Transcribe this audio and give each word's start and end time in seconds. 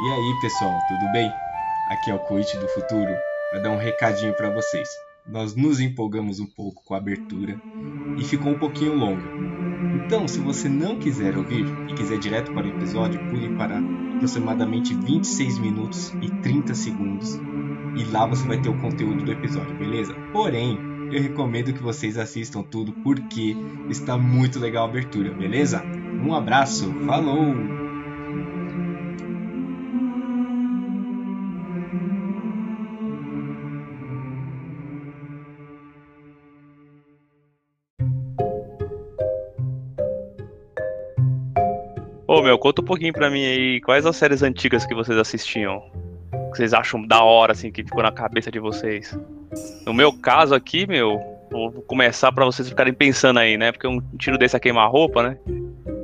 E 0.00 0.10
aí, 0.10 0.40
pessoal, 0.40 0.78
tudo 0.86 1.10
bem? 1.10 1.28
Aqui 1.90 2.10
é 2.10 2.14
o 2.14 2.20
Coit 2.20 2.56
do 2.58 2.68
Futuro 2.68 3.12
para 3.50 3.60
dar 3.60 3.70
um 3.70 3.78
recadinho 3.78 4.32
para 4.34 4.48
vocês. 4.48 4.88
Nós 5.26 5.56
nos 5.56 5.80
empolgamos 5.80 6.38
um 6.38 6.46
pouco 6.46 6.84
com 6.84 6.94
a 6.94 6.98
abertura 6.98 7.60
e 8.16 8.22
ficou 8.22 8.52
um 8.52 8.58
pouquinho 8.58 8.94
longa. 8.94 9.24
Então, 9.96 10.28
se 10.28 10.38
você 10.38 10.68
não 10.68 11.00
quiser 11.00 11.36
ouvir 11.36 11.66
e 11.88 11.94
quiser 11.94 12.18
direto 12.18 12.52
para 12.52 12.66
o 12.66 12.70
episódio, 12.70 13.18
pule 13.28 13.56
para 13.56 13.80
aproximadamente 14.14 14.94
26 14.94 15.58
minutos 15.58 16.14
e 16.22 16.30
30 16.30 16.74
segundos 16.74 17.40
e 17.96 18.04
lá 18.04 18.24
você 18.24 18.46
vai 18.46 18.60
ter 18.60 18.68
o 18.68 18.78
conteúdo 18.78 19.24
do 19.24 19.32
episódio, 19.32 19.76
beleza? 19.76 20.14
Porém, 20.32 20.78
eu 21.10 21.20
recomendo 21.20 21.72
que 21.72 21.82
vocês 21.82 22.16
assistam 22.16 22.62
tudo 22.62 22.92
porque 22.92 23.56
está 23.88 24.16
muito 24.16 24.60
legal 24.60 24.86
a 24.86 24.88
abertura, 24.88 25.32
beleza? 25.32 25.82
Um 26.24 26.32
abraço, 26.32 26.92
falou! 27.04 27.77
Meu, 42.48 42.58
conta 42.58 42.80
um 42.80 42.84
pouquinho 42.84 43.12
pra 43.12 43.28
mim 43.28 43.44
aí, 43.44 43.80
quais 43.82 44.06
as 44.06 44.16
séries 44.16 44.42
antigas 44.42 44.86
que 44.86 44.94
vocês 44.94 45.18
assistiam? 45.18 45.82
Que 46.50 46.56
vocês 46.56 46.72
acham 46.72 47.06
da 47.06 47.22
hora, 47.22 47.52
assim, 47.52 47.70
que 47.70 47.84
ficou 47.84 48.02
na 48.02 48.10
cabeça 48.10 48.50
de 48.50 48.58
vocês? 48.58 49.18
No 49.84 49.92
meu 49.92 50.12
caso 50.12 50.54
aqui, 50.54 50.86
meu, 50.86 51.20
vou 51.50 51.70
começar 51.82 52.32
pra 52.32 52.46
vocês 52.46 52.66
ficarem 52.66 52.94
pensando 52.94 53.38
aí, 53.38 53.58
né? 53.58 53.70
Porque 53.70 53.86
um 53.86 54.00
tiro 54.16 54.38
desse 54.38 54.56
é 54.56 54.60
queimar-roupa, 54.60 55.22
né? 55.22 55.38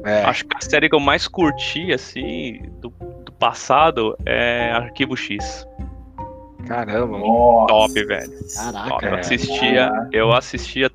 É. 0.05 0.23
Acho 0.25 0.45
que 0.45 0.55
a 0.55 0.61
série 0.61 0.89
que 0.89 0.95
eu 0.95 1.01
mais 1.01 1.27
curti, 1.27 1.93
assim, 1.95 2.61
do, 2.79 2.91
do 3.25 3.33
passado 3.33 4.15
é 4.27 4.71
Arquivo 4.73 5.17
X. 5.17 5.67
Caramba, 6.67 7.19
Nossa. 7.19 7.67
Top, 7.69 8.05
velho. 8.05 8.33
Caraca, 8.55 8.89
Top. 8.91 9.07
Eu 9.07 9.15
é. 9.15 9.21
assistia, 9.21 10.09
eu 10.13 10.33
assistia. 10.33 10.91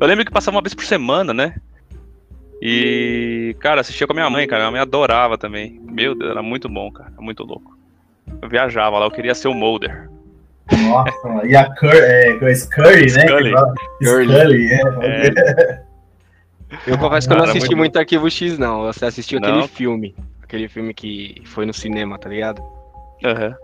Eu 0.00 0.06
lembro 0.06 0.24
que 0.24 0.30
passava 0.30 0.56
uma 0.56 0.62
vez 0.62 0.72
por 0.72 0.84
semana, 0.84 1.34
né? 1.34 1.56
E, 2.64 3.41
cara, 3.54 3.80
assistia 3.80 4.06
com 4.06 4.12
a 4.12 4.16
minha 4.16 4.30
mãe, 4.30 4.46
cara. 4.46 4.62
Minha 4.62 4.72
mãe 4.72 4.80
adorava 4.80 5.36
também. 5.38 5.80
Meu 5.84 6.14
Deus, 6.14 6.30
era 6.30 6.42
muito 6.42 6.68
bom, 6.68 6.90
cara. 6.90 7.12
Muito 7.18 7.42
louco. 7.44 7.76
Eu 8.40 8.48
viajava 8.48 8.98
lá, 8.98 9.06
eu 9.06 9.10
queria 9.10 9.34
ser 9.34 9.48
o 9.48 9.54
Mulder. 9.54 10.08
Nossa, 10.88 11.46
e 11.46 11.54
a 11.56 11.68
Curry, 11.74 11.98
é, 11.98 12.36
Grace 12.38 12.68
Curry, 12.70 13.02
né? 13.12 13.26
Scully. 13.26 13.52
Scully, 14.02 14.72
é. 14.72 15.82
Eu 16.86 16.96
confesso 16.98 17.26
que 17.28 17.34
eu 17.34 17.38
não 17.38 17.44
assisti 17.44 17.68
muito- 17.70 17.78
muito 17.78 17.98
Arquivo 17.98 18.30
X, 18.30 18.58
não. 18.58 18.84
Eu 18.84 18.88
assisti 18.88 19.36
aquele 19.36 19.52
Não? 19.58 19.68
filme. 19.68 20.14
Aquele 20.42 20.68
filme 20.68 20.94
que 20.94 21.42
foi 21.46 21.66
no 21.66 21.74
cinema, 21.74 22.18
tá 22.18 22.28
ligado? 22.28 22.62
Aham. 23.24 23.54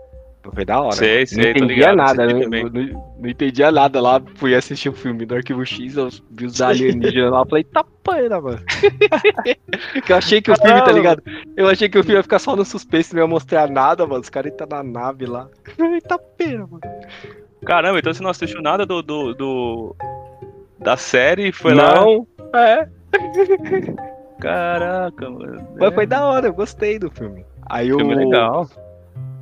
Foi 0.41 0.63
da 0.65 0.79
hora. 0.79 0.95
Sei, 0.95 1.25
sei, 1.25 1.43
não 1.43 1.49
entendia 1.51 1.91
ligado, 1.91 1.95
nada, 1.97 2.25
né? 2.25 2.45
Não, 2.47 3.13
não 3.19 3.29
entendia 3.29 3.71
nada 3.71 4.01
lá. 4.01 4.21
Fui 4.35 4.55
assistir 4.55 4.87
o 4.89 4.93
filme 4.93 5.25
do 5.25 5.35
Arquivo 5.35 5.65
X, 5.65 5.97
eu 5.97 6.07
vi 6.31 6.45
os 6.45 6.61
alienígenas 6.61 7.31
lá. 7.31 7.45
Falei, 7.45 7.63
tá 7.65 7.83
pena, 8.03 8.39
mano. 8.39 8.59
eu 10.09 10.15
achei 10.15 10.41
que 10.41 10.49
o 10.49 10.55
filme, 10.55 10.81
tá 10.81 10.91
ligado? 10.91 11.21
Eu 11.57 11.67
achei 11.67 11.89
que 11.89 11.99
o 11.99 12.03
filme 12.03 12.17
ia 12.17 12.23
ficar 12.23 12.39
só 12.39 12.55
no 12.55 12.63
suspense, 12.63 13.13
não 13.13 13.21
ia 13.21 13.27
mostrar 13.27 13.69
nada, 13.69 14.07
mano. 14.07 14.21
Os 14.21 14.29
caras 14.29 14.53
tá 14.55 14.65
na 14.65 14.81
nave 14.81 15.25
lá. 15.25 15.47
Tá 16.07 16.17
pena, 16.17 16.65
mano. 16.65 16.81
Caramba, 17.65 17.99
então 17.99 18.13
você 18.13 18.23
não 18.23 18.29
assistiu 18.29 18.61
nada 18.61 18.85
do. 18.85 19.01
do, 19.01 19.33
do- 19.33 19.95
da 20.79 20.95
série 20.95 21.51
foi 21.51 21.73
lá. 21.75 21.93
não, 21.95 22.25
é. 22.55 22.87
Caraca, 24.39 25.29
mano. 25.29 25.67
Mas 25.77 25.93
foi 25.93 26.05
da 26.05 26.25
hora, 26.25 26.47
eu 26.47 26.53
gostei 26.53 26.97
do 26.97 27.11
filme. 27.11 27.45
Aí 27.69 27.91
o. 27.91 27.97
Filme 27.97 28.15
legal. 28.15 28.67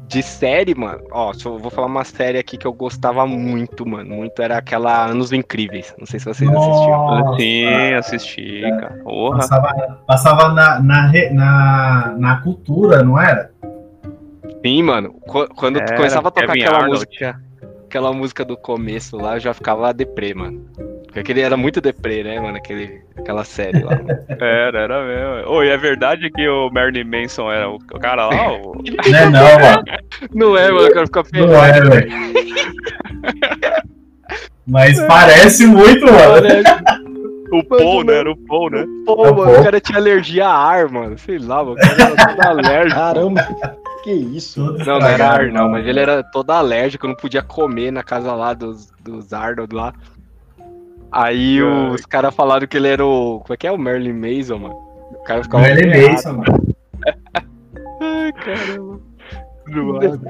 De 0.07 0.23
série, 0.23 0.73
mano, 0.73 1.03
ó, 1.11 1.33
eu 1.45 1.57
vou 1.59 1.69
falar 1.69 1.87
uma 1.87 2.05
série 2.05 2.37
aqui 2.37 2.57
que 2.57 2.65
eu 2.65 2.71
gostava 2.71 3.27
muito, 3.27 3.85
mano. 3.85 4.15
Muito 4.15 4.41
era 4.41 4.57
aquela 4.57 5.05
Anos 5.05 5.33
Incríveis. 5.33 5.93
Não 5.99 6.05
sei 6.05 6.17
se 6.19 6.25
vocês 6.25 6.49
assistiram. 6.49 7.35
Sim, 7.37 7.93
assisti, 7.93 8.61
cara. 8.79 9.01
Porra. 9.03 9.37
Passava, 9.39 9.99
passava 10.07 10.49
na, 10.53 10.79
na, 10.79 11.11
na, 11.33 12.15
na 12.17 12.37
cultura, 12.41 13.03
não 13.03 13.19
era? 13.19 13.51
Sim, 14.65 14.81
mano. 14.83 15.13
qu- 15.27 15.49
Quando 15.55 15.77
Era, 15.81 15.95
começava 15.97 16.29
a 16.29 16.31
tocar 16.31 16.47
Kevin 16.47 16.61
aquela 16.61 16.77
Arnold. 16.83 16.93
música, 17.05 17.41
aquela 17.97 18.13
música 18.13 18.45
do 18.45 18.55
começo 18.55 19.17
lá, 19.17 19.35
eu 19.35 19.39
já 19.39 19.53
ficava 19.53 19.91
deprê, 19.91 20.33
mano. 20.33 20.63
Porque 21.05 21.19
aquele 21.19 21.41
era 21.41 21.57
muito 21.57 21.81
deprê, 21.81 22.23
né, 22.23 22.39
mano? 22.39 22.57
Aquele, 22.57 23.01
aquela 23.17 23.43
série 23.43 23.81
lá. 23.81 23.95
mano. 23.95 24.07
Era, 24.39 24.79
era 24.81 25.03
mesmo. 25.03 25.51
Ô, 25.51 25.63
e 25.63 25.69
é 25.69 25.77
verdade 25.77 26.29
que 26.29 26.47
o 26.47 26.69
Marilyn 26.69 27.05
Manson 27.05 27.51
era 27.51 27.67
o 27.69 27.75
o 27.75 27.99
cara 27.99 28.27
lá? 28.27 28.53
O... 28.53 28.83
Não 29.09 29.17
é 29.17 29.29
não, 29.29 29.59
mano. 29.59 29.83
Não 30.33 30.57
é, 30.57 30.71
mano, 30.71 30.87
eu 30.87 30.93
quero 30.93 31.05
ficar 31.07 31.23
Não 31.33 31.65
é, 31.65 31.81
velho. 31.81 32.11
Mas 34.67 35.01
parece 35.07 35.65
muito, 35.65 36.05
mano. 36.05 36.47
O 37.51 37.63
Paul, 37.63 38.03
né? 38.03 38.17
Era 38.17 38.31
o 38.31 38.37
Paul, 38.37 38.69
né? 38.69 38.85
Pô, 39.05 39.25
É 39.25 39.31
mano, 39.31 39.59
o 39.59 39.63
cara 39.63 39.79
tinha 39.79 39.97
alergia 39.97 40.45
a 40.47 40.55
ar, 40.55 40.89
mano. 40.89 41.17
Sei 41.17 41.39
lá, 41.39 41.63
mano. 41.63 41.71
O 41.71 41.75
cara 41.77 42.03
era 42.03 42.35
todo 42.35 42.41
alérgico. 42.47 42.99
Caramba, 42.99 43.47
que 44.07 44.13
isso? 44.13 44.61
Não, 44.61 44.99
não 44.99 45.05
era 45.05 45.29
ar, 45.29 45.51
não, 45.51 45.67
mas 45.67 45.85
ele 45.85 45.99
era 45.99 46.23
todo 46.23 46.51
alérgico, 46.51 47.07
não 47.07 47.15
podia 47.15 47.41
comer 47.41 47.91
na 47.91 48.01
casa 48.03 48.33
lá 48.33 48.53
dos, 48.53 48.89
dos 49.03 49.33
Arnold 49.33 49.75
lá. 49.75 49.93
Aí 51.11 51.59
Ai. 51.59 51.89
os 51.93 52.05
caras 52.05 52.33
falaram 52.33 52.65
que 52.65 52.77
ele 52.77 52.87
era 52.87 53.05
o. 53.05 53.41
Como 53.41 53.53
é 53.53 53.57
que 53.57 53.67
é? 53.67 53.71
O 53.71 53.77
Merlin 53.77 54.13
Mason, 54.13 54.59
mano. 54.59 54.75
O 55.11 55.23
cara 55.25 55.43
ficava. 55.43 55.63
Merlin. 55.63 56.11
Mason, 56.11 56.33
mano. 56.33 56.75
Ai, 57.99 58.31
caramba. 58.31 58.99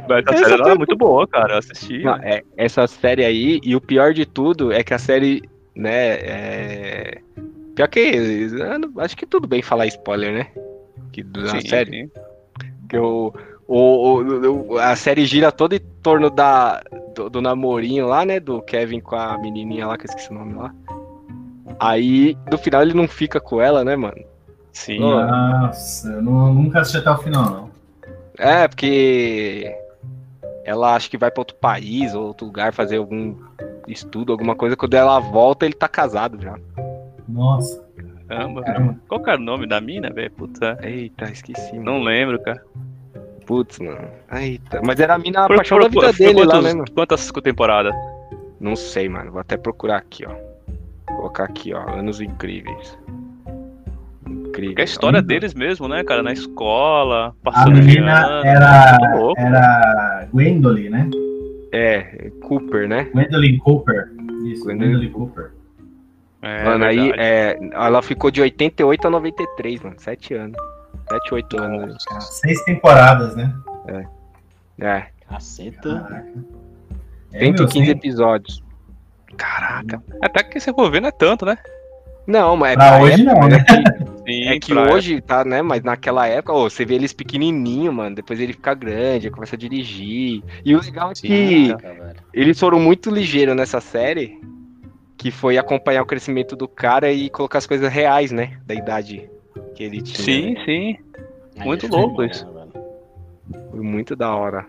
Mas 0.10 0.28
a 0.28 0.38
série 0.38 0.62
era 0.62 0.76
muito 0.76 0.96
boa, 0.96 1.28
cara. 1.28 1.54
Eu 1.54 1.58
assisti. 1.60 2.04
Não, 2.04 2.16
é, 2.16 2.42
essa 2.58 2.88
série 2.88 3.24
aí, 3.24 3.60
e 3.64 3.76
o 3.76 3.82
pior 3.82 4.12
de 4.12 4.26
tudo 4.26 4.72
é 4.72 4.84
que 4.84 4.96
a 4.96 4.98
série, 4.98 5.44
né, 5.76 6.14
é... 6.16 7.22
Pior 7.76 7.88
que, 7.88 8.48
acho 8.98 9.16
que 9.16 9.28
tudo 9.28 9.48
bem 9.48 9.62
falar 9.62 9.86
spoiler, 9.86 10.34
né? 10.34 10.48
Que 11.12 11.22
da 11.22 11.50
Sim, 11.50 11.62
série. 11.62 11.92
sim. 11.92 12.12
Que 12.90 12.98
o, 12.98 13.32
o, 13.68 14.22
o- 14.22 14.74
o- 14.74 14.78
a 14.80 14.96
série 14.96 15.26
gira 15.26 15.52
toda 15.52 15.76
em 15.76 15.80
torno 16.02 16.30
da, 16.30 16.82
do, 17.16 17.30
do 17.30 17.42
namorinho 17.42 18.08
lá, 18.08 18.26
né? 18.26 18.40
Do 18.40 18.62
Kevin 18.62 19.00
com 19.02 19.16
a 19.16 19.38
menininha 19.38 19.86
lá, 19.88 19.98
que 19.98 20.04
eu 20.06 20.10
esqueci 20.10 20.32
o 20.32 20.36
nome 20.36 20.54
lá. 20.54 20.74
Aí, 21.80 22.36
no 22.50 22.58
final, 22.58 22.82
ele 22.82 22.94
não 22.94 23.08
fica 23.08 23.40
com 23.40 23.62
ela, 23.62 23.84
né, 23.84 23.96
mano? 23.96 24.18
Sim. 24.72 25.00
Nossa, 25.00 26.08
eu 26.10 26.22
não- 26.22 26.54
nunca 26.54 26.80
assisti 26.82 26.98
até 27.00 27.12
o 27.12 27.18
final, 27.18 27.50
não. 27.50 27.70
É, 28.40 28.68
porque 28.68 29.76
ela 30.64 30.96
acha 30.96 31.10
que 31.10 31.18
vai 31.18 31.32
pra 31.32 31.42
outro 31.42 31.56
país 31.58 32.14
ou 32.14 32.28
outro 32.28 32.46
lugar 32.46 32.72
fazer 32.74 32.98
algum 32.98 33.36
estudo, 33.88 34.32
alguma 34.32 34.56
coisa. 34.56 34.76
Quando 34.78 34.94
ela 34.94 35.20
volta, 35.20 35.66
ele 35.66 35.74
tá 35.74 35.88
casado 35.88 36.40
já. 36.42 36.56
Nossa, 37.28 37.84
Caramba. 38.28 38.62
caramba. 38.64 38.96
Qual 39.08 39.22
que 39.22 39.30
era 39.30 39.40
o 39.40 39.44
nome 39.44 39.66
da 39.68 39.82
mina, 39.82 40.10
velho? 40.12 40.32
Puta. 40.32 40.78
Eita, 40.84 41.26
esqueci, 41.32 41.74
mano. 41.78 41.86
Não 41.86 42.00
lembro, 42.04 42.40
cara. 42.42 42.62
Putz, 43.48 43.80
mano. 43.80 43.98
Eita. 44.32 44.82
Mas 44.84 45.00
era 45.00 45.16
a 45.16 45.18
mina 45.18 45.46
a 45.46 45.48
Por- 45.48 45.56
paixão 45.56 45.78
por- 45.80 45.84
da 45.84 45.90
vida 45.90 46.08
por- 46.08 46.18
dele 46.18 46.40
lá, 46.46 46.46
quantos- 46.54 46.64
né, 46.66 46.74
mano? 46.74 46.86
Quantas 46.94 47.32
temporadas? 47.32 47.96
Não 48.60 48.76
sei, 48.76 49.08
mano. 49.10 49.32
Vou 49.32 49.40
até 49.42 49.58
procurar 49.58 49.98
aqui, 49.98 50.26
ó. 50.28 50.32
Vou 51.08 51.18
colocar 51.18 51.46
aqui, 51.46 51.74
ó. 51.74 51.80
Anos 51.90 52.20
incríveis. 52.22 52.98
Incrível. 54.28 54.76
É 54.78 54.82
a 54.82 54.84
história 54.84 55.22
deles 55.22 55.54
mesmo, 55.54 55.88
né, 55.88 56.04
cara? 56.04 56.22
Na 56.22 56.34
escola, 56.34 57.28
A 57.28 57.34
passando 57.52 57.76
de 57.76 57.82
menina 57.82 58.26
ano. 58.28 58.46
era, 58.46 58.98
louco. 59.16 59.40
era 59.40 60.28
Gwendolyn, 60.34 60.90
né? 60.90 61.10
É, 61.72 62.30
Cooper, 62.42 62.88
né? 62.88 63.06
Gwendolyn 63.14 63.58
Cooper. 63.60 64.10
Isso, 64.46 64.64
Gwendolyn 64.66 64.92
Gwendolyn 64.92 65.12
Cooper. 65.12 65.52
É, 66.42 66.64
mano, 66.66 66.86
aí 66.86 66.98
verdade. 67.12 67.22
é, 67.22 67.60
ela 67.74 68.02
ficou 68.02 68.30
de 68.30 68.42
88 68.42 69.08
a 69.08 69.10
93, 69.10 69.82
mano. 69.82 69.96
7 69.98 70.34
anos. 70.34 70.58
7, 71.10 71.34
8 71.34 71.62
anos. 71.62 72.04
Seis 72.22 72.64
temporadas, 72.64 73.36
né? 73.36 73.54
É. 74.80 75.08
Caceta. 75.30 76.02
Caraca. 76.08 76.34
É, 77.34 77.40
meu, 77.50 77.58
115 77.58 77.86
sim. 77.86 77.92
episódios. 77.92 78.64
Caraca. 79.36 80.02
Até 80.22 80.44
que 80.44 80.60
você 80.60 80.74
for 80.74 80.90
ver 80.90 81.02
não 81.02 81.10
é 81.10 81.12
tanto, 81.12 81.46
né? 81.46 81.58
Não, 82.26 82.58
mas 82.58 82.74
é 82.74 82.76
Pra 82.76 83.02
hoje 83.02 83.22
época, 83.26 83.40
não, 83.40 83.48
né? 83.48 83.64
que- 83.64 84.08
Sim, 84.28 84.44
É 84.50 84.60
que 84.60 84.74
hoje 84.74 85.22
tá, 85.22 85.46
né? 85.46 85.62
Mas 85.62 85.84
naquela 85.84 86.28
época, 86.28 86.52
ô, 86.52 86.70
você 86.70 86.84
vê 86.84 86.96
eles 86.96 87.14
pequenininho, 87.14 87.94
mano. 87.94 88.14
Depois 88.16 88.40
ele 88.42 88.52
fica 88.52 88.74
grande, 88.74 89.30
começa 89.32 89.56
a 89.56 89.60
dirigir. 89.60 90.44
E 90.66 90.76
o 90.76 90.82
legal 90.82 91.12
é 91.12 91.14
que 91.14 91.70
Caraca, 91.70 91.94
velho. 91.94 92.20
eles 92.34 92.60
foram 92.60 92.78
muito 92.78 93.10
ligeiros 93.10 93.56
nessa 93.56 93.80
série, 93.80 94.42
que 95.18 95.32
foi 95.32 95.58
acompanhar 95.58 96.02
o 96.02 96.06
crescimento 96.06 96.58
do 96.58 96.68
cara 96.68 97.10
e 97.10 97.30
colocar 97.30 97.60
as 97.60 97.66
coisas 97.66 97.90
reais, 97.92 98.32
né? 98.34 98.58
Da 98.66 98.74
idade 98.76 99.30
que 99.78 99.84
ele 99.84 100.02
tinha. 100.02 100.26
Sim, 100.26 100.54
né? 100.56 100.66
sim. 100.66 100.98
Aí 101.60 101.66
Muito 101.66 101.88
foi 101.88 102.00
louco 102.00 102.24
isso. 102.24 102.46
né? 102.48 102.66
Foi 103.70 103.80
muito 103.80 104.16
da 104.16 104.36
hora. 104.36 104.66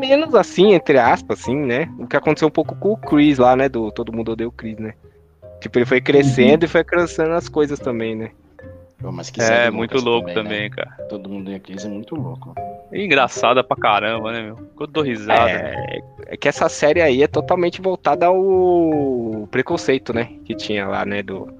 Menos 0.00 0.34
assim, 0.34 0.72
entre 0.72 0.98
aspas, 0.98 1.40
assim, 1.40 1.54
né? 1.54 1.88
O 1.98 2.06
que 2.06 2.16
aconteceu 2.16 2.48
um 2.48 2.50
pouco 2.50 2.74
com 2.74 2.92
o 2.92 2.96
Chris 2.96 3.38
lá, 3.38 3.54
né? 3.54 3.68
Do 3.68 3.92
Todo 3.92 4.12
Mundo 4.12 4.32
Odeia 4.32 4.48
o 4.48 4.52
Chris, 4.52 4.76
né? 4.78 4.94
Tipo, 5.60 5.78
ele 5.78 5.86
foi 5.86 6.00
crescendo 6.00 6.64
e 6.64 6.68
foi 6.68 6.82
crescendo 6.82 7.32
as 7.32 7.48
coisas 7.48 7.78
também, 7.78 8.16
né? 8.16 8.30
Pô, 8.98 9.12
mas 9.12 9.30
que 9.30 9.40
É, 9.40 9.70
muito 9.70 9.98
louco 9.98 10.28
né? 10.28 10.34
também, 10.34 10.68
cara. 10.68 10.90
Todo 11.08 11.28
mundo 11.28 11.50
em 11.52 11.58
crise 11.60 11.86
é 11.86 11.90
muito 11.90 12.16
louco. 12.16 12.54
É 12.90 13.02
engraçada 13.02 13.62
pra 13.62 13.76
caramba, 13.76 14.32
né, 14.32 14.42
meu? 14.42 14.58
Eu 14.78 14.86
dou 14.86 15.04
risada. 15.04 15.50
É, 15.50 16.00
é 16.26 16.36
que 16.36 16.48
essa 16.48 16.68
série 16.68 17.00
aí 17.00 17.22
é 17.22 17.28
totalmente 17.28 17.80
voltada 17.80 18.26
ao 18.26 19.48
preconceito, 19.50 20.12
né? 20.12 20.30
Que 20.44 20.54
tinha 20.56 20.88
lá, 20.88 21.04
né? 21.04 21.22
Do. 21.22 21.59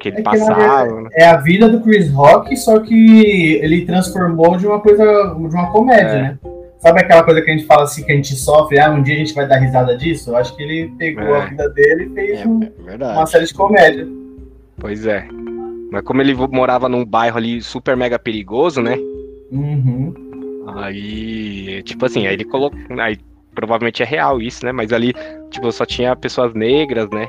Que 0.00 0.08
ele 0.08 0.16
É 0.16 0.18
que, 0.18 0.22
passava. 0.22 1.00
né? 1.02 1.10
É 1.14 1.26
a 1.26 1.36
vida 1.36 1.68
do 1.68 1.80
Chris 1.80 2.10
Rock, 2.12 2.56
só 2.56 2.78
que 2.80 3.54
ele 3.62 3.84
transformou 3.84 4.56
de 4.56 4.66
uma 4.66 4.80
coisa, 4.80 5.04
de 5.04 5.54
uma 5.54 5.70
comédia, 5.72 6.08
É. 6.08 6.22
né? 6.22 6.38
Sabe 6.78 7.00
aquela 7.00 7.24
coisa 7.24 7.42
que 7.42 7.50
a 7.50 7.54
gente 7.54 7.66
fala 7.66 7.82
assim, 7.82 8.04
que 8.04 8.12
a 8.12 8.14
gente 8.14 8.36
sofre, 8.36 8.78
ah, 8.78 8.90
um 8.90 9.02
dia 9.02 9.16
a 9.16 9.18
gente 9.18 9.34
vai 9.34 9.48
dar 9.48 9.56
risada 9.58 9.96
disso? 9.96 10.30
Eu 10.30 10.36
acho 10.36 10.54
que 10.56 10.62
ele 10.62 10.92
pegou 10.96 11.34
É. 11.34 11.42
a 11.42 11.44
vida 11.46 11.68
dele 11.70 12.04
e 12.04 12.14
fez 12.14 12.40
É, 12.40 12.46
um- 12.46 12.60
é 12.62 12.96
uma 13.16 13.26
série 13.26 13.46
de 13.46 13.54
comédia. 13.54 14.06
Pois 14.78 15.04
é. 15.04 15.26
Mas 15.90 16.02
como 16.04 16.20
ele 16.22 16.34
morava 16.52 16.88
num 16.88 17.04
bairro 17.04 17.36
ali 17.36 17.60
super 17.60 17.96
mega 17.96 18.16
perigoso, 18.18 18.80
né? 18.80 18.96
Uhum. 19.50 20.14
Aí, 20.76 21.82
tipo 21.82 22.04
assim, 22.06 22.26
aí 22.26 22.34
ele 22.34 22.44
colocou. 22.44 22.78
Aí 23.00 23.16
provavelmente 23.54 24.02
é 24.02 24.06
real 24.06 24.40
isso, 24.40 24.64
né? 24.64 24.70
Mas 24.70 24.92
ali, 24.92 25.12
tipo, 25.50 25.72
só 25.72 25.84
tinha 25.84 26.14
pessoas 26.14 26.54
negras, 26.54 27.08
né? 27.10 27.26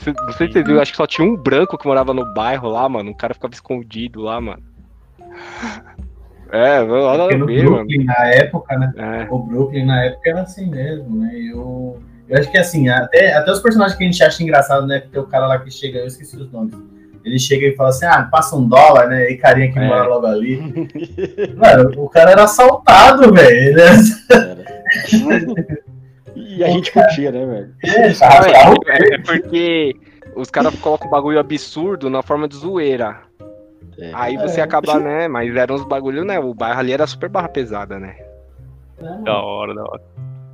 Se 0.00 0.12
você 0.48 0.62
viu, 0.62 0.80
acho 0.80 0.90
que 0.92 0.96
só 0.96 1.06
tinha 1.06 1.26
um 1.26 1.36
branco 1.36 1.76
que 1.78 1.86
morava 1.86 2.12
no 2.14 2.32
bairro 2.34 2.68
lá, 2.68 2.88
mano. 2.88 3.10
Um 3.10 3.14
cara 3.14 3.34
ficava 3.34 3.52
escondido 3.54 4.20
lá, 4.22 4.40
mano. 4.40 4.62
É, 6.54 6.82
olha 6.82 7.22
Porque 7.22 7.36
no 7.38 7.46
ver, 7.46 7.64
mano. 7.64 7.76
Brooklyn, 7.76 8.04
na 8.04 8.26
época, 8.28 8.78
né? 8.78 8.92
É, 8.94 9.26
O 9.30 9.38
Brooklyn, 9.38 9.86
na 9.86 10.04
época, 10.04 10.28
era 10.28 10.42
assim 10.42 10.66
mesmo, 10.68 11.18
né? 11.22 11.30
Eu, 11.34 11.98
eu 12.28 12.38
acho 12.38 12.50
que, 12.50 12.58
assim, 12.58 12.90
até, 12.90 13.32
até 13.32 13.50
os 13.50 13.60
personagens 13.60 13.96
que 13.96 14.04
a 14.04 14.06
gente 14.06 14.22
acha 14.22 14.42
engraçado, 14.42 14.86
né? 14.86 15.00
Que 15.00 15.08
tem 15.08 15.18
o 15.18 15.26
cara 15.26 15.46
lá 15.46 15.58
que 15.58 15.70
chega, 15.70 16.00
eu 16.00 16.06
esqueci 16.06 16.36
os 16.36 16.52
nomes. 16.52 16.74
Ele 17.24 17.38
chega 17.38 17.68
e 17.68 17.74
fala 17.74 17.88
assim, 17.88 18.04
ah, 18.04 18.28
passa 18.30 18.54
um 18.54 18.68
dólar, 18.68 19.08
né? 19.08 19.30
E 19.30 19.38
carinha 19.38 19.72
que 19.72 19.78
É. 19.78 19.88
mora 19.88 20.04
logo 20.06 20.26
ali. 20.26 20.58
Mano, 21.56 21.90
o 21.96 22.08
cara 22.10 22.32
era 22.32 22.44
assaltado, 22.44 23.32
velho. 23.32 23.80
Era. 23.80 23.94
E 26.56 26.64
a 26.64 26.68
gente 26.68 26.92
curtia, 26.92 27.30
né, 27.32 27.44
velho? 27.46 27.74
Não, 27.84 28.14
tava- 28.18 28.52
tava- 28.52 28.76
é, 28.88 29.14
é 29.14 29.18
porque 29.18 29.96
os 30.36 30.50
caras 30.50 30.74
colocam 30.80 31.08
um 31.08 31.10
bagulho 31.10 31.38
absurdo 31.40 32.08
na 32.10 32.22
forma 32.22 32.46
de 32.48 32.56
zoeira. 32.56 33.20
É. 33.98 34.10
Aí 34.14 34.36
você 34.36 34.60
É. 34.60 34.64
acaba, 34.64 34.98
né? 34.98 35.28
Mas 35.28 35.54
eram 35.54 35.74
uns 35.74 35.84
bagulho, 35.84 36.24
né? 36.24 36.38
O 36.38 36.54
bairro 36.54 36.78
ali 36.80 36.92
era 36.92 37.06
super 37.06 37.28
barra 37.28 37.48
pesada, 37.48 37.98
né? 37.98 38.16
Da 39.24 39.42
hora, 39.42 39.74
da 39.74 39.82
hora. 39.82 40.00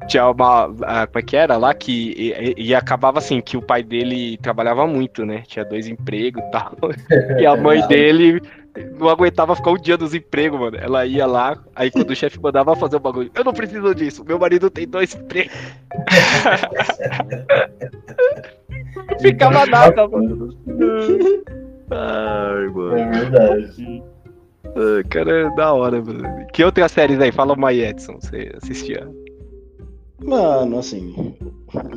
Tinha 0.06 0.28
uma. 0.30 0.74
ah, 0.82 1.06
como 1.06 1.18
é 1.18 1.22
que 1.22 1.36
era 1.36 1.56
lá? 1.56 1.74
Que. 1.74 2.12
E, 2.16 2.32
e- 2.32 2.68
e 2.68 2.74
acabava 2.74 3.18
assim, 3.18 3.40
que 3.40 3.56
o 3.56 3.62
pai 3.62 3.82
dele 3.82 4.38
trabalhava 4.38 4.86
muito, 4.86 5.24
né? 5.26 5.42
Tinha 5.46 5.64
dois 5.64 5.86
empregos 5.86 6.42
e 6.42 6.50
tal. 6.50 6.72
E 7.38 7.44
a 7.46 7.54
mãe 7.56 7.86
dele 7.88 8.40
não 8.98 9.08
aguentava 9.08 9.56
ficar 9.56 9.70
o 9.70 9.78
dia 9.78 9.96
dos 9.96 10.14
empregos, 10.14 10.58
mano. 10.58 10.76
Ela 10.76 11.06
ia 11.06 11.26
lá, 11.26 11.58
aí 11.74 11.90
quando 11.90 12.10
o 12.10 12.16
chefe 12.16 12.40
mandava 12.40 12.76
fazer 12.76 12.96
o 12.96 13.00
bagulho, 13.00 13.30
eu 13.34 13.44
não 13.44 13.52
preciso 13.52 13.94
disso, 13.94 14.24
meu 14.24 14.38
marido 14.38 14.70
tem 14.70 14.86
dois 14.86 15.14
empregos. 15.14 15.54
Não 19.10 19.18
ficava 19.20 19.66
nada, 19.66 20.08
mano. 20.08 20.56
Ai, 21.90 22.66
mano. 22.68 22.98
É 22.98 23.10
verdade. 23.10 24.02
Cara, 25.08 25.46
é 25.46 25.50
da 25.54 25.72
hora, 25.72 26.02
mano. 26.02 26.46
Que 26.52 26.62
outras 26.62 26.92
séries 26.92 27.20
aí? 27.20 27.32
Fala 27.32 27.54
uma 27.54 27.70
aí, 27.70 27.80
Edson. 27.80 28.18
Você 28.20 28.52
assistia? 28.62 29.08
Mano, 30.22 30.78
assim. 30.78 31.36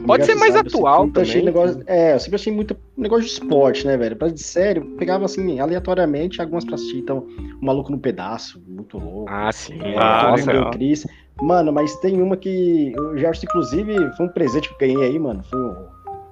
Pode 0.06 0.26
ser 0.26 0.36
mais 0.36 0.56
atual 0.56 1.06
sempre 1.06 1.22
achei 1.22 1.42
também. 1.42 1.46
negócio- 1.46 1.84
é, 1.88 2.14
eu 2.14 2.20
sempre 2.20 2.36
achei 2.36 2.52
muito 2.54 2.76
negócio 2.98 3.26
de 3.26 3.32
esporte, 3.32 3.86
né, 3.88 3.96
velho? 3.98 4.16
Pra 4.16 4.28
de 4.28 4.42
sério, 4.42 4.84
eu 4.84 4.98
pegava 4.98 5.26
assim, 5.26 5.60
aleatoriamente, 5.60 6.42
algumas 6.42 6.66
pra 6.66 6.76
assistir. 6.76 6.98
Então, 6.98 7.26
o 7.62 7.66
Maluco 7.66 7.92
no 7.92 8.00
Pedaço, 8.00 8.62
muito 8.68 8.98
louco. 8.98 9.26
Ah, 9.30 9.52
sim. 9.52 9.80
É, 9.82 9.98
Ah, 9.98 10.34
legal. 10.36 10.68
O 10.68 10.72
Chris. 10.72 11.06
Mano, 11.42 11.72
mas 11.72 11.96
tem 12.02 12.22
uma 12.22 12.36
que 12.38 12.92
eu 12.96 13.18
já 13.18 13.30
acho, 13.30 13.46
inclusive, 13.46 13.94
foi 14.18 14.26
um 14.26 14.30
presente 14.30 14.68
que 14.68 14.74
eu 14.84 14.94
ganhei 14.96 15.10
aí, 15.12 15.18
mano. 15.20 15.44
Foi 15.44 15.60
um 15.60 15.76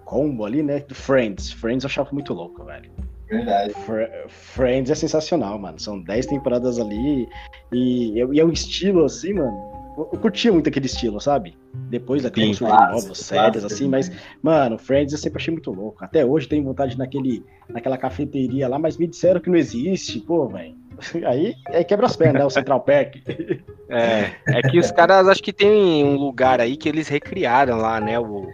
combo 0.05 0.45
ali, 0.45 0.61
né? 0.61 0.79
Do 0.81 0.93
Friends. 0.93 1.51
Friends 1.51 1.83
eu 1.83 1.87
achava 1.87 2.09
muito 2.11 2.33
louco, 2.33 2.63
velho. 2.65 2.91
Verdade. 3.29 3.73
Fr- 3.85 4.27
Friends 4.27 4.89
é 4.91 4.95
sensacional, 4.95 5.57
mano. 5.59 5.79
São 5.79 6.01
10 6.01 6.25
temporadas 6.25 6.79
ali 6.79 7.27
e, 7.71 8.19
e 8.19 8.39
é 8.39 8.43
um 8.45 8.51
estilo 8.51 9.05
assim, 9.05 9.33
mano. 9.33 9.68
Eu, 9.99 10.19
curtia 10.19 10.51
muito 10.51 10.69
aquele 10.69 10.85
estilo, 10.85 11.19
sabe? 11.19 11.57
Depois 11.89 12.23
daquele 12.23 12.53
surgiram 12.53 12.91
novas 12.91 13.17
séries, 13.17 13.65
assim, 13.65 13.87
mas, 13.87 14.11
mano, 14.41 14.77
Friends 14.77 15.13
eu 15.13 15.19
sempre 15.19 15.41
achei 15.41 15.51
muito 15.51 15.71
louco. 15.71 16.03
Até 16.03 16.25
hoje 16.25 16.47
tenho 16.47 16.63
vontade 16.63 16.97
naquele, 16.97 17.43
naquela 17.67 17.97
cafeteria 17.97 18.67
lá, 18.67 18.79
mas 18.79 18.97
me 18.97 19.07
disseram 19.07 19.41
que 19.41 19.49
não 19.49 19.57
existe, 19.57 20.19
pô, 20.19 20.47
velho. 20.47 20.75
Aí, 21.25 21.55
aí 21.69 21.85
quebra 21.85 22.07
as 22.07 22.15
pernas, 22.17 22.41
né? 22.41 22.45
O 22.45 22.49
Central 22.49 22.81
Park. 22.81 23.15
É, 23.91 24.35
é 24.47 24.61
que 24.61 24.77
os 24.77 24.91
caras 24.91 25.27
acho 25.27 25.41
que 25.41 25.51
tem 25.51 26.05
um 26.05 26.15
lugar 26.15 26.61
aí 26.61 26.77
que 26.77 26.87
eles 26.87 27.07
recriaram 27.07 27.77
lá, 27.77 27.99
né? 27.99 28.19
O, 28.19 28.47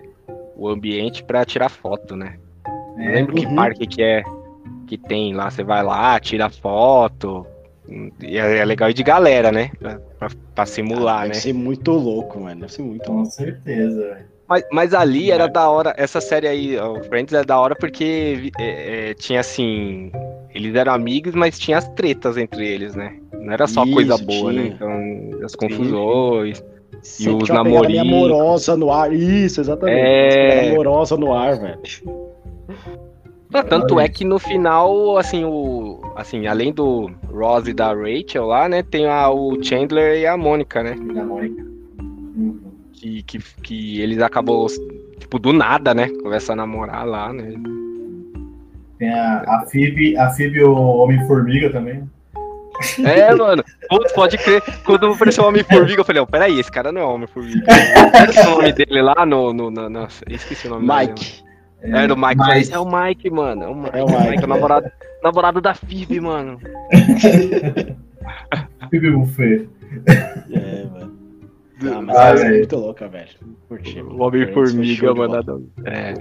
o 0.55 0.69
ambiente 0.69 1.25
pra 1.25 1.43
tirar 1.43 1.67
foto, 1.67 2.15
né? 2.15 2.39
Não 2.95 3.03
É, 3.03 3.15
lembro 3.15 3.35
que 3.35 3.45
uhum. 3.45 3.53
parque 3.53 3.85
que 3.85 4.01
é 4.01 4.23
que 4.87 4.97
tem 4.97 5.33
lá. 5.33 5.51
Você 5.51 5.61
vai 5.61 5.83
lá, 5.83 6.17
tira 6.21 6.49
foto. 6.49 7.45
E 8.21 8.37
é, 8.37 8.57
é 8.57 8.65
legal 8.65 8.89
ir 8.89 8.93
de 8.93 9.03
galera, 9.03 9.51
né? 9.51 9.71
Pra, 9.79 9.99
pra- 10.19 10.29
pra 10.55 10.65
simular, 10.65 11.21
Deve 11.23 11.33
né? 11.35 11.39
ser 11.39 11.53
muito 11.53 11.91
louco, 11.91 12.39
mano. 12.39 12.61
Deve 12.61 12.73
ser 12.73 12.81
muito 12.81 13.05
com 13.05 13.13
louco. 13.17 13.31
certeza, 13.31 14.01
velho. 14.01 14.25
Mas, 14.47 14.63
mas 14.71 14.93
ali 14.93 15.31
era 15.31 15.47
da 15.47 15.67
hora, 15.69 15.93
essa 15.97 16.21
série 16.21 16.47
aí, 16.47 16.77
o 16.79 17.03
Friends 17.05 17.33
é 17.33 17.43
da 17.43 17.59
hora 17.59 17.75
porque 17.75 18.51
é, 18.59 19.09
é, 19.09 19.13
tinha 19.15 19.39
assim. 19.39 20.11
Eles 20.53 20.73
eram 20.75 20.93
amigos, 20.93 21.33
mas 21.35 21.57
tinha 21.59 21.77
as 21.79 21.87
tretas 21.89 22.37
entre 22.37 22.65
eles, 22.67 22.95
né? 22.95 23.17
Não 23.33 23.51
era 23.51 23.67
só 23.67 23.85
coisa 23.85 24.13
Isso, 24.15 24.25
boa, 24.25 24.53
né? 24.53 24.61
tinha. 24.63 24.73
Então, 24.75 25.43
as 25.43 25.55
confusões. 25.55 26.63
Sempre 27.01 27.43
os 27.43 27.49
tinha 27.49 27.57
uma 27.61 27.63
pegada 27.65 27.87
meio 27.87 27.97
namorinhos. 28.05 28.29
amorosa 28.29 28.77
no 28.77 28.91
ar. 28.91 29.11
Isso, 29.13 29.61
exatamente. 29.61 29.97
É. 29.99 30.69
Amorosa 30.71 31.17
no 31.17 31.33
ar, 31.33 31.57
velho. 31.59 31.79
Ah, 33.59 33.63
Tanto 33.63 33.99
é 33.99 34.07
que 34.07 34.23
no 34.25 34.37
final, 34.39 35.17
assim, 35.17 35.43
o. 35.45 36.01
Assim, 36.15 36.47
além 36.47 36.71
do 36.73 37.11
Ross 37.31 37.67
e 37.67 37.73
da 37.73 37.93
Rachel 37.93 38.45
lá, 38.45 38.67
né? 38.69 38.83
Tem 38.83 39.07
a, 39.07 39.29
o 39.29 39.61
Chandler 39.63 40.19
e 40.19 40.25
a 40.27 40.35
Mônica, 40.37 40.81
né? 40.83 40.95
Da 41.13 41.23
Mônica. 41.23 41.63
Uhum. 41.99 42.59
Que, 42.93 43.21
que, 43.23 43.39
que 43.61 44.01
eles 44.01 44.21
acabou, 44.21 44.67
tipo, 45.19 45.37
do 45.39 45.51
nada, 45.53 45.93
né? 45.93 46.09
Começam 46.23 46.53
a 46.53 46.55
namorar 46.57 47.05
lá, 47.05 47.31
né? 47.33 47.53
Tem 48.97 49.09
a, 49.13 49.41
a 49.41 49.65
Phoebe, 49.69 50.17
a 50.17 50.29
Phoebe 50.29 50.63
o 50.63 50.73
Homem-Formiga 50.73 51.69
também. 51.69 52.09
É, 53.05 53.33
mano. 53.33 53.63
Putz, 53.89 54.11
pode 54.13 54.37
crer. 54.37 54.61
Quando 54.83 55.07
apareceu 55.07 55.43
o 55.43 55.47
Homem-Formiga, 55.47 56.01
eu 56.01 56.05
falei, 56.05 56.21
ó, 56.21 56.25
peraí, 56.25 56.59
esse 56.59 56.71
cara 56.71 56.91
não 56.91 57.01
é 57.01 57.05
Homem-Formiga. 57.05 57.65
É 58.35 58.47
o 58.47 58.51
nome 58.51 58.73
dele 58.73 59.01
lá 59.01 59.25
no. 59.25 59.53
no, 59.53 59.69
no, 59.71 59.89
no- 59.89 60.07
esqueci 60.29 60.67
o 60.67 60.71
nome 60.71 60.87
dele. 60.87 61.44
Mike. 61.85 61.97
É, 61.97 62.07
do 62.07 62.17
Mike. 62.17 62.35
Mas- 62.37 62.69
é 62.71 62.79
o 62.79 62.85
Mike, 62.85 63.29
mano. 63.29 63.63
É 63.63 63.67
o 63.67 63.75
Mike, 63.75 63.97
É 63.97 64.01
o 64.03 64.05
o 64.05 64.09
Mike, 64.11 64.29
Mike, 64.31 64.43
o 64.43 64.47
namorado, 64.47 64.91
namorado 65.23 65.61
da 65.61 65.73
Phoebe, 65.73 66.19
mano. 66.19 66.59
Phoebe 68.89 69.11
Buffet. 69.11 69.67
É, 70.07 70.85
mano. 70.91 71.15
Ah, 71.83 72.01
mas 72.01 72.15
Ah, 72.17 72.29
é 72.45 72.49
muito 72.57 72.75
louca, 72.77 73.07
velho. 73.07 73.29
Curti. 73.67 74.01
O 74.01 74.21
Homem-Formiga, 74.21 75.13
mano. 75.13 75.67
É. 75.85 76.13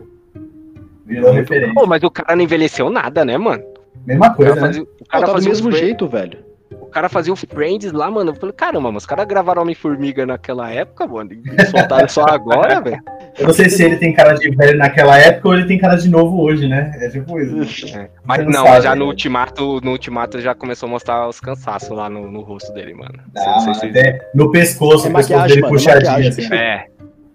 Virou 1.07 1.33
referência. 1.33 1.75
Pô, 1.75 1.87
mas 1.87 2.03
o 2.03 2.11
cara 2.11 2.35
não 2.35 2.43
envelheceu 2.43 2.91
nada, 2.91 3.25
né, 3.25 3.37
mano? 3.39 3.63
Mesma 4.07 4.29
O 4.33 4.35
coisa, 4.35 4.55
cara 4.55 4.61
né? 4.63 4.67
fazia, 4.69 4.83
o 4.83 5.05
cara 5.09 5.21
tá 5.27 5.27
do 5.27 5.33
fazia 5.35 5.49
mesmo 5.51 5.73
jeito, 5.73 6.09
velho. 6.09 6.39
O 6.73 6.87
cara 6.87 7.09
fazia 7.09 7.33
o 7.33 7.37
Friends 7.37 7.93
lá, 7.93 8.11
mano. 8.11 8.31
Eu 8.31 8.35
falei, 8.35 8.55
caramba, 8.55 8.91
mas 8.91 9.03
os 9.03 9.07
caras 9.07 9.27
gravaram 9.27 9.63
Homem-Formiga 9.63 10.27
naquela 10.27 10.71
época, 10.71 11.07
mano. 11.07 11.31
E 11.33 11.67
soltaram 11.67 12.09
só 12.09 12.25
agora, 12.29 12.81
velho. 12.83 13.03
Eu 13.39 13.49
não 13.49 13.55
sei 13.55 13.69
se 13.69 13.83
ele 13.83 13.97
tem 13.97 14.13
cara 14.13 14.35
de 14.35 14.49
velho 14.51 14.79
naquela 14.79 15.19
época 15.19 15.49
ou 15.49 15.55
ele 15.55 15.67
tem 15.67 15.79
cara 15.79 15.97
de 15.97 16.09
novo 16.09 16.41
hoje, 16.41 16.69
né? 16.69 16.93
É 17.01 17.09
tipo 17.09 17.41
isso. 17.41 17.87
É. 17.97 18.09
Mas 18.25 18.45
Você 18.45 18.51
não, 18.51 18.65
sabe, 18.65 18.83
já 18.83 18.91
né? 18.91 18.97
no 18.97 19.07
Ultimato, 19.07 19.81
no 19.83 19.91
Ultimato 19.91 20.41
já 20.41 20.55
começou 20.55 20.87
a 20.87 20.91
mostrar 20.91 21.29
os 21.29 21.41
cansaços 21.41 21.91
lá 21.91 22.09
no, 22.09 22.31
no 22.31 22.43
rosto 22.43 22.73
dele, 22.73 22.95
mano. 22.95 23.15
Ah, 23.37 23.65
Não 23.67 23.75
sei 23.75 23.93
se 23.93 24.21
no 24.35 24.51
pescoço, 24.51 25.09
É 25.09 25.11
o 25.11 25.15
pescoço 25.15 25.49
dele 25.49 25.61
mano, 25.63 25.75
é 25.75 25.77
puxadinho, 25.77 26.29
assim. 26.29 26.55
É. 26.55 26.87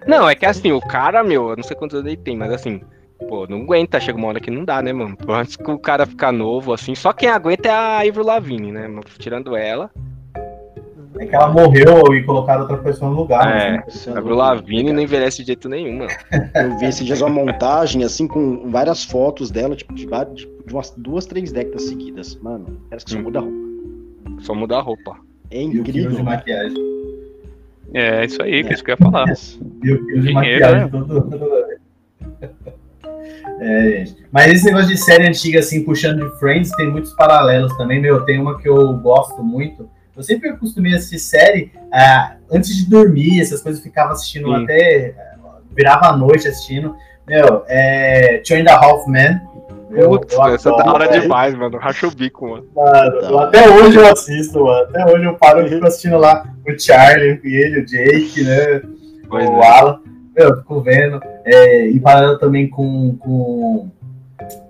Não, 0.08 0.30
é 0.30 0.36
que 0.36 0.46
assim, 0.46 0.72
o 0.72 0.80
cara, 0.80 1.24
meu, 1.24 1.50
eu 1.50 1.56
não 1.58 1.64
sei 1.64 1.76
quantos 1.76 1.96
anos 1.96 2.08
ele 2.08 2.18
tem, 2.18 2.38
mas 2.38 2.52
assim, 2.52 2.82
pô, 3.28 3.46
não 3.48 3.62
aguenta, 3.62 4.00
chega 4.00 4.18
uma 4.18 4.30
hora 4.30 4.40
que 4.40 4.50
não 4.50 4.64
dá, 4.64 4.82
né, 4.82 4.94
mano? 4.94 5.18
Antes 5.28 5.58
que 5.58 5.70
o 5.70 5.78
cara 5.78 6.06
ficar 6.06 6.32
novo, 6.32 6.72
assim, 6.74 6.96
só 6.96 7.12
quem 7.12 7.30
aguenta 7.30 7.68
é 7.68 7.72
a 7.72 8.06
Ivro 8.06 8.26
Lavigne, 8.26 8.72
né? 8.72 8.90
Tirando 9.18 9.56
ela. 9.56 9.92
É 11.20 11.26
que 11.26 11.36
ela 11.36 11.50
morreu 11.50 12.14
e 12.16 12.24
colocaram 12.24 12.62
outra 12.62 12.78
pessoa 12.78 13.12
no 13.12 13.18
lugar. 13.18 13.46
É. 13.48 13.72
né? 13.74 13.84
É 14.08 14.10
A 14.12 14.20
Ivro 14.20 14.36
Lavigne 14.36 14.94
não 14.94 15.02
envelhece 15.02 15.42
de 15.42 15.48
jeito 15.48 15.68
nenhum, 15.68 15.98
mano. 16.00 16.12
Eu 16.56 16.78
vi 16.80 16.86
esses 16.86 17.06
dias 17.06 17.20
uma 17.22 17.30
montagem, 17.30 18.04
assim, 18.04 18.26
com 18.28 18.70
várias 18.70 19.04
fotos 19.04 19.52
dela, 19.52 19.76
tipo, 19.76 19.94
de, 19.94 20.08
várias- 20.08 20.36
de 20.38 20.74
umas 20.74 20.92
duas, 20.98 21.26
três 21.26 21.52
décadas 21.52 21.84
seguidas. 21.84 22.36
Mano, 22.42 22.66
parece 22.90 23.06
que 23.06 23.12
só 23.12 23.18
Hum. 23.20 23.24
muda 23.24 23.40
a 23.40 23.42
roupa. 23.42 23.58
Só 24.40 24.56
muda 24.56 24.78
a 24.78 24.82
roupa. 24.82 25.18
É 25.52 25.62
E 25.62 25.66
incrível. 25.66 26.12
de 26.12 26.24
maquiagem. 26.24 26.78
É, 27.94 28.24
isso 28.24 28.42
aí, 28.42 28.64
que 28.64 28.70
é 28.70 28.74
isso 28.74 28.84
que 28.84 28.92
eu 28.92 28.94
ia 28.94 28.98
falar. 28.98 29.26
E 29.28 29.92
o 29.92 30.06
quilo 30.06 30.22
de 30.22 30.28
Dinheiro, 30.28 30.34
maquiagem 30.36 30.80
né? 30.84 30.90
todo. 30.90 31.70
É, 33.62 34.06
gente. 34.06 34.16
Mas 34.32 34.54
esse 34.54 34.66
negócio 34.66 34.88
de 34.88 34.98
série 34.98 35.28
antiga, 35.28 35.60
assim, 35.60 35.84
puxando 35.84 36.20
de 36.24 36.40
Friends, 36.40 36.72
tem 36.78 36.90
muitos 36.90 37.12
paralelos 37.14 37.76
também. 37.76 38.00
Meu, 38.00 38.24
tem 38.24 38.40
uma 38.40 38.58
que 38.58 38.70
eu 38.70 38.94
gosto 38.94 39.44
muito. 39.44 39.90
Eu 40.20 40.24
sempre 40.24 40.50
acostumei 40.50 40.94
a 40.94 40.98
assistir 40.98 41.20
série 41.20 41.72
ah, 41.94 42.36
antes 42.52 42.76
de 42.76 42.90
dormir, 42.90 43.40
essas 43.40 43.62
coisas, 43.62 43.80
eu 43.80 43.84
ficava 43.90 44.12
assistindo 44.12 44.48
Sim. 44.54 44.64
até. 44.64 45.16
virava 45.76 46.08
a 46.08 46.18
noite 46.18 46.48
assistindo. 46.48 46.94
Meu, 47.26 47.64
é. 47.68 48.42
Eu- 49.92 50.10
Putz, 50.10 50.34
eu 50.34 50.46
essa 50.54 50.70
é 50.70 50.72
da 50.76 50.82
adoro, 50.82 51.04
hora 51.04 51.20
demais, 51.20 51.56
mano. 51.56 51.78
Racha 51.78 52.08
o 52.08 52.12
bico, 52.12 52.50
mano. 52.50 52.68
Mano, 52.76 53.16
eu- 53.22 53.40
até 53.40 53.70
hoje 53.70 53.98
eu 53.98 54.12
assisto, 54.12 54.66
mano. 54.66 54.84
Até 54.90 55.06
hoje 55.06 55.24
eu 55.24 55.36
paro 55.36 55.66
e 55.66 55.70
fico 55.70 55.88
assistindo 55.88 56.18
lá 56.18 56.46
o 56.68 56.80
Charlie, 56.80 57.40
ele, 57.44 57.80
o 57.80 57.86
Jake, 57.86 58.44
né? 58.44 58.82
Pois 59.30 59.48
o 59.48 59.54
é. 59.54 59.68
Alan. 59.68 60.02
Meu, 60.36 60.50
eu 60.50 60.58
fico 60.58 60.82
vendo. 60.82 61.22
É, 61.46 61.88
em 61.88 62.00
paralelo 62.00 62.38
também 62.38 62.70
com, 62.70 63.16
com. 63.18 63.90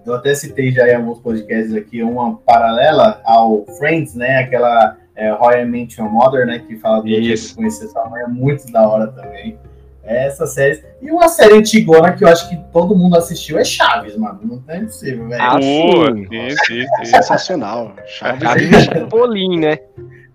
Eu 0.06 0.14
até 0.16 0.34
citei 0.36 0.72
já 0.72 0.88
em 0.88 0.96
alguns 0.96 1.20
podcasts 1.20 1.74
aqui, 1.76 2.02
uma 2.04 2.38
paralela 2.38 3.22
ao 3.26 3.66
Friends, 3.78 4.16
né? 4.16 4.40
Aquela 4.40 4.96
é, 5.20 5.62
I 5.62 5.66
Met 5.66 6.00
Your 6.00 6.10
Mother, 6.10 6.46
né? 6.46 6.60
Que 6.60 6.78
fala 6.78 7.02
do 7.02 7.08
Isso. 7.10 7.56
conhecer 7.56 7.88
sua 7.90 8.10
mãe, 8.10 8.24
é 8.24 8.28
muito 8.28 8.72
da 8.72 8.88
hora 8.88 9.08
também. 9.08 9.60
Essa 10.02 10.48
série. 10.48 10.82
E 11.02 11.12
uma 11.12 11.28
série 11.28 11.54
antigona 11.54 12.14
que 12.14 12.24
eu 12.24 12.28
acho 12.30 12.50
que 12.50 12.58
todo 12.72 12.96
mundo 12.96 13.18
assistiu 13.18 13.60
é 13.60 13.64
Chaves, 13.64 14.16
mano. 14.16 14.40
Não 14.42 14.64
é 14.68 14.80
possível, 14.80 15.28
velho. 15.28 15.42
Ah, 15.42 15.62
sim. 15.62 16.28
sim, 16.28 16.50
sim, 16.50 16.86
sim. 16.98 17.06
Sensacional. 17.06 17.94
Chaves 18.08 18.42
Cara, 18.42 18.64
é 18.64 18.82
Chapolin, 18.82 19.60
né? 19.60 19.78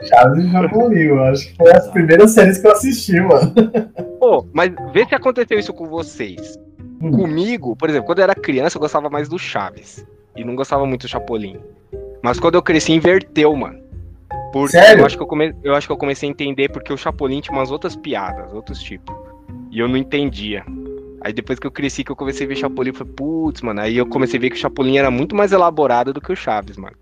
Chaves 0.04 0.44
e 0.44 0.50
Chapolin, 0.50 0.98
eu 1.00 1.24
acho 1.24 1.48
que 1.48 1.56
foi 1.56 1.72
as 1.72 1.88
primeiras 1.88 2.30
séries 2.32 2.58
que 2.58 2.66
eu 2.66 2.72
assisti, 2.72 3.20
mano. 3.20 3.52
Pô, 4.20 4.46
mas 4.52 4.70
vê 4.92 5.06
se 5.06 5.14
aconteceu 5.14 5.58
isso 5.58 5.72
com 5.72 5.88
vocês. 5.88 6.58
Hum. 7.02 7.10
Comigo, 7.10 7.74
por 7.74 7.88
exemplo, 7.88 8.06
quando 8.06 8.18
eu 8.18 8.24
era 8.24 8.34
criança, 8.34 8.76
eu 8.76 8.80
gostava 8.80 9.08
mais 9.08 9.28
do 9.28 9.38
Chaves. 9.38 10.06
E 10.36 10.44
não 10.44 10.54
gostava 10.54 10.86
muito 10.86 11.02
do 11.02 11.08
Chapolin. 11.08 11.58
Mas 12.22 12.38
quando 12.38 12.54
eu 12.54 12.62
cresci, 12.62 12.92
inverteu, 12.92 13.54
mano. 13.56 13.83
Porque 14.54 14.70
Sério? 14.78 15.00
Eu, 15.02 15.06
acho 15.06 15.16
que 15.16 15.22
eu, 15.24 15.26
come... 15.26 15.52
eu 15.64 15.74
acho 15.74 15.88
que 15.88 15.92
eu 15.92 15.96
comecei 15.96 16.28
a 16.28 16.30
entender 16.30 16.68
porque 16.68 16.92
o 16.92 16.96
Chapolin 16.96 17.40
tinha 17.40 17.58
umas 17.58 17.72
outras 17.72 17.96
piadas, 17.96 18.52
outros 18.54 18.80
tipos. 18.80 19.12
E 19.72 19.80
eu 19.80 19.88
não 19.88 19.96
entendia. 19.96 20.64
Aí 21.20 21.32
depois 21.32 21.58
que 21.58 21.66
eu 21.66 21.72
cresci, 21.72 22.04
que 22.04 22.12
eu 22.12 22.14
comecei 22.14 22.46
a 22.46 22.48
ver 22.48 22.54
Chapolin, 22.54 22.90
eu 22.90 22.94
falei, 22.94 23.12
putz, 23.14 23.62
mano. 23.62 23.80
Aí 23.80 23.96
eu 23.96 24.06
comecei 24.06 24.38
a 24.38 24.40
ver 24.40 24.50
que 24.50 24.56
o 24.56 24.58
Chapolin 24.60 24.96
era 24.96 25.10
muito 25.10 25.34
mais 25.34 25.50
elaborado 25.50 26.12
do 26.12 26.20
que 26.20 26.32
o 26.32 26.36
Chaves, 26.36 26.76
mano. 26.76 26.94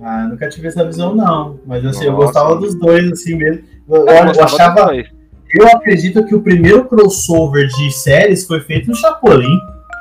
Ah, 0.00 0.22
eu 0.22 0.30
nunca 0.30 0.48
tive 0.48 0.68
essa 0.68 0.82
visão, 0.86 1.14
não. 1.14 1.60
Mas 1.66 1.84
assim, 1.84 2.06
eu 2.06 2.12
Nossa. 2.12 2.24
gostava 2.24 2.56
dos 2.56 2.74
dois, 2.76 3.12
assim 3.12 3.34
mesmo. 3.36 3.62
Eu, 3.86 3.96
eu- 3.96 4.06
Eu 4.06 4.32
eu 4.32 4.44
achava. 4.44 4.90
Eu 5.52 5.66
acredito 5.68 6.24
que 6.24 6.34
o 6.34 6.40
primeiro 6.40 6.86
crossover 6.86 7.66
de 7.66 7.90
séries 7.92 8.46
foi 8.46 8.60
feito 8.60 8.88
no 8.88 8.94
Chapolin. 8.96 9.58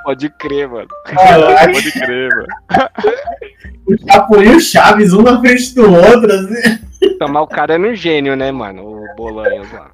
Pode 0.08 0.30
crer, 0.30 0.70
mano. 0.70 0.88
Cara, 1.04 1.70
Pode 1.70 1.92
crer, 1.92 2.30
mano. 2.34 2.48
o 3.86 3.98
Chapolin 4.10 4.52
e 4.52 4.56
o 4.56 4.60
Chaves, 4.62 5.12
um 5.12 5.22
na 5.22 5.38
frente 5.42 5.76
do 5.76 5.94
outro, 5.94 6.32
assim. 6.32 6.80
Mas 7.20 7.44
o 7.44 7.48
cara 7.48 7.74
era 7.74 7.84
um 7.84 7.94
gênio, 7.94 8.34
né, 8.34 8.50
mano? 8.50 9.04
O 9.04 9.16
Bolanhos 9.18 9.70
lá. 9.74 9.92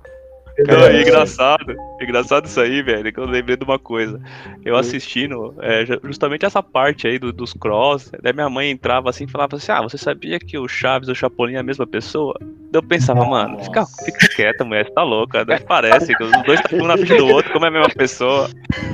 Não, 0.68 0.86
é 0.86 1.02
engraçado, 1.02 1.76
engraçado 2.00 2.46
isso 2.46 2.62
aí, 2.62 2.82
velho, 2.84 3.12
que 3.12 3.20
eu 3.20 3.26
lembrei 3.26 3.58
de 3.58 3.64
uma 3.64 3.80
coisa. 3.80 4.20
Eu 4.64 4.76
assistindo, 4.78 5.56
é, 5.60 5.84
ju- 5.86 6.00
justamente 6.04 6.46
essa 6.46 6.62
parte 6.62 7.08
aí 7.08 7.18
do- 7.18 7.34
dos 7.34 7.54
cross, 7.54 8.12
daí 8.22 8.34
minha 8.34 8.50
mãe 8.50 8.70
entrava 8.70 9.10
assim 9.10 9.24
e 9.24 9.28
falava 9.32 9.56
assim, 9.56 9.72
ah, 9.72 9.82
você 9.82 9.98
sabia 9.98 10.38
que 10.40 10.58
o 10.60 10.68
Chaves 10.68 11.10
e 11.10 11.12
o 11.12 11.16
Chapolin 11.16 11.56
é 11.56 11.58
a 11.60 11.64
mesma 11.64 11.88
pessoa? 11.88 12.38
Eu 12.72 12.84
pensava, 12.84 13.26
mano, 13.26 13.64
fica, 13.64 13.80
Nossa. 13.82 14.06
fica 14.06 14.28
quieta, 14.36 14.64
mulher, 14.64 14.86
você 14.86 14.92
tá 14.94 15.02
louca, 15.04 15.44
não 15.44 15.58
parece, 15.60 16.16
que 16.16 16.24
os 16.24 16.32
dois 16.44 16.60
estão 16.60 16.80
um 16.80 16.88
na 16.88 16.98
frente 16.98 17.18
do 17.18 17.28
outro, 17.28 17.52
como 17.52 17.66
é 17.66 17.70
a 17.70 17.72
mesma 17.72 17.90
pessoa. 17.90 18.48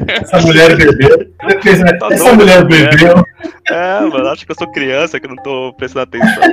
Essa 0.08 0.40
mulher 0.42 0.76
bebeu. 0.78 1.18
Tá 2.00 2.08
Essa 2.12 2.24
doido, 2.26 2.38
mulher 2.38 2.64
mulher. 2.64 2.90
bebeu. 2.98 3.24
É, 3.70 4.00
mano, 4.02 4.28
acho 4.30 4.46
que 4.46 4.52
eu 4.52 4.56
sou 4.58 4.72
criança, 4.72 5.20
que 5.20 5.26
eu 5.26 5.36
não 5.36 5.44
tô 5.44 5.74
prestando 5.78 6.04
atenção. 6.04 6.44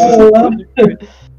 Ô, 0.00 0.30
Pois 0.74 1.33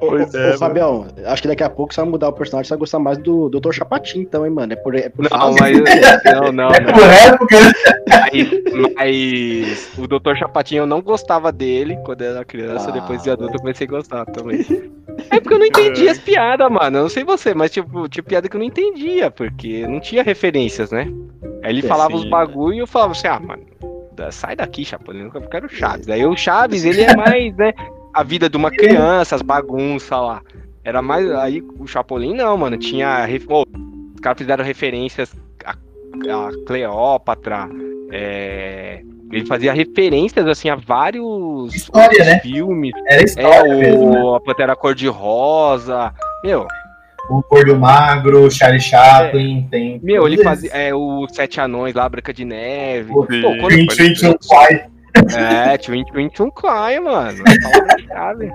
ô, 0.00 0.16
é, 0.16 0.54
ô, 0.54 0.58
Fabião, 0.58 1.06
acho 1.26 1.42
que 1.42 1.48
daqui 1.48 1.62
a 1.64 1.70
pouco 1.70 1.92
você 1.92 2.00
vai 2.00 2.10
mudar 2.10 2.28
o 2.28 2.32
personagem, 2.32 2.68
você 2.68 2.74
vai 2.74 2.78
gostar 2.78 2.98
mais 2.98 3.18
do 3.18 3.48
Dr. 3.48 3.72
Chapatin, 3.72 4.20
então, 4.20 4.46
hein, 4.46 4.52
mano? 4.52 4.72
É 4.72 4.76
por, 4.76 4.94
é 4.94 5.08
por 5.08 5.28
Não, 5.28 5.54
mas. 5.58 5.76
Não, 6.24 6.52
não, 6.52 6.70
É 6.70 6.80
não. 6.80 6.92
por 6.92 7.02
época, 7.02 7.60
né? 7.60 7.72
Mas, 8.08 8.94
mas 8.94 9.90
o 9.98 10.06
Dr. 10.06 10.36
Chapatinho 10.36 10.82
eu 10.82 10.86
não 10.86 11.00
gostava 11.02 11.50
dele 11.50 11.96
quando 12.04 12.22
eu 12.22 12.30
era 12.30 12.44
criança, 12.44 12.90
Ah, 12.90 12.92
depois 12.92 13.22
de 13.22 13.30
adulto 13.30 13.54
eu 13.54 13.60
comecei 13.60 13.86
a 13.86 13.90
gostar 13.90 14.24
também. 14.26 14.60
É 15.30 15.40
porque 15.40 15.54
eu 15.54 15.58
não 15.58 15.66
entendia 15.66 16.10
as 16.10 16.18
piadas, 16.18 16.70
mano. 16.70 16.98
Eu 16.98 17.02
não 17.02 17.08
sei 17.08 17.24
você, 17.24 17.54
mas 17.54 17.70
tipo, 17.70 18.08
tinha 18.08 18.22
piada 18.22 18.48
que 18.48 18.56
eu 18.56 18.58
não 18.60 18.66
entendia, 18.66 19.30
porque 19.30 19.86
não 19.86 20.00
tinha 20.00 20.22
referências, 20.22 20.90
né? 20.90 21.08
Aí 21.62 21.70
ele 21.70 21.84
É, 21.84 21.88
falava 21.88 22.10
sim, 22.12 22.16
os 22.24 22.24
bagulho 22.30 22.74
e 22.74 22.78
eu 22.78 22.86
falava 22.86 23.12
assim, 23.12 23.28
ah, 23.28 23.40
mano, 23.40 23.62
sai 24.30 24.56
daqui, 24.56 24.84
Chapolin, 24.84 25.30
eu 25.34 25.40
quero 25.42 25.66
o 25.66 25.68
Chaves. 25.68 26.08
Aí 26.08 26.24
o 26.24 26.36
Chaves, 26.36 26.84
ele 26.84 27.02
é 27.02 27.14
mais, 27.16 27.56
né, 27.56 27.72
a 28.12 28.22
vida 28.22 28.48
de 28.48 28.56
uma 28.56 28.70
criança, 28.70 29.34
as 29.34 29.42
bagunças 29.42 30.10
lá. 30.10 30.40
Era 30.84 31.00
mais. 31.00 31.30
Aí 31.32 31.62
o 31.78 31.86
Chapolin 31.86 32.34
não, 32.34 32.56
mano. 32.56 32.76
Tinha. 32.76 33.26
Ô, 33.48 33.62
os 34.14 34.20
caras 34.20 34.38
fizeram 34.38 34.64
referências 34.64 35.32
a, 35.64 35.72
a 35.72 36.50
Cleópatra. 36.66 37.68
é, 38.10 39.02
Ele 39.30 39.46
fazia 39.46 39.72
referências 39.72 40.46
assim 40.46 40.68
a 40.68 40.74
vários 40.74 41.74
História, 41.74 42.24
né? 42.24 42.40
filmes. 42.40 42.92
Era 43.06 43.20
É, 43.22 43.24
história 43.24 43.74
mesmo, 43.76 44.10
né? 44.10 44.20
o 44.22 44.34
a 44.34 44.40
Pantera 44.40 44.76
Cor-de-Rosa. 44.76 46.12
Meu, 46.44 46.66
O 47.30 47.40
Gordo 47.48 47.78
Magro, 47.78 48.50
Charlie 48.50 48.80
Chaplin, 48.80 49.66
tem. 49.70 50.00
meu, 50.02 50.26
ele 50.26 50.42
fazia. 50.42 50.70
É, 50.72 50.92
o 50.94 51.26
Sete 51.28 51.60
Anões 51.60 51.94
lá, 51.94 52.08
Branca 52.08 52.32
de 52.34 52.44
Neve. 52.44 53.08
Pô, 53.12 53.24
quando- 53.24 53.58
Twin 53.68 53.86
Twin 53.86 54.14
Twin 54.14 54.36
Fly. 54.42 54.91
É, 55.36 55.76
Twin 55.78 56.04
Twin 56.06 56.28
Twin 56.30 56.50
Cry, 56.50 56.98
mano. 57.00 57.42
Palavra-chave. 57.62 58.52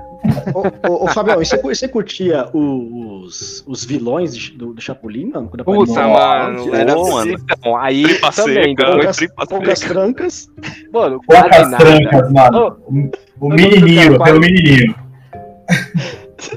Ô, 0.53 0.89
ô, 0.91 1.03
ô, 1.05 1.07
Fabião, 1.07 1.41
e 1.41 1.45
você, 1.45 1.57
você 1.57 1.87
curtia 1.87 2.49
os, 2.53 3.63
os 3.67 3.85
vilões 3.85 4.49
do, 4.51 4.73
do 4.73 4.81
Chapolin, 4.81 5.29
mano? 5.33 5.47
Quando 5.49 5.63
Puta, 5.63 6.07
mano. 6.07 6.75
Era 6.75 6.93
Bom, 6.95 7.11
mano. 7.13 7.31
Então, 7.51 7.77
aí 7.77 8.03
Tripa 8.03 8.31
também, 8.31 8.75
seca, 8.75 8.91
foi 9.03 9.13
tripa 9.13 9.45
Poucas 9.47 9.79
seca. 9.79 9.93
trancas. 9.93 10.51
mano, 10.91 11.21
quase 11.25 11.41
Poucas 11.43 11.71
nada. 11.71 11.77
trancas, 11.85 12.31
mano. 12.31 12.77
O- 12.87 13.11
O 13.45 13.49
menininho, 13.49 14.17
tem 14.23 14.33
o 14.33 14.39
menininho. 14.39 14.95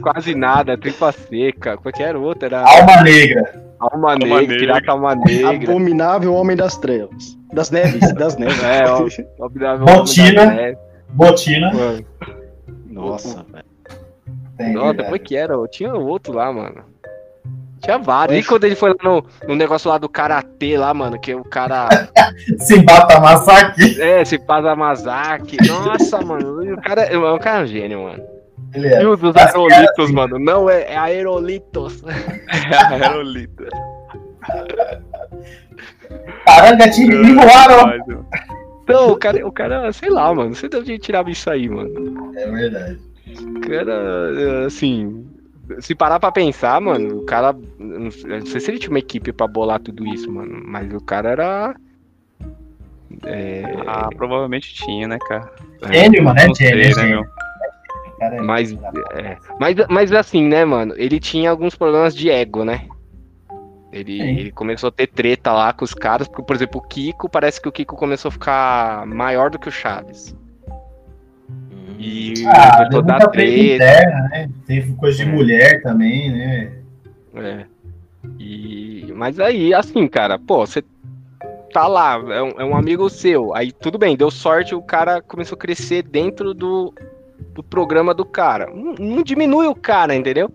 Quase 0.03 0.35
nada, 0.35 0.77
tripa 0.77 1.13
seca. 1.13 1.77
Qual 1.77 1.93
que 1.93 2.03
era 2.03 2.19
o 2.19 2.23
outro? 2.23 2.47
Era 2.47 2.61
Alma 2.61 3.03
Negra. 3.03 3.71
Alma, 3.79 4.13
Alma 4.13 4.17
Negra, 4.17 4.41
Negra. 4.41 4.59
Pirata 4.59 4.93
Alma 4.93 5.15
Negra. 5.15 5.51
Abominável 5.51 6.35
Homem 6.35 6.57
das 6.57 6.77
Trevas. 6.77 7.39
Das 7.53 7.71
Neves, 7.71 8.13
das 8.15 8.37
Neves. 8.37 8.63
É, 8.63 8.85
ó, 8.87 9.07
Abominável 9.45 9.87
Botina. 9.87 10.43
Homem 10.43 10.57
da 10.57 10.63
Neve, 10.63 10.79
Botina. 11.11 11.73
mano. 11.73 12.07
Nossa, 12.87 13.47
velho. 13.51 14.75
Nossa, 14.75 14.95
depois 14.95 15.23
que 15.23 15.37
era? 15.37 15.55
Tinha 15.69 15.95
outro 15.95 16.35
lá, 16.35 16.53
mano. 16.53 16.85
Tinha 17.81 17.97
vários. 17.97 18.39
E 18.39 18.47
quando 18.47 18.65
ele 18.65 18.75
foi 18.75 18.91
lá 18.91 18.97
no, 19.03 19.25
no 19.49 19.57
negócio 19.57 19.89
lá 19.89 19.97
do 19.97 20.09
karatê 20.09 20.77
lá, 20.77 20.93
mano, 20.93 21.19
que 21.19 21.35
o 21.35 21.43
cara. 21.43 21.89
Simbata 22.61 23.19
Masaki. 23.19 24.01
É, 24.01 24.23
se 24.25 24.39
passa 24.39 24.77
Mazaki. 24.77 25.57
Nossa, 25.67 26.21
mano. 26.21 26.75
O 26.75 26.83
cara, 26.83 27.35
o 27.35 27.39
cara 27.39 27.61
é 27.61 27.63
um 27.63 27.67
gênio, 27.67 28.03
mano. 28.03 28.23
Ele 28.75 28.89
é. 28.89 29.03
E 29.03 29.07
o 29.07 29.17
dos 29.17 29.35
Mas 29.35 29.47
aerolitos, 29.55 30.05
assim. 30.05 30.13
mano. 30.13 30.39
Não, 30.39 30.69
é, 30.71 30.83
é 30.93 30.97
aerolitos. 30.97 32.03
Aerolita. 32.93 33.69
Caranga, 36.45 36.91
te 36.91 37.07
me 37.07 37.35
voaram. 37.35 37.99
Não, 38.89 39.13
o 39.13 39.17
cara, 39.17 39.47
o 39.47 39.53
cara, 39.53 39.93
sei 39.93 40.11
lá, 40.11 40.33
mano. 40.35 40.55
Você 40.55 40.69
deve 40.69 40.99
tirar 40.99 41.27
isso 41.29 41.49
aí, 41.51 41.69
mano. 41.69 42.33
É 42.37 42.47
verdade. 42.51 42.99
O 43.57 43.61
cara, 43.61 44.67
assim. 44.67 45.27
Se 45.79 45.95
parar 45.95 46.19
pra 46.19 46.33
pensar, 46.33 46.81
mano, 46.81 47.19
o 47.19 47.25
cara. 47.25 47.55
Não 47.79 48.11
sei 48.11 48.61
se 48.61 48.71
ele 48.71 48.79
tinha 48.79 48.91
uma 48.91 48.99
equipe 48.99 49.33
pra 49.33 49.47
bolar 49.47 49.79
tudo 49.81 50.05
isso, 50.07 50.31
mano. 50.31 50.61
Mas 50.65 50.93
o 50.93 51.01
cara 51.01 51.31
era. 51.31 51.75
É, 53.25 53.63
Ah, 53.87 54.09
provavelmente 54.17 54.75
tinha, 54.75 55.07
né, 55.07 55.19
cara? 55.29 55.51
Gênio, 55.93 56.25
mano, 56.25 56.39
é 56.41 56.55
gênio. 56.55 56.85
é 56.85 56.95
né, 56.97 57.05
meu? 57.05 57.25
Cara, 58.21 58.37
é- 58.37 58.41
mas, 58.43 58.73
é, 58.73 59.39
mas, 59.59 59.75
mas 59.89 60.13
assim, 60.13 60.47
né, 60.47 60.63
mano? 60.65 60.95
Ele 60.97 61.19
tinha 61.19 61.51
alguns 61.51 61.75
problemas 61.75 62.15
de 62.15 62.31
ego, 62.31 62.65
né? 62.65 62.87
Ele, 63.91 64.21
ele 64.21 64.53
começou 64.53 64.89
a 64.89 64.93
ter 64.93 65.09
treta 65.09 65.53
lá 65.53 65.73
com 65.73 65.85
os 65.85 65.93
caras, 65.95 66.29
porque, 66.29 66.45
por 66.45 66.55
exemplo, 66.55 66.81
o 66.81 66.87
Kiko, 66.87 67.29
parece 67.29 67.61
que 67.61 67.69
o 67.69 67.73
Kiko 67.73 67.97
começou 67.97 68.29
a 68.29 68.33
ficar 68.33 69.07
maior 69.07 69.51
do 69.51 69.59
que 69.59 69.69
o 69.69 69.73
Chaves. 69.73 70.37
E 71.99 72.35
Ah, 72.47 72.77
começou 72.77 72.99
a 73.01 73.03
dar 73.03 73.13
muita 73.15 73.29
treta 73.31 73.53
treta. 73.53 73.75
interna, 73.75 74.29
né? 74.29 74.51
Teve 74.67 74.93
coisa 74.95 75.17
de 75.17 75.29
É. 75.29 75.33
mulher 75.33 75.83
também, 75.83 76.31
né? 76.31 76.73
É. 77.35 77.65
E, 78.39 79.13
mas 79.17 79.41
aí, 79.41 79.75
assim, 79.75 80.07
cara, 80.07 80.39
pô, 80.39 80.65
você 80.67 80.85
tá 81.73 81.87
lá, 81.87 82.15
é 82.33 82.43
um, 82.43 82.51
é 82.61 82.65
um 82.65 82.77
amigo 82.77 83.09
seu. 83.11 83.55
Aí 83.55 83.73
tudo 83.73 83.99
bem, 83.99 84.17
deu 84.17 84.31
sorte, 84.31 84.75
o 84.75 84.83
cara 84.83 85.21
começou 85.21 85.57
a 85.57 85.59
crescer 85.59 86.03
dentro 86.03 86.55
do, 86.55 86.95
do 87.55 87.63
programa 87.63 88.13
do 88.15 88.25
cara. 88.25 88.67
Não, 88.73 88.95
não 88.95 89.23
diminui 89.23 89.67
o 89.67 89.75
cara, 89.75 90.15
entendeu? 90.15 90.51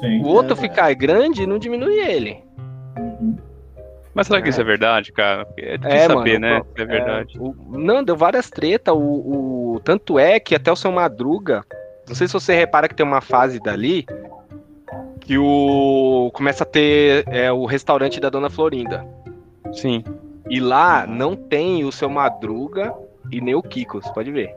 Sim. 0.00 0.22
O 0.22 0.28
outro 0.28 0.54
É, 0.54 0.56
ficar 0.56 0.92
grande 0.94 1.46
não 1.46 1.58
diminui 1.58 1.98
ele. 1.98 2.42
Uhum. 2.98 3.36
Mas 4.14 4.28
será 4.28 4.40
que 4.40 4.48
isso 4.48 4.60
é 4.60 4.64
verdade, 4.64 5.10
cara? 5.12 5.46
É 5.58 5.76
difícil 5.76 6.10
saber, 6.10 6.38
né? 6.38 6.60
pô, 6.60 6.66
é 6.82 6.84
verdade. 6.84 7.36
o- 7.38 7.54
não, 7.70 8.02
deu 8.04 8.16
várias 8.16 8.48
tretas. 8.48 8.94
O, 8.94 8.98
o- 9.76 9.80
tanto 9.82 10.18
é 10.18 10.38
que 10.38 10.54
até 10.54 10.70
o 10.70 10.76
seu 10.76 10.92
Madruga. 10.92 11.64
Não 12.08 12.14
sei 12.14 12.26
se 12.28 12.32
você 12.32 12.54
repara 12.54 12.88
que 12.88 12.94
tem 12.94 13.04
uma 13.04 13.20
fase 13.20 13.58
dali 13.58 14.06
que 15.20 15.36
o 15.38 16.30
começa 16.34 16.62
a 16.62 16.66
ter 16.66 17.24
é, 17.28 17.50
o 17.50 17.64
restaurante 17.64 18.20
da 18.20 18.28
Dona 18.30 18.50
Florinda. 18.50 19.04
Sim. 19.72 20.04
E 20.48 20.60
lá 20.60 21.06
não 21.06 21.34
tem 21.34 21.84
o 21.84 21.90
seu 21.90 22.08
Madruga 22.10 22.94
e 23.32 23.40
nem 23.40 23.54
o 23.54 23.62
Kiko, 23.62 24.00
você 24.02 24.12
pode 24.12 24.30
ver. 24.30 24.54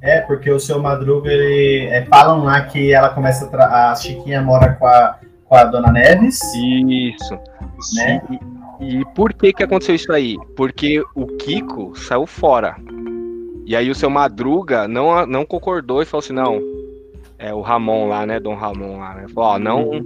É, 0.00 0.20
porque 0.20 0.50
o 0.50 0.60
seu 0.60 0.80
Madruga, 0.80 1.30
ele. 1.30 1.86
é, 1.86 2.04
falam 2.06 2.44
lá 2.44 2.60
que 2.62 2.92
ela 2.92 3.10
começa 3.10 3.48
a. 3.56 3.92
A 3.92 3.96
Chiquinha 3.96 4.40
mora 4.40 4.74
com 4.74 4.86
a, 4.86 5.18
com 5.44 5.54
a 5.54 5.64
Dona 5.64 5.90
Neves, 5.90 6.40
Isso. 6.54 7.38
né? 7.94 8.22
E 8.80 9.04
por 9.14 9.32
que 9.32 9.52
que 9.52 9.64
aconteceu 9.64 9.94
isso 9.96 10.12
aí? 10.12 10.36
Porque 10.56 11.02
o 11.14 11.26
Kiko 11.26 11.96
saiu 11.96 12.26
fora. 12.26 12.76
E 13.66 13.74
aí 13.74 13.90
o 13.90 13.94
seu 13.94 14.08
Madruga 14.08 14.86
não, 14.86 15.26
não 15.26 15.44
concordou 15.44 16.00
e 16.00 16.06
falou 16.06 16.20
assim, 16.22 16.32
não, 16.32 16.60
é 17.38 17.52
o 17.52 17.60
Ramon 17.60 18.08
lá, 18.08 18.24
né, 18.24 18.40
Dom 18.40 18.54
Ramon 18.54 18.98
lá, 18.98 19.14
né? 19.14 19.26
Falou, 19.28 19.50
ó, 19.50 19.58
não, 19.58 20.00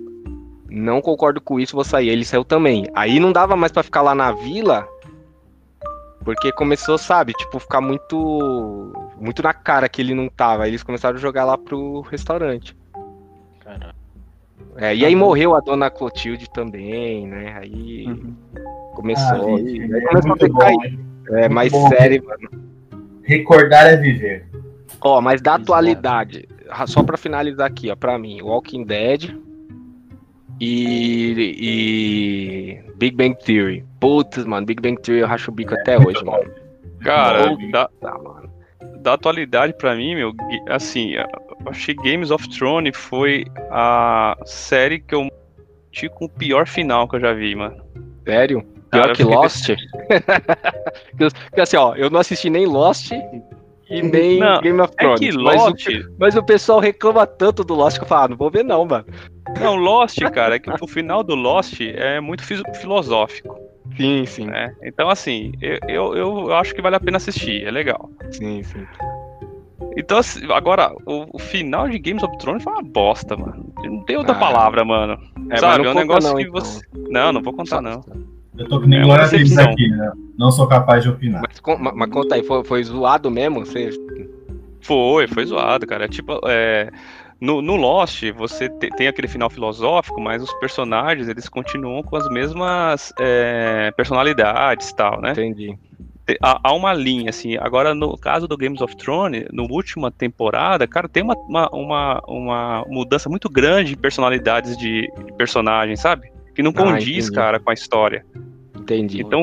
não 0.68 1.00
concordo 1.00 1.40
com 1.40 1.60
isso, 1.60 1.74
vou 1.76 1.84
sair. 1.84 2.08
Ele 2.08 2.24
saiu 2.24 2.44
também. 2.44 2.86
Aí 2.94 3.20
não 3.20 3.30
dava 3.30 3.54
mais 3.54 3.70
pra 3.70 3.82
ficar 3.82 4.02
lá 4.02 4.14
na 4.14 4.32
vila, 4.32 4.88
porque 6.24 6.50
começou, 6.52 6.96
sabe, 6.98 7.34
tipo, 7.34 7.58
ficar 7.58 7.80
muito 7.80 8.92
muito 9.22 9.42
na 9.42 9.54
cara 9.54 9.88
que 9.88 10.02
ele 10.02 10.14
não 10.14 10.28
tava. 10.28 10.64
Aí 10.64 10.70
eles 10.70 10.82
começaram 10.82 11.16
a 11.16 11.20
jogar 11.20 11.44
lá 11.44 11.56
pro 11.56 12.00
restaurante. 12.02 12.76
Caralho. 13.60 13.94
É, 14.76 14.94
e 14.94 15.04
aí 15.04 15.14
morreu 15.14 15.54
a 15.54 15.60
dona 15.60 15.90
Clotilde 15.90 16.48
também, 16.50 17.26
né? 17.26 17.58
Aí 17.60 18.06
Uhum. 18.06 18.34
começou. 18.94 19.54
Ah, 19.54 19.58
gente, 19.58 19.82
aí 19.94 20.00
é 20.00 20.06
começou 20.08 20.32
a 20.32 20.48
bom? 20.48 20.62
É, 21.28 21.40
muito 21.42 21.54
mais 21.54 21.72
bom. 21.72 21.88
sério, 21.88 22.24
mano. 22.24 22.62
Recordar 23.22 23.86
é 23.86 23.96
viver. 23.96 24.46
Ó, 25.00 25.20
mas 25.20 25.40
da 25.40 25.52
Exato. 25.52 25.62
atualidade, 25.64 26.48
ra- 26.68 26.86
só 26.86 27.02
pra 27.02 27.16
finalizar 27.16 27.66
aqui, 27.66 27.90
ó, 27.90 27.96
pra 27.96 28.18
mim, 28.18 28.40
Walking 28.42 28.84
Dead 28.84 29.34
e, 30.60 31.54
e 32.86 32.92
Big 32.96 33.16
Bang 33.16 33.36
Theory. 33.44 33.84
Putz, 34.00 34.44
mano, 34.44 34.66
Big 34.66 34.80
Bang 34.80 35.00
Theory 35.00 35.20
eu 35.22 35.26
racho 35.26 35.50
o 35.50 35.54
bico 35.54 35.74
até 35.74 35.98
hoje, 35.98 36.24
mano. 36.24 36.44
Cara, 37.00 37.56
da, 37.72 37.88
Tá, 38.00 38.16
mano. 38.18 38.50
Da 39.00 39.14
atualidade 39.14 39.74
pra 39.74 39.94
mim, 39.94 40.14
meu, 40.14 40.32
assim, 40.68 41.12
eu 41.14 41.26
achei 41.66 41.94
Games 41.94 42.30
of 42.30 42.48
Thrones 42.48 42.96
foi 42.96 43.44
a 43.70 44.36
série 44.44 45.00
que 45.00 45.14
eu 45.14 45.28
tive 45.90 46.08
com 46.14 46.24
o 46.26 46.28
pior 46.28 46.66
final 46.66 47.08
que 47.08 47.16
eu 47.16 47.20
já 47.20 47.32
vi, 47.32 47.54
mano. 47.54 47.76
Sério? 48.24 48.62
Pior 48.90 49.02
Cara, 49.02 49.14
que 49.14 49.24
Lost? 49.24 49.70
Porque 51.48 51.60
assim, 51.60 51.76
ó, 51.76 51.94
eu 51.94 52.10
não 52.10 52.20
assisti 52.20 52.50
nem 52.50 52.66
Lost 52.66 53.10
e 53.90 54.02
nem 54.02 54.38
Não, 54.38 54.60
Game 54.60 54.80
of 54.80 54.92
É 54.98 55.02
Thrones. 55.02 55.20
que 55.20 55.32
mas, 55.42 55.62
Lost, 55.62 55.86
o, 55.88 56.14
mas 56.18 56.36
o 56.36 56.42
pessoal 56.42 56.78
reclama 56.80 57.26
tanto 57.26 57.64
do 57.64 57.74
Lost 57.74 57.98
que 57.98 58.04
eu 58.04 58.08
falo, 58.08 58.24
ah, 58.24 58.28
não 58.28 58.36
vou 58.36 58.50
ver 58.50 58.64
não, 58.64 58.84
mano. 58.84 59.04
não, 59.60 59.76
Lost, 59.76 60.18
cara, 60.32 60.56
é 60.56 60.58
que 60.58 60.70
o 60.80 60.86
final 60.86 61.22
do 61.22 61.34
Lost 61.34 61.80
é 61.80 62.20
muito 62.20 62.42
filosófico, 62.44 63.58
Sim, 63.96 64.24
sim, 64.26 64.46
né? 64.46 64.74
Então, 64.82 65.08
assim, 65.10 65.52
eu, 65.60 65.78
eu, 65.88 66.14
eu 66.48 66.54
acho 66.54 66.74
que 66.74 66.80
vale 66.82 66.96
a 66.96 67.00
pena 67.00 67.16
assistir, 67.18 67.64
é 67.64 67.70
legal. 67.70 68.10
sim, 68.30 68.62
sim. 68.62 68.86
Então, 69.96 70.18
assim, 70.18 70.40
agora, 70.50 70.90
o, 71.04 71.26
o 71.36 71.38
final 71.38 71.88
de 71.88 71.98
Games 71.98 72.22
of 72.22 72.38
Thrones 72.38 72.62
foi 72.62 72.72
uma 72.72 72.82
bosta, 72.82 73.36
mano. 73.36 73.72
Não 73.84 74.02
tem 74.04 74.16
outra 74.16 74.32
Ah. 74.34 74.38
palavra, 74.38 74.84
mano. 74.84 75.18
É, 75.50 75.58
Sabe, 75.58 75.86
é 75.86 75.90
um 75.90 75.94
negócio 75.94 76.30
não, 76.30 76.36
que 76.36 76.42
então. 76.44 76.54
você. 76.54 76.80
Não, 77.10 77.32
não 77.32 77.42
vou 77.42 77.52
contar, 77.52 77.82
não. 77.82 78.02
Eu 78.56 78.68
tô 78.68 78.80
que 78.80 78.88
nem 78.88 79.00
É 79.00 79.04
uma 79.04 79.16
Glória 79.16 79.70
aqui, 79.70 79.88
né? 79.90 80.12
Não 80.38 80.50
sou 80.50 80.66
capaz 80.66 81.02
de 81.02 81.10
opinar. 81.10 81.42
Mas, 81.42 81.94
mas 81.94 82.10
conta 82.10 82.36
aí, 82.36 82.42
foi, 82.42 82.64
foi 82.64 82.82
zoado 82.84 83.30
mesmo? 83.30 83.66
Você... 83.66 83.90
Foi, 84.80 85.26
foi 85.28 85.44
zoado, 85.44 85.86
cara. 85.86 86.08
Tipo, 86.08 86.40
é, 86.46 86.90
no, 87.42 87.60
no 87.60 87.74
Lost, 87.76 88.22
você 88.36 88.68
te- 88.68 88.88
tem 88.90 89.08
aquele 89.08 89.26
final 89.28 89.50
filosófico, 89.50 90.20
mas 90.20 90.42
os 90.42 90.52
personagens, 90.60 91.28
eles 91.28 91.48
continuam 91.48 92.02
com 92.02 92.16
as 92.16 92.28
mesmas 92.30 93.12
é, 93.18 93.90
personalidades 93.96 94.90
e 94.90 94.96
tal, 94.96 95.20
né? 95.20 95.32
Entendi. 95.32 95.76
Te- 96.24 96.38
Há, 96.40 96.60
há 96.62 96.72
uma 96.72 96.92
linha, 96.94 97.30
assim. 97.30 97.56
Agora, 97.56 97.94
no 97.94 98.16
caso 98.16 98.46
do 98.46 98.56
Games 98.56 98.80
of 98.80 98.96
Thrones, 98.96 99.44
no 99.52 99.66
última 99.70 100.08
temporada, 100.10 100.86
cara, 100.86 101.08
tem 101.08 101.22
uma, 101.22 101.34
uma, 101.48 101.68
uma, 101.72 102.22
uma 102.28 102.84
mudança 102.88 103.28
muito 103.28 103.50
grande 103.50 103.90
de 103.90 103.96
personalidades 103.96 104.76
de, 104.76 105.10
de 105.26 105.32
personagens, 105.36 106.00
sabe? 106.00 106.30
Que 106.54 106.62
não 106.62 106.70
Ah, 106.76 106.82
condiz, 106.82 107.24
entendi. 107.26 107.32
cara, 107.32 107.58
com 107.58 107.70
a 107.70 107.74
história. 107.74 108.24
Entendi. 108.78 109.20
Então, 109.20 109.42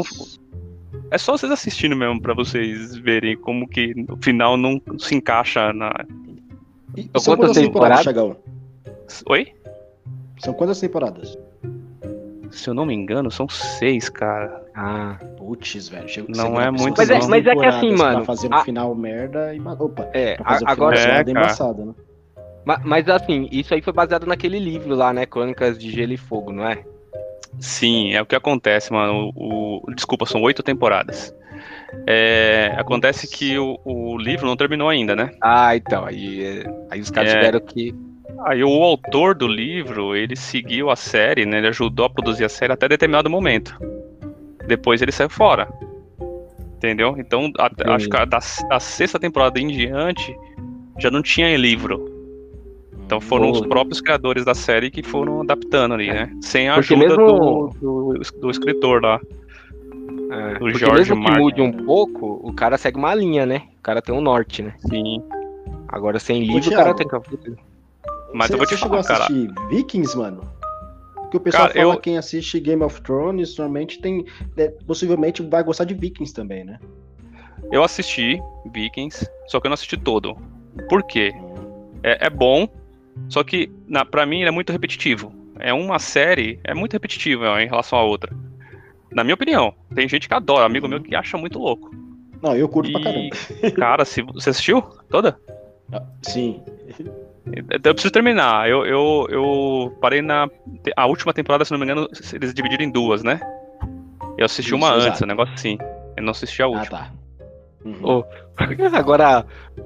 é 1.12 1.18
só 1.18 1.34
vocês 1.38 1.52
assistindo 1.52 1.96
mesmo 1.98 2.22
pra 2.22 2.34
vocês 2.34 2.96
verem 2.96 3.36
como 3.36 3.68
que 3.68 3.94
o 4.10 4.16
final 4.24 4.56
não 4.56 4.82
se 4.98 5.16
encaixa 5.16 5.74
na. 5.74 5.92
E, 6.96 7.02
Então, 7.02 7.22
são 7.22 7.36
quantas 7.38 7.58
temporadas? 7.58 8.04
Chagão? 8.04 8.36
Oi? 9.28 9.54
São 10.40 10.54
quantas 10.54 10.80
temporadas? 10.80 11.38
Se 12.52 12.70
eu 12.70 12.74
não 12.74 12.86
me 12.86 12.94
engano, 12.94 13.30
são 13.30 13.48
seis, 13.48 14.10
cara. 14.10 14.64
Ah, 14.76 15.18
Putz, 15.38 15.90
velho. 15.90 16.08
Chega, 16.08 16.28
Não 16.36 16.60
é 16.60 16.70
muito, 16.72 16.98
Mas 16.98 17.10
é- 17.10 17.20
mas 17.28 17.46
é 17.46 17.56
que 17.56 17.66
assim, 17.66 17.96
mano, 17.96 18.18
Pra 18.18 18.26
fazer 18.26 18.48
um 18.48 18.54
a- 18.56 18.64
final 18.64 18.94
merda 18.96 19.54
e. 19.54 19.60
Opa, 19.60 20.08
é, 20.14 20.36
pra 20.36 20.46
fazer 20.46 20.66
a- 20.66 20.72
um 20.72 20.74
final 20.76 20.88
agora. 20.90 21.00
É, 21.00 21.06
cara. 21.24 21.30
embaçado, 21.32 21.86
né? 21.86 21.94
ma- 22.66 22.82
Mas 22.84 23.10
assim, 23.10 23.48
isso 23.52 23.74
aí 23.74 23.82
foi 23.82 23.94
baseado 23.94 24.26
naquele 24.28 24.60
livro 24.60 24.96
lá, 24.96 25.12
né? 25.14 25.26
Crônicas 25.26 25.78
de 25.78 25.90
Gelo 25.92 26.14
e 26.14 26.18
Fogo, 26.18 26.52
não 26.52 26.68
é? 26.68 26.84
Sim, 27.60 28.14
é 28.14 28.22
o 28.22 28.26
que 28.26 28.36
acontece, 28.36 28.92
mano. 28.94 29.32
O, 29.36 29.82
o- 29.88 29.94
desculpa, 29.96 30.26
são 30.26 30.42
oito 30.42 30.62
temporadas. 30.64 31.34
É, 32.08 32.74
acontece 32.78 33.28
que 33.28 33.58
o, 33.58 33.80
o 33.84 34.18
livro 34.18 34.46
não 34.46 34.56
terminou 34.56 34.90
ainda, 34.90 35.16
né? 35.16 35.32
Ah, 35.42 35.76
então. 35.76 36.06
Aí, 36.06 36.64
aí 36.90 37.00
os 37.00 37.10
caras 37.10 37.32
É. 37.32 37.36
tiveram 37.36 37.60
que. 37.60 37.94
Aí 38.46 38.64
o 38.64 38.70
autor 38.84 39.36
do 39.36 39.48
livro, 39.48 40.16
ele 40.16 40.36
seguiu 40.36 40.90
a 40.90 40.96
série, 40.96 41.46
né? 41.46 41.58
Ele 41.58 41.68
ajudou 41.68 42.06
a 42.06 42.10
produzir 42.10 42.46
a 42.46 42.50
série 42.50 42.72
até 42.72 42.88
determinado 42.88 43.30
momento. 43.30 43.76
Depois 44.68 45.02
ele 45.02 45.12
saiu 45.12 45.30
fora. 45.30 45.68
Entendeu? 46.78 47.16
Então, 47.18 47.52
a- 47.58 47.94
acho 47.96 48.08
que 48.10 48.16
a- 48.16 48.24
da, 48.26 48.40
da 48.70 48.80
sexta 48.80 49.20
temporada 49.20 49.60
em 49.60 49.68
diante 49.68 50.34
já 50.98 51.12
não 51.12 51.22
tinha 51.22 51.56
livro. 51.58 52.08
Então 53.06 53.20
foram 53.20 53.50
os 53.52 53.60
Pô. 53.62 53.68
próprios 53.68 54.00
criadores 54.00 54.46
da 54.46 54.54
série 54.54 54.90
que 54.92 55.02
foram 55.04 55.42
adaptando 55.42 55.96
ali, 55.96 56.08
né? 56.08 56.32
Sem 56.42 56.70
a 56.70 56.76
Porque 56.76 56.94
ajuda 56.94 57.08
mesmo- 57.18 57.74
do, 57.82 58.14
do, 58.14 58.40
do 58.40 58.50
escritor 58.52 59.02
lá. 59.04 59.20
É, 60.30 60.60
porque 60.60 60.78
George 60.78 61.00
mesmo 61.00 61.16
que 61.16 61.22
Martin. 61.24 61.40
mude 61.42 61.62
um 61.62 61.72
pouco, 61.86 62.40
o 62.44 62.54
cara 62.54 62.78
segue 62.78 62.98
uma 62.98 63.14
linha, 63.16 63.46
né? 63.46 63.64
O 63.80 63.82
cara 63.82 64.02
tem 64.02 64.14
um 64.14 64.22
norte, 64.22 64.62
né? 64.62 64.74
Sim. 64.88 65.24
Agora 65.88 66.20
sem 66.20 66.44
livro, 66.44 66.70
o 66.70 66.74
cara 66.76 66.94
tem 66.94 67.08
que. 67.08 67.16
Mas 68.34 68.48
Você- 68.48 68.54
eu 68.54 68.58
vou 68.58 68.68
te 68.68 68.70
você 68.76 68.78
chegou 68.78 69.02
falar, 69.02 69.02
a 69.02 69.04
cara. 69.04 69.24
assistir 69.26 69.52
Vikings, 69.70 70.16
mano? 70.18 70.42
Porque 71.16 71.38
o 71.38 71.40
pessoal 71.40 71.64
Cara, 71.68 71.74
fala 71.80 71.94
eu- 71.94 71.98
que 71.98 72.04
quem 72.04 72.18
assiste 72.18 72.60
Game 72.60 72.84
of 72.84 73.02
Thrones 73.02 73.58
normalmente 73.58 74.00
tem. 74.00 74.26
é, 74.58 74.68
possivelmente 74.86 75.42
vai 75.42 75.64
gostar 75.64 75.84
de 75.86 75.94
Vikings 75.96 76.34
também, 76.34 76.64
né? 76.64 76.80
Eu 77.72 77.84
assisti 77.84 78.40
Vikings, 78.72 79.28
só 79.48 79.60
que 79.60 79.68
eu 79.68 79.70
não 79.70 79.74
assisti 79.76 79.98
todo. 79.98 80.38
Por 80.88 81.04
quê? 81.04 81.34
É, 82.04 82.28
é 82.28 82.30
bom, 82.30 82.68
só 83.28 83.44
que 83.44 83.72
na, 83.88 84.06
pra 84.06 84.26
mim 84.26 84.40
ele 84.42 84.50
é 84.50 84.52
muito 84.52 84.72
repetitivo. 84.72 85.34
É 85.60 85.74
uma 85.74 86.00
série, 86.00 86.60
é 86.64 86.74
muito 86.74 86.94
repetitivo 86.94 87.44
ó, 87.46 87.60
em 87.60 87.68
relação 87.68 88.00
à 88.00 88.04
outra. 88.04 88.32
Na 89.12 89.24
minha 89.24 89.34
opinião, 89.34 89.74
tem 89.94 90.08
gente 90.08 90.28
que 90.28 90.34
adora, 90.34 90.66
amigo 90.66 90.88
meu 90.88 91.02
que 91.02 91.16
acha 91.16 91.38
muito 91.38 91.58
louco. 91.60 91.90
Não, 92.42 92.56
eu 92.56 92.70
curto 92.70 92.92
pra 92.92 93.02
E, 93.02 93.04
caramba. 93.04 93.36
cara, 93.76 94.06
se 94.06 94.22
você 94.22 94.50
assistiu 94.52 94.82
toda? 95.10 95.38
Ah, 95.92 96.04
Sim. 96.22 96.62
Eu 97.84 97.94
preciso 97.94 98.12
terminar. 98.14 98.70
Eu, 98.70 98.86
eu, 98.86 99.28
eu 99.30 99.98
parei 100.00 100.22
na. 100.22 100.48
A 100.96 101.06
última 101.08 101.34
temporada, 101.34 101.66
se 101.66 101.72
não 101.72 101.80
me 101.80 101.86
engano, 101.86 102.08
eles 102.34 102.54
dividiram 102.54 102.84
em 102.84 102.92
duas, 102.92 103.24
né? 103.24 103.40
Eu 104.38 104.46
assisti 104.46 104.68
Isso, 104.70 104.76
uma 104.76 104.92
antes, 104.94 105.08
exato. 105.08 105.24
um 105.24 105.28
negócio 105.28 105.54
assim. 105.56 105.78
Eu 106.16 106.24
não 106.24 106.32
assisti 106.32 106.62
a 106.62 106.66
Ah, 106.66 106.70
última. 106.70 106.98
tá. 107.00 107.12
Uhum. 107.84 108.00
Ô, 108.20 108.24
Agora, 108.94 109.46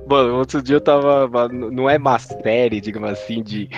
mano, 0.09 0.35
outro 0.37 0.61
dia 0.61 0.75
eu 0.75 0.81
tava. 0.81 1.47
Não 1.47 1.89
é 1.89 1.97
uma 1.97 2.19
série, 2.19 2.81
digamos 2.81 3.09
assim, 3.11 3.41
de. 3.41 3.69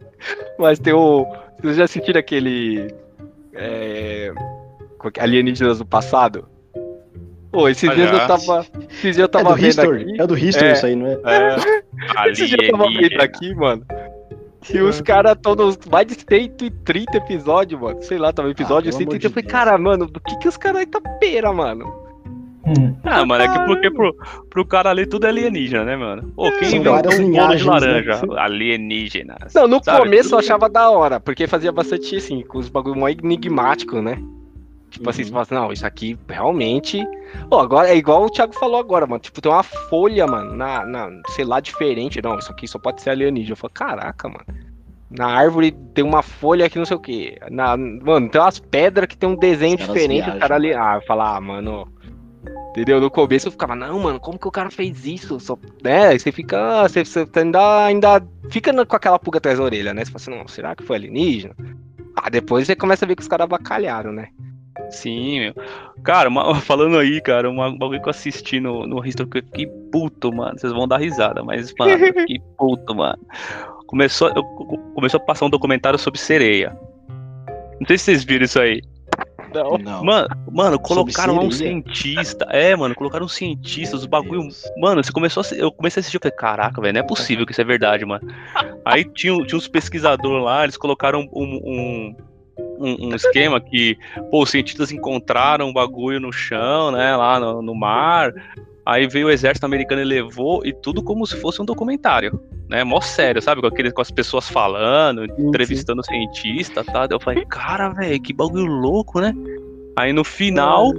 Mas 0.58 0.78
tem 0.78 0.92
o. 0.92 1.26
Vocês 1.60 1.76
já 1.76 1.84
assistiram 1.84 2.20
aquele. 2.20 2.94
É... 3.54 4.32
Alienígenas 5.18 5.78
do 5.78 5.86
passado? 5.86 6.46
Pô, 7.52 7.68
esses 7.68 7.88
dias 7.94 8.10
eu 8.12 8.26
tava. 8.26 8.66
Esses 8.90 9.00
dias 9.02 9.18
eu 9.18 9.24
É 9.24 9.28
tava 9.28 9.50
do 9.50 9.54
vendo 9.56 9.68
History. 9.68 10.02
aqui. 10.02 10.20
É 10.20 10.26
do 10.26 10.36
History 10.36 10.66
É. 10.68 10.72
isso 10.72 10.86
aí, 10.86 10.96
não 10.96 11.06
é? 11.06 11.12
É, 11.24 11.56
Esses 12.30 12.48
dias 12.48 12.62
eu 12.62 12.70
tava 12.72 12.90
vendo 12.90 13.20
aqui, 13.22 13.54
mano. 13.54 13.84
E 14.72 14.80
os 14.80 15.00
caras 15.02 15.32
estão 15.36 15.54
nos 15.54 15.78
mais 15.90 16.06
de 16.06 16.14
130 16.14 17.16
episódios, 17.18 17.80
mano. 17.80 18.02
Sei 18.02 18.16
lá, 18.18 18.32
tava 18.32 18.50
episódio 18.50 18.88
Ah, 18.92 18.96
pelo 18.98 19.12
130. 19.12 19.16
amor 19.16 19.24
eu 19.24 19.30
falei, 19.30 19.48
cara, 19.48 19.78
mano, 19.78 20.06
do 20.06 20.18
que 20.20 20.36
que 20.38 20.48
os 20.48 20.56
caras 20.56 20.78
aí 20.80 20.86
tá 20.86 21.00
pera, 21.20 21.52
mano? 21.52 22.02
Hum. 22.66 22.96
Ah, 23.04 23.26
mano, 23.26 23.44
é 23.44 23.48
que 23.52 23.58
porque 23.66 23.90
pro, 23.90 24.16
pro 24.48 24.64
cara 24.66 24.88
ali 24.88 25.06
tudo 25.06 25.26
é 25.26 25.28
alienígena, 25.28 25.84
né, 25.84 25.96
mano? 25.96 26.32
Pô, 26.34 26.50
quem 26.52 26.64
São 26.70 26.78
inventou 26.78 26.94
um 26.94 27.02
bolo 27.02 27.10
de 27.16 27.22
linhagens, 27.24 27.64
laranja? 27.66 28.22
né? 28.26 28.40
Alienígenas. 28.40 29.52
Não, 29.54 29.68
no 29.68 29.84
Sabe, 29.84 29.98
começo 30.00 30.34
eu 30.34 30.38
achava 30.38 30.68
da 30.68 30.88
hora, 30.90 31.20
porque 31.20 31.46
fazia 31.46 31.70
bastante 31.70 32.16
assim, 32.16 32.40
com 32.42 32.56
os 32.58 32.70
bagulho 32.70 32.96
mó 32.98 33.06
enigmático, 33.08 34.00
né? 34.00 34.18
Tipo 34.94 35.10
assim, 35.10 35.24
você 35.24 35.30
fala 35.30 35.42
assim, 35.42 35.54
não, 35.54 35.72
isso 35.72 35.84
aqui 35.84 36.16
realmente. 36.28 37.04
Pô, 37.50 37.58
agora 37.58 37.88
é 37.88 37.96
igual 37.96 38.24
o 38.24 38.30
Thiago 38.30 38.54
falou 38.54 38.78
agora, 38.78 39.08
mano. 39.08 39.18
Tipo, 39.18 39.40
tem 39.40 39.50
uma 39.50 39.64
folha, 39.64 40.24
mano, 40.24 40.54
na, 40.54 40.86
na, 40.86 41.10
sei 41.30 41.44
lá, 41.44 41.58
diferente. 41.58 42.22
Não, 42.22 42.38
isso 42.38 42.52
aqui 42.52 42.68
só 42.68 42.78
pode 42.78 43.02
ser 43.02 43.10
alienígena. 43.10 43.54
Eu 43.54 43.56
falo, 43.56 43.72
caraca, 43.72 44.28
mano. 44.28 44.44
Na 45.10 45.26
árvore 45.26 45.72
tem 45.72 46.04
uma 46.04 46.22
folha 46.22 46.70
que 46.70 46.78
não 46.78 46.86
sei 46.86 46.96
o 46.96 47.00
que. 47.00 47.36
Na, 47.50 47.76
mano, 47.76 48.28
tem 48.28 48.40
umas 48.40 48.60
pedras 48.60 49.08
que 49.08 49.16
tem 49.16 49.28
um 49.28 49.34
desenho 49.34 49.76
diferente. 49.76 50.30
o 50.30 50.38
cara 50.38 50.54
ali. 50.54 50.72
Ah, 50.72 51.00
falar, 51.04 51.36
ah, 51.36 51.40
mano. 51.40 51.92
Entendeu? 52.70 53.00
No 53.00 53.10
começo 53.10 53.48
eu 53.48 53.52
ficava, 53.52 53.74
não, 53.74 53.98
mano, 53.98 54.20
como 54.20 54.38
que 54.38 54.46
o 54.46 54.52
cara 54.52 54.70
fez 54.70 55.04
isso? 55.04 55.40
Só, 55.40 55.58
né? 55.82 56.06
Aí 56.06 56.20
você 56.20 56.30
fica. 56.30 56.82
Você, 56.84 57.04
você 57.04 57.26
ainda, 57.34 57.84
ainda 57.84 58.24
fica 58.48 58.72
com 58.86 58.96
aquela 58.96 59.18
pulga 59.18 59.38
atrás 59.38 59.58
da 59.58 59.64
orelha, 59.64 59.92
né? 59.92 60.04
Você 60.04 60.12
fala 60.12 60.22
assim, 60.22 60.38
não, 60.38 60.46
será 60.46 60.76
que 60.76 60.84
foi 60.84 60.98
alienígena? 60.98 61.56
Ah, 62.14 62.30
depois 62.30 62.68
você 62.68 62.76
começa 62.76 63.04
a 63.04 63.08
ver 63.08 63.16
que 63.16 63.22
os 63.22 63.28
caras 63.28 63.44
abacalharam, 63.44 64.12
né? 64.12 64.28
Sim, 64.94 65.40
meu. 65.40 65.54
Cara, 66.02 66.28
uma- 66.28 66.54
falando 66.62 66.98
aí, 66.98 67.20
cara, 67.20 67.48
uma- 67.50 67.68
um 67.68 67.76
bagulho 67.78 68.00
que 68.00 68.08
eu 68.08 68.10
assisti 68.10 68.60
no, 68.60 68.86
no 68.86 69.04
History 69.04 69.28
que 69.28 69.38
eu 69.38 69.42
fiquei 69.44 69.66
puto, 69.90 70.32
mano. 70.32 70.58
Vocês 70.58 70.72
vão 70.72 70.86
dar 70.88 70.98
risada, 70.98 71.42
mas, 71.42 71.72
mano, 71.78 71.92
eu 71.92 72.14
fiquei 72.14 72.40
puto, 72.58 72.94
mano. 72.94 73.18
Começou, 73.86 74.28
eu- 74.34 74.44
começou 74.94 75.18
a 75.20 75.24
passar 75.24 75.46
um 75.46 75.50
documentário 75.50 75.98
sobre 75.98 76.18
sereia. 76.18 76.76
Não 77.80 77.86
sei 77.86 77.98
se 77.98 78.04
vocês 78.04 78.24
viram 78.24 78.44
isso 78.44 78.60
aí. 78.60 78.80
Não. 79.52 79.78
Não. 79.78 80.04
Mano, 80.04 80.28
mano, 80.50 80.78
colocaram 80.80 81.36
lá 81.36 81.42
um 81.42 81.50
cientista. 81.50 82.44
É, 82.50 82.74
mano, 82.74 82.92
colocaram 82.94 83.26
um 83.26 83.28
cientista, 83.28 83.94
os 83.94 84.04
bagulho. 84.04 84.40
Deus. 84.42 84.64
Mano, 84.78 85.02
você 85.04 85.12
começou 85.12 85.42
a, 85.44 85.54
eu 85.54 85.70
comecei 85.70 86.00
a 86.00 86.02
assistir, 86.02 86.16
eu 86.16 86.20
falei, 86.20 86.36
caraca, 86.36 86.80
velho, 86.80 86.94
não 86.94 87.00
é 87.00 87.04
possível 87.04 87.46
que 87.46 87.52
isso 87.52 87.60
é 87.60 87.64
verdade, 87.64 88.04
mano. 88.04 88.26
Aí 88.84 89.04
tinha, 89.04 89.36
tinha 89.44 89.56
uns 89.56 89.68
pesquisadores 89.68 90.42
lá, 90.44 90.64
eles 90.64 90.76
colocaram 90.76 91.28
um, 91.32 91.60
um, 91.64 92.16
um, 92.78 93.08
um 93.08 93.14
esquema 93.14 93.60
que, 93.60 93.96
pô, 94.30 94.42
os 94.42 94.50
cientistas 94.50 94.92
encontraram 94.92 95.68
um 95.68 95.72
bagulho 95.72 96.20
no 96.20 96.32
chão, 96.32 96.90
né, 96.90 97.16
lá 97.16 97.38
no, 97.40 97.62
no 97.62 97.74
mar. 97.74 98.32
Aí 98.86 99.06
veio 99.06 99.28
o 99.28 99.30
exército 99.30 99.64
americano 99.64 100.02
e 100.02 100.04
levou, 100.04 100.64
e 100.64 100.72
tudo 100.72 101.02
como 101.02 101.26
se 101.26 101.40
fosse 101.40 101.60
um 101.60 101.64
documentário, 101.64 102.38
né, 102.68 102.84
mó 102.84 103.00
sério, 103.00 103.40
sabe, 103.40 103.60
com, 103.62 103.66
aquele, 103.66 103.90
com 103.90 104.02
as 104.02 104.10
pessoas 104.10 104.48
falando, 104.48 105.24
entrevistando 105.38 106.00
o 106.00 106.04
cientista, 106.04 106.84
tá? 106.84 107.06
Daí 107.06 107.16
Eu 107.16 107.20
falei, 107.20 107.44
cara, 107.46 107.88
velho, 107.90 108.20
que 108.20 108.32
bagulho 108.32 108.66
louco, 108.66 109.20
né? 109.20 109.34
Aí 109.96 110.12
no 110.12 110.24
final 110.24 110.92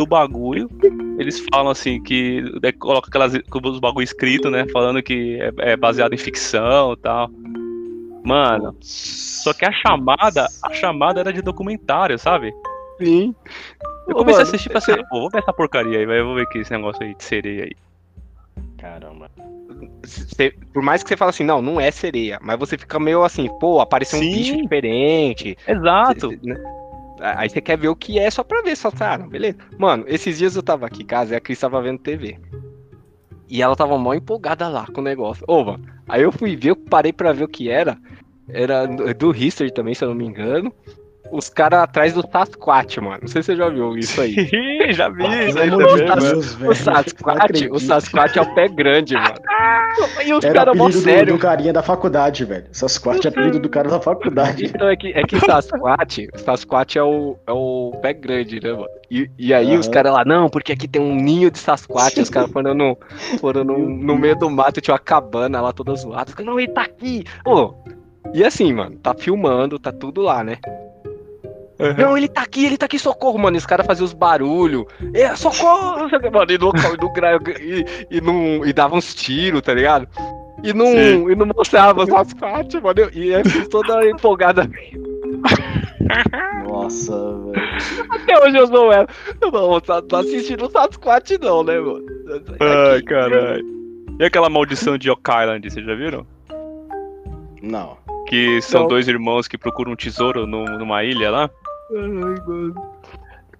do 0.00 0.06
bagulho, 0.06 0.68
eles 1.18 1.44
falam 1.52 1.70
assim 1.70 2.02
que 2.02 2.42
daí 2.60 2.72
coloca 2.72 3.08
aquelas 3.08 3.34
os 3.34 3.80
bagulho 3.80 4.04
escrito, 4.04 4.50
né? 4.50 4.66
Falando 4.72 5.02
que 5.02 5.38
é, 5.40 5.72
é 5.72 5.76
baseado 5.76 6.14
em 6.14 6.18
ficção 6.18 6.92
e 6.92 6.96
tal. 6.96 7.30
Mano, 8.24 8.76
só 8.80 9.52
que 9.54 9.64
a 9.64 9.72
chamada, 9.72 10.46
a 10.62 10.72
chamada 10.74 11.20
era 11.20 11.32
de 11.32 11.40
documentário, 11.42 12.18
sabe? 12.18 12.52
Sim. 12.98 13.34
Eu 14.06 14.14
comecei 14.14 14.40
Mano, 14.40 14.40
a 14.40 14.42
assistir 14.42 14.70
e 14.70 14.80
falei 14.80 15.00
assim, 15.00 15.08
pô, 15.08 15.20
vou 15.20 15.30
ver 15.30 15.38
essa 15.38 15.52
porcaria 15.52 15.98
aí, 15.98 16.06
vai, 16.06 16.20
eu 16.20 16.26
vou 16.26 16.34
ver 16.34 16.46
que 16.48 16.58
esse 16.58 16.70
negócio 16.72 17.02
aí 17.02 17.14
de 17.14 17.24
sereia 17.24 17.64
aí. 17.64 17.76
Caramba. 18.78 19.30
Você- 20.04 20.52
por 20.72 20.82
mais 20.82 21.02
que 21.02 21.08
você 21.08 21.16
fale 21.16 21.30
assim, 21.30 21.44
não, 21.44 21.62
não 21.62 21.80
é 21.80 21.90
sereia, 21.90 22.38
mas 22.42 22.58
você 22.58 22.76
fica 22.76 22.98
meio 22.98 23.22
assim, 23.22 23.48
pô, 23.58 23.80
apareceu 23.80 24.18
um 24.18 24.22
bicho 24.22 24.56
diferente. 24.62 25.56
Exato. 25.66 26.30
Cê- 26.30 26.36
cê- 26.36 26.46
né? 26.46 26.56
Aí 27.20 27.48
você 27.50 27.60
quer 27.60 27.76
ver 27.76 27.88
o 27.88 27.96
que 27.96 28.18
é 28.18 28.30
só 28.30 28.42
pra 28.42 28.62
ver, 28.62 28.74
só 28.76 28.90
cara, 28.90 29.26
beleza. 29.26 29.58
Mano, 29.78 30.04
esses 30.08 30.38
dias 30.38 30.56
eu 30.56 30.62
tava 30.62 30.86
aqui 30.86 31.02
em 31.02 31.06
casa 31.06 31.34
e 31.34 31.36
a 31.36 31.40
Cris 31.40 31.60
tava 31.60 31.80
vendo 31.82 31.98
TV. 31.98 32.38
E 33.50 33.60
ela 33.60 33.74
tava 33.74 33.98
mó 33.98 34.14
empolgada 34.14 34.68
lá 34.68 34.86
com 34.86 35.00
o 35.00 35.04
negócio. 35.04 35.44
Ô, 35.48 35.64
mano, 35.64 35.84
aí 36.08 36.22
eu 36.22 36.30
fui 36.30 36.54
ver, 36.54 36.70
eu 36.70 36.76
parei 36.76 37.12
pra 37.12 37.32
ver 37.32 37.44
o 37.44 37.48
que 37.48 37.68
era. 37.68 37.98
Era 38.48 38.86
do 38.86 39.12
do 39.12 39.36
History 39.36 39.72
também, 39.72 39.94
se 39.94 40.04
eu 40.04 40.08
não 40.08 40.14
me 40.14 40.24
engano. 40.24 40.72
Os 41.32 41.48
caras 41.48 41.80
atrás 41.80 42.12
do 42.12 42.22
Sasquatch, 42.28 42.98
mano. 42.98 43.18
Não 43.22 43.28
sei 43.28 43.42
se 43.42 43.46
você 43.46 43.56
já 43.56 43.68
viu 43.68 43.96
isso 43.96 44.20
aí. 44.20 44.34
Já 44.92 45.08
vi 45.08 45.22
isso 45.46 45.58
Pelo 45.58 45.86
aí 45.86 46.06
também, 46.06 46.06
mano. 46.06 46.70
O 46.70 46.74
Sasquatch, 46.74 47.68
o 47.70 47.78
Sasquatch 47.78 48.36
é 48.36 48.42
o 48.42 48.54
pé 48.54 48.68
grande, 48.68 49.14
mano. 49.14 49.34
E 50.24 50.32
os 50.32 50.44
Era 50.44 50.54
caras 50.54 50.76
mó 50.76 50.84
apelido 50.84 51.00
do, 51.00 51.04
sério. 51.04 51.34
do 51.34 51.38
carinha 51.38 51.72
da 51.72 51.82
faculdade, 51.82 52.44
velho. 52.44 52.66
Sasquatch 52.70 53.24
é 53.24 53.28
apelido 53.28 53.58
do 53.58 53.68
cara 53.68 53.88
da 53.88 54.00
faculdade. 54.00 54.66
Então 54.66 54.88
é 54.88 54.94
que, 54.96 55.08
é 55.08 55.22
que 55.22 55.38
Sasquatch, 55.40 56.28
Sasquatch 56.36 56.96
é 56.96 57.02
o, 57.02 57.36
é 57.46 57.52
o 57.52 57.92
pé 58.00 58.12
grande, 58.12 58.60
né, 58.62 58.72
mano? 58.72 58.86
E, 59.10 59.28
e 59.36 59.52
aí 59.52 59.76
os 59.76 59.86
Aham. 59.86 59.92
caras 59.94 60.12
lá, 60.12 60.24
não, 60.24 60.48
porque 60.48 60.72
aqui 60.72 60.86
tem 60.86 61.02
um 61.02 61.14
ninho 61.14 61.50
de 61.50 61.58
Sasquatch, 61.58 62.20
os 62.20 62.30
caras 62.30 62.50
foram, 62.52 62.72
no, 62.74 62.96
foram 63.40 63.64
no, 63.64 63.78
no 63.78 64.16
meio 64.16 64.36
do 64.36 64.48
mato, 64.48 64.80
tinha 64.80 64.94
uma 64.94 65.00
cabana 65.00 65.60
lá 65.60 65.72
toda 65.72 65.94
zoada. 65.96 66.28
Os 66.28 66.34
caras, 66.34 66.46
não, 66.46 66.60
ele 66.60 66.72
tá 66.72 66.82
aqui. 66.82 67.24
Ô, 67.44 67.74
e 68.32 68.44
assim, 68.44 68.72
mano, 68.72 68.96
tá 68.96 69.12
filmando, 69.12 69.78
tá 69.78 69.90
tudo 69.90 70.20
lá, 70.20 70.44
né? 70.44 70.58
Não, 71.98 72.16
ele 72.16 72.28
tá 72.28 72.42
aqui, 72.42 72.66
ele 72.66 72.76
tá 72.76 72.86
aqui, 72.86 72.98
socorro, 72.98 73.38
mano. 73.38 73.56
E 73.56 73.58
os 73.58 73.66
caras 73.66 73.86
faziam 73.86 74.04
os 74.04 74.12
barulhos. 74.12 74.84
É, 75.14 75.34
socorro! 75.36 76.08
Mano, 76.32 76.52
e, 76.52 76.58
não, 76.58 76.72
e, 77.58 77.84
e, 78.10 78.16
e, 78.16 78.20
não, 78.20 78.64
e 78.66 78.72
dava 78.72 78.96
uns 78.96 79.14
tiros, 79.14 79.62
tá 79.62 79.72
ligado? 79.74 80.06
E 80.62 80.72
não, 80.74 80.86
Sim. 80.86 81.30
e 81.30 81.34
não 81.34 81.46
mostrava 81.46 82.02
os 82.02 82.08
Sasquatch, 82.10 82.74
mano. 82.82 83.10
E 83.14 83.42
Cris 83.42 83.68
toda 83.68 84.06
empolgada. 84.08 84.68
Nossa, 86.68 87.12
velho. 87.12 88.06
Até 88.10 88.44
hoje 88.44 88.56
eu 88.58 88.66
sou 88.66 88.92
ela. 88.92 89.06
Eu 89.40 89.50
não, 89.50 89.80
tá, 89.80 90.02
tá 90.02 90.20
assistindo 90.20 90.66
o 90.66 90.70
Sasquatch 90.70 91.38
não, 91.40 91.62
né, 91.64 91.78
mano? 91.78 92.04
Ai, 92.60 92.96
Aqui. 92.98 93.04
caralho. 93.06 93.64
E 94.18 94.24
aquela 94.24 94.50
maldição 94.50 94.98
de 94.98 95.10
Oak 95.10 95.22
Island, 95.30 95.70
vocês 95.70 95.84
já 95.86 95.94
viram? 95.94 96.26
Não. 97.62 97.96
Que 98.28 98.60
são 98.62 98.82
Não. 98.82 98.88
dois 98.88 99.08
irmãos 99.08 99.48
que 99.48 99.58
procuram 99.58 99.92
um 99.92 99.96
tesouro 99.96 100.46
no- 100.46 100.78
numa 100.78 101.02
ilha 101.04 101.30
lá. 101.30 101.50
Ai, 101.92 102.08
mano. 102.46 102.74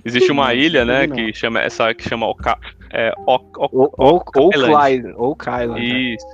Existe 0.04 0.32
uma 0.32 0.54
ilha, 0.54 0.84
né, 0.84 1.06
não. 1.06 1.14
que 1.14 1.32
chama 1.34 1.60
essa 1.60 1.92
que 1.92 2.08
chama 2.08 2.26
Oka, 2.26 2.56
é, 2.90 3.12
Ok, 3.26 3.48
Ok- 3.56 3.78
Ou, 3.78 3.94
ou, 3.98 4.22
ou 4.36 4.52
Island. 5.62 5.80
Né? 5.80 5.80
Isso. 6.14 6.26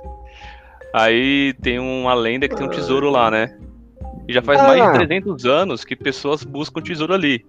Aí 0.93 1.53
tem 1.61 1.77
uma 1.79 2.13
lenda 2.13 2.47
que 2.47 2.55
tem 2.55 2.65
um 2.65 2.69
tesouro 2.69 3.09
lá, 3.09 3.29
né? 3.29 3.57
E 4.27 4.33
já 4.33 4.41
faz 4.41 4.59
Ah. 4.61 4.67
mais 4.67 4.83
de 4.83 4.93
300 5.05 5.45
anos 5.45 5.83
que 5.83 5.95
pessoas 5.95 6.43
buscam 6.43 6.81
tesouro 6.81 7.13
ali. 7.13 7.45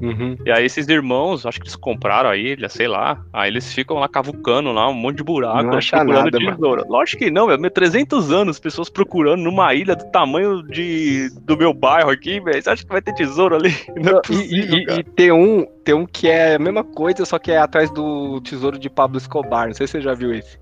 Uhum. 0.00 0.36
E 0.44 0.50
aí 0.50 0.64
esses 0.64 0.88
irmãos, 0.88 1.46
acho 1.46 1.58
que 1.60 1.64
eles 1.64 1.76
compraram 1.76 2.28
a 2.28 2.36
ilha, 2.36 2.68
sei 2.68 2.88
lá. 2.88 3.24
Aí 3.32 3.48
eles 3.48 3.72
ficam 3.72 3.96
lá 3.98 4.08
cavucando 4.08 4.72
lá, 4.72 4.88
um 4.88 4.94
monte 4.94 5.18
de 5.18 5.22
buraco, 5.24 5.62
Não 5.62 5.78
acha 5.78 5.96
procurando 5.96 6.24
nada, 6.32 6.38
tesouro. 6.56 6.84
Lógico 6.88 7.22
que 7.24 7.30
não, 7.30 7.46
velho. 7.46 7.70
300 7.70 8.32
anos, 8.32 8.58
pessoas 8.58 8.88
procurando 8.90 9.42
numa 9.42 9.72
ilha 9.72 9.94
do 9.94 10.04
tamanho 10.10 10.62
de, 10.62 11.28
do 11.42 11.56
meu 11.56 11.72
bairro 11.72 12.10
aqui, 12.10 12.40
velho. 12.40 12.60
Você 12.62 12.70
acha 12.70 12.82
que 12.84 12.92
vai 12.92 13.00
ter 13.00 13.14
tesouro 13.14 13.54
ali? 13.54 13.72
Não 13.96 14.16
é 14.16 14.18
E, 14.18 14.22
possível, 14.22 14.78
e- 14.78 14.84
e- 14.94 14.98
e 14.98 15.02
tem 15.04 15.30
um, 15.32 15.64
tem 15.84 15.94
um 15.94 16.06
que 16.06 16.28
é 16.28 16.56
a 16.56 16.58
mesma 16.58 16.82
coisa, 16.82 17.24
só 17.24 17.38
que 17.38 17.52
é 17.52 17.58
atrás 17.58 17.90
do 17.90 18.40
tesouro 18.40 18.78
de 18.78 18.90
Pablo 18.90 19.16
Escobar. 19.18 19.68
Não 19.68 19.74
sei 19.74 19.86
se 19.86 19.92
você 19.92 20.00
já 20.00 20.12
viu 20.14 20.34
esse. 20.34 20.58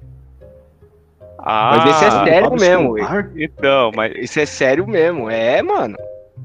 Ah, 1.39 1.75
mas 1.77 1.91
esse 1.97 2.05
é 2.05 2.11
sério 2.11 2.43
Pablo 2.51 2.61
mesmo? 2.61 2.95
Então, 3.37 3.91
mas 3.97 4.13
Esse 4.15 4.41
é 4.43 4.47
sério 4.47 4.87
mesmo. 4.87 5.29
É, 5.29 5.61
mano. 5.63 5.97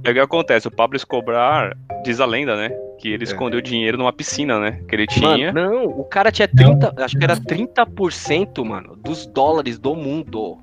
É 0.03 0.11
o 0.11 0.13
que 0.13 0.19
acontece. 0.19 0.67
O 0.67 0.71
Pablo 0.71 0.95
Escobar, 0.95 1.75
diz 2.03 2.19
a 2.19 2.25
lenda, 2.25 2.55
né? 2.55 2.69
Que 2.99 3.09
ele 3.09 3.23
É. 3.23 3.27
escondeu 3.27 3.61
dinheiro 3.61 3.97
numa 3.97 4.13
piscina, 4.13 4.59
né? 4.59 4.81
Que 4.87 4.95
ele 4.95 5.07
tinha. 5.07 5.51
Mano, 5.53 5.69
não, 5.71 5.85
o 5.85 6.03
cara 6.03 6.31
tinha 6.31 6.47
30, 6.47 6.93
acho 7.03 7.17
que 7.17 7.23
era 7.23 7.35
30%, 7.35 8.63
mano, 8.65 8.95
dos 8.95 9.25
dólares 9.27 9.77
do 9.77 9.95
mundo. 9.95 10.57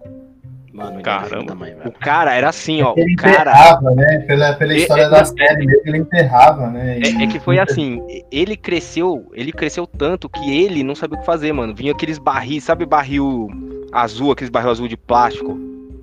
Mano, 0.72 1.00
Caramba. 1.02 1.46
Também, 1.46 1.72
O 1.74 1.78
velho. 1.78 1.92
cara 2.00 2.34
era 2.34 2.48
assim, 2.48 2.82
ó. 2.82 2.94
Ele 2.96 3.12
O 3.12 3.16
cara. 3.16 3.52
enterrava, 3.52 3.90
né? 3.92 4.18
Pela, 4.26 4.52
pela 4.54 4.72
É, 4.72 4.76
história 4.78 5.02
é, 5.04 5.08
da 5.08 5.18
é, 5.20 5.24
série 5.24 5.66
mesmo, 5.66 5.82
ele 5.86 5.98
enterrava, 5.98 6.66
né? 6.68 6.98
É, 6.98 7.22
é 7.22 7.26
que 7.28 7.38
foi 7.38 7.60
assim, 7.60 8.02
ele 8.32 8.56
cresceu, 8.56 9.30
ele 9.34 9.52
cresceu 9.52 9.86
tanto 9.86 10.28
que 10.28 10.52
ele 10.64 10.82
não 10.82 10.96
sabia 10.96 11.16
o 11.16 11.20
que 11.20 11.26
fazer, 11.26 11.52
mano. 11.52 11.72
Vinha 11.72 11.92
aqueles 11.92 12.18
barris, 12.18 12.64
sabe 12.64 12.84
barril 12.84 13.48
azul, 13.92 14.32
aqueles 14.32 14.50
barril 14.50 14.70
azul 14.70 14.88
de 14.88 14.96
plástico, 14.96 15.56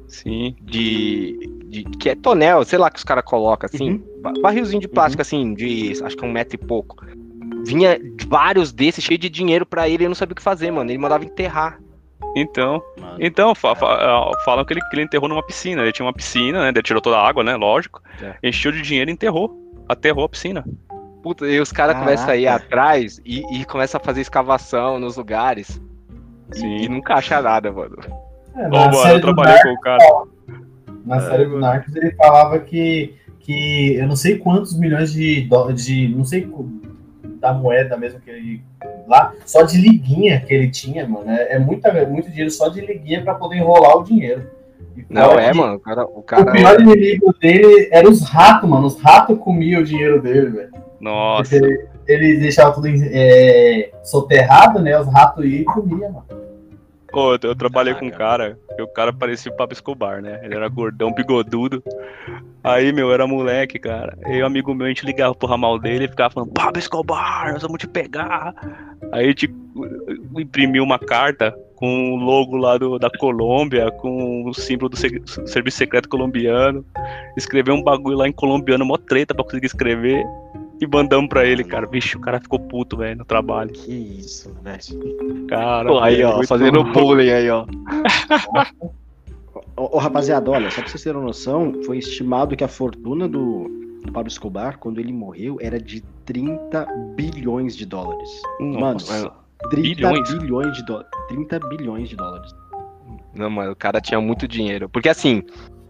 Sim. 0.07 0.55
de, 0.61 1.37
de- 1.71 1.83
que 1.85 2.09
é 2.09 2.15
tonel, 2.15 2.63
sei 2.65 2.77
lá 2.77 2.89
que 2.91 2.97
os 2.97 3.03
caras 3.03 3.23
colocam 3.23 3.69
assim, 3.71 3.91
Uhum. 3.91 4.03
ba- 4.21 4.33
barrilzinho 4.41 4.81
de 4.81 4.87
plástico 4.87 5.21
assim, 5.21 5.53
de 5.53 5.93
acho 6.03 6.15
que 6.17 6.25
um 6.25 6.31
metro 6.31 6.55
e 6.55 6.57
pouco. 6.57 6.97
Vinha 7.65 7.97
vários 8.27 8.71
desses 8.73 9.03
cheio 9.03 9.17
de 9.17 9.29
dinheiro 9.29 9.65
pra 9.65 9.87
ele, 9.87 10.03
ele 10.03 10.07
não 10.09 10.15
sabia 10.15 10.33
o 10.33 10.35
que 10.35 10.41
fazer, 10.41 10.69
mano. 10.71 10.89
Ele 10.91 10.97
mandava 10.97 11.23
enterrar. 11.23 11.79
Então, 12.35 12.81
Mano. 12.99 13.17
então 13.19 13.53
fa- 13.53 13.75
fa- 13.75 13.93
ah, 13.99 14.31
falam 14.45 14.63
que 14.63 14.73
ele, 14.73 14.79
que 14.81 14.95
ele 14.95 15.03
enterrou 15.03 15.27
numa 15.27 15.43
piscina. 15.45 15.81
Ele 15.81 15.91
tinha 15.91 16.05
uma 16.05 16.13
piscina, 16.13 16.61
né? 16.61 16.69
Ele 16.69 16.81
tirou 16.81 17.01
toda 17.01 17.17
a 17.17 17.27
água, 17.27 17.43
né? 17.43 17.55
Lógico. 17.55 18.01
É. 18.21 18.35
Encheu 18.43 18.71
de 18.71 18.81
dinheiro 18.81 19.09
e 19.09 19.13
enterrou. 19.13 19.53
Aterrou 19.89 20.23
a 20.25 20.29
piscina. 20.29 20.63
Puta, 21.21 21.45
e 21.45 21.59
os 21.59 21.71
caras 21.71 21.97
começam 21.97 22.29
a 22.29 22.35
ir 22.37 22.47
atrás 22.47 23.19
e, 23.25 23.43
e 23.59 23.65
começam 23.65 23.99
a 24.01 24.03
fazer 24.03 24.21
escavação 24.21 24.97
nos 24.97 25.17
lugares. 25.17 25.79
E, 26.53 26.57
Sim. 26.57 26.75
e 26.77 26.89
nunca 26.89 27.15
acha 27.15 27.41
nada, 27.41 27.71
mano. 27.71 27.97
É, 28.55 28.67
Ô, 28.67 28.69
mano, 28.69 29.07
eu 29.09 29.21
trabalhei 29.21 29.61
com 29.61 29.69
o 29.73 29.79
cara. 29.81 30.03
Na 31.05 31.19
série 31.21 31.45
do 31.45 31.59
Narcos, 31.59 31.95
ele 31.95 32.11
falava 32.11 32.59
que, 32.59 33.15
que 33.39 33.95
eu 33.95 34.07
não 34.07 34.15
sei 34.15 34.37
quantos 34.37 34.77
milhões 34.77 35.11
de, 35.11 35.41
dó- 35.41 35.71
de 35.71 36.07
não 36.09 36.23
sei 36.23 36.47
da 37.39 37.53
moeda 37.53 37.97
mesmo 37.97 38.19
que 38.19 38.29
ele 38.29 38.61
lá, 39.07 39.33
só 39.45 39.63
de 39.63 39.77
liguinha 39.77 40.39
que 40.41 40.53
ele 40.53 40.69
tinha, 40.69 41.07
mano. 41.07 41.29
É, 41.31 41.55
é 41.55 41.59
muita, 41.59 41.91
muito 42.05 42.29
dinheiro 42.29 42.51
só 42.51 42.69
de 42.69 42.81
liguinha 42.81 43.23
pra 43.23 43.33
poder 43.35 43.57
enrolar 43.57 43.97
o 43.97 44.03
dinheiro. 44.03 44.43
Não, 45.09 45.31
é, 45.39 45.51
que 45.51 45.57
mano. 45.57 45.75
O 45.75 45.79
cara. 45.79 46.05
O 46.05 46.19
O 46.19 46.23
cara 46.23 46.51
pior 46.51 46.79
inimigo 46.79 47.33
dele 47.39 47.89
era 47.91 48.09
os 48.09 48.21
ratos, 48.21 48.69
mano. 48.69 48.85
Os 48.87 48.99
ratos 49.01 49.37
comiam 49.39 49.81
o 49.81 49.85
dinheiro 49.85 50.21
dele, 50.21 50.49
velho. 50.49 50.71
Nossa. 50.99 51.55
Ele, 51.55 51.87
ele 52.07 52.39
deixava 52.39 52.73
tudo 52.73 52.87
é, 52.89 53.89
soterrado, 54.03 54.79
né? 54.79 54.99
Os 54.99 55.07
ratos 55.07 55.43
iam 55.45 55.61
e 55.61 55.63
comiam, 55.63 56.11
mano. 56.11 56.25
Pô, 57.11 57.33
eu 57.43 57.55
trabalhei 57.55 57.93
com 57.93 58.05
um 58.05 58.09
cara, 58.11 58.57
que 58.75 58.81
o 58.81 58.87
cara 58.87 59.11
parecia 59.11 59.51
o 59.51 59.55
Pablo 59.55 59.73
Escobar, 59.73 60.21
né? 60.21 60.39
Ele 60.43 60.55
era 60.55 60.69
gordão, 60.69 61.13
bigodudo. 61.13 61.83
Aí, 62.63 62.93
meu, 62.93 63.11
era 63.11 63.27
moleque, 63.27 63.77
cara. 63.77 64.17
E 64.27 64.41
um 64.41 64.45
amigo 64.45 64.73
meu, 64.73 64.85
a 64.85 64.89
gente 64.89 65.05
ligava 65.05 65.35
pro 65.35 65.47
ramal 65.47 65.77
dele 65.77 66.05
e 66.05 66.07
ficava 66.07 66.33
falando, 66.33 66.53
Pablo 66.53 66.79
Escobar, 66.79 67.51
nós 67.51 67.61
vamos 67.63 67.79
te 67.79 67.87
pegar. 67.87 68.53
Aí 69.11 69.25
a 69.25 69.27
gente 69.27 69.47
uh, 69.47 70.39
imprimiu 70.39 70.83
uma 70.83 70.97
carta 70.97 71.53
com 71.75 72.13
o 72.13 72.15
logo 72.15 72.55
lá 72.55 72.77
do, 72.77 72.97
da 72.97 73.09
Colômbia, 73.09 73.91
com 73.91 74.47
o 74.47 74.53
símbolo 74.53 74.89
do 74.89 74.95
se- 74.95 75.21
Serviço 75.47 75.79
Secreto 75.79 76.07
Colombiano. 76.07 76.85
Escreveu 77.35 77.73
um 77.73 77.83
bagulho 77.83 78.17
lá 78.17 78.27
em 78.27 78.31
colombiano, 78.31 78.85
mó 78.85 78.95
treta 78.97 79.33
pra 79.33 79.43
conseguir 79.43 79.65
escrever. 79.65 80.23
E 80.81 80.87
mandamos 80.87 81.29
pra 81.29 81.45
ele, 81.45 81.63
cara. 81.63 81.85
Vixe, 81.85 82.17
o 82.17 82.19
cara 82.19 82.39
ficou 82.39 82.59
puto, 82.59 82.97
velho, 82.97 83.19
no 83.19 83.25
trabalho. 83.25 83.71
Que 83.71 83.91
isso, 83.93 84.51
velho. 84.63 85.45
Cara, 85.47 85.87
Pô, 85.87 85.99
aí, 85.99 86.17
velho, 86.17 86.29
ó, 86.29 86.43
fazendo 86.43 86.83
bom. 86.83 86.91
bullying 86.91 87.29
aí, 87.29 87.49
ó. 87.51 87.67
Ô, 89.75 89.99
rapaziada, 89.99 90.49
olha, 90.49 90.71
só 90.71 90.81
pra 90.81 90.89
vocês 90.89 91.03
terem 91.03 91.19
uma 91.19 91.27
noção, 91.27 91.73
foi 91.85 91.99
estimado 91.99 92.55
que 92.55 92.63
a 92.63 92.67
fortuna 92.67 93.27
do, 93.27 93.67
do 94.03 94.11
Pablo 94.11 94.27
Escobar, 94.27 94.79
quando 94.79 94.99
ele 94.99 95.13
morreu, 95.13 95.57
era 95.61 95.79
de 95.79 96.01
30 96.25 96.87
bilhões 97.15 97.75
de 97.75 97.85
dólares. 97.85 98.29
Nossa. 98.59 99.13
Mano, 99.13 99.31
30 99.69 100.09
Bilhões? 100.09 100.33
bilhões 100.39 100.77
de 100.77 100.85
dólares. 100.85 101.09
30 101.27 101.59
bilhões 101.69 102.09
de 102.09 102.15
dólares. 102.15 102.51
Não, 103.35 103.49
mano, 103.49 103.71
o 103.71 103.75
cara 103.75 104.01
tinha 104.01 104.19
muito 104.19 104.47
dinheiro. 104.47 104.89
Porque 104.89 105.09
assim, 105.09 105.43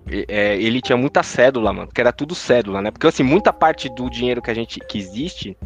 ele 0.07 0.81
tinha 0.81 0.97
muita 0.97 1.23
cédula, 1.23 1.71
mano. 1.71 1.87
Porque 1.87 2.01
era 2.01 2.11
tudo 2.11 2.35
cédula, 2.35 2.81
né? 2.81 2.91
Porque 2.91 3.07
assim, 3.07 3.23
muita 3.23 3.53
parte 3.53 3.87
do 3.89 4.09
dinheiro 4.09 4.41
que 4.41 4.51
a 4.51 4.53
gente 4.53 4.79
que 4.79 4.97
existe 4.97 5.57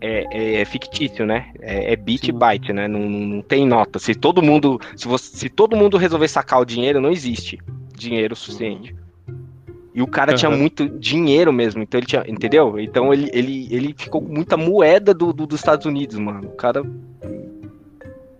é, 0.00 0.60
é 0.60 0.64
fictício, 0.64 1.24
né? 1.24 1.52
É, 1.60 1.92
é 1.92 1.96
bit 1.96 2.26
Sim. 2.26 2.32
byte, 2.32 2.72
né? 2.72 2.86
Não, 2.88 3.00
não, 3.00 3.42
tem 3.42 3.66
nota. 3.66 3.98
Se 3.98 4.14
todo 4.14 4.42
mundo. 4.42 4.80
Se, 4.96 5.06
você, 5.08 5.36
se 5.36 5.48
todo 5.48 5.76
mundo 5.76 5.96
resolver 5.96 6.28
sacar 6.28 6.60
o 6.60 6.64
dinheiro, 6.64 7.00
não 7.00 7.10
existe 7.10 7.58
dinheiro 7.96 8.34
suficiente. 8.36 8.94
E 9.94 10.00
o 10.00 10.06
cara 10.06 10.32
tinha 10.32 10.48
Aham. 10.50 10.58
muito 10.58 10.88
dinheiro 10.98 11.52
mesmo, 11.52 11.82
então 11.82 11.98
ele 11.98 12.06
tinha, 12.06 12.24
entendeu? 12.26 12.80
Então 12.80 13.12
ele, 13.12 13.30
ele, 13.32 13.68
ele 13.70 13.94
ficou 13.96 14.22
com 14.22 14.32
muita 14.32 14.56
moeda 14.56 15.12
do, 15.12 15.32
do- 15.34 15.46
dos 15.46 15.60
Estados 15.60 15.84
Unidos, 15.84 16.18
mano. 16.18 16.48
O 16.48 16.56
cara. 16.56 16.82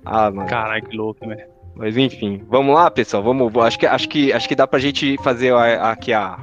Ah, 0.05 0.31
mano. 0.31 0.49
Caralho, 0.49 0.83
que 0.85 0.97
louco, 0.97 1.27
velho. 1.29 1.52
Mas 1.75 1.97
enfim, 1.97 2.43
vamos 2.49 2.75
lá, 2.75 2.91
pessoal. 2.91 3.23
Vamos. 3.23 3.55
Acho 3.57 3.79
que, 3.79 3.87
acho 3.87 4.09
que, 4.09 4.33
acho 4.33 4.49
que 4.49 4.55
dá 4.55 4.67
pra 4.67 4.79
gente 4.79 5.17
fazer 5.23 5.53
a- 5.55 5.91
aqui 5.91 6.13
a, 6.13 6.39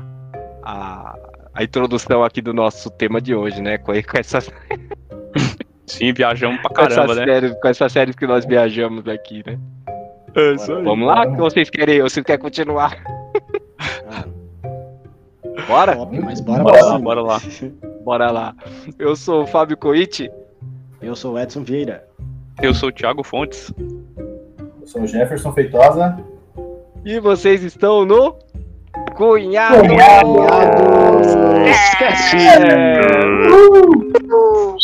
a, 0.63 1.15
a 1.53 1.63
introdução 1.63 2.23
aqui 2.23 2.41
do 2.41 2.53
nosso 2.53 2.89
tema 2.89 3.21
de 3.21 3.33
hoje, 3.35 3.61
né? 3.61 3.77
Com, 3.77 3.93
com 3.93 4.17
essas, 4.17 4.49
Sim, 5.85 6.13
viajamos 6.13 6.59
pra 6.61 6.71
caramba, 6.87 7.13
né? 7.15 7.25
séries, 7.25 7.53
com 7.61 7.67
essas 7.67 7.91
séries 7.91 8.15
que 8.15 8.25
nós 8.27 8.45
viajamos 8.45 9.07
aqui, 9.07 9.43
né? 9.45 9.59
É 10.35 10.53
isso 10.53 10.71
aí. 10.73 10.83
Vamos 10.83 11.07
lá? 11.07 11.25
O 11.27 11.31
que 11.31 11.37
vocês 11.41 11.69
querem? 11.69 12.01
Vocês 12.01 12.25
querem 12.25 12.41
continuar? 12.41 12.97
Ah, 14.09 14.25
Bora? 15.67 15.97
óbvio, 15.97 16.23
mas 16.23 16.39
bora, 16.41 16.63
Bora 16.63 16.83
lá, 16.85 16.97
bora 16.99 17.21
lá. 17.21 17.41
Bora 18.03 18.31
lá. 18.31 18.55
Eu 18.97 19.15
sou 19.15 19.43
o 19.43 19.47
Fábio 19.47 19.77
Coit. 19.77 20.31
Eu 21.01 21.15
sou 21.15 21.33
o 21.33 21.39
Edson 21.39 21.63
Vieira. 21.63 22.07
Eu 22.61 22.73
sou 22.73 22.89
o 22.89 22.91
Thiago 22.91 23.23
Fontes. 23.23 23.71
Eu 24.89 24.93
sou 24.93 25.01
o 25.03 25.07
Jefferson 25.07 25.53
Feitosa. 25.53 26.17
E 27.05 27.19
vocês 27.19 27.61
estão 27.61 28.03
no 28.05 28.35
Cunhado! 29.15 29.85
É. 32.33 32.99
Ô, 33.51 34.75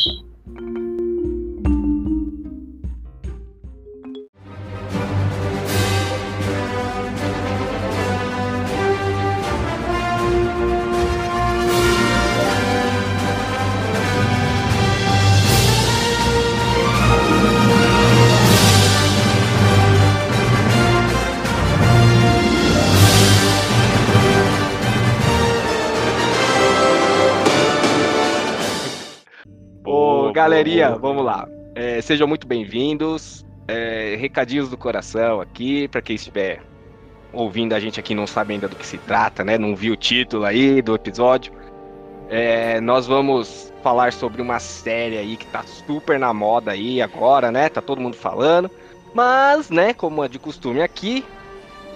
galerinha, 30.35 30.97
vamos 30.97 31.23
lá. 31.23 31.47
É, 31.73 32.01
sejam 32.01 32.27
muito 32.27 32.45
bem-vindos. 32.45 33.45
É, 33.69 34.17
recadinhos 34.19 34.69
do 34.69 34.75
coração 34.75 35.39
aqui, 35.39 35.87
pra 35.87 36.01
quem 36.01 36.17
estiver 36.17 36.61
ouvindo 37.31 37.71
a 37.71 37.79
gente 37.79 38.01
aqui 38.01 38.11
e 38.11 38.15
não 38.17 38.27
sabe 38.27 38.53
ainda 38.53 38.67
do 38.67 38.75
que 38.75 38.85
se 38.85 38.97
trata, 38.97 39.45
né? 39.45 39.57
Não 39.57 39.73
viu 39.73 39.93
o 39.93 39.95
título 39.95 40.43
aí 40.43 40.81
do 40.81 40.93
episódio. 40.93 41.53
É, 42.29 42.81
nós 42.81 43.07
vamos 43.07 43.73
falar 43.81 44.11
sobre 44.11 44.41
uma 44.41 44.59
série 44.59 45.17
aí 45.17 45.37
que 45.37 45.45
tá 45.45 45.63
super 45.63 46.19
na 46.19 46.33
moda 46.33 46.71
aí 46.71 47.01
agora, 47.01 47.49
né? 47.49 47.69
Tá 47.69 47.81
todo 47.81 48.01
mundo 48.01 48.17
falando. 48.17 48.69
Mas, 49.13 49.69
né, 49.69 49.93
como 49.93 50.21
é 50.21 50.27
de 50.27 50.37
costume 50.37 50.81
aqui, 50.81 51.23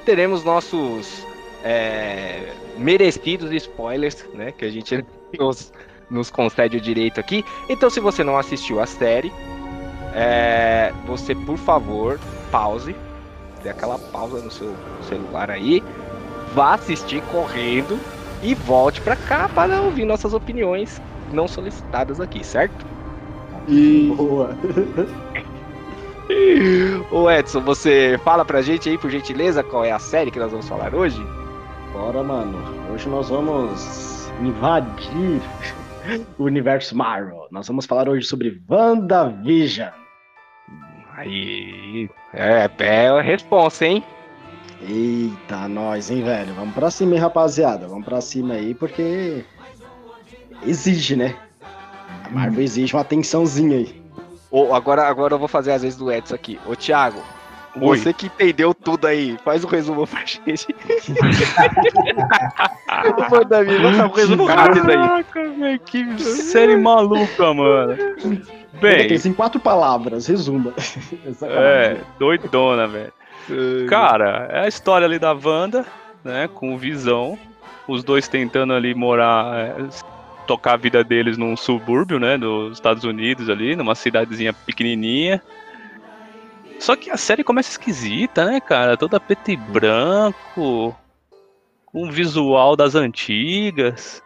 teremos 0.05 0.45
nossos 0.45 1.27
é, 1.61 2.53
merecidos 2.77 3.51
spoilers, 3.51 4.25
né? 4.33 4.53
Que 4.53 4.63
a 4.63 4.71
gente 4.71 5.03
nos, 5.37 5.73
nos 6.09 6.29
concede 6.29 6.77
o 6.77 6.81
direito 6.81 7.19
aqui. 7.19 7.45
Então, 7.67 7.89
se 7.89 7.99
você 7.99 8.23
não 8.23 8.37
assistiu 8.37 8.79
a 8.81 8.85
série, 8.85 9.31
é, 10.13 10.93
você, 11.05 11.35
por 11.35 11.57
favor, 11.57 12.19
pause. 12.51 12.95
Dê 13.63 13.69
aquela 13.69 13.99
pausa 13.99 14.39
no 14.39 14.49
seu 14.49 14.73
celular 15.07 15.51
aí. 15.51 15.83
Vá 16.53 16.73
assistir 16.73 17.21
correndo 17.31 17.99
e 18.41 18.55
volte 18.55 19.01
pra 19.01 19.15
cá 19.15 19.49
para 19.49 19.81
ouvir 19.81 20.05
nossas 20.05 20.33
opiniões 20.33 21.01
não 21.31 21.47
solicitadas 21.47 22.19
aqui, 22.19 22.43
certo? 22.43 22.85
E. 23.67 24.13
Boa. 24.15 24.57
Ô 27.11 27.29
Edson, 27.29 27.61
você 27.61 28.19
fala 28.23 28.45
pra 28.45 28.61
gente 28.61 28.87
aí, 28.87 28.97
por 28.97 29.09
gentileza, 29.09 29.63
qual 29.63 29.83
é 29.83 29.91
a 29.91 29.99
série 29.99 30.29
que 30.29 30.39
nós 30.39 30.51
vamos 30.51 30.67
falar 30.67 30.93
hoje? 30.93 31.19
Bora, 31.91 32.23
mano. 32.23 32.63
Hoje 32.93 33.09
nós 33.09 33.29
vamos 33.29 34.31
invadir 34.39 35.41
o 36.37 36.43
universo 36.43 36.95
Marvel. 36.95 37.47
Nós 37.51 37.67
vamos 37.67 37.85
falar 37.85 38.07
hoje 38.07 38.25
sobre 38.25 38.61
WandaVision. 38.69 39.89
Aí. 41.15 42.09
É, 42.33 42.69
é 42.79 43.07
a 43.09 43.21
responsa, 43.21 43.85
hein? 43.85 44.03
Eita, 44.81 45.67
nós, 45.67 46.09
hein, 46.09 46.23
velho? 46.23 46.53
Vamos 46.53 46.73
pra 46.73 46.89
cima, 46.89 47.15
hein, 47.15 47.19
rapaziada? 47.19 47.87
Vamos 47.87 48.05
pra 48.05 48.21
cima 48.21 48.53
aí, 48.53 48.73
porque 48.73 49.43
exige, 50.65 51.15
né? 51.15 51.35
A 52.23 52.29
Marvel 52.29 52.63
exige 52.63 52.93
uma 52.93 53.01
atençãozinha 53.01 53.77
aí. 53.77 54.01
Ô, 54.49 54.73
agora, 54.73 55.07
agora 55.07 55.33
eu 55.33 55.39
vou 55.39 55.47
fazer 55.47 55.71
as 55.71 55.81
vezes 55.81 55.97
do 55.97 56.11
Edson 56.11 56.35
aqui. 56.35 56.59
Ô, 56.65 56.75
Thiago, 56.75 57.21
Oi. 57.81 57.97
você 57.97 58.13
que 58.13 58.27
entendeu 58.27 58.73
tudo 58.73 59.07
aí, 59.07 59.37
faz 59.43 59.63
um 59.63 59.67
resumo 59.67 60.05
pra 60.07 60.25
gente. 60.25 60.67
Ô, 63.31 63.43
Davi, 63.45 63.77
lança 63.77 64.05
um 64.05 64.11
resumo 64.11 64.45
rápido 64.45 64.89
aí. 64.89 64.97
Caraca, 64.97 65.49
velho, 65.49 65.79
que 65.79 66.19
série 66.19 66.77
maluca, 66.77 67.53
mano. 67.53 67.97
Bem, 68.79 69.07
Tem 69.07 69.31
em 69.31 69.33
quatro 69.33 69.59
palavras, 69.59 70.27
resuma. 70.27 70.73
é, 71.43 71.97
doidona, 72.17 72.87
velho. 72.87 73.13
Cara, 73.87 74.47
é 74.51 74.59
a 74.61 74.67
história 74.67 75.05
ali 75.05 75.17
da 75.17 75.33
Wanda, 75.33 75.85
né, 76.23 76.47
com 76.53 76.73
o 76.73 76.77
Visão. 76.77 77.37
Os 77.87 78.03
dois 78.03 78.27
tentando 78.27 78.73
ali 78.73 78.93
morar, 78.93 79.57
é, 79.57 79.75
tocar 80.45 80.73
a 80.73 80.77
vida 80.77 81.03
deles 81.03 81.37
num 81.37 81.57
subúrbio, 81.57 82.19
né, 82.19 82.37
dos 82.37 82.73
Estados 82.73 83.03
Unidos 83.03 83.49
ali, 83.49 83.75
numa 83.75 83.95
cidadezinha 83.95 84.53
pequenininha. 84.53 85.41
Só 86.79 86.95
que 86.95 87.09
a 87.11 87.17
série 87.17 87.43
começa 87.43 87.69
esquisita, 87.71 88.45
né, 88.45 88.59
cara? 88.61 88.95
Toda 88.97 89.19
preto 89.19 89.51
e 89.51 89.57
branco, 89.57 90.95
com 91.85 92.09
visual 92.09 92.75
das 92.75 92.95
antigas. 92.95 94.23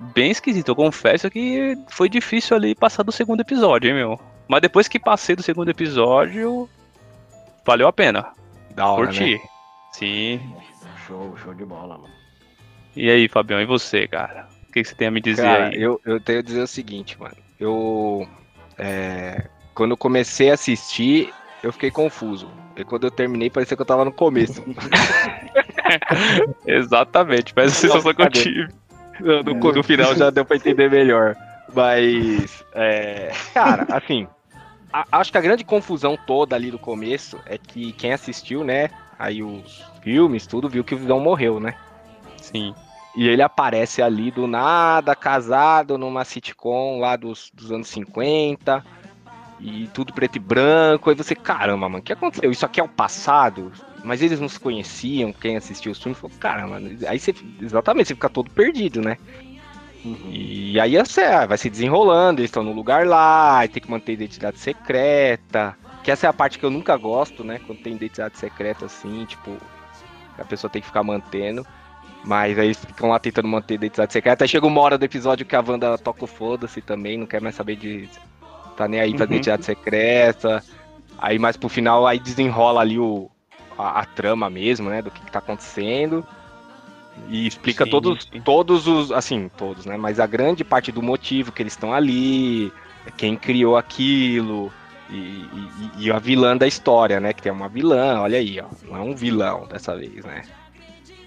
Bem 0.00 0.30
esquisito. 0.30 0.68
Eu 0.68 0.76
confesso 0.76 1.30
que 1.30 1.76
foi 1.88 2.08
difícil 2.08 2.56
ali 2.56 2.74
passar 2.74 3.02
do 3.02 3.12
segundo 3.12 3.40
episódio, 3.40 3.88
hein, 3.90 3.96
meu? 3.96 4.20
Mas 4.48 4.62
depois 4.62 4.88
que 4.88 4.98
passei 4.98 5.36
do 5.36 5.42
segundo 5.42 5.70
episódio, 5.70 6.68
valeu 7.66 7.86
a 7.88 7.92
pena. 7.92 8.32
Da 8.74 8.88
hora, 8.90 9.06
Curti. 9.06 9.34
né? 9.34 9.40
Sim. 9.92 10.54
Show, 11.06 11.36
show 11.36 11.52
de 11.52 11.64
bola, 11.64 11.98
mano. 11.98 12.14
E 12.96 13.10
aí, 13.10 13.28
Fabião, 13.28 13.60
e 13.60 13.66
você, 13.66 14.06
cara? 14.06 14.48
O 14.68 14.72
que, 14.72 14.82
que 14.82 14.88
você 14.88 14.94
tem 14.94 15.08
a 15.08 15.10
me 15.10 15.20
dizer 15.20 15.42
Cara, 15.42 15.68
aí? 15.68 15.80
eu, 15.82 16.00
eu 16.04 16.20
tenho 16.20 16.38
a 16.38 16.42
dizer 16.42 16.62
o 16.62 16.66
seguinte, 16.66 17.18
mano. 17.18 17.36
Eu. 17.58 18.26
é, 18.78 19.48
quando 19.78 19.92
eu 19.92 19.96
comecei 19.96 20.50
a 20.50 20.54
assistir, 20.54 21.32
eu 21.62 21.72
fiquei 21.72 21.88
confuso. 21.88 22.48
E 22.76 22.82
quando 22.82 23.04
eu 23.04 23.12
terminei, 23.12 23.48
parecia 23.48 23.76
que 23.76 23.80
eu 23.80 23.86
tava 23.86 24.04
no 24.04 24.10
começo. 24.10 24.60
Exatamente, 26.66 27.52
foi 27.52 27.62
essa 27.64 27.76
sensação 27.76 28.12
que 28.12 28.22
eu 28.22 28.30
tive. 28.30 28.68
No, 29.20 29.42
no- 29.44 29.72
no 29.72 29.82
final 29.84 30.16
já 30.16 30.30
deu 30.30 30.44
pra 30.44 30.56
entender 30.56 30.90
melhor. 30.90 31.36
Mas, 31.72 32.64
é, 32.74 33.30
cara, 33.54 33.86
assim, 33.90 34.26
a- 34.92 35.06
acho 35.12 35.30
que 35.30 35.38
a 35.38 35.42
grande 35.42 35.62
confusão 35.64 36.18
toda 36.26 36.56
ali 36.56 36.72
do 36.72 36.78
começo 36.78 37.38
é 37.46 37.56
que 37.56 37.92
quem 37.92 38.12
assistiu, 38.12 38.64
né, 38.64 38.90
aí 39.16 39.44
os 39.44 39.84
filmes, 40.02 40.44
tudo, 40.44 40.68
viu 40.68 40.82
que 40.82 40.96
o 40.96 40.98
Visão 40.98 41.20
morreu, 41.20 41.60
né? 41.60 41.74
Sim. 42.42 42.74
E 43.16 43.28
ele 43.28 43.42
aparece 43.42 44.02
ali 44.02 44.32
do 44.32 44.48
nada, 44.48 45.14
casado 45.14 45.96
numa 45.96 46.24
sitcom 46.24 46.98
lá 46.98 47.14
dos, 47.14 47.48
dos 47.54 47.70
anos 47.72 47.86
50, 47.88 48.84
e 49.60 49.88
tudo 49.92 50.12
preto 50.12 50.36
e 50.36 50.40
branco. 50.40 51.10
Aí 51.10 51.16
você, 51.16 51.34
caramba, 51.34 51.88
mano, 51.88 51.98
o 51.98 52.02
que 52.02 52.12
aconteceu? 52.12 52.50
Isso 52.50 52.66
aqui 52.66 52.80
é 52.80 52.82
o 52.82 52.88
passado? 52.88 53.72
Mas 54.04 54.22
eles 54.22 54.40
não 54.40 54.48
se 54.48 54.60
conheciam, 54.60 55.32
quem 55.32 55.56
assistiu 55.56 55.92
os 55.92 56.00
filmes 56.00 56.18
falou, 56.18 56.36
caramba, 56.38 56.80
aí 57.08 57.18
você, 57.18 57.34
exatamente, 57.60 58.08
você 58.08 58.14
fica 58.14 58.28
todo 58.28 58.50
perdido, 58.50 59.00
né? 59.02 59.18
E 60.04 60.78
aí 60.78 60.96
você, 60.96 61.22
ah, 61.22 61.46
vai 61.46 61.58
se 61.58 61.68
desenrolando, 61.68 62.40
eles 62.40 62.48
estão 62.48 62.62
no 62.62 62.72
lugar 62.72 63.06
lá, 63.06 63.58
aí 63.58 63.68
tem 63.68 63.82
que 63.82 63.90
manter 63.90 64.12
identidade 64.12 64.58
secreta. 64.58 65.76
Que 66.04 66.10
essa 66.10 66.26
é 66.26 66.30
a 66.30 66.32
parte 66.32 66.58
que 66.58 66.64
eu 66.64 66.70
nunca 66.70 66.96
gosto, 66.96 67.42
né? 67.42 67.60
Quando 67.66 67.80
tem 67.80 67.94
identidade 67.94 68.38
secreta 68.38 68.86
assim, 68.86 69.24
tipo, 69.24 69.56
a 70.38 70.44
pessoa 70.44 70.70
tem 70.70 70.80
que 70.80 70.86
ficar 70.86 71.02
mantendo. 71.02 71.66
Mas 72.24 72.58
aí 72.58 72.66
eles 72.66 72.78
ficam 72.78 73.10
lá 73.10 73.18
tentando 73.18 73.48
manter 73.48 73.74
identidade 73.74 74.12
secreta. 74.12 74.44
Aí 74.44 74.48
chega 74.48 74.66
uma 74.66 74.80
hora 74.80 74.98
do 74.98 75.04
episódio 75.04 75.46
que 75.46 75.56
a 75.56 75.64
Wanda 75.66 75.96
toca 75.98 76.24
o 76.24 76.26
foda-se 76.26 76.80
também, 76.80 77.18
não 77.18 77.26
quer 77.26 77.40
mais 77.40 77.54
saber 77.54 77.76
de. 77.76 78.08
Tá 78.78 78.86
nem 78.86 79.00
aí 79.00 79.12
pra 79.12 79.24
Uhum. 79.26 79.32
identidade 79.32 79.64
secreta. 79.64 80.62
Aí 81.18 81.36
mais 81.36 81.56
pro 81.56 81.68
final, 81.68 82.06
aí 82.06 82.20
desenrola 82.20 82.80
ali 82.80 82.96
o, 82.96 83.28
a, 83.76 84.00
a 84.02 84.04
trama 84.04 84.48
mesmo, 84.48 84.88
né? 84.88 85.02
Do 85.02 85.10
que, 85.10 85.20
que 85.20 85.32
tá 85.32 85.40
acontecendo. 85.40 86.24
E 87.28 87.44
explica 87.48 87.84
Sim, 87.84 87.90
todos, 87.90 88.28
sim. 88.32 88.40
todos 88.40 88.86
os. 88.86 89.10
Assim, 89.10 89.50
todos, 89.56 89.84
né? 89.84 89.96
Mas 89.96 90.20
a 90.20 90.26
grande 90.28 90.62
parte 90.62 90.92
do 90.92 91.02
motivo 91.02 91.50
que 91.50 91.60
eles 91.60 91.72
estão 91.72 91.92
ali, 91.92 92.72
quem 93.16 93.34
criou 93.36 93.76
aquilo. 93.76 94.72
E, 95.10 95.16
e- 95.16 96.04
e 96.04 96.12
a 96.12 96.20
vilã 96.20 96.56
da 96.56 96.66
história, 96.68 97.18
né? 97.18 97.32
Que 97.32 97.42
tem 97.42 97.50
uma 97.50 97.68
vilã, 97.68 98.20
olha 98.20 98.38
aí, 98.38 98.60
ó. 98.60 98.66
Não 98.86 98.96
é 98.96 99.00
um 99.00 99.16
vilão 99.16 99.66
dessa 99.66 99.96
vez, 99.96 100.24
né? 100.24 100.42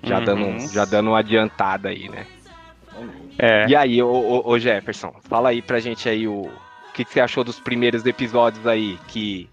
Já, 0.03 0.19
Uhum. 0.19 0.23
dando, 0.25 0.73
já 0.73 0.85
dando 0.85 1.09
uma 1.09 1.19
adiantada 1.19 1.89
aí, 1.89 2.07
né? 2.07 2.25
É. 3.37 3.65
E 3.67 3.75
aí, 3.75 4.01
ô, 4.01 4.07
ô, 4.09 4.49
ô, 4.51 4.57
Jefferson, 4.59 5.13
fala 5.23 5.49
aí 5.49 5.61
pra 5.61 5.79
gente 5.81 6.07
aí 6.07 6.27
o, 6.27 6.49
o 6.91 6.93
que, 6.93 7.05
você 7.05 7.21
achou 7.21 7.43
dos 7.43 7.59
primeiros 7.59 8.05
episódios 8.05 8.67
aí, 8.67 8.99
que 9.07 9.49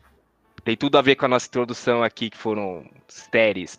tem 0.64 0.76
tudo 0.76 0.98
a 0.98 1.02
ver 1.02 1.14
com 1.14 1.24
a 1.24 1.28
nossa 1.28 1.46
introdução 1.46 2.02
aqui, 2.02 2.28
que 2.28 2.36
foram 2.36 2.84
séries. 3.06 3.78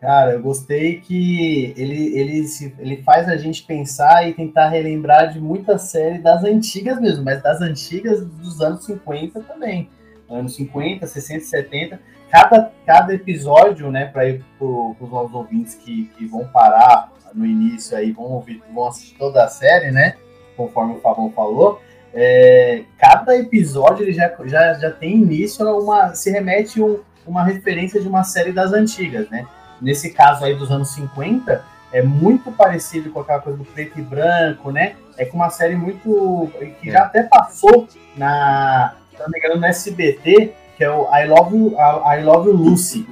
Cara, 0.00 0.32
eu 0.32 0.42
gostei 0.42 1.00
que 1.00 1.74
ele, 1.76 2.18
ele, 2.18 2.46
ele 2.78 3.02
faz 3.02 3.28
a 3.28 3.36
gente 3.36 3.62
pensar 3.62 4.28
e 4.28 4.32
tentar 4.32 4.68
relembrar 4.68 5.32
de 5.32 5.40
muita 5.40 5.78
série 5.78 6.18
das 6.18 6.44
antigas 6.44 7.00
mesmo, 7.00 7.24
mas 7.24 7.42
das 7.42 7.60
antigas 7.60 8.24
dos 8.24 8.60
anos 8.60 8.84
50 8.86 9.40
também. 9.40 9.90
Anos 10.28 10.56
50, 10.56 11.06
60, 11.06 11.44
70. 11.44 12.00
Cada, 12.30 12.72
cada 12.84 13.14
episódio, 13.14 13.90
né, 13.90 14.06
para 14.06 14.28
ir 14.28 14.44
para 14.58 14.66
os 14.66 15.10
nossos 15.10 15.34
ouvintes 15.34 15.74
que, 15.74 16.06
que 16.16 16.26
vão 16.26 16.46
parar 16.48 17.12
no 17.34 17.46
início 17.46 17.96
aí, 17.96 18.12
vão 18.12 18.24
ouvir, 18.24 18.62
vão 18.72 18.86
assistir 18.86 19.16
toda 19.16 19.44
a 19.44 19.48
série, 19.48 19.90
né? 19.90 20.16
Conforme 20.56 20.94
o 20.94 21.00
Fabão 21.00 21.30
falou. 21.32 21.80
É, 22.16 22.82
cada 22.98 23.36
episódio 23.36 24.02
ele 24.02 24.12
já, 24.12 24.34
já, 24.46 24.74
já 24.74 24.90
tem 24.90 25.16
início 25.16 25.66
a 25.68 25.78
uma. 25.78 26.14
se 26.14 26.30
remete 26.30 26.82
um, 26.82 26.98
uma 27.26 27.44
referência 27.44 28.00
de 28.00 28.08
uma 28.08 28.24
série 28.24 28.52
das 28.52 28.72
antigas, 28.72 29.28
né? 29.28 29.46
nesse 29.80 30.10
caso 30.10 30.44
aí 30.44 30.54
dos 30.54 30.70
anos 30.70 30.90
50, 30.90 31.62
é 31.92 32.02
muito 32.02 32.50
parecido 32.52 33.10
com 33.10 33.20
aquela 33.20 33.40
coisa 33.40 33.58
do 33.58 33.64
preto 33.64 33.98
e 33.98 34.02
branco, 34.02 34.70
né? 34.70 34.96
É 35.16 35.24
com 35.24 35.36
uma 35.36 35.50
série 35.50 35.76
muito. 35.76 36.50
que 36.80 36.90
já 36.90 37.04
até 37.04 37.22
passou 37.22 37.88
na. 38.16 38.94
se 39.12 39.18
não 39.18 39.28
me 39.28 39.38
engano, 39.38 39.60
no 39.60 39.66
SBT, 39.66 40.52
que 40.76 40.84
é 40.84 40.90
o 40.90 41.08
I 41.14 41.26
Love 41.26 41.56
You, 41.56 41.76
I 41.78 42.22
Love 42.22 42.48
You 42.48 42.56
Lucy. 42.56 43.08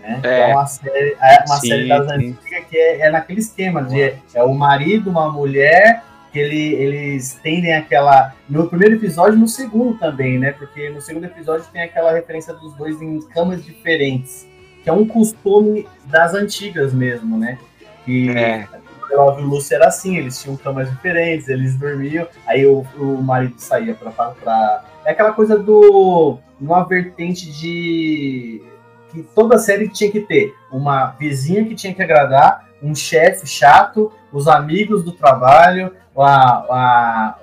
Né? 0.00 0.20
É. 0.22 0.40
É 0.40 0.46
uma 0.48 0.66
série, 0.66 1.16
é 1.20 1.44
uma 1.46 1.56
Sim, 1.56 1.68
série 1.68 1.88
das 1.88 2.06
sim. 2.06 2.14
antigas 2.14 2.64
que 2.68 2.76
é, 2.76 3.00
é 3.00 3.10
naquele 3.10 3.40
esquema 3.40 3.82
de 3.82 4.14
é 4.34 4.42
o 4.42 4.52
marido, 4.52 5.08
uma 5.08 5.30
mulher, 5.30 6.02
que 6.32 6.38
ele, 6.38 6.74
eles 6.74 7.34
tendem 7.42 7.74
aquela. 7.74 8.34
No 8.48 8.68
primeiro 8.68 8.96
episódio 8.96 9.36
e 9.36 9.40
no 9.40 9.48
segundo 9.48 9.98
também, 9.98 10.38
né? 10.38 10.52
Porque 10.52 10.90
no 10.90 11.00
segundo 11.00 11.24
episódio 11.24 11.66
tem 11.72 11.82
aquela 11.82 12.12
referência 12.12 12.52
dos 12.54 12.74
dois 12.74 13.00
em 13.00 13.20
camas 13.28 13.64
diferentes 13.64 14.46
que 14.82 14.90
é 14.90 14.92
um 14.92 15.04
costume 15.04 15.84
das 16.04 16.32
antigas 16.32 16.94
mesmo, 16.94 17.36
né? 17.36 17.58
Que 18.04 18.30
É. 18.30 18.68
o 19.12 19.16
Love 19.16 19.42
Lucy 19.42 19.74
era 19.74 19.88
assim, 19.88 20.16
eles 20.16 20.40
tinham 20.40 20.56
camas 20.56 20.88
diferentes, 20.88 21.48
eles 21.48 21.74
dormiam, 21.76 22.28
aí 22.46 22.64
o, 22.64 22.86
o 22.96 23.20
marido 23.20 23.54
saía 23.58 23.94
pra, 23.96 24.12
pra, 24.12 24.26
pra- 24.30 24.84
É 25.04 25.10
aquela 25.10 25.32
coisa 25.32 25.58
do. 25.58 26.38
uma 26.60 26.84
vertente 26.84 27.50
de. 27.50 28.62
que 29.10 29.22
toda 29.34 29.58
série 29.58 29.88
tinha 29.88 30.10
que 30.10 30.20
ter 30.20 30.54
uma 30.70 31.06
vizinha 31.18 31.64
que 31.64 31.74
tinha 31.74 31.92
que 31.92 32.02
agradar, 32.02 32.65
um 32.82 32.94
chefe 32.94 33.46
chato, 33.46 34.12
os 34.32 34.48
amigos 34.48 35.02
do 35.02 35.12
trabalho, 35.12 35.94
a, 36.16 36.24
a, 36.24 37.38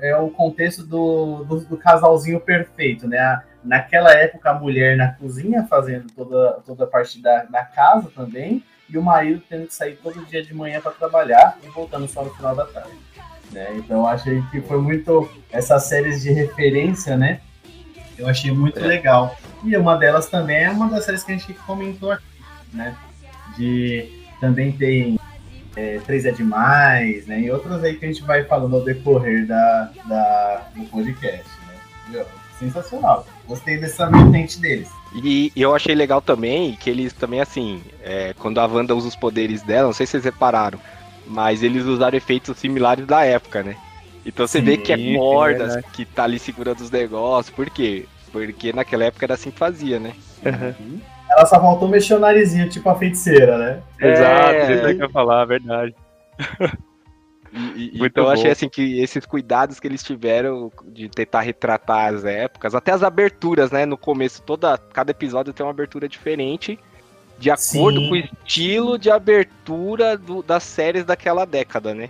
é 0.00 0.16
o 0.16 0.30
contexto 0.30 0.84
do, 0.84 1.44
do, 1.44 1.60
do 1.60 1.76
casalzinho 1.76 2.40
perfeito, 2.40 3.06
né? 3.08 3.42
Naquela 3.64 4.12
época 4.12 4.50
a 4.50 4.54
mulher 4.54 4.96
na 4.96 5.12
cozinha 5.12 5.66
fazendo 5.68 6.08
toda, 6.14 6.58
toda 6.66 6.84
a 6.84 6.86
parte 6.86 7.22
da, 7.22 7.44
da 7.44 7.64
casa 7.64 8.10
também, 8.14 8.64
e 8.90 8.98
o 8.98 9.02
marido 9.02 9.42
tendo 9.48 9.66
que 9.66 9.74
sair 9.74 9.96
todo 10.02 10.24
dia 10.26 10.42
de 10.42 10.52
manhã 10.52 10.80
para 10.80 10.92
trabalhar 10.92 11.56
e 11.62 11.68
voltando 11.68 12.06
só 12.08 12.24
no 12.24 12.34
final 12.34 12.54
da 12.54 12.66
tarde. 12.66 12.90
Né? 13.52 13.68
Então 13.76 13.98
eu 14.00 14.06
achei 14.06 14.42
que 14.50 14.60
foi 14.62 14.78
muito 14.78 15.30
essas 15.50 15.84
séries 15.84 16.20
de 16.22 16.32
referência, 16.32 17.16
né? 17.16 17.40
Eu 18.18 18.28
achei 18.28 18.50
muito 18.50 18.78
É. 18.78 18.82
legal. 18.82 19.36
E 19.64 19.76
uma 19.76 19.96
delas 19.96 20.28
também 20.28 20.64
é 20.64 20.70
uma 20.70 20.88
das 20.88 21.04
séries 21.04 21.22
que 21.22 21.32
a 21.32 21.36
gente 21.36 21.54
comentou 21.54 22.10
aqui, 22.10 22.24
né? 22.72 22.96
De 23.56 24.21
também 24.42 24.72
tem 24.72 25.20
é, 25.76 26.00
Três 26.04 26.24
é 26.24 26.32
Demais, 26.32 27.26
né? 27.28 27.40
E 27.40 27.50
outras 27.50 27.84
aí 27.84 27.94
que 27.96 28.04
a 28.04 28.08
gente 28.08 28.24
vai 28.24 28.42
falando 28.42 28.74
ao 28.74 28.82
decorrer 28.82 29.46
da, 29.46 29.90
da, 30.04 30.66
do 30.74 30.84
podcast, 30.86 31.48
né? 31.68 31.74
Viu? 32.10 32.24
Sensacional. 32.58 33.24
Gostei 33.46 33.78
dessa 33.78 34.10
vertente 34.10 34.60
deles. 34.60 34.88
E 35.22 35.52
eu 35.54 35.74
achei 35.74 35.94
legal 35.94 36.20
também 36.20 36.74
que 36.74 36.90
eles 36.90 37.12
também, 37.12 37.40
assim, 37.40 37.80
é, 38.02 38.34
quando 38.38 38.58
a 38.58 38.66
Wanda 38.66 38.96
usa 38.96 39.08
os 39.08 39.16
poderes 39.16 39.62
dela, 39.62 39.86
não 39.86 39.92
sei 39.92 40.06
se 40.06 40.12
vocês 40.12 40.24
repararam, 40.24 40.78
mas 41.26 41.62
eles 41.62 41.84
usaram 41.84 42.16
efeitos 42.16 42.58
similares 42.58 43.06
da 43.06 43.24
época, 43.24 43.62
né? 43.62 43.76
Então 44.26 44.46
você 44.46 44.60
vê 44.60 44.76
que 44.76 44.92
é 44.92 44.96
Sim, 44.96 45.14
é 45.14 45.18
cordas 45.18 45.74
verdade. 45.74 45.94
que 45.94 46.04
tá 46.04 46.24
ali 46.24 46.38
segurando 46.38 46.80
os 46.80 46.90
negócios. 46.90 47.54
Por 47.54 47.70
quê? 47.70 48.06
Porque 48.32 48.72
naquela 48.72 49.04
época 49.04 49.24
era 49.24 49.34
assim 49.34 49.50
que 49.50 49.58
fazia, 49.58 50.00
né? 50.00 50.14
Ela 51.32 51.46
só 51.46 51.58
faltou 51.60 51.88
mexer 51.88 52.14
o 52.14 52.18
narizinho, 52.20 52.68
tipo 52.68 52.88
a 52.90 52.94
feiticeira, 52.94 53.56
né? 53.58 53.82
Exato, 54.00 54.50
É. 54.54 54.74
isso 54.74 54.86
aí 54.86 54.94
que 54.96 55.02
eu 55.02 55.06
ia 55.06 55.12
falar, 55.12 55.42
a 55.42 55.44
verdade. 55.46 55.94
E, 57.52 57.98
e- 57.98 58.06
então 58.06 58.24
eu 58.24 58.30
achei 58.30 58.50
assim 58.50 58.68
que 58.68 59.00
esses 59.00 59.26
cuidados 59.26 59.78
que 59.78 59.86
eles 59.86 60.02
tiveram 60.02 60.72
de 60.88 61.08
tentar 61.08 61.42
retratar 61.42 62.12
as 62.14 62.24
épocas, 62.24 62.74
até 62.74 62.92
as 62.92 63.02
aberturas, 63.02 63.70
né? 63.70 63.84
No 63.84 63.96
começo, 63.98 64.42
toda 64.42 64.76
cada 64.78 65.10
episódio 65.10 65.52
tem 65.52 65.64
uma 65.64 65.70
abertura 65.72 66.08
diferente, 66.08 66.78
de 67.38 67.50
acordo 67.50 68.00
Sim. 68.00 68.08
com 68.08 68.14
o 68.14 68.16
estilo 68.16 68.98
de 68.98 69.10
abertura 69.10 70.16
do- 70.16 70.42
das 70.42 70.62
séries 70.62 71.04
daquela 71.04 71.44
década, 71.44 71.94
né? 71.94 72.08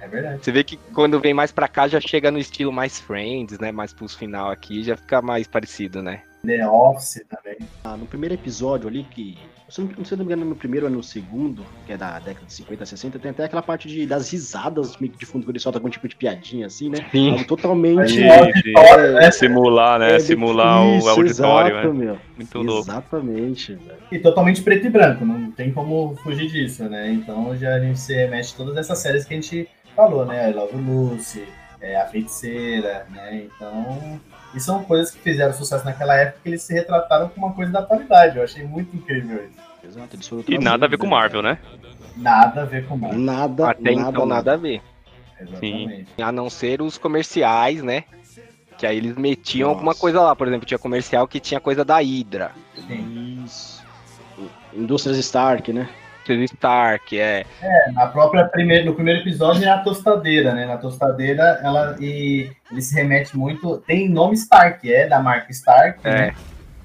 É 0.00 0.06
verdade. 0.06 0.44
Você 0.44 0.52
vê 0.52 0.62
que 0.62 0.76
quando 0.92 1.18
vem 1.18 1.32
mais 1.34 1.50
pra 1.50 1.66
cá 1.66 1.88
já 1.88 2.00
chega 2.00 2.30
no 2.30 2.38
estilo 2.38 2.70
mais 2.72 3.00
Friends, 3.00 3.58
né? 3.58 3.72
Mais 3.72 3.92
pros 3.92 4.14
final 4.14 4.50
aqui, 4.50 4.82
já 4.82 4.96
fica 4.96 5.20
mais 5.22 5.46
parecido, 5.48 6.02
né? 6.02 6.22
The 6.44 6.66
Office 6.68 7.24
também. 7.28 7.58
Ah, 7.84 7.96
no 7.96 8.06
primeiro 8.06 8.34
episódio 8.34 8.88
ali, 8.88 9.04
que. 9.04 9.36
Se 9.68 9.82
eu 9.82 9.90
não, 9.96 10.04
se 10.04 10.14
eu 10.14 10.18
não 10.18 10.24
me 10.24 10.32
engano, 10.32 10.48
no 10.48 10.56
primeiro 10.56 10.86
ou 10.86 10.92
no 10.92 11.02
segundo, 11.02 11.62
que 11.84 11.92
é 11.92 11.96
da 11.96 12.18
década 12.18 12.46
de 12.46 12.52
50, 12.54 12.86
60, 12.86 13.18
tem 13.18 13.30
até 13.32 13.44
aquela 13.44 13.60
parte 13.60 13.86
de, 13.86 14.06
das 14.06 14.30
risadas 14.30 14.96
meio 14.96 15.12
que 15.12 15.18
de 15.18 15.26
fundo, 15.26 15.44
quando 15.44 15.50
ele 15.50 15.58
solta 15.58 15.78
algum 15.78 15.90
tipo 15.90 16.08
de 16.08 16.16
piadinha 16.16 16.66
assim, 16.66 16.88
né? 16.88 17.06
Sim. 17.10 17.32
Algo 17.32 17.44
totalmente. 17.44 18.12
De, 18.14 18.22
É, 18.22 18.52
de 18.52 18.72
né? 19.12 19.30
simular, 19.30 19.98
né? 19.98 20.16
É, 20.16 20.18
simular 20.20 20.82
o 20.86 21.08
auditório, 21.08 21.76
exato, 21.76 21.92
né? 21.92 22.04
meu. 22.06 22.18
Muito 22.34 22.58
louco. 22.62 22.90
Exatamente, 22.90 23.74
velho. 23.74 23.98
E 24.10 24.18
totalmente 24.18 24.62
preto 24.62 24.86
e 24.86 24.90
branco, 24.90 25.24
não 25.26 25.50
tem 25.50 25.70
como 25.70 26.16
fugir 26.22 26.48
disso, 26.48 26.84
né? 26.84 27.10
Então 27.12 27.54
já 27.56 27.74
a 27.74 27.80
gente 27.80 27.98
se 27.98 28.14
remete 28.14 28.54
a 28.54 28.56
todas 28.56 28.76
essas 28.76 28.98
séries 28.98 29.26
que 29.26 29.34
a 29.34 29.36
gente 29.36 29.68
falou, 29.94 30.24
né? 30.24 30.50
I 30.50 30.54
Love 30.54 30.76
Lucy, 30.76 31.44
é, 31.80 32.00
A 32.00 32.06
Feiticeira, 32.06 33.06
né? 33.10 33.44
Então. 33.44 34.18
E 34.54 34.60
são 34.60 34.82
coisas 34.84 35.10
que 35.10 35.20
fizeram 35.20 35.52
sucesso 35.52 35.84
naquela 35.84 36.14
época 36.16 36.40
que 36.42 36.48
eles 36.48 36.62
se 36.62 36.72
retrataram 36.72 37.28
com 37.28 37.40
uma 37.40 37.52
coisa 37.52 37.70
da 37.72 37.80
atualidade. 37.80 38.38
Eu 38.38 38.44
achei 38.44 38.64
muito 38.64 38.96
incrível 38.96 39.44
isso. 39.44 39.68
Exato, 39.84 40.44
E 40.48 40.58
nada 40.58 40.86
a 40.86 40.88
ver 40.88 40.98
com 40.98 41.06
Marvel, 41.06 41.42
né? 41.42 41.58
Nada 42.16 42.62
a 42.62 42.64
ver 42.64 42.86
com 42.86 42.96
Marvel. 42.96 43.18
Nada, 43.18 43.70
Até 43.70 43.94
nada, 43.94 44.10
então 44.10 44.26
nada 44.26 44.54
a 44.54 44.56
ver. 44.56 44.82
Exatamente. 45.40 46.06
A 46.20 46.32
não 46.32 46.50
ser 46.50 46.82
os 46.82 46.98
comerciais, 46.98 47.82
né? 47.82 48.04
Que 48.76 48.86
aí 48.86 48.96
eles 48.96 49.16
metiam 49.16 49.68
Nossa. 49.68 49.78
alguma 49.78 49.94
coisa 49.94 50.20
lá. 50.20 50.34
Por 50.34 50.46
exemplo, 50.46 50.66
tinha 50.66 50.78
comercial 50.78 51.26
que 51.28 51.40
tinha 51.40 51.60
coisa 51.60 51.84
da 51.84 51.98
Hydra. 51.98 52.52
Sim. 52.86 53.42
Isso. 53.44 53.82
Indústrias 54.72 55.18
Stark, 55.18 55.72
né? 55.72 55.88
Mrs. 56.32 56.54
Stark, 56.54 57.18
é. 57.18 57.44
É, 57.62 57.92
na 57.92 58.06
própria 58.06 58.44
primeira, 58.44 58.84
no 58.84 58.94
primeiro 58.94 59.20
episódio 59.20 59.64
é 59.64 59.68
a 59.68 59.78
tostadeira, 59.78 60.54
né? 60.54 60.66
Na 60.66 60.76
tostadeira, 60.76 61.60
ela 61.62 61.96
e 62.00 62.50
ele 62.70 62.82
se 62.82 62.94
remete 62.94 63.36
muito. 63.36 63.78
Tem 63.78 64.08
nome 64.08 64.34
Stark, 64.34 64.92
é 64.92 65.06
da 65.06 65.20
marca 65.20 65.50
Stark, 65.50 66.00
É. 66.04 66.10
né? 66.10 66.34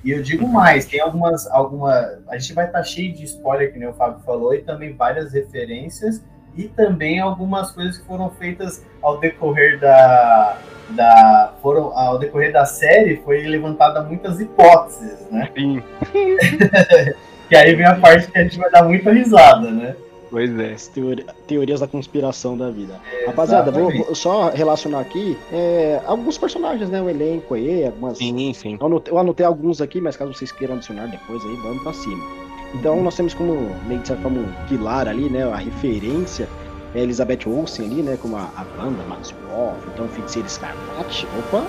E 0.04 0.12
eu 0.12 0.22
digo 0.22 0.46
mais, 0.48 0.86
tem 0.86 1.00
algumas, 1.00 1.48
alguma, 1.50 2.20
a 2.28 2.38
gente 2.38 2.54
vai 2.54 2.66
estar 2.66 2.84
cheio 2.84 3.14
de 3.14 3.24
spoiler, 3.24 3.72
que 3.72 3.80
nem 3.80 3.88
o 3.88 3.94
Fábio 3.94 4.20
falou, 4.26 4.54
e 4.54 4.60
também 4.60 4.94
várias 4.94 5.32
referências 5.32 6.22
e 6.56 6.64
também 6.68 7.20
algumas 7.20 7.72
coisas 7.72 7.98
que 7.98 8.06
foram 8.06 8.30
feitas 8.32 8.86
ao 9.02 9.20
decorrer 9.20 9.80
da, 9.80 10.58
da 10.89 11.54
foram 11.62 11.98
ao 11.98 12.20
decorrer 12.20 12.52
da 12.52 12.66
série 12.66 13.18
foi 13.24 13.41
levantada 13.48 14.04
muitas 14.04 14.39
hipóteses, 14.39 15.28
né? 15.32 15.50
Sim, 15.56 15.82
Que 17.54 17.58
aí 17.60 17.76
vem 17.76 17.86
a 17.86 17.95
parte 17.95 18.32
que 18.32 18.38
a 18.38 18.41
gente 18.43 18.58
vai 18.58 18.72
dar 18.72 18.84
muita 18.84 19.12
risada, 19.12 19.70
né? 19.70 19.95
pois 20.32 20.58
é. 20.60 20.74
As 20.74 20.88
teori- 20.88 21.24
teorias 21.45 21.80
da 21.82 21.88
conspiração 21.88 22.58
da 22.58 22.72
vida. 22.72 22.99
Rapaziada, 23.28 23.70
vou, 23.70 23.91
vou 23.91 24.16
só 24.16 24.49
relacionar 24.49 25.01
aqui 25.01 25.38
é, 25.51 26.01
alguns 26.08 26.39
personagens, 26.39 26.89
né? 26.89 26.99
O 26.99 27.08
elenco 27.08 27.54
aí, 27.54 27.86
algumas. 27.86 28.18
Sim, 28.18 28.51
sim. 28.56 28.76
Eu 28.82 28.88
anotei, 28.88 29.14
eu 29.14 29.20
anotei 29.20 29.45
alguns 29.45 29.80
aqui, 29.80 30.01
mas 30.01 30.18
caso 30.18 30.34
vocês 30.34 30.51
queiram 30.51 30.74
adicionar 30.74 31.06
depois 31.06 31.39
aí, 31.45 31.56
vamos 31.58 31.84
pra 31.84 31.93
cima. 31.93 32.26
Então 32.74 33.04
nós 33.04 33.16
temos 33.16 33.36
como, 33.36 33.54
meio 33.86 33.99
de 33.99 34.08
certa 34.08 34.24
forma, 34.24 34.39
um 34.39 34.68
pilar 34.68 35.08
ali, 35.08 35.30
né? 35.30 35.43
A 35.43 35.58
referência 35.58 36.49
é 36.95 36.99
a 37.01 37.04
Elizabeth 37.04 37.41
Olsen 37.47 37.86
ali, 37.86 38.01
né? 38.01 38.18
Como 38.20 38.36
a, 38.36 38.49
a 38.58 38.66
Wanda, 38.84 39.04
Maxwell, 39.04 39.76
então 39.93 40.08
Feiticeira 40.08 40.47
Escarlate. 40.47 41.28
Opa! 41.38 41.64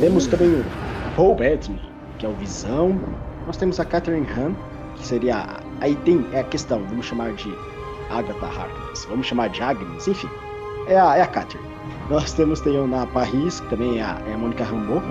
Temos 0.00 0.26
também 0.26 0.48
o 0.48 0.64
Paul 1.14 1.34
Bettany, 1.34 1.78
que 2.18 2.24
é 2.24 2.28
o 2.30 2.32
Visão. 2.32 2.98
Nós 3.46 3.58
temos 3.58 3.78
a 3.78 3.84
Catherine 3.84 4.26
Han, 4.30 4.54
que 4.98 5.06
seria. 5.06 5.60
Aí 5.80 5.94
tem 5.96 6.24
é 6.32 6.40
a 6.40 6.44
questão, 6.44 6.84
vamos 6.86 7.06
chamar 7.06 7.32
de 7.32 7.52
Agatha 8.10 8.46
Harkness, 8.46 9.04
vamos 9.06 9.26
chamar 9.26 9.48
de 9.48 9.62
Agnes, 9.62 10.06
enfim. 10.08 10.28
É 10.86 10.98
a, 10.98 11.16
é 11.16 11.22
a 11.22 11.26
Catherine. 11.26 11.68
Nós 12.10 12.32
temos 12.32 12.60
tem 12.60 12.86
na 12.86 13.06
Paris, 13.06 13.60
que 13.60 13.68
também 13.68 13.98
é 13.98 14.02
a, 14.02 14.22
é 14.26 14.32
a 14.32 14.38
Mônica 14.38 14.64
Rambeau. 14.64 15.02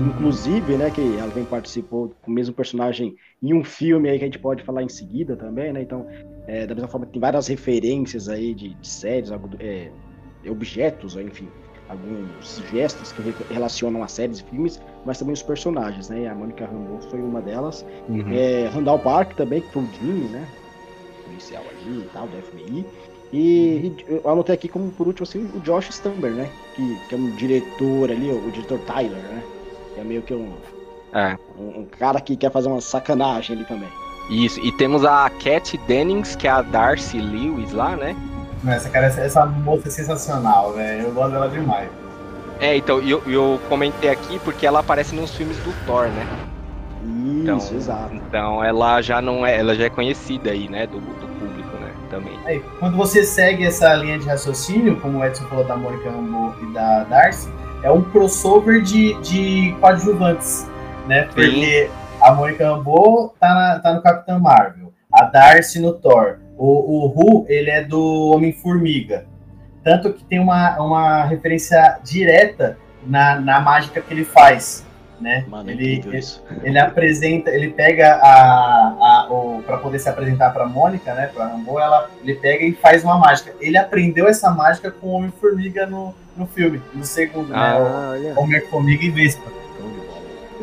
Inclusive, 0.00 0.76
né, 0.76 0.90
que 0.90 1.16
ela 1.18 1.28
vem 1.28 1.44
participou 1.44 2.14
com 2.22 2.30
o 2.30 2.34
mesmo 2.34 2.54
personagem 2.54 3.14
em 3.42 3.52
um 3.52 3.62
filme 3.62 4.08
aí 4.08 4.18
que 4.18 4.24
a 4.24 4.26
gente 4.26 4.38
pode 4.38 4.62
falar 4.62 4.82
em 4.82 4.88
seguida 4.88 5.36
também, 5.36 5.70
né? 5.72 5.82
Então, 5.82 6.06
é, 6.46 6.66
da 6.66 6.74
mesma 6.74 6.88
forma 6.88 7.04
que 7.04 7.12
tem 7.12 7.20
várias 7.20 7.46
referências 7.48 8.28
aí 8.28 8.54
de, 8.54 8.72
de 8.74 8.88
séries, 8.88 9.30
algo 9.30 9.50
é, 9.60 9.90
objetos, 10.48 11.16
enfim, 11.16 11.48
alguns 11.92 12.62
gestos 12.70 13.12
que 13.12 13.22
re- 13.22 13.34
relacionam 13.50 14.02
a 14.02 14.08
séries 14.08 14.40
e 14.40 14.44
filmes, 14.44 14.80
mas 15.04 15.18
também 15.18 15.32
os 15.34 15.42
personagens, 15.42 16.08
né? 16.08 16.26
A 16.28 16.34
Mônica 16.34 16.64
Rambeau 16.66 17.00
foi 17.10 17.20
uma 17.20 17.40
delas. 17.40 17.84
Uhum. 18.08 18.24
É, 18.32 18.68
Randall 18.68 18.98
Park 18.98 19.34
também, 19.34 19.60
que 19.60 19.68
foi 19.72 19.82
o 19.82 19.88
Jimmy, 19.92 20.28
né? 20.28 20.46
Policial 21.24 21.62
ali 21.70 22.00
e 22.00 22.08
tal, 22.12 22.26
do 22.26 22.36
FBI. 22.42 22.86
E, 23.32 23.38
e 23.38 23.96
eu 24.06 24.28
anotei 24.30 24.54
aqui 24.54 24.68
como 24.68 24.90
por 24.90 25.06
último 25.06 25.24
assim, 25.24 25.48
o 25.54 25.60
Josh 25.60 25.88
Stamber, 25.90 26.32
né? 26.32 26.48
Que, 26.74 26.98
que 27.08 27.14
é 27.14 27.18
um 27.18 27.30
diretor 27.36 28.10
ali, 28.10 28.30
o, 28.30 28.46
o 28.46 28.50
diretor 28.50 28.78
Tyler, 28.80 29.16
né? 29.22 29.42
Que 29.94 30.00
é 30.00 30.04
meio 30.04 30.22
que 30.22 30.34
um, 30.34 30.52
É. 31.14 31.36
um, 31.58 31.80
um 31.80 31.86
cara 31.86 32.20
que 32.20 32.36
quer 32.36 32.50
fazer 32.50 32.68
uma 32.68 32.80
sacanagem 32.80 33.56
ali 33.56 33.64
também. 33.66 33.88
Isso. 34.30 34.60
E 34.60 34.70
temos 34.76 35.04
a 35.04 35.28
Cat 35.30 35.76
Dennings, 35.86 36.36
que 36.36 36.46
é 36.46 36.50
a 36.50 36.62
Darcy 36.62 37.18
Lewis 37.20 37.72
lá, 37.72 37.96
né? 37.96 38.14
Essa, 38.66 38.88
cara, 38.90 39.06
essa, 39.06 39.20
essa 39.22 39.46
moça 39.46 39.88
é 39.88 39.90
sensacional, 39.90 40.72
velho. 40.72 41.06
Eu 41.08 41.12
gosto 41.12 41.32
dela 41.32 41.48
demais. 41.48 41.88
É, 42.60 42.76
então, 42.76 43.00
e 43.02 43.10
eu, 43.10 43.22
eu 43.26 43.60
comentei 43.68 44.08
aqui 44.10 44.38
porque 44.40 44.64
ela 44.66 44.80
aparece 44.80 45.14
nos 45.14 45.34
filmes 45.34 45.56
do 45.58 45.72
Thor, 45.84 46.06
né? 46.08 46.26
Então, 47.04 47.56
Isso, 47.58 47.74
exato. 47.74 48.14
Então 48.14 48.62
ela 48.62 49.02
já 49.02 49.20
não 49.20 49.44
é, 49.44 49.58
ela 49.58 49.74
já 49.74 49.84
é 49.86 49.90
conhecida 49.90 50.50
aí, 50.52 50.68
né, 50.68 50.86
do, 50.86 51.00
do 51.00 51.26
público, 51.40 51.76
né, 51.80 51.90
também. 52.08 52.38
Aí, 52.46 52.60
quando 52.78 52.96
você 52.96 53.24
segue 53.24 53.66
essa 53.66 53.92
linha 53.94 54.16
de 54.16 54.26
raciocínio, 54.28 55.00
como 55.00 55.18
o 55.18 55.24
Edson 55.24 55.44
falou 55.46 55.64
da 55.64 55.74
Mônica 55.76 56.08
Rambeau 56.08 56.54
e 56.62 56.72
da 56.72 57.02
Darcy, 57.04 57.52
é 57.82 57.90
um 57.90 58.02
crossover 58.02 58.80
de, 58.80 59.14
de 59.22 59.74
coadjuvantes, 59.80 60.70
né? 61.08 61.24
Porque 61.34 61.90
a 62.20 62.32
Mônica 62.32 62.64
Rambeau 62.64 63.34
tá, 63.40 63.52
na- 63.52 63.78
tá 63.80 63.92
no 63.94 64.02
Capitão 64.02 64.38
Marvel, 64.38 64.92
a 65.12 65.24
Darcy 65.24 65.80
no 65.80 65.92
Thor, 65.94 66.38
o, 66.62 67.06
o 67.06 67.06
Hu, 67.08 67.46
ele 67.48 67.70
é 67.70 67.82
do 67.82 68.30
Homem-Formiga. 68.30 69.26
Tanto 69.82 70.12
que 70.12 70.22
tem 70.22 70.38
uma, 70.38 70.80
uma 70.80 71.24
referência 71.24 71.98
direta 72.04 72.78
na, 73.04 73.40
na 73.40 73.60
mágica 73.60 74.00
que 74.00 74.14
ele 74.14 74.24
faz, 74.24 74.86
né? 75.20 75.44
Mano, 75.48 75.70
é 75.70 75.72
ele, 75.72 76.00
isso. 76.16 76.40
ele 76.62 76.78
apresenta, 76.78 77.50
ele 77.50 77.70
pega 77.70 78.14
a, 78.14 78.28
a 78.30 79.26
o 79.28 79.60
para 79.62 79.78
poder 79.78 79.98
se 79.98 80.08
apresentar 80.08 80.50
para 80.50 80.64
Mônica, 80.66 81.12
né, 81.14 81.30
para 81.34 81.48
Rambo, 81.48 81.80
ela 81.80 82.08
ele 82.22 82.34
pega 82.36 82.64
e 82.64 82.72
faz 82.74 83.02
uma 83.02 83.18
mágica. 83.18 83.52
Ele 83.60 83.76
aprendeu 83.76 84.28
essa 84.28 84.48
mágica 84.52 84.88
com 84.92 85.08
o 85.08 85.12
Homem 85.14 85.32
Formiga 85.40 85.84
no, 85.84 86.14
no 86.36 86.46
filme, 86.46 86.80
no 86.94 87.04
segundo, 87.04 87.48
né, 87.48 87.56
Ah, 87.58 88.08
olha. 88.10 88.34
o 88.34 88.40
Homem 88.40 88.60
Formiga 88.60 89.04
e 89.04 89.10
Vespa. 89.10 89.50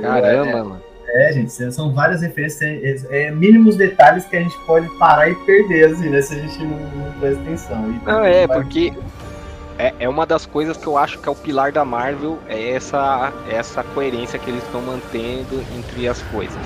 Caramba, 0.01 0.63
mano. 0.63 0.88
É, 1.15 1.33
gente, 1.33 1.51
são 1.71 1.93
várias 1.93 2.21
referências, 2.21 3.05
é, 3.09 3.23
é, 3.27 3.31
mínimos 3.31 3.75
detalhes 3.75 4.25
que 4.25 4.37
a 4.37 4.41
gente 4.41 4.55
pode 4.65 4.87
parar 4.97 5.29
e 5.29 5.35
perder, 5.45 5.85
assim, 5.91 6.09
né, 6.09 6.21
se 6.21 6.33
a 6.33 6.37
gente 6.37 6.63
não, 6.63 6.77
não 6.77 7.19
presta 7.19 7.41
atenção. 7.41 7.91
E 7.91 7.99
Não, 8.05 8.23
é, 8.23 8.45
vai- 8.45 8.57
porque 8.57 8.93
é, 9.77 9.93
é 9.99 10.09
uma 10.09 10.25
das 10.25 10.45
coisas 10.45 10.77
que 10.77 10.87
eu 10.87 10.97
acho 10.97 11.19
que 11.19 11.27
é 11.27 11.31
o 11.31 11.35
pilar 11.35 11.71
da 11.71 11.83
Marvel, 11.85 12.37
é 12.47 12.71
essa, 12.71 13.33
essa 13.47 13.83
coerência 13.83 14.37
que 14.37 14.49
eles 14.49 14.63
estão 14.63 14.81
mantendo 14.81 15.63
entre 15.73 16.07
as 16.07 16.21
coisas. 16.21 16.61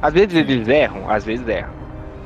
Às 0.00 0.12
vezes 0.12 0.34
eles 0.34 0.68
erram, 0.68 1.10
às 1.10 1.24
vezes 1.24 1.46
erram. 1.48 1.72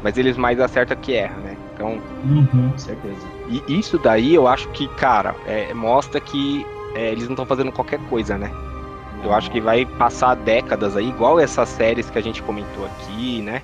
Mas 0.03 0.17
eles 0.19 0.37
mais 0.37 0.61
acertam 0.61 0.97
que 0.97 1.13
erram, 1.13 1.39
né? 1.41 1.57
Então, 1.75 2.01
Uhum. 2.25 2.71
Com 2.73 2.79
certeza. 2.79 3.27
e 3.49 3.79
isso 3.79 3.99
daí 3.99 4.35
eu 4.35 4.47
acho 4.49 4.69
que, 4.73 4.89
cara, 4.97 5.35
é, 5.47 5.73
mostra 5.73 6.21
que 6.21 6.67
é, 6.97 7.11
eles 7.13 7.25
não 7.25 7.33
estão 7.33 7.47
fazendo 7.47 7.71
qualquer 7.73 7.99
coisa, 8.09 8.37
né? 8.37 8.51
Eu 9.23 9.33
acho 9.35 9.51
que 9.51 9.61
vai 9.61 9.85
passar 9.85 10.35
décadas 10.37 10.97
aí, 10.97 11.09
igual 11.09 11.39
essas 11.41 11.69
séries 11.69 12.09
que 12.09 12.19
a 12.19 12.23
gente 12.23 12.43
comentou 12.43 12.87
aqui, 12.87 13.43
né? 13.43 13.63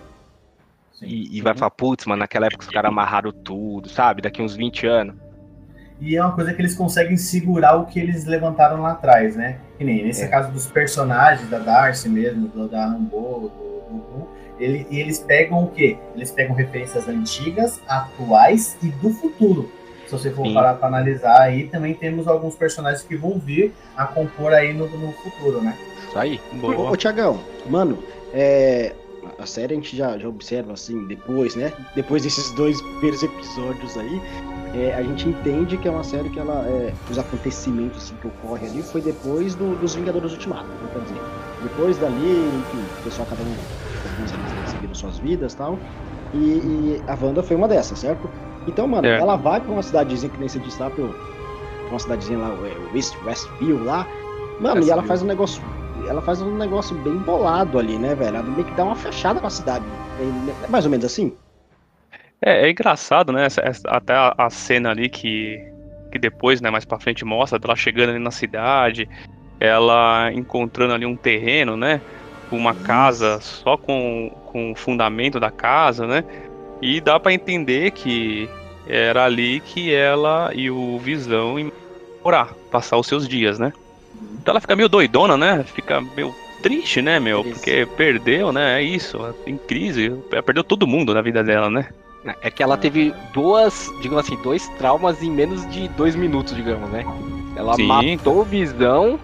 Sim. 0.93 1.07
E, 1.07 1.39
e 1.39 1.41
vai 1.41 1.55
falar, 1.55 1.71
putz, 1.71 2.07
mano, 2.07 2.21
naquela 2.21 2.47
época 2.47 2.65
os 2.65 2.71
caras 2.71 2.91
amarraram 2.91 3.33
tudo, 3.33 3.89
sabe? 3.89 4.23
Daqui 4.23 4.43
uns 4.43 4.55
20 4.57 4.87
anos. 4.87 5.15
E 6.01 6.17
é 6.17 6.23
uma 6.23 6.33
coisa 6.33 6.53
que 6.53 6.61
eles 6.61 6.75
conseguem 6.75 7.17
segurar 7.17 7.77
o 7.77 7.87
que 7.87 7.99
eles 8.01 8.25
levantaram 8.25 8.83
lá 8.83 8.93
atrás, 8.93 9.37
né? 9.37 9.59
Que 9.79 9.85
nem 9.85 10.05
nesse 10.05 10.25
É. 10.25 10.29
caso 10.29 10.51
dos 10.51 10.67
personagens, 10.67 11.49
da 11.49 11.59
Darcy 11.59 12.09
mesmo, 12.09 12.49
do, 12.49 12.69
da 12.69 12.87
Rambo, 12.87 13.51
do, 13.55 13.65
Hu, 13.95 14.29
ele, 14.59 14.87
e 14.91 14.99
eles 14.99 15.21
pegam 15.21 15.65
o 15.65 15.69
quê? 15.71 15.97
Eles 16.17 16.31
pegam 16.33 16.55
referências 16.55 17.09
antigas, 17.09 17.81
atuais 17.89 18.77
e 18.83 18.89
do 18.89 19.11
futuro. 19.11 19.71
Se 20.07 20.13
você 20.13 20.31
for 20.31 20.47
Sim. 20.47 20.55
parar 20.55 20.75
para 20.75 20.89
analisar 20.89 21.41
aí, 21.41 21.69
também 21.69 21.95
temos 21.95 22.27
alguns 22.29 22.55
personagens 22.57 23.03
que 23.03 23.17
vão 23.17 23.39
vir 23.39 23.75
a 23.97 24.07
compor 24.07 24.53
aí 24.53 24.73
no, 24.73 24.87
no 24.89 25.13
futuro, 25.13 25.63
né? 25.63 25.77
Isso 26.09 26.19
aí. 26.19 26.41
Ô, 26.63 26.69
Boa. 26.73 26.93
ô 26.93 26.97
Tiagão, 26.97 27.41
mano, 27.67 27.99
é, 28.33 28.95
a 29.39 29.47
série 29.47 29.73
a 29.73 29.77
gente 29.77 29.97
já, 29.97 30.19
já 30.19 30.29
observa 30.29 30.73
assim, 30.73 31.07
depois, 31.07 31.55
né? 31.57 31.73
Depois 31.95 32.23
desses 32.23 32.51
dois 32.55 32.81
primeiros 32.83 33.23
episódios 33.23 33.97
aí, 33.97 34.21
é, 34.75 34.95
a 34.95 35.03
gente 35.03 35.29
entende 35.29 35.79
que 35.79 35.87
é 35.89 35.91
uma 35.91 36.03
série 36.03 36.29
que 36.31 36.39
ela. 36.39 36.69
é, 36.69 36.95
os 37.09 37.19
acontecimentos 37.19 38.05
assim, 38.05 38.17
que 38.17 38.27
ocorrem 38.27 38.69
ali 38.69 38.83
foi 38.83 39.01
depois 39.01 39.55
do- 39.55 39.77
dos 39.77 39.95
Vingadores 39.95 40.33
Ultimato, 40.33 40.69
então, 40.77 40.89
quer 40.89 41.01
dizer. 41.03 41.23
Depois 41.63 41.97
dali, 41.99 42.49
enfim, 42.59 42.79
o 42.79 43.03
pessoal 43.05 43.27
cada 43.27 43.43
um, 43.43 43.57
alguns 44.05 44.33
né, 44.33 44.45
seguiram 44.67 44.95
suas 44.95 45.19
vidas 45.19 45.53
e 45.53 45.57
tal. 45.57 45.79
E, 46.33 46.99
e 46.99 47.05
a 47.07 47.15
Wanda 47.15 47.43
foi 47.43 47.55
uma 47.57 47.69
dessas, 47.69 48.01
certo? 48.01 48.29
Então, 48.67 48.87
mano, 48.87 49.07
É. 49.07 49.19
ela 49.19 49.37
vai 49.37 49.61
pra 49.61 49.73
uma 49.73 49.83
cidadezinha 49.83 50.31
que 50.31 50.39
nem 50.39 50.49
você 50.49 50.59
disse 50.59 50.81
lá, 50.81 50.91
pra 50.91 51.05
uma 51.91 51.99
cidadezinha 51.99 52.39
lá, 52.39 52.51
o 52.51 52.95
West, 52.95 53.15
Westview 53.25 53.85
lá. 53.85 54.09
Mano, 54.61 54.83
e 54.83 54.91
ela 54.91 55.03
faz 55.03 55.23
um 55.23 55.27
negócio 55.27 55.61
ela 56.07 56.21
faz 56.21 56.43
um 56.43 56.57
negócio 56.57 56.97
bem 56.97 57.17
bolado 57.17 57.79
ali, 57.79 57.99
né, 57.99 58.15
velho? 58.15 58.37
Ela 58.37 58.43
meio 58.43 58.65
que 58.65 58.75
dá 58.75 58.85
uma 58.85 58.95
fechada 58.97 59.41
na 59.41 59.51
cidade. 59.51 59.85
É 60.65 60.69
mais 60.71 60.85
ou 60.85 60.91
menos 60.91 61.05
assim? 61.05 61.33
É, 62.43 62.67
é 62.67 62.71
engraçado, 62.71 63.33
né? 63.33 63.47
até 63.87 64.13
a, 64.15 64.51
cena 64.51 64.91
ali 64.91 65.09
que, 65.09 65.59
que 66.13 66.19
depois, 66.19 66.61
né, 66.61 66.71
mais 66.71 66.85
pra 66.85 66.99
frente 67.01 67.25
mostra 67.25 67.59
dela 67.59 67.77
chegando 67.77 68.11
ali 68.11 68.19
na 68.19 68.31
cidade, 68.31 69.09
ela 69.59 70.31
encontrando 70.33 70.93
ali 70.95 71.07
um 71.07 71.17
terreno, 71.17 71.77
né? 71.77 72.01
Uma 72.51 72.75
casa 72.75 73.41
só 73.41 73.77
com, 73.77 74.31
com 74.47 74.73
o 74.73 74.77
fundamento 74.77 75.41
da 75.41 75.51
casa, 75.51 76.07
né? 76.07 76.23
E 76.81 77.01
dá 77.01 77.19
pra 77.19 77.33
entender 77.33 77.91
que 77.93 78.49
era 78.87 79.25
ali 79.25 79.61
que 79.61 79.93
ela 79.93 80.51
e 80.55 80.71
o 80.71 80.99
Visão 80.99 81.59
iam 81.59 81.73
morar, 82.23 82.55
passar 82.71 82.97
os 82.97 83.07
seus 83.07 83.27
dias, 83.29 83.59
né? 83.59 83.73
Então 84.41 84.53
ela 84.53 84.61
fica 84.61 84.77
meio 84.77 84.89
doidona, 84.89 85.37
né? 85.37 85.65
Fica 85.65 86.01
meio 86.01 86.35
triste, 86.63 87.01
né, 87.01 87.19
meu? 87.19 87.43
Triste. 87.43 87.59
Porque 87.59 87.87
perdeu, 87.97 88.53
né? 88.53 88.81
É 88.81 88.83
isso, 88.83 89.19
em 89.47 89.57
crise, 89.57 90.11
perdeu 90.45 90.65
todo 90.65 90.87
mundo 90.87 91.15
na 91.15 91.23
vida 91.23 91.43
dela, 91.43 91.71
né? 91.71 91.89
É 92.41 92.51
que 92.51 92.63
ela 92.63 92.77
teve 92.77 93.15
duas, 93.35 93.91
digamos 94.01 94.25
assim, 94.25 94.37
dois 94.43 94.67
traumas 94.79 95.23
em 95.23 95.31
menos 95.31 95.69
de 95.71 95.89
dois 95.89 96.17
minutos, 96.17 96.57
digamos, 96.57 96.89
né? 96.91 97.05
Ela 97.55 97.75
Sim. 97.75 97.87
matou 97.87 98.41
o 98.41 98.45
Visão 98.45 99.21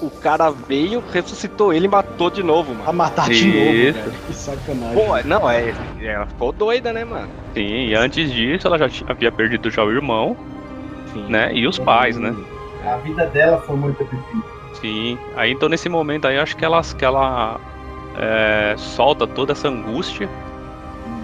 o 0.00 0.10
cara 0.10 0.50
veio, 0.50 1.02
ressuscitou 1.12 1.72
ele 1.72 1.86
e 1.86 1.88
matou 1.88 2.30
de 2.30 2.42
novo, 2.42 2.72
mano. 2.72 2.88
A 2.88 2.92
matar 2.92 3.28
de 3.28 3.46
novo, 3.46 3.92
velho. 3.92 4.12
Que 4.26 4.34
sacanagem. 4.34 4.94
Pô, 4.94 5.22
não, 5.24 5.50
é. 5.50 5.74
Ela 6.00 6.26
ficou 6.26 6.52
doida, 6.52 6.92
né, 6.92 7.04
mano? 7.04 7.28
Sim, 7.54 7.86
e 7.86 7.94
antes 7.94 8.32
disso 8.32 8.66
ela 8.66 8.78
já 8.78 8.88
tinha, 8.88 9.10
havia 9.10 9.30
perdido 9.32 9.70
já 9.70 9.82
o 9.84 9.90
irmão, 9.90 10.36
Sim. 11.12 11.26
né? 11.28 11.54
E 11.54 11.66
os 11.66 11.78
pais, 11.78 12.18
né? 12.18 12.34
A 12.84 12.96
vida 12.98 13.26
dela 13.26 13.58
foi 13.62 13.76
muito 13.76 14.02
difícil. 14.04 14.42
Sim. 14.74 15.18
Aí 15.36 15.52
então 15.52 15.68
nesse 15.68 15.88
momento 15.88 16.26
aí 16.26 16.38
acho 16.38 16.56
que 16.56 16.64
ela, 16.64 16.82
que 16.82 17.04
ela 17.04 17.58
é, 18.18 18.74
solta 18.76 19.26
toda 19.26 19.52
essa 19.52 19.68
angústia 19.68 20.28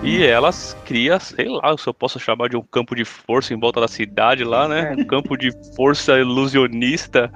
e 0.02 0.24
elas 0.24 0.76
cria, 0.86 1.20
sei 1.20 1.48
lá, 1.48 1.76
se 1.76 1.86
eu 1.86 1.92
posso 1.92 2.18
chamar 2.18 2.48
de 2.48 2.56
um 2.56 2.62
campo 2.62 2.94
de 2.94 3.04
força 3.04 3.52
em 3.52 3.60
volta 3.60 3.80
da 3.80 3.88
cidade 3.88 4.44
lá, 4.44 4.66
né? 4.66 4.94
Um 4.96 5.04
campo 5.04 5.36
de 5.36 5.50
força 5.76 6.18
ilusionista, 6.18 7.30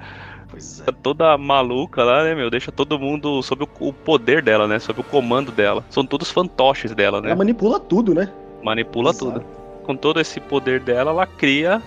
Pois 0.55 0.81
é. 0.87 0.91
toda 1.03 1.37
maluca 1.37 2.03
lá, 2.03 2.23
né, 2.23 2.33
meu? 2.33 2.49
Deixa 2.49 2.71
todo 2.71 2.97
mundo 2.97 3.43
sob 3.43 3.65
o, 3.65 3.87
o 3.89 3.91
poder 3.93 4.41
dela, 4.41 4.67
né? 4.67 4.79
Sob 4.79 5.01
o 5.01 5.03
comando 5.03 5.51
dela. 5.51 5.83
São 5.89 6.05
todos 6.05 6.31
fantoches 6.31 6.93
dela, 6.95 7.19
né? 7.19 7.27
Ela 7.27 7.35
manipula 7.35 7.79
tudo, 7.79 8.13
né? 8.15 8.31
Manipula 8.63 9.09
Exato. 9.11 9.25
tudo. 9.31 9.45
Com 9.83 9.95
todo 9.95 10.19
esse 10.19 10.39
poder 10.39 10.79
dela, 10.79 11.11
ela 11.11 11.27
cria 11.27 11.81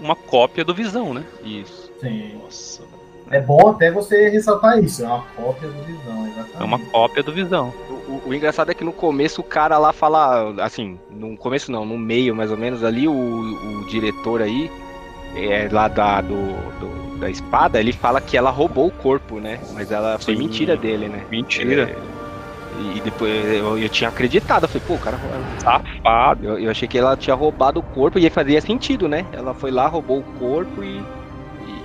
uma 0.00 0.14
cópia 0.14 0.64
do 0.64 0.72
Visão, 0.72 1.12
né? 1.12 1.24
Isso. 1.44 1.90
Sim. 2.00 2.36
Nossa. 2.42 2.82
É 3.30 3.40
bom 3.40 3.68
até 3.68 3.90
você 3.92 4.28
ressaltar 4.28 4.82
isso. 4.82 5.04
É 5.04 5.06
uma 5.06 5.22
cópia 5.36 5.68
do 5.68 5.82
Visão, 5.84 6.26
exatamente. 6.26 6.56
É 6.60 6.64
uma 6.64 6.78
cópia 6.78 7.22
do 7.22 7.32
Visão. 7.32 7.72
O, 7.88 7.92
o- 7.92 8.22
o 8.28 8.34
engraçado 8.34 8.70
é 8.70 8.74
que 8.74 8.82
no 8.84 8.92
começo 8.92 9.40
o 9.40 9.44
cara 9.44 9.78
lá 9.78 9.92
fala, 9.92 10.52
assim, 10.64 10.98
no 11.10 11.36
começo 11.36 11.70
não, 11.70 11.84
no 11.84 11.96
meio 11.98 12.34
mais 12.34 12.50
ou 12.50 12.56
menos 12.56 12.82
ali, 12.82 13.06
o, 13.06 13.12
o 13.12 13.84
diretor 13.86 14.42
aí, 14.42 14.70
é, 15.36 15.68
lá 15.70 15.88
da, 15.88 16.20
do, 16.20 16.34
do- 16.78 17.18
da 17.18 17.28
espada, 17.28 17.78
ele 17.78 17.92
fala 17.92 18.20
que 18.20 18.36
ela 18.36 18.50
roubou 18.50 18.86
o 18.86 18.90
corpo, 18.90 19.38
né? 19.40 19.60
Mas 19.74 19.90
ela 19.92 20.18
foi 20.18 20.34
Sim. 20.34 20.42
mentira 20.42 20.76
dele, 20.76 21.08
né? 21.08 21.22
Mentira. 21.30 21.82
É, 21.90 21.96
e 22.96 23.00
depois 23.00 23.44
eu, 23.46 23.76
eu 23.78 23.88
tinha 23.90 24.08
acreditado, 24.08 24.64
eu 24.64 24.68
falei, 24.68 24.82
pô, 24.86 24.94
o 24.94 24.98
cara. 24.98 25.18
Safado. 25.62 26.46
Eu, 26.46 26.58
eu 26.58 26.70
achei 26.70 26.88
que 26.88 26.96
ela 26.98 27.16
tinha 27.16 27.34
roubado 27.36 27.80
o 27.80 27.82
corpo 27.82 28.18
e 28.18 28.30
fazia 28.30 28.60
sentido, 28.60 29.06
né? 29.08 29.26
Ela 29.32 29.52
foi 29.52 29.70
lá, 29.70 29.86
roubou 29.86 30.20
o 30.20 30.38
corpo 30.38 30.82
e. 30.82 31.02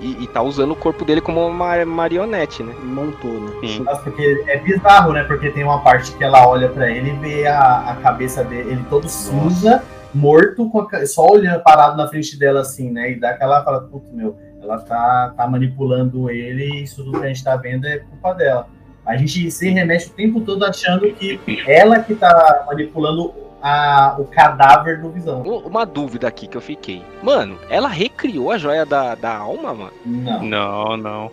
E, 0.02 0.24
e 0.24 0.28
tá 0.28 0.42
usando 0.42 0.72
o 0.72 0.76
corpo 0.76 1.04
dele 1.04 1.20
como 1.20 1.46
uma 1.48 1.84
marionete, 1.86 2.62
né? 2.62 2.74
Montou, 2.84 3.32
né? 3.32 3.52
Sim. 3.62 3.84
Nossa, 3.84 4.02
porque 4.02 4.44
é 4.48 4.58
bizarro, 4.58 5.14
né? 5.14 5.24
Porque 5.24 5.50
tem 5.50 5.64
uma 5.64 5.80
parte 5.80 6.12
que 6.12 6.24
ela 6.24 6.48
olha 6.48 6.70
pra 6.70 6.90
ele 6.92 7.10
e 7.12 7.14
vê 7.18 7.48
a, 7.48 7.92
a 7.92 7.96
cabeça 7.96 8.44
dele, 8.44 8.72
ele 8.72 8.86
todo 8.90 9.08
cinza, 9.10 9.84
morto, 10.16 10.70
com 10.70 10.80
a 10.82 11.06
só 11.06 11.28
olhando, 11.28 11.62
parado 11.62 11.98
na 11.98 12.08
frente 12.08 12.38
dela 12.40 12.62
assim, 12.62 12.90
né? 12.92 13.12
E 13.12 13.20
dá 13.20 13.32
aquela 13.32 13.64
fala, 13.64 13.82
putz, 13.82 14.10
meu, 14.12 14.36
ela 14.62 14.80
tá, 14.80 15.34
tá 15.36 15.48
manipulando 15.48 16.30
ele 16.30 16.64
e 16.66 16.84
isso 16.84 17.04
tudo 17.04 17.20
que 17.20 17.26
a 17.26 17.28
gente 17.28 17.44
tá 17.44 17.56
vendo 17.56 17.86
é 17.86 18.00
culpa 18.00 18.34
dela. 18.34 18.68
A 19.06 19.16
gente 19.18 19.52
se 19.52 19.70
remete 19.70 20.08
o 20.08 20.14
tempo 20.14 20.42
todo 20.42 20.66
achando 20.66 21.12
que 21.14 21.40
ela 21.68 22.00
que 22.00 22.16
tá 22.16 22.64
manipulando 22.66 23.32
a, 23.62 24.16
o 24.18 24.26
cadáver 24.26 25.00
do 25.02 25.10
Visão. 25.12 25.42
Uma 25.44 25.86
dúvida 25.86 26.28
aqui 26.28 26.48
que 26.48 26.58
eu 26.58 26.62
fiquei. 26.62 27.04
Mano, 27.22 27.60
ela 27.70 27.88
recriou 27.88 28.52
a 28.52 28.58
joia 28.58 28.86
da, 28.86 29.14
da 29.14 29.36
alma, 29.36 29.74
mano? 29.74 29.94
Não. 30.06 30.44
Não, 30.44 30.98
não. 30.98 31.32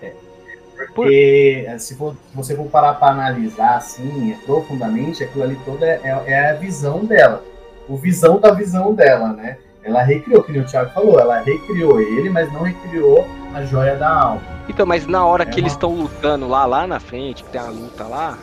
Porque 0.94 1.64
eh, 1.66 1.78
se, 1.78 1.94
for- 1.96 2.14
se 2.30 2.36
você 2.36 2.56
for 2.56 2.66
parar 2.66 2.94
para 2.94 3.12
analisar 3.12 3.76
assim, 3.76 4.34
profundamente, 4.44 5.22
aquilo 5.22 5.44
ali 5.44 5.56
toda 5.64 5.86
é, 5.86 6.00
é- 6.04 6.32
é 6.32 6.50
a 6.50 6.54
visão 6.54 7.04
dela. 7.04 7.44
O 7.88 7.96
visão 7.96 8.38
da 8.38 8.52
visão 8.52 8.94
dela, 8.94 9.32
né? 9.32 9.58
Ela 9.84 10.02
recriou, 10.02 10.42
que 10.42 10.52
nem 10.52 10.60
o 10.62 10.64
Thiago 10.64 10.90
falou, 10.92 11.18
ela 11.18 11.40
recriou 11.40 12.00
ele, 12.00 12.30
mas 12.30 12.50
não 12.52 12.62
recriou 12.62 13.26
a 13.52 13.64
joia 13.64 13.96
da 13.96 14.08
alma. 14.08 14.40
Então, 14.68 14.86
mas 14.86 15.06
na 15.06 15.26
hora 15.26 15.42
É 15.42 15.46
que 15.46 15.58
eles 15.58 15.72
uma- 15.72 15.76
estão 15.76 15.94
lutando 15.94 16.46
lá, 16.48 16.64
lá 16.64 16.86
na 16.86 17.00
frente, 17.00 17.42
que 17.42 17.50
tem 17.50 17.60
a 17.60 17.64
luta 17.64 18.04
lá, 18.04 18.38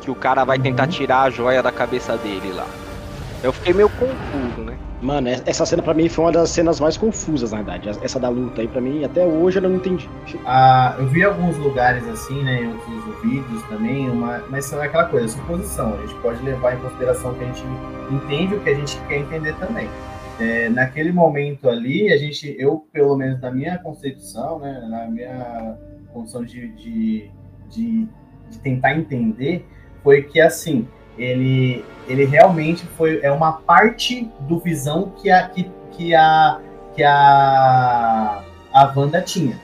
que 0.00 0.10
o 0.10 0.14
cara 0.14 0.42
vai 0.44 0.58
tentar 0.58 0.84
Uhum. 0.84 0.88
tirar 0.88 1.22
a 1.22 1.30
joia 1.30 1.62
da 1.62 1.70
cabeça 1.70 2.16
dele 2.16 2.50
lá. 2.52 2.66
Eu 3.42 3.52
fiquei 3.52 3.74
meio 3.74 3.90
confuso, 3.90 4.62
né? 4.64 4.73
Mano, 5.04 5.28
e- 5.28 5.42
essa 5.44 5.66
cena 5.66 5.82
pra 5.82 5.92
mim 5.92 6.08
foi 6.08 6.24
uma 6.24 6.32
das 6.32 6.48
cenas 6.48 6.80
mais 6.80 6.96
confusas, 6.96 7.52
na 7.52 7.58
verdade. 7.58 7.90
Essa 8.02 8.18
da 8.18 8.30
luta 8.30 8.62
aí, 8.62 8.68
pra 8.68 8.80
mim, 8.80 9.04
até 9.04 9.24
hoje 9.26 9.58
eu 9.58 9.62
não 9.62 9.74
entendi. 9.74 10.08
Ah, 10.46 10.96
eu 10.98 11.06
vi 11.08 11.22
alguns 11.22 11.58
lugares 11.58 12.08
assim, 12.08 12.42
né, 12.42 12.62
em 12.62 12.68
outros 12.68 13.22
vídeos 13.22 13.62
também, 13.64 14.08
uma, 14.08 14.42
mas 14.48 14.72
é 14.72 14.82
aquela 14.82 15.04
coisa, 15.04 15.28
suposição. 15.28 15.92
A 15.94 16.00
gente 16.06 16.14
pode 16.22 16.42
levar 16.42 16.74
em 16.74 16.78
consideração 16.80 17.34
que 17.34 17.44
a 17.44 17.46
gente 17.46 17.62
entende 18.10 18.54
o 18.54 18.60
que 18.60 18.70
a 18.70 18.74
gente 18.74 18.98
quer 19.06 19.18
entender 19.18 19.54
também. 19.56 19.90
É, 20.40 20.70
naquele 20.70 21.12
momento 21.12 21.68
ali, 21.68 22.10
a 22.10 22.16
gente, 22.16 22.56
eu, 22.58 22.86
pelo 22.90 23.14
menos 23.14 23.40
na 23.42 23.50
minha 23.50 23.76
concepção, 23.78 24.58
né, 24.58 24.86
na 24.88 25.06
minha 25.06 25.76
condição 26.14 26.42
de, 26.42 26.68
de, 26.76 27.30
de, 27.68 28.08
de 28.50 28.58
tentar 28.62 28.96
entender, 28.96 29.66
foi 30.02 30.22
que 30.22 30.40
assim, 30.40 30.88
ele, 31.18 31.84
ele 32.08 32.24
realmente 32.24 32.84
foi 32.96 33.20
é 33.22 33.30
uma 33.30 33.52
parte 33.52 34.30
do 34.40 34.58
visão 34.58 35.12
que 35.20 35.30
a, 35.30 35.48
que, 35.48 35.70
que 35.92 36.14
a, 36.14 36.60
que 36.94 37.02
a, 37.02 38.42
a 38.72 38.92
Wanda 38.96 39.20
tinha. 39.22 39.58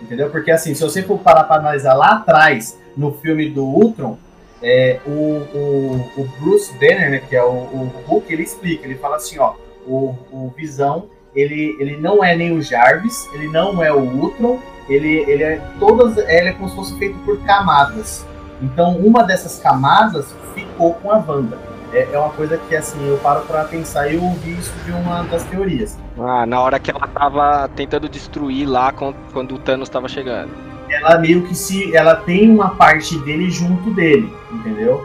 Entendeu? 0.00 0.30
Porque 0.30 0.50
assim, 0.50 0.74
se 0.74 0.82
você 0.82 1.02
for 1.02 1.18
parar 1.18 1.44
para 1.44 1.56
analisar 1.60 1.94
lá 1.94 2.12
atrás, 2.12 2.78
no 2.96 3.12
filme 3.14 3.48
do 3.50 3.64
Ultron, 3.64 4.16
é, 4.62 5.00
o, 5.06 5.10
o, 5.10 6.10
o 6.16 6.28
Bruce 6.40 6.72
Banner, 6.74 7.10
né, 7.10 7.22
que 7.28 7.36
é 7.36 7.42
o, 7.42 7.50
o 7.50 7.92
Hulk, 8.06 8.32
ele 8.32 8.42
explica, 8.42 8.84
ele 8.84 8.96
fala 8.96 9.16
assim, 9.16 9.38
ó, 9.38 9.54
o, 9.86 10.14
o 10.30 10.52
Visão, 10.56 11.06
ele, 11.34 11.76
ele 11.78 11.96
não 11.96 12.22
é 12.22 12.36
nem 12.36 12.56
o 12.56 12.62
Jarvis, 12.62 13.28
ele 13.32 13.48
não 13.48 13.82
é 13.82 13.92
o 13.92 14.00
Ultron, 14.00 14.58
ele, 14.88 15.18
ele 15.30 15.42
é 15.42 15.60
todas, 15.78 16.16
ele 16.16 16.48
é 16.48 16.52
como 16.52 16.68
se 16.68 16.74
fosse 16.74 16.98
feito 16.98 17.18
por 17.20 17.38
camadas. 17.44 18.26
Então, 18.60 18.96
uma 18.96 19.22
dessas 19.22 19.60
camadas 19.60 20.34
ficou 20.54 20.94
com 20.94 21.12
a 21.12 21.18
Wanda. 21.18 21.67
É, 21.92 22.08
é 22.12 22.18
uma 22.18 22.30
coisa 22.30 22.58
que, 22.58 22.76
assim, 22.76 22.98
eu 23.08 23.18
paro 23.18 23.40
para 23.46 23.64
pensar 23.64 24.08
e 24.08 24.16
eu 24.16 24.22
ouvi 24.22 24.52
isso 24.52 24.72
de 24.84 24.92
uma 24.92 25.22
das 25.22 25.44
teorias. 25.44 25.98
Ah, 26.18 26.44
na 26.44 26.60
hora 26.60 26.78
que 26.78 26.90
ela 26.90 27.06
tava 27.06 27.68
tentando 27.68 28.08
destruir 28.08 28.68
lá 28.68 28.92
quando 28.92 29.54
o 29.54 29.58
Thanos 29.58 29.88
tava 29.88 30.08
chegando. 30.08 30.50
Ela 30.90 31.18
meio 31.18 31.46
que 31.46 31.54
se. 31.54 31.94
Ela 31.94 32.16
tem 32.16 32.50
uma 32.50 32.70
parte 32.70 33.18
dele 33.20 33.50
junto 33.50 33.92
dele, 33.94 34.32
entendeu? 34.50 35.04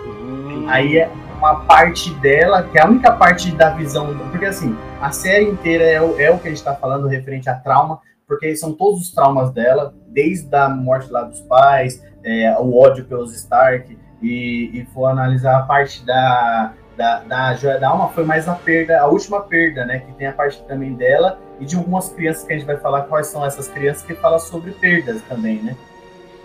Aí 0.67 0.97
é 0.97 1.09
uma 1.37 1.61
parte 1.65 2.13
dela, 2.15 2.63
que 2.63 2.77
é 2.77 2.81
a 2.81 2.87
única 2.87 3.11
parte 3.11 3.51
da 3.51 3.69
visão. 3.71 4.15
Porque 4.31 4.45
assim, 4.45 4.77
a 5.01 5.11
série 5.11 5.45
inteira 5.45 5.83
é 5.83 6.01
o, 6.01 6.19
é 6.19 6.31
o 6.31 6.39
que 6.39 6.47
a 6.47 6.51
gente 6.51 6.63
tá 6.63 6.73
falando 6.73 7.07
referente 7.07 7.49
a 7.49 7.55
trauma, 7.55 7.99
porque 8.25 8.55
são 8.55 8.71
todos 8.71 9.01
os 9.01 9.11
traumas 9.11 9.51
dela, 9.51 9.93
desde 10.07 10.55
a 10.55 10.69
morte 10.69 11.11
lá 11.11 11.23
dos 11.23 11.41
pais, 11.41 12.01
é, 12.23 12.55
o 12.57 12.79
ódio 12.79 13.03
pelos 13.03 13.35
Stark, 13.35 13.97
e, 14.23 14.71
e 14.73 14.85
for 14.93 15.07
analisar 15.07 15.57
a 15.57 15.61
parte 15.63 16.03
da, 16.05 16.73
da, 16.97 17.19
da 17.19 17.53
joia 17.55 17.77
da 17.79 17.89
alma, 17.89 18.09
foi 18.09 18.23
mais 18.23 18.47
a 18.47 18.53
perda, 18.55 18.99
a 19.01 19.07
última 19.07 19.41
perda, 19.41 19.85
né? 19.85 19.99
Que 19.99 20.13
tem 20.13 20.27
a 20.27 20.31
parte 20.33 20.63
também 20.63 20.93
dela 20.93 21.39
e 21.59 21.65
de 21.65 21.75
algumas 21.75 22.09
crianças 22.09 22.43
que 22.45 22.53
a 22.53 22.57
gente 22.57 22.65
vai 22.65 22.77
falar 22.77 23.03
quais 23.03 23.27
são 23.27 23.45
essas 23.45 23.67
crianças 23.67 24.01
que 24.03 24.15
fala 24.15 24.39
sobre 24.39 24.71
perdas 24.71 25.21
também, 25.23 25.57
né? 25.61 25.75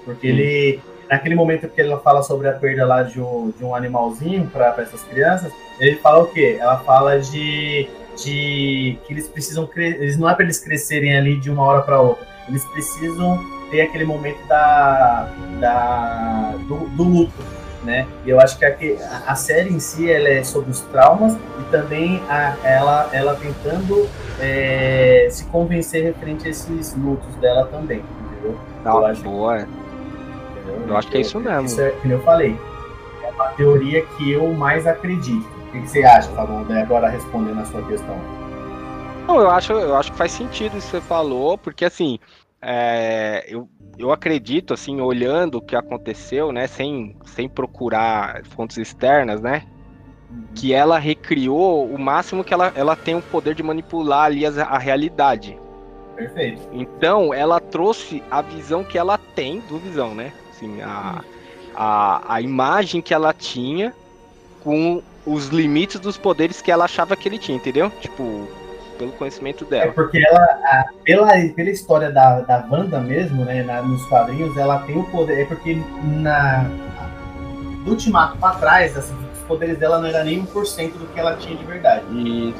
Porque 0.05 0.27
ele, 0.27 0.81
naquele 1.11 1.35
momento 1.35 1.69
que 1.69 1.81
ela 1.81 1.99
fala 2.01 2.23
sobre 2.23 2.49
a 2.49 2.53
perda 2.53 2.85
lá 2.87 3.03
de 3.03 3.21
um, 3.21 3.53
de 3.57 3.65
um 3.65 3.75
animalzinho 3.75 4.47
para 4.49 4.75
essas 4.79 5.03
crianças, 5.05 5.53
ele 5.79 5.97
fala 5.97 6.25
o 6.25 6.27
quê? 6.29 6.57
Ela 6.59 6.79
fala 6.79 7.21
de, 7.21 7.89
de 8.17 8.99
que 9.07 9.13
eles 9.13 9.29
precisam 9.29 9.67
cre- 9.67 9.97
eles 10.01 10.19
não 10.19 10.29
é 10.29 10.35
para 10.35 10.45
eles 10.45 10.59
crescerem 10.59 11.17
ali 11.17 11.39
de 11.39 11.51
uma 11.51 11.63
hora 11.63 11.83
para 11.83 12.01
outra, 12.01 12.27
eles 12.49 12.65
precisam 12.73 13.39
ter 13.71 13.83
aquele 13.83 14.05
momento 14.05 14.43
da, 14.47 15.29
da 15.61 16.55
do, 16.67 16.89
do 16.89 17.03
luto, 17.03 17.45
né? 17.89 18.07
E 18.25 18.29
eu 18.31 18.39
acho 18.39 18.59
que 18.59 18.65
a, 18.67 18.77
a 19.27 19.35
série 19.35 19.71
em 19.73 19.81
si 19.81 20.11
ela 20.11 20.29
é 20.29 20.45
sobre 20.45 20.71
os 20.71 20.81
traumas 20.83 21.33
e 21.35 21.63
também 21.71 22.23
a, 22.29 22.55
ela 22.63 23.09
ela 23.13 23.35
tentando 23.35 24.07
é, 24.39 25.27
se 25.31 25.45
convencer 25.47 26.05
referente 26.05 26.47
a 26.47 26.51
esses 26.51 26.95
lutos 26.95 27.35
dela 27.37 27.67
também, 27.67 28.05
entendeu? 28.27 28.59
eu 28.85 29.05
Ah, 29.07 29.11
acho- 29.11 29.23
boa. 29.23 29.57
Entendeu? 29.61 30.85
Eu 30.89 30.97
acho 30.97 31.09
que 31.09 31.17
é 31.17 31.21
isso 31.23 31.41
mesmo. 31.41 31.65
Isso 31.65 31.81
é, 31.81 31.91
como 31.91 32.13
eu 32.13 32.21
falei, 32.23 32.57
é 33.25 33.31
uma 33.31 33.49
teoria 33.49 34.05
que 34.17 34.31
eu 34.33 34.47
mais 34.53 34.87
acredito. 34.87 35.47
O 35.47 35.73
que, 35.73 35.81
que 35.81 35.89
você 35.89 36.05
acha, 36.05 36.29
Fabão? 36.33 36.65
Né, 36.67 36.83
Agora 36.83 37.09
respondendo 37.09 37.61
a 37.61 37.65
sua 37.65 37.83
questão. 37.83 38.17
Não, 39.27 39.41
eu 39.41 39.51
acho, 39.51 39.73
eu 39.73 39.95
acho 39.97 40.13
que 40.13 40.17
faz 40.19 40.33
sentido 40.33 40.77
isso 40.77 40.87
que 40.91 40.97
você 40.97 41.01
falou, 41.03 41.59
porque 41.59 41.85
assim, 41.85 42.19
é, 42.63 43.45
eu, 43.49 43.69
eu 43.99 44.13
acredito, 44.13 44.73
assim, 44.73 45.01
olhando 45.01 45.57
o 45.57 45.63
que 45.63 45.75
aconteceu, 45.75 46.53
né, 46.53 46.67
sem, 46.67 47.17
sem 47.25 47.49
procurar 47.49 48.43
fontes 48.45 48.77
externas, 48.77 49.41
né, 49.41 49.63
que 50.55 50.73
ela 50.73 50.99
recriou 50.99 51.87
o 51.87 51.99
máximo 51.99 52.45
que 52.45 52.53
ela, 52.53 52.73
ela 52.75 52.95
tem 52.95 53.15
o 53.15 53.23
poder 53.23 53.55
de 53.55 53.63
manipular 53.63 54.27
ali 54.27 54.45
as- 54.45 54.59
a, 54.59 54.79
realidade. 54.79 55.59
Perfeito. 56.17 56.69
Então, 56.73 57.33
ela 57.33 57.61
trouxe 57.61 58.23
a 58.31 58.43
visão 58.43 58.85
que 58.85 58.99
ela 58.99 59.19
tem 59.19 59.61
do 59.61 59.79
Visão, 59.79 60.15
né? 60.15 60.33
Assim, 60.51 60.83
a, 60.83 61.23
a, 61.75 62.35
a 62.35 62.43
imagem 62.43 63.01
que 63.01 63.15
ela 63.15 63.33
tinha 63.33 63.95
com 64.61 65.03
os 65.25 65.47
limites 65.49 66.01
dos 66.01 66.17
poderes 66.19 66.61
que 66.61 66.71
ela 66.73 66.87
achava 66.87 67.17
que 67.17 67.29
ele 67.29 67.39
tinha, 67.39 67.57
entendeu? 67.57 67.91
Tipo, 68.01 68.49
pelo 68.99 69.13
conhecimento 69.13 69.65
É 69.65 69.67
dela. 69.69 69.93
porque 69.93 70.19
ela, 70.19 70.43
a- 70.45 70.85
pela, 71.05 71.29
pela 71.55 71.71
história 71.71 72.11
da, 72.11 72.41
da 72.41 72.67
Wanda 72.71 72.99
mesmo, 73.01 73.45
né, 73.45 73.63
na- 73.63 73.83
nos 73.83 74.05
quadrinhos, 74.07 74.57
ela 74.57 74.81
tem 74.81 74.99
o 74.99 75.05
poder. 75.05 75.43
É 75.43 75.45
porque 75.45 75.81
na, 76.03 76.65
do 77.85 77.91
Ultimato 77.93 78.37
pra 78.39 78.51
trás, 78.51 78.97
assim, 78.97 79.15
os 79.33 79.41
poderes 79.47 79.79
dela 79.79 79.99
não 79.99 80.09
era 80.09 80.25
nem 80.25 80.45
1% 80.45 80.93
do 80.99 81.07
que 81.07 81.19
ela 81.21 81.37
tinha 81.37 81.57
de 81.57 81.65
verdade. 81.65 82.05
E 82.13 82.55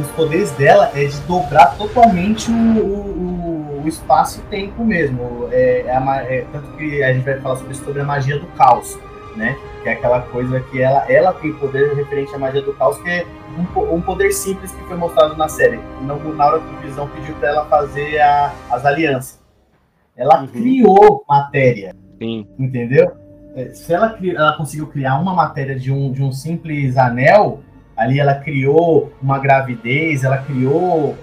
Os 0.00 0.06
poderes 0.12 0.50
dela 0.52 0.90
é 0.94 1.04
de 1.04 1.16
dobrar 1.26 1.76
totalmente 1.76 2.50
o, 2.50 2.54
o, 2.54 3.82
o 3.84 3.88
espaço 3.88 4.40
e 4.40 4.42
tempo 4.50 4.82
mesmo. 4.82 5.46
É, 5.52 5.82
é 5.86 5.94
a 5.96 6.16
é- 6.24 6.46
tanto 6.50 6.68
que 6.76 7.02
a 7.02 7.12
gente 7.12 7.22
vai 7.24 7.38
falar 7.40 7.56
sobre 7.56 7.72
isso, 7.72 7.84
sobre 7.84 8.00
a 8.00 8.04
magia 8.04 8.38
do 8.38 8.46
caos, 8.56 8.98
né? 9.36 9.56
Que 9.82 9.88
é 9.88 9.92
aquela 9.92 10.20
coisa 10.22 10.60
que 10.60 10.80
ela, 10.80 11.04
ela 11.10 11.32
tem 11.32 11.52
poder 11.54 11.94
referente 11.94 12.34
à 12.34 12.38
magia 12.38 12.62
do 12.62 12.72
caos, 12.74 12.96
que 12.98 13.08
é 13.10 13.26
um, 13.58 13.94
um 13.94 14.00
poder 14.00 14.32
simples 14.32 14.72
que 14.72 14.82
foi 14.84 14.96
mostrado 14.96 15.36
na 15.36 15.48
série. 15.48 15.78
Na, 16.02 16.14
na 16.14 16.46
hora 16.46 16.60
que 16.60 16.74
o 16.74 16.78
Visão 16.78 17.08
pediu 17.08 17.34
pra 17.36 17.48
ela 17.48 17.64
fazer 17.66 18.18
a- 18.20 18.52
as 18.70 18.84
alianças. 18.84 19.40
Ela 20.16 20.40
Uhum. 20.42 20.46
criou 20.46 21.24
matéria, 21.28 21.94
sim, 22.18 22.46
entendeu? 22.58 23.10
É, 23.56 23.70
Se 23.70 23.92
ela, 23.92 24.16
ela 24.22 24.56
conseguiu 24.56 24.86
criar 24.88 25.18
uma 25.20 25.34
matéria 25.34 25.76
de 25.78 25.90
um, 25.92 26.10
de 26.12 26.22
um 26.22 26.30
simples 26.32 26.96
anel, 26.96 27.60
ali 27.96 28.18
ela 28.20 28.34
criou 28.34 29.12
uma 29.22 29.38
gravidez, 29.38 30.24
ela 30.24 30.38
criou 30.38 31.16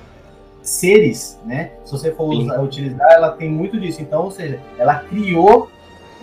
seres, 0.62 1.39
né? 1.45 1.72
Se 1.84 1.91
você 1.91 2.12
for 2.12 2.26
usar- 2.34 2.62
utilizar, 2.62 3.09
ela 3.12 3.32
tem 3.32 3.49
muito 3.49 3.80
disso. 3.80 4.01
Então, 4.01 4.24
ou 4.24 4.32
seja, 4.32 4.59
ela 4.78 4.95
criou 4.99 5.70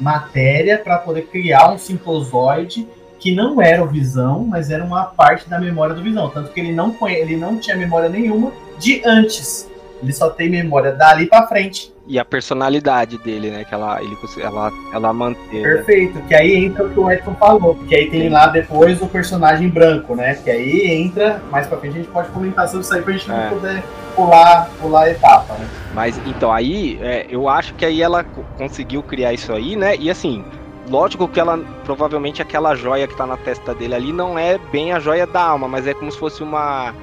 matéria 0.01 0.79
para 0.79 0.99
poder 0.99 1.23
criar 1.27 1.73
um 1.73 1.79
simpozoide 1.79 2.87
que 3.19 3.35
não 3.35 3.61
era 3.61 3.83
o 3.83 3.89
Visão, 3.89 4.45
mas 4.45 4.71
era 4.71 4.85
uma 4.85 5.05
parte 5.05 5.49
da 5.49 5.59
memória 5.59 5.95
do 5.95 6.03
Visão. 6.03 6.31
Tanto 6.31 6.53
que 6.53 6.61
ele 6.61 6.73
não, 6.73 6.95
ele 7.09 7.37
não 7.37 7.59
tinha 7.59 7.77
memória 7.77 8.09
nenhuma 8.09 8.53
de 8.79 9.03
antes. 9.05 9.69
Ele 10.03 10.13
só 10.13 10.31
tem 10.31 10.49
memória 10.49 10.93
dali 10.93 11.27
para 11.27 11.47
frente. 11.47 11.93
e 12.07 12.19
a 12.19 12.25
personalidade 12.25 13.19
dele, 13.19 13.51
né? 13.51 13.65
Que 13.65 13.75
ela, 13.75 14.01
ele, 14.03 14.17
ela, 14.41 14.73
ela 14.95 15.13
manteve. 15.13 15.63
Perfeito. 15.63 16.21
Que 16.23 16.35
aí 16.35 16.65
entra 16.65 16.87
o 16.87 16.91
que 16.91 16.99
o 16.99 17.11
Edson 17.11 17.35
falou. 17.35 17.75
Que 17.87 17.95
aí 17.95 18.09
tem 18.11 18.29
lá 18.31 18.47
depois 18.47 19.03
o 19.03 19.07
personagem 19.07 19.69
branco, 19.69 20.15
né? 20.15 20.35
Que 20.37 20.51
aí 20.51 20.87
entra, 21.03 21.43
mais 21.51 21.67
pra 21.67 21.77
frente 21.79 21.95
a 21.95 21.97
gente 21.99 22.09
pode 22.11 22.29
comentar 22.31 22.67
sobre 22.67 22.81
isso 22.83 22.95
aí 22.95 23.03
pra 23.03 23.13
gente 23.13 23.31
É. 23.31 23.35
não 23.35 23.51
poder 23.51 23.83
pular, 24.17 24.71
pular 24.81 25.03
a 25.03 25.11
etapa, 25.11 25.53
né? 25.55 25.69
Mas 25.93 26.19
então 26.27 26.51
aí, 26.53 26.99
é, 27.03 27.27
eu 27.29 27.47
acho 27.49 27.75
que 27.75 27.85
aí 27.85 28.01
ela 28.01 28.25
co- 28.25 28.43
conseguiu 28.57 29.03
criar 29.03 29.33
isso 29.35 29.53
aí, 29.53 29.77
né? 29.77 29.95
E 29.97 30.09
assim, 30.11 30.43
lógico 30.89 31.29
que 31.29 31.39
ela 31.39 31.59
provavelmente 31.85 32.41
aquela 32.41 32.75
joia 32.75 33.07
que 33.07 33.17
tá 33.17 33.27
na 33.27 33.37
testa 33.37 33.75
dele 33.75 33.95
ali 33.95 34.13
não 34.15 34.39
é 34.39 34.57
bem 34.73 34.93
a 34.93 34.99
joia 34.99 35.27
da 35.27 35.43
alma, 35.43 35.69
mas 35.69 35.87
é 35.87 35.93
como 35.93 36.11
se 36.11 36.19
fosse 36.19 36.43
uma 36.43 36.95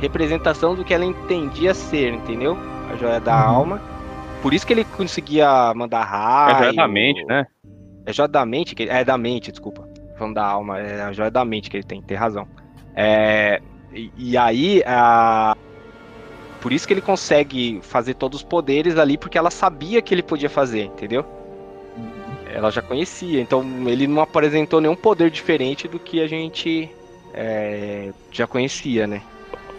representação 0.00 0.74
do 0.74 0.84
que 0.84 0.94
ela 0.94 1.04
entendia 1.04 1.74
ser, 1.74 2.12
entendeu? 2.12 2.56
A 2.90 2.96
joia 2.96 3.20
da 3.20 3.34
Uhum. 3.34 3.54
alma. 3.56 3.82
Por 4.42 4.54
isso 4.54 4.66
que 4.66 4.72
ele 4.72 4.84
conseguia 4.84 5.72
mandar 5.74 6.04
raio. 6.04 6.54
É 6.54 6.58
joia 6.58 6.72
da 6.72 6.88
mente, 6.88 7.24
né? 7.24 7.46
É 8.06 8.12
joia 8.12 8.28
da 8.28 8.46
mente, 8.46 8.74
que 8.74 8.84
é 8.84 9.04
da 9.04 9.18
mente, 9.18 9.50
desculpa. 9.50 9.86
Falando 10.16 10.34
da 10.34 10.46
alma, 10.46 10.78
é 10.78 11.02
a 11.02 11.12
joia 11.12 11.30
da 11.30 11.44
mente 11.44 11.68
que 11.68 11.76
ele 11.76 11.84
tem, 11.84 12.00
tem 12.00 12.16
razão. 12.16 12.46
É, 12.94 13.60
e, 13.92 14.10
e 14.16 14.36
aí, 14.36 14.82
a, 14.86 15.54
por 16.60 16.72
isso 16.72 16.86
que 16.86 16.94
ele 16.94 17.00
consegue 17.00 17.80
fazer 17.82 18.14
todos 18.14 18.40
os 18.40 18.44
poderes 18.44 18.96
ali, 18.98 19.16
porque 19.16 19.38
ela 19.38 19.50
sabia 19.50 20.02
que 20.02 20.12
ele 20.14 20.22
podia 20.22 20.50
fazer, 20.50 20.84
entendeu? 20.84 21.24
Ela 22.52 22.70
já 22.70 22.82
conhecia, 22.82 23.40
então 23.40 23.62
ele 23.86 24.06
não 24.06 24.22
apresentou 24.22 24.80
nenhum 24.80 24.96
poder 24.96 25.30
diferente 25.30 25.86
do 25.86 25.98
que 25.98 26.20
a 26.20 26.26
gente 26.26 26.90
é, 27.34 28.12
já 28.32 28.46
conhecia, 28.46 29.06
né? 29.06 29.22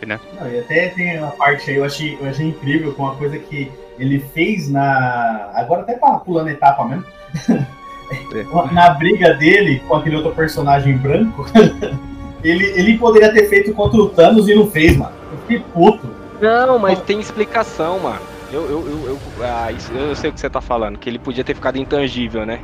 Não, 0.07 0.49
e 0.49 0.59
até 0.59 0.89
tem 0.89 1.17
uma 1.19 1.31
parte 1.31 1.69
aí, 1.69 1.77
eu 1.77 1.83
achei, 1.83 2.17
eu 2.19 2.27
achei 2.29 2.47
incrível 2.47 2.93
com 2.93 3.03
uma 3.03 3.15
coisa 3.15 3.37
que 3.37 3.71
ele 3.97 4.19
fez 4.33 4.69
na. 4.69 5.49
Agora 5.53 5.81
até 5.81 5.93
tá 5.93 6.11
pulando 6.19 6.49
etapa 6.49 6.85
mesmo. 6.85 7.05
na 8.71 8.89
briga 8.91 9.33
dele 9.35 9.81
com 9.87 9.95
aquele 9.95 10.15
outro 10.15 10.31
personagem 10.31 10.97
branco, 10.97 11.45
ele, 12.43 12.65
ele 12.71 12.97
poderia 12.97 13.31
ter 13.31 13.47
feito 13.49 13.73
contra 13.73 13.99
o 13.99 14.09
Thanos 14.09 14.47
e 14.47 14.55
não 14.55 14.69
fez, 14.69 14.97
mano. 14.97 15.13
Eu 15.31 15.37
fiquei 15.39 15.59
puto. 15.73 16.09
Não, 16.41 16.79
mas 16.79 16.99
tem 17.01 17.19
explicação, 17.19 17.99
mano. 17.99 18.19
Eu, 18.51 18.61
eu, 18.63 18.87
eu, 18.87 19.05
eu, 19.09 19.19
ah, 19.43 19.71
isso- 19.71 19.91
eu 19.93 20.15
sei 20.15 20.29
o 20.29 20.33
que 20.33 20.39
você 20.39 20.49
tá 20.49 20.59
falando, 20.61 20.97
que 20.97 21.07
ele 21.07 21.19
podia 21.19 21.43
ter 21.43 21.53
ficado 21.53 21.77
intangível, 21.77 22.45
né? 22.45 22.59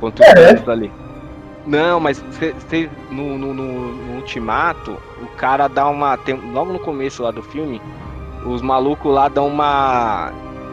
Contra 0.00 0.24
os 0.24 0.30
É. 0.30 0.34
Thanos 0.54 0.68
ali. 0.68 0.90
Não, 1.66 1.98
mas 1.98 2.22
cê- 2.32 2.54
cê- 2.68 2.90
no, 3.10 3.36
no, 3.36 3.52
no- 3.52 3.92
no 3.92 4.14
Ultimato, 4.16 4.96
o 5.20 5.26
cara 5.36 5.66
dá 5.68 5.88
uma. 5.88 6.16
tem- 6.16 6.52
logo 6.52 6.72
no 6.72 6.78
começo 6.78 7.22
lá 7.22 7.30
do 7.30 7.42
filme, 7.42 7.80
os 8.46 8.62
malucos 8.62 9.12
lá 9.12 9.28
dão 9.28 9.48
uma 9.48 10.32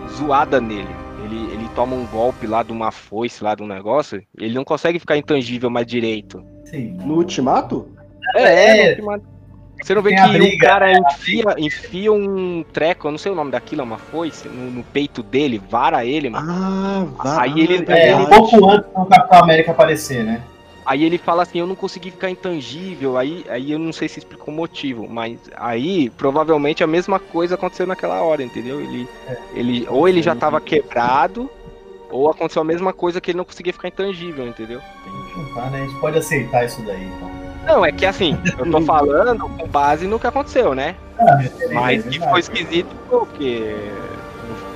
zoada 0.09 0.61
nele. 0.61 0.87
Ele, 1.23 1.51
ele 1.53 1.69
toma 1.73 1.95
um 1.95 2.05
golpe 2.05 2.45
lá 2.45 2.61
de 2.63 2.71
uma 2.71 2.91
foice 2.91 3.43
lá 3.43 3.55
de 3.55 3.63
um 3.63 3.67
negócio, 3.67 4.21
ele 4.37 4.53
não 4.53 4.63
consegue 4.63 4.99
ficar 4.99 5.17
intangível 5.17 5.69
mais 5.69 5.87
direito. 5.87 6.43
Sim. 6.65 6.97
No 7.03 7.15
Ultimato? 7.15 7.87
É, 8.35 8.43
É. 8.43 8.83
no 8.83 8.89
Ultimato. 8.91 9.33
Você 9.81 9.95
não 9.95 10.01
vê 10.01 10.15
que 10.15 10.27
briga, 10.29 10.55
o 10.65 10.69
cara 10.69 10.91
enfia, 10.93 11.43
enfia 11.57 12.13
um 12.13 12.63
treco, 12.71 13.07
eu 13.07 13.11
não 13.11 13.17
sei 13.17 13.31
o 13.31 13.35
nome 13.35 13.51
daquilo, 13.51 13.81
é 13.81 13.83
uma 13.83 13.97
foice, 13.97 14.47
no, 14.47 14.69
no 14.71 14.83
peito 14.83 15.21
dele, 15.23 15.59
vara 15.69 16.05
ele, 16.05 16.29
mano. 16.29 16.47
Ah, 16.49 17.05
vai. 17.21 17.49
Aí 17.49 17.59
ele- 17.61 17.83
É, 17.91 18.11
ele- 18.11 18.21
um 18.21 18.25
pouco 18.27 18.69
antes 18.69 18.89
do 18.93 19.05
Capitão 19.07 19.39
América 19.39 19.71
aparecer, 19.71 20.23
né? 20.23 20.41
Aí 20.86 21.03
ele 21.03 21.17
fala 21.17 21.43
assim, 21.43 21.59
eu 21.59 21.67
não 21.67 21.75
consegui 21.75 22.11
ficar 22.11 22.29
intangível, 22.29 23.17
aí, 23.17 23.45
aí 23.47 23.71
eu 23.71 23.79
não 23.79 23.93
sei 23.93 24.09
se 24.09 24.19
explicou 24.19 24.53
o 24.53 24.57
motivo, 24.57 25.07
mas 25.07 25.39
aí 25.55 26.09
provavelmente 26.09 26.84
a 26.84 26.88
mesma 26.88 27.19
coisa 27.19 27.55
aconteceu 27.55 27.88
naquela 27.88 28.21
hora, 28.21 28.43
entendeu? 28.43 28.81
Ele, 28.81 29.07
ele 29.53 29.88
ou 29.89 30.07
ele 30.07 30.21
já 30.21 30.36
tava 30.36 30.59
quebrado, 30.59 31.49
ou 32.11 32.29
aconteceu 32.29 32.61
a 32.61 32.65
mesma 32.65 32.91
coisa 32.91 33.21
que 33.21 33.31
ele 33.31 33.38
não 33.38 33.45
conseguia 33.45 33.71
ficar 33.71 33.88
intangível, 33.88 34.45
entendeu? 34.45 34.81
Tá, 35.55 35.69
né? 35.69 35.81
A 35.81 35.86
gente 35.86 35.99
pode 35.99 36.17
aceitar 36.17 36.65
isso 36.65 36.81
daí, 36.84 37.03
então. 37.05 37.31
Não, 37.65 37.86
é 37.86 37.91
que 37.91 38.05
assim, 38.05 38.38
eu 38.57 38.69
tô 38.69 38.81
falando 38.81 39.47
com 39.47 39.67
base 39.67 40.05
no 40.05 40.19
que 40.19 40.27
aconteceu, 40.27 40.75
né? 40.75 40.95
Ah, 41.17 41.41
é 41.41 41.73
Mas 41.73 42.03
verdade. 42.03 42.19
que 42.19 42.23
ficou 42.23 42.38
esquisito 42.38 42.95
porque 43.09 43.89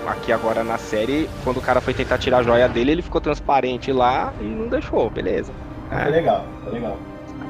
aqui 0.08 0.32
agora 0.32 0.64
na 0.64 0.78
série, 0.78 1.30
quando 1.43 1.58
o 1.58 1.62
cara 1.62 1.82
foi 1.82 1.93
tentar 1.93 2.18
tirar 2.18 2.38
a 2.38 2.43
joia 2.43 2.70
dele, 2.70 2.93
ele 2.93 3.01
ficou 3.01 3.20
transparente 3.20 3.91
lá 3.91 4.32
e 4.39 4.45
não 4.45 4.70
deixou, 4.70 5.10
beleza. 5.10 5.51
Foi 5.90 6.12
legal, 6.12 6.46
foi 6.64 6.74
legal. 6.74 6.98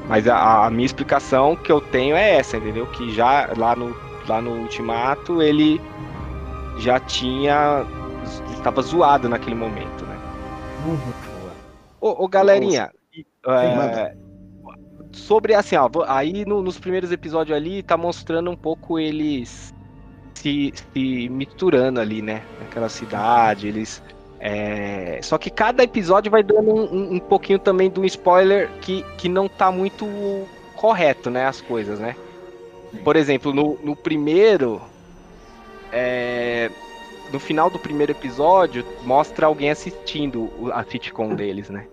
Mas 0.08 0.26
a, 0.26 0.66
a 0.66 0.70
minha 0.70 0.86
explicação 0.86 1.54
que 1.56 1.70
eu 1.70 1.80
tenho 1.80 2.16
é 2.16 2.36
essa, 2.36 2.56
entendeu? 2.56 2.86
Que 2.86 3.10
já 3.12 3.50
lá 3.56 3.76
no, 3.76 3.94
lá 4.26 4.40
no 4.40 4.62
Ultimato 4.62 5.42
ele 5.42 5.80
já 6.78 6.98
tinha. 7.00 7.84
estava 8.52 8.80
zoado 8.82 9.28
naquele 9.28 9.54
momento, 9.56 10.04
né? 10.06 10.16
Uhum. 10.86 11.50
Ô, 12.00 12.24
ô 12.24 12.28
galerinha, 12.28 12.90
é, 13.46 14.14
sobre 15.12 15.54
assim, 15.54 15.76
ó, 15.76 15.88
aí 16.06 16.44
no- 16.44 16.62
nos 16.62 16.78
primeiros 16.78 17.10
episódios 17.10 17.56
ali 17.56 17.82
tá 17.82 17.96
mostrando 17.96 18.50
um 18.50 18.56
pouco 18.56 18.98
eles 18.98 19.74
se, 20.34 20.72
se 20.92 21.28
misturando 21.28 22.00
ali, 22.00 22.22
né? 22.22 22.42
Naquela 22.60 22.88
cidade, 22.88 23.66
eles. 23.68 24.02
É, 24.40 25.20
Só 25.22 25.36
que 25.38 25.50
cada 25.50 25.82
episódio 25.82 26.30
vai 26.30 26.42
dando 26.42 26.70
um, 26.74 26.82
um- 26.94 27.14
um 27.14 27.18
pouquinho 27.20 27.58
também 27.58 27.90
de 27.90 27.98
um 28.00 28.04
spoiler 28.04 28.70
que, 28.80 29.04
que 29.16 29.28
não 29.28 29.48
tá 29.48 29.70
muito 29.70 30.06
correto, 30.76 31.28
né? 31.30 31.46
As 31.46 31.60
coisas, 31.60 31.98
né? 31.98 32.14
Por 33.04 33.16
exemplo, 33.16 33.52
no, 33.52 33.78
no 33.82 33.94
primeiro. 33.96 34.80
é, 35.92 36.70
No 37.32 37.38
final 37.38 37.68
do 37.70 37.78
primeiro 37.78 38.12
episódio, 38.12 38.84
mostra 39.02 39.46
alguém 39.46 39.70
assistindo 39.70 40.50
a 40.72 40.82
sitcom 40.84 41.34
deles, 41.34 41.68
né? 41.68 41.86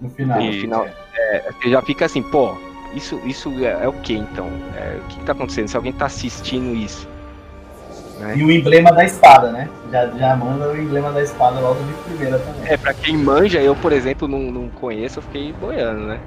No 0.00 0.10
final. 0.10 0.42
No 0.42 0.52
final. 0.52 0.86
é. 1.14 1.50
Você 1.52 1.70
já 1.70 1.80
fica 1.82 2.04
assim, 2.04 2.22
pô, 2.22 2.54
isso, 2.92 3.18
isso 3.24 3.50
é, 3.64 3.84
é 3.84 3.88
o 3.88 3.92
que 3.94 4.14
então? 4.14 4.48
É, 4.76 4.98
o 4.98 5.06
que, 5.08 5.18
que 5.18 5.24
tá 5.24 5.32
acontecendo? 5.32 5.68
Se 5.68 5.76
alguém 5.76 5.92
tá 5.92 6.06
assistindo 6.06 6.74
isso. 6.76 7.08
Né? 8.22 8.36
E 8.36 8.44
o 8.44 8.50
emblema 8.50 8.92
da 8.92 9.04
espada, 9.04 9.50
né? 9.50 9.68
Já, 9.90 10.06
já 10.08 10.36
manda 10.36 10.68
o 10.68 10.80
emblema 10.80 11.10
da 11.10 11.22
espada 11.22 11.58
logo 11.58 11.82
de 11.82 11.92
primeira 12.04 12.38
também. 12.38 12.72
É, 12.72 12.76
pra 12.76 12.94
quem 12.94 13.16
manja, 13.16 13.60
eu, 13.60 13.74
por 13.74 13.92
exemplo, 13.92 14.28
não, 14.28 14.38
não 14.38 14.68
conheço, 14.68 15.18
eu 15.18 15.22
fiquei 15.24 15.52
boiando, 15.52 16.06
né? 16.06 16.20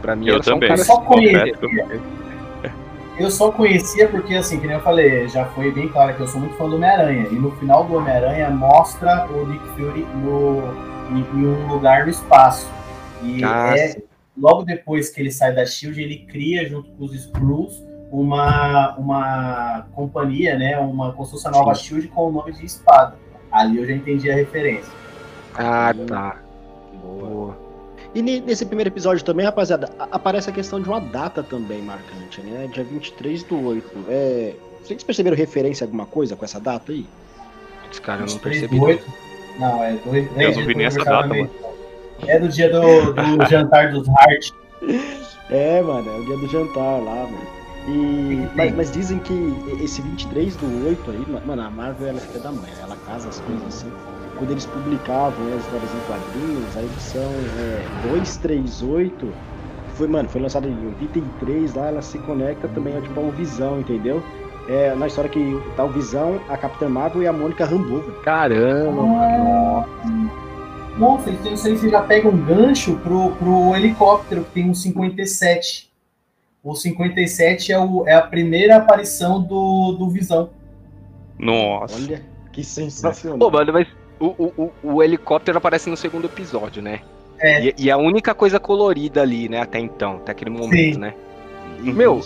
Pra 0.00 0.14
mim 0.14 0.28
Eu 0.28 0.34
era 0.36 0.42
só 0.44 0.50
um 0.52 0.54
também. 0.54 0.68
cara 0.68 0.84
Só 0.84 1.00
que 1.00 1.24
eu. 1.36 2.00
Eu 3.16 3.30
só 3.30 3.50
conhecia 3.52 4.08
porque, 4.08 4.34
assim, 4.34 4.58
que 4.58 4.66
nem 4.66 4.74
eu 4.76 4.82
falei, 4.82 5.28
já 5.28 5.44
foi 5.46 5.70
bem 5.70 5.88
claro 5.88 6.14
que 6.14 6.20
eu 6.20 6.26
sou 6.26 6.40
muito 6.40 6.56
fã 6.56 6.68
do 6.68 6.74
Homem-Aranha. 6.76 7.28
E 7.30 7.34
no 7.34 7.52
final 7.52 7.84
do 7.84 7.94
Homem-Aranha 7.94 8.50
mostra 8.50 9.26
o 9.30 9.46
Nick 9.46 9.64
Fury 9.70 10.04
no, 10.16 10.62
em, 11.10 11.20
em 11.20 11.46
um 11.46 11.66
lugar 11.68 12.04
no 12.04 12.10
espaço. 12.10 12.68
E 13.22 13.42
Ah, 13.44 13.72
é 13.76 13.96
logo 14.36 14.64
depois 14.64 15.10
que 15.10 15.20
ele 15.20 15.30
sai 15.30 15.54
da 15.54 15.64
Shield, 15.64 16.00
ele 16.02 16.26
cria, 16.28 16.68
junto 16.68 16.90
com 16.90 17.04
os 17.04 17.14
Skrulls, 17.14 17.80
uma, 18.20 18.94
uma 18.96 19.86
companhia, 19.94 20.56
né? 20.56 20.78
Uma 20.78 21.12
construção 21.12 21.50
nova 21.50 21.74
Shield 21.74 22.08
com 22.08 22.28
o 22.28 22.32
nome 22.32 22.52
de 22.52 22.64
espada. 22.64 23.16
Ali 23.50 23.78
eu 23.78 23.86
já 23.86 23.92
entendi 23.94 24.30
a 24.30 24.34
referência. 24.34 24.92
Ah, 25.54 25.92
tá. 26.06 26.36
Boa. 27.02 27.28
Boa. 27.28 27.58
E 28.14 28.22
ne- 28.22 28.40
nesse 28.40 28.64
primeiro 28.64 28.88
episódio 28.90 29.24
também, 29.24 29.44
rapaziada, 29.44 29.90
a- 29.98 30.08
aparece 30.12 30.48
a 30.48 30.52
questão 30.52 30.80
de 30.80 30.88
uma 30.88 31.00
data 31.00 31.42
também 31.42 31.82
marcante, 31.82 32.40
né? 32.40 32.68
Dia 32.72 32.84
23 32.84 33.42
do 33.44 33.60
8. 33.66 33.90
É, 34.08 34.54
Vocês 34.82 35.02
perceberam 35.02 35.34
referência 35.36 35.84
a 35.84 35.86
alguma 35.86 36.04
coisa 36.06 36.36
com 36.36 36.44
essa 36.44 36.60
data 36.60 36.92
aí? 36.92 37.06
Esse 37.90 38.00
cara 38.02 38.18
eu 38.22 38.26
não 38.26 38.32
23 38.34 38.60
percebi. 38.60 38.78
do 38.78 38.84
8. 38.86 39.06
Não, 39.58 39.82
é 39.84 39.92
dois. 40.04 40.26
Eu 40.36 40.40
é, 40.50 40.54
não 40.54 40.66
vi 40.66 40.74
nem 40.74 40.86
essa 40.86 41.00
aniversário 41.00 41.04
data, 41.04 41.22
também. 41.28 41.50
É 42.28 42.38
do 42.38 42.48
dia 42.48 42.70
do, 42.70 43.12
do 43.12 43.46
jantar 43.50 43.90
dos 43.92 44.08
Hart. 44.08 44.50
É, 45.50 45.80
mano, 45.82 46.10
é 46.10 46.18
o 46.20 46.24
dia 46.26 46.36
do 46.36 46.48
jantar 46.48 47.00
lá, 47.02 47.14
mano. 47.24 47.53
E, 47.86 48.48
mas, 48.54 48.74
mas 48.74 48.90
dizem 48.90 49.18
que 49.18 49.54
esse 49.82 50.00
23 50.00 50.56
do 50.56 50.86
8 50.88 51.10
aí, 51.10 51.24
ma- 51.28 51.40
mano, 51.40 51.62
a 51.62 51.70
Marvel 51.70 52.08
ela 52.08 52.20
fica 52.20 52.38
da 52.38 52.50
mãe, 52.50 52.70
ela 52.82 52.96
casa 53.06 53.28
as 53.28 53.40
coisas 53.40 53.66
assim. 53.66 53.92
Quando 54.38 54.50
eles 54.50 54.66
publicavam 54.66 55.44
né, 55.44 55.54
as 55.56 55.62
histórias 55.64 55.90
em 55.94 56.00
quadrinhos, 56.06 56.76
a 56.76 56.82
edição 56.82 57.30
é, 57.58 58.08
238, 58.08 59.28
foi, 59.94 60.08
mano, 60.08 60.28
foi 60.28 60.40
lançada 60.40 60.66
em 60.66 60.86
83, 60.88 61.74
lá 61.74 61.86
ela 61.88 62.02
se 62.02 62.18
conecta 62.18 62.66
também 62.68 62.98
tipo, 63.00 63.20
a 63.20 63.22
um 63.22 63.30
Visão, 63.30 63.78
entendeu? 63.80 64.22
É 64.66 64.94
na 64.94 65.06
história 65.06 65.28
que 65.28 65.60
tá 65.76 65.84
o 65.84 65.90
Visão, 65.90 66.40
a 66.48 66.56
Capitã 66.56 66.88
Marvel 66.88 67.22
e 67.22 67.26
a 67.26 67.32
Mônica 67.32 67.64
Rambeau. 67.66 68.02
Caramba, 68.24 69.02
mano. 69.02 69.84
Nossa, 70.96 71.30
então 71.30 71.52
isso 71.52 71.66
aí 71.66 71.76
você 71.76 71.88
já 71.90 72.00
pega 72.02 72.28
um 72.28 72.36
gancho 72.36 72.96
pro, 72.98 73.32
pro 73.32 73.74
helicóptero 73.76 74.42
que 74.44 74.50
tem 74.52 74.70
um 74.70 74.74
57. 74.74 75.92
O 76.64 76.74
57 76.74 77.72
é, 77.72 77.78
o, 77.78 78.08
é 78.08 78.14
a 78.14 78.22
primeira 78.22 78.76
aparição 78.76 79.42
do, 79.42 79.92
do 79.92 80.08
Visão. 80.08 80.48
Nossa. 81.38 81.94
Olha, 81.94 82.22
que 82.50 82.64
sensacional. 82.64 83.38
Pô, 83.38 83.50
mano, 83.50 83.70
mas 83.70 83.86
o, 84.18 84.26
o, 84.26 84.72
o, 84.82 84.94
o 84.94 85.02
helicóptero 85.02 85.58
aparece 85.58 85.90
no 85.90 85.96
segundo 85.96 86.24
episódio, 86.24 86.82
né? 86.82 87.00
É. 87.38 87.66
E, 87.66 87.74
e 87.76 87.90
a 87.90 87.98
única 87.98 88.34
coisa 88.34 88.58
colorida 88.58 89.20
ali, 89.20 89.46
né, 89.46 89.60
até 89.60 89.78
então, 89.78 90.16
até 90.16 90.32
aquele 90.32 90.50
momento, 90.50 90.94
Sim. 90.94 91.00
né? 91.00 91.14
Meu. 91.80 92.22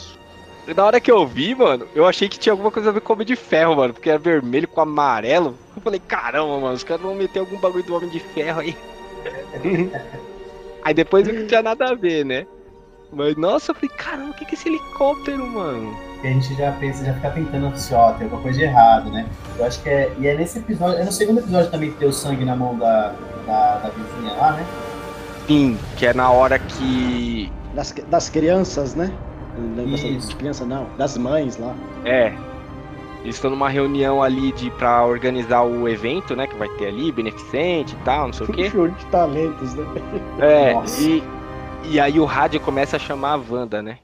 Na 0.77 0.85
hora 0.85 1.01
que 1.01 1.11
eu 1.11 1.27
vi, 1.27 1.55
mano, 1.55 1.89
eu 1.95 2.07
achei 2.07 2.29
que 2.29 2.39
tinha 2.39 2.53
alguma 2.53 2.71
coisa 2.71 2.91
a 2.91 2.93
ver 2.93 3.01
com 3.01 3.13
o 3.13 3.17
Homem 3.17 3.27
de 3.27 3.35
Ferro, 3.35 3.75
mano, 3.75 3.95
porque 3.95 4.11
era 4.11 4.19
vermelho 4.19 4.69
com 4.69 4.83
amarelo. 4.83 5.57
Eu 5.75 5.83
falei, 5.83 5.99
caramba, 5.99 6.61
mano, 6.61 6.75
os 6.75 6.85
caras 6.85 7.03
vão 7.03 7.15
meter 7.15 7.41
algum 7.41 7.57
bagulho 7.57 7.83
do 7.83 7.97
Homem 7.97 8.11
de 8.11 8.21
Ferro 8.21 8.61
aí. 8.61 8.77
aí 10.85 10.95
depois 10.95 11.27
eu 11.27 11.33
vi 11.33 11.39
que 11.39 11.43
não 11.43 11.49
tinha 11.49 11.63
nada 11.63 11.89
a 11.89 11.95
ver, 11.95 12.25
né? 12.25 12.47
Mas, 13.13 13.37
nossa, 13.37 13.71
eu 13.71 13.75
falei, 13.75 13.91
caramba, 13.97 14.31
o 14.31 14.35
que 14.35 14.45
que 14.45 14.55
é 14.55 14.59
esse 14.59 14.69
helicóptero, 14.69 15.47
mano? 15.47 15.97
Que 16.21 16.27
a 16.27 16.31
gente 16.31 16.55
já 16.55 16.73
pensa, 16.73 17.05
já 17.05 17.15
fica 17.15 17.31
tentando 17.31 17.67
assim, 17.69 17.95
ó, 17.95 18.13
tem 18.13 18.25
alguma 18.25 18.43
coisa 18.43 18.59
de 18.59 18.65
errado, 18.65 19.11
né? 19.11 19.27
Eu 19.59 19.65
acho 19.65 19.83
que 19.83 19.89
é. 19.89 20.13
E 20.19 20.27
é 20.27 20.37
nesse 20.37 20.59
episódio, 20.59 20.99
é 20.99 21.05
no 21.05 21.13
segundo 21.13 21.39
episódio 21.41 21.71
também 21.71 21.91
que 21.91 21.97
tem 21.97 22.09
o 22.09 22.13
sangue 22.13 22.45
na 22.45 22.55
mão 22.55 22.77
da, 22.77 23.15
da, 23.47 23.79
da 23.79 23.89
vizinha 23.91 24.33
lá, 24.35 24.53
né? 24.53 24.67
Sim, 25.47 25.79
que 25.97 26.07
é 26.07 26.13
na 26.13 26.31
hora 26.31 26.59
que. 26.59 27.51
Das, 27.75 27.93
das 28.09 28.29
crianças, 28.29 28.95
né? 28.95 29.11
Não, 29.57 29.91
das- 29.91 30.01
Isso. 30.03 30.29
De 30.29 30.37
criança 30.37 30.65
não, 30.67 30.87
das 30.99 31.17
mães 31.17 31.57
lá. 31.57 31.75
É. 32.05 32.35
Eles 33.23 33.35
estão 33.37 33.51
numa 33.51 33.69
reunião 33.69 34.23
ali 34.23 34.53
de 34.53 34.71
pra 34.73 35.05
organizar 35.05 35.63
o 35.63 35.89
evento, 35.89 36.37
né? 36.37 36.47
Que 36.47 36.57
vai 36.57 36.69
ter 36.71 36.87
ali, 36.89 37.11
beneficente 37.11 37.95
e 37.95 38.05
tal, 38.05 38.27
não 38.27 38.33
sei 38.33 38.47
o 38.47 38.53
quê. 38.53 38.71
Show 38.71 38.89
de 38.89 39.07
talentos, 39.07 39.75
né? 39.75 39.85
É, 40.41 40.75
Nossa. 40.75 41.01
e, 41.03 41.23
e 41.85 42.01
aí 42.01 42.19
o 42.19 42.25
rádio 42.25 42.61
começa 42.61 42.97
a 42.97 43.01
chamar 43.01 43.33
a 43.33 43.37
Wanda, 43.37 43.83
né? 43.83 43.99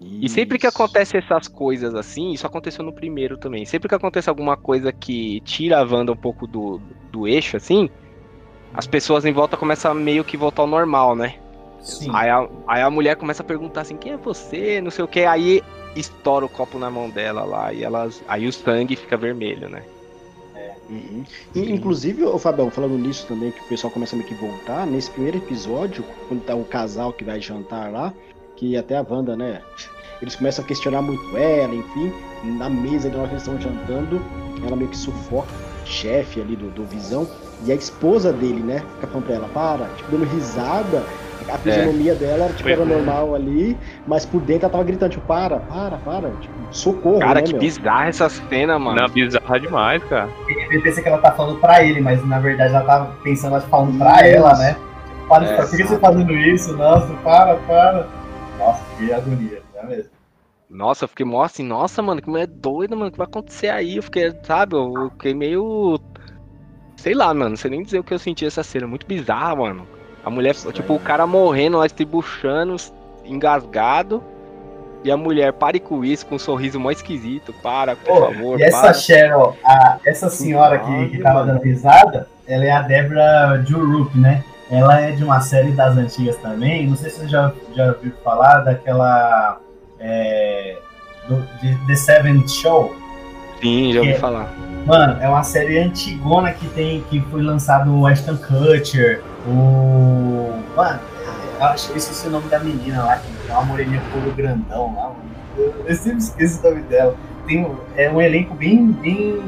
E 0.00 0.30
sempre 0.30 0.58
que 0.58 0.66
acontece 0.66 1.18
essas 1.18 1.46
coisas 1.46 1.94
assim, 1.94 2.32
isso 2.32 2.46
aconteceu 2.46 2.82
no 2.82 2.92
primeiro 2.92 3.36
também. 3.36 3.66
Sempre 3.66 3.86
que 3.86 3.94
acontece 3.94 4.30
alguma 4.30 4.56
coisa 4.56 4.90
que 4.90 5.40
tira 5.42 5.78
a 5.78 5.84
Wanda 5.84 6.12
um 6.12 6.16
pouco 6.16 6.46
do, 6.46 6.80
do 7.12 7.28
eixo, 7.28 7.58
assim, 7.58 7.90
as 8.72 8.86
pessoas 8.86 9.26
em 9.26 9.32
volta 9.32 9.58
começam 9.58 9.90
a 9.90 9.94
meio 9.94 10.24
que 10.24 10.38
voltar 10.38 10.62
ao 10.62 10.68
normal, 10.68 11.14
né? 11.14 11.34
Sim. 11.80 12.10
Aí 12.14 12.30
a, 12.30 12.48
aí 12.66 12.82
a 12.82 12.90
mulher 12.90 13.16
começa 13.16 13.42
a 13.42 13.46
perguntar 13.46 13.82
assim, 13.82 13.96
quem 13.96 14.12
é 14.12 14.16
você? 14.16 14.80
Não 14.80 14.90
sei 14.90 15.04
o 15.04 15.08
que, 15.08 15.24
aí 15.24 15.62
estoura 15.94 16.46
o 16.46 16.48
copo 16.48 16.78
na 16.78 16.90
mão 16.90 17.10
dela 17.10 17.44
lá, 17.44 17.72
e 17.72 17.84
elas. 17.84 18.22
Aí 18.26 18.46
o 18.46 18.52
sangue 18.52 18.96
fica 18.96 19.18
vermelho, 19.18 19.68
né? 19.68 19.82
Uhum. 20.90 21.24
E, 21.54 21.70
inclusive, 21.70 22.24
o 22.24 22.38
Fabião, 22.38 22.70
falando 22.70 22.98
nisso 22.98 23.26
também, 23.26 23.52
que 23.52 23.60
o 23.60 23.68
pessoal 23.68 23.92
começa 23.92 24.16
meio 24.16 24.28
que 24.28 24.34
voltar, 24.34 24.86
nesse 24.86 25.10
primeiro 25.10 25.38
episódio, 25.38 26.04
quando 26.28 26.42
tá 26.42 26.54
o 26.54 26.64
casal 26.64 27.12
que 27.12 27.24
vai 27.24 27.40
jantar 27.40 27.92
lá, 27.92 28.12
que 28.56 28.76
até 28.76 28.96
a 28.96 29.06
Wanda, 29.08 29.36
né? 29.36 29.62
Eles 30.20 30.34
começam 30.34 30.64
a 30.64 30.68
questionar 30.68 31.00
muito 31.00 31.36
ela, 31.36 31.74
enfim, 31.74 32.12
na 32.44 32.68
mesa 32.68 33.08
na 33.08 33.18
hora 33.18 33.28
que 33.28 33.34
eles 33.34 33.42
estão 33.42 33.60
jantando, 33.60 34.20
ela 34.66 34.76
meio 34.76 34.90
que 34.90 34.96
sufoca 34.96 35.48
o 35.82 35.86
chefe 35.86 36.40
ali 36.40 36.56
do, 36.56 36.70
do 36.70 36.84
Visão, 36.84 37.26
e 37.64 37.72
a 37.72 37.74
esposa 37.74 38.32
dele, 38.32 38.60
né? 38.60 38.80
Fica 38.96 39.06
falando 39.06 39.24
pra 39.26 39.34
ela, 39.34 39.48
para, 39.48 39.86
tipo, 39.94 40.10
dando 40.10 40.24
risada. 40.24 41.04
A 41.48 41.58
fisionomia 41.58 42.14
dela 42.14 42.48
tipo, 42.54 42.68
era 42.68 42.82
é. 42.82 42.84
normal 42.84 43.34
ali, 43.34 43.76
mas 44.06 44.26
por 44.26 44.40
dentro 44.40 44.64
ela 44.64 44.72
tava 44.72 44.84
gritando, 44.84 45.10
tipo, 45.10 45.26
para, 45.26 45.58
para, 45.60 45.96
para, 45.98 46.30
tipo, 46.40 46.54
socorro, 46.70 47.20
Cara, 47.20 47.40
né, 47.40 47.42
que 47.42 47.52
meu? 47.52 47.60
bizarra 47.60 48.08
essa 48.08 48.28
cena, 48.28 48.78
mano. 48.78 49.00
Não, 49.00 49.08
bizarra 49.08 49.58
demais, 49.58 50.02
cara. 50.04 50.28
Ele 50.48 50.80
pensa 50.80 51.02
que 51.02 51.08
ela 51.08 51.18
tá 51.18 51.32
falando 51.32 51.58
pra 51.60 51.82
ele, 51.84 52.00
mas 52.00 52.24
na 52.26 52.38
verdade 52.38 52.74
ela 52.74 52.84
tá 52.84 53.10
pensando, 53.22 53.56
acho, 53.56 53.66
falando 53.68 53.98
pra 53.98 54.26
Isso. 54.26 54.36
ela, 54.36 54.56
né? 54.56 54.76
Para 55.28 55.44
de 55.44 55.52
É, 55.52 55.56
por 55.56 55.70
que 55.70 55.84
você 55.84 55.98
tá 55.98 56.08
fazendo 56.08 56.32
isso? 56.32 56.76
Nossa, 56.76 57.12
para, 57.22 57.54
para. 57.56 58.06
Nossa, 58.58 58.82
que 58.98 59.12
agonia, 59.12 59.62
não 59.74 59.82
é 59.82 59.86
mesmo? 59.86 60.10
Nossa, 60.68 61.04
eu 61.04 61.08
fiquei 61.08 61.26
mó 61.26 61.42
assim, 61.42 61.64
nossa, 61.64 62.00
mano, 62.00 62.22
que 62.22 62.28
mulher 62.28 62.46
doida, 62.46 62.94
mano, 62.94 63.08
o 63.08 63.12
que 63.12 63.18
vai 63.18 63.26
acontecer 63.26 63.68
aí? 63.68 63.96
Eu 63.96 64.02
fiquei, 64.02 64.32
sabe, 64.44 64.76
eu 64.76 65.10
fiquei 65.12 65.34
meio. 65.34 66.00
Sei 66.96 67.14
lá, 67.14 67.32
mano, 67.34 67.50
não 67.50 67.56
sei 67.56 67.70
nem 67.70 67.82
dizer 67.82 67.98
o 67.98 68.04
que 68.04 68.12
eu 68.12 68.18
senti 68.18 68.44
essa 68.44 68.62
cena, 68.62 68.86
muito 68.86 69.06
bizarra, 69.06 69.56
mano. 69.56 69.86
A 70.24 70.30
mulher, 70.30 70.54
tipo, 70.72 70.94
o 70.94 70.98
cara 71.00 71.26
morrendo 71.26 71.78
lá, 71.78 71.86
estribuchando, 71.86 72.76
engasgado. 73.24 74.22
E 75.02 75.10
a 75.10 75.16
mulher, 75.16 75.52
pare 75.54 75.80
com 75.80 76.04
isso, 76.04 76.26
com 76.26 76.34
um 76.34 76.38
sorriso 76.38 76.78
mó 76.78 76.90
esquisito, 76.90 77.54
para, 77.62 77.96
por 77.96 78.20
favor, 78.20 78.60
E 78.60 78.64
essa 78.64 78.80
para. 78.82 78.92
Cheryl, 78.94 79.56
a- 79.64 79.98
essa 80.04 80.28
senhora 80.28 80.78
que, 80.78 81.08
que 81.08 81.18
tava 81.22 81.44
dando 81.46 81.62
risada, 81.62 82.28
ela 82.46 82.64
é 82.66 82.70
a 82.70 82.82
Deborah 82.82 83.62
Jurup, 83.66 84.14
né? 84.18 84.44
Ela 84.70 85.00
é 85.00 85.12
de 85.12 85.24
uma 85.24 85.40
série 85.40 85.72
das 85.72 85.96
antigas 85.96 86.36
também. 86.36 86.86
Não 86.86 86.96
sei 86.96 87.08
se 87.10 87.20
você 87.20 87.28
já, 87.28 87.50
já 87.74 87.86
ouviu 87.92 88.12
falar 88.22 88.60
daquela. 88.60 89.58
é, 89.98 90.76
do, 91.26 91.36
de 91.62 91.74
The 91.86 91.94
Seventh 91.94 92.48
Show. 92.50 92.94
Sim, 93.60 93.92
já 93.92 94.00
ouvi 94.00 94.12
É. 94.12 94.18
falar. 94.18 94.52
Mano, 94.86 95.18
é 95.22 95.28
uma 95.28 95.42
série 95.42 95.78
antigona 95.78 96.52
que 96.52 96.66
tem 96.68 97.02
que 97.10 97.20
foi 97.30 97.42
lançado 97.42 97.94
o 97.94 98.06
Ashton 98.06 98.36
Kutcher, 98.36 99.22
o. 99.46 100.52
Mano, 100.76 101.00
eu 101.58 101.64
acho 101.66 101.86
que 101.88 101.92
eu 101.92 101.96
esqueci 101.96 102.26
o 102.28 102.30
nome 102.30 102.48
da 102.48 102.58
menina 102.58 103.04
lá, 103.04 103.16
que 103.18 103.50
é 103.50 103.52
uma 103.52 103.62
moreninha 103.64 104.00
com 104.12 104.30
grandão 104.34 104.94
lá. 104.94 105.02
mano. 105.08 105.30
Eu, 105.56 105.74
eu 105.86 105.94
sempre 105.94 106.18
esqueço 106.18 106.60
o 106.66 106.70
nome 106.70 106.82
dela. 106.82 107.14
Tem, 107.46 107.64
um- 107.64 107.76
é 107.96 108.10
um 108.10 108.20
elenco 108.20 108.54
bem, 108.54 108.92
bem. 108.92 109.42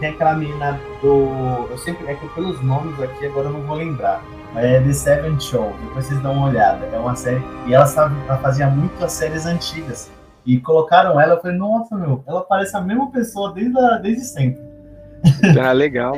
Tem 0.00 0.10
aquela 0.10 0.34
menina 0.34 0.78
do. 1.00 1.66
Eu 1.70 1.78
sempre. 1.78 2.06
É 2.06 2.14
que 2.14 2.26
pelos 2.30 2.60
nomes 2.62 3.00
aqui 3.00 3.26
agora 3.26 3.48
eu 3.48 3.52
não 3.52 3.62
vou 3.62 3.76
lembrar. 3.76 4.22
Mas 4.54 4.64
é 4.66 4.80
The 4.82 4.92
Seven 4.92 5.40
Show, 5.40 5.72
depois 5.82 6.04
vocês 6.04 6.20
dão 6.20 6.34
uma 6.34 6.48
olhada. 6.48 6.84
É 6.92 6.98
uma 6.98 7.16
série. 7.16 7.42
E 7.66 7.72
ela, 7.72 7.86
sabe, 7.86 8.14
ela 8.28 8.36
fazia 8.38 8.66
muito 8.68 9.02
as 9.02 9.12
séries 9.12 9.46
antigas. 9.46 10.10
E 10.44 10.58
colocaram 10.60 11.18
ela, 11.18 11.34
eu 11.34 11.40
falei, 11.40 11.56
nossa, 11.56 11.96
meu, 11.96 12.22
ela 12.26 12.42
parece 12.42 12.76
a 12.76 12.80
mesma 12.80 13.10
pessoa 13.10 13.52
desde, 13.54 13.78
a- 13.78 13.96
desde 13.96 14.24
sempre. 14.24 14.60
Ah, 15.64 15.72
legal. 15.72 16.14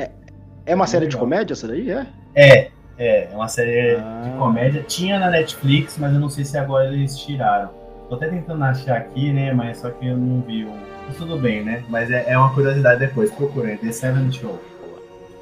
É 0.65 0.75
uma 0.75 0.85
série 0.87 1.05
de 1.07 1.15
Legal. 1.15 1.19
comédia 1.21 1.53
essa 1.53 1.67
daí, 1.67 1.89
é? 1.91 2.07
É, 2.35 2.67
é, 2.97 3.29
é 3.31 3.35
uma 3.35 3.47
série 3.47 3.95
Ah. 3.95 4.21
de 4.23 4.37
comédia. 4.37 4.83
Tinha 4.87 5.19
na 5.19 5.29
Netflix, 5.29 5.97
mas 5.97 6.13
eu 6.13 6.19
não 6.19 6.29
sei 6.29 6.43
se 6.45 6.57
agora 6.57 6.85
eles 6.87 7.17
tiraram. 7.17 7.69
Tô 8.09 8.15
até 8.15 8.27
tentando 8.27 8.63
achar 8.63 8.97
aqui, 8.97 9.31
né? 9.31 9.51
Mas 9.53 9.77
só 9.79 9.89
que 9.89 10.05
eu 10.07 10.17
não 10.17 10.41
vi. 10.41 10.65
o- 10.65 10.71
Mas 11.07 11.17
tudo 11.17 11.37
bem, 11.37 11.63
né? 11.63 11.83
Mas 11.89 12.09
é, 12.11 12.25
é 12.27 12.37
uma 12.37 12.51
curiosidade 12.53 12.99
depois, 12.99 13.31
procurem, 13.31 13.77
The 13.77 13.91
Seven 13.91 14.31
Show. 14.31 14.59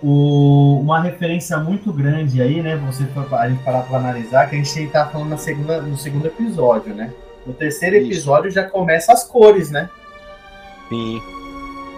O- 0.02 0.80
uma 0.82 1.02
referência 1.02 1.58
muito 1.58 1.92
grande 1.94 2.42
aí, 2.42 2.62
né? 2.62 2.76
Você 2.86 3.06
a 3.32 3.50
gente 3.50 3.64
parar 3.64 3.84
pra 3.84 3.98
analisar, 3.98 4.50
que 4.50 4.56
a 4.56 4.60
gente 4.62 4.88
tá 4.88 5.06
falando 5.06 5.30
na 5.30 5.38
segunda, 5.38 5.82
no 5.82 5.98
segundo 5.98 6.26
episódio, 6.28 6.94
né? 6.94 7.12
No 7.48 7.54
terceiro 7.54 7.96
Isso. 7.96 8.08
episódio 8.08 8.52
já 8.52 8.64
começa 8.64 9.14
as 9.14 9.24
cores, 9.24 9.72
né? 9.72 9.90
Sim. 10.90 11.22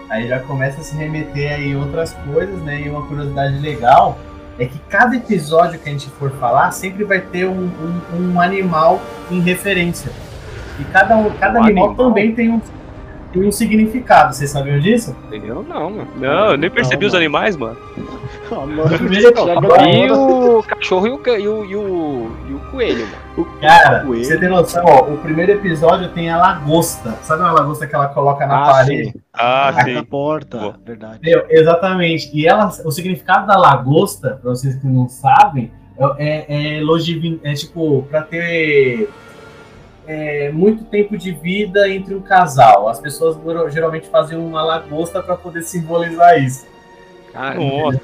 Aí 0.08 0.28
já 0.28 0.38
começa 0.38 0.80
a 0.80 0.84
se 0.84 0.96
remeter 0.96 1.52
aí 1.52 1.74
outras 1.74 2.12
coisas, 2.32 2.62
né? 2.62 2.80
E 2.82 2.88
uma 2.88 3.04
curiosidade 3.06 3.58
legal 3.58 4.16
é 4.58 4.66
que 4.66 4.78
cada 4.88 5.16
episódio 5.16 5.78
que 5.78 5.88
a 5.88 5.92
gente 5.92 6.08
for 6.10 6.30
falar 6.32 6.70
sempre 6.70 7.04
vai 7.04 7.20
ter 7.20 7.46
um, 7.46 7.68
um- 8.12 8.32
um 8.32 8.40
animal 8.40 9.00
em 9.30 9.40
referência. 9.40 10.10
E 10.78 10.84
cada, 10.84 11.16
um- 11.16 11.30
cada 11.32 11.60
Um 11.60 11.64
animal, 11.64 11.88
animal? 11.88 12.06
também 12.08 12.34
tem 12.34 12.50
um, 12.50 12.60
tem 13.40 13.48
um 13.48 13.52
significado. 13.52 14.34
Vocês 14.34 14.50
sabiam 14.50 14.78
disso? 14.80 15.14
Entendeu? 15.26 15.62
Não, 15.62 15.90
mano. 15.90 16.08
Não, 16.16 16.50
eu 16.52 16.56
nem 16.56 16.70
percebi 16.70 17.02
Não, 17.02 17.08
os 17.08 17.12
mano. 17.12 17.24
animais, 17.24 17.56
mano. 17.56 17.76
Ah, 18.50 18.64
mano, 18.66 18.84
E 19.88 20.10
o 20.10 20.62
cachorro 20.62 21.06
e 21.06 21.10
o, 21.10 21.20
e 21.26 21.48
o, 21.48 21.64
e 21.64 21.76
o, 21.76 22.30
e 22.48 22.54
o 22.54 22.58
coelho, 22.70 23.06
mano. 23.06 23.48
Cara, 23.60 24.00
Coelho. 24.00 24.24
você 24.24 24.38
tem 24.38 24.48
noção, 24.48 24.84
ó, 24.86 25.02
o 25.12 25.18
primeiro 25.18 25.52
episódio 25.52 26.08
tem 26.10 26.30
a 26.30 26.38
lagosta. 26.38 27.10
Sabe 27.22 27.42
uma 27.42 27.52
lagosta 27.52 27.86
que 27.86 27.94
ela 27.94 28.08
coloca 28.08 28.46
na 28.46 28.62
Ah, 28.62 28.72
parede? 28.72 29.14
Ah, 29.32 29.72
na 29.76 29.84
sim. 29.84 30.04
porta, 30.04 30.58
Pô. 30.58 30.74
verdade. 30.84 31.18
Meu, 31.22 31.44
exatamente. 31.50 32.30
E 32.32 32.46
ela, 32.46 32.68
o 32.84 32.90
significado 32.90 33.46
da 33.46 33.56
lagosta, 33.58 34.38
pra 34.40 34.50
vocês 34.52 34.76
que 34.76 34.86
não 34.86 35.08
sabem, 35.08 35.70
é, 36.18 36.76
é, 36.78 36.80
é 36.80 36.82
é 37.42 37.54
tipo, 37.54 38.06
pra 38.10 38.22
ter. 38.22 39.08
É, 40.06 40.50
muito 40.52 40.84
tempo 40.84 41.16
de 41.16 41.32
vida 41.32 41.88
entre 41.88 42.14
um 42.14 42.20
casal. 42.20 42.88
As 42.88 43.00
pessoas 43.00 43.36
geralmente 43.72 44.08
faziam 44.08 44.46
uma 44.46 44.62
lagosta 44.62 45.22
para 45.22 45.36
poder 45.36 45.62
simbolizar 45.62 46.42
isso. 46.42 46.66
Nossa. 47.54 48.00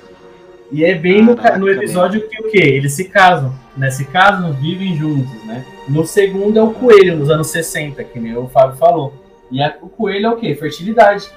E 0.70 0.84
é 0.84 0.94
bem 0.94 1.22
no, 1.22 1.36
Caraca, 1.36 1.58
no 1.58 1.68
episódio 1.68 2.26
que 2.28 2.40
o 2.40 2.50
quê? 2.50 2.58
Eles 2.62 2.94
se 2.94 3.04
casam, 3.04 3.52
né? 3.76 3.90
Se 3.90 4.06
casam, 4.06 4.52
vivem 4.54 4.96
juntos, 4.96 5.44
né? 5.44 5.64
No 5.88 6.06
segundo 6.06 6.58
é 6.58 6.62
o 6.62 6.72
coelho, 6.72 7.16
nos 7.16 7.28
anos 7.30 7.48
60, 7.48 8.02
que 8.04 8.18
nem 8.18 8.34
o 8.36 8.48
Fábio 8.48 8.76
falou. 8.76 9.12
E 9.50 9.62
a- 9.62 9.76
o 9.82 9.88
coelho 9.88 10.26
é 10.26 10.30
o 10.30 10.36
quê? 10.36 10.54
Fertilidade. 10.54 11.28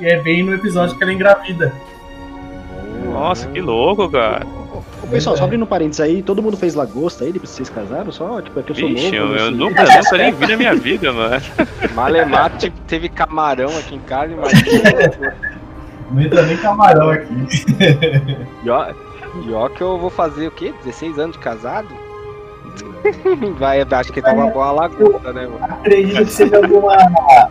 E 0.00 0.06
é 0.06 0.18
bem 0.20 0.42
no 0.42 0.54
episódio 0.54 0.96
que 0.96 1.02
ela 1.02 1.12
engravida. 1.12 1.72
Nossa, 3.12 3.46
que 3.48 3.60
louco, 3.60 4.08
cara. 4.10 4.46
Pessoal, 5.10 5.36
só 5.36 5.44
abrindo 5.44 5.64
um 5.64 5.66
parênteses 5.66 6.00
aí, 6.00 6.22
todo 6.22 6.42
mundo 6.42 6.56
fez 6.56 6.74
lagosta 6.74 7.24
aí, 7.24 7.32
vocês 7.32 7.70
casaram? 7.70 8.12
Só, 8.12 8.42
tipo, 8.42 8.60
é 8.60 8.62
que 8.62 8.72
eu 8.72 8.76
sou 8.76 8.88
Vixe, 8.88 9.10
novo. 9.10 9.16
eu, 9.16 9.36
eu 9.36 9.48
assim. 9.48 9.56
nunca, 9.56 9.84
nunca 9.84 10.16
nem 10.18 10.32
vi 10.32 10.46
na 10.46 10.56
minha 10.56 10.74
vida, 10.74 11.12
mano. 11.12 11.42
Malemar 11.94 12.56
tipo, 12.58 12.78
teve 12.86 13.08
camarão 13.08 13.70
aqui 13.78 13.94
em 13.94 14.00
casa, 14.00 14.32
imagina. 14.32 15.38
Não 16.10 16.22
entra 16.22 16.42
nem 16.42 16.56
camarão 16.56 17.10
aqui. 17.10 17.34
E 18.64 18.70
ó, 18.70 18.92
e 19.46 19.52
ó 19.52 19.68
que 19.68 19.82
eu 19.82 19.98
vou 19.98 20.10
fazer 20.10 20.48
o 20.48 20.50
quê? 20.50 20.72
16 20.84 21.18
anos 21.18 21.36
de 21.36 21.42
casado? 21.42 21.88
Vai, 23.58 23.80
acho 23.80 24.12
que 24.12 24.22
tava 24.22 24.46
boa 24.50 24.66
a 24.66 24.72
lagosta, 24.72 25.32
né, 25.32 25.46
mano? 25.46 25.64
Acredito 25.64 26.24
que 26.24 26.32
seja 26.32 26.56
alguma. 26.56 26.94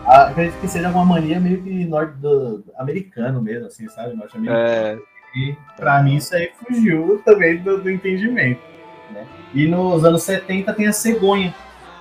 Acredito 0.06 0.60
que 0.60 0.68
seja 0.68 0.86
alguma 0.88 1.04
mania 1.04 1.40
meio 1.40 1.62
que 1.62 1.84
norte 1.84 2.14
do, 2.14 2.64
americano 2.78 3.42
mesmo, 3.42 3.66
assim, 3.66 3.88
sabe? 3.88 4.14
Norte-americano. 4.14 4.68
É, 4.68 4.98
E 5.38 5.56
pra 5.76 6.02
mim 6.02 6.16
isso 6.16 6.34
aí 6.34 6.50
fugiu 6.58 7.22
também 7.24 7.58
do, 7.58 7.80
do 7.80 7.90
entendimento. 7.90 8.60
Né? 9.12 9.24
E 9.54 9.66
nos 9.68 10.04
anos 10.04 10.22
70 10.24 10.72
tem 10.72 10.86
a 10.86 10.92
cegonha, 10.92 11.54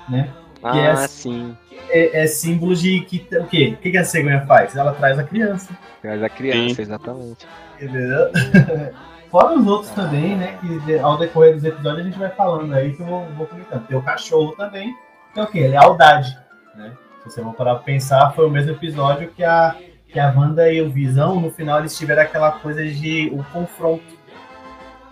né? 0.09 0.29
ah, 0.63 0.77
é- 0.77 1.07
sim. 1.07 1.55
É, 1.89 2.23
é 2.23 2.27
símbolo 2.27 2.75
de 2.75 2.99
que 3.01 3.27
o 3.37 3.45
quê? 3.45 3.75
O 3.77 3.81
que, 3.81 3.91
que 3.91 3.97
a 3.97 4.03
cegonha 4.03 4.45
faz? 4.45 4.75
Ela 4.75 4.93
traz 4.93 5.17
a 5.19 5.23
criança, 5.23 5.69
Traz 6.01 6.21
a 6.21 6.27
criança, 6.27 6.75
Sim. 6.75 6.81
exatamente. 6.81 7.47
entendeu? 7.79 8.31
Fora 9.31 9.53
os 9.57 9.67
outros 9.67 9.91
também, 9.91 10.35
né? 10.35 10.57
Que 10.59 10.97
ao 10.99 11.17
decorrer 11.17 11.53
dos 11.53 11.63
episódios 11.63 12.01
a 12.01 12.03
gente 12.09 12.17
vai 12.19 12.29
falando 12.29 12.73
aí 12.73 12.93
que 12.93 13.01
eu 13.01 13.05
vou, 13.05 13.25
vou 13.37 13.45
comentando. 13.45 13.85
Tem 13.87 13.97
o 13.97 14.01
cachorro 14.01 14.53
também, 14.53 14.93
que 15.33 15.39
é 15.39 15.43
o 15.43 15.47
quê? 15.47 15.67
Lealdade, 15.67 16.37
né? 16.75 16.91
Se 17.23 17.31
você 17.31 17.41
for 17.43 17.53
parar 17.53 17.75
pra 17.75 17.83
pensar, 17.83 18.31
foi 18.33 18.45
o 18.47 18.49
mesmo 18.49 18.71
episódio 18.71 19.29
que 19.35 19.43
a, 19.43 19.75
que 20.07 20.19
a 20.19 20.29
Wanda 20.35 20.71
e 20.71 20.81
o 20.81 20.89
Visão, 20.89 21.39
no 21.39 21.51
final, 21.51 21.79
eles 21.79 21.97
tiveram 21.97 22.21
aquela 22.23 22.51
coisa 22.53 22.83
de 22.85 23.29
o 23.33 23.43
confronto. 23.51 24.03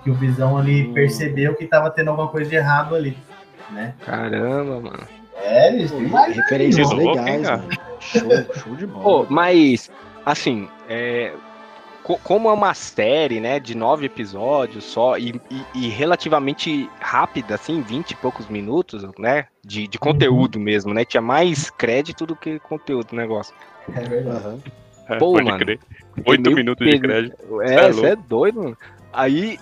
Que 0.03 0.09
o 0.09 0.13
Visão 0.15 0.57
ali 0.57 0.87
Hum. 0.87 0.93
percebeu 0.93 1.55
que 1.55 1.65
tava 1.65 1.89
tendo 1.89 2.09
alguma 2.11 2.27
coisa 2.29 2.49
de 2.49 2.55
errado 2.55 2.95
ali, 2.95 3.17
né? 3.71 3.95
Caramba, 4.05 4.79
mano. 4.79 5.07
É, 5.41 5.69
eles 5.73 5.91
Pô, 5.91 5.97
têm 5.97 6.07
mais 6.07 6.35
referências 6.35 6.91
legais, 6.91 7.41
mano. 7.49 7.69
Show, 7.99 8.29
show 8.53 8.75
de 8.75 8.87
Pô, 8.87 8.99
bola. 8.99 9.27
mas, 9.29 9.89
assim, 10.25 10.69
é, 10.87 11.33
co- 12.03 12.19
como 12.23 12.49
é 12.49 12.53
uma 12.53 12.73
série, 12.73 13.39
né, 13.39 13.59
de 13.59 13.75
nove 13.75 14.05
episódios 14.05 14.83
só 14.83 15.17
e, 15.17 15.41
e- 15.49 15.65
e 15.73 15.87
relativamente 15.89 16.89
rápida, 16.99 17.55
assim, 17.55 17.81
20 17.81 18.11
e 18.11 18.15
poucos 18.15 18.47
minutos, 18.47 19.03
né, 19.17 19.47
de, 19.63 19.87
de 19.87 19.97
conteúdo 19.99 20.59
mesmo, 20.59 20.93
né, 20.93 21.03
tinha 21.03 21.21
mais 21.21 21.69
crédito 21.71 22.25
do 22.25 22.35
que 22.35 22.59
conteúdo 22.59 23.15
negócio. 23.15 23.53
É 23.95 24.01
verdade. 24.01 24.37
Aham. 24.37 24.59
É, 25.07 25.17
Pô, 25.17 25.33
pode 25.33 25.45
mano. 25.45 25.57
crer. 25.59 25.79
Oito 26.25 26.51
minutos 26.51 26.87
de 26.87 26.99
crédito. 26.99 27.61
É, 27.61 27.75
é 27.75 27.91
você 27.91 28.07
é 28.07 28.15
doido, 28.15 28.63
mano. 28.63 28.77
Aí, 29.13 29.59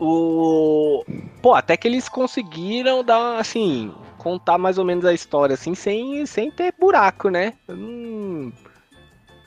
o... 0.00 1.04
Pô, 1.40 1.54
até 1.54 1.76
que 1.76 1.86
eles 1.86 2.08
conseguiram 2.08 3.04
dar, 3.04 3.38
assim, 3.38 3.92
contar 4.18 4.58
mais 4.58 4.78
ou 4.78 4.84
menos 4.84 5.04
a 5.04 5.12
história, 5.12 5.54
assim, 5.54 5.74
sem, 5.74 6.24
sem 6.26 6.50
ter 6.50 6.74
buraco, 6.78 7.28
né? 7.28 7.52
Eu 7.68 7.76
não... 7.76 8.52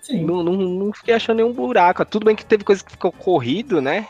Sim. 0.01 0.23
Não, 0.23 0.41
não, 0.41 0.53
não 0.53 0.93
fiquei 0.93 1.13
achando 1.13 1.37
nenhum 1.37 1.51
buraco. 1.51 2.05
Tudo 2.05 2.25
bem 2.25 2.35
que 2.35 2.45
teve 2.45 2.63
coisa 2.63 2.83
que 2.83 2.91
ficou 2.91 3.11
corrido, 3.11 3.81
né? 3.81 4.07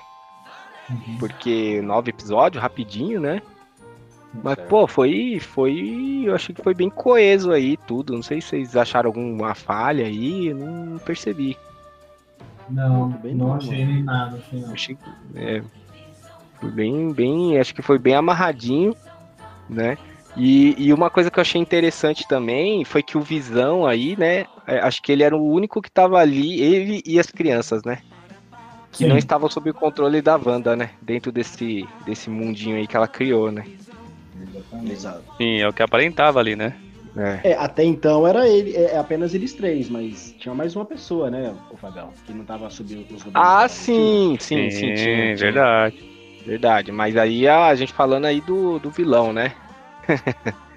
Uhum. 0.89 1.17
Porque 1.17 1.81
nove 1.81 2.11
episódios, 2.11 2.61
rapidinho, 2.61 3.19
né? 3.19 3.41
Mas, 4.43 4.55
pô, 4.67 4.88
foi. 4.88 5.39
foi. 5.39 6.23
Eu 6.25 6.35
achei 6.35 6.53
que 6.53 6.61
foi 6.61 6.73
bem 6.73 6.89
coeso 6.89 7.51
aí 7.51 7.77
tudo. 7.77 8.13
Não 8.13 8.21
sei 8.21 8.41
se 8.41 8.49
vocês 8.49 8.75
acharam 8.75 9.09
alguma 9.09 9.55
falha 9.55 10.05
aí, 10.05 10.47
eu 10.47 10.55
não 10.57 10.97
percebi. 10.99 11.57
Não, 12.69 13.09
bem 13.09 13.33
não 13.33 13.47
bom, 13.47 13.55
achei 13.55 13.85
nem 13.85 14.03
nada. 14.03 14.38
Achei 14.38 14.59
não. 14.59 14.73
Achei 14.73 14.95
que. 14.95 15.39
É, 15.39 15.63
foi 16.59 16.71
bem, 16.71 17.13
bem. 17.13 17.59
Acho 17.59 17.73
que 17.73 17.81
foi 17.81 17.97
bem 17.97 18.15
amarradinho, 18.15 18.95
né? 19.69 19.97
E, 20.35 20.75
e 20.77 20.93
uma 20.93 21.09
coisa 21.09 21.31
que 21.31 21.39
eu 21.39 21.41
achei 21.41 21.59
interessante 21.59 22.27
também 22.27 22.85
foi 22.85 23.01
que 23.01 23.17
o 23.17 23.21
Visão 23.21 23.88
aí, 23.88 24.15
né? 24.15 24.45
é, 24.67 24.79
Acho 24.79 25.01
que 25.01 25.11
ele 25.11 25.23
era 25.23 25.35
o 25.35 25.51
único 25.51 25.81
que 25.81 25.89
tava 25.89 26.19
ali, 26.19 26.61
ele 26.61 27.01
e 27.05 27.19
as 27.19 27.27
crianças, 27.27 27.83
né? 27.83 27.99
Que 28.91 28.99
Sim. 28.99 29.07
não 29.07 29.17
estavam 29.17 29.49
sob 29.49 29.69
o 29.69 29.73
controle 29.73 30.21
da 30.21 30.35
Wanda, 30.35 30.75
né? 30.75 30.91
Dentro 31.01 31.31
desse, 31.31 31.88
desse 32.05 32.29
mundinho 32.29 32.75
aí 32.75 32.85
que 32.85 32.95
ela 32.95 33.07
criou, 33.07 33.51
né? 33.51 33.65
Exatamente. 34.41 34.91
Exato. 34.91 35.23
Sim, 35.38 35.61
é 35.61 35.67
o 35.67 35.73
que 35.73 35.81
aparentava 35.83 36.39
ali, 36.39 36.55
né? 36.55 36.75
É. 37.15 37.51
É, 37.51 37.53
até 37.57 37.83
então 37.83 38.27
era 38.27 38.47
ele, 38.47 38.75
é, 38.75 38.93
é 38.93 38.97
apenas 38.97 39.33
eles 39.33 39.53
três, 39.53 39.89
mas 39.89 40.35
tinha 40.38 40.53
mais 40.53 40.75
uma 40.75 40.85
pessoa, 40.85 41.31
né, 41.31 41.55
o 41.71 41.77
Fabião, 41.77 42.11
que 42.25 42.31
não 42.33 42.45
tava 42.45 42.69
subindo 42.69 42.99
os 43.01 43.07
domínios 43.23 43.31
Ah, 43.33 43.67
sim, 43.67 44.38
sim, 44.39 44.69
sim, 44.69 44.93
tinha, 44.93 44.95
tinha. 44.95 45.35
verdade. 45.35 46.17
Verdade, 46.45 46.91
mas 46.91 47.17
aí 47.17 47.47
a 47.47 47.73
gente 47.75 47.91
falando 47.91 48.25
aí 48.25 48.39
do, 48.39 48.77
do 48.79 48.91
vilão, 48.91 49.33
né? 49.33 49.53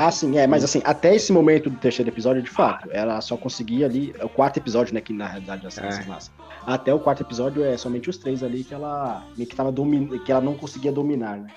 Ah, 0.00 0.10
sim, 0.10 0.38
é, 0.38 0.46
mas 0.46 0.64
assim, 0.64 0.80
até 0.82 1.14
esse 1.14 1.30
momento 1.30 1.68
do 1.68 1.76
terceiro 1.76 2.10
episódio, 2.10 2.42
de 2.42 2.48
fato, 2.50 2.88
ela 2.90 3.20
só 3.20 3.36
conseguia 3.36 3.84
ali, 3.86 4.14
é 4.18 4.24
o 4.24 4.28
quarto 4.28 4.56
episódio, 4.56 4.94
né, 4.94 5.00
que 5.00 5.12
na 5.12 5.26
realidade 5.26 5.66
as 5.66 5.78
crianças 5.78 6.06
É. 6.06 6.08
nascem. 6.08 6.32
Até 6.66 6.92
o 6.92 6.98
quarto 6.98 7.22
episódio 7.22 7.62
é 7.62 7.76
somente 7.76 8.08
os 8.08 8.16
três 8.16 8.42
ali 8.42 8.64
que 8.64 8.72
ela 8.74 9.22
meio 9.36 9.48
que 9.48 9.54
tava 9.54 9.70
domin... 9.70 10.18
que 10.24 10.32
ela 10.32 10.40
não 10.40 10.54
conseguia 10.54 10.90
dominar, 10.90 11.36
né? 11.36 11.48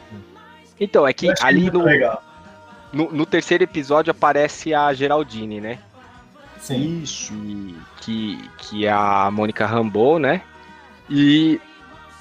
Então, 0.80 1.08
é 1.08 1.14
que 1.14 1.32
ali 1.42 1.70
no, 1.70 1.84
no, 2.92 3.12
no 3.12 3.26
terceiro 3.26 3.64
episódio 3.64 4.12
aparece 4.12 4.74
a 4.74 4.94
Geraldine, 4.94 5.62
né? 5.62 5.80
Sim. 6.60 7.02
Isso. 7.02 7.34
que, 8.02 8.40
que, 8.58 8.86
é 8.86 8.92
a 8.92 9.30
Mônica 9.32 9.66
Rambeau, 9.66 10.20
né? 10.20 10.42
E, 11.10 11.60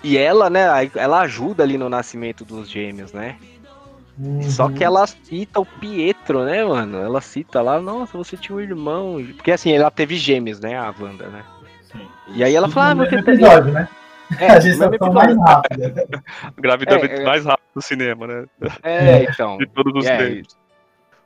e 0.03 0.17
ela, 0.17 0.49
né, 0.49 0.67
ela 0.95 1.21
ajuda 1.21 1.63
ali 1.63 1.77
no 1.77 1.89
nascimento 1.89 2.45
dos 2.45 2.69
gêmeos, 2.69 3.13
né? 3.13 3.37
Só 4.43 4.67
Uhum. 4.67 4.75
que 4.75 4.85
ela 4.85 5.07
cita 5.07 5.61
o 5.61 5.65
Pietro, 5.65 6.45
né, 6.45 6.63
mano? 6.63 6.99
Ela 6.99 7.23
cita 7.23 7.63
lá, 7.63 7.81
nossa, 7.81 8.19
você 8.19 8.37
tinha 8.37 8.57
um 8.57 8.61
irmão. 8.61 9.25
Porque 9.35 9.51
assim, 9.51 9.73
ela 9.73 9.91
teve 9.91 10.17
gêmeos, 10.17 10.61
né, 10.61 10.77
a 10.77 10.93
Wanda, 10.99 11.27
né? 11.29 11.43
Sim. 11.91 12.07
E 12.35 12.45
aí 12.45 12.55
ela 12.55 12.69
fala, 12.69 13.03
ah, 13.03 13.07
teria... 13.07 13.21
episódio, 13.21 13.73
né? 13.73 13.89
É, 14.39 14.47
a 14.47 14.59
no 14.59 14.65
mesmo 14.65 14.83
gestação 14.91 15.13
mais 15.13 15.37
rápida. 15.37 16.09
Gravidez 16.57 17.03
É, 17.03 17.15
é. 17.17 17.25
mais 17.25 17.45
rápido 17.45 17.67
do 17.75 17.83
cinema, 17.83 18.27
né? 18.27 18.45
É, 18.83 19.25
então. 19.25 19.59
De 19.59 19.67
todos 19.67 19.93
os 19.97 20.07
É, 20.07 20.17
tempos. 20.17 20.57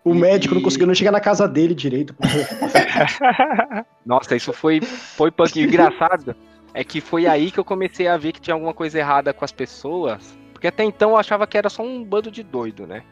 O 0.04 0.14
E- 0.14 0.18
médico 0.18 0.54
não 0.54 0.62
conseguiu 0.62 0.86
nem 0.86 0.94
chegar 0.94 1.10
na 1.12 1.20
casa 1.20 1.48
dele 1.48 1.74
direito. 1.74 2.14
Nossa, 4.04 4.36
isso 4.36 4.52
foi, 4.52 4.80
foi 4.80 5.30
punk. 5.30 5.58
O 5.58 5.62
engraçado 5.62 6.34
é 6.72 6.84
que 6.84 7.00
foi 7.00 7.26
aí 7.26 7.50
que 7.50 7.58
eu 7.58 7.64
comecei 7.64 8.06
a 8.08 8.16
ver 8.16 8.32
que 8.32 8.40
tinha 8.40 8.54
alguma 8.54 8.74
coisa 8.74 8.98
errada 8.98 9.32
com 9.32 9.44
as 9.44 9.52
pessoas. 9.52 10.36
Porque 10.52 10.66
até 10.66 10.84
então 10.84 11.10
eu 11.10 11.16
achava 11.16 11.46
que 11.46 11.56
era 11.56 11.68
só 11.68 11.82
um 11.82 12.04
bando 12.04 12.30
de 12.30 12.42
doido, 12.42 12.86
né? 12.86 13.02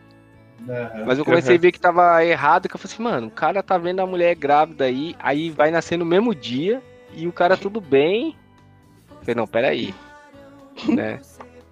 Aham. 0.69 1.05
Mas 1.07 1.19
eu 1.19 1.25
comecei 1.25 1.57
a 1.57 1.59
ver 1.59 1.73
que 1.73 1.81
tava 1.81 2.25
errado, 2.25 2.69
que 2.69 2.75
eu 2.75 2.79
falei 2.79 2.95
assim, 2.95 3.03
mano, 3.03 3.27
o 3.27 3.31
cara 3.31 3.63
tá 3.63 3.77
vendo 3.79 4.01
a 4.01 4.07
mulher 4.07 4.35
grávida 4.37 4.85
aí, 4.85 5.17
aí 5.19 5.51
vai 5.51 5.71
nascer 5.71 5.97
no 5.97 6.05
mesmo 6.05 6.35
dia, 6.35 6.81
e 7.15 7.27
o 7.27 7.33
cara 7.33 7.57
tudo 7.57 7.81
bem. 7.81 8.37
Eu 9.23 9.25
falei, 9.27 9.35
não, 9.37 9.47
peraí. 9.47 9.95
né? 10.89 11.21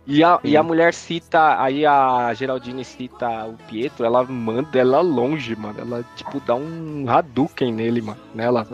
E 0.07 0.25
a, 0.25 0.41
e 0.43 0.57
a 0.57 0.63
mulher 0.63 0.93
cita, 0.95 1.61
aí 1.63 1.85
a 1.87 2.33
Geraldine 2.35 2.85
cita 2.85 3.29
o 3.47 3.55
Pietro, 3.69 4.05
ela 4.05 4.25
manda 4.25 4.79
ela 4.79 5.01
longe, 5.01 5.55
mano. 5.55 5.79
Ela, 5.79 6.05
tipo, 6.17 6.41
dá 6.41 6.55
um 6.55 7.05
Hadouken 7.09 7.73
nele, 7.73 8.01
mano. 8.01 8.19
Nela. 8.35 8.67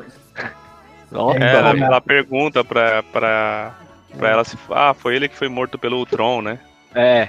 Nossa, 1.11 1.39
É, 1.39 1.55
ela, 1.57 1.73
mano. 1.75 1.85
ela 1.85 2.01
pergunta 2.01 2.65
pra, 2.65 3.03
pra, 3.03 3.75
pra 4.17 4.31
ela 4.31 4.45
se. 4.45 4.57
Ah, 4.71 4.95
foi 4.95 5.17
ele 5.17 5.29
que 5.29 5.37
foi 5.37 5.49
morto 5.49 5.79
pelo 5.79 5.99
Ultron, 5.99 6.41
né? 6.43 6.59
É. 6.95 7.29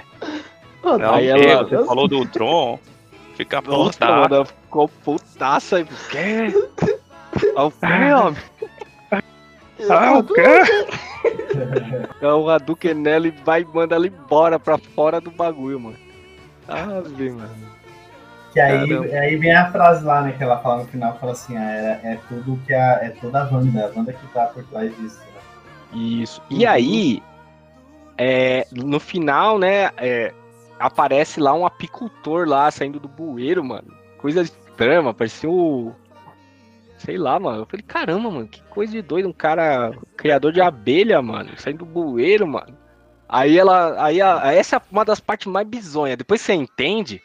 Ela, 0.82 1.16
Aí 1.16 1.30
"O 1.32 1.36
quê? 1.36 1.46
ela- 1.46 1.64
Você 1.68 1.84
falou 1.86 2.08
do 2.08 2.18
Ultron? 2.18 2.78
Fica 3.36 3.60
Nossa, 3.60 3.92
puta. 3.98 4.06
mano, 4.06 4.34
ela 4.36 4.44
ficou 4.46 4.88
putaça. 4.88 5.80
O 5.80 5.86
quê? 6.10 6.52
Ah, 7.56 7.64
O 7.66 7.70
quê, 7.70 8.12
homem? 8.14 8.42
Ah, 9.90 10.18
o 10.18 10.24
quê? 10.24 10.42
É 12.20 12.26
o 12.28 12.48
Hadouken 12.48 12.94
nela 12.94 13.28
e 13.28 13.30
vai 13.30 13.64
manda 13.64 13.94
ela 13.94 14.06
embora 14.06 14.58
pra 14.58 14.78
fora 14.78 15.20
do 15.20 15.30
bagulho, 15.30 15.80
mano. 15.80 15.96
Ah, 16.68 17.02
vê, 17.04 17.30
mano. 17.30 17.50
Que 18.52 18.60
aí, 18.60 18.88
Caramba. 18.88 19.14
aí 19.16 19.36
vem 19.36 19.54
a 19.54 19.70
frase 19.70 20.04
lá, 20.04 20.22
né? 20.22 20.32
Que 20.36 20.42
ela 20.42 20.58
fala 20.58 20.82
no 20.82 20.88
final, 20.88 21.18
fala 21.18 21.32
assim, 21.32 21.56
ah, 21.56 21.70
é, 21.70 22.00
é 22.12 22.18
tudo 22.28 22.58
que 22.66 22.72
a. 22.74 22.98
É 23.02 23.10
toda 23.20 23.42
a 23.42 23.48
Wanda, 23.50 23.86
a 23.86 23.98
Wanda 23.98 24.12
que 24.12 24.26
tá 24.28 24.46
por 24.46 24.64
trás 24.64 24.94
disso. 24.96 25.18
né? 25.20 26.00
Isso. 26.00 26.42
E 26.50 26.66
aí, 26.66 27.22
é, 28.16 28.66
no 28.72 28.98
final, 28.98 29.58
né, 29.58 29.90
é, 29.96 30.32
aparece 30.78 31.40
lá 31.40 31.54
um 31.54 31.66
apicultor 31.66 32.48
lá 32.48 32.70
saindo 32.70 32.98
do 32.98 33.08
bueiro, 33.08 33.64
mano. 33.64 33.88
coisa 34.18 34.42
estranha, 34.42 35.02
mano. 35.02 35.14
Parecia 35.14 35.48
o. 35.48 35.94
Sei 36.98 37.16
lá, 37.16 37.38
mano. 37.38 37.62
Eu 37.62 37.66
falei, 37.66 37.84
caramba, 37.86 38.30
mano, 38.30 38.48
que 38.48 38.62
coisa 38.64 38.92
de 38.92 39.00
doido. 39.00 39.28
Um 39.28 39.32
cara 39.32 39.92
criador 40.16 40.52
de 40.52 40.60
abelha, 40.60 41.22
mano. 41.22 41.50
Saindo 41.56 41.78
do 41.78 41.86
bueiro, 41.86 42.46
mano. 42.46 42.76
Aí 43.28 43.58
ela. 43.58 44.02
Aí 44.02 44.20
a, 44.20 44.52
essa 44.52 44.76
é 44.76 44.82
uma 44.90 45.04
das 45.04 45.20
partes 45.20 45.46
mais 45.46 45.66
bizonhas. 45.66 46.16
Depois 46.16 46.40
você 46.40 46.52
entende. 46.54 47.22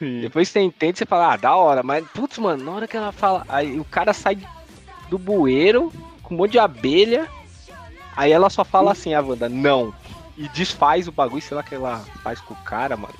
Depois 0.00 0.48
você 0.48 0.60
entende, 0.60 0.98
você 0.98 1.04
fala, 1.04 1.34
ah, 1.34 1.36
da 1.36 1.54
hora. 1.54 1.82
Mas, 1.82 2.06
putz, 2.08 2.38
mano, 2.38 2.64
na 2.64 2.72
hora 2.72 2.88
que 2.88 2.96
ela 2.96 3.12
fala. 3.12 3.44
Aí 3.48 3.78
o 3.78 3.84
cara 3.84 4.12
sai 4.12 4.38
do 5.10 5.18
bueiro 5.18 5.92
com 6.22 6.34
um 6.34 6.38
monte 6.38 6.52
de 6.52 6.58
abelha. 6.58 7.28
Aí 8.16 8.32
ela 8.32 8.50
só 8.50 8.64
fala 8.64 8.92
assim, 8.92 9.14
a 9.14 9.20
Wanda, 9.20 9.48
não. 9.48 9.94
E 10.36 10.48
desfaz 10.48 11.06
o 11.06 11.12
bagulho, 11.12 11.42
sei 11.42 11.56
lá 11.56 11.62
que 11.62 11.74
ela 11.74 11.98
faz 12.22 12.40
com 12.40 12.54
o 12.54 12.56
cara, 12.64 12.96
mano. 12.96 13.14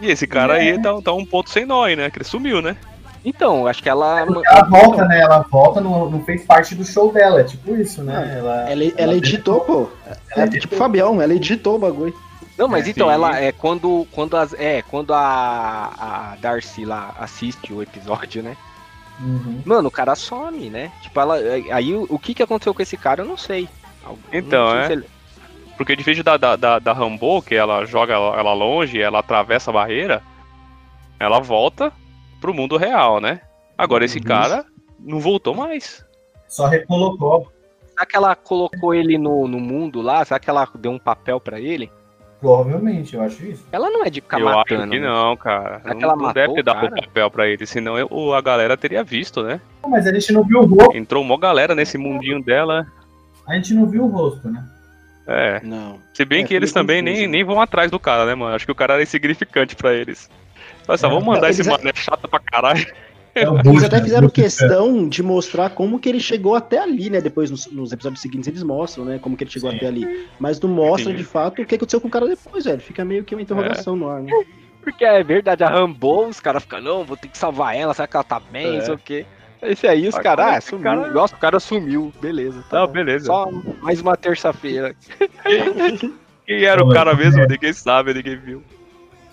E 0.00 0.10
esse 0.10 0.26
cara 0.26 0.54
aí 0.54 0.80
tá, 0.80 1.00
tá 1.02 1.12
um 1.12 1.24
ponto 1.24 1.50
sem 1.50 1.64
nó 1.64 1.86
né? 1.86 2.10
Que 2.10 2.18
ele 2.18 2.24
sumiu, 2.24 2.60
né? 2.60 2.76
Então, 3.24 3.66
acho 3.66 3.82
que 3.82 3.88
ela. 3.88 4.20
Ela 4.20 4.64
volta, 4.68 5.06
né? 5.06 5.20
Ela 5.20 5.40
volta, 5.50 5.80
não, 5.80 6.10
não 6.10 6.22
fez 6.24 6.44
parte 6.44 6.74
do 6.74 6.84
show 6.84 7.10
dela, 7.12 7.40
é 7.40 7.44
tipo 7.44 7.74
isso, 7.74 8.02
né? 8.02 8.36
Ela, 8.38 8.70
Ela, 8.70 8.84
ela 8.96 9.14
editou, 9.14 9.60
pô. 9.60 9.88
Ela, 10.30 10.46
editou. 10.46 10.60
tipo 10.60 10.76
Fabião, 10.76 11.22
ela 11.22 11.34
editou 11.34 11.76
o 11.76 11.78
bagulho. 11.78 12.14
Não, 12.58 12.68
mas 12.68 12.86
É, 12.86 12.90
então, 12.90 13.08
sim. 13.08 13.14
ela 13.14 13.40
é 13.40 13.50
quando, 13.50 14.06
quando 14.12 14.36
as, 14.36 14.52
é 14.54 14.82
quando 14.82 15.12
a, 15.14 15.90
a 15.98 16.36
Darcy 16.40 16.84
lá 16.84 17.14
assiste 17.18 17.72
o 17.72 17.82
episódio, 17.82 18.42
né? 18.42 18.56
Uhum. 19.20 19.60
Mano, 19.64 19.88
o 19.88 19.92
cara 19.92 20.14
some, 20.14 20.68
né? 20.70 20.92
Tipo, 21.00 21.18
ela. 21.20 21.36
Aí 21.72 21.94
o, 21.94 22.06
o 22.10 22.18
que 22.18 22.34
que 22.34 22.42
aconteceu 22.42 22.74
com 22.74 22.82
esse 22.82 22.96
cara, 22.96 23.22
eu 23.22 23.26
não 23.26 23.36
sei. 23.38 23.68
Então, 24.32 24.66
não 24.66 24.70
sei 24.72 24.80
é. 24.82 24.86
se 24.86 24.92
ele- 24.92 25.06
Porque 25.78 25.96
diferente 25.96 26.22
da, 26.22 26.36
da, 26.36 26.56
da, 26.56 26.78
da 26.78 26.92
Rambo, 26.92 27.40
que 27.40 27.54
ela 27.54 27.86
joga 27.86 28.12
ela 28.12 28.38
ela 28.38 28.52
longe, 28.52 29.00
ela 29.00 29.20
atravessa 29.20 29.70
a 29.70 29.74
barreira, 29.74 30.22
ela 31.18 31.40
volta 31.40 31.90
pro 32.44 32.52
mundo 32.52 32.76
real, 32.76 33.22
né? 33.22 33.40
Agora 33.76 34.04
esse 34.04 34.18
Uhum. 34.18 34.24
cara 34.24 34.66
não 35.00 35.18
voltou 35.18 35.54
mais. 35.54 36.04
Só 36.46 36.66
recolocou. 36.66 37.50
Será 37.94 38.04
que 38.04 38.14
ela 38.16 38.36
colocou 38.36 38.92
ele 38.94 39.16
no, 39.16 39.48
no 39.48 39.58
mundo 39.58 40.02
lá? 40.02 40.22
Será 40.26 40.38
que 40.38 40.50
ela 40.50 40.68
deu 40.74 40.92
um 40.92 40.98
papel 40.98 41.40
pra 41.40 41.58
ele? 41.58 41.90
Provavelmente, 42.40 43.16
eu 43.16 43.22
acho 43.22 43.42
isso. 43.46 43.64
Ela 43.72 43.88
não 43.88 44.04
é 44.04 44.10
de 44.10 44.20
ficar 44.20 44.38
eu 44.38 44.44
matando. 44.44 44.82
acho 44.82 44.90
que 44.90 44.98
né? 45.00 45.06
não, 45.08 45.34
cara. 45.38 45.80
Será 45.80 45.92
não, 45.94 45.98
que 45.98 46.04
ela 46.04 46.16
não 46.16 46.22
matou 46.24 46.34
deve 46.42 46.54
ter 46.54 46.60
o 46.60 46.62
dado 46.64 46.76
o 46.86 46.90
cara? 46.90 47.02
papel 47.02 47.30
pra 47.30 47.48
ele, 47.48 47.66
senão 47.66 47.96
eu- 47.98 48.34
a 48.34 48.40
galera 48.42 48.76
teria 48.76 49.02
visto, 49.02 49.42
né? 49.42 49.58
Não, 49.82 49.88
Mas 49.88 50.06
a 50.06 50.12
gente 50.12 50.30
não 50.30 50.44
viu 50.44 50.60
o 50.60 50.66
rosto. 50.66 50.94
Entrou 50.94 51.22
uma 51.22 51.38
galera 51.38 51.74
nesse 51.74 51.96
mundinho 51.96 52.42
dela. 52.44 52.86
A 53.48 53.54
gente 53.54 53.72
não 53.72 53.86
viu 53.86 54.04
o 54.04 54.08
rosto, 54.08 54.50
né? 54.50 54.62
É. 55.26 55.60
Não. 55.64 55.98
Se 56.12 56.22
bem 56.26 56.44
É, 56.44 56.46
que 56.46 56.52
eles 56.52 56.72
também 56.74 57.02
confuso, 57.02 57.18
nem, 57.20 57.26
nem 57.26 57.42
vão 57.44 57.58
atrás 57.58 57.90
do 57.90 57.98
cara, 57.98 58.26
né, 58.26 58.34
mano? 58.34 58.54
Acho 58.54 58.66
que 58.66 58.72
o 58.72 58.74
cara 58.74 58.92
era 58.94 59.02
insignificante 59.02 59.74
pra 59.74 59.94
eles. 59.94 60.28
Olha 60.86 60.98
só, 60.98 61.06
É. 61.06 61.10
vamos 61.10 61.24
mandar 61.24 61.42
Não, 61.42 61.48
esse 61.48 61.62
é- 61.62 61.70
mané 61.70 61.92
chato 61.94 62.28
pra 62.28 62.38
caralho. 62.40 62.86
É 63.36 63.42
Eles 63.42 63.82
até 63.82 63.96
né? 63.96 64.02
fizeram 64.04 64.28
questão 64.28 65.08
de 65.08 65.20
mostrar 65.20 65.70
como 65.70 65.98
que 65.98 66.08
ele 66.08 66.20
chegou 66.20 66.54
até 66.54 66.78
ali, 66.78 67.10
né? 67.10 67.20
Depois, 67.20 67.50
nos, 67.50 67.66
nos 67.66 67.90
episódios 67.92 68.22
seguintes, 68.22 68.46
eles 68.46 68.62
mostram, 68.62 69.04
né? 69.04 69.18
Como 69.20 69.36
que 69.36 69.42
ele 69.42 69.50
chegou 69.50 69.70
Sim. 69.72 69.76
até 69.76 69.88
ali. 69.88 70.28
Mas 70.38 70.60
não 70.60 70.70
mostra, 70.70 71.10
Sim. 71.10 71.16
de 71.16 71.24
fato, 71.24 71.60
o 71.60 71.66
que 71.66 71.74
aconteceu 71.74 72.00
com 72.00 72.06
o 72.06 72.10
cara 72.10 72.28
depois, 72.28 72.64
velho. 72.64 72.80
Fica 72.80 73.04
meio 73.04 73.24
que 73.24 73.34
uma 73.34 73.42
interrogação 73.42 73.96
no 73.96 74.08
ar, 74.08 74.22
né? 74.22 74.30
Porque 74.84 75.04
é 75.04 75.20
verdade, 75.24 75.64
a 75.64 75.68
Rambo, 75.68 76.26
os 76.28 76.38
caras 76.38 76.62
ficam, 76.62 76.80
não, 76.80 77.04
vou 77.04 77.16
ter 77.16 77.26
que 77.26 77.36
salvar 77.36 77.74
ela, 77.74 77.92
será 77.92 78.06
que 78.06 78.14
ela 78.16 78.22
tá 78.22 78.38
bem, 78.38 78.66
É. 78.66 78.72
não 78.78 78.84
sei 78.84 78.94
o 78.94 78.98
quê. 78.98 79.26
Esse 79.62 79.88
aí, 79.88 80.06
os 80.06 80.14
caras, 80.18 80.46
é 80.46 80.56
ah, 80.56 80.60
sumiu. 80.60 80.84
cara- 80.84 81.10
Nossa, 81.10 81.34
o 81.34 81.38
cara 81.38 81.58
sumiu, 81.58 82.12
beleza. 82.20 82.62
tá 82.70 82.80
Não, 82.80 82.86
beleza. 82.86 83.24
Só 83.26 83.50
mais 83.82 84.00
uma 84.00 84.14
terça-feira. 84.16 84.94
Quem 86.46 86.64
era 86.64 86.84
o 86.84 86.88
cara 86.90 87.12
é. 87.12 87.16
mesmo? 87.16 87.44
Ninguém 87.46 87.72
sabe, 87.72 88.12
ninguém 88.14 88.36
viu. 88.36 88.62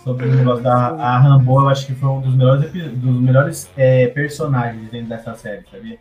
Sobre 0.04 0.28
o 0.28 0.36
negócio 0.36 0.64
da 0.64 0.88
a 0.96 1.20
Rambo, 1.20 1.62
eu 1.62 1.70
acho 1.70 1.86
que 1.86 1.94
foi 1.94 2.10
um 2.10 2.22
dos 2.22 2.36
melhores, 2.36 2.72
dos 2.72 3.22
melhores 3.22 3.72
é, 3.78 4.08
personagens 4.08 4.90
dentro 4.90 5.10
dessa 5.10 5.36
série, 5.36 5.64
sabia? 5.70 6.00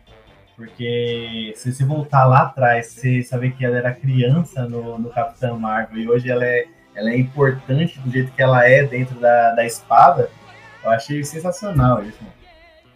Porque 0.55 1.53
se 1.55 1.71
você 1.71 1.85
voltar 1.85 2.25
lá 2.25 2.43
atrás, 2.43 2.87
você 2.87 3.21
saber 3.23 3.51
que 3.51 3.63
ela 3.65 3.77
era 3.77 3.93
criança 3.93 4.67
no, 4.67 4.97
no 4.97 5.09
Capitão 5.09 5.59
Marvel 5.59 5.97
e 5.97 6.09
hoje 6.09 6.29
ela 6.29 6.43
é, 6.43 6.65
ela 6.95 7.09
é 7.11 7.17
importante 7.17 7.99
do 7.99 8.11
jeito 8.11 8.31
que 8.31 8.41
ela 8.41 8.67
é 8.67 8.83
dentro 8.83 9.19
da, 9.19 9.53
da 9.53 9.65
espada, 9.65 10.29
eu 10.83 10.89
achei 10.89 11.23
sensacional 11.23 12.03
isso. 12.03 12.17
mano. 12.21 12.33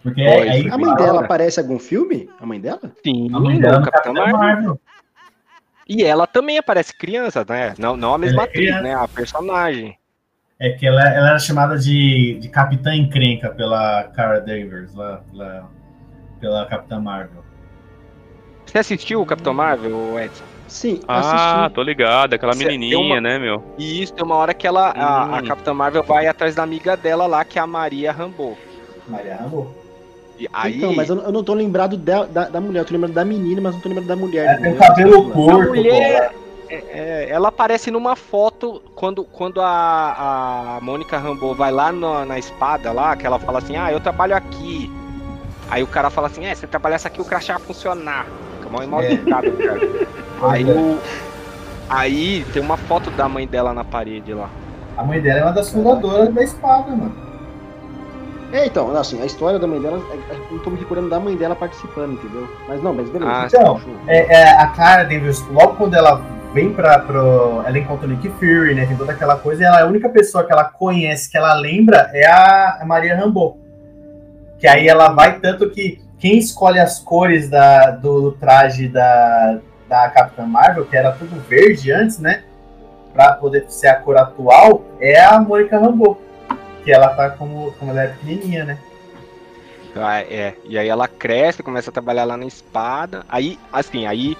Porque 0.01 0.21
é, 0.21 0.61
foi 0.61 0.71
A 0.71 0.77
mãe 0.77 0.95
dela 0.95 1.21
aparece 1.21 1.59
em 1.59 1.63
algum 1.63 1.79
filme? 1.79 2.29
A 2.39 2.45
mãe 2.45 2.59
dela? 2.59 2.91
Sim, 3.03 3.27
a 3.33 3.39
mãe 3.39 3.59
dela 3.59 3.79
no 3.79 3.85
no 3.85 3.91
Capitão 3.91 4.13
Capitão 4.13 4.39
Marvel. 4.39 4.55
Marvel. 4.55 4.81
E 5.87 6.03
ela 6.03 6.25
também 6.25 6.57
aparece 6.57 6.95
criança, 6.95 7.45
né? 7.47 7.73
Não, 7.77 7.95
não 7.95 8.13
a 8.13 8.17
mesma 8.17 8.41
Ela 8.41 8.43
é 8.43 8.49
atriz, 8.49 8.65
criança. 8.65 8.81
né? 8.83 8.95
A 8.95 9.07
personagem. 9.07 9.97
É 10.59 10.69
que 10.69 10.87
ela, 10.87 11.01
ela 11.09 11.29
era 11.31 11.39
chamada 11.39 11.77
de, 11.77 12.37
de 12.39 12.47
Capitã 12.47 12.95
Encrenca 12.95 13.49
pela 13.49 14.03
Cara 14.03 14.39
Danvers, 14.39 14.93
lá, 14.95 15.21
lá, 15.33 15.69
pela 16.39 16.65
Capitã 16.65 16.99
Marvel. 16.99 17.43
Você 18.65 18.77
assistiu 18.77 19.21
o 19.21 19.25
Capitão 19.25 19.53
Marvel, 19.53 20.17
Edson? 20.19 20.43
Sim, 20.67 20.99
Ah, 21.07 21.19
assisti. 21.65 21.75
tô 21.75 21.83
ligado. 21.83 22.33
Aquela 22.33 22.53
Cê- 22.53 22.65
tem 22.67 22.79
menininha, 22.79 22.97
uma- 23.15 23.21
né, 23.21 23.37
meu? 23.37 23.61
E 23.77 24.01
isso 24.01 24.13
tem 24.13 24.23
uma 24.23 24.35
hora 24.35 24.53
que 24.53 24.65
ela, 24.65 24.89
a, 24.89 25.37
a 25.37 25.39
Hum. 25.39 25.45
Capitã 25.45 25.73
Marvel 25.73 26.03
vai 26.03 26.25
atrás 26.25 26.55
da 26.55 26.63
amiga 26.63 26.95
dela 26.97 27.27
lá, 27.27 27.43
que 27.45 27.59
é 27.59 27.61
a 27.61 27.67
Maria 27.67 28.11
Rambo. 28.11 28.57
Maria 29.07 29.35
Rambo. 29.35 29.75
E 30.39 30.47
aí, 30.51 30.77
Então, 30.77 30.93
mas 30.95 31.09
eu, 31.09 31.15
não- 31.17 31.23
eu 31.25 31.31
não 31.31 31.43
tô 31.43 31.53
lembrado 31.53 31.95
da, 31.97 32.25
da, 32.25 32.49
da 32.49 32.59
mulher, 32.61 32.79
eu 32.79 32.85
tô 32.85 32.93
lembrado 32.93 33.13
da 33.13 33.23
menina, 33.23 33.61
mas 33.61 33.75
não 33.75 33.81
tô 33.81 33.87
lembrado 33.89 34.07
da 34.07 34.15
mulher. 34.15 34.45
Ela 34.47 34.57
tem 34.61 34.75
cabelo 34.75 35.29
a 35.29 35.33
curto, 35.33 35.67
mulher, 35.67 36.23
é, 36.23 36.31
é, 36.89 37.27
ela 37.29 37.49
aparece 37.49 37.89
numa 37.91 38.15
foto 38.15 38.81
quando, 38.95 39.23
quando 39.23 39.61
a, 39.61 40.75
a 40.77 40.81
Mônica 40.81 41.17
Rambo 41.17 41.53
vai 41.53 41.71
lá 41.71 41.91
na, 41.91 42.25
na 42.25 42.39
espada 42.39 42.91
lá, 42.91 43.15
que 43.15 43.25
ela 43.25 43.39
fala 43.39 43.59
assim, 43.59 43.75
ah, 43.77 43.91
eu 43.91 43.99
trabalho 43.99 44.35
aqui. 44.35 44.91
Aí 45.69 45.81
o 45.83 45.87
cara 45.87 46.09
fala 46.09 46.27
assim, 46.27 46.45
é, 46.45 46.53
você 46.53 46.67
trabalhasse 46.67 47.07
aqui, 47.07 47.19
o 47.21 47.25
crachá 47.25 47.53
ia 47.53 47.59
funcionar. 47.59 48.25
Fica 48.57 48.69
mal 48.69 48.87
mal 48.87 49.01
É. 49.01 49.13
educado, 49.13 49.51
cara. 49.53 49.79
Aí, 50.43 50.65
o, 50.65 50.99
aí 51.89 52.45
tem 52.51 52.61
uma 52.61 52.75
foto 52.75 53.09
da 53.11 53.27
mãe 53.29 53.47
dela 53.47 53.73
na 53.73 53.83
parede 53.85 54.33
lá. 54.33 54.49
A 54.97 55.03
mãe 55.03 55.21
dela 55.21 55.39
é 55.39 55.43
uma 55.43 55.53
das 55.53 55.69
fundadoras 55.71 56.33
da 56.33 56.43
espada, 56.43 56.91
mano. 56.91 57.15
É, 58.51 58.65
então, 58.67 58.95
assim, 58.95 59.21
a 59.21 59.25
história 59.25 59.57
da 59.57 59.65
mãe 59.65 59.81
dela, 59.81 59.99
é- 60.11 60.33
é- 60.33 60.37
eu 60.37 60.51
não 60.51 60.59
tô 60.59 60.69
me 60.69 60.77
recordando 60.77 61.09
da 61.09 61.19
mãe 61.19 61.35
dela 61.35 61.55
participando, 61.55 62.13
entendeu? 62.13 62.47
Mas 62.67 62.81
não, 62.83 62.93
mas 62.93 63.09
beleza. 63.09 63.31
Ah, 63.31 63.45
Então. 63.47 63.81
É, 64.07 64.41
é, 64.41 64.49
a 64.51 64.67
Cara 64.67 65.07
logo 65.51 65.75
quando 65.75 65.93
ela 65.95 66.21
vem 66.55 66.73
pra. 66.73 66.97
Pro, 66.97 67.61
ela 67.67 67.77
encontra 67.77 68.07
o 68.07 68.09
Nick 68.09 68.29
Fury, 68.29 68.73
né? 68.73 68.85
Tem 68.85 68.95
toda 68.95 69.11
aquela 69.11 69.37
coisa, 69.37 69.61
e 69.61 69.65
ela, 69.65 69.81
a 69.81 69.85
única 69.85 70.07
pessoa 70.07 70.45
que 70.45 70.53
ela 70.53 70.63
conhece, 70.63 71.29
que 71.29 71.37
ela 71.37 71.53
lembra, 71.53 72.09
é 72.13 72.25
a, 72.25 72.81
Maria 72.85 73.15
Rambo. 73.17 73.59
Que 74.57 74.65
aí 74.65 74.87
ela 74.87 75.09
vai, 75.09 75.37
tanto 75.39 75.69
que 75.69 76.01
quem 76.17 76.37
escolhe 76.37 76.79
as 76.79 76.99
cores 76.99 77.49
da, 77.49 77.91
do 77.91 78.31
traje 78.31 78.87
da, 78.87 79.59
da 79.89 80.09
Capitã 80.09 80.45
Marvel, 80.45 80.85
que 80.85 80.95
era 80.95 81.11
tudo 81.11 81.37
verde 81.41 81.91
antes, 81.91 82.19
né? 82.19 82.43
Pra 83.13 83.33
poder 83.33 83.65
ser 83.67 83.87
a 83.87 83.95
cor 83.95 84.17
atual, 84.17 84.85
é 84.99 85.21
a 85.21 85.39
Mônica 85.39 85.77
Rambo. 85.77 86.17
Que 86.85 86.91
ela 86.91 87.09
tá 87.09 87.31
como, 87.31 87.73
como 87.73 87.91
ela 87.91 88.03
é 88.03 88.07
pequenininha, 88.07 88.63
né? 88.63 88.77
Ah, 89.95 90.21
é. 90.21 90.53
E 90.65 90.77
aí 90.77 90.87
ela 90.87 91.07
cresce, 91.07 91.63
começa 91.63 91.89
a 91.89 91.93
trabalhar 91.93 92.25
lá 92.25 92.37
na 92.37 92.45
espada. 92.45 93.25
Aí, 93.27 93.57
assim, 93.73 94.05
aí 94.05 94.37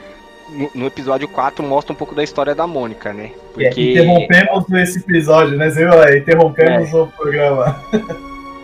no, 0.50 0.70
no 0.76 0.86
episódio 0.88 1.28
4 1.28 1.64
mostra 1.66 1.94
um 1.94 1.96
pouco 1.96 2.14
da 2.16 2.24
história 2.24 2.54
da 2.56 2.66
Mônica, 2.68 3.12
né? 3.14 3.32
É, 3.34 3.40
Porque. 3.54 3.92
interrompemos 3.92 4.72
esse 4.74 5.00
episódio, 5.00 5.58
né? 5.58 5.70
Você 5.70 5.86
viu? 5.86 6.04
É, 6.04 6.18
Interrompemos 6.18 6.94
o 6.94 7.08
programa. 7.08 7.80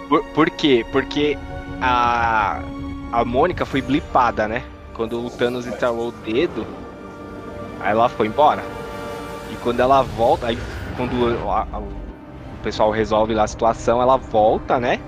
Por, 0.08 0.24
por 0.34 0.50
quê? 0.50 0.86
Porque 0.92 1.38
a, 1.82 2.62
a 3.12 3.26
Mônica 3.26 3.66
foi 3.66 3.82
blipada, 3.82 4.48
né? 4.48 4.62
Quando 4.94 5.26
o 5.26 5.30
Thanos 5.30 5.66
instalou 5.66 6.10
o 6.10 6.12
dedo, 6.12 6.66
aí 7.80 7.92
ela 7.92 8.10
foi 8.10 8.28
embora. 8.28 8.62
E 9.52 9.56
quando 9.64 9.80
ela 9.80 10.02
volta, 10.04 10.48
aí 10.48 10.58
quando 10.98 11.40
a- 11.50 11.68
a- 11.72 11.80
o 11.80 12.64
pessoal 12.64 12.92
resolve 12.92 13.34
lá 13.34 13.44
a 13.44 13.48
situação, 13.48 14.02
ela 14.02 14.18
volta, 14.18 14.80
né? 14.80 15.00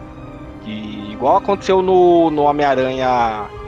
E 0.65 1.11
igual 1.11 1.35
aconteceu 1.37 1.81
no, 1.81 2.31
no 2.31 2.43
Homem-Aranha 2.43 3.05
é, 3.05 3.62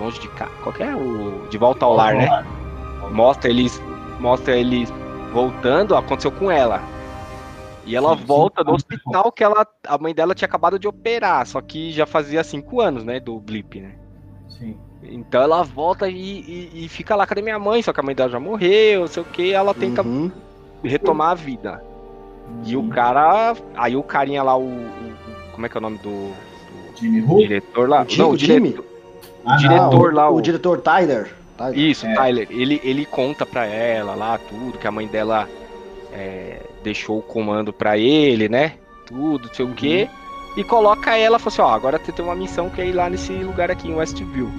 longe 0.00 0.18
de 0.18 0.28
cá. 0.28 0.48
Qual 0.62 0.72
que 0.72 0.82
é 0.82 0.94
o. 0.96 1.46
De 1.50 1.58
volta 1.58 1.84
ao 1.84 1.94
lar, 1.94 2.14
né? 2.14 2.44
mostra 3.12 3.50
eles 3.50 3.80
mostra 4.18 4.56
eles 4.56 4.92
voltando 5.32 5.96
aconteceu 5.96 6.30
com 6.30 6.50
ela 6.50 6.80
e 7.84 7.96
ela 7.96 8.16
Sim, 8.16 8.24
volta 8.24 8.62
do 8.62 8.72
hospital 8.72 9.32
que 9.32 9.42
ela 9.42 9.66
a 9.86 9.98
mãe 9.98 10.14
dela 10.14 10.34
tinha 10.34 10.46
acabado 10.46 10.78
de 10.78 10.86
operar 10.86 11.44
só 11.46 11.60
que 11.60 11.90
já 11.92 12.04
fazia 12.06 12.44
cinco 12.44 12.80
anos 12.80 13.02
né 13.02 13.18
do 13.18 13.40
blip 13.40 13.80
né 13.80 13.94
Sim. 14.48 14.76
então 15.02 15.40
ela 15.42 15.62
volta 15.64 16.08
e, 16.08 16.14
e- 16.14 16.84
e 16.84 16.88
fica 16.88 17.16
lá 17.16 17.26
cadê 17.26 17.40
minha 17.42 17.58
mãe 17.58 17.82
só 17.82 17.92
que 17.92 17.98
a 17.98 18.02
mãe 18.02 18.14
dela 18.14 18.28
já 18.30 18.38
morreu 18.38 19.00
não 19.00 19.06
sei 19.08 19.22
o 19.22 19.26
que 19.26 19.52
ela 19.52 19.72
tenta 19.74 20.02
Uhum. 20.02 20.30
retomar 20.84 21.30
a 21.30 21.34
vida 21.34 21.82
e 22.64 22.76
o 22.76 22.86
cara 22.90 23.54
aí 23.76 23.96
o 23.96 24.02
carinha 24.02 24.42
lá 24.42 24.56
o, 24.56 24.62
o- 24.68 25.14
como 25.52 25.64
é 25.66 25.68
que 25.68 25.76
é 25.76 25.80
o 25.80 25.82
nome 25.82 25.98
do, 25.98 26.32
Jimmy 26.96 27.22
do 27.22 27.36
diretor 27.38 27.88
lá 27.88 28.02
O 28.02 28.08
Ji- 28.08 28.18
não 28.18 28.30
o 28.30 28.36
diretor 28.36 28.84
Ah, 29.44 29.56
diretor 29.56 30.12
o, 30.12 30.14
lá, 30.14 30.30
o, 30.30 30.36
o- 30.36 30.40
diretor 30.42 30.80
Tyler. 30.80 31.30
Tyler. 31.56 31.78
Isso, 31.78 32.06
É. 32.06 32.14
Tyler, 32.14 32.46
ele, 32.50 32.80
ele 32.84 33.04
conta 33.06 33.44
pra 33.46 33.66
ela 33.66 34.14
lá 34.14 34.38
tudo, 34.38 34.78
que 34.78 34.86
a 34.86 34.90
mãe 34.90 35.06
dela 35.06 35.48
é, 36.12 36.60
deixou 36.82 37.18
o 37.18 37.22
comando 37.22 37.72
pra 37.72 37.96
ele, 37.98 38.48
né? 38.48 38.74
Tudo, 39.06 39.48
não 39.48 39.54
sei 39.54 39.64
o 39.66 39.72
quê. 39.74 40.08
e 40.56 40.64
coloca 40.64 41.16
ela, 41.16 41.38
fala 41.38 41.48
assim, 41.52 41.62
ó, 41.62 41.68
agora 41.74 41.98
você 41.98 42.10
tem 42.12 42.24
uma 42.24 42.34
missão 42.34 42.68
que 42.70 42.80
é 42.80 42.86
ir 42.86 42.92
lá 42.92 43.08
nesse 43.08 43.32
lugar 43.32 43.70
aqui 43.70 43.88
em 43.88 43.94
Westview. 43.94 44.50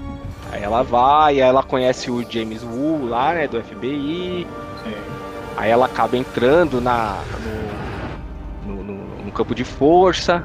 Aí 0.52 0.62
ela 0.64 0.84
vai, 0.84 1.34
aí 1.34 1.40
ela 1.40 1.64
conhece 1.64 2.10
o 2.12 2.24
James 2.30 2.64
Wu 2.64 3.06
lá, 3.08 3.34
né, 3.34 3.48
do 3.48 3.62
FBI. 3.62 4.46
Sim. 4.84 4.94
Aí 5.58 5.70
ela 5.72 5.86
acaba 5.86 6.16
entrando 6.18 6.80
na, 6.82 7.18
no, 8.66 8.74
no, 8.76 8.84
no- 8.84 9.24
no 9.26 9.32
campo 9.32 9.54
de 9.56 9.64
força. 9.64 10.44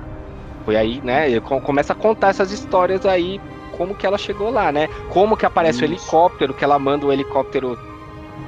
Foi 0.65 0.77
aí, 0.77 1.01
né? 1.05 1.29
e 1.31 1.41
co- 1.41 1.61
Começa 1.61 1.93
a 1.93 1.97
contar 1.97 2.29
essas 2.29 2.51
histórias 2.51 3.05
aí, 3.07 3.41
como 3.77 3.95
que 3.97 4.07
ela 4.07 4.19
chegou 4.19 4.51
lá, 4.51 4.73
né? 4.73 4.89
Como 5.07 5.37
que 5.37 5.47
aparece 5.47 5.85
o 5.85 5.87
Isso. 5.87 5.87
helicóptero, 5.87 6.55
que 6.55 6.65
ela 6.65 6.79
manda 6.79 7.07
o 7.07 7.13
helicóptero 7.13 7.79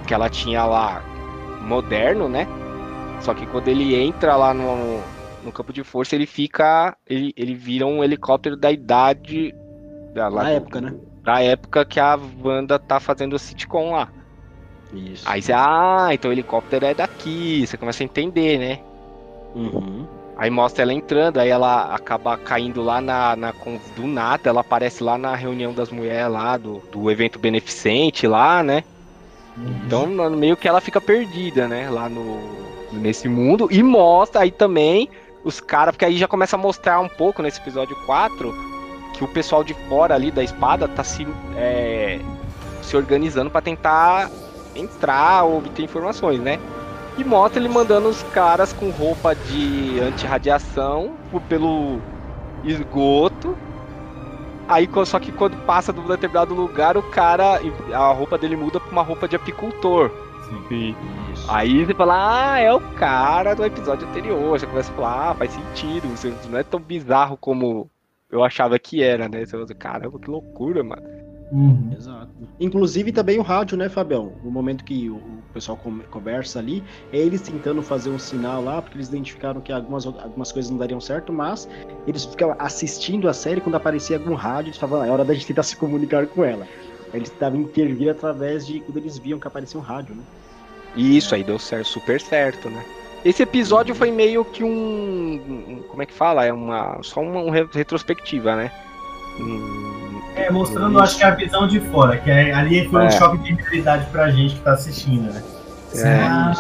que 0.07 0.15
ela 0.15 0.29
tinha 0.31 0.65
lá 0.67 1.05
moderno, 1.61 2.29
né? 2.29 2.49
Só 3.19 3.35
que 3.35 3.47
quando 3.47 3.69
ele 3.69 3.95
entra 3.95 4.37
lá 4.37 4.55
no, 4.55 5.13
no 5.43 5.53
campo 5.53 5.73
de 5.73 5.85
força, 5.85 6.15
ele 6.15 6.27
fica. 6.27 6.97
Ele, 7.07 7.33
ele 7.37 7.55
vira 7.55 7.87
um 7.87 8.03
helicóptero 8.05 8.57
da 8.57 8.71
idade. 8.73 9.55
Da, 10.15 10.29
lá 10.29 10.45
do- 10.45 10.51
época, 10.51 10.81
né? 10.81 10.93
Da 11.25 11.43
época 11.43 11.85
que 11.87 12.01
a 12.01 12.17
Wanda 12.17 12.79
tá 12.79 13.01
fazendo 13.01 13.35
o 13.35 13.39
sitcom 13.39 13.93
lá. 13.93 14.13
Isso. 14.93 15.27
Aí 15.27 15.43
você, 15.43 15.53
ah, 15.53 16.09
então 16.13 16.31
o 16.31 16.35
helicóptero 16.35 16.87
é 16.87 16.95
daqui, 16.95 17.67
você 17.67 17.77
começa 17.77 18.03
a 18.03 18.07
entender, 18.07 18.59
né? 18.59 18.85
Uhum. 19.55 20.18
Aí 20.39 20.51
mostra 20.51 20.85
ela 20.85 20.95
entrando, 20.95 21.39
aí 21.39 21.49
ela 21.49 21.93
acaba 21.93 22.37
caindo 22.37 22.81
lá 22.81 23.01
na, 23.01 23.35
na 23.35 23.53
do 23.97 24.07
nada, 24.07 24.49
ela 24.49 24.61
aparece 24.61 25.03
lá 25.03 25.19
na 25.19 25.35
reunião 25.35 25.73
das 25.73 25.91
mulheres 25.91 26.31
lá, 26.31 26.57
do, 26.57 26.81
do 26.93 27.11
evento 27.11 27.41
beneficente 27.41 28.25
lá, 28.25 28.63
né? 28.63 28.85
Então 29.85 30.07
meio 30.31 30.57
que 30.57 30.69
ela 30.69 30.81
fica 30.81 31.01
perdida, 31.01 31.67
né? 31.67 31.91
Lá 31.91 32.09
no 32.09 32.57
nesse 32.93 33.29
mundo 33.29 33.69
e 33.71 33.83
mostra 33.83 34.43
aí 34.43 34.51
também 34.51 35.11
os 35.45 35.61
caras, 35.61 35.93
porque 35.93 36.05
aí 36.05 36.17
já 36.17 36.29
começa 36.29 36.57
a 36.57 36.59
mostrar 36.59 37.01
um 37.01 37.09
pouco 37.09 37.43
nesse 37.43 37.61
episódio 37.61 37.97
4 38.07 38.55
que 39.15 39.25
o 39.25 39.29
pessoal 39.29 39.65
de 39.65 39.75
fora 39.89 40.15
ali 40.15 40.31
da 40.31 40.43
espada 40.43 40.87
tá 40.87 41.03
se 41.03 41.27
é, 41.57 42.21
se 42.81 42.97
organizando 42.97 43.51
pra 43.51 43.61
tentar 43.61 44.31
entrar 44.75 45.43
ou 45.43 45.59
obter 45.59 45.83
informações, 45.83 46.41
né? 46.41 46.61
E 47.19 47.25
mostra 47.25 47.61
ele 47.61 47.69
mandando 47.69 48.09
os 48.09 48.23
caras 48.23 48.73
com 48.73 48.91
roupa 48.91 49.35
de 49.35 49.99
antirradiação 50.01 51.17
por- 51.31 51.43
pelo 51.43 52.01
esgoto. 52.63 53.57
Aí, 54.69 54.89
só 55.05 55.19
que 55.19 55.33
quando 55.33 55.57
passa 55.65 55.93
de 55.93 55.99
um 55.99 56.07
determinado 56.07 56.55
lugar, 56.55 56.97
o 56.97 57.03
cara, 57.03 57.61
a 57.93 58.13
roupa 58.13 58.39
dele 58.39 58.55
muda 58.57 58.79
pra 58.79 58.91
uma 58.93 59.03
roupa 59.03 59.27
de 59.27 59.35
apicultor. 59.35 60.11
Sim. 60.69 60.95
Isso. 61.33 61.51
Aí 61.51 61.85
você 61.85 61.95
fala, 61.95 62.53
ah, 62.55 62.59
é 62.61 62.73
o 62.73 62.81
cara 62.81 63.55
do 63.55 63.65
episódio 63.65 64.07
anterior. 64.07 64.59
Você 64.59 64.67
começa 64.67 64.93
a 64.93 64.95
falar, 64.95 65.31
ah, 65.31 65.35
faz 65.35 65.53
sentido. 65.53 66.09
Você 66.09 66.33
não 66.49 66.59
é 66.59 66.63
tão 66.63 66.81
bizarro 66.81 67.37
como 67.37 67.91
eu 68.31 68.45
achava 68.45 68.79
que 68.79 69.03
era, 69.03 69.29
né? 69.29 69.45
Você 69.45 69.53
fala, 69.53 69.67
caramba, 69.75 70.19
que 70.19 70.31
loucura, 70.31 70.85
mano. 70.85 71.03
Uhum. 71.51 71.91
Exato. 71.97 72.29
Inclusive 72.61 73.11
também 73.13 73.39
o 73.39 73.43
rádio, 73.43 73.77
né, 73.77 73.89
Fabião? 73.89 74.33
No 74.45 74.51
momento 74.51 74.85
que 74.85 75.09
o, 75.09 75.17
o 75.17 75.43
pessoal 75.53 75.79
com- 75.79 76.01
conversa 76.11 76.59
ali, 76.59 76.85
é 77.13 77.19
eles 77.19 77.41
tentando 77.41 77.83
fazer 77.83 78.11
um 78.11 78.19
sinal 78.19 78.63
lá, 78.63 78.83
porque 78.83 78.99
eles 78.99 79.09
identificaram 79.09 79.61
que 79.61 79.73
algumas, 79.73 80.07
algumas 80.07 80.53
coisas 80.53 80.71
não 80.71 80.79
dariam 80.79 81.01
certo, 81.01 81.33
mas 81.33 81.67
eles 82.07 82.25
ficavam 82.27 82.55
assistindo 82.59 83.29
a 83.29 83.33
série 83.33 83.61
quando 83.61 83.77
aparecia 83.77 84.19
algum 84.19 84.35
rádio, 84.35 84.69
eles 84.69 84.79
falavam, 84.79 85.03
"Ah, 85.03 85.07
é 85.07 85.11
hora 85.11 85.25
da 85.25 85.33
gente 85.33 85.47
tentar 85.47 85.63
se 85.63 85.77
comunicar 85.77 86.27
com 86.27 86.45
ela. 86.45 86.67
Aí 87.13 87.19
Eles 87.21 87.31
tentavam 87.31 87.61
intervir 87.61 88.11
através 88.11 88.67
de 88.67 88.81
quando 88.81 88.99
eles 88.99 89.17
viam 89.19 89.39
que 89.41 89.49
aparecia 89.49 89.81
um 89.81 89.83
rádio, 89.83 90.15
né? 90.15 90.23
E 90.95 91.17
isso 91.17 91.35
aí 91.35 91.43
deu 91.43 91.59
certo, 91.59 91.87
super 91.89 92.21
certo, 92.21 92.69
né? 92.69 92.85
Esse 93.25 93.43
episódio 93.43 93.95
foi 93.95 94.11
meio 94.11 94.45
que 94.45 94.63
um. 94.63 95.83
Como 95.89 96.03
é 96.03 96.07
que 96.07 96.13
fala? 96.13 96.45
É 96.45 96.53
uma. 96.53 97.03
Só 97.03 97.21
uma, 97.21 97.41
uma 97.41 97.53
re- 97.55 97.69
retrospectiva, 97.73 98.55
né? 98.55 98.71
Hum, 99.41 99.98
É, 100.47 100.51
mostrando, 100.51 100.99
acho 101.01 101.17
que 101.17 101.25
a 101.25 101.31
visão 101.31 101.67
de 101.67 101.81
fora, 101.81 102.17
que 102.17 102.31
é- 102.31 102.53
ali 102.53 102.89
foi 102.89 103.03
É. 103.05 103.07
um 103.07 103.11
choque 103.11 103.39
de 103.39 103.53
realidade 103.55 104.07
pra 104.13 104.31
gente 104.31 104.55
que 104.55 104.61
tá 104.61 104.73
assistindo, 104.73 105.33
né? 105.33 105.43
É. 105.95 106.15
Ah, 106.23 106.53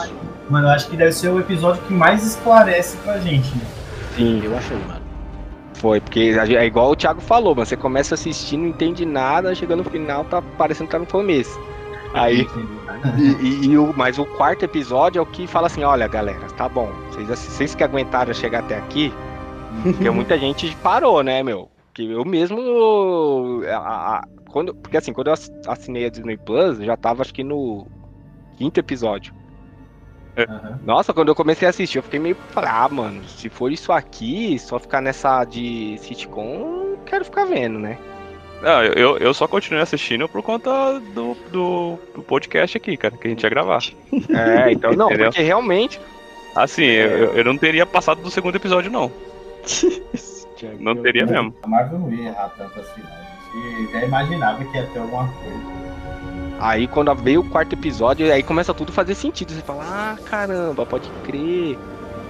Mano, 0.50 0.66
eu 0.66 0.70
acho 0.70 0.88
que 0.88 0.96
deve 0.96 1.12
ser 1.12 1.28
o 1.28 1.38
episódio 1.38 1.82
que 1.82 1.92
mais 1.92 2.26
esclarece 2.26 2.96
pra 2.98 3.18
gente, 3.18 3.54
né? 3.54 3.62
Sim, 4.16 4.40
Eu 4.42 4.56
achei, 4.56 4.76
mano. 4.78 5.02
foi, 5.74 6.00
porque 6.00 6.34
é 6.38 6.64
igual 6.66 6.90
o 6.92 6.96
Thiago 6.96 7.20
falou, 7.20 7.54
mano. 7.54 7.66
Você 7.66 7.76
começa 7.76 8.14
a 8.14 8.16
assistir, 8.16 8.56
não 8.56 8.66
entende 8.68 9.04
nada, 9.04 9.54
chega 9.54 9.76
no 9.76 9.84
final, 9.84 10.24
tá 10.24 10.40
parecendo 10.56 10.86
que 10.86 10.92
tá 10.92 10.98
no 10.98 11.04
começo. 11.06 11.60
Aí. 12.14 12.48
E, 13.18 13.22
e- 13.46 13.66
e 13.66 13.78
o, 13.78 13.92
mas 13.94 14.18
o 14.18 14.24
quarto 14.24 14.64
episódio 14.64 15.18
é 15.20 15.22
o 15.22 15.26
que 15.26 15.46
fala 15.46 15.66
assim, 15.66 15.84
olha 15.84 16.08
galera, 16.08 16.46
tá 16.56 16.66
bom, 16.68 16.90
vocês, 17.10 17.28
vocês 17.28 17.74
que 17.74 17.84
aguentaram 17.84 18.32
chegar 18.32 18.60
até 18.60 18.76
aqui, 18.78 19.12
porque 19.82 20.08
muita 20.10 20.38
gente 20.38 20.74
parou, 20.82 21.22
né, 21.22 21.42
meu? 21.42 21.68
Que 21.98 22.08
eu 22.08 22.24
mesmo. 22.24 22.60
a- 23.68 24.18
a- 24.18 24.24
quando, 24.50 24.72
porque 24.72 24.96
assim, 24.96 25.12
quando 25.12 25.26
eu 25.26 25.32
ass- 25.32 25.50
assinei 25.66 26.06
a 26.06 26.08
Disney 26.08 26.36
Plus, 26.36 26.78
eu 26.78 26.86
já 26.86 26.96
tava 26.96 27.22
acho 27.22 27.34
que 27.34 27.42
no 27.42 27.88
quinto 28.56 28.78
episódio. 28.78 29.34
Aham. 30.38 30.78
Nossa, 30.84 31.12
quando 31.12 31.26
eu 31.30 31.34
comecei 31.34 31.66
a 31.66 31.70
assistir, 31.70 31.98
eu 31.98 32.02
fiquei 32.04 32.20
meio. 32.20 32.36
Falei, 32.50 32.70
ah, 32.72 32.88
mano, 32.88 33.24
se 33.24 33.48
for 33.48 33.72
isso 33.72 33.90
aqui, 33.90 34.56
só 34.60 34.78
ficar 34.78 35.00
nessa 35.00 35.44
de 35.44 35.98
sitcom, 35.98 36.98
quero 37.04 37.24
ficar 37.24 37.46
vendo, 37.46 37.80
né? 37.80 37.98
Não, 38.62 38.80
eu- 38.84 39.18
eu, 39.18 39.34
só 39.34 39.48
continuei 39.48 39.82
assistindo 39.82 40.28
por 40.28 40.40
conta 40.40 41.00
do, 41.00 41.34
do, 41.50 41.98
do 42.14 42.22
podcast 42.22 42.76
aqui, 42.76 42.96
cara, 42.96 43.16
que 43.16 43.26
a 43.26 43.30
gente 43.30 43.42
ia 43.42 43.50
gravar. 43.50 43.82
É, 44.12 44.70
então 44.70 44.92
não, 44.92 45.08
porque 45.08 45.42
realmente. 45.42 46.00
Assim, 46.54 46.84
eu, 46.84 47.08
eu- 47.10 47.32
eu 47.38 47.44
não 47.44 47.58
teria 47.58 47.84
passado 47.84 48.22
do 48.22 48.30
segundo 48.30 48.54
episódio, 48.54 48.88
não. 48.88 49.10
Não 50.80 50.96
teria 50.96 51.26
mesmo. 51.26 51.54
A 51.62 51.68
Marvel 51.68 51.98
não 51.98 52.12
ia 52.12 52.28
errar 52.28 52.50
tanto 52.56 52.78
assim. 52.80 53.02
A 53.02 53.80
gente 53.80 53.92
já 53.92 54.04
imaginava 54.04 54.64
que 54.64 54.76
ia 54.76 54.86
ter 54.86 54.98
alguma 54.98 55.26
coisa. 55.28 55.78
Aí 56.60 56.86
quando 56.88 57.14
veio 57.14 57.40
o 57.40 57.48
quarto 57.48 57.74
episódio, 57.74 58.32
aí 58.32 58.42
começa 58.42 58.74
tudo 58.74 58.90
a 58.90 58.92
fazer 58.92 59.14
sentido. 59.14 59.52
Você 59.52 59.62
fala, 59.62 59.84
ah, 59.84 60.16
caramba, 60.24 60.84
pode 60.84 61.08
crer, 61.24 61.78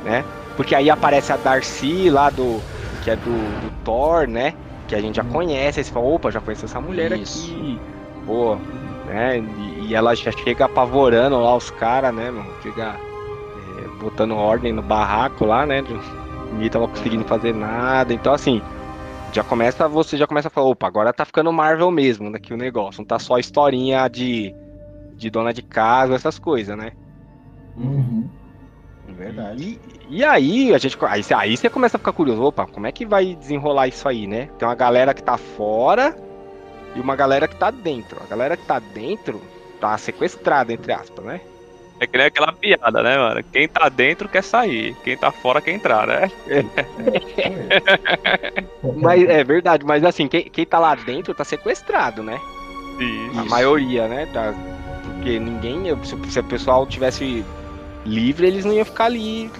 né? 0.04 0.24
Porque 0.56 0.74
aí 0.74 0.90
aparece 0.90 1.32
a 1.32 1.36
Darcy 1.36 2.10
lá 2.10 2.30
do. 2.30 2.60
que 3.02 3.10
é 3.10 3.16
do, 3.16 3.30
do 3.30 3.84
Thor, 3.84 4.26
né? 4.26 4.54
Que 4.86 4.94
a 4.94 5.00
gente 5.00 5.16
já 5.16 5.24
conhece. 5.24 5.80
Aí 5.80 5.84
você 5.84 5.92
fala, 5.92 6.06
opa, 6.06 6.30
já 6.30 6.40
conheço 6.40 6.66
essa 6.66 6.80
mulher 6.80 7.12
Isso. 7.12 7.50
aqui. 7.50 7.80
Pô, 8.26 8.56
né? 9.06 9.38
E, 9.38 9.86
e 9.86 9.94
ela 9.94 10.14
já 10.14 10.30
chega 10.30 10.66
apavorando 10.66 11.40
lá 11.40 11.56
os 11.56 11.70
caras, 11.70 12.14
né, 12.14 12.30
mano? 12.30 12.50
Chega 12.62 12.96
é, 13.78 13.88
botando 14.00 14.36
ordem 14.36 14.72
no 14.72 14.82
barraco 14.82 15.46
lá, 15.46 15.64
né? 15.64 15.82
Ninguém 16.52 16.70
tava 16.70 16.88
conseguindo 16.88 17.24
fazer 17.24 17.54
nada. 17.54 18.12
Então, 18.12 18.32
assim, 18.32 18.62
já 19.32 19.44
começa, 19.44 19.88
você 19.88 20.16
já 20.16 20.26
começa 20.26 20.48
a 20.48 20.50
falar, 20.50 20.68
opa, 20.68 20.86
agora 20.86 21.12
tá 21.12 21.24
ficando 21.24 21.52
Marvel 21.52 21.90
mesmo 21.90 22.32
daqui 22.32 22.52
o 22.52 22.56
negócio. 22.56 23.00
Não 23.00 23.06
tá 23.06 23.18
só 23.18 23.38
historinha 23.38 24.08
de, 24.08 24.54
de 25.14 25.30
dona 25.30 25.52
de 25.52 25.62
casa, 25.62 26.14
essas 26.14 26.38
coisas, 26.38 26.76
né? 26.76 26.92
Uhum. 27.76 28.28
Verdade. 29.16 29.80
E, 30.08 30.18
e 30.18 30.24
aí, 30.24 30.74
a 30.74 30.78
gente. 30.78 30.96
Aí, 31.02 31.22
aí 31.34 31.56
você 31.56 31.70
começa 31.70 31.96
a 31.96 31.98
ficar 32.00 32.12
curioso, 32.12 32.42
opa, 32.42 32.66
como 32.66 32.86
é 32.86 32.92
que 32.92 33.06
vai 33.06 33.34
desenrolar 33.34 33.88
isso 33.88 34.08
aí, 34.08 34.26
né? 34.26 34.48
Tem 34.58 34.66
uma 34.68 34.74
galera 34.74 35.14
que 35.14 35.22
tá 35.22 35.36
fora 35.36 36.16
e 36.94 37.00
uma 37.00 37.16
galera 37.16 37.48
que 37.48 37.56
tá 37.56 37.70
dentro. 37.70 38.22
A 38.22 38.26
galera 38.26 38.56
que 38.56 38.66
tá 38.66 38.78
dentro 38.78 39.40
tá 39.80 39.96
sequestrada, 39.96 40.72
entre 40.72 40.92
aspas, 40.92 41.24
né? 41.24 41.40
É 42.00 42.06
que 42.06 42.16
nem 42.16 42.26
aquela 42.26 42.52
piada, 42.52 43.02
né, 43.02 43.16
mano? 43.16 43.42
Quem 43.52 43.68
tá 43.68 43.88
dentro 43.88 44.28
quer 44.28 44.42
sair, 44.42 44.94
quem 45.02 45.16
tá 45.16 45.32
fora 45.32 45.60
quer 45.60 45.72
entrar, 45.72 46.06
né? 46.06 46.30
Mas 48.96 49.28
é 49.28 49.42
verdade, 49.42 49.84
mas 49.84 50.04
assim, 50.04 50.28
quem, 50.28 50.44
quem 50.44 50.64
tá 50.64 50.78
lá 50.78 50.94
dentro 50.94 51.34
tá 51.34 51.44
sequestrado, 51.44 52.22
né? 52.22 52.40
Isso. 52.98 53.40
A 53.40 53.44
maioria, 53.44 54.08
né? 54.08 54.26
Tá, 54.32 54.54
porque 55.04 55.38
ninguém. 55.38 55.84
Se, 56.04 56.16
se 56.30 56.40
o 56.40 56.44
pessoal 56.44 56.86
tivesse 56.86 57.44
livre, 58.04 58.46
eles 58.46 58.64
não 58.64 58.72
iam 58.72 58.84
ficar 58.84 59.06
ali 59.06 59.50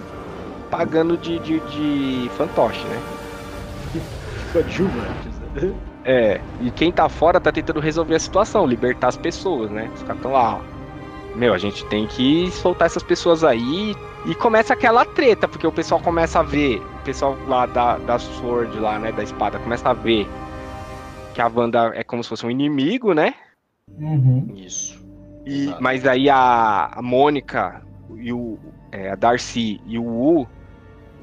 pagando 0.69 1.17
de, 1.17 1.39
de, 1.39 1.59
de 1.59 2.29
fantoche, 2.37 2.83
né? 2.85 3.01
Coadjuvantes. 4.53 5.39
É, 6.05 6.39
e 6.61 6.71
quem 6.71 6.91
tá 6.91 7.09
fora 7.09 7.39
tá 7.39 7.51
tentando 7.51 7.79
resolver 7.79 8.15
a 8.15 8.19
situação, 8.19 8.65
libertar 8.65 9.09
as 9.09 9.17
pessoas, 9.17 9.69
né? 9.69 9.91
Os 9.93 10.03
caras 10.03 10.21
tão 10.21 10.31
lá, 10.31 10.55
ó. 10.55 10.78
Meu, 11.39 11.53
a 11.53 11.57
gente 11.57 11.85
tem 11.85 12.05
que 12.05 12.51
soltar 12.51 12.87
essas 12.87 13.01
pessoas 13.01 13.45
aí. 13.45 13.95
E 14.25 14.35
começa 14.35 14.73
aquela 14.73 15.05
treta, 15.05 15.47
porque 15.47 15.65
o 15.65 15.71
pessoal 15.71 16.01
começa 16.01 16.41
a 16.41 16.43
ver, 16.43 16.81
o 16.99 17.03
pessoal 17.05 17.37
lá 17.47 17.65
da, 17.65 17.97
da 17.97 18.19
Sword, 18.19 18.77
lá, 18.77 18.99
né, 18.99 19.13
da 19.13 19.23
espada, 19.23 19.57
começa 19.57 19.89
a 19.89 19.93
ver 19.93 20.27
que 21.33 21.41
a 21.41 21.47
Wanda 21.47 21.93
é 21.95 22.03
como 22.03 22.21
se 22.21 22.27
fosse 22.27 22.45
um 22.45 22.51
inimigo, 22.51 23.13
né? 23.13 23.33
Uhum. 23.97 24.51
Isso. 24.53 24.99
E, 25.45 25.63
Exato. 25.63 25.81
mas 25.81 26.05
aí 26.05 26.29
a, 26.29 26.91
a 26.91 27.01
Mônica 27.01 27.81
e 28.17 28.33
o 28.33 28.59
é, 28.91 29.11
a 29.11 29.15
Darcy 29.15 29.79
e 29.85 29.97
o 29.97 30.03
Wu 30.03 30.47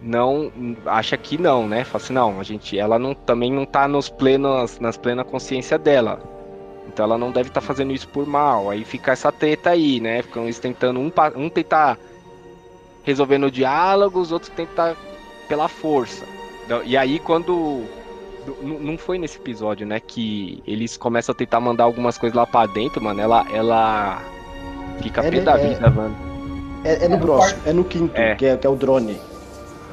não 0.00 0.50
acha 0.86 1.18
que 1.18 1.36
não, 1.36 1.68
né? 1.68 1.84
Fala 1.84 2.02
assim, 2.02 2.14
não, 2.14 2.40
a 2.40 2.42
gente, 2.42 2.78
ela 2.78 2.98
não 2.98 3.14
também 3.14 3.52
não 3.52 3.66
tá 3.66 3.86
nos 3.86 4.08
plenos, 4.08 4.80
nas 4.80 4.96
plena 4.96 5.22
consciência 5.24 5.78
dela. 5.78 6.35
Então 6.86 7.04
ela 7.04 7.18
não 7.18 7.30
deve 7.30 7.48
estar 7.48 7.60
fazendo 7.60 7.92
isso 7.92 8.08
por 8.08 8.26
mal. 8.26 8.70
Aí 8.70 8.84
fica 8.84 9.12
essa 9.12 9.32
treta 9.32 9.70
aí, 9.70 10.00
né? 10.00 10.22
Ficam 10.22 10.44
eles 10.44 10.58
tentando 10.58 11.00
um, 11.00 11.10
um 11.36 11.48
tentar 11.48 11.98
resolver 13.02 13.38
no 13.38 13.50
diálogo, 13.50 14.20
os 14.20 14.32
outros 14.32 14.50
tentar 14.50 14.96
pela 15.48 15.68
força. 15.68 16.24
Não, 16.68 16.82
E 16.82 16.96
aí 16.96 17.18
quando. 17.18 17.84
Não 18.62 18.96
foi 18.96 19.18
nesse 19.18 19.38
episódio, 19.38 19.84
né? 19.84 19.98
Que 19.98 20.62
eles 20.64 20.96
começam 20.96 21.32
a 21.32 21.36
tentar 21.36 21.58
mandar 21.58 21.82
algumas 21.82 22.16
coisas 22.16 22.36
lá 22.36 22.46
pra 22.46 22.66
dentro, 22.66 23.02
mano. 23.02 23.20
Ela. 23.20 23.44
ela 23.52 24.22
fica 25.02 25.20
É, 25.20 25.30
pé 25.30 25.38
né, 25.38 25.42
da 25.42 25.58
é. 25.58 25.68
vida, 25.68 25.90
mano. 25.90 26.16
É, 26.84 27.04
é 27.04 27.08
no 27.08 27.18
próximo, 27.18 27.60
é 27.66 27.72
no 27.72 27.84
quinto, 27.84 28.16
É. 28.16 28.36
Que, 28.36 28.46
é, 28.46 28.56
que 28.56 28.66
é 28.66 28.70
o 28.70 28.76
drone. 28.76 29.20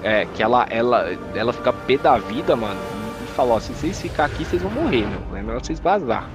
É, 0.04 0.26
que 0.26 0.44
ela, 0.44 0.68
ela, 0.70 1.18
ela 1.34 1.52
fica 1.52 1.74
pé 1.74 1.98
da 1.98 2.18
vida, 2.18 2.56
mano. 2.56 2.80
E, 3.20 3.24
e 3.24 3.28
fala, 3.30 3.56
ó, 3.56 3.60
se 3.60 3.74
vocês 3.74 4.00
ficar 4.00 4.26
aqui, 4.26 4.46
vocês 4.46 4.62
vão 4.62 4.72
morrer, 4.72 5.08
meu. 5.08 5.38
É 5.38 5.42
melhor 5.42 5.64
vocês 5.64 5.80
vazar. 5.80 6.30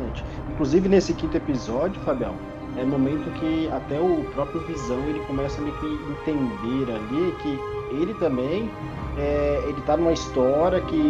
Exatamente. 0.00 0.24
Inclusive 0.52 0.88
nesse 0.88 1.14
quinto 1.14 1.36
episódio, 1.36 2.00
Fabião, 2.02 2.34
é 2.76 2.84
momento 2.84 3.30
que 3.38 3.68
até 3.68 4.00
o 4.00 4.24
próprio 4.32 4.60
Visão 4.66 5.00
ele 5.08 5.20
começa 5.20 5.60
a 5.60 5.64
entender 5.64 6.92
ali 6.92 7.32
que 7.42 7.94
ele 7.94 8.14
também 8.14 8.70
é, 9.18 9.64
ele 9.66 9.80
tá 9.82 9.96
numa 9.96 10.12
história 10.12 10.80
que, 10.80 11.02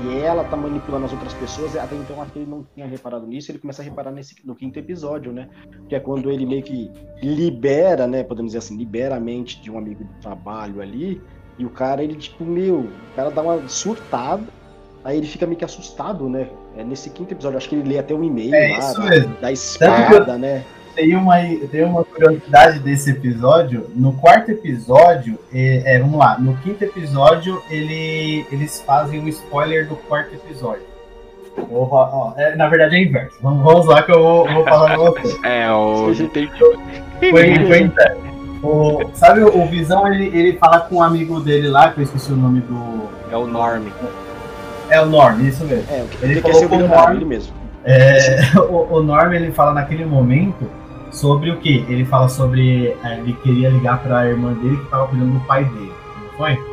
que 0.00 0.18
ela 0.18 0.44
tá 0.44 0.56
manipulando 0.56 1.06
as 1.06 1.12
outras 1.12 1.32
pessoas. 1.34 1.76
Até 1.76 1.96
então 1.96 2.20
acho 2.20 2.32
que 2.32 2.40
ele 2.40 2.50
não 2.50 2.66
tinha 2.74 2.86
reparado 2.86 3.26
nisso. 3.26 3.50
Ele 3.50 3.58
começa 3.58 3.80
a 3.80 3.84
reparar 3.84 4.10
nesse 4.10 4.34
no 4.44 4.54
quinto 4.54 4.78
episódio, 4.78 5.32
né? 5.32 5.48
Que 5.88 5.94
é 5.94 6.00
quando 6.00 6.30
ele 6.30 6.44
meio 6.44 6.62
que 6.62 6.90
libera, 7.22 8.06
né? 8.06 8.22
Podemos 8.22 8.50
dizer 8.50 8.58
assim, 8.58 8.76
libera 8.76 9.16
a 9.16 9.20
mente 9.20 9.60
de 9.62 9.70
um 9.70 9.78
amigo 9.78 10.04
do 10.04 10.20
trabalho 10.20 10.82
ali. 10.82 11.20
E 11.58 11.64
o 11.64 11.70
cara, 11.70 12.02
ele 12.02 12.14
tipo, 12.16 12.44
meu, 12.44 12.80
o 12.80 13.14
cara 13.16 13.30
dá 13.30 13.42
uma 13.42 13.66
surtada. 13.68 14.44
Aí 15.02 15.16
ele 15.16 15.26
fica 15.26 15.46
meio 15.46 15.58
que 15.58 15.64
assustado, 15.64 16.28
né? 16.28 16.48
É 16.76 16.84
nesse 16.84 17.10
quinto 17.10 17.32
episódio, 17.34 17.58
acho 17.58 17.68
que 17.68 17.74
ele 17.74 17.88
lê 17.88 17.98
até 17.98 18.14
um 18.14 18.24
e-mail 18.24 18.54
É 18.54 18.72
lá 18.72 18.78
isso 18.78 19.00
da, 19.00 19.10
mesmo. 19.10 19.36
da 19.40 19.52
espada, 19.52 20.38
né? 20.38 20.64
Tem 20.94 21.14
uma, 21.16 21.36
tem 21.70 21.84
uma 21.84 22.04
curiosidade 22.04 22.78
desse 22.80 23.10
episódio. 23.10 23.90
No 23.94 24.12
quarto 24.14 24.50
episódio, 24.50 25.38
é, 25.52 25.94
é, 25.94 25.98
vamos 25.98 26.18
lá, 26.18 26.38
no 26.38 26.54
quinto 26.58 26.84
episódio, 26.84 27.62
ele, 27.70 28.46
eles 28.52 28.82
fazem 28.82 29.20
um 29.20 29.28
spoiler 29.28 29.88
do 29.88 29.96
quarto 29.96 30.34
episódio. 30.34 30.92
Vou 31.56 31.88
ó, 31.90 32.32
é, 32.36 32.56
na 32.56 32.68
verdade 32.68 32.96
é 32.96 33.02
inverso. 33.02 33.36
Vamos, 33.42 33.62
vamos 33.62 33.86
lá 33.86 34.02
que 34.02 34.12
eu 34.12 34.22
vou, 34.22 34.52
vou 34.52 34.64
falar 34.64 34.94
pra 34.94 34.96
você. 34.96 35.38
É, 35.44 35.70
o. 35.70 36.10
Entendi. 36.10 36.50
Foi, 36.58 37.66
foi 37.66 37.80
inverso. 37.80 38.20
O, 38.62 39.10
sabe 39.14 39.42
o, 39.42 39.62
o 39.62 39.66
Visão, 39.66 40.06
ele, 40.12 40.26
ele 40.36 40.56
fala 40.56 40.80
com 40.80 40.96
um 40.96 41.02
amigo 41.02 41.40
dele 41.40 41.68
lá, 41.68 41.90
que 41.90 42.00
eu 42.00 42.04
esqueci 42.04 42.32
o 42.32 42.36
nome 42.36 42.60
do. 42.60 43.08
É 43.30 43.36
o 43.36 43.46
Norm. 43.46 43.84
É 44.90 45.00
o 45.00 45.06
Norm, 45.06 45.40
isso 45.46 45.64
mesmo. 45.64 45.84
É, 45.90 46.02
o 46.02 46.08
que 46.08 46.24
Ele 46.24 46.32
ele, 46.34 46.42
quer 46.42 46.52
falou 46.52 46.58
ser 46.60 46.66
o 46.66 46.68
com 46.68 46.74
o 46.74 46.78
bilionário, 46.78 47.04
Norm. 47.06 47.16
ele 47.16 47.24
mesmo. 47.24 47.54
É, 47.84 48.40
o, 48.58 48.98
o 48.98 49.02
Norm 49.02 49.32
ele 49.32 49.50
fala 49.52 49.72
naquele 49.72 50.04
momento 50.04 50.68
sobre 51.10 51.50
o 51.50 51.58
que? 51.58 51.84
Ele 51.88 52.04
fala 52.04 52.28
sobre 52.28 52.96
é, 53.04 53.18
ele 53.18 53.32
queria 53.34 53.68
ligar 53.70 54.02
para 54.02 54.20
a 54.20 54.26
irmã 54.26 54.52
dele 54.54 54.76
que 54.76 54.84
estava 54.84 55.06
cuidando 55.08 55.32
do 55.34 55.40
pai 55.46 55.64
dele, 55.64 55.92
não 56.22 56.38
foi? 56.38 56.72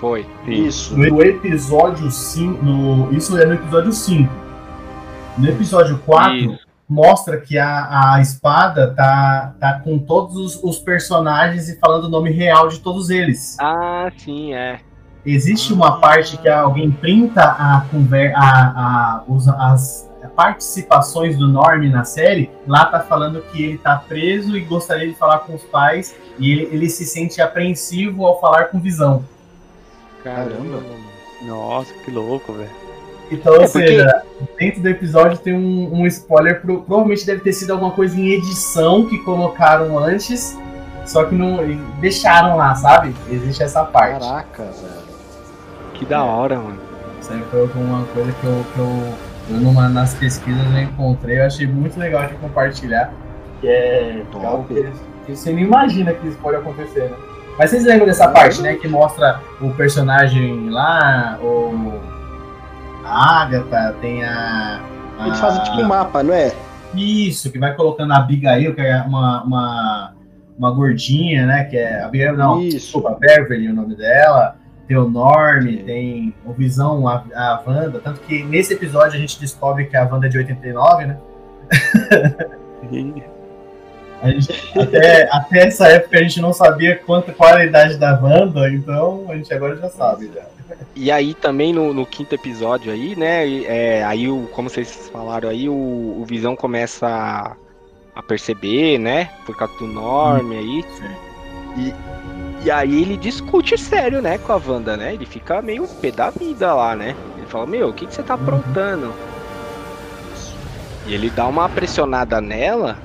Foi. 0.00 0.26
Isso. 0.46 0.96
No 0.96 1.22
episódio 1.22 2.10
5, 2.10 2.64
no, 2.64 3.12
isso 3.12 3.36
é 3.36 3.44
no 3.44 3.54
episódio 3.54 3.92
5. 3.92 4.32
No 5.36 5.48
episódio 5.48 5.98
4 6.06 6.34
Isso. 6.34 6.58
mostra 6.88 7.38
que 7.38 7.58
a, 7.58 8.14
a 8.14 8.20
espada 8.20 8.94
tá, 8.94 9.54
tá 9.60 9.78
com 9.80 9.98
todos 9.98 10.36
os, 10.36 10.64
os 10.64 10.78
personagens 10.78 11.68
e 11.68 11.78
falando 11.78 12.04
o 12.04 12.08
nome 12.08 12.30
real 12.30 12.68
de 12.68 12.80
todos 12.80 13.10
eles. 13.10 13.56
Ah, 13.60 14.10
sim, 14.16 14.54
é. 14.54 14.80
Existe 15.24 15.72
uma 15.72 16.00
parte 16.00 16.36
que 16.38 16.48
alguém 16.48 16.90
printa 16.90 17.42
a 17.44 17.84
conver 17.90 18.32
a, 18.34 18.40
a, 18.40 19.22
os- 19.28 19.48
as 19.48 20.08
participações 20.34 21.36
do 21.36 21.46
Norm 21.48 21.84
na 21.90 22.04
série. 22.04 22.50
Lá 22.66 22.86
tá 22.86 23.00
falando 23.00 23.42
que 23.52 23.62
ele 23.62 23.78
tá 23.78 23.96
preso 24.08 24.56
e 24.56 24.60
gostaria 24.60 25.08
de 25.08 25.14
falar 25.14 25.40
com 25.40 25.54
os 25.54 25.62
pais. 25.64 26.14
E 26.38 26.50
ele, 26.52 26.62
ele 26.72 26.88
se 26.88 27.04
sente 27.04 27.40
apreensivo 27.42 28.24
ao 28.26 28.40
falar 28.40 28.66
com 28.66 28.80
visão. 28.80 29.24
Caramba. 30.24 30.82
Nossa, 31.42 31.92
que 32.04 32.10
louco, 32.10 32.52
velho. 32.52 32.70
Então, 33.30 33.54
ou 33.54 33.62
É, 33.62 33.68
porque- 33.68 33.86
seja, 33.88 34.22
dentro 34.58 34.82
do 34.82 34.88
episódio 34.88 35.38
tem 35.38 35.54
um, 35.54 36.00
um 36.00 36.06
spoiler. 36.06 36.60
pro- 36.60 36.82
provavelmente 36.82 37.24
deve 37.24 37.40
ter 37.42 37.52
sido 37.52 37.70
alguma 37.72 37.90
coisa 37.92 38.18
em 38.18 38.28
edição 38.30 39.06
que 39.06 39.18
colocaram 39.18 39.98
antes. 39.98 40.58
Só 41.06 41.24
que 41.24 41.34
não 41.34 41.58
deixaram 42.00 42.56
lá, 42.56 42.74
sabe? 42.74 43.14
Existe 43.30 43.62
essa 43.62 43.84
parte. 43.84 44.20
Caraca, 44.26 44.62
velho. 44.64 44.99
Que 46.00 46.06
da 46.06 46.24
hora, 46.24 46.56
mano. 46.56 46.78
Isso 47.20 47.32
aí 47.32 47.42
foi 47.50 47.60
alguma 47.60 48.04
coisa 48.06 48.32
que 48.32 48.44
eu, 48.44 48.64
que 48.72 48.78
eu, 48.78 49.14
eu 49.50 49.60
numa, 49.60 49.88
nas 49.88 50.14
pesquisas 50.14 50.64
eu 50.74 50.80
encontrei, 50.80 51.38
eu 51.38 51.44
achei 51.44 51.66
muito 51.66 51.98
legal 52.00 52.26
de 52.26 52.34
compartilhar. 52.34 53.12
Que 53.60 53.68
é 53.68 54.22
algo 54.42 54.64
que, 54.64 54.90
que 55.26 55.36
você 55.36 55.52
não 55.52 55.58
imagina 55.58 56.14
que 56.14 56.26
isso 56.26 56.38
pode 56.38 56.56
acontecer, 56.56 57.10
né? 57.10 57.16
Mas 57.58 57.68
vocês 57.68 57.84
lembram 57.84 58.06
dessa 58.06 58.26
parte, 58.28 58.62
né? 58.62 58.74
Que 58.76 58.88
mostra 58.88 59.40
o 59.60 59.70
personagem 59.74 60.70
lá, 60.70 61.38
o. 61.42 62.00
A 63.04 63.42
Agatha, 63.42 63.94
tem 64.00 64.24
a. 64.24 64.80
a- 65.18 65.26
Eles 65.26 65.38
fazem 65.38 65.62
tipo 65.64 65.76
um 65.82 65.86
mapa, 65.86 66.22
não 66.22 66.32
é? 66.32 66.52
Isso, 66.94 67.52
que 67.52 67.58
vai 67.58 67.74
colocando 67.74 68.12
a 68.12 68.16
Abigail, 68.16 68.74
que 68.74 68.80
é 68.80 69.02
uma, 69.02 69.42
uma, 69.44 70.12
uma 70.58 70.70
gordinha, 70.70 71.44
né? 71.44 71.64
Que 71.64 71.76
é. 71.76 72.02
Abigail, 72.02 72.34
não, 72.36 72.58
Isso. 72.62 72.76
desculpa, 72.78 73.16
Beverly 73.20 73.68
o 73.68 73.74
nome 73.74 73.94
dela. 73.94 74.56
Tem 74.90 74.98
o 74.98 75.08
Norm, 75.08 75.64
tem 75.86 76.34
o 76.44 76.52
Visão, 76.52 77.06
a, 77.06 77.22
a 77.32 77.62
Wanda. 77.64 78.00
Tanto 78.00 78.18
que 78.22 78.42
nesse 78.42 78.72
episódio 78.72 79.16
a 79.16 79.20
gente 79.20 79.38
descobre 79.38 79.84
que 79.84 79.96
a 79.96 80.04
Wanda 80.04 80.26
é 80.26 80.28
de 80.28 80.36
89, 80.36 81.06
né? 81.06 81.16
Gente, 82.90 83.22
até, 84.76 85.28
até 85.30 85.68
essa 85.68 85.86
época 85.86 86.18
a 86.18 86.22
gente 86.22 86.40
não 86.40 86.52
sabia 86.52 86.96
quanto, 86.96 87.32
qual 87.32 87.50
era 87.50 87.60
a 87.60 87.64
idade 87.66 87.98
da 87.98 88.20
Wanda, 88.20 88.68
então 88.68 89.26
a 89.28 89.36
gente 89.36 89.54
agora 89.54 89.76
já 89.76 89.88
sabe. 89.88 90.28
Já. 90.34 90.42
E 90.96 91.12
aí 91.12 91.34
também 91.34 91.72
no, 91.72 91.94
no 91.94 92.04
quinto 92.04 92.34
episódio 92.34 92.92
aí, 92.92 93.14
né? 93.14 93.48
É, 93.62 94.02
aí 94.02 94.28
o, 94.28 94.48
como 94.50 94.68
vocês 94.68 95.08
falaram 95.12 95.50
aí, 95.50 95.68
o, 95.68 95.72
o 95.72 96.24
Visão 96.26 96.56
começa 96.56 97.06
a, 97.06 97.52
a 98.12 98.22
perceber, 98.24 98.98
né? 98.98 99.30
Por 99.46 99.56
causa 99.56 99.72
do 99.78 99.86
Norm 99.86 100.50
aí. 100.50 100.84
E, 101.76 101.94
e 102.62 102.70
aí 102.70 103.02
ele 103.02 103.16
discute 103.16 103.78
sério, 103.78 104.20
né, 104.20 104.36
com 104.36 104.52
a 104.52 104.56
Wanda, 104.56 104.96
né? 104.96 105.14
Ele 105.14 105.24
fica 105.24 105.62
meio 105.62 105.88
pé 105.88 106.10
da 106.10 106.28
vida 106.28 106.74
lá, 106.74 106.94
né? 106.94 107.16
Ele 107.36 107.46
fala, 107.46 107.66
meu, 107.66 107.88
o 107.88 107.92
que, 107.92 108.06
que 108.06 108.14
você 108.14 108.22
tá 108.22 108.34
aprontando? 108.34 109.14
E 111.06 111.14
ele 111.14 111.30
dá 111.30 111.46
uma 111.46 111.68
pressionada 111.68 112.40
nela. 112.40 112.98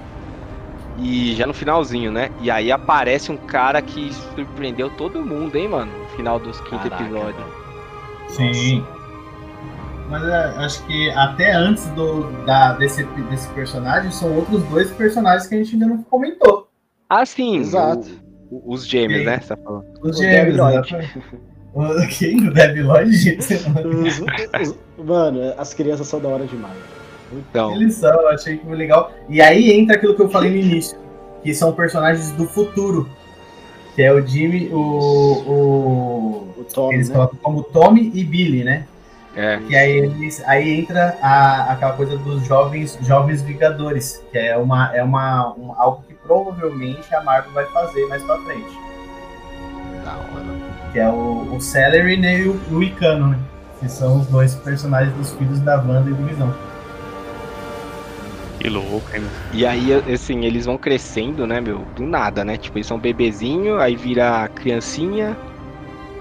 E 0.98 1.36
já 1.36 1.48
no 1.48 1.54
finalzinho, 1.54 2.12
né? 2.12 2.30
E 2.42 2.52
aí 2.52 2.72
aparece 2.72 3.32
um 3.32 3.38
cara 3.38 3.82
que 3.82 4.14
surpreendeu 4.14 4.90
todo 4.90 5.26
mundo, 5.26 5.56
hein, 5.56 5.70
mano? 5.70 5.92
No 5.92 6.06
final 6.10 6.40
dos 6.40 6.60
quinto 6.62 6.90
Caraca, 6.90 7.04
episódio. 7.04 7.36
velho. 7.36 7.66
Sim. 8.30 8.86
Mas 10.10 10.24
é, 10.24 10.46
acho 10.58 10.86
que 10.86 11.10
até 11.12 11.54
antes 11.54 11.86
do, 11.88 12.24
da, 12.46 12.74
desse, 12.74 13.04
desse 13.04 13.48
personagem, 13.50 14.12
são 14.12 14.34
outros 14.36 14.64
dois 14.64 14.92
personagens 14.92 15.48
que 15.48 15.56
a 15.56 15.58
gente 15.58 15.74
ainda 15.74 15.88
não 15.88 16.04
comentou. 16.04 16.70
Ah, 17.10 17.26
sim. 17.26 17.58
Exato. 17.58 18.25
Os 18.52 18.86
gêmeos, 18.88 19.20
Sim. 19.22 19.26
né? 19.26 19.40
Você 19.40 19.48
tá 19.48 19.58
falando. 19.58 19.86
Os 20.02 20.18
O 20.18 20.22
gêmeos. 20.22 20.58
Quem? 22.18 22.38
O 22.48 22.52
os- 24.62 24.76
Mano, 24.98 25.54
as 25.58 25.74
crianças 25.74 26.08
são 26.08 26.20
da 26.20 26.30
hora 26.30 26.46
demais. 26.46 26.78
Então, 27.34 27.74
Eles 27.76 27.96
são, 27.96 28.12
eu 28.22 28.30
achei 28.30 28.58
que 28.58 28.66
foi 28.66 28.76
legal. 28.78 29.12
E 29.28 29.42
aí 29.42 29.72
entra 29.72 29.96
aquilo 29.96 30.16
que 30.16 30.22
eu 30.22 30.30
falei 30.30 30.52
no 30.52 30.58
início, 30.58 30.98
que 31.44 31.54
são 31.54 31.74
personagens 31.74 32.32
do 32.32 32.46
futuro. 32.48 33.10
Que 33.96 34.04
é 34.04 34.14
o 34.14 34.26
Jimmy, 34.26 34.70
o. 34.74 34.78
o 34.78 36.62
O 36.62 36.64
Tom, 36.74 36.92
eles 36.94 37.10
né? 37.10 37.16
colocam 37.16 37.40
como 37.42 37.64
Tommy 37.64 38.12
e 38.14 38.24
Billy, 38.24 38.64
né? 38.64 38.86
é. 39.36 39.60
Que 39.68 39.76
aí, 39.76 39.98
eles, 39.98 40.42
aí 40.46 40.80
entra 40.80 41.18
a, 41.22 41.74
aquela 41.74 41.94
coisa 41.94 42.18
dos 42.18 42.46
jovens, 42.46 42.98
jovens 43.02 43.42
Vingadores, 43.42 44.24
que 44.32 44.38
é, 44.38 44.56
uma, 44.58 44.96
é 44.96 45.04
uma, 45.04 45.54
um- 45.58 45.74
algo 45.78 46.04
que 46.08 46.15
provavelmente 46.26 47.14
a 47.16 47.22
Marvel 47.22 47.52
vai 47.54 47.66
fazer 47.68 48.06
mais 48.08 48.24
pra 48.24 48.38
frente. 48.40 48.78
Da 50.04 50.12
hora. 50.14 50.46
Que 50.92 51.00
é 51.00 51.10
o, 51.10 51.56
o 51.56 51.62
Celery 51.62 52.18
né, 52.18 52.40
e 52.40 52.48
o, 52.48 52.60
o 52.72 52.84
Icano, 52.84 53.28
né? 53.30 53.40
Que 53.80 53.90
são 53.90 54.20
os 54.20 54.28
dois 54.28 54.56
personagens 54.56 55.16
dos 55.18 55.32
filhos 55.32 55.60
da 55.60 55.78
Wanda 55.78 56.10
e 56.10 56.14
do 56.14 56.26
Visão. 56.26 56.54
Que 58.60 58.70
louco, 58.70 59.04
hein? 59.14 59.22
meu? 59.22 59.30
E 59.54 59.66
aí, 59.66 59.94
assim, 60.12 60.46
eles 60.46 60.66
vão 60.66 60.78
crescendo, 60.78 61.46
né, 61.46 61.60
meu? 61.62 61.80
Do 61.96 62.04
nada, 62.04 62.44
né? 62.44 62.58
Tipo, 62.58 62.78
eles 62.78 62.88
são 62.88 62.98
bebezinho, 62.98 63.80
aí 63.80 63.96
vira 63.96 64.48
criancinha. 64.56 65.38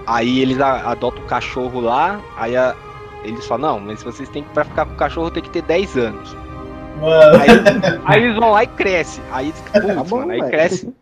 Aí 0.05 0.39
eles 0.41 0.59
adotam 0.59 1.23
o 1.23 1.27
cachorro 1.27 1.79
lá. 1.79 2.19
Aí 2.37 2.55
a- 2.55 2.75
eles 3.23 3.45
falam, 3.47 3.71
não, 3.71 3.79
mas 3.79 4.03
vocês 4.03 4.29
têm 4.29 4.43
que, 4.43 4.49
pra 4.49 4.63
ficar 4.63 4.85
com 4.85 4.93
o 4.93 4.97
cachorro, 4.97 5.31
tem 5.31 5.41
que 5.41 5.49
ter 5.49 5.63
10 5.63 5.97
anos. 5.97 6.35
Mano, 6.99 7.39
Aí, 7.39 7.49
aí 8.05 8.23
eles 8.23 8.35
vão 8.37 8.51
lá 8.51 8.63
e 8.63 8.67
cresce. 8.67 9.21
Aí, 9.31 9.53
putz, 9.71 9.95
Tá 9.95 10.03
bom, 10.03 10.19
mano, 10.19 10.31
aí 10.31 10.41
cresce. 10.49 10.93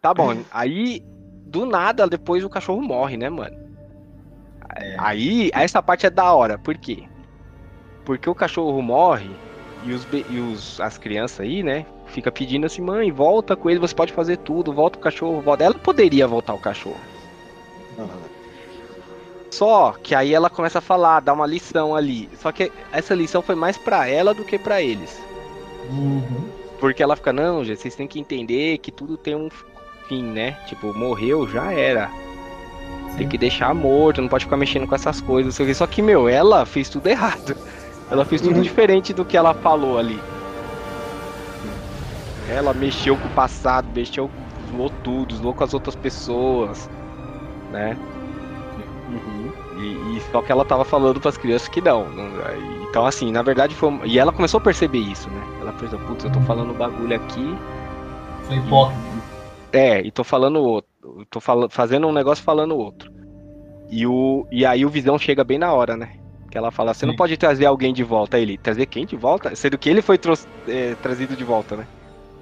Tá 0.00 0.14
bom. 0.14 0.36
Aí, 0.50 1.02
do 1.46 1.64
nada, 1.66 2.06
depois 2.06 2.44
o 2.44 2.50
cachorro 2.50 2.82
morre, 2.82 3.16
né, 3.16 3.30
mano? 3.30 3.56
É. 4.76 4.96
Aí, 4.98 5.50
essa 5.54 5.82
parte 5.82 6.06
é 6.06 6.10
da 6.10 6.32
hora. 6.32 6.58
Por 6.58 6.76
quê? 6.76 7.04
Porque 8.04 8.28
o 8.28 8.34
cachorro 8.34 8.80
morre 8.82 9.30
e, 9.84 9.92
os, 9.92 10.06
e 10.30 10.38
os, 10.38 10.80
as 10.80 10.98
crianças 10.98 11.40
aí, 11.40 11.62
né? 11.62 11.86
Fica 12.06 12.30
pedindo 12.30 12.66
assim, 12.66 12.82
mãe, 12.82 13.10
volta 13.10 13.56
com 13.56 13.70
ele, 13.70 13.78
você 13.78 13.94
pode 13.94 14.12
fazer 14.12 14.38
tudo, 14.38 14.72
volta 14.72 14.98
o 14.98 15.02
cachorro, 15.02 15.40
volta. 15.40 15.64
Ela 15.64 15.74
poderia 15.74 16.26
voltar 16.26 16.54
o 16.54 16.58
cachorro. 16.58 17.00
Só 19.52 19.94
que 20.02 20.14
aí 20.14 20.32
ela 20.32 20.48
começa 20.48 20.78
a 20.78 20.82
falar, 20.82 21.20
dá 21.20 21.30
uma 21.34 21.46
lição 21.46 21.94
ali. 21.94 22.26
Só 22.40 22.50
que 22.50 22.72
essa 22.90 23.14
lição 23.14 23.42
foi 23.42 23.54
mais 23.54 23.76
pra 23.76 24.08
ela 24.08 24.32
do 24.32 24.44
que 24.44 24.58
pra 24.58 24.80
eles. 24.80 25.20
Uhum. 25.90 26.48
Porque 26.80 27.02
ela 27.02 27.14
fica, 27.14 27.34
não, 27.34 27.62
gente, 27.62 27.78
vocês 27.80 27.94
têm 27.94 28.06
que 28.08 28.18
entender 28.18 28.78
que 28.78 28.90
tudo 28.90 29.18
tem 29.18 29.36
um 29.36 29.50
fim, 30.08 30.22
né? 30.22 30.52
Tipo, 30.66 30.94
morreu, 30.94 31.46
já 31.46 31.70
era. 31.70 32.10
Tem 33.18 33.28
que 33.28 33.36
deixar 33.36 33.74
morto, 33.74 34.22
não 34.22 34.28
pode 34.28 34.46
ficar 34.46 34.56
mexendo 34.56 34.86
com 34.88 34.94
essas 34.94 35.20
coisas. 35.20 35.54
Só 35.76 35.86
que, 35.86 36.00
meu, 36.00 36.30
ela 36.30 36.64
fez 36.64 36.88
tudo 36.88 37.06
errado. 37.08 37.54
Ela 38.10 38.24
fez 38.24 38.40
tudo 38.40 38.56
Uhum. 38.56 38.62
diferente 38.62 39.12
do 39.12 39.22
que 39.22 39.36
ela 39.36 39.52
falou 39.52 39.98
ali. 39.98 40.18
Ela 42.48 42.72
mexeu 42.72 43.16
com 43.18 43.28
o 43.28 43.30
passado, 43.32 43.86
mexeu, 43.94 44.30
zoou 44.70 44.90
tudo, 45.04 45.36
zoou 45.36 45.52
com 45.54 45.62
as 45.62 45.74
outras 45.74 45.94
pessoas, 45.94 46.88
né? 47.70 47.96
E, 49.82 50.16
e 50.16 50.20
só 50.30 50.40
que 50.42 50.52
ela 50.52 50.64
tava 50.64 50.84
falando 50.84 51.20
pras 51.20 51.36
crianças 51.36 51.68
que 51.68 51.80
não. 51.80 52.06
aí- 52.46 52.82
Então, 52.88 53.06
assim, 53.06 53.32
na 53.32 53.42
verdade 53.42 53.74
foi. 53.74 53.90
E 54.04 54.18
ela 54.18 54.32
começou 54.32 54.58
a 54.58 54.62
perceber 54.62 54.98
isso, 54.98 55.28
né? 55.30 55.42
Ela 55.60 55.72
pensou, 55.72 55.98
putz, 56.00 56.24
eu 56.24 56.30
tô 56.32 56.40
falando 56.42 56.74
bagulho 56.74 57.16
aqui. 57.16 57.56
Foi 58.44 58.56
hipócrita. 58.56 59.00
É, 59.72 60.00
e 60.02 60.10
tô 60.10 60.22
falando 60.22 60.58
outro. 60.60 60.90
eu 61.02 61.24
Tô 61.30 61.40
falando, 61.40 61.70
fazendo 61.70 62.06
um 62.06 62.12
negócio 62.12 62.44
falando 62.44 62.76
outro. 62.76 63.10
E, 63.90 64.06
o, 64.06 64.46
e 64.50 64.64
aí 64.66 64.84
o 64.84 64.90
Visão 64.90 65.18
chega 65.18 65.42
bem 65.42 65.58
na 65.58 65.72
hora, 65.72 65.96
né? 65.96 66.10
Que 66.50 66.58
ela 66.58 66.70
fala, 66.70 66.92
você 66.92 67.06
não 67.06 67.16
pode 67.16 67.36
trazer 67.38 67.64
alguém 67.64 67.94
de 67.94 68.04
volta. 68.04 68.36
Aí 68.36 68.42
ele, 68.42 68.58
trazer 68.58 68.84
quem 68.86 69.06
de 69.06 69.16
volta? 69.16 69.54
Sendo 69.56 69.78
que 69.78 69.88
ele 69.88 70.02
foi 70.02 70.18
tro- 70.18 70.34
é, 70.68 70.94
trazido 70.96 71.34
de 71.34 71.44
volta, 71.44 71.76
né? 71.76 71.86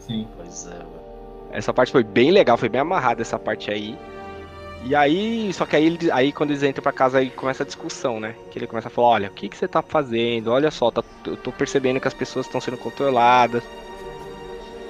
Sim. 0.00 0.26
Pois 0.36 0.66
é. 0.66 0.80
Essa 1.52 1.72
parte 1.72 1.92
foi 1.92 2.02
bem 2.02 2.30
legal, 2.32 2.56
foi 2.56 2.68
bem 2.68 2.80
amarrada 2.80 3.22
essa 3.22 3.38
parte 3.38 3.70
aí. 3.70 3.96
E 4.84 4.94
aí, 4.94 5.52
só 5.52 5.66
que 5.66 5.76
aí, 5.76 5.86
ele- 5.86 6.10
aí 6.10 6.32
quando 6.32 6.50
eles 6.50 6.62
entram 6.62 6.82
pra 6.82 6.92
casa 6.92 7.18
aí 7.18 7.28
começa 7.30 7.62
a 7.62 7.66
discussão, 7.66 8.18
né? 8.18 8.34
Que 8.50 8.58
ele 8.58 8.66
começa 8.66 8.88
a 8.88 8.90
falar, 8.90 9.08
olha, 9.08 9.28
o 9.28 9.32
que, 9.32 9.48
que 9.48 9.56
você 9.56 9.68
tá 9.68 9.82
fazendo? 9.82 10.50
Olha 10.50 10.70
só, 10.70 10.90
tá- 10.90 11.04
eu 11.26 11.36
tô 11.36 11.52
percebendo 11.52 12.00
que 12.00 12.08
as 12.08 12.14
pessoas 12.14 12.46
estão 12.46 12.60
sendo 12.60 12.78
controladas. 12.78 13.62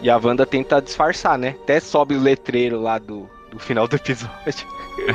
E 0.01 0.09
a 0.09 0.17
Wanda 0.17 0.47
tenta 0.47 0.81
disfarçar, 0.81 1.37
né? 1.37 1.57
Até 1.63 1.81
sobe 1.81 2.15
o 2.15 2.21
letreiro 2.21 2.81
lá 2.81 2.99
do, 2.99 3.29
do 3.51 3.59
final 3.59 3.87
do 3.89 3.97
episódio. 3.97 4.67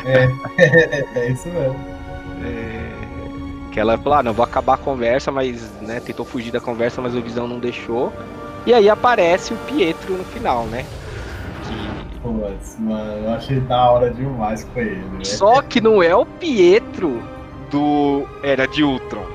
É 0.05 1.25
isso 1.31 1.47
mesmo. 1.47 1.75
É, 2.43 3.71
que 3.71 3.79
ela 3.79 3.97
falou, 3.97 4.19
ah, 4.19 4.23
não, 4.23 4.33
vou 4.33 4.43
acabar 4.43 4.73
a 4.75 4.77
conversa, 4.77 5.31
mas, 5.31 5.71
né, 5.81 5.99
tentou 5.99 6.25
fugir 6.25 6.51
da 6.51 6.59
conversa, 6.59 7.01
mas 7.01 7.15
o 7.15 7.21
Visão 7.21 7.47
não 7.47 7.59
deixou. 7.59 8.13
E 8.65 8.73
aí 8.73 8.89
aparece 8.89 9.53
o 9.53 9.57
Pietro 9.57 10.17
no 10.17 10.25
final, 10.25 10.65
né? 10.65 10.85
Que 11.63 12.04
Putz, 12.25 12.79
mano, 12.79 13.23
eu 13.23 13.33
achei 13.33 13.59
da 13.59 13.91
hora 13.91 14.09
demais 14.09 14.63
com 14.63 14.79
ele, 14.79 14.95
né? 14.95 15.23
Só 15.23 15.61
que 15.61 15.79
não 15.79 16.01
é 16.01 16.15
o 16.15 16.25
Pietro 16.25 17.21
do 17.69 18.25
Era 18.41 18.67
de 18.67 18.83
Ultron. 18.83 19.27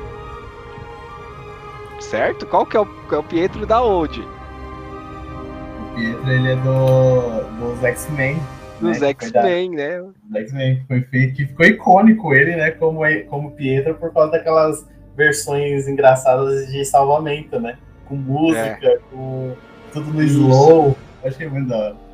Certo? 2.01 2.47
Qual 2.47 2.67
que 2.67 2.77
é 2.77 2.81
o, 2.81 2.89
é 3.13 3.17
o 3.17 3.23
Pietro 3.23 3.65
da 3.65 3.81
Old? 3.81 4.21
O 4.21 5.95
Pietro, 5.95 6.33
ele 6.33 6.51
é 6.51 6.57
do, 6.57 7.45
dos 7.61 7.85
X-Men. 7.85 8.41
Dos 8.81 9.01
né, 9.01 9.15
que 9.15 9.27
foi 9.27 9.33
da- 9.35 9.41
X-Men, 9.43 9.71
né? 9.71 10.03
dos 10.25 10.41
X-Men, 10.43 10.81
que 10.81 10.87
foi 10.89 11.01
feito, 11.03 11.37
que 11.37 11.47
ficou 11.47 11.67
icônico 11.67 12.35
ele, 12.35 12.57
né, 12.57 12.73
como, 12.73 13.03
como 13.29 13.53
Pietro 13.53 13.95
por 13.95 14.13
causa 14.13 14.33
daquelas 14.33 14.85
versões 15.17 15.87
engraçadas 15.87 16.67
de 16.73 16.85
salvamento, 16.85 17.61
né? 17.61 17.79
Com 18.07 18.17
música, 18.17 18.99
com 19.13 19.55
tudo 19.93 20.13
no 20.13 20.23
slow. 20.25 20.97
Achei 21.23 21.49
muito 21.49 21.69
da 21.69 21.77
hora. 21.77 22.10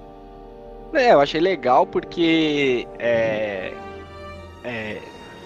É, 0.97 1.13
eu 1.13 1.21
achei 1.21 1.41
legal 1.41 1.87
porque 1.87 2.87
é, 2.99 3.73
é, 4.65 4.99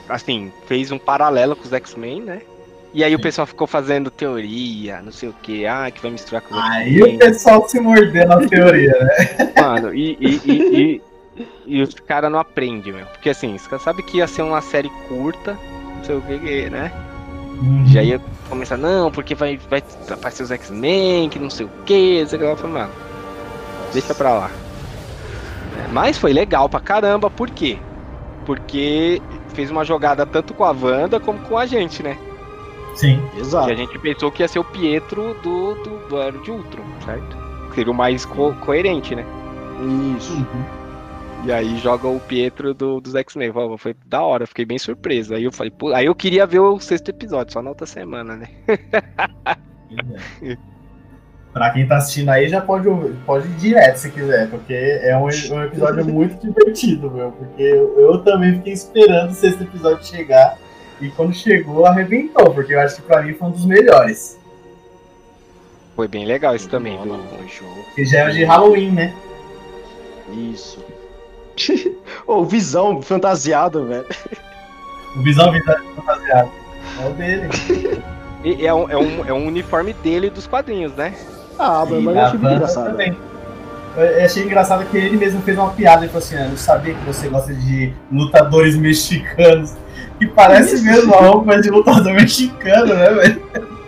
assim, 0.08 0.52
fez 0.66 0.92
um 0.92 0.98
paralelo 0.98 1.56
com 1.56 1.64
os 1.64 1.72
X-Men, 1.72 2.22
né? 2.22 2.42
E 2.92 3.04
aí 3.04 3.14
o 3.14 3.18
Sim. 3.18 3.22
pessoal 3.22 3.46
ficou 3.46 3.66
fazendo 3.66 4.10
teoria, 4.10 5.00
não 5.00 5.12
sei 5.12 5.28
o 5.28 5.34
que, 5.42 5.64
ah, 5.64 5.90
que 5.90 6.02
vai 6.02 6.10
misturar 6.10 6.42
com 6.42 6.54
os 6.54 6.60
Aí 6.60 7.00
o 7.00 7.18
pessoal 7.18 7.68
se 7.68 7.78
mordeu 7.78 8.26
na 8.26 8.46
teoria, 8.48 8.92
né? 8.98 9.52
Mano, 9.60 9.94
e, 9.94 10.16
e, 10.20 10.40
e, 10.44 11.02
e, 11.36 11.46
e 11.66 11.82
os 11.82 11.94
caras 11.94 12.32
não 12.32 12.38
aprendem, 12.38 12.92
meu. 12.92 13.06
Porque 13.06 13.30
assim, 13.30 13.54
os 13.54 13.66
caras 13.66 13.84
sabem 13.84 14.04
que 14.04 14.18
ia 14.18 14.26
ser 14.26 14.42
uma 14.42 14.60
série 14.60 14.90
curta, 15.08 15.56
não 15.96 16.04
sei 16.04 16.16
o 16.16 16.22
que, 16.22 16.70
né? 16.70 16.92
Já 17.86 18.02
ia 18.02 18.20
começar, 18.48 18.76
não, 18.76 19.10
porque 19.10 19.34
vai, 19.34 19.56
vai 19.68 19.82
aparecer 20.10 20.42
os 20.42 20.50
X-Men, 20.50 21.28
que 21.28 21.38
não 21.38 21.50
sei 21.50 21.66
o 21.66 21.70
que, 21.84 22.24
sei 22.26 22.38
lá, 22.38 22.56
mano, 22.56 22.92
deixa 23.92 24.14
pra 24.14 24.32
lá. 24.32 24.50
É, 25.84 25.88
Mas 25.92 26.18
foi 26.18 26.32
legal 26.32 26.68
pra 26.68 26.80
caramba, 26.80 27.30
por 27.30 27.50
quê? 27.50 27.78
Porque 28.44 29.20
fez 29.54 29.70
uma 29.70 29.84
jogada 29.84 30.26
tanto 30.26 30.54
com 30.54 30.64
a 30.64 30.70
Wanda 30.70 31.20
como 31.20 31.38
com 31.40 31.56
a 31.58 31.66
gente, 31.66 32.02
né? 32.02 32.16
Sim. 32.94 33.22
Exato. 33.36 33.70
a 33.70 33.74
gente 33.74 33.98
pensou 33.98 34.32
que 34.32 34.42
ia 34.42 34.48
ser 34.48 34.58
o 34.58 34.64
Pietro 34.64 35.34
do, 35.42 35.74
do, 35.74 36.08
do 36.08 36.18
Era 36.18 36.36
de 36.38 36.50
Ultron, 36.50 36.82
certo? 37.04 37.36
Seria 37.74 37.92
o 37.92 37.94
mais 37.94 38.24
co- 38.26 38.52
coerente, 38.56 39.14
né? 39.14 39.24
Isso. 40.16 40.44
E 41.44 41.52
aí 41.52 41.78
joga 41.78 42.08
o 42.08 42.18
Pietro 42.20 42.74
do, 42.74 43.00
dos 43.00 43.14
X-Men. 43.14 43.52
Foi- 43.52 43.78
Foi 43.78 43.96
da 44.04 44.22
hora, 44.22 44.46
fiquei 44.46 44.64
bem 44.64 44.78
surpreso. 44.78 45.34
Aí 45.34 45.44
eu 45.44 45.52
falei, 45.52 45.70
pô, 45.70 45.94
aí 45.94 46.06
eu 46.06 46.14
queria 46.14 46.46
ver 46.46 46.58
o 46.58 46.80
sexto 46.80 47.10
episódio, 47.10 47.52
só 47.52 47.62
na 47.62 47.70
outra 47.70 47.86
semana, 47.86 48.36
né? 48.36 48.48
Pra 51.52 51.70
quem 51.70 51.86
tá 51.86 51.96
assistindo 51.96 52.28
aí, 52.28 52.48
já 52.48 52.60
pode, 52.60 52.86
ouvir- 52.88 53.16
pode 53.26 53.48
ir 53.48 53.52
direto 53.56 53.96
se 53.96 54.10
quiser, 54.10 54.48
porque 54.48 54.72
é 54.72 55.16
um, 55.16 55.24
um 55.24 55.62
episódio 55.64 56.04
muito 56.04 56.36
divertido, 56.46 57.10
meu. 57.10 57.32
Porque 57.32 57.62
eu, 57.62 57.98
eu 57.98 58.18
também 58.18 58.54
fiquei 58.54 58.72
esperando 58.72 59.30
o 59.30 59.34
sexto 59.34 59.62
episódio 59.64 60.04
chegar. 60.06 60.56
E 61.00 61.08
quando 61.08 61.34
chegou, 61.34 61.86
arrebentou, 61.86 62.52
porque 62.54 62.74
eu 62.74 62.80
acho 62.80 62.96
que 62.96 63.02
pra 63.02 63.22
mim 63.22 63.34
foi 63.34 63.48
um 63.48 63.50
dos 63.50 63.64
melhores. 63.66 64.38
Foi 65.96 66.06
bem 66.06 66.24
legal 66.24 66.54
isso 66.54 66.68
também. 66.68 66.96
Mano, 66.98 67.24
foi 67.36 67.48
show. 67.48 67.66
Que 67.96 68.04
já 68.04 68.20
é 68.20 68.28
o 68.28 68.32
de 68.32 68.44
Halloween, 68.44 68.92
né? 68.92 69.14
Isso. 70.32 70.78
Ô, 72.26 72.36
o 72.36 72.44
visão 72.44 73.02
fantasiado, 73.02 73.86
velho. 73.86 74.06
O 75.16 75.22
Visão 75.22 75.50
Visão 75.52 75.74
fantasiado. 75.96 76.50
É 77.02 77.08
o 77.08 77.12
dele. 77.14 77.48
E 78.42 78.66
é, 78.66 78.72
um, 78.72 78.88
é, 78.88 78.96
um, 78.96 79.26
é 79.26 79.32
um 79.34 79.46
uniforme 79.48 79.92
dele 79.92 80.30
dos 80.30 80.46
quadrinhos, 80.46 80.94
né? 80.94 81.12
Ah, 81.60 81.84
E 81.88 82.00
mas 82.00 82.16
eu 82.16 82.22
achei 82.22 82.38
engraçado. 82.40 82.86
também. 82.90 83.16
Eu 83.96 84.24
achei 84.24 84.44
engraçado 84.44 84.84
que 84.86 84.96
ele 84.96 85.16
mesmo 85.16 85.42
fez 85.42 85.58
uma 85.58 85.70
piada 85.70 86.04
e 86.06 86.08
falou 86.08 86.22
assim: 86.22 86.36
"Ah, 86.36 86.48
Eu 86.50 86.56
sabia 86.56 86.94
que 86.94 87.04
você 87.04 87.28
gosta 87.28 87.52
de 87.52 87.92
lutadores 88.10 88.76
mexicanos. 88.76 89.74
Que 90.18 90.26
parece 90.26 90.74
Isso. 90.76 90.84
mesmo 90.84 91.14
a 91.14 91.20
roupa 91.22 91.60
de 91.60 91.70
lutador 91.70 92.12
mexicano, 92.14 92.94
né, 92.94 93.10
velho? 93.10 93.40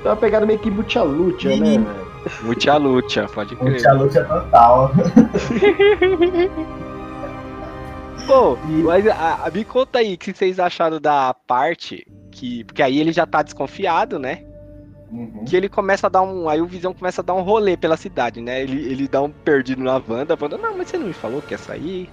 Tá 0.02 0.10
uma 0.10 0.16
pegada 0.16 0.44
meio 0.46 0.58
que 0.58 0.70
lucha-lucha, 0.70 1.48
né, 1.50 1.54
Sim. 1.56 1.62
velho? 1.84 2.02
Lucha 2.44 2.76
Lucha, 2.76 3.26
pode 3.34 3.56
crer. 3.56 3.72
Luta 3.74 3.92
luta 3.92 4.24
total. 4.24 4.92
Pô, 8.26 8.56
E- 8.68 8.82
mas 8.82 9.06
a, 9.08 9.40
a- 9.46 9.50
me 9.50 9.64
conta 9.64 9.98
aí 9.98 10.14
o 10.14 10.18
que 10.18 10.32
vocês 10.32 10.58
acharam 10.60 11.00
da 11.00 11.34
parte 11.46 12.06
que. 12.30 12.64
Porque 12.64 12.82
aí 12.82 13.00
ele 13.00 13.12
já 13.12 13.26
tá 13.26 13.42
desconfiado, 13.42 14.18
né? 14.18 14.44
Uhum. 15.12 15.44
Que 15.46 15.54
ele 15.56 15.68
começa 15.68 16.06
a 16.06 16.10
dar 16.10 16.22
um. 16.22 16.48
Aí 16.48 16.60
o 16.62 16.66
Visão 16.66 16.94
começa 16.94 17.20
a 17.20 17.24
dar 17.24 17.34
um 17.34 17.42
rolê 17.42 17.76
pela 17.76 17.98
cidade, 17.98 18.40
né? 18.40 18.62
Ele, 18.62 18.90
ele 18.90 19.06
dá 19.06 19.20
um 19.20 19.30
perdido 19.30 19.82
na 19.82 20.00
Wanda. 20.08 20.32
A 20.34 20.38
Wanda, 20.42 20.56
não, 20.56 20.76
mas 20.76 20.88
você 20.88 20.96
não 20.96 21.06
me 21.08 21.12
falou 21.12 21.42
que 21.42 21.52
ia 21.52 21.58
sair. 21.58 22.08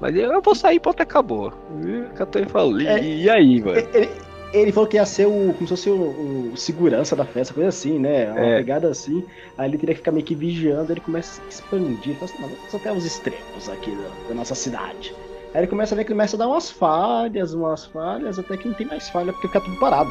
Mas 0.00 0.16
eu, 0.16 0.32
eu 0.32 0.40
vou 0.40 0.54
sair, 0.54 0.80
pronto, 0.80 1.02
acabou. 1.02 1.52
E 1.82 2.46
falou, 2.46 2.80
e, 2.80 2.86
É. 2.86 3.04
e 3.04 3.28
aí, 3.28 3.60
mano? 3.60 3.78
Ele, 3.92 4.08
ele 4.54 4.72
falou 4.72 4.88
que 4.88 4.96
ia 4.96 5.04
ser 5.04 5.26
o. 5.26 5.52
como 5.52 5.60
se 5.60 5.66
fosse 5.68 5.90
o, 5.90 6.52
o 6.52 6.56
segurança 6.56 7.14
da 7.14 7.26
festa, 7.26 7.52
coisa 7.52 7.68
assim, 7.68 7.98
né? 7.98 8.30
Uma 8.32 8.40
É. 8.40 8.56
pegada 8.56 8.88
assim. 8.88 9.22
Aí 9.58 9.68
ele 9.68 9.76
teria 9.76 9.94
que 9.94 10.00
ficar 10.00 10.12
meio 10.12 10.24
que 10.24 10.34
vigiando, 10.34 10.90
ele 10.90 11.00
começa 11.00 11.42
a 11.46 11.50
se 11.50 11.60
expandir. 11.60 11.98
Ele 12.06 12.14
fala 12.14 12.30
assim, 12.32 12.42
não, 12.42 12.70
só 12.70 12.78
tem 12.78 12.92
os 12.96 13.04
extremos 13.04 13.68
aqui 13.68 13.90
da, 13.90 14.28
da 14.30 14.34
nossa 14.34 14.54
cidade. 14.54 15.14
Aí 15.52 15.60
ele 15.60 15.66
começa 15.66 15.94
a 15.94 15.96
ver 15.96 16.04
que 16.04 16.12
ele 16.12 16.14
começa 16.16 16.36
a 16.36 16.38
dar 16.38 16.48
umas 16.48 16.70
falhas, 16.70 17.52
umas 17.52 17.84
falhas, 17.84 18.38
até 18.38 18.56
que 18.56 18.66
não 18.68 18.74
tem 18.74 18.86
mais 18.86 19.10
falha, 19.10 19.32
porque 19.32 19.48
fica 19.48 19.60
tudo 19.60 19.78
parado. 19.78 20.10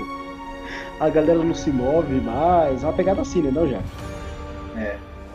A 1.00 1.10
galera 1.10 1.40
não 1.40 1.54
se 1.54 1.70
move 1.72 2.20
mais, 2.22 2.84
é 2.84 2.88
uma 2.88 2.94
pegada 2.94 3.22
assim, 3.22 3.42
né, 3.42 3.52
não, 3.54 3.68
já? 3.68 3.80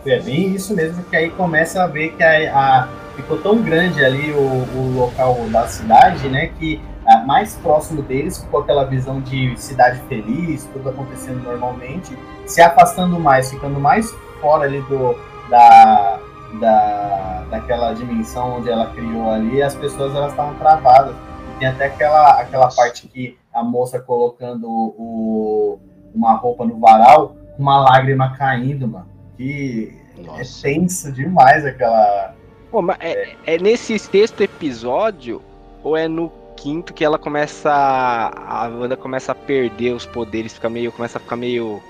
É 0.06 0.20
bem 0.20 0.54
isso 0.54 0.74
mesmo, 0.74 1.02
que 1.04 1.16
aí 1.16 1.30
começa 1.30 1.82
a 1.82 1.86
ver 1.86 2.10
que 2.14 2.22
a, 2.22 2.54
a- 2.54 2.88
ficou 3.16 3.38
tão 3.38 3.62
grande 3.62 4.04
ali 4.04 4.32
o, 4.32 4.38
o 4.38 4.92
local 4.96 5.34
da 5.50 5.66
cidade, 5.66 6.28
né? 6.28 6.48
Que 6.58 6.80
ah, 7.06 7.18
mais 7.26 7.54
próximo 7.56 8.02
deles 8.02 8.38
ficou 8.38 8.60
aquela 8.60 8.84
visão 8.84 9.20
de 9.20 9.54
cidade 9.58 10.00
feliz, 10.08 10.68
tudo 10.72 10.90
acontecendo 10.90 11.42
normalmente, 11.42 12.18
se 12.46 12.60
afastando 12.60 13.18
mais, 13.18 13.50
ficando 13.50 13.80
mais 13.80 14.14
fora 14.40 14.64
ali 14.64 14.80
do, 14.82 15.16
da, 15.48 16.18
da, 16.60 17.44
daquela 17.50 17.92
dimensão 17.94 18.58
onde 18.58 18.70
ela 18.70 18.86
criou 18.88 19.30
ali, 19.30 19.62
as 19.62 19.74
pessoas 19.74 20.14
elas 20.14 20.32
estavam 20.32 20.54
travadas. 20.56 21.14
E 21.54 21.58
tem 21.60 21.68
até 21.68 21.86
aquela, 21.86 22.40
aquela 22.40 22.68
parte 22.68 23.06
que 23.08 23.38
a 23.54 23.62
moça 23.62 24.00
colocando 24.00 24.68
o, 24.68 25.78
uma 26.14 26.34
roupa 26.34 26.64
no 26.64 26.78
varal, 26.78 27.36
com 27.56 27.62
uma 27.62 27.80
lágrima 27.82 28.36
caindo, 28.36 28.88
mano. 28.88 29.08
Que 29.36 29.96
é 30.38 30.42
tenso 30.62 31.12
demais 31.12 31.64
aquela. 31.64 32.34
Pô, 32.70 32.82
mas 32.82 32.96
é, 33.00 33.36
é 33.46 33.58
nesse 33.58 33.98
sexto 33.98 34.42
episódio 34.42 35.40
ou 35.82 35.96
é 35.96 36.08
no 36.08 36.32
quinto 36.56 36.92
que 36.92 37.04
ela 37.04 37.18
começa. 37.18 37.70
A 37.70 38.68
Wanda 38.68 38.96
começa 38.96 39.32
a 39.32 39.34
perder 39.34 39.92
os 39.92 40.06
poderes, 40.06 40.54
fica 40.54 40.68
meio. 40.68 40.92
Começa 40.92 41.18
a 41.18 41.20
ficar 41.20 41.36
meio. 41.36 41.80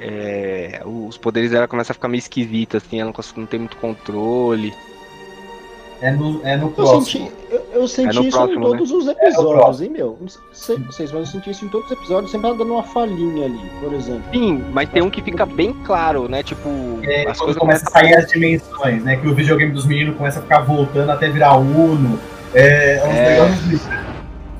é, 0.00 0.82
os 0.84 1.16
poderes 1.16 1.50
dela 1.50 1.68
começam 1.68 1.92
a 1.92 1.94
ficar 1.94 2.08
meio 2.08 2.18
esquisitos, 2.18 2.82
assim, 2.82 3.00
ela 3.00 3.06
não, 3.06 3.12
consegue, 3.12 3.40
não 3.40 3.46
tem 3.46 3.60
muito 3.60 3.76
controle. 3.76 4.74
É 6.02 6.10
no, 6.10 6.40
é 6.46 6.56
no 6.56 6.66
Eu 6.66 6.70
próximo. 6.70 7.02
senti, 7.02 7.32
eu, 7.50 7.66
eu 7.72 7.88
senti 7.88 8.10
É 8.16 8.20
no 8.20 8.28
isso 8.28 8.36
próximo, 8.36 8.58
em 8.58 8.62
todos 8.62 8.90
os 8.90 9.08
episódios, 9.08 9.54
próximo. 9.54 9.84
hein, 9.86 9.90
meu? 9.92 10.18
Não 10.20 10.28
sei 10.52 10.76
vocês, 10.78 11.10
mas 11.12 11.20
eu 11.22 11.26
senti 11.26 11.50
isso 11.50 11.64
em 11.64 11.68
todos 11.68 11.86
os 11.90 11.92
episódios, 11.96 12.30
sempre 12.30 12.50
dando 12.50 12.72
uma 12.72 12.82
falhinha 12.82 13.46
ali, 13.46 13.70
por 13.80 13.92
exemplo. 13.94 14.22
Sim, 14.32 14.62
mas 14.72 14.88
tem 14.90 15.02
um 15.02 15.08
que 15.08 15.22
fica 15.22 15.46
bem 15.46 15.72
claro, 15.84 16.28
né? 16.28 16.42
Tipo, 16.42 16.68
É, 17.02 17.22
as 17.22 17.38
quando 17.38 17.38
coisas 17.38 17.56
começa 17.56 17.84
a 17.88 17.90
sair 17.90 18.14
as 18.14 18.26
dimensões, 18.30 19.02
né? 19.04 19.16
Que 19.16 19.26
o 19.26 19.34
videogame 19.34 19.72
dos 19.72 19.86
meninos 19.86 20.16
começa 20.16 20.38
a 20.38 20.42
ficar 20.42 20.60
voltando 20.60 21.10
até 21.10 21.30
virar 21.30 21.56
Uno. 21.56 22.18
É, 22.52 22.96
é 23.38 23.42
uns 23.42 23.86
É. 23.88 24.04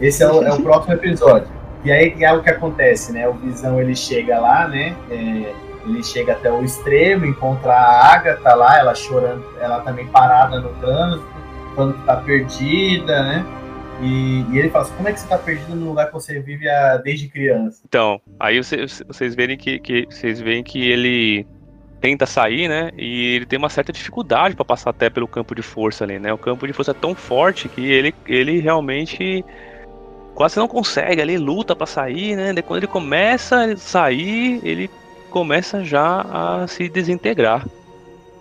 Esse 0.00 0.22
é 0.22 0.30
o, 0.30 0.42
é 0.42 0.52
o 0.52 0.60
próximo 0.62 0.94
episódio. 0.94 1.48
E 1.84 1.92
aí 1.92 2.16
é 2.20 2.32
o 2.32 2.42
que 2.42 2.50
acontece, 2.50 3.12
né? 3.12 3.28
O 3.28 3.34
Visão 3.34 3.80
ele 3.80 3.94
chega 3.94 4.38
lá, 4.40 4.66
né? 4.68 4.96
É, 5.10 5.52
ele 5.86 6.02
chega 6.02 6.32
até 6.32 6.50
o 6.50 6.62
extremo, 6.64 7.24
encontra 7.24 7.72
a 7.72 8.14
Agatha 8.14 8.54
lá, 8.54 8.78
ela 8.78 8.94
chorando, 8.94 9.44
ela 9.60 9.80
também 9.80 10.06
parada 10.08 10.60
no 10.60 10.68
trânsito, 10.80 11.26
falando 11.74 11.94
que 11.94 12.04
tá 12.04 12.16
perdida, 12.16 13.22
né? 13.22 13.46
E, 14.02 14.44
e 14.50 14.58
ele 14.58 14.68
fala 14.68 14.84
assim, 14.84 14.94
como 14.94 15.08
é 15.08 15.12
que 15.12 15.20
você 15.20 15.26
tá 15.26 15.38
perdida 15.38 15.74
no 15.74 15.86
lugar 15.88 16.06
que 16.08 16.12
você 16.12 16.38
vive 16.40 16.68
a- 16.68 16.98
desde 16.98 17.28
criança? 17.28 17.80
Então, 17.88 18.20
aí 18.38 18.62
vocês, 18.62 19.02
vocês 19.06 19.34
verem 19.34 19.56
que, 19.56 19.78
que 19.78 20.06
vocês 20.10 20.40
veem 20.40 20.62
que 20.62 20.90
ele 20.90 21.46
tenta 22.00 22.26
sair, 22.26 22.68
né? 22.68 22.90
E 22.96 23.36
ele 23.36 23.46
tem 23.46 23.58
uma 23.58 23.70
certa 23.70 23.92
dificuldade 23.92 24.54
para 24.54 24.64
passar 24.66 24.90
até 24.90 25.08
pelo 25.08 25.26
campo 25.26 25.54
de 25.54 25.62
força 25.62 26.04
ali, 26.04 26.18
né? 26.18 26.32
O 26.32 26.38
campo 26.38 26.66
de 26.66 26.72
força 26.74 26.90
é 26.90 26.94
tão 26.94 27.14
forte 27.14 27.68
que 27.70 27.90
ele, 27.90 28.14
ele 28.26 28.60
realmente 28.60 29.42
quase 30.34 30.58
não 30.58 30.68
consegue 30.68 31.22
ali, 31.22 31.38
luta 31.38 31.74
para 31.74 31.86
sair, 31.86 32.36
né? 32.36 32.52
Daí 32.52 32.62
quando 32.62 32.80
ele 32.80 32.86
começa 32.86 33.64
a 33.64 33.76
sair, 33.78 34.60
ele 34.62 34.90
começa 35.30 35.84
já 35.84 36.20
a 36.22 36.66
se 36.66 36.88
desintegrar. 36.88 37.64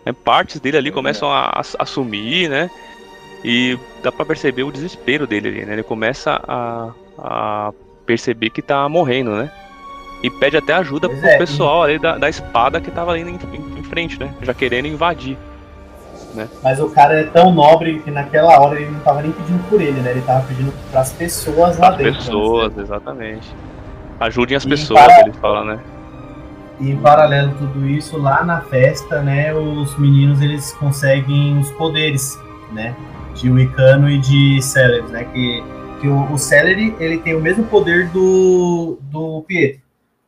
né? 0.06 0.14
Partes 0.24 0.60
dele 0.60 0.78
ali 0.78 0.92
começam 0.92 1.32
a, 1.32 1.62
a, 1.80 1.86
sumir, 1.86 2.50
né? 2.50 2.70
E 3.44 3.78
dá 4.02 4.12
para 4.12 4.26
perceber 4.26 4.64
o 4.64 4.72
desespero 4.72 5.28
dele 5.28 5.50
ali, 5.50 5.66
né? 5.66 5.74
Ele 5.74 5.84
começa 5.84 6.42
a, 6.48 6.92
a 7.18 7.72
perceber 8.06 8.50
que 8.50 8.62
tá 8.62 8.88
morrendo, 8.90 9.32
né? 9.36 9.52
E 10.24 10.30
pede 10.30 10.58
até 10.58 10.74
ajuda 10.74 11.08
Pois 11.08 11.20
pro 11.20 11.30
é, 11.30 11.38
pessoal 11.38 11.84
ali 11.84 12.00
da, 12.00 12.18
da 12.18 12.28
espada 12.30 12.82
que 12.82 12.90
tava 12.90 13.12
ali 13.12 13.22
em, 13.22 13.36
em- 13.36 13.80
em 13.80 13.84
frente, 13.84 14.20
né? 14.20 14.34
Já 14.42 14.54
querendo 14.54 14.88
invadir. 14.88 15.38
Mas 16.62 16.80
o 16.82 16.90
cara 16.90 17.22
é 17.22 17.24
tão 17.24 17.54
nobre 17.54 18.00
que 18.00 18.12
naquela 18.12 18.60
hora 18.60 18.76
ele 18.80 18.92
não 18.92 19.00
tava 19.00 19.22
nem 19.22 19.32
pedindo 19.32 19.64
por 19.70 19.80
ele, 19.80 20.02
né? 20.02 20.12
Ele 20.12 20.22
tava 20.22 20.46
pedindo 20.46 20.74
pras 20.92 21.14
pessoas 21.14 21.78
lá 21.78 21.90
As 21.92 21.98
dentro. 21.98 22.14
pessoas, 22.16 22.74
né? 22.76 22.84
exatamente. 22.84 23.56
Ajudem 24.20 24.58
as 24.58 24.66
E 24.66 24.70
pessoas, 24.70 25.02
para- 25.06 25.20
ele 25.22 25.32
fala, 25.34 25.64
né? 25.64 25.80
E 26.80 26.92
em 26.92 26.98
paralelo 26.98 27.52
a 27.52 27.56
tudo 27.56 27.88
isso, 27.88 28.18
lá 28.18 28.44
na 28.44 28.62
festa, 28.62 29.22
né, 29.22 29.54
os 29.54 29.98
meninos 29.98 30.42
eles 30.42 30.74
conseguem 30.74 31.58
os 31.58 31.72
poderes, 31.72 32.38
né? 32.74 32.96
De 33.34 33.50
Wicano 33.50 34.10
e 34.10 34.20
de 34.20 34.62
Celery, 34.62 35.08
né? 35.08 35.24
Que, 35.26 35.64
que 36.02 36.08
o, 36.08 36.34
o 36.34 36.38
Celery 36.38 36.96
ele 37.00 37.18
tem 37.18 37.36
o 37.36 37.42
mesmo 37.42 37.64
poder 37.66 38.10
do, 38.10 38.98
do 39.04 39.42
Pietro, 39.48 39.82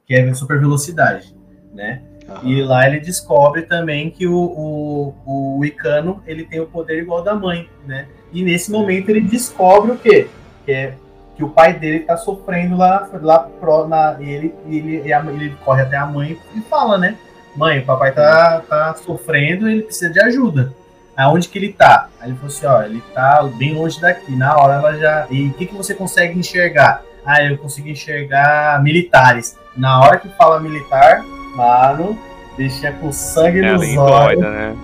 que 0.05 0.13
é 0.13 0.33
super 0.33 0.59
velocidade, 0.59 1.35
né? 1.73 2.01
E 2.43 2.61
lá 2.61 2.87
ele 2.87 2.99
descobre 2.99 3.61
também 3.61 4.09
que 4.09 4.27
o, 4.27 4.35
o, 4.35 5.13
o 5.25 5.59
Wicano 5.59 6.21
ele 6.27 6.43
tem 6.43 6.59
o 6.59 6.65
poder 6.65 7.01
igual 7.01 7.23
da 7.23 7.33
mãe, 7.33 7.69
né? 7.85 8.07
E 8.33 8.43
nesse 8.43 8.69
momento 8.69 9.09
ele 9.09 9.21
descobre 9.21 9.91
o 9.91 9.97
quê? 9.97 10.27
Que 10.65 10.71
é 10.71 10.93
que 11.37 11.43
o 11.43 11.49
pai 11.49 11.73
dele 11.73 11.99
tá 11.99 12.17
sofrendo 12.17 12.75
lá, 12.75 13.07
lá 13.21 13.39
pro, 13.39 13.87
na, 13.87 14.17
e 14.19 14.27
ele, 14.27 14.55
ele, 14.67 14.95
ele 14.97 15.55
corre 15.63 15.83
até 15.83 15.95
a 15.95 16.05
mãe 16.05 16.35
e 16.55 16.61
fala, 16.61 16.97
né? 16.97 17.15
Mãe, 17.55 17.79
o 17.79 17.85
papai 17.85 18.11
tá, 18.11 18.61
tá 18.67 18.95
sofrendo 18.95 19.69
ele 19.69 19.83
precisa 19.83 20.11
de 20.11 20.19
ajuda. 20.19 20.73
Aonde 21.15 21.47
que 21.47 21.57
ele 21.57 21.73
tá? 21.73 22.09
Aí 22.19 22.29
ele 22.29 22.37
falou 22.37 22.55
assim, 22.55 22.65
ó, 22.65 22.81
ele 22.83 23.03
tá 23.13 23.43
bem 23.55 23.75
longe 23.75 23.99
daqui. 24.01 24.35
Na 24.35 24.55
hora 24.57 24.75
ela 24.75 24.97
já. 24.97 25.27
E 25.31 25.47
o 25.47 25.53
que, 25.53 25.65
que 25.67 25.75
você 25.75 25.93
consegue 25.93 26.37
enxergar? 26.37 27.01
Ah, 27.25 27.43
eu 27.43 27.57
consigo 27.57 27.87
enxergar 27.89 28.81
militares. 28.83 29.57
Na 29.75 29.99
hora 29.99 30.17
que 30.17 30.29
fala 30.29 30.59
militar, 30.59 31.23
mano, 31.55 32.17
deixa 32.55 32.91
com 32.93 33.11
sangue 33.11 33.59
É 33.59 33.73
nos 33.73 33.97
olhos. 33.97 34.39
doida, 34.41 34.49
né? 34.51 34.75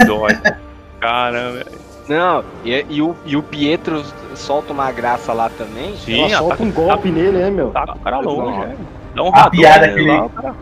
Indóida. 0.00 0.58
Caramba. 1.00 1.64
Não, 2.10 2.44
e, 2.64 2.84
e 2.90 3.00
o, 3.00 3.14
e 3.24 3.36
o 3.36 3.42
Pietro 3.42 4.02
solta 4.34 4.72
uma 4.72 4.90
graça 4.90 5.32
lá 5.32 5.48
também. 5.48 5.96
Sim, 5.96 6.20
Ela 6.22 6.38
solta 6.38 6.54
ataca- 6.54 6.62
um 6.68 6.72
golpe 6.72 7.08
nele, 7.10 7.38
né, 7.38 7.50
meu? 7.50 7.70
Tá 7.70 7.86
com 7.86 7.92
o 7.98 8.00
cara 8.00 8.18
longe, 8.18 8.58
Não. 8.58 8.64
é. 8.64 8.74
Dá 9.14 9.22
um 9.24 9.28
A 9.34 9.50
piada 9.50 9.86
nele 9.88 9.94
que 10.04 10.08
ele- 10.08 10.28
cara- 10.30 10.54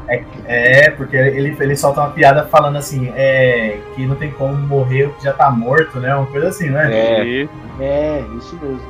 É, 0.47 0.91
porque 0.91 1.17
ele, 1.17 1.57
ele 1.59 1.77
solta 1.77 2.01
uma 2.01 2.11
piada 2.11 2.45
falando 2.47 2.77
assim, 2.77 3.11
é, 3.17 3.79
que 3.97 4.07
não 4.07 4.15
tem 4.17 4.31
como 4.31 4.55
morrer 4.57 5.05
o 5.07 5.13
que 5.15 5.25
já 5.25 5.33
tá 5.33 5.51
morto, 5.51 5.99
né? 5.99 6.15
Uma 6.15 6.27
coisa 6.27 6.49
assim, 6.49 6.69
né? 6.71 6.89
É. 6.93 7.49
É, 7.81 8.23
isso 8.39 8.59
mesmo. 8.63 8.81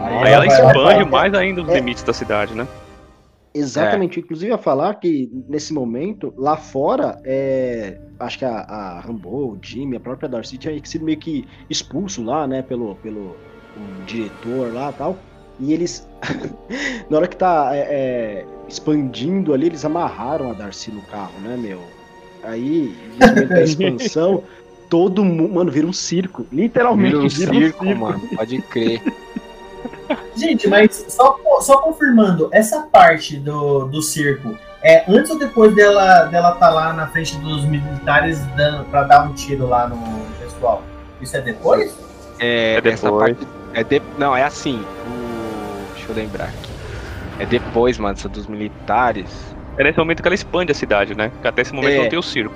Aí 0.00 0.14
aí 0.14 0.14
ela 0.14 0.20
vai 0.28 0.38
lá 0.38 0.44
e 0.44 0.48
expande 0.48 0.74
fala, 0.74 1.04
mais 1.06 1.34
ainda 1.34 1.62
os 1.62 1.68
É. 1.68 1.74
limites 1.74 2.02
da 2.02 2.12
cidade, 2.12 2.54
né? 2.54 2.66
Exatamente. 3.54 4.20
Inclusive, 4.20 4.52
a 4.52 4.58
falar 4.58 4.94
que 4.94 5.30
nesse 5.48 5.72
momento, 5.72 6.32
lá 6.36 6.56
fora, 6.56 7.20
é, 7.24 7.98
acho 8.20 8.38
que 8.38 8.44
a, 8.44 8.60
a 8.60 9.00
Rambo, 9.00 9.52
o 9.52 9.58
Jimmy, 9.60 9.96
a 9.96 10.00
própria 10.00 10.28
Darcy 10.28 10.58
tinha 10.58 10.78
sido 10.84 11.04
meio 11.04 11.18
que 11.18 11.46
expulso 11.68 12.22
lá, 12.22 12.46
né, 12.46 12.62
pelo, 12.62 12.94
pelo 12.96 13.36
o 13.76 14.04
diretor 14.06 14.72
lá 14.72 14.90
e 14.90 14.94
tal. 14.94 15.18
E 15.60 15.72
eles, 15.72 16.08
na 17.10 17.16
hora 17.16 17.26
que 17.26 17.36
tá 17.36 17.70
é, 17.72 17.80
é, 17.80 18.46
expandindo 18.68 19.52
ali, 19.52 19.66
eles 19.66 19.84
amarraram 19.84 20.50
a 20.50 20.52
Darcy 20.54 20.90
no 20.90 21.02
carro, 21.02 21.38
né, 21.40 21.56
meu? 21.56 21.80
Aí, 22.44 22.94
nesse 23.18 23.34
momento 23.34 23.48
da 23.48 23.62
expansão, 23.62 24.44
todo 24.88 25.24
mundo, 25.24 25.54
mano, 25.54 25.70
vira 25.70 25.86
um 25.86 25.92
circo. 25.92 26.46
Literalmente, 26.52 27.10
Vira 27.10 27.24
um 27.24 27.28
vira 27.28 27.52
circo, 27.54 27.84
mano. 27.84 28.20
Pode 28.34 28.62
crer. 28.62 29.02
Gente, 30.36 30.68
mas 30.68 31.04
só, 31.08 31.38
só 31.60 31.78
confirmando, 31.78 32.48
essa 32.52 32.82
parte 32.82 33.36
do, 33.36 33.84
do 33.86 34.00
circo 34.02 34.56
é 34.82 35.04
antes 35.10 35.30
ou 35.30 35.38
depois 35.38 35.74
dela 35.74 36.24
dela 36.26 36.52
tá 36.52 36.70
lá 36.70 36.92
na 36.92 37.06
frente 37.08 37.36
dos 37.38 37.64
militares 37.64 38.40
dando, 38.56 38.84
pra 38.84 39.02
dar 39.02 39.22
um 39.24 39.32
tiro 39.34 39.66
lá 39.68 39.88
no 39.88 39.96
pessoal? 40.40 40.82
Isso 41.20 41.36
é 41.36 41.40
depois? 41.40 41.96
É, 42.38 42.74
É 42.84 42.88
essa 42.88 43.06
depois. 43.10 43.36
parte. 43.36 43.48
É 43.74 43.82
de, 43.84 44.00
não, 44.16 44.36
é 44.36 44.44
assim. 44.44 44.84
o- 45.06 45.92
deixa 45.94 46.10
eu 46.10 46.14
lembrar 46.16 46.44
aqui. 46.44 46.70
É 47.40 47.46
depois, 47.46 47.98
mano, 47.98 48.14
essa 48.16 48.28
dos 48.28 48.46
militares. 48.46 49.26
É 49.76 49.84
nesse 49.84 49.98
momento 49.98 50.22
que 50.22 50.28
ela 50.28 50.34
expande 50.34 50.72
a 50.72 50.74
cidade, 50.74 51.14
né? 51.16 51.28
Porque 51.28 51.46
até 51.48 51.62
esse 51.62 51.72
momento 51.72 51.92
É. 51.94 52.02
não 52.02 52.08
tem 52.08 52.18
o 52.18 52.22
circo. 52.22 52.54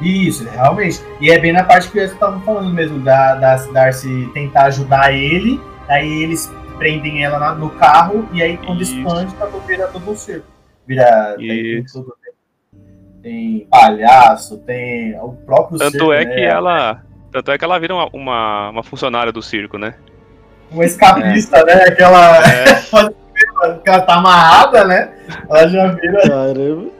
Isso, 0.00 0.44
realmente. 0.48 1.00
E 1.20 1.30
é 1.30 1.38
bem 1.38 1.52
na 1.52 1.64
parte 1.64 1.88
que 1.88 1.94
vocês 1.98 2.12
estavam 2.12 2.40
falando 2.42 2.72
mesmo, 2.72 2.98
da, 3.00 3.34
da 3.36 3.56
Darcy 3.72 4.30
tentar 4.34 4.64
ajudar 4.64 5.12
ele, 5.12 5.58
aí 5.88 6.22
eles 6.22 6.52
prendem 6.78 7.24
ela 7.24 7.38
na- 7.38 7.54
no 7.54 7.70
carro, 7.70 8.28
e 8.32 8.42
aí 8.42 8.56
quando 8.58 8.82
Isso. 8.82 8.94
expande, 8.96 9.34
tá 9.34 9.46
todo, 9.46 9.66
vira 9.66 9.86
todo 9.88 10.10
um 10.10 10.16
circo. 10.16 10.46
Vira. 10.86 11.34
Tem, 11.38 11.84
tudo. 11.84 12.14
Tem, 12.22 12.32
tem 13.22 13.66
palhaço, 13.70 14.58
tem 14.58 15.18
o 15.20 15.32
próprio 15.32 15.78
Tanto 15.78 15.92
circo. 15.92 16.12
é 16.12 16.24
né? 16.24 16.34
que 16.34 16.40
ela. 16.42 17.02
Tanto 17.32 17.50
é 17.50 17.58
que 17.58 17.64
ela 17.64 17.78
vira 17.78 17.94
uma, 17.94 18.08
uma, 18.12 18.70
uma 18.70 18.82
funcionária 18.82 19.32
do 19.32 19.42
circo, 19.42 19.76
né? 19.78 19.94
Uma 20.70 20.84
escapista, 20.84 21.64
né? 21.64 21.72
Aquela. 21.84 22.38
É, 22.46 22.64
que 23.82 23.88
ela 23.90 24.00
tá 24.00 24.14
amarrada, 24.14 24.84
né? 24.84 25.12
Ela 25.48 25.68
já 25.68 25.86
vira. 25.88 26.20
Caramba. 26.28 26.90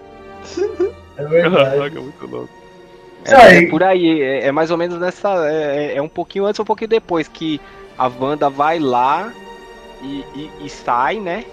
É 1.18 1.24
verdade. 1.24 1.70
Caraca, 1.78 2.00
muito 2.00 2.26
louco. 2.26 2.48
É, 3.24 3.58
é 3.64 3.66
por 3.68 3.82
aí, 3.82 4.22
é, 4.22 4.46
é 4.46 4.52
mais 4.52 4.70
ou 4.70 4.76
menos 4.76 4.98
nessa. 5.00 5.28
É, 5.50 5.92
é- 5.92 5.96
é 5.96 6.02
um 6.02 6.08
pouquinho 6.08 6.44
antes 6.46 6.58
ou 6.60 6.62
um 6.64 6.66
pouquinho 6.66 6.88
depois 6.88 7.26
que 7.28 7.60
a 7.98 8.08
Wanda 8.08 8.48
vai 8.50 8.78
lá 8.78 9.32
e, 10.02 10.24
e- 10.34 10.50
e 10.64 10.68
sai, 10.68 11.18
né? 11.18 11.44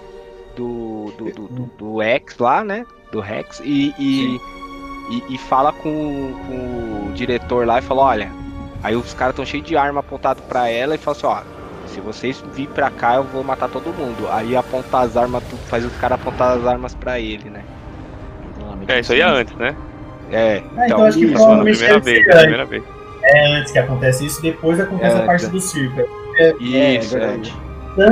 Do, 0.56 1.12
do, 1.18 1.24
do, 1.32 1.48
do, 1.48 1.62
do 1.78 2.02
X 2.02 2.38
lá, 2.38 2.62
né? 2.62 2.86
Do 3.10 3.20
Rex, 3.20 3.60
e, 3.64 3.92
e, 3.98 4.40
e, 5.10 5.34
e 5.34 5.38
fala 5.38 5.72
com, 5.72 6.32
com 6.46 7.08
o 7.08 7.12
diretor 7.14 7.66
lá 7.66 7.78
e 7.78 7.82
fala: 7.82 8.02
olha, 8.02 8.30
aí 8.82 8.94
os 8.94 9.12
caras 9.14 9.32
estão 9.32 9.44
cheios 9.44 9.66
de 9.66 9.76
arma 9.76 10.00
apontado 10.00 10.42
pra 10.42 10.68
ela 10.68 10.94
e 10.94 10.98
fala 10.98 11.16
assim: 11.16 11.26
ó, 11.26 11.38
se 11.88 12.00
vocês 12.00 12.42
vir 12.54 12.68
pra 12.68 12.90
cá, 12.90 13.16
eu 13.16 13.24
vou 13.24 13.42
matar 13.42 13.68
todo 13.68 13.86
mundo. 13.92 14.28
Aí 14.30 14.56
aponta 14.56 14.98
as 15.00 15.16
armas, 15.16 15.42
tudo, 15.44 15.60
faz 15.66 15.84
os 15.84 15.92
caras 15.96 16.20
apontar 16.20 16.56
as 16.58 16.66
armas 16.66 16.94
pra 16.94 17.18
ele, 17.18 17.50
né? 17.50 17.64
É, 18.88 19.00
isso 19.00 19.12
aí 19.12 19.20
é 19.20 19.24
antes, 19.24 19.54
né? 19.56 19.74
É, 20.30 20.62
Ah, 20.76 20.86
então 20.86 20.86
então, 20.86 21.04
acho 21.04 21.18
que 21.18 21.24
isso, 21.24 21.34
provavelmente 21.34 21.78
primeira 21.78 22.00
vez, 22.00 22.26
antes. 22.26 22.38
primeira 22.40 22.64
vez. 22.66 22.84
É 23.24 23.46
antes 23.56 23.72
que 23.72 23.78
acontece 23.78 24.26
isso, 24.26 24.42
depois 24.42 24.78
acontece 24.80 25.16
É, 25.16 25.20
a 25.20 25.26
parte 25.26 25.46
é. 25.46 25.48
do 25.48 25.60
circo. 25.60 26.23
Isso, 26.60 27.16
é 27.16 27.22
é. 27.22 27.26
verdade. 27.26 27.54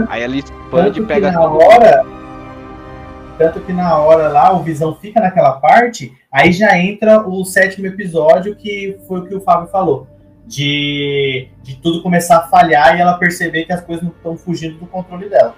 Aí 0.09 0.23
ela 0.23 0.35
Tanto 0.35 0.53
expande 0.53 0.89
e 0.89 1.03
que 1.03 1.07
pega 1.07 1.33
na 1.33 1.43
hora. 1.43 2.05
Tanto 3.39 3.61
que 3.61 3.73
na 3.73 3.99
hora 3.99 4.29
lá, 4.29 4.53
o 4.53 4.63
Visão 4.63 4.95
fica 4.95 5.21
naquela 5.21 5.53
parte, 5.53 6.13
aí 6.31 6.53
já 6.53 6.79
entra 6.79 7.27
o 7.27 7.45
sétimo 7.45 7.87
episódio, 7.87 8.55
que 8.55 8.99
foi 9.09 9.21
o 9.21 9.27
que 9.27 9.35
o 9.35 9.41
Fábio 9.41 9.69
falou. 9.69 10.07
de, 10.47 11.49
de 11.63 11.77
tudo 11.77 12.03
começar 12.03 12.39
a 12.39 12.49
falhar 12.49 12.97
e 12.97 13.01
ela 13.01 13.15
perceber 13.19 13.65
que 13.65 13.73
as 13.73 13.81
coisas 13.81 14.05
não 14.05 14.11
estão 14.11 14.37
fugindo 14.37 14.79
do 14.79 14.87
controle 14.87 15.29
dela. 15.29 15.55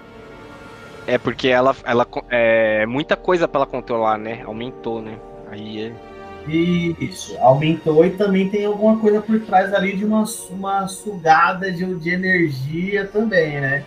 É 1.07 1.17
porque 1.17 1.47
ela, 1.49 1.75
ela 1.83 2.07
é 2.29 2.85
muita 2.85 3.15
coisa 3.15 3.47
para 3.47 3.59
ela 3.59 3.67
controlar, 3.67 4.17
né? 4.17 4.41
Aumentou, 4.45 5.01
né? 5.01 5.19
Aí 5.51 5.87
é. 5.87 6.14
Isso, 6.47 7.35
aumentou 7.39 8.05
e 8.05 8.11
também 8.11 8.49
tem 8.49 8.65
alguma 8.65 8.97
coisa 8.97 9.19
por 9.19 9.39
trás 9.41 9.73
ali 9.73 9.95
de 9.95 10.05
uma, 10.05 10.23
uma 10.51 10.87
sugada 10.87 11.71
de, 11.71 11.95
de 11.95 12.09
energia 12.11 13.07
também, 13.07 13.59
né? 13.59 13.83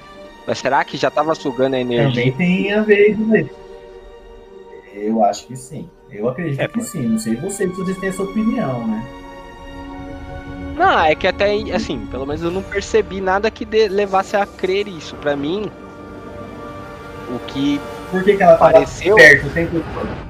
Mas 0.47 0.59
será 0.59 0.83
que 0.83 0.97
já 0.97 1.11
tava 1.11 1.35
sugando 1.35 1.75
a 1.75 1.81
energia? 1.81 2.33
Também 2.33 2.33
tem 2.33 2.73
a 2.73 2.83
ver 2.83 3.17
com 3.17 3.37
isso. 3.37 3.51
Eu 4.95 5.25
acho 5.25 5.47
que 5.47 5.57
sim. 5.57 5.89
Eu 6.11 6.29
acredito 6.29 6.61
é, 6.61 6.67
que 6.67 6.81
sim. 6.83 7.03
Não 7.03 7.19
sei 7.19 7.37
vocês, 7.37 7.71
se 7.71 7.77
vocês 7.77 7.99
têm 7.99 8.09
essa 8.09 8.23
opinião, 8.23 8.87
né? 8.87 9.07
Não, 10.77 11.05
é 11.05 11.15
que 11.15 11.27
até 11.27 11.53
assim, 11.73 12.07
pelo 12.07 12.25
menos 12.25 12.43
eu 12.43 12.51
não 12.51 12.63
percebi 12.63 13.21
nada 13.21 13.51
que 13.51 13.65
de, 13.65 13.89
levasse 13.89 14.37
a 14.37 14.47
crer 14.47 14.89
isso. 14.89 15.15
Para 15.17 15.37
mim, 15.37 15.71
o 17.31 17.39
que. 17.47 17.81
Por 18.11 18.25
que, 18.25 18.37
que 18.37 18.43
ela 18.43 18.57
pareceu 18.57 19.17
perto 19.17 19.47
o 19.47 19.51
tempo 19.51 19.85
todo? 19.95 20.28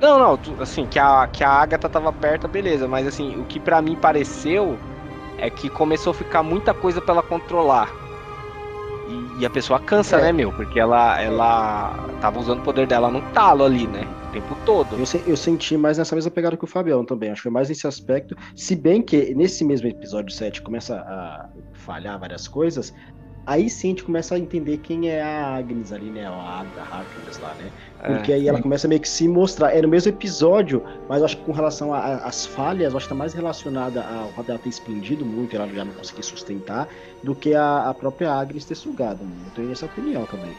Não, 0.00 0.18
não, 0.18 0.38
assim, 0.60 0.86
que 0.86 0.98
a, 0.98 1.26
que 1.26 1.42
a 1.42 1.50
Agatha 1.50 1.88
tava 1.88 2.12
perto, 2.12 2.46
beleza, 2.46 2.86
mas 2.86 3.06
assim, 3.06 3.40
o 3.40 3.44
que 3.44 3.58
para 3.58 3.80
mim 3.80 3.96
pareceu 3.96 4.78
é 5.38 5.48
que 5.48 5.68
começou 5.68 6.10
a 6.10 6.14
ficar 6.14 6.42
muita 6.42 6.74
coisa 6.74 7.00
para 7.00 7.14
ela 7.14 7.22
controlar. 7.22 7.90
E, 9.08 9.42
e, 9.42 9.46
a 9.46 9.50
pessoa 9.50 9.78
cansa, 9.78 10.16
é. 10.16 10.22
né, 10.22 10.32
meu? 10.32 10.52
Porque 10.52 10.80
ela, 10.80 11.20
ela 11.20 12.08
tava 12.20 12.40
usando 12.40 12.58
o 12.58 12.62
poder 12.62 12.86
dela 12.86 13.10
no 13.10 13.22
talo 13.32 13.64
ali, 13.64 13.86
né? 13.86 14.06
O 14.28 14.32
tempo 14.32 14.56
todo. 14.66 14.96
Eu, 14.96 15.04
eu 15.26 15.36
senti 15.36 15.76
mais 15.76 15.96
nessa 15.96 16.14
mesma 16.14 16.30
pegada 16.30 16.56
que 16.56 16.64
o 16.64 16.66
Fabião 16.66 17.04
também. 17.04 17.30
Acho 17.30 17.42
que 17.42 17.42
foi 17.44 17.52
mais 17.52 17.68
nesse 17.68 17.86
aspecto. 17.86 18.36
Se 18.56 18.74
bem 18.74 19.00
que 19.00 19.32
nesse 19.34 19.64
mesmo 19.64 19.86
episódio 19.86 20.34
7 20.34 20.60
começa 20.60 20.96
a 20.96 21.48
falhar 21.74 22.18
várias 22.18 22.48
coisas, 22.48 22.92
aí 23.46 23.70
sim 23.70 23.88
a 23.88 23.90
gente 23.90 24.04
começa 24.04 24.34
a 24.34 24.38
entender 24.38 24.78
quem 24.78 25.08
é 25.08 25.22
a 25.22 25.56
Agnes 25.56 25.92
ali, 25.92 26.10
né? 26.10 26.26
A 26.26 26.64
Harkness 26.90 27.38
lá, 27.38 27.54
né? 27.54 27.70
Porque 28.04 28.32
é, 28.32 28.34
aí 28.34 28.48
ela 28.48 28.60
começa 28.60 28.88
meio 28.88 29.00
que 29.00 29.08
se 29.08 29.28
mostrar. 29.28 29.74
É 29.74 29.80
no 29.80 29.88
mesmo 29.88 30.10
episódio, 30.10 30.82
mas 31.08 31.20
eu 31.20 31.24
acho 31.24 31.36
que 31.36 31.44
com 31.44 31.52
relação 31.52 31.94
às 31.94 32.44
falhas, 32.44 32.92
eu 32.92 32.96
acho 32.96 33.06
que 33.06 33.10
tá 33.10 33.14
mais 33.14 33.32
relacionada 33.32 34.02
ao 34.02 34.28
fato 34.32 34.46
dela 34.46 34.58
ter 34.58 34.68
expandido 34.68 35.24
muito 35.24 35.54
e 35.54 35.56
ela 35.56 35.68
já 35.68 35.84
não 35.84 35.92
conseguir 35.92 36.24
sustentar, 36.24 36.88
do 37.22 37.34
que 37.34 37.54
a, 37.54 37.88
a 37.88 37.94
própria 37.94 38.32
Agnes 38.32 38.64
ter 38.64 38.74
sugado. 38.74 39.20
Eu 39.22 39.52
tenho 39.54 39.72
essa 39.72 39.86
opinião 39.86 40.26
também. 40.26 40.52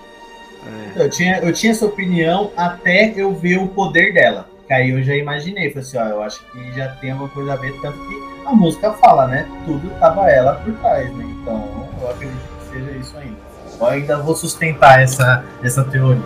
É. 0.95 1.03
Eu, 1.03 1.09
tinha, 1.09 1.39
eu 1.39 1.53
tinha 1.53 1.71
essa 1.71 1.85
opinião 1.85 2.51
até 2.55 3.13
eu 3.15 3.33
ver 3.33 3.57
o 3.57 3.67
poder 3.67 4.13
dela. 4.13 4.49
Que 4.65 4.73
aí 4.73 4.89
eu 4.89 5.01
já 5.01 5.15
imaginei, 5.15 5.69
falei 5.69 5.87
assim, 5.87 5.97
ó, 5.97 6.05
eu 6.05 6.21
acho 6.21 6.43
que 6.51 6.71
já 6.73 6.89
tem 6.95 7.11
alguma 7.11 7.29
coisa 7.29 7.53
a 7.53 7.55
ver, 7.55 7.73
tanto 7.81 7.97
que 7.99 8.15
a 8.45 8.51
música 8.51 8.91
fala, 8.93 9.27
né? 9.27 9.47
Tudo 9.65 9.89
tava 9.99 10.29
ela 10.29 10.55
por 10.55 10.73
trás, 10.79 11.09
né? 11.15 11.23
Então 11.41 11.87
eu 12.01 12.09
acredito 12.09 12.56
seja 12.69 12.91
isso 12.91 13.17
ainda. 13.17 13.37
Eu 13.79 13.85
ainda 13.85 14.17
vou 14.17 14.35
sustentar 14.35 15.01
essa, 15.01 15.43
essa 15.63 15.83
teoria. 15.83 16.21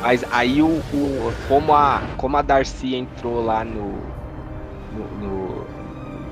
Mas 0.00 0.24
aí 0.30 0.62
o, 0.62 0.66
o, 0.68 1.32
como, 1.48 1.74
a, 1.74 2.00
como 2.16 2.36
a 2.36 2.42
Darcy 2.42 2.94
entrou 2.94 3.44
lá 3.44 3.64
no, 3.64 3.98
no, 4.92 5.66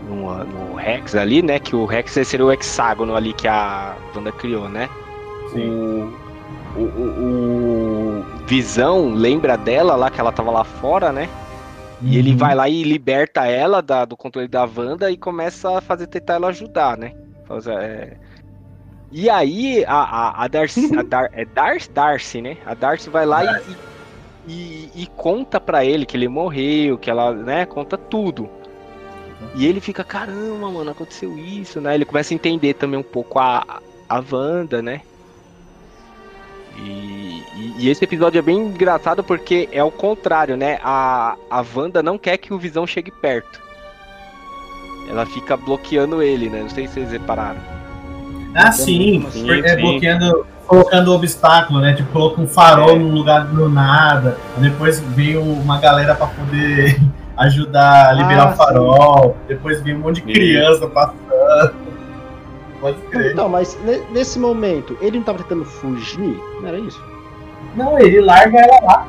no, 0.09 0.44
no, 0.44 0.74
Rex 0.76 1.14
ali, 1.14 1.43
né? 1.43 1.59
Que 1.59 1.74
o 1.74 1.84
Rex 1.84 2.12
seria 2.12 2.47
o 2.47 2.52
hexágono 2.52 3.16
ali 3.16 3.32
que 3.32 3.48
a 3.48 3.97
Wanda 4.14 4.30
criou, 4.32 4.68
né? 4.68 4.88
Sim. 5.52 6.12
O, 6.76 6.80
o, 6.80 6.82
o, 6.82 8.24
Visão 8.47 9.12
lembra 9.12 9.56
dela 9.56 9.97
lá 9.97 10.10
que 10.10 10.20
ela 10.20 10.30
tava 10.30 10.51
lá 10.51 10.62
fora, 10.62 11.12
né? 11.12 11.28
Uhum. 12.01 12.09
E 12.09 12.18
ele 12.18 12.32
uhum. 12.32 12.36
vai 12.36 12.55
lá 12.55 12.68
e 12.68 12.84
liberta 12.84 13.47
ela 13.47 13.82
da, 13.82 14.05
do 14.05 14.16
controle 14.16 14.47
da 14.47 14.64
Wanda 14.64 15.10
e 15.10 15.16
começa 15.16 15.78
a 15.78 15.80
fazer 15.80 16.06
tentar 16.06 16.34
ela 16.34 16.48
ajudar, 16.48 16.97
né? 16.97 17.12
Fazer, 17.47 17.72
é, 17.72 18.16
e 19.11 19.31
aí 19.31 19.85
a, 19.85 19.95
a, 19.95 20.45
a 20.45 20.49
Darcy, 20.49 20.91
a 20.99 21.03
Dar, 21.03 21.31
é 21.33 21.45
Darcy, 21.45 21.91
Darcy, 21.91 22.43
né? 22.43 22.57
A 22.66 22.74
Darcy 22.74 23.09
vai 23.09 23.24
lá 23.24 23.45
e, 23.45 24.53
e, 24.53 24.91
e, 25.03 25.07
conta 25.16 25.61
para 25.61 25.85
ele 25.85 26.07
que 26.07 26.16
ele 26.16 26.28
morreu, 26.28 26.99
que 26.99 27.11
ela, 27.11 27.33
né, 27.33 27.66
conta 27.66 27.97
tudo. 27.97 28.49
E 29.55 29.66
ele 29.66 29.81
fica, 29.81 30.03
caramba, 30.03 30.70
mano, 30.70 30.91
aconteceu 30.91 31.37
isso, 31.39 31.81
né? 31.81 31.95
Ele 31.95 32.05
começa 32.05 32.33
a 32.33 32.37
entender 32.37 32.74
também 32.74 32.99
um 32.99 33.03
pouco 33.03 33.39
a, 33.39 33.81
a 34.09 34.23
Wanda, 34.33 34.81
né? 34.83 35.03
E, 36.78 37.43
e, 37.57 37.74
e, 37.78 37.89
esse 37.89 38.05
episódio 38.05 38.39
é 38.39 38.43
bem 38.43 38.59
engraçado 38.59 39.24
porque 39.24 39.69
é 39.73 39.83
o 39.83 39.91
contrário, 39.91 40.57
né? 40.57 40.78
A, 40.83 41.37
a 41.51 41.65
Wanda 41.74 42.03
não 42.03 42.19
quer 42.19 42.37
que 42.37 42.53
o 42.53 42.59
Visão 42.59 42.87
chegue 42.87 43.11
perto. 43.11 43.62
Ela 45.09 45.24
fica 45.24 45.57
bloqueando 45.57 46.23
ele, 46.23 46.51
né? 46.51 46.62
Não 46.62 46.69
sei 46.69 46.87
se 46.87 46.95
vocês 46.95 47.12
repararam. 47.12 47.85
Ah, 48.57 48.73
sim, 48.73 49.27
sim, 49.31 49.51
é, 49.51 49.69
sim. 49.69 49.81
bloqueando, 49.81 50.47
colocando 50.66 51.12
obstáculo, 51.12 51.81
né? 51.81 51.93
Tipo, 51.93 52.11
coloca 52.12 52.41
um 52.41 52.47
farol 52.47 52.91
é. 52.91 52.99
num 52.99 53.12
lugar 53.12 53.47
do 53.47 53.69
nada, 53.69 54.39
depois 54.57 55.01
veio 55.01 55.43
uma 55.43 55.78
galera 55.78 56.15
para 56.15 56.27
poder 56.28 57.01
ajudar 57.37 58.09
a 58.09 58.12
liberar 58.12 58.49
ah, 58.49 58.53
o 58.53 58.57
farol, 58.57 59.28
sim. 59.28 59.49
depois 59.49 59.81
veio 59.83 59.97
um 59.97 60.01
monte 60.01 60.16
de 60.16 60.33
criança 60.33 60.87
passando. 60.89 61.16
Pode 62.81 62.99
crer. 63.11 63.33
Então, 63.33 63.49
mas 63.49 63.78
nesse 64.11 64.39
momento, 64.39 64.97
ele 65.01 65.19
não 65.19 65.24
tava 65.24 65.39
tentando 65.39 65.65
fugir? 65.65 66.39
Não 66.61 66.69
era 66.69 66.78
isso? 66.78 67.03
Não, 67.74 67.99
ele 67.99 68.20
larga 68.20 68.59
ela 68.59 68.78
lá. 68.83 69.07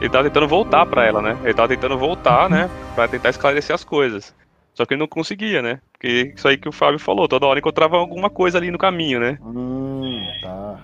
Ele 0.00 0.08
tava 0.08 0.24
tentando 0.24 0.48
voltar 0.48 0.86
para 0.86 1.04
ela, 1.04 1.20
né? 1.20 1.36
Ele 1.44 1.52
tava 1.52 1.68
tentando 1.68 1.98
voltar, 1.98 2.48
né? 2.48 2.70
Pra 2.94 3.06
tentar 3.06 3.30
esclarecer 3.30 3.74
as 3.74 3.84
coisas. 3.84 4.34
Só 4.80 4.86
que 4.86 4.94
ele 4.94 5.00
não 5.00 5.06
conseguia, 5.06 5.60
né? 5.60 5.78
Porque 5.92 6.32
isso 6.34 6.48
aí 6.48 6.56
que 6.56 6.66
o 6.66 6.72
Fábio 6.72 6.98
falou, 6.98 7.28
toda 7.28 7.44
hora 7.44 7.58
encontrava 7.58 7.98
alguma 7.98 8.30
coisa 8.30 8.56
ali 8.56 8.70
no 8.70 8.78
caminho, 8.78 9.20
né? 9.20 9.36
Hum, 9.42 10.26
tá. 10.40 10.78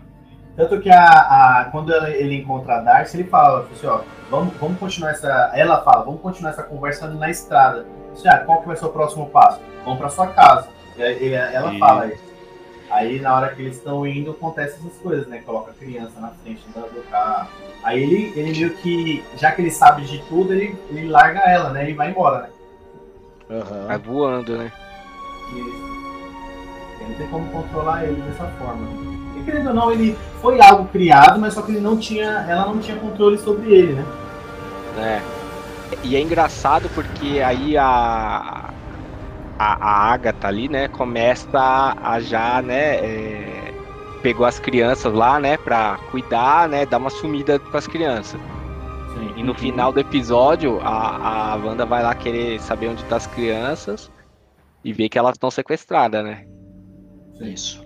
Tanto 0.54 0.82
que 0.82 0.90
a, 0.90 1.02
a, 1.02 1.68
quando 1.72 1.90
ele 2.08 2.34
encontra 2.34 2.76
a 2.76 2.80
Darcy, 2.80 3.16
ele 3.16 3.24
fala 3.24 3.66
assim, 3.72 3.86
ó, 3.86 4.02
vamos, 4.30 4.54
vamos 4.60 4.78
continuar 4.78 5.12
essa. 5.12 5.50
Ela 5.54 5.80
fala, 5.80 6.04
vamos 6.04 6.20
continuar 6.20 6.50
essa 6.50 6.62
conversa 6.62 7.08
na 7.08 7.30
estrada. 7.30 7.86
Assim, 8.12 8.28
ah, 8.28 8.36
qual 8.40 8.60
que 8.60 8.66
vai 8.66 8.76
ser 8.76 8.84
o 8.84 8.90
próximo 8.90 9.30
passo? 9.30 9.62
Vamos 9.82 9.98
pra 9.98 10.10
sua 10.10 10.26
casa. 10.26 10.68
E, 10.98 11.32
ela 11.32 11.72
e... 11.72 11.78
fala 11.78 12.08
isso. 12.08 12.26
Aí 12.90 13.18
na 13.18 13.34
hora 13.34 13.54
que 13.54 13.62
eles 13.62 13.78
estão 13.78 14.06
indo, 14.06 14.32
acontecem 14.32 14.78
essas 14.78 14.98
coisas, 14.98 15.26
né? 15.26 15.38
Coloca 15.38 15.70
a 15.70 15.74
criança 15.74 16.20
na 16.20 16.28
frente 16.28 16.60
do 16.66 17.10
carro. 17.10 17.48
Aí 17.82 18.02
ele, 18.02 18.32
ele 18.36 18.50
meio 18.50 18.74
que, 18.74 19.24
já 19.38 19.52
que 19.52 19.62
ele 19.62 19.70
sabe 19.70 20.04
de 20.04 20.18
tudo, 20.24 20.52
ele, 20.52 20.76
ele 20.90 21.08
larga 21.08 21.40
ela, 21.40 21.70
né? 21.70 21.88
E 21.88 21.94
vai 21.94 22.10
embora, 22.10 22.42
né? 22.42 22.48
Uhum. 23.48 23.86
Vai 23.86 23.98
voando, 23.98 24.58
né? 24.58 24.72
Isso. 25.54 25.96
Não 27.08 27.14
tem 27.14 27.28
como 27.28 27.46
controlar 27.50 28.04
ele 28.04 28.20
dessa 28.22 28.46
forma. 28.58 28.86
E 29.36 29.42
querendo 29.44 29.68
ou 29.68 29.74
não, 29.74 29.92
ele 29.92 30.18
foi 30.42 30.60
algo 30.60 30.88
criado, 30.88 31.38
mas 31.38 31.54
só 31.54 31.62
que 31.62 31.72
ele 31.72 31.80
não 31.80 31.96
tinha. 31.96 32.44
Ela 32.48 32.66
não 32.66 32.78
tinha 32.78 32.96
controle 32.98 33.38
sobre 33.38 33.72
ele, 33.72 33.92
né? 33.92 34.04
É. 34.98 35.22
E 36.02 36.16
é 36.16 36.20
engraçado 36.20 36.88
porque 36.94 37.40
aí 37.40 37.76
a. 37.76 38.70
A, 39.58 39.88
a 39.88 40.12
Agatha 40.12 40.48
ali, 40.48 40.68
né, 40.68 40.86
começa 40.86 41.96
a, 42.04 42.20
já, 42.20 42.60
né, 42.60 42.96
é, 42.96 43.72
pegou 44.22 44.44
as 44.44 44.58
crianças 44.58 45.10
lá, 45.14 45.40
né, 45.40 45.56
pra 45.56 45.98
cuidar, 46.10 46.68
né, 46.68 46.84
dar 46.84 46.98
uma 46.98 47.08
sumida 47.08 47.58
com 47.58 47.74
as 47.74 47.86
crianças. 47.86 48.38
Sim. 49.16 49.32
E 49.36 49.42
no 49.42 49.54
final 49.54 49.92
do 49.92 50.00
episódio, 50.00 50.78
a, 50.82 51.52
a 51.52 51.56
Wanda 51.56 51.86
vai 51.86 52.02
lá 52.02 52.14
querer 52.14 52.60
saber 52.60 52.88
onde 52.88 53.02
tá 53.04 53.16
as 53.16 53.26
crianças 53.26 54.10
e 54.84 54.92
vê 54.92 55.08
que 55.08 55.18
elas 55.18 55.32
estão 55.32 55.50
sequestradas, 55.50 56.22
né? 56.22 56.46
Isso. 57.40 57.84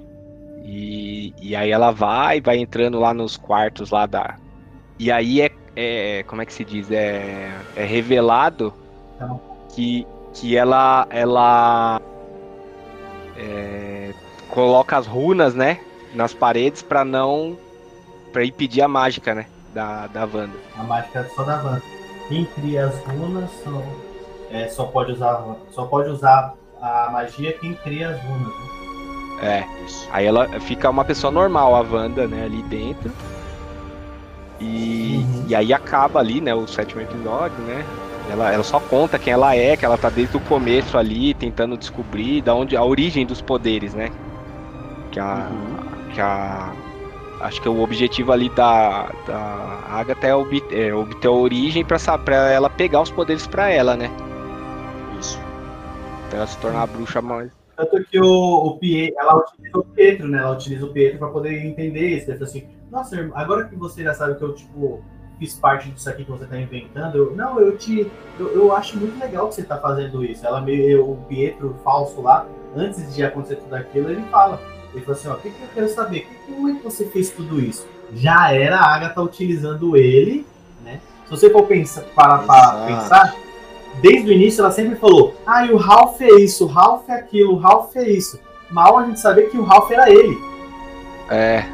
E, 0.65 1.33
e 1.41 1.55
aí 1.55 1.71
ela 1.71 1.93
vai, 1.93 2.41
vai 2.41 2.59
entrando 2.59 2.99
lá 2.99 3.15
nos 3.15 3.37
quartos 3.37 3.91
lá 3.91 4.07
da. 4.07 4.37
E 4.99 5.11
aí 5.11 5.41
é, 5.41 5.51
é 5.77 6.23
como 6.25 6.43
é 6.43 6.47
que 6.47 6.53
se 6.53 6.65
diz? 6.65 6.91
É, 6.91 7.51
é 7.77 7.85
revelado 7.85 8.75
que, 9.75 10.07
que 10.35 10.57
ela 10.57 11.07
ela 11.11 12.01
é, 13.37 14.13
coloca 14.49 14.97
as 14.97 15.07
runas, 15.07 15.55
né, 15.55 15.81
nas 16.13 16.35
paredes 16.35 16.83
para 16.83 17.05
não 17.05 17.57
para 18.33 18.45
impedir 18.45 18.83
a 18.83 18.89
mágica, 18.89 19.35
né? 19.35 19.47
Da, 19.75 20.07
da 20.07 20.21
Wanda. 20.23 20.57
A 20.77 20.83
mágica 20.83 21.21
é 21.21 21.25
só 21.25 21.43
da 21.43 21.57
Wanda. 21.63 21.83
Quem 22.29 22.45
cria 22.45 22.87
as 22.87 22.99
runas 23.05 23.51
são, 23.65 23.83
é, 24.51 24.69
só, 24.69 24.85
pode 24.85 25.13
usar, 25.13 25.45
só 25.71 25.85
pode 25.87 26.11
usar 26.11 26.55
a 26.81 27.11
magia 27.11 27.53
quem 27.55 27.75
cria 27.75 28.11
as 28.11 28.23
runas. 28.23 28.47
Né? 28.47 28.81
É, 29.43 29.85
isso. 29.85 30.09
Aí 30.13 30.27
ela 30.27 30.49
fica 30.61 30.89
uma 30.91 31.05
pessoa 31.05 31.31
normal, 31.31 31.75
a 31.75 31.81
Wanda, 31.81 32.27
né, 32.27 32.45
ali 32.45 32.63
dentro. 32.65 33.11
E, 34.61 35.25
uhum. 35.25 35.45
e 35.49 35.55
aí 35.55 35.73
acaba 35.73 36.21
ali, 36.21 36.41
né, 36.41 36.55
o 36.55 36.67
sétimo 36.67 37.01
episódio, 37.01 37.59
né? 37.65 37.85
Ela, 38.31 38.53
ela 38.53 38.63
só 38.63 38.79
conta 38.79 39.19
quem 39.19 39.33
ela 39.33 39.57
é, 39.57 39.77
que 39.77 39.85
ela 39.85 39.99
tá 39.99 40.09
desde 40.09 40.37
o 40.37 40.41
começo 40.41 40.97
ali, 40.97 41.35
tentando 41.35 41.77
descobrir 41.77 42.43
da 42.43 42.55
onde 42.55 42.77
a 42.77 42.85
origem 42.85 43.27
dos 43.27 43.41
poderes, 43.41 43.95
né? 43.95 44.11
Que 45.11 45.19
a, 45.19 45.49
uhum. 45.51 46.11
que 46.13 46.21
a 46.21 46.73
acho 47.41 47.61
que 47.61 47.69
o 47.69 47.81
objetivo 47.81 48.33
ali 48.33 48.49
da, 48.51 49.11
da 49.27 49.83
Agatha 49.89 50.27
é 50.27 50.35
obter, 50.35 50.89
é 50.89 50.95
obter 50.95 51.29
a 51.29 51.33
origem 51.33 51.85
para 51.85 52.51
ela 52.51 52.71
pegar 52.71 53.01
os 53.01 53.11
poderes 53.11 53.47
para 53.47 53.71
ela, 53.71 53.97
né? 53.97 54.11
Isso. 55.19 55.39
Ela 56.33 56.47
se 56.47 56.59
tornar 56.59 56.83
a 56.83 56.87
bruxa 56.87 57.21
mais. 57.21 57.51
Tanto 57.77 58.05
que 58.05 58.21
o, 58.21 58.27
o 58.27 58.79
Pietro, 58.79 59.19
ela 59.19 59.37
utiliza 59.39 59.79
o 59.79 59.85
Pietro, 59.85 60.29
né? 60.29 60.39
Ela 60.39 60.53
utiliza 60.53 60.87
o 60.87 60.93
Pietro 60.93 61.19
pra 61.19 61.29
poder 61.29 61.65
entender 61.65 62.09
isso. 62.17 62.31
Ela 62.31 62.39
fala 62.39 62.51
assim, 62.51 62.69
nossa, 62.91 63.17
irmão, 63.17 63.37
agora 63.37 63.65
que 63.65 63.77
você 63.77 64.03
já 64.03 64.13
sabe 64.13 64.37
que 64.37 64.43
eu, 64.43 64.55
tipo, 64.55 65.03
fiz 65.39 65.55
parte 65.55 65.91
disso 65.91 66.09
aqui 66.11 66.25
que 66.25 66.31
você 66.31 66.45
tá 66.45 66.59
inventando, 66.61 67.17
eu, 67.17 67.35
não, 67.35 67.59
eu 67.59 67.77
te. 67.79 68.11
Eu, 68.39 68.55
eu 68.55 68.77
acho 68.77 68.99
muito 68.99 69.19
legal 69.19 69.49
que 69.49 69.55
você 69.55 69.63
tá 69.63 69.79
fazendo 69.79 70.23
isso. 70.23 70.47
Ela 70.47 70.61
meio. 70.61 71.11
O 71.11 71.17
Pietro 71.29 71.75
falso 71.83 72.21
lá, 72.21 72.47
antes 72.77 73.15
de 73.15 73.25
acontecer 73.25 73.57
tudo 73.57 73.75
aquilo, 73.75 74.11
ele 74.11 74.23
fala. 74.31 74.61
Ele 74.93 75.05
falou 75.05 75.19
assim, 75.21 75.29
ó, 75.29 75.35
o 75.35 75.37
que, 75.37 75.51
que 75.51 75.63
eu 75.63 75.69
quero 75.75 75.89
saber? 75.89 76.29
Como 76.47 76.69
é 76.69 76.75
que 76.75 76.83
você 76.83 77.05
fez 77.07 77.31
tudo 77.31 77.61
isso? 77.61 77.87
Já 78.15 78.53
era 78.53 78.79
a 78.79 78.95
Agatha 78.95 79.23
utilizando 79.23 79.97
ele, 79.97 80.47
né? 80.85 81.01
Se 81.25 81.31
você 81.31 81.49
for 81.51 81.65
pensar, 81.67 82.03
parar 82.15 82.39
para 82.39 82.57
Exato. 82.57 82.87
pensar, 82.87 83.35
desde 84.01 84.31
o 84.31 84.33
início 84.33 84.63
ela 84.63 84.73
sempre 84.73 84.97
falou, 84.97 85.37
ah, 85.47 85.65
e 85.65 85.73
o 85.73 85.77
Ralph 85.77 86.21
é 86.21 86.41
isso, 86.41 86.65
o 86.65 86.69
Ralph 86.69 87.09
é 87.09 87.15
aquilo, 87.15 87.55
o 87.55 87.59
Ralph 87.59 87.95
é 87.97 88.09
isso. 88.09 88.41
Mal 88.71 88.99
a 88.99 89.07
gente 89.07 89.21
sabia 89.21 89.49
que 89.49 89.57
o 89.57 89.63
Ralph 89.63 89.91
era 89.91 90.11
ele. 90.11 90.37
É, 91.31 91.65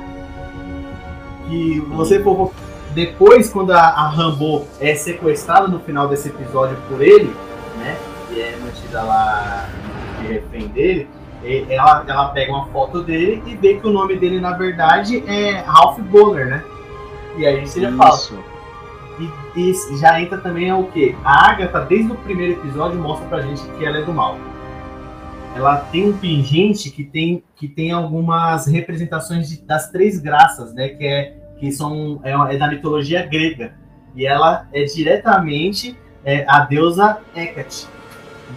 que 1.48 1.80
você 1.80 2.20
for 2.22 2.52
depois 2.94 3.51
quando 3.51 3.70
a, 3.72 3.78
a 3.80 4.09
Rambo 4.09 4.66
é 4.80 4.94
sequestrada 4.94 5.68
no 5.68 5.80
final 5.80 6.09
desse 6.09 6.28
episódio 6.28 6.76
por 6.88 7.01
ele, 7.01 7.34
né? 7.78 7.97
E 8.30 8.40
é 8.40 8.56
mantida 8.56 9.02
lá 9.02 9.68
de 10.20 10.26
refém 10.26 10.68
dele, 10.68 11.09
e- 11.14 11.15
ela, 11.68 12.05
ela 12.06 12.28
pega 12.28 12.52
uma 12.52 12.66
foto 12.66 13.02
dele 13.02 13.43
e 13.47 13.55
vê 13.55 13.74
que 13.74 13.86
o 13.86 13.93
nome 13.93 14.16
dele 14.16 14.40
na 14.40 14.52
verdade 14.52 15.23
é 15.27 15.60
Ralph 15.60 15.98
Bonner, 16.01 16.47
né? 16.47 16.64
E 17.36 17.47
aí 17.47 17.66
você 17.66 17.81
já 17.81 17.93
fala. 17.93 18.18
E, 19.56 19.70
e 19.70 19.97
já 19.98 20.20
entra 20.20 20.39
também 20.39 20.73
o 20.73 20.85
que? 20.85 21.16
A 21.24 21.51
Agatha, 21.51 21.81
desde 21.81 22.12
o 22.12 22.16
primeiro 22.16 22.55
episódio, 22.55 22.98
mostra 22.98 23.27
pra 23.28 23.40
gente 23.43 23.62
que 23.78 23.85
ela 23.85 23.98
é 23.98 24.02
do 24.02 24.12
mal. 24.12 24.36
Ela 25.55 25.77
tem 25.90 26.10
um 26.10 26.16
pingente 26.18 26.90
que 26.90 27.02
tem, 27.02 27.43
que 27.55 27.66
tem 27.66 27.90
algumas 27.93 28.66
representações 28.66 29.48
de- 29.48 29.62
das 29.62 29.90
três 29.90 30.20
graças, 30.20 30.74
né? 30.74 30.89
Que, 30.90 31.06
é, 31.06 31.35
que 31.59 31.73
são, 31.73 32.20
é, 32.23 32.32
é 32.55 32.59
da 32.59 32.68
mitologia 32.68 33.24
grega. 33.24 33.73
E 34.14 34.27
ela 34.27 34.66
é 34.73 34.85
diretamente 34.85 35.97
é, 36.24 36.44
a 36.48 36.60
deusa 36.60 37.18
Hecate. 37.35 37.86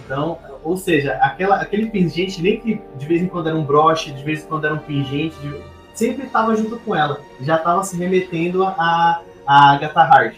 Então, 0.04 0.38
ou 0.62 0.76
seja, 0.76 1.12
aquela, 1.22 1.56
aquele 1.56 1.86
pingente, 1.86 2.42
nem 2.42 2.60
que 2.60 2.80
de 2.96 3.06
vez 3.06 3.22
em 3.22 3.26
quando 3.28 3.48
era 3.48 3.56
um 3.56 3.64
broche, 3.64 4.12
de 4.12 4.22
vez 4.22 4.44
em 4.44 4.46
quando 4.46 4.64
era 4.66 4.74
um 4.74 4.78
pingente, 4.78 5.36
de- 5.40 5.60
sempre 5.94 6.26
estava 6.26 6.54
junto 6.56 6.76
com 6.78 6.94
ela. 6.94 7.20
Já 7.40 7.56
estava 7.56 7.82
se 7.84 7.96
remetendo 7.96 8.64
a, 8.64 9.20
a 9.46 9.72
Agatha 9.72 10.02
Hard. 10.02 10.34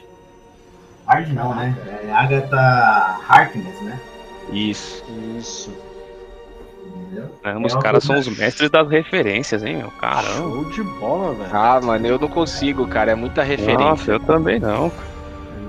Hard 1.06 1.28
não, 1.32 1.54
né? 1.54 1.76
É 2.08 2.12
Agatha 2.12 3.18
Harkness, 3.28 3.80
né? 3.82 3.98
isso. 4.52 5.04
Isso. 5.38 5.72
Entendeu? 6.86 7.28
Caramba, 7.42 7.66
os 7.66 7.72
É 7.72 7.76
uma 7.76 7.82
caras 7.82 8.04
são 8.04 8.18
os 8.18 8.28
mestres 8.28 8.70
das 8.70 8.88
referências, 8.88 9.62
hein, 9.64 9.76
meu? 9.78 9.90
Caramba. 9.92 10.32
Show 10.36 10.64
de 10.70 10.82
bola, 10.82 11.34
velho. 11.34 11.50
Ah, 11.52 11.80
mano, 11.82 12.06
eu 12.06 12.18
não 12.18 12.28
consigo, 12.28 12.86
cara. 12.86 13.12
É 13.12 13.14
muita 13.14 13.42
referência. 13.42 13.78
Nossa, 13.78 14.10
eu 14.12 14.20
também 14.20 14.58
não. 14.58 14.90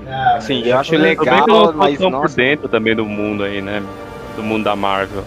Cara, 0.06 0.42
Sim, 0.42 0.62
eu 0.64 0.78
acho 0.78 0.96
legal. 0.96 1.48
Eu 1.48 1.48
não 1.48 1.74
mas, 1.74 1.98
tão 1.98 2.12
por 2.12 2.30
dentro 2.30 2.68
também 2.68 2.96
do 2.96 3.06
mundo 3.06 3.44
aí, 3.44 3.62
né? 3.62 3.82
Do 4.36 4.44
mundo 4.44 4.64
da 4.64 4.76
Marvel. 4.76 5.24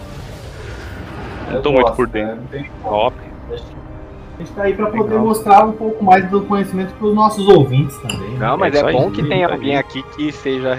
Não 1.47 1.55
eu 1.55 1.61
tô 1.61 1.71
muito 1.71 1.83
gosto, 1.85 1.95
por 1.95 2.07
né? 2.09 2.39
dentro. 2.51 2.59
Não 2.59 2.65
como. 2.81 2.89
Top. 3.11 3.17
A 3.49 4.39
gente 4.43 4.51
tá 4.53 4.63
aí 4.63 4.73
pra 4.73 4.85
poder 4.87 5.03
Legal. 5.03 5.19
mostrar 5.25 5.65
um 5.65 5.71
pouco 5.71 6.03
mais 6.03 6.29
do 6.29 6.41
conhecimento 6.45 6.93
pros 6.95 7.15
nossos 7.15 7.47
ouvintes 7.47 7.97
também. 7.99 8.29
né? 8.31 8.37
Não, 8.39 8.57
mas 8.57 8.75
É 8.75 8.79
é, 8.79 8.85
aí, 8.85 8.93
bom 8.93 9.09
que 9.09 9.23
tenha 9.23 9.47
aí. 9.47 9.53
alguém 9.53 9.77
aqui 9.77 10.03
que 10.15 10.31
seja 10.31 10.75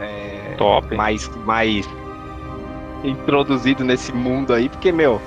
é, 0.00 0.54
Top. 0.56 0.94
mais, 0.96 1.28
mais 1.44 1.86
introduzido 3.02 3.84
nesse 3.84 4.12
mundo 4.12 4.54
aí, 4.54 4.68
porque, 4.70 4.90
meu, 4.90 5.20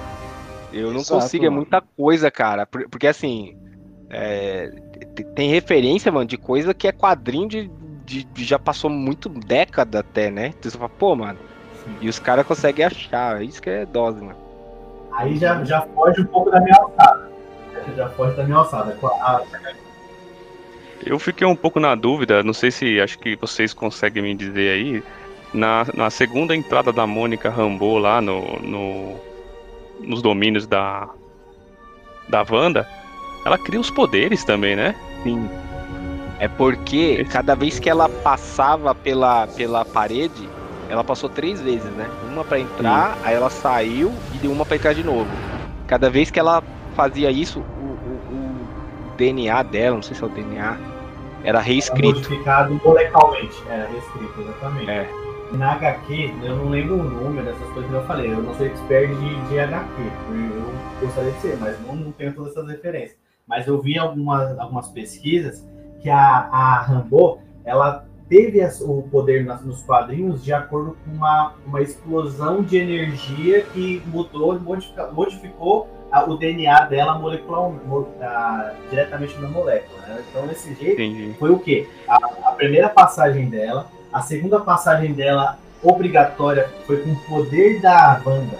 eu 0.73 0.91
não 0.91 1.01
Exato, 1.01 1.21
consigo, 1.21 1.45
é 1.45 1.49
mano. 1.49 1.61
muita 1.61 1.81
coisa, 1.95 2.31
cara. 2.31 2.65
Por- 2.65 2.89
Porque 2.89 3.05
assim, 3.05 3.55
é, 4.09 4.71
te- 5.15 5.23
tem 5.35 5.49
referência, 5.51 6.11
mano, 6.11 6.25
de 6.25 6.38
coisa 6.38 6.73
que 6.73 6.88
é 6.88 6.91
quadrinho 6.91 7.47
de, 7.47 7.71
de- 8.03 8.23
de 8.23 8.43
já 8.43 8.57
passou 8.57 8.89
muito 8.89 9.29
década 9.29 9.99
até, 9.99 10.31
né? 10.31 10.47
Então 10.57 10.71
você 10.71 10.77
fala, 10.77 10.89
pô, 10.89 11.15
mano. 11.15 11.38
E 12.01 12.07
os 12.09 12.19
caras 12.19 12.45
conseguem 12.45 12.85
achar, 12.85 13.41
isso 13.43 13.61
que 13.61 13.69
é 13.69 13.85
dose, 13.85 14.22
mano. 14.22 14.35
Aí 15.14 15.38
já, 15.38 15.64
já 15.64 15.81
foge 15.81 16.22
um 16.22 16.26
pouco 16.26 16.49
da 16.51 16.59
minha 16.61 16.76
alçada. 16.76 17.27
Já 17.95 18.09
foge 18.09 18.35
da 18.35 18.43
minha 18.43 18.57
alçada. 18.57 18.97
A- 19.22 19.41
Eu 21.05 21.18
fiquei 21.19 21.45
um 21.47 21.55
pouco 21.55 21.80
na 21.80 21.95
dúvida, 21.95 22.43
não 22.43 22.53
sei 22.53 22.72
se 22.72 22.99
acho 22.99 23.18
que 23.19 23.35
vocês 23.35 23.73
conseguem 23.73 24.23
me 24.23 24.35
dizer 24.35 24.72
aí. 24.73 25.03
Na, 25.53 25.85
na 25.93 26.09
segunda 26.09 26.55
entrada 26.55 26.91
da 26.91 27.07
Mônica 27.07 27.49
Rambeau 27.49 27.97
lá 27.97 28.19
no, 28.22 28.59
no- 28.59 29.15
nos 30.01 30.22
domínios 30.22 30.68
da 30.68 31.07
da 32.27 32.45
Wanda, 32.49 32.85
ela 33.45 33.57
cria 33.57 33.80
os 33.80 33.89
poderes 33.89 34.43
também, 34.43 34.76
né? 34.76 34.93
Sim. 35.23 35.49
É 36.39 36.47
porque 36.49 37.23
cada 37.31 37.55
vez 37.55 37.80
que 37.80 37.89
ela 37.89 38.09
passava 38.09 38.93
pela, 38.93 39.47
pela 39.47 39.85
parede, 39.85 40.49
ela 40.89 41.03
passou 41.03 41.30
três 41.30 41.61
vezes, 41.61 41.91
né? 41.93 42.07
Uma 42.31 42.43
pra 42.43 42.59
entrar, 42.59 43.18
aí 43.23 43.35
ela 43.35 43.49
saiu 43.49 44.14
e 44.34 44.38
deu 44.38 44.51
uma 44.51 44.65
pra 44.65 44.76
entrar 44.76 44.93
de 44.93 45.03
novo. 45.03 45.27
Cada 45.88 46.09
vez 46.09 46.30
que 46.31 46.39
ela 46.39 46.64
fazia 46.95 47.30
isso, 47.31 47.59
o, 47.59 47.64
o- 47.64 48.34
o 49.14 49.15
DNA 49.18 49.64
dela, 49.64 49.95
não 49.95 50.01
sei 50.03 50.15
se 50.15 50.23
é 50.23 50.26
o 50.26 50.30
DNA, 50.30 50.77
era 51.43 51.59
reescrito. 51.59 52.15
Modificado 52.19 52.80
molecalmente. 52.84 53.61
Era 53.69 53.88
reescrito, 53.88 54.41
exatamente. 54.41 54.89
É. 54.89 55.09
Na 55.53 55.73
HQ, 55.73 56.34
eu 56.43 56.55
não 56.57 56.69
lembro 56.69 56.95
o 56.95 57.03
número 57.03 57.45
dessas 57.45 57.68
coisas 57.69 57.89
que 57.89 57.95
eu 57.95 58.03
falei. 58.03 58.34
Eu 58.34 58.41
não 58.43 58.53
sou 58.55 58.65
expert 58.65 59.09
de, 59.15 59.47
de 59.47 59.59
HQ. 59.59 60.01
Eu 61.01 61.05
gostaria 61.07 61.31
de 61.31 61.39
ser, 61.39 61.57
mas 61.59 61.80
não, 61.85 61.95
não 61.95 62.11
tenho 62.11 62.34
todas 62.34 62.51
essas 62.51 62.68
referências. 62.68 63.18
Mas 63.47 63.65
eu 63.65 63.81
vi 63.81 63.97
algumas, 63.97 64.57
algumas 64.59 64.89
pesquisas 64.89 65.65
que 66.01 66.09
a, 66.09 66.19
a 66.51 66.81
Rambo, 66.81 67.39
ela 67.64 68.05
teve 68.29 68.59
o 68.81 69.01
poder 69.03 69.45
nos 69.45 69.81
quadrinhos 69.83 70.43
de 70.43 70.53
acordo 70.53 70.97
com 71.05 71.11
uma, 71.11 71.53
uma 71.65 71.81
explosão 71.81 72.61
de 72.61 72.77
energia 72.77 73.61
que 73.73 74.01
mudou, 74.07 74.59
modificou 75.13 75.87
a- 76.11 76.23
o 76.23 76.37
DNA 76.37 76.81
dela 76.85 77.17
molecular, 77.17 77.69
mo- 77.69 78.07
a- 78.21 78.71
diretamente 78.89 79.37
na 79.39 79.47
molécula. 79.47 79.99
né? 80.07 80.23
Então, 80.29 80.45
desse 80.47 80.73
jeito, 80.73 81.01
Entendi. 81.01 81.33
foi 81.39 81.51
o 81.51 81.59
quê? 81.59 81.87
A, 82.07 82.15
a 82.49 82.51
primeira 82.51 82.89
passagem 82.89 83.49
dela, 83.49 83.87
a 84.11 84.21
segunda 84.21 84.59
passagem 84.59 85.13
dela 85.13 85.57
obrigatória 85.83 86.69
foi 86.85 86.97
com 87.01 87.11
o 87.11 87.15
poder 87.27 87.81
da 87.81 88.19
Wanda. 88.25 88.57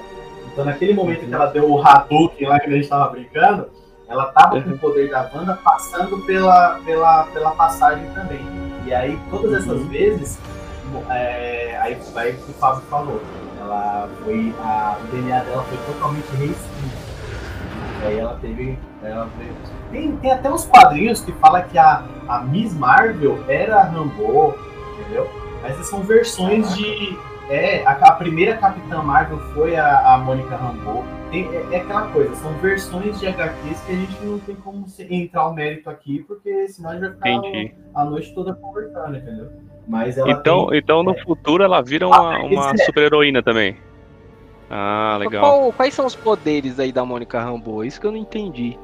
Então, 0.52 0.66
naquele 0.66 0.94
momento 0.94 1.26
que 1.26 1.34
ela 1.34 1.48
deu 1.48 1.70
o 1.70 1.82
Hadouken 1.86 2.48
lá 2.48 2.60
que 2.60 2.68
a 2.68 2.72
gente 2.74 2.88
tava 2.88 3.10
brincando, 3.12 3.70
ela 4.10 4.26
tava 4.28 4.62
com 4.62 4.70
o 4.72 4.78
poder 4.78 5.10
da 5.10 5.30
Wanda 5.34 5.56
passando 5.64 6.20
pela, 6.26 6.80
pela, 6.86 7.24
pela 7.26 7.52
passagem 7.52 8.10
também. 8.14 8.40
E 8.88 8.94
aí, 8.94 9.20
todas 9.30 9.52
essas 9.52 9.84
vezes, 9.88 10.40
é, 11.10 11.78
aí 11.82 12.00
vai 12.14 12.32
o 12.32 12.38
que 12.38 12.52
o 12.52 12.54
Fábio 12.54 12.82
falou. 12.90 13.22
Ela 13.60 14.10
foi. 14.24 14.56
A, 14.62 14.98
o 15.04 15.08
DNA 15.08 15.44
dela 15.44 15.64
foi 15.66 15.78
totalmente 15.94 16.30
reescrito. 16.38 16.98
E 18.02 18.08
aí 18.08 18.18
ela 18.18 18.38
teve. 18.42 18.80
Ela 19.04 19.28
teve 19.38 19.54
tem, 19.92 20.16
tem 20.16 20.32
até 20.32 20.50
uns 20.50 20.66
quadrinhos 20.66 21.20
que 21.20 21.34
fala 21.34 21.64
que 21.64 21.78
a, 21.78 22.06
a 22.30 22.40
Miss 22.40 22.74
Marvel 22.74 23.44
era 23.50 23.82
a 23.82 23.84
Rambo, 23.84 24.56
entendeu? 24.94 25.30
Mas 25.62 25.74
essas 25.74 25.88
são 25.88 26.00
versões 26.00 26.74
de. 26.74 27.20
É, 27.50 27.86
a, 27.86 27.92
a 27.92 28.12
primeira 28.14 28.58
Capitã 28.58 29.02
Marvel 29.02 29.40
foi 29.54 29.76
a, 29.78 30.14
a 30.16 30.18
Mônica 30.18 30.56
Rambeau. 30.56 31.04
Tem, 31.32 31.48
é, 31.48 31.66
é 31.72 31.78
aquela 31.82 32.08
coisa, 32.10 32.36
são 32.36 32.52
versões 32.56 33.20
de 33.20 33.28
HQs 33.28 33.82
que 33.82 33.92
a 33.92 33.96
gente 33.96 34.26
não 34.26 34.40
tem 34.40 34.56
como 34.56 34.88
se- 34.88 35.08
entrar 35.14 35.48
o 35.48 35.54
mérito 35.54 35.90
aqui, 35.90 36.24
porque 36.28 36.68
senão 36.70 36.90
a 36.90 36.94
gente 36.94 37.02
vai 37.04 37.12
ficar 37.14 37.30
Entendi. 37.30 37.76
a 37.96 38.06
noite 38.06 38.34
toda 38.34 38.54
conversando, 38.54 39.18
entendeu? 39.18 39.50
Mas 39.88 40.18
ela 40.18 40.30
Então, 40.32 40.68
tem, 40.68 40.80
então 40.80 41.04
no 41.04 41.12
é. 41.12 41.24
futuro 41.24 41.64
ela 41.64 41.82
vira 41.82 42.06
Ah, 42.06 42.40
uma, 42.44 42.72
é. 42.74 42.78
super-heroína 42.78 43.42
também. 43.42 43.78
Ah, 44.70 45.16
legal. 45.20 45.42
Qual- 45.42 45.74
quais 45.74 45.94
são 45.94 46.06
os 46.06 46.16
poderes 46.16 46.78
aí 46.80 46.92
da 46.92 47.06
Mônica 47.06 47.40
Rambeau? 47.42 47.86
Isso 47.86 48.00
que 48.02 48.08
eu 48.08 48.12
não 48.12 48.20
entendi. 48.20 48.78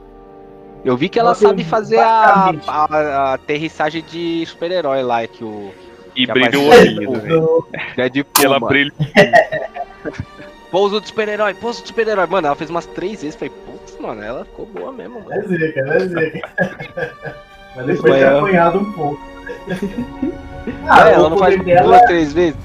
Eu 0.86 0.96
vi 0.98 1.08
que 1.10 1.20
ela 1.20 1.30
Ela 1.30 1.36
sabe 1.36 1.64
fazer 1.64 2.00
a, 2.00 2.52
a, 2.68 2.86
a 2.98 3.34
aterrissagem 3.34 4.04
de 4.04 4.46
super-herói 4.46 5.02
lá, 5.02 5.26
que 5.28 5.44
o 5.44 5.72
E 6.16 6.26
brilha 6.28 6.60
o 6.60 6.68
olhinho 6.68 7.12
também. 7.12 7.30
do- 7.30 7.68
Deadpool, 7.96 8.42
E 8.42 8.46
ela 8.46 8.60
brilha. 8.60 8.94
Pouso 10.72 11.00
de 11.00 11.08
super-herói, 11.08 11.54
pouso 11.54 11.82
de 11.84 11.90
super-herói. 11.90 12.26
Mano, 12.26 12.48
ela 12.48 12.56
fez 12.56 12.70
umas 12.70 12.86
três 12.88 13.22
vezes. 13.22 13.36
Falei, 13.36 13.52
putz, 13.66 13.96
mano, 14.00 14.24
ela 14.24 14.44
ficou 14.44 14.66
boa 14.66 14.92
mesmo, 14.92 15.20
mano. 15.22 15.32
É 15.32 15.42
zica, 15.42 15.80
é 15.82 16.00
zica. 16.00 16.50
Mas 17.76 17.86
depois 17.86 18.16
de 18.16 18.24
é. 18.24 18.28
apanhado 18.28 18.80
um 18.80 18.92
pouco. 18.94 19.22
Ah, 20.88 21.10
ela 21.10 21.30
não 21.30 21.38
faz 21.38 21.58
poder 21.58 21.84
duas, 21.84 22.02
três 22.04 22.32
vezes? 22.32 22.56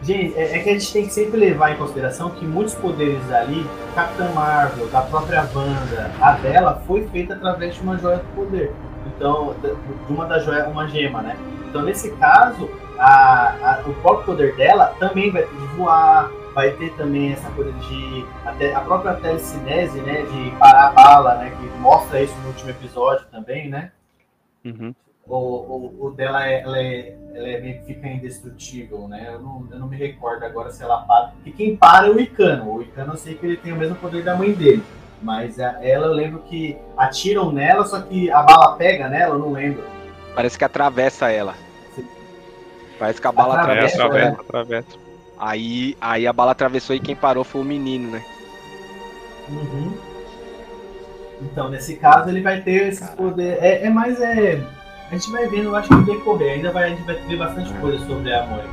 Gente, 0.00 0.38
é, 0.38 0.56
é 0.56 0.58
que 0.60 0.70
a 0.70 0.72
gente 0.74 0.92
tem 0.92 1.06
que 1.08 1.12
sempre 1.12 1.36
levar 1.36 1.72
em 1.72 1.76
consideração 1.76 2.30
que 2.30 2.46
muitos 2.46 2.72
poderes 2.76 3.18
ali, 3.32 3.66
Capitã 3.96 4.30
Marvel, 4.32 4.86
da 4.86 5.00
própria 5.02 5.40
Wanda, 5.52 6.08
a 6.20 6.32
dela 6.34 6.80
foi 6.86 7.04
feita 7.08 7.34
através 7.34 7.74
de 7.74 7.80
uma 7.80 7.98
joia 7.98 8.18
do 8.18 8.24
poder. 8.36 8.70
Então, 9.08 9.56
da- 9.60 9.70
de 9.70 10.12
uma 10.12 10.26
das 10.26 10.44
joias, 10.44 10.68
uma 10.68 10.86
gema, 10.86 11.20
né? 11.20 11.36
Então, 11.68 11.82
nesse 11.82 12.10
caso, 12.16 12.70
a, 12.98 13.80
a, 13.80 13.80
o 13.86 13.94
próprio 13.94 14.26
poder 14.26 14.56
dela 14.56 14.94
também 14.98 15.30
vai 15.30 15.42
ter 15.42 15.54
de 15.54 15.66
voar, 15.76 16.30
vai 16.54 16.72
ter 16.72 16.92
também 16.94 17.32
essa 17.32 17.48
coisa 17.50 17.72
de. 17.72 18.24
Até, 18.44 18.74
a 18.74 18.80
própria 18.80 19.14
telecinese, 19.14 20.00
né? 20.00 20.22
De 20.22 20.50
parar 20.56 20.88
a 20.88 20.92
bala, 20.92 21.34
né? 21.36 21.50
Que 21.50 21.78
mostra 21.78 22.22
isso 22.22 22.34
no 22.40 22.48
último 22.48 22.70
episódio 22.70 23.26
também, 23.30 23.68
né? 23.68 23.92
Uhum. 24.64 24.94
O, 25.26 25.36
o, 25.36 26.06
o 26.06 26.10
dela 26.10 26.46
é, 26.48 26.62
ela 26.62 26.78
é, 26.78 27.14
ela 27.34 27.48
é 27.48 27.60
meio 27.60 27.78
que 27.80 27.94
fica 27.94 28.08
indestrutível, 28.08 29.06
né? 29.06 29.30
Eu 29.34 29.40
não, 29.40 29.68
eu 29.70 29.78
não 29.78 29.86
me 29.86 29.96
recordo 29.96 30.44
agora 30.44 30.70
se 30.70 30.82
ela 30.82 31.02
para. 31.02 31.32
E 31.44 31.52
quem 31.52 31.76
para 31.76 32.06
é 32.06 32.10
o 32.10 32.18
Icano. 32.18 32.76
O 32.76 32.82
Icano 32.82 33.12
eu 33.12 33.16
sei 33.18 33.34
que 33.34 33.44
ele 33.44 33.56
tem 33.58 33.72
o 33.72 33.76
mesmo 33.76 33.96
poder 33.96 34.24
da 34.24 34.34
mãe 34.34 34.52
dele. 34.52 34.82
Mas 35.20 35.60
a, 35.60 35.84
ela 35.84 36.06
eu 36.06 36.12
lembro 36.12 36.40
que 36.40 36.78
atiram 36.96 37.52
nela, 37.52 37.84
só 37.84 38.00
que 38.00 38.30
a 38.30 38.42
bala 38.42 38.76
pega 38.76 39.08
nela, 39.08 39.34
eu 39.34 39.38
não 39.38 39.52
lembro. 39.52 39.84
Parece 40.34 40.58
que 40.58 40.64
atravessa 40.64 41.30
ela. 41.30 41.54
Parece 42.98 43.20
que 43.20 43.26
a 43.26 43.32
bala 43.32 43.54
É, 43.54 43.60
Atravessa, 43.60 43.94
atravessa. 44.04 44.28
atravessa, 44.28 44.30
né? 44.30 44.48
atravessa. 44.48 44.98
Aí, 45.38 45.96
aí 46.00 46.26
a 46.26 46.32
bala 46.32 46.50
atravessou 46.52 46.96
e 46.96 47.00
quem 47.00 47.14
parou 47.14 47.44
foi 47.44 47.60
o 47.60 47.64
menino, 47.64 48.10
né? 48.10 48.24
Uhum. 49.48 49.92
Então, 51.40 51.68
nesse 51.68 51.96
caso, 51.96 52.28
ele 52.28 52.40
vai 52.42 52.60
ter 52.60 52.88
esse 52.88 53.06
poder. 53.12 53.58
É, 53.62 53.84
é 53.86 53.90
mais. 53.90 54.20
É... 54.20 54.60
A 55.10 55.14
gente 55.14 55.30
vai 55.30 55.46
vendo, 55.46 55.64
eu 55.68 55.76
acho 55.76 55.88
que 55.88 55.94
no 55.94 56.04
decorrer. 56.04 56.54
Ainda 56.54 56.72
vai, 56.72 56.84
a 56.84 56.88
gente 56.88 57.02
vai 57.02 57.14
ver 57.14 57.36
bastante 57.36 57.72
coisa 57.74 58.04
sobre 58.04 58.34
a 58.34 58.44
Mônica. 58.46 58.68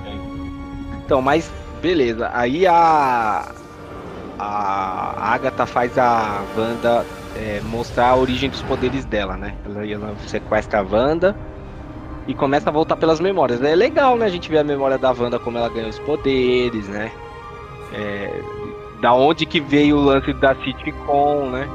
Então, 1.06 1.22
mas 1.22 1.50
beleza. 1.82 2.30
Aí 2.34 2.66
a. 2.66 3.52
A 4.38 5.34
Agatha 5.34 5.66
faz 5.66 5.98
a 5.98 6.42
Wanda 6.58 7.06
é, 7.36 7.62
mostrar 7.62 8.10
a 8.10 8.16
origem 8.16 8.50
dos 8.50 8.62
poderes 8.64 9.06
dela, 9.06 9.36
né? 9.36 9.54
Ela, 9.66 9.86
ela 9.86 10.16
sequestra 10.28 10.80
a 10.80 10.84
Wanda 10.84 11.36
e 12.28 12.34
começa 12.34 12.70
a 12.70 12.74
voltar 12.74 12.96
pelas 12.96 13.20
memórias. 13.20 13.62
É 13.62 13.76
legal, 13.76 14.18
né? 14.18 14.26
A 14.26 14.30
gente 14.30 14.50
vê 14.50 14.58
a 14.58 14.64
memória 14.64 14.98
da 14.98 15.12
Wanda, 15.12 15.38
como 15.38 15.58
ela 15.58 15.70
ganhou 15.70 15.90
os 15.90 16.00
poderes, 16.00 16.88
né? 16.88 17.12
É, 17.94 18.42
da 19.02 19.14
onde 19.14 19.46
que 19.46 19.60
veio 19.60 19.98
o 19.98 20.02
lance 20.02 20.34
da 20.34 20.56
sitcom, 20.56 21.50
né? 21.50 21.68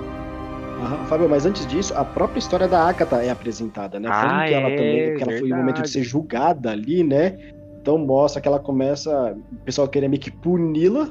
Aham, 0.83 1.05
Fábio, 1.05 1.29
mas 1.29 1.45
antes 1.45 1.67
disso, 1.67 1.93
a 1.95 2.05
própria 2.05 2.39
história 2.39 2.67
da 2.67 2.83
Agatha 2.83 3.23
é 3.23 3.31
apresentada, 3.31 4.01
né? 4.01 4.09
Ah, 4.11 4.45
que 4.47 4.55
ela 4.55 4.69
é, 4.71 4.77
também, 4.77 5.09
porque 5.11 5.23
ela 5.23 5.39
foi 5.39 5.49
no 5.51 5.57
momento 5.57 5.83
de 5.83 5.91
ser 5.91 6.03
julgada 6.03 6.71
ali, 6.71 7.05
né? 7.05 7.37
Então 7.81 7.99
mostra 7.99 8.41
que 8.41 8.49
ela 8.49 8.59
começa, 8.59 9.37
o 9.53 9.57
pessoal 9.65 9.87
querer 9.89 10.09
meio 10.09 10.21
que 10.21 10.31
puni-la 10.31 11.09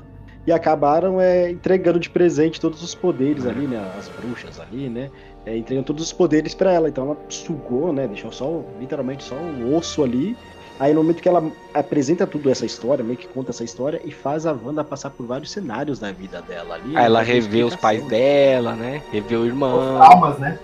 e 0.49 0.51
acabaram 0.51 1.21
é, 1.21 1.51
entregando 1.51 1.99
de 1.99 2.09
presente 2.09 2.59
todos 2.59 2.81
os 2.81 2.95
poderes 2.95 3.45
ali, 3.45 3.67
né? 3.67 3.87
As 3.99 4.09
bruxas 4.09 4.59
ali, 4.59 4.89
né? 4.89 5.11
É, 5.45 5.55
entregando 5.55 5.85
todos 5.85 6.03
os 6.03 6.11
poderes 6.11 6.55
pra 6.55 6.71
ela. 6.71 6.89
Então 6.89 7.05
ela 7.05 7.17
sugou, 7.29 7.93
né? 7.93 8.07
Deixou 8.07 8.31
só, 8.31 8.63
literalmente 8.79 9.23
só 9.23 9.35
o 9.35 9.75
osso 9.75 10.03
ali. 10.03 10.35
Aí 10.79 10.91
no 10.91 11.03
momento 11.03 11.21
que 11.21 11.29
ela 11.29 11.51
apresenta 11.71 12.25
tudo 12.25 12.49
essa 12.49 12.65
história, 12.65 13.03
meio 13.03 13.15
que 13.19 13.27
conta 13.27 13.51
essa 13.51 13.63
história 13.63 14.01
e 14.03 14.11
faz 14.11 14.47
a 14.47 14.51
Wanda 14.53 14.83
passar 14.83 15.11
por 15.11 15.27
vários 15.27 15.51
cenários 15.51 15.99
da 15.99 16.11
vida 16.11 16.41
dela 16.41 16.73
ali. 16.73 16.97
Aí 16.97 17.05
ela 17.05 17.19
né, 17.19 17.25
revê 17.25 17.63
os 17.63 17.75
pais 17.75 18.03
dela, 18.07 18.75
né? 18.75 19.03
Revê 19.11 19.35
o 19.35 19.41
Os 19.41 19.45
irmão, 19.45 19.97
traumas, 19.97 20.39
né? 20.39 20.57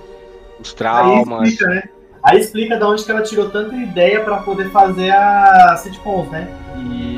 os 0.59 0.69
Aí 0.69 0.75
traumas. 0.75 1.49
explica, 1.49 1.67
né? 1.75 1.83
Aí 2.25 2.39
explica 2.39 2.75
de 2.75 2.83
onde 2.83 3.03
que 3.05 3.11
ela 3.11 3.21
tirou 3.21 3.49
tanta 3.51 3.75
ideia 3.75 4.19
pra 4.21 4.37
poder 4.37 4.71
fazer 4.71 5.11
a 5.11 5.77
sitcoms, 5.77 6.27
né? 6.31 6.47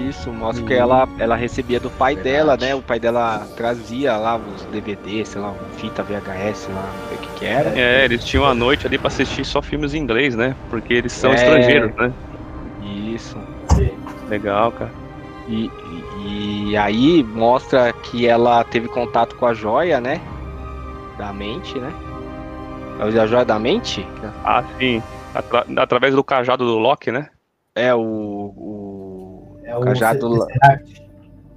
Isso, 0.09 0.31
mostra 0.33 0.65
que 0.65 0.73
Uhum. 0.73 0.79
ela, 0.79 1.07
ela 1.17 1.35
recebia 1.37 1.79
do 1.79 1.89
pai 1.89 2.15
Verdade. 2.15 2.35
dela, 2.35 2.57
né? 2.57 2.75
O 2.75 2.81
pai 2.81 2.99
dela 2.99 3.47
trazia 3.55 4.17
lá 4.17 4.35
os 4.37 4.63
DVD, 4.65 5.23
sei 5.25 5.39
lá, 5.41 5.53
fita 5.77 6.03
VHS 6.03 6.67
lá, 6.69 6.91
não 6.93 7.07
sei 7.07 7.17
o 7.17 7.21
que 7.21 7.39
que 7.39 7.45
era. 7.45 7.69
É, 7.79 8.03
eles 8.05 8.25
tinham 8.25 8.45
a 8.45 8.53
noite 8.53 8.85
ali 8.85 8.97
pra 8.97 9.07
assistir 9.07 9.45
só 9.45 9.61
filmes 9.61 9.93
em 9.93 9.99
inglês, 9.99 10.35
né? 10.35 10.53
Porque 10.69 10.93
eles 10.93 11.13
são 11.13 11.31
É. 11.31 11.35
estrangeiros, 11.35 11.91
né? 11.97 12.13
Isso. 12.81 13.37
Legal, 14.29 14.71
cara. 14.73 14.91
E, 15.47 15.71
e, 16.25 16.71
e 16.71 16.77
aí 16.77 17.23
mostra 17.23 17.93
que 17.93 18.27
ela 18.27 18.61
teve 18.65 18.89
contato 18.89 19.35
com 19.37 19.45
a 19.45 19.53
joia, 19.53 20.01
né? 20.01 20.19
Da 21.17 21.31
mente, 21.31 21.79
né? 21.79 21.93
A 22.99 23.09
joia 23.27 23.45
da 23.45 23.59
mente? 23.59 24.05
Ah, 24.43 24.63
sim. 24.79 25.01
Atra- 25.33 25.65
através 25.77 26.15
do 26.15 26.23
cajado 26.23 26.65
do 26.65 26.77
Loki, 26.77 27.11
né? 27.11 27.29
É 27.75 27.93
o. 27.93 27.99
o 28.57 29.57
É 29.63 29.75
o 29.77 29.81
Cajado. 29.81 30.45
Tesseract. 30.47 31.03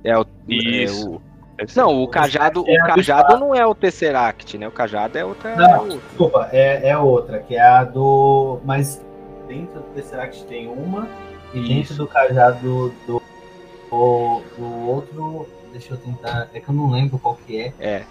é 0.05 0.19
o. 0.19 0.27
Isso. 0.49 1.21
é 1.59 1.65
o- 1.65 1.67
não, 1.77 2.03
o 2.03 2.09
cajado, 2.09 2.65
É 2.67 2.83
o 2.83 2.87
cajado 2.87 3.37
não 3.39 3.55
é 3.55 3.67
o 3.67 3.75
Tesseract, 3.75 4.57
né? 4.59 4.67
O 4.69 4.73
cajado 4.73 5.17
é 5.19 5.25
outra. 5.25 5.55
Não, 5.57 5.89
desculpa, 5.89 6.49
é, 6.53 6.89
é 6.89 6.97
outra, 6.99 7.39
que 7.41 7.55
é 7.55 7.61
a 7.63 7.85
do. 7.85 8.61
Mas 8.65 9.03
dentro 9.49 9.75
do 9.81 9.87
Tesseract 9.95 10.45
tem 10.45 10.69
uma, 10.69 11.07
e 11.55 11.61
dentro 11.61 11.93
Isso. 11.93 11.97
do 11.97 12.07
cajado 12.07 12.59
do, 12.61 12.89
do, 13.07 14.43
do 14.59 14.87
outro. 14.89 15.47
Deixa 15.73 15.95
eu 15.95 15.99
tentar. 15.99 16.49
É 16.53 16.61
que 16.61 16.69
eu 16.69 16.75
não 16.75 16.91
lembro 16.91 17.19
qual 17.19 17.37
que 17.47 17.61
é. 17.61 17.73
É. 17.79 18.03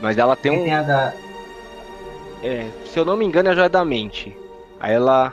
Mas 0.00 0.16
ela 0.16 0.36
tem 0.36 0.52
Tem, 0.52 0.60
um. 0.60 0.64
tem 0.64 0.74
a 0.74 0.82
da. 0.82 1.12
É, 2.42 2.68
se 2.86 2.98
eu 2.98 3.04
não 3.04 3.16
me 3.16 3.24
engano, 3.24 3.48
é 3.48 3.52
a 3.52 3.54
joia 3.54 3.68
da 3.68 3.84
mente. 3.84 4.36
Aí 4.80 4.92
ela, 4.94 5.32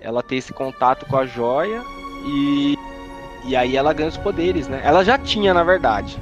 ela 0.00 0.22
tem 0.22 0.38
esse 0.38 0.52
contato 0.52 1.04
com 1.06 1.16
a 1.16 1.26
joia 1.26 1.82
e, 2.24 2.76
e 3.44 3.54
aí 3.56 3.76
ela 3.76 3.92
ganha 3.92 4.08
os 4.08 4.16
poderes, 4.16 4.68
né? 4.68 4.80
Ela 4.84 5.04
já 5.04 5.18
tinha, 5.18 5.52
na 5.52 5.62
verdade, 5.62 6.18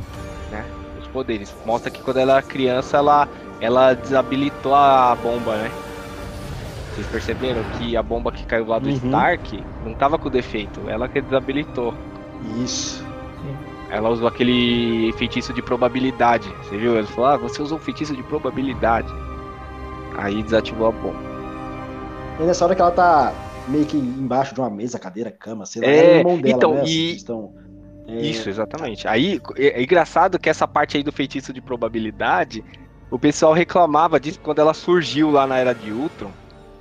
né? 0.51 0.65
Os 1.01 1.07
poderes. 1.09 1.55
Mostra 1.65 1.91
que 1.91 2.03
quando 2.03 2.17
ela 2.19 2.33
era 2.35 2.43
criança, 2.43 2.97
ela, 2.97 3.29
ela 3.61 3.95
desabilitou 3.95 4.75
a 4.75 5.15
bomba, 5.15 5.57
né? 5.57 5.71
Vocês 6.95 7.07
perceberam 7.07 7.63
que 7.79 7.97
a 7.97 8.03
bomba 8.03 8.33
que 8.33 8.45
caiu 8.45 8.67
lá 8.67 8.81
do 8.81 8.89
Uhum. 8.89 8.95
Stark 8.97 9.65
não 9.85 9.95
tava 9.95 10.19
com 10.19 10.29
defeito, 10.29 10.81
ela 10.89 11.09
que 11.09 11.21
desabilitou. 11.21 11.95
Isso. 12.61 13.07
Ela 13.91 14.11
usou 14.11 14.29
aquele 14.29 15.13
feitiço 15.17 15.53
de 15.53 15.63
probabilidade. 15.63 16.49
Você 16.63 16.77
viu? 16.77 16.97
Ele 16.99 17.07
falou: 17.07 17.31
Ah, 17.31 17.37
você 17.37 17.63
usou 17.63 17.79
um 17.79 17.81
feitiço 17.81 18.15
de 18.15 18.23
probabilidade. 18.25 19.09
Aí 20.19 20.43
desativou 20.43 20.89
a 20.89 20.93
bomba. 20.93 21.29
E 22.41 22.47
nessa 22.47 22.65
hora 22.65 22.75
que 22.75 22.81
ela 22.81 22.91
tá 22.91 23.33
meio 23.69 23.87
que 23.87 23.97
embaixo 23.97 24.55
de 24.55 24.61
uma 24.61 24.71
mesa, 24.71 24.99
cadeira, 24.99 25.31
cama, 25.31 25.67
sei 25.67 25.83
lá, 25.83 25.89
É, 25.89 26.03
o 26.03 26.17
irmão 26.17 26.39
dela, 26.41 26.57
então, 26.57 26.75
né? 26.75 26.85
e- 26.85 27.17
estão, 27.17 27.53
é, 28.09 28.23
Isso, 28.23 28.49
exatamente. 28.49 29.07
Aí 29.07 29.41
é, 29.57 29.81
é 29.81 29.83
engraçado 29.83 30.39
que 30.39 30.49
essa 30.49 30.67
parte 30.67 30.97
aí 30.97 31.03
do 31.03 31.13
feitiço 31.13 31.53
de 31.53 31.61
probabilidade, 31.61 32.65
o 33.11 33.19
pessoal 33.19 33.53
reclamava 33.53 34.19
disso 34.19 34.41
quando 34.41 34.61
ela 34.61 34.75
surgiu 34.75 35.31
lá 35.31 35.47
na 35.47 35.59
era 35.59 35.75
de 35.75 35.93
Ultron, 35.93 36.33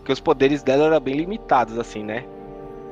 que 0.05 0.11
os 0.11 0.19
poderes 0.19 0.63
dela 0.63 0.85
eram 0.85 0.99
bem 0.99 1.15
limitados, 1.15 1.77
assim, 1.77 2.03
né? 2.03 2.23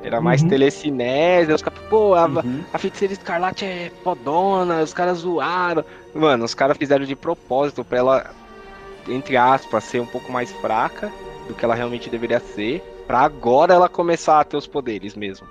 Era 0.02 0.20
mais 0.20 0.42
Uhum. 0.42 0.48
telecinese, 0.48 1.52
os 1.52 1.62
caras, 1.62 1.80
pô, 1.88 2.14
a, 2.14 2.26
uhum. 2.26 2.64
a 2.72 2.78
feiticeira 2.78 3.14
escarlate 3.14 3.64
é 3.64 3.90
fodona, 4.04 4.82
os 4.82 4.92
caras 4.94 5.18
zoaram. 5.18 5.84
Mano, 6.14 6.44
os 6.44 6.54
caras 6.54 6.76
fizeram 6.76 7.04
de 7.04 7.16
propósito 7.16 7.84
pra 7.84 7.98
ela, 7.98 8.36
entre 9.08 9.36
aspas, 9.36 9.84
ser 9.84 10.00
um 10.00 10.06
pouco 10.06 10.32
mais 10.32 10.50
fraca 10.52 11.12
do 11.48 11.54
que 11.54 11.64
ela 11.64 11.74
realmente 11.74 12.10
deveria 12.10 12.40
ser, 12.40 12.82
pra 13.06 13.20
agora 13.20 13.74
ela 13.74 13.88
começar 13.88 14.40
a 14.40 14.44
ter 14.44 14.56
os 14.56 14.66
poderes 14.66 15.14
mesmo. 15.14 15.46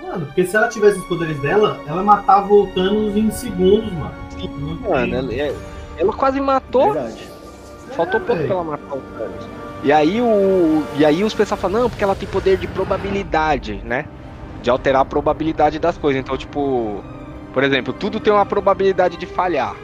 Mano, 0.00 0.26
porque 0.26 0.44
se 0.44 0.56
ela 0.56 0.68
tivesse 0.68 0.98
os 0.98 1.04
poderes 1.06 1.38
dela, 1.40 1.80
ela 1.86 2.02
matava 2.02 2.52
o 2.52 2.66
Thanos 2.68 3.16
em 3.16 3.30
segundos, 3.30 3.92
mano. 3.92 4.14
Sim, 4.30 4.78
Mano, 4.88 5.14
ela, 5.16 5.34
é- 5.34 5.54
ela 5.96 6.12
quase 6.12 6.40
matou 6.40 6.92
Verdade. 6.92 7.28
Faltou 7.92 8.20
É, 8.20 8.24
pouco 8.24 8.42
pra 8.42 8.52
ela 8.54 8.64
matar 8.64 8.96
o 8.96 9.00
Thanos. 9.00 9.48
E 9.84 9.92
aí, 9.92 10.20
o, 10.20 10.84
e 10.96 11.04
aí 11.04 11.24
os 11.24 11.34
pessoal 11.34 11.58
falam, 11.58 11.82
não, 11.82 11.90
porque 11.90 12.04
ela 12.04 12.14
tem 12.14 12.28
poder 12.28 12.56
de 12.56 12.68
probabilidade, 12.68 13.80
né? 13.84 14.06
De 14.62 14.70
alterar 14.70 15.02
a 15.02 15.04
probabilidade 15.04 15.78
das 15.78 15.98
coisas. 15.98 16.20
Então, 16.20 16.36
tipo, 16.36 17.02
por 17.52 17.64
exemplo, 17.64 17.92
tudo 17.92 18.20
tem 18.20 18.32
uma 18.32 18.46
probabilidade 18.46 19.16
de 19.16 19.26
falhar. 19.26 19.74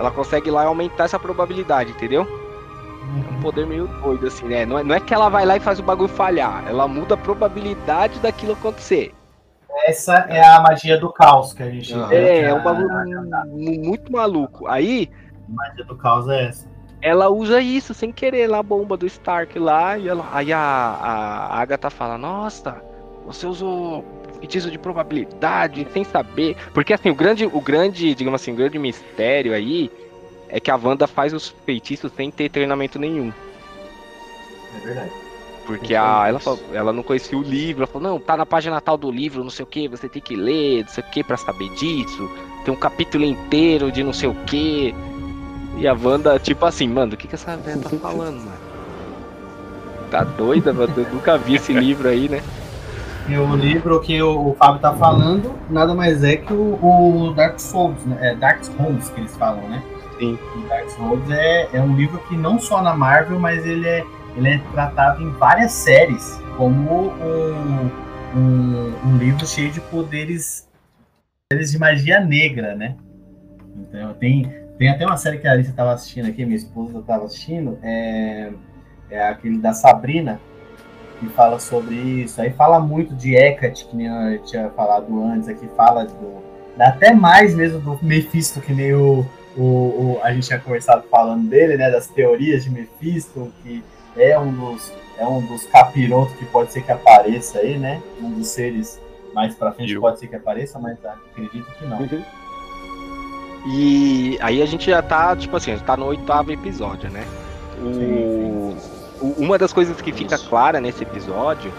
Ela 0.00 0.10
consegue 0.10 0.50
lá 0.50 0.64
e 0.64 0.66
aumentar 0.66 1.04
essa 1.04 1.18
probabilidade, 1.18 1.90
entendeu? 1.92 2.26
É 2.26 3.34
um 3.36 3.40
poder 3.40 3.66
meio 3.66 3.86
doido, 3.86 4.26
assim, 4.26 4.46
né? 4.46 4.64
Não 4.66 4.78
é, 4.78 4.82
não 4.82 4.94
é 4.94 5.00
que 5.00 5.12
ela 5.14 5.28
vai 5.28 5.44
lá 5.44 5.56
e 5.56 5.60
faz 5.60 5.78
o 5.78 5.82
bagulho 5.82 6.08
falhar. 6.08 6.64
Ela 6.66 6.88
muda 6.88 7.14
a 7.14 7.18
probabilidade 7.18 8.18
daquilo 8.20 8.54
acontecer. 8.54 9.14
Essa 9.86 10.14
é 10.28 10.42
a 10.44 10.60
magia 10.60 10.98
do 10.98 11.12
caos 11.12 11.52
que 11.52 11.62
a 11.62 11.70
gente. 11.70 11.92
Aham. 11.94 12.12
É, 12.12 12.40
é 12.42 12.54
um 12.54 12.62
bagulho 12.62 12.88
mu- 13.46 13.84
muito 13.84 14.10
maluco. 14.12 14.66
Aí, 14.66 15.08
A 15.48 15.52
magia 15.54 15.84
do 15.84 15.96
caos 15.96 16.28
é 16.28 16.46
essa. 16.48 16.66
ela 17.02 17.28
usa 17.28 17.60
isso 17.60 17.92
sem 17.94 18.10
querer 18.12 18.46
lá 18.48 18.58
a 18.58 18.62
bomba 18.62 18.96
do 18.96 19.06
Stark 19.06 19.58
lá 19.58 19.96
e 19.98 20.08
ela, 20.08 20.26
aí 20.32 20.52
a, 20.52 20.58
a 20.58 21.60
Agatha 21.60 21.88
fala, 21.90 22.18
nossa, 22.18 22.82
você 23.26 23.46
usou 23.46 24.04
feitiço 24.40 24.70
de 24.70 24.78
probabilidade 24.78 25.86
sem 25.92 26.02
saber, 26.02 26.56
porque 26.74 26.92
assim 26.92 27.10
o 27.10 27.14
grande, 27.14 27.46
o 27.46 27.60
grande, 27.60 28.14
digamos 28.14 28.40
assim, 28.40 28.52
o 28.52 28.56
grande 28.56 28.78
mistério 28.78 29.54
aí 29.54 29.90
é 30.48 30.58
que 30.58 30.70
a 30.70 30.76
Wanda 30.76 31.06
faz 31.06 31.32
os 31.32 31.54
feitiços 31.64 32.10
sem 32.16 32.30
ter 32.30 32.48
treinamento 32.50 32.98
nenhum, 32.98 33.32
É 34.76 34.86
verdade. 34.86 35.10
porque 35.66 35.94
Não 35.94 36.02
a, 36.04 36.28
ela, 36.28 36.40
falou- 36.40 36.60
ela 36.72 36.92
não 36.92 37.02
conhecia 37.02 37.38
o 37.38 37.42
livro, 37.42 37.82
ela 37.84 37.86
falou, 37.92 38.08
não, 38.10 38.18
tá 38.18 38.36
na 38.36 38.44
página 38.46 38.80
tal 38.80 38.96
do 38.96 39.10
livro, 39.10 39.44
não 39.44 39.50
sei 39.50 39.62
o 39.62 39.66
que, 39.66 39.86
você 39.86 40.08
tem 40.08 40.20
que 40.22 40.34
ler, 40.34 40.82
não 40.84 40.88
sei 40.90 41.04
o 41.04 41.10
que 41.10 41.22
para 41.22 41.36
saber 41.36 41.68
disso, 41.74 42.30
tem 42.64 42.72
um 42.74 42.76
capítulo 42.76 43.24
inteiro 43.24 43.92
de 43.92 44.02
não 44.02 44.12
sei 44.12 44.28
o 44.28 44.34
que. 44.46 44.94
E 45.76 45.86
a 45.86 45.94
Wanda, 45.94 46.38
tipo 46.38 46.64
assim, 46.66 46.88
mano, 46.88 47.14
o 47.14 47.16
que, 47.16 47.28
que 47.28 47.34
essa 47.34 47.56
velha 47.56 47.80
tá 47.80 47.90
falando, 47.90 48.36
mano? 48.38 48.70
Tá 50.10 50.24
doida, 50.24 50.72
mano? 50.72 50.92
Eu 50.96 51.08
nunca 51.12 51.38
vi 51.38 51.54
esse 51.54 51.72
livro 51.72 52.08
aí, 52.08 52.28
né? 52.28 52.42
E 53.28 53.36
o 53.36 53.54
livro 53.54 54.00
que 54.00 54.20
o, 54.22 54.50
o 54.50 54.54
Fábio 54.54 54.80
tá 54.80 54.92
falando 54.94 55.54
nada 55.68 55.94
mais 55.94 56.24
é 56.24 56.36
que 56.36 56.52
o, 56.52 56.78
o 56.82 57.32
Dark 57.34 57.58
Souls, 57.60 58.04
né? 58.04 58.18
É 58.20 58.34
Dark 58.34 58.64
Souls 58.64 59.08
que 59.10 59.20
eles 59.20 59.36
falam, 59.36 59.68
né? 59.68 59.82
Sim. 60.18 60.38
O 60.56 60.68
Dark 60.68 60.88
Souls 60.90 61.30
é, 61.30 61.68
é 61.72 61.80
um 61.80 61.94
livro 61.94 62.18
que 62.28 62.36
não 62.36 62.58
só 62.58 62.82
na 62.82 62.94
Marvel, 62.94 63.38
mas 63.38 63.64
ele 63.64 63.86
é, 63.86 64.04
ele 64.36 64.48
é 64.48 64.58
tratado 64.72 65.22
em 65.22 65.30
várias 65.32 65.72
séries 65.72 66.40
como 66.56 67.10
um, 67.10 67.90
um, 68.36 68.92
um 69.06 69.16
livro 69.16 69.46
cheio 69.46 69.70
de 69.70 69.80
poderes, 69.80 70.68
poderes 71.48 71.72
de 71.72 71.78
magia 71.78 72.20
negra, 72.20 72.74
né? 72.74 72.96
Então 73.76 74.12
tem, 74.14 74.52
tem 74.78 74.88
até 74.88 75.06
uma 75.06 75.16
série 75.16 75.38
que 75.38 75.46
a 75.46 75.52
Alice 75.52 75.70
estava 75.70 75.92
assistindo 75.92 76.28
aqui, 76.28 76.44
minha 76.44 76.56
esposa 76.56 76.98
estava 76.98 77.24
assistindo, 77.24 77.78
é, 77.82 78.52
é 79.10 79.28
aquele 79.28 79.58
da 79.58 79.72
Sabrina, 79.72 80.40
que 81.20 81.28
fala 81.28 81.60
sobre 81.60 81.94
isso. 81.94 82.40
Aí 82.40 82.50
fala 82.50 82.80
muito 82.80 83.14
de 83.14 83.36
Hecate, 83.36 83.84
que 83.86 83.94
nem 83.96 84.06
eu 84.34 84.42
tinha 84.42 84.68
falado 84.70 85.22
antes, 85.22 85.48
aqui 85.48 85.68
fala 85.76 86.04
do. 86.06 86.40
Até 86.78 87.12
mais 87.14 87.54
mesmo 87.54 87.78
do 87.78 87.98
Mephisto, 88.02 88.60
que 88.60 88.72
nem 88.72 88.94
o, 88.94 89.24
o, 89.56 89.62
o, 89.62 90.20
a 90.22 90.32
gente 90.32 90.46
tinha 90.46 90.58
conversado 90.58 91.04
falando 91.10 91.46
dele, 91.48 91.76
né? 91.76 91.90
Das 91.90 92.06
teorias 92.06 92.64
de 92.64 92.70
Mephisto, 92.70 93.52
que 93.62 93.84
é 94.16 94.38
um 94.38 94.50
dos, 94.50 94.90
é 95.18 95.26
um 95.26 95.40
dos 95.46 95.66
capirotos 95.66 96.34
que 96.36 96.46
pode 96.46 96.72
ser 96.72 96.82
que 96.82 96.90
apareça 96.90 97.58
aí, 97.58 97.78
né? 97.78 98.00
Um 98.22 98.30
dos 98.30 98.48
seres 98.48 98.98
mais 99.34 99.54
pra 99.54 99.72
frente 99.72 99.92
Eu. 99.92 100.00
pode 100.00 100.18
ser 100.18 100.26
que 100.28 100.36
apareça, 100.36 100.78
mas 100.78 100.96
acredito 101.04 101.66
que 101.78 101.84
não. 101.86 101.98
Uhum. 102.00 102.22
E 103.66 104.38
aí 104.40 104.62
a 104.62 104.66
gente 104.66 104.86
já 104.90 105.02
tá, 105.02 105.36
tipo 105.36 105.54
assim, 105.56 105.72
a 105.72 105.76
gente 105.76 105.84
tá 105.84 105.96
no 105.96 106.06
oitavo 106.06 106.50
episódio, 106.50 107.10
né? 107.10 107.24
O, 107.78 107.84
o- 107.84 108.29
uma 109.20 109.58
das 109.58 109.72
coisas 109.72 110.00
que 110.00 110.12
fica 110.12 110.38
clara 110.38 110.80
nesse 110.80 111.02
episódio 111.02 111.72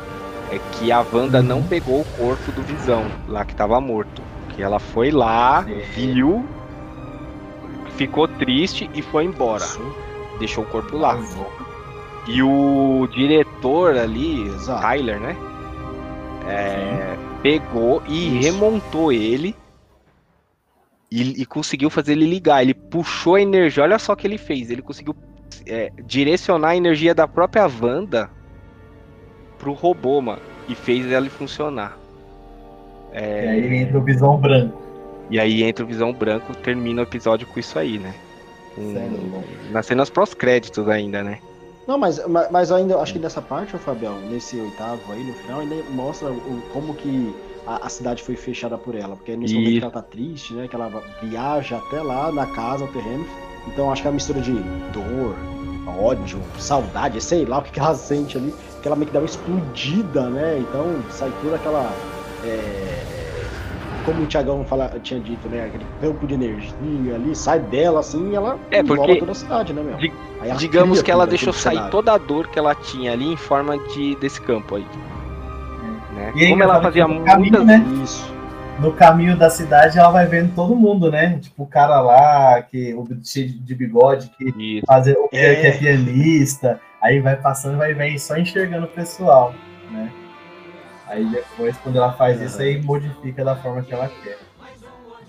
é 0.52 0.60
que 0.60 0.92
a 0.92 1.00
Wanda 1.02 1.42
não 1.42 1.64
pegou 1.64 2.02
o 2.02 2.06
corpo 2.06 2.52
do 2.52 2.62
Visão, 2.62 3.06
lá 3.28 3.46
que 3.46 3.56
tava 3.56 3.80
morto. 3.80 4.22
Que 4.50 4.62
ela 4.62 4.80
foi 4.80 5.12
lá, 5.12 5.66
É. 5.68 5.80
viu, 5.94 6.46
ficou 7.96 8.28
triste 8.28 8.90
e 8.94 9.02
foi 9.02 9.24
embora. 9.26 9.66
Deixou 10.40 10.64
o 10.64 10.68
corpo 10.68 10.98
lá. 10.98 11.18
E 12.28 12.44
o 12.44 13.08
diretor 13.14 13.98
ali, 13.98 14.44
Exato. 14.48 14.82
Tyler, 14.82 15.20
né? 15.20 15.36
É, 16.48 17.18
pegou 17.42 18.02
e 18.08 18.40
Isso. 18.40 18.52
remontou 18.52 19.12
ele 19.12 19.56
e, 21.10 21.42
e 21.42 21.46
conseguiu 21.46 21.90
fazer 21.90 22.14
ele 22.14 22.26
ligar. 22.26 22.62
Ele 22.62 22.74
puxou 22.74 23.36
a 23.36 23.42
energia. 23.42 23.84
Olha 23.84 23.98
só 24.00 24.14
o 24.14 24.16
que 24.16 24.28
ele 24.28 24.38
fez. 24.38 24.70
Ele 24.70 24.82
conseguiu 24.82 25.16
é, 25.66 25.92
direcionar 26.04 26.70
a 26.70 26.76
energia 26.76 27.14
da 27.14 27.28
própria 27.28 27.68
Wanda 27.68 28.30
pro 29.58 29.74
robô, 29.74 30.22
mano. 30.22 30.42
E 30.68 30.76
fez 30.76 31.12
ela 31.12 31.30
funcionar. 31.30 31.98
E 33.14 33.18
aí 33.18 33.76
entra 33.78 33.98
o 33.98 34.02
Visão 34.02 34.38
Branco. 34.38 34.82
E 35.30 35.40
aí 35.40 35.64
entra 35.64 35.84
o 35.84 35.88
Visão 35.88 36.14
Branco, 36.14 36.56
termina 36.56 37.02
o 37.02 37.04
episódio 37.04 37.48
com 37.48 37.60
isso 37.60 37.78
aí, 37.78 37.98
né? 37.98 38.14
Com- 38.76 38.94
Sério, 38.94 39.44
nas 39.72 39.86
cenas 39.86 40.10
pós-créditos 40.10 40.88
ainda, 40.88 41.24
né? 41.24 41.40
Não, 41.88 41.98
mas, 41.98 42.26
ma- 42.28 42.48
mas 42.52 42.72
ainda 42.72 42.98
acho 43.00 43.14
que 43.14 43.20
nessa 43.20 43.42
parte, 43.42 43.76
ô 43.76 43.80
Fabião, 43.80 44.20
nesse 44.30 44.56
oitavo 44.58 45.12
aí, 45.12 45.24
no 45.24 45.34
final, 45.34 45.60
ainda 45.62 45.76
mostra 45.90 46.30
o, 46.32 46.62
como 46.72 46.94
que 46.94 47.34
a, 47.66 47.86
a 47.86 47.90
cidade 47.90 48.24
foi 48.24 48.36
fechada 48.36 48.78
por 48.78 48.96
ela. 48.96 49.16
Porque 49.16 49.36
nesse 49.36 49.54
momento 49.54 49.72
Isso. 49.72 49.80
que 49.80 49.84
ela 49.86 49.94
tá 49.94 50.02
triste, 50.02 50.54
né? 50.54 50.68
Que 50.68 50.76
ela 50.76 50.90
viaja 51.22 51.78
até 51.78 52.02
lá 52.02 52.32
na 52.32 52.46
casa, 52.48 52.86
no 52.86 52.92
terreno. 52.92 53.26
Então 53.68 53.92
acho 53.92 54.02
que 54.02 54.08
é 54.08 54.12
uma 54.12 54.16
mistura 54.16 54.42
de 54.42 54.54
dor, 54.94 55.36
ódio, 56.00 56.40
saudade, 56.58 57.22
sei 57.22 57.46
lá 57.46 57.60
o 57.60 57.62
que, 57.62 57.72
que 57.72 57.80
ela 57.80 57.94
sente 57.96 58.38
ali. 58.38 58.54
Que 58.82 58.88
ela 58.88 58.96
meio 58.96 59.08
que 59.08 59.14
dá 59.14 59.20
uma 59.20 59.26
explodida, 59.26 60.30
né? 60.30 60.58
Então 60.60 60.96
sai 61.10 61.32
toda 61.42 61.56
aquela. 61.56 61.92
é, 62.44 63.04
como 64.04 64.24
o 64.24 64.26
Thiagão 64.26 64.66
fala, 64.66 64.92
tinha 65.04 65.20
dito, 65.20 65.48
né? 65.48 65.66
Aquele 65.66 65.86
campo 66.02 66.26
de 66.26 66.34
energia 66.34 67.14
ali, 67.16 67.36
sai 67.36 67.60
dela 67.60 68.00
assim 68.00 68.32
e 68.32 68.36
ela 68.36 68.58
É, 68.72 68.82
porque- 68.82 69.18
toda 69.18 69.32
a 69.32 69.36
cidade, 69.36 69.74
né, 69.74 69.84
meu? 69.84 69.96
Di- 69.98 70.12
Aí 70.42 70.50
ela 70.50 70.58
Digamos 70.58 71.04
que 71.04 71.12
ela 71.12 71.24
tudo, 71.26 71.30
deixou 71.30 71.54
sair 71.54 71.74
cenário. 71.76 71.92
toda 71.92 72.14
a 72.14 72.18
dor 72.18 72.48
que 72.48 72.58
ela 72.58 72.74
tinha 72.74 73.12
ali 73.12 73.32
em 73.32 73.38
forma 73.38 73.78
de 73.78 74.16
desse 74.16 74.42
campo 74.42 74.76
aí. 74.76 74.86
Né? 76.16 76.32
E 76.36 76.44
aí, 76.46 76.50
Como 76.50 76.64
ela 76.64 76.82
fazia 76.82 77.08
no 77.08 77.24
caminho, 77.24 77.60
muitas. 77.64 77.66
né? 77.68 77.86
Isso. 78.04 78.34
No 78.80 78.94
caminho 78.94 79.38
da 79.38 79.50
cidade 79.50 80.00
ela 80.00 80.10
vai 80.12 80.26
vendo 80.26 80.56
todo 80.56 80.76
mundo, 80.76 81.12
né? 81.12 81.38
Tipo, 81.40 81.64
o 81.64 81.68
cara 81.68 82.00
lá, 82.02 82.62
que, 82.64 82.94
o 82.94 83.08
cheio 83.24 83.50
de 83.50 83.76
bigode, 83.76 84.30
que 84.38 84.82
fazer 84.86 85.18
o 85.18 85.28
que 85.28 85.38
é. 85.38 85.54
É. 85.54 85.56
que 85.62 85.68
é 85.68 85.72
pianista, 85.78 86.80
aí 87.02 87.20
vai 87.20 87.36
passando, 87.36 87.78
vai, 87.78 87.94
vai 87.94 88.18
só 88.18 88.38
enxergando 88.38 88.86
o 88.86 88.90
pessoal, 88.90 89.54
né? 89.92 90.12
Aí 91.08 91.26
depois, 91.26 91.76
quando 91.78 91.98
ela 91.98 92.14
faz 92.14 92.42
isso, 92.42 92.62
aí 92.62 92.82
modifica 92.82 93.44
da 93.44 93.56
forma 93.56 93.82
que 93.84 93.94
ela 93.94 94.10
quer. 94.24 94.38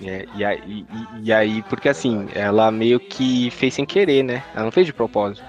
É, 0.05 0.25
e, 0.35 0.45
aí, 0.45 0.61
e- 0.67 0.87
e 1.25 1.33
aí, 1.33 1.63
porque 1.69 1.89
assim, 1.89 2.27
ela 2.35 2.71
meio 2.73 2.99
que 2.99 3.51
fez 3.53 3.75
sem 3.75 3.85
querer, 3.85 4.23
né? 4.25 4.43
Ela 4.55 4.65
não 4.65 4.73
fez 4.73 4.87
de 4.87 4.93
propósito. 4.93 5.45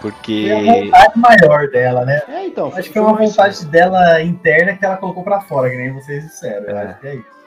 Porque. 0.00 0.48
É 0.50 0.54
a 0.54 0.84
vontade 0.84 1.18
maior 1.18 1.68
dela, 1.68 2.04
né? 2.04 2.22
É, 2.28 2.46
então. 2.46 2.68
Acho 2.74 2.88
que 2.88 2.92
foi 2.94 3.02
é 3.02 3.04
uma 3.04 3.16
vontade 3.18 3.64
dela 3.66 4.22
interna 4.22 4.74
que 4.76 4.84
ela 4.84 4.96
colocou 4.96 5.22
pra 5.22 5.40
fora, 5.42 5.68
que 5.70 5.76
nem 5.76 5.92
vocês 5.92 6.22
disseram. 6.24 6.66
Eu 6.66 6.76
É. 6.78 6.82
acho 6.84 7.00
que 7.00 7.06
é 7.08 7.14
isso. 7.16 7.40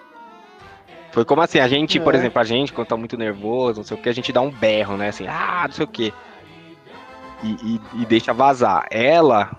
Foi 1.12 1.24
como 1.26 1.42
assim, 1.42 1.60
a 1.60 1.68
gente, 1.68 2.00
por 2.00 2.14
É. 2.16 2.18
exemplo, 2.18 2.40
a 2.42 2.44
gente, 2.44 2.74
quando 2.74 2.88
tá 2.88 2.98
muito 2.98 3.18
nervoso, 3.18 3.78
não 3.80 3.84
sei 3.84 3.98
o 3.98 4.00
que, 4.02 4.10
a 4.10 4.14
gente 4.14 4.32
dá 4.34 4.42
um 4.42 4.50
berro, 4.50 4.98
né? 4.98 5.10
Assim, 5.10 5.28
ah, 5.28 5.64
não 5.66 5.72
sei 5.72 5.86
o 5.86 5.88
que. 5.88 6.14
E, 7.44 7.52
e- 7.76 7.82
e 8.02 8.06
deixa 8.06 8.34
vazar. 8.34 8.86
Ela, 8.90 9.52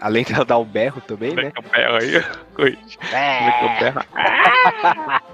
além 0.00 0.24
dela 0.24 0.44
dar 0.44 0.56
o 0.58 0.64
berro 0.64 1.00
também, 1.00 1.30
Como 1.30 1.40
é 1.40 1.44
né? 1.44 1.50
que 1.52 1.58
eu 1.58 1.70
berro 1.70 1.96
aí? 1.96 2.24
Coit. 2.54 2.98
Como 2.98 3.14
é 3.16 3.52
que 3.52 3.64
eu 3.64 3.92
berro? 3.92 4.00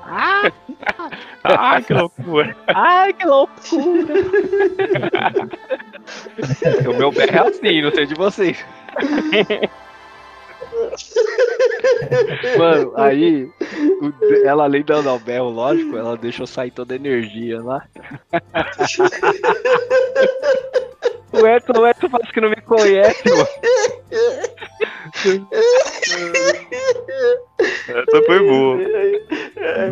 Ah, 1.44 1.80
que 1.80 1.92
loucura. 1.94 2.56
Ai, 2.68 3.12
que 3.14 3.24
loucura! 3.26 4.14
o 6.88 6.96
meu 6.96 7.10
berro 7.12 7.36
é 7.36 7.48
assim, 7.48 7.82
não 7.82 7.90
sei 7.90 8.06
de 8.06 8.14
vocês. 8.14 8.64
Mano, 12.58 12.92
aí 12.96 13.48
o- 14.00 14.12
ela 14.44 14.64
além 14.64 14.82
o 15.14 15.18
berro, 15.18 15.50
lógico, 15.50 15.96
ela 15.96 16.16
deixou 16.16 16.46
sair 16.46 16.70
toda 16.70 16.94
a 16.94 16.96
energia 16.96 17.60
lá. 17.62 17.82
o 21.32 21.46
Edson, 21.46 21.72
o 21.78 21.86
Edson 21.86 22.08
parece 22.10 22.32
que 22.32 22.40
não 22.40 22.50
me 22.50 22.60
conhece, 22.62 23.22
mano. 23.28 23.48
Essa 27.88 28.22
foi 28.26 28.38
boa. 28.40 28.78
É, 29.56 29.90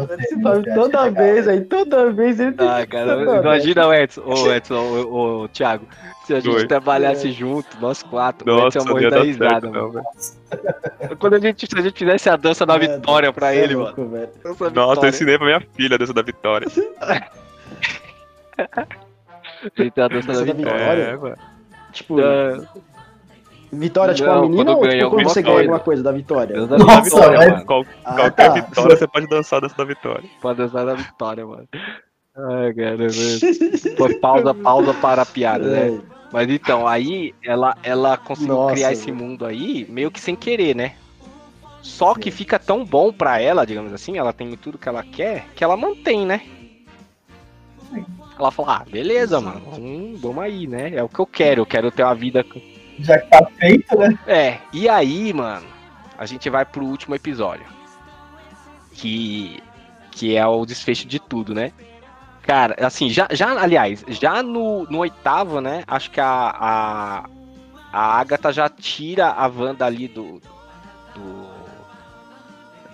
toda 0.74 1.10
vez, 1.10 1.48
aí 1.48 1.60
toda 1.62 2.10
vez 2.10 2.40
ele 2.40 2.52
tem 2.52 2.68
Ah, 2.68 2.82
que 2.84 2.92
cara, 2.92 3.22
imagina 3.40 3.86
o 3.86 3.94
Edson, 3.94 4.22
o 4.22 4.52
Edson, 4.52 4.80
o, 4.80 5.42
o 5.42 5.48
Thiago, 5.48 5.86
se 6.30 6.48
a 6.48 6.52
gente 6.52 6.56
Oi. 6.62 6.66
trabalhasse 6.66 7.30
junto, 7.32 7.66
nós 7.80 8.02
quatro, 8.02 8.50
o 8.50 8.56
Nossa, 8.56 8.78
ia 8.78 9.00
ia 9.02 9.10
da 9.10 9.22
risada, 9.22 9.50
certo, 9.50 9.64
mano. 9.70 9.80
não, 9.82 9.90
velho. 9.90 10.06
Quando 11.18 11.34
a 11.34 11.38
gente, 11.38 11.66
se 11.66 11.78
a 11.78 11.82
gente 11.82 11.98
fizesse 11.98 12.28
a 12.30 12.36
dança 12.36 12.64
da 12.64 12.76
vitória 12.78 13.32
pra 13.32 13.54
ele, 13.54 13.76
mano. 13.76 13.94
mano. 13.96 14.10
Velho. 14.10 14.28
Dança 14.44 14.70
Nossa, 14.70 15.06
eu 15.06 15.08
ensinei 15.10 15.36
pra 15.38 15.46
minha 15.46 15.60
filha 15.74 15.98
dessa 15.98 16.12
da 16.14 16.22
vitória. 16.22 16.66
Gente, 19.76 20.00
a 20.00 20.08
dança 20.08 20.26
da 20.28 20.32
Dança 20.40 20.44
da 20.44 20.52
vitória. 20.52 20.78
Vitória? 20.78 21.02
É, 21.02 21.16
mano. 21.16 21.36
Tipo, 21.92 22.16
Da- 22.16 22.60
vitória 23.72 24.14
tipo 24.14 24.28
Não, 24.28 24.38
a 24.38 24.42
menina 24.42 24.64
quando 24.64 24.76
ou 24.76 24.80
ganha 24.82 24.98
tipo, 24.98 25.10
quando 25.10 25.24
você 25.28 25.42
ganha 25.42 25.58
alguma 25.60 25.78
coisa 25.80 26.02
da 26.02 26.12
vitória? 26.12 26.54
Dança 26.56 26.68
da 26.68 26.78
Nossa, 26.78 27.02
vitória, 27.02 27.38
mas- 27.38 27.50
mano. 27.50 27.64
Qual- 27.66 27.84
Ah, 28.04 28.14
qualquer 28.14 28.48
tá. 28.48 28.54
vitória 28.54 28.96
você 28.96 29.06
pode 29.08 29.26
dançar 29.28 29.60
dessa 29.60 29.76
da 29.76 29.84
vitória. 29.84 30.24
Pra 30.40 30.52
dançar 30.52 30.86
da 30.86 30.94
vitória, 30.94 31.46
mano. 31.46 31.68
Ai, 32.36 32.72
cara, 32.74 32.96
velho. 32.96 33.96
Foi 33.96 34.14
pausa, 34.14 34.54
pausa 34.54 34.94
para 34.94 35.22
a 35.22 35.26
piada, 35.26 35.64
né? 35.68 36.00
Mas 36.32 36.48
então, 36.48 36.86
aí 36.86 37.34
ela, 37.42 37.76
ela 37.82 38.16
conseguiu 38.16 38.54
Nossa, 38.54 38.74
criar 38.74 38.92
esse 38.92 39.10
mundo 39.10 39.44
aí, 39.44 39.86
meio 39.88 40.10
que 40.10 40.20
sem 40.20 40.36
querer, 40.36 40.76
né? 40.76 40.94
Só 41.82 42.14
que 42.14 42.30
fica 42.30 42.58
tão 42.58 42.84
bom 42.84 43.12
pra 43.12 43.40
ela, 43.40 43.64
digamos 43.64 43.92
assim, 43.92 44.18
ela 44.18 44.32
tem 44.32 44.54
tudo 44.56 44.78
que 44.78 44.88
ela 44.88 45.02
quer, 45.02 45.46
que 45.56 45.64
ela 45.64 45.76
mantém, 45.76 46.26
né? 46.26 46.42
Ela 48.38 48.50
fala, 48.50 48.76
ah, 48.76 48.84
beleza, 48.90 49.40
mano, 49.40 49.60
vamos, 49.70 50.20
vamos 50.20 50.44
aí, 50.44 50.66
né? 50.66 50.94
É 50.94 51.02
o 51.02 51.08
que 51.08 51.18
eu 51.18 51.26
quero, 51.26 51.62
eu 51.62 51.66
quero 51.66 51.90
ter 51.90 52.04
uma 52.04 52.14
vida. 52.14 52.44
Já 52.98 53.18
que 53.18 53.28
tá 53.28 53.44
feito, 53.58 53.98
né? 53.98 54.18
É, 54.26 54.58
e 54.72 54.88
aí, 54.88 55.32
mano, 55.32 55.66
a 56.16 56.26
gente 56.26 56.48
vai 56.48 56.64
pro 56.64 56.84
último 56.84 57.14
episódio. 57.14 57.66
Que, 58.92 59.62
que 60.10 60.36
é 60.36 60.46
o 60.46 60.64
desfecho 60.64 61.08
de 61.08 61.18
tudo, 61.18 61.54
né? 61.54 61.72
Cara, 62.42 62.74
assim, 62.86 63.10
já, 63.10 63.28
já 63.30 63.60
aliás, 63.60 64.04
já 64.08 64.42
no, 64.42 64.84
no 64.90 64.98
oitavo, 64.98 65.60
né? 65.60 65.84
Acho 65.86 66.10
que 66.10 66.20
a, 66.20 66.26
a, 66.58 67.24
a 67.92 68.18
Agatha 68.20 68.52
já 68.52 68.68
tira 68.68 69.28
a 69.28 69.46
Wanda 69.46 69.84
ali 69.86 70.08
do, 70.08 70.40
do, 71.14 71.46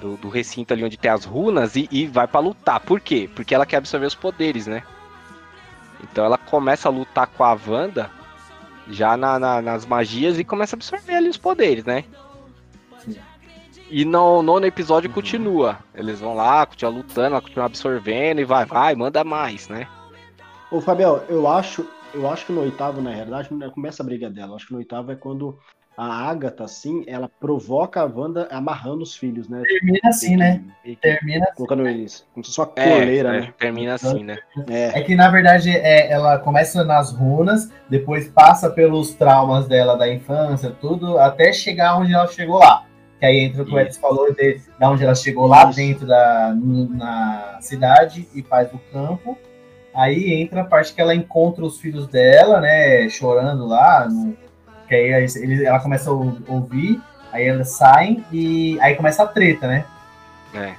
do, 0.00 0.16
do 0.16 0.28
recinto 0.28 0.72
ali 0.74 0.84
onde 0.84 0.96
tem 0.96 1.10
as 1.10 1.24
runas 1.24 1.76
e, 1.76 1.88
e 1.90 2.06
vai 2.06 2.26
pra 2.26 2.40
lutar. 2.40 2.80
Por 2.80 3.00
quê? 3.00 3.30
Porque 3.34 3.54
ela 3.54 3.64
quer 3.66 3.76
absorver 3.78 4.06
os 4.06 4.14
poderes, 4.14 4.66
né? 4.66 4.82
Então 6.02 6.24
ela 6.24 6.36
começa 6.38 6.88
a 6.88 6.92
lutar 6.92 7.26
com 7.28 7.44
a 7.44 7.56
Wanda 7.66 8.10
já 8.88 9.16
na- 9.16 9.38
na- 9.38 9.62
nas 9.62 9.86
magias 9.86 10.38
e 10.38 10.44
começa 10.44 10.76
a 10.76 10.78
absorver 10.78 11.14
ali 11.14 11.28
os 11.28 11.36
poderes, 11.38 11.84
né? 11.84 12.04
E 13.88 14.04
no 14.04 14.42
nono 14.42 14.66
episódio 14.66 15.08
continua. 15.10 15.78
Eles 15.94 16.20
vão 16.20 16.34
lá, 16.34 16.66
continuam 16.66 16.96
lutando, 16.96 17.40
continuam 17.40 17.66
absorvendo 17.66 18.40
e 18.40 18.44
vai, 18.44 18.64
vai, 18.64 18.94
manda 18.94 19.22
mais, 19.22 19.68
né? 19.68 19.86
Ô, 20.70 20.80
Fabiel, 20.80 21.22
eu 21.28 21.46
acho, 21.46 21.88
eu 22.12 22.28
acho 22.28 22.46
que 22.46 22.52
no 22.52 22.62
oitavo, 22.62 23.00
na 23.00 23.10
realidade, 23.10 23.52
não 23.52 23.70
começa 23.70 24.02
a 24.02 24.06
briga 24.06 24.28
dela. 24.28 24.52
Eu 24.52 24.56
acho 24.56 24.66
que 24.66 24.72
no 24.72 24.78
oitavo 24.78 25.12
é 25.12 25.16
quando 25.16 25.56
a 25.96 26.28
Agatha, 26.28 26.64
assim, 26.64 27.04
ela 27.06 27.30
provoca 27.40 28.02
a 28.02 28.04
Wanda 28.04 28.46
amarrando 28.50 29.02
os 29.02 29.16
filhos, 29.16 29.48
né? 29.48 29.62
Termina 29.62 30.00
assim, 30.04 30.36
né? 30.36 30.62
Meio 30.84 30.96
que 30.96 31.02
Termina 31.02 31.46
Colocando 31.56 31.88
eles 31.88 32.26
como 32.34 32.44
se 32.44 32.54
fosse 32.54 32.60
uma 32.60 32.72
É, 32.76 32.98
coleira, 33.00 33.28
é, 33.36 33.40
né? 33.40 33.54
termina 33.58 33.94
assim, 33.94 34.22
né? 34.22 34.36
É. 34.68 34.98
É 34.98 35.02
que 35.02 35.14
na 35.14 35.30
verdade 35.30 35.70
é, 35.70 36.10
ela 36.10 36.38
começa 36.38 36.84
nas 36.84 37.12
runas, 37.12 37.72
depois 37.88 38.28
passa 38.28 38.68
pelos 38.68 39.14
traumas 39.14 39.66
dela 39.66 39.96
da 39.96 40.12
infância, 40.12 40.70
tudo, 40.70 41.18
até 41.18 41.50
chegar 41.52 41.98
onde 41.98 42.12
ela 42.12 42.26
chegou 42.26 42.58
lá. 42.58 42.85
Que 43.18 43.26
aí 43.26 43.38
entra 43.40 43.62
o 43.62 43.66
que 43.66 43.74
o 43.74 43.78
Edson 43.80 44.00
falou 44.00 44.32
de, 44.34 44.60
da 44.78 44.90
onde 44.90 45.02
ela 45.04 45.14
chegou 45.14 45.46
lá 45.46 45.64
Isso. 45.64 45.76
dentro 45.76 46.06
da 46.06 46.54
na 46.54 47.58
cidade 47.60 48.28
e 48.34 48.42
faz 48.42 48.68
o 48.72 48.80
campo. 48.92 49.38
Aí 49.94 50.34
entra 50.34 50.60
a 50.60 50.64
parte 50.64 50.92
que 50.92 51.00
ela 51.00 51.14
encontra 51.14 51.64
os 51.64 51.80
filhos 51.80 52.06
dela, 52.06 52.60
né, 52.60 53.08
chorando 53.08 53.66
lá, 53.66 54.06
no- 54.06 54.36
que 54.86 54.94
aí 54.94 55.12
eles- 55.14 55.36
ela 55.64 55.80
começa 55.80 56.10
a 56.10 56.12
ou- 56.12 56.36
ouvir, 56.46 57.00
aí 57.32 57.46
elas 57.48 57.70
saem 57.70 58.22
e 58.30 58.78
aí 58.80 58.94
começa 58.94 59.22
a 59.22 59.26
treta, 59.26 59.66
né? 59.66 59.86
É. 60.54 60.74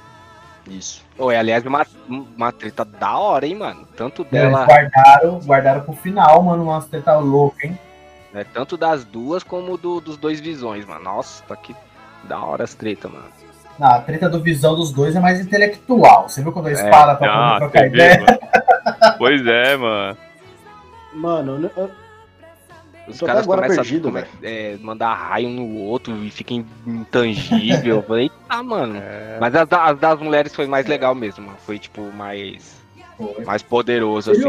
Isso. 0.70 1.02
Oi, 1.18 1.34
aliás, 1.34 1.64
uma, 1.66 1.84
uma 2.08 2.52
treta 2.52 2.84
da 2.84 3.18
hora, 3.18 3.46
hein, 3.46 3.54
mano? 3.56 3.88
Tanto 3.96 4.20
Eles 4.22 4.30
dela, 4.30 4.66
guardaram, 4.66 5.40
guardaram 5.40 5.80
pro 5.80 5.94
final, 5.94 6.42
mano, 6.42 6.62
uma 6.64 6.80
treta 6.82 7.16
louca, 7.16 7.66
hein? 7.66 7.78
né, 8.32 8.44
tanto 8.52 8.76
das 8.76 9.02
duas 9.04 9.42
como 9.42 9.78
do- 9.78 10.00
dos 10.02 10.18
dois 10.18 10.38
visões, 10.38 10.84
mano. 10.84 11.02
Nossa, 11.02 11.42
tá 11.44 11.56
que 11.56 11.74
da 12.24 12.38
hora 12.44 12.64
as 12.64 12.74
tretas, 12.74 13.10
mano. 13.10 13.24
Não, 13.78 13.86
a 13.88 14.00
treta 14.00 14.28
do 14.28 14.42
visão 14.42 14.74
dos 14.74 14.90
dois 14.92 15.14
é 15.14 15.20
mais 15.20 15.40
intelectual. 15.40 16.28
Você 16.28 16.42
viu 16.42 16.50
quando 16.52 16.66
eles 16.66 16.80
É, 16.80 16.90
param 16.90 17.16
pra 17.16 17.28
Ah, 17.32 17.60
poder 17.60 17.70
trocar 17.70 17.86
ideia? 17.86 18.18
vê. 18.26 19.14
Pois 19.18 19.46
é, 19.46 19.76
mano. 19.76 20.16
Mano, 21.14 21.70
eu- 21.76 21.90
Os 23.06 23.20
caras 23.20 23.44
agora 23.44 23.62
começam 23.62 23.82
perdido, 23.84 24.12
a 24.18 24.22
é, 24.46 24.76
mandar 24.80 25.14
raio 25.14 25.48
no 25.48 25.76
outro 25.78 26.14
e 26.24 26.30
fica 26.30 26.52
intangível. 26.86 27.96
Eu 27.96 28.02
falei, 28.02 28.30
tá, 28.48 28.62
mano. 28.62 29.00
Mas 29.40 29.54
as, 29.54 29.68
as 29.72 29.98
das 29.98 30.18
mulheres 30.20 30.54
foi 30.54 30.66
mais 30.66 30.86
legal 30.86 31.14
mesmo, 31.14 31.46
mano. 31.46 31.56
Foi, 31.64 31.78
tipo, 31.78 32.02
mais, 32.12 32.82
Foi. 33.16 33.44
mais 33.44 33.62
poderoso, 33.62 34.32
assim. 34.32 34.42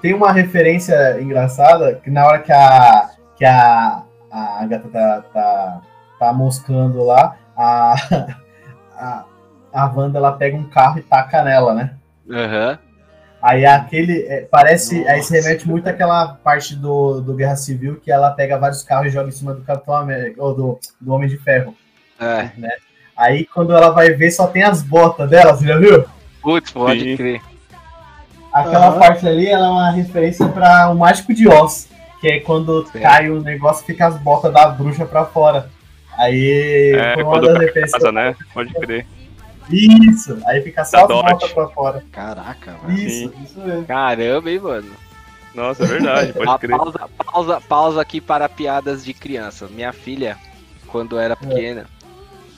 Tem 0.00 0.14
uma 0.14 0.32
referência 0.32 1.20
engraçada 1.20 2.00
que 2.02 2.08
na 2.10 2.24
hora 2.24 2.38
que 2.38 2.52
a, 2.52 3.10
que 3.36 3.44
a, 3.44 4.02
a 4.30 4.62
Agatha 4.62 4.88
tá, 4.88 5.24
tá, 5.34 5.80
tá 6.18 6.32
moscando 6.32 7.04
lá, 7.04 7.36
a, 7.56 7.94
a, 8.96 9.24
a 9.72 9.86
Wanda 9.86 10.18
ela 10.18 10.32
pega 10.32 10.56
um 10.56 10.68
carro 10.68 10.98
e 10.98 11.02
taca 11.02 11.42
nela, 11.42 11.74
né? 11.74 11.94
Aham. 12.30 12.78
Aí 13.40 13.64
aquele. 13.64 14.22
é, 14.22 14.40
parece. 14.50 15.06
Aí 15.06 15.22
se 15.22 15.32
Nossa. 15.32 15.48
remete 15.48 15.68
muito 15.68 15.88
àquela 15.88 16.34
parte 16.42 16.74
do, 16.74 17.20
do 17.20 17.34
Guerra 17.34 17.56
Civil 17.56 18.00
que 18.00 18.10
ela 18.10 18.30
pega 18.32 18.58
vários 18.58 18.82
carros 18.82 19.06
e 19.06 19.10
joga 19.10 19.28
em 19.28 19.32
cima 19.32 19.54
do 19.54 19.62
Capitão 19.62 19.94
América, 19.94 20.42
ou 20.42 20.54
do, 20.54 20.80
do 21.00 21.12
Homem 21.12 21.28
de 21.28 21.38
Ferro. 21.38 21.74
É. 22.20 22.50
Aí 23.16 23.44
quando 23.46 23.72
ela 23.72 23.90
vai 23.90 24.10
ver, 24.10 24.30
só 24.30 24.46
tem 24.48 24.64
as 24.64 24.82
botas 24.82 25.30
dela, 25.30 25.54
você 25.54 25.66
já 25.66 25.78
viu? 25.78 26.04
Putz, 26.42 26.72
pode 26.72 27.00
Sim. 27.00 27.16
crer. 27.16 27.40
Aquela 28.52 28.88
Aham. 28.88 28.98
parte 28.98 29.28
ali 29.28 29.46
ela 29.46 29.66
é 29.66 29.70
uma 29.70 29.90
referência 29.90 30.48
para 30.48 30.90
o 30.90 30.96
Mágico 30.96 31.32
de 31.32 31.46
Oz, 31.48 31.88
que 32.20 32.26
é 32.26 32.40
quando 32.40 32.86
Certo. 32.86 33.02
cai 33.02 33.30
o 33.30 33.40
negócio 33.40 33.86
fica 33.86 34.06
as 34.06 34.18
botas 34.18 34.52
da 34.52 34.68
bruxa 34.68 35.06
pra 35.06 35.24
fora. 35.24 35.70
Aí 36.18 36.92
É, 36.96 37.14
foi 37.14 37.22
uma 37.22 37.32
quando 37.32 37.58
referências. 37.58 37.92
Casa, 37.92 38.12
né? 38.12 38.36
Pode 38.52 38.72
crer. 38.74 39.06
Isso! 39.70 40.38
Aí 40.46 40.62
fica 40.62 40.84
só 40.84 41.06
Da 41.06 41.14
as 41.14 41.22
botas 41.32 41.52
pra 41.52 41.68
fora. 41.68 42.04
Caraca, 42.10 42.72
velho. 42.84 42.98
Isso, 42.98 43.32
isso 43.44 43.60
mesmo. 43.60 43.84
Caramba, 43.86 44.50
hein, 44.50 44.58
mano. 44.60 44.90
Nossa, 45.54 45.84
é 45.84 45.86
verdade, 45.86 46.30
Ah, 46.30 46.44
pode 46.44 46.58
crer. 46.60 46.76
pausa, 46.76 46.98
pausa, 47.24 47.60
pausa 47.60 48.00
aqui 48.00 48.20
para 48.20 48.48
piadas 48.48 49.04
de 49.04 49.12
criança. 49.12 49.68
Minha 49.70 49.92
filha, 49.92 50.36
quando 50.86 51.18
era 51.18 51.36
pequena, 51.36 51.86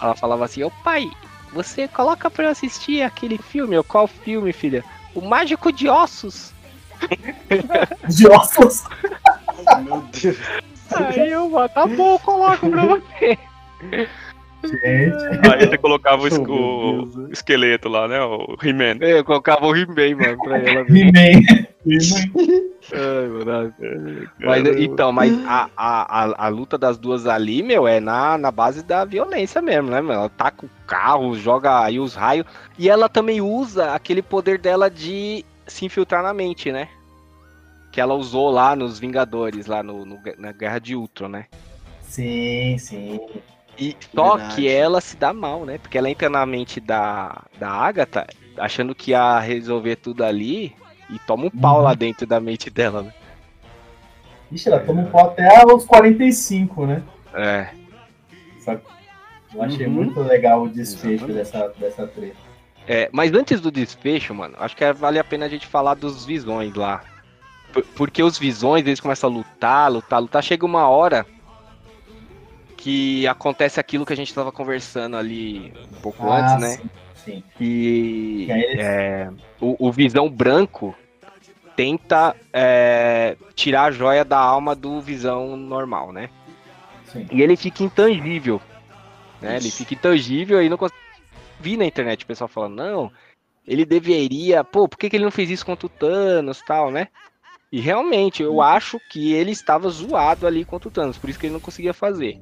ela 0.01 0.15
falava 0.15 0.45
assim: 0.45 0.62
Ô 0.62 0.70
pai, 0.85 1.11
você 1.53 1.89
coloca 1.89 2.31
pra 2.31 2.45
eu 2.45 2.51
assistir 2.51 3.03
aquele 3.03 3.39
filme? 3.39 3.74
Eu, 3.74 3.82
qual 3.85 4.07
filme, 4.07 4.53
filha? 4.53 4.85
O 5.15 5.20
Mágico 5.20 5.73
de 5.73 5.89
Ossos. 5.89 6.53
De 8.09 8.28
ossos. 8.28 8.85
Meu 9.82 10.03
Deus. 10.12 10.37
Aí 10.95 11.31
eu, 11.31 11.59
"Ah, 11.59 11.69
tá 11.69 11.87
bom, 11.87 12.19
coloco 12.19 12.69
pra 12.69 12.85
você. 12.85 13.39
Gente. 14.62 15.48
Aí 15.51 15.66
você 15.69 15.78
colocava 15.78 16.23
o, 16.23 16.27
Oh, 16.48 17.19
né? 17.19 17.28
esqueleto 17.32 17.89
lá, 17.89 18.07
né? 18.07 18.20
O 18.23 18.57
He-Man. 18.62 18.98
Eu 19.01 19.24
colocava 19.24 19.66
o 19.66 19.74
He-Man, 19.74 20.16
mano, 20.16 20.39
pra 20.43 20.59
ela 20.61 20.85
ver. 20.85 21.07
He-Man. 21.07 21.40
Mano. 23.44 24.23
Mas, 24.39 24.66
então, 24.78 25.12
mas 25.12 25.32
a, 25.47 25.70
a, 25.77 26.24
a, 26.24 26.47
a 26.47 26.48
luta 26.48 26.77
das 26.77 26.98
duas 26.98 27.27
ali, 27.27 27.62
meu, 27.62 27.86
é 27.89 28.01
na, 28.01 28.36
na 28.36 28.51
base 28.51 28.82
da 28.82 29.05
violência 29.05 29.62
mesmo, 29.62 29.90
né, 29.90 30.02
meu? 30.02 30.12
Ela 30.12 30.28
taca 30.28 30.66
o 30.66 30.70
carro, 30.86 31.35
joga 31.36 31.82
aí 31.82 31.98
os 31.98 32.15
raios. 32.15 32.47
E 32.78 32.89
ela 32.89 33.09
também 33.09 33.40
usa 33.40 33.94
aquele 33.94 34.20
poder 34.23 34.59
dela 34.59 34.90
de 34.90 35.44
se 35.66 35.85
infiltrar 35.86 36.23
na 36.23 36.35
mente, 36.35 36.70
né? 36.73 36.89
Que 37.93 38.01
ela 38.01 38.15
usou 38.15 38.51
lá 38.51 38.77
nos 38.77 38.98
Vingadores, 38.98 39.66
lá 39.66 39.82
no, 39.82 40.05
no- 40.05 40.20
na 40.39 40.52
Guerra 40.52 40.78
de 40.78 40.94
Ultron, 40.94 41.28
né? 41.28 41.47
Sim, 42.02 42.77
sim. 42.78 43.20
E 43.78 43.97
só 44.14 44.36
Verdade. 44.36 44.55
que 44.56 44.68
ela 44.68 45.01
se 45.01 45.16
dá 45.16 45.32
mal, 45.32 45.64
né? 45.64 45.78
Porque 45.78 45.97
ela 45.97 46.10
entra 46.10 46.28
na 46.28 46.44
mente 46.44 46.80
da, 46.80 47.42
da 47.59 47.70
Agatha, 47.70 48.26
achando 48.59 48.94
que 48.94 49.12
ia 49.12 49.38
resolver 49.38 49.97
tudo 49.97 50.22
ali 50.24 50.74
e 51.09 51.18
toma 51.20 51.47
um 51.47 51.51
pau 51.51 51.78
Uhum. 51.78 51.82
lá 51.84 51.94
dentro 51.94 52.26
da 52.26 52.38
mente 52.40 52.68
dela, 52.68 53.02
né? 53.02 53.12
Ixi, 54.52 54.68
ela 54.68 54.80
toma 54.80 55.02
um 55.02 55.06
pau 55.06 55.28
até 55.30 55.48
os 55.66 55.84
45, 55.84 56.86
né? 56.86 57.02
É. 57.32 57.68
Só 58.59 58.74
que 58.74 58.82
eu 59.55 59.62
achei 59.62 59.86
Uhum. 59.86 59.92
muito 59.92 60.20
legal 60.20 60.62
o 60.64 60.68
desfecho 60.68 61.24
Exatamente. 61.24 61.32
dessa, 61.38 61.68
dessa 61.78 62.06
treta. 62.06 62.36
É, 62.86 63.09
mas 63.12 63.32
antes 63.32 63.60
do 63.60 63.70
desfecho, 63.70 64.34
mano, 64.34 64.55
acho 64.59 64.76
que 64.76 64.84
é- 64.84 64.92
vale 64.92 65.18
a 65.18 65.24
pena 65.24 65.47
a 65.47 65.48
gente 65.48 65.66
falar 65.66 65.94
dos 65.94 66.24
visões 66.26 66.74
lá. 66.74 67.02
Por- 67.72 67.84
Porque 67.94 68.22
os 68.22 68.36
visões, 68.38 68.84
eles 68.84 68.98
começam 69.01 69.30
a 69.30 69.32
lutar, 69.32 69.90
lutar, 69.92 70.20
lutar. 70.20 70.42
Chega 70.42 70.66
uma 70.66 70.88
hora 70.88 71.24
que 72.81 73.27
acontece 73.27 73.78
aquilo 73.78 74.07
que 74.07 74.12
a 74.12 74.16
gente 74.16 74.32
tava 74.32 74.51
conversando 74.51 75.15
ali 75.16 75.73
um 75.93 76.01
pouco 76.01 76.31
antes, 76.31 76.59
né? 76.59 76.81
Ah, 76.82 77.01
Sim, 77.15 77.35
sim. 77.35 77.44
Que 77.59 78.48
é, 78.78 79.31
o, 79.61 79.89
o 79.89 79.93
visão 79.93 80.31
branco 80.31 80.97
tenta 81.77 82.35
é, 82.51 83.36
tirar 83.55 83.85
a 83.85 83.90
joia 83.90 84.24
da 84.24 84.39
alma 84.39 84.74
do 84.74 84.98
visão 85.02 85.55
normal, 85.57 86.11
né? 86.12 86.31
sim. 87.05 87.27
E 87.31 87.43
ele 87.43 87.55
fica 87.57 87.82
intangível. 87.82 88.61
Né? 89.43 89.57
Ele 89.57 89.70
fica 89.70 89.93
intangível 89.93 90.62
e 90.62 90.69
não 90.70 90.78
consegue. 90.78 91.01
Vi 91.61 91.77
na 91.77 91.85
internet 91.85 92.24
o 92.24 92.27
pessoal 92.27 92.48
falando, 92.48 92.77
não, 92.77 93.12
ele 93.66 93.85
deveria. 93.85 94.65
Pô, 94.65 94.89
por 94.89 94.98
que, 94.98 95.11
que 95.11 95.16
ele 95.16 95.24
não 95.24 95.31
fez 95.31 95.51
isso 95.51 95.66
contra 95.66 95.85
o 95.85 95.90
Thanos 95.90 96.62
tal, 96.66 96.90
né? 96.90 97.09
E 97.70 97.78
realmente, 97.78 98.43
eu 98.43 98.62
acho 98.62 98.98
que 99.11 99.35
ele 99.35 99.51
estava 99.51 99.89
zoado 99.90 100.47
ali 100.47 100.65
contra 100.65 100.89
o 100.89 100.90
Thanos, 100.90 101.19
por 101.19 101.28
isso 101.28 101.39
que 101.39 101.47
ele 101.47 101.52
não 101.52 101.61
conseguia 101.61 101.93
fazer. 101.93 102.40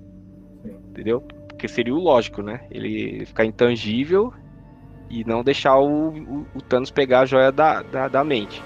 Entendeu? 0.98 1.20
Porque 1.20 1.68
seria 1.68 1.94
o 1.94 2.00
lógico, 2.00 2.42
né? 2.42 2.62
Ele 2.72 3.24
ficar 3.24 3.44
intangível 3.44 4.34
e 5.08 5.24
não 5.24 5.44
deixar 5.44 5.78
o, 5.78 6.08
o, 6.08 6.46
o 6.56 6.60
Thanos 6.60 6.90
pegar 6.90 7.20
a 7.20 7.24
joia 7.24 7.52
da, 7.52 7.82
da, 7.82 8.08
da 8.08 8.24
mente. 8.24 8.60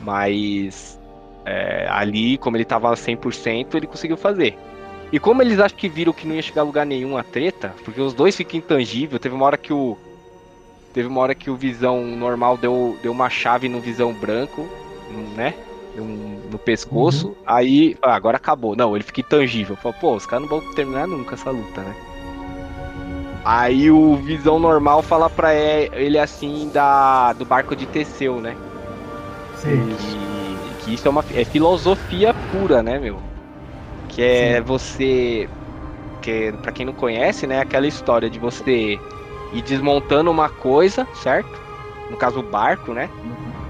Mas 0.00 0.98
é, 1.44 1.86
ali, 1.90 2.38
como 2.38 2.56
ele 2.56 2.64
tava 2.64 2.90
100%, 2.94 3.74
ele 3.74 3.86
conseguiu 3.86 4.16
fazer. 4.16 4.56
E 5.12 5.18
como 5.18 5.42
eles 5.42 5.60
acham 5.60 5.76
que 5.76 5.90
viram 5.90 6.14
que 6.14 6.26
não 6.26 6.34
ia 6.34 6.40
chegar 6.40 6.62
a 6.62 6.64
lugar 6.64 6.86
nenhum 6.86 7.18
a 7.18 7.22
treta, 7.22 7.74
porque 7.84 8.00
os 8.00 8.14
dois 8.14 8.34
ficam 8.34 8.58
intangíveis, 8.58 9.20
teve 9.20 9.34
uma 9.34 9.44
hora 9.44 9.58
que 9.58 9.74
o. 9.74 9.98
Teve 10.94 11.06
uma 11.06 11.20
hora 11.20 11.34
que 11.34 11.50
o 11.50 11.56
Visão 11.56 12.02
normal 12.06 12.56
deu, 12.56 12.98
deu 13.02 13.12
uma 13.12 13.28
chave 13.28 13.68
no 13.68 13.78
Visão 13.78 14.10
branco, 14.14 14.66
né? 15.36 15.54
Um- 16.00 16.48
no 16.50 16.58
pescoço. 16.58 17.36
Aí, 17.46 17.96
ah, 18.02 18.14
agora 18.14 18.36
acabou. 18.36 18.74
Não, 18.76 18.94
ele 18.96 19.04
fica 19.04 19.20
intangível. 19.20 19.76
Falou, 19.76 19.96
pô, 20.00 20.14
os 20.16 20.26
caras 20.26 20.48
não 20.48 20.60
vão 20.60 20.74
terminar 20.74 21.06
nunca 21.06 21.34
essa 21.34 21.50
luta, 21.50 21.82
né? 21.82 21.94
Aí 23.44 23.90
o 23.90 24.16
Visão 24.16 24.58
normal 24.58 25.02
fala 25.02 25.28
pra 25.28 25.54
e- 25.54 25.90
ele 25.92 26.18
assim 26.18 26.70
da, 26.72 27.32
do 27.32 27.44
barco 27.44 27.74
de 27.74 27.86
Teseu, 27.86 28.40
né? 28.40 28.56
sim. 29.54 29.88
Que, 29.96 30.74
que 30.84 30.94
isso 30.94 31.06
é 31.06 31.10
uma 31.10 31.24
é 31.32 31.44
filosofia 31.44 32.32
pura, 32.32 32.82
né, 32.82 32.98
meu? 32.98 33.20
Que 34.08 34.22
é 34.22 34.60
você. 34.60 35.48
Que 36.20 36.52
pra 36.62 36.72
quem 36.72 36.86
não 36.86 36.92
conhece, 36.92 37.46
né? 37.46 37.60
Aquela 37.60 37.86
história 37.86 38.30
de 38.30 38.38
você 38.38 38.98
ir 39.52 39.62
desmontando 39.62 40.30
uma 40.30 40.48
coisa, 40.48 41.06
certo? 41.14 41.60
No 42.08 42.16
caso, 42.16 42.40
o 42.40 42.42
barco, 42.42 42.92
né? 42.92 43.10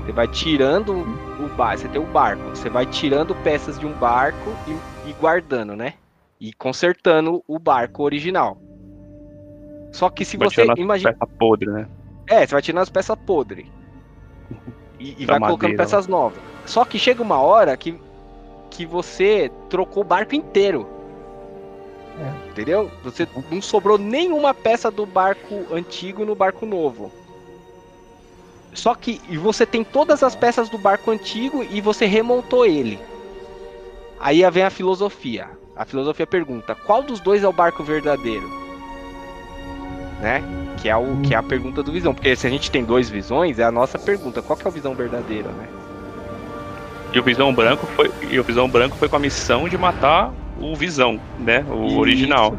Você 0.05 0.13
vai 0.13 0.29
tirando 0.29 1.07
o 1.53 1.57
barco. 1.57 1.79
Você 1.79 1.89
tem 1.89 2.01
o 2.01 2.07
barco. 2.07 2.43
Você 2.51 2.69
vai 2.69 2.87
tirando 2.87 3.35
peças 3.37 3.79
de 3.79 3.87
um 3.87 3.93
barco 3.93 4.51
e, 4.67 5.11
e 5.11 5.13
guardando, 5.15 5.77
né? 5.77 5.95
E 6.41 6.53
consertando 6.53 7.43
o 7.47 7.59
barco 7.59 8.03
original. 8.03 8.59
Só 9.93 10.09
que 10.09 10.25
se 10.25 10.37
Vai 10.37 10.49
você 10.49 10.65
imagina. 10.77 11.13
peças 11.13 11.37
podres, 11.39 11.73
né? 11.73 11.89
É, 12.27 12.47
você 12.47 12.53
vai 12.53 12.63
tirando 12.63 12.83
as 12.83 12.91
peças 12.91 13.17
podres. 13.27 13.67
E, 14.99 15.23
e 15.23 15.27
vai 15.27 15.39
colocando 15.39 15.71
madeira, 15.71 15.77
peças 15.83 16.07
novas. 16.07 16.39
Só 16.65 16.85
que 16.85 16.99
chega 16.99 17.23
uma 17.23 17.41
hora 17.41 17.77
que, 17.77 17.99
que 18.71 18.87
você 18.87 19.51
trocou 19.69 20.03
o 20.03 20.07
barco 20.07 20.35
inteiro. 20.35 20.87
É. 22.19 22.51
Entendeu? 22.51 22.91
Você 23.03 23.27
não 23.51 23.63
sobrou 23.63 23.99
nenhuma 23.99 24.55
peça 24.55 24.91
do 24.91 25.05
barco 25.05 25.67
antigo 25.73 26.25
no 26.25 26.35
barco 26.35 26.65
novo. 26.65 27.11
Só 28.73 28.95
que 28.95 29.21
você 29.37 29.67
tem 29.67 29.85
todas 29.85 30.23
as 30.23 30.35
peças 30.35 30.69
do 30.69 30.79
barco 30.79 31.11
antigo 31.11 31.65
e 31.71 31.81
você 31.81 32.07
remontou 32.07 32.65
ele. 32.65 32.99
Aí 34.19 34.49
vem 34.51 34.63
a 34.63 34.71
filosofia. 34.71 35.49
A 35.77 35.85
filosofia 35.85 36.27
pergunta: 36.27 36.75
qual 36.75 37.03
dos 37.03 37.21
dois 37.21 37.43
é 37.43 37.49
o 37.49 37.53
barco 37.53 37.83
verdadeiro? 37.83 38.49
Né? 40.21 40.43
Que 40.81 40.89
é, 40.89 40.97
o, 40.97 41.21
que 41.23 41.35
é 41.35 41.37
a 41.37 41.43
pergunta 41.43 41.83
do 41.83 41.93
Visão. 41.93 42.15
Porque 42.15 42.35
se 42.37 42.47
a 42.47 42.51
gente 42.51 42.71
tem 42.71 42.85
dois 42.85 43.11
visões, 43.11 43.59
é 43.59 43.65
a 43.65 43.73
nossa 43.73 43.99
pergunta: 43.99 44.41
qual 44.41 44.57
que 44.57 44.67
é 44.67 44.71
o 44.71 44.73
Visão 44.73 44.95
verdadeiro, 44.95 45.49
né? 45.51 45.69
E 47.13 47.19
o 47.19 47.23
Visão 47.23 47.53
Branco 47.55 47.87
foi, 47.95 48.11
e 48.31 48.41
o 48.41 48.45
Visão 48.45 48.69
Branco 48.69 48.97
foi 48.97 49.09
com 49.09 49.17
a 49.17 49.19
missão 49.19 49.69
de 49.69 49.77
matar 49.77 50.33
o 50.59 50.75
Visão, 50.75 51.21
né? 51.39 51.65
O 51.69 51.89
Isso. 51.89 51.99
original. 51.99 52.59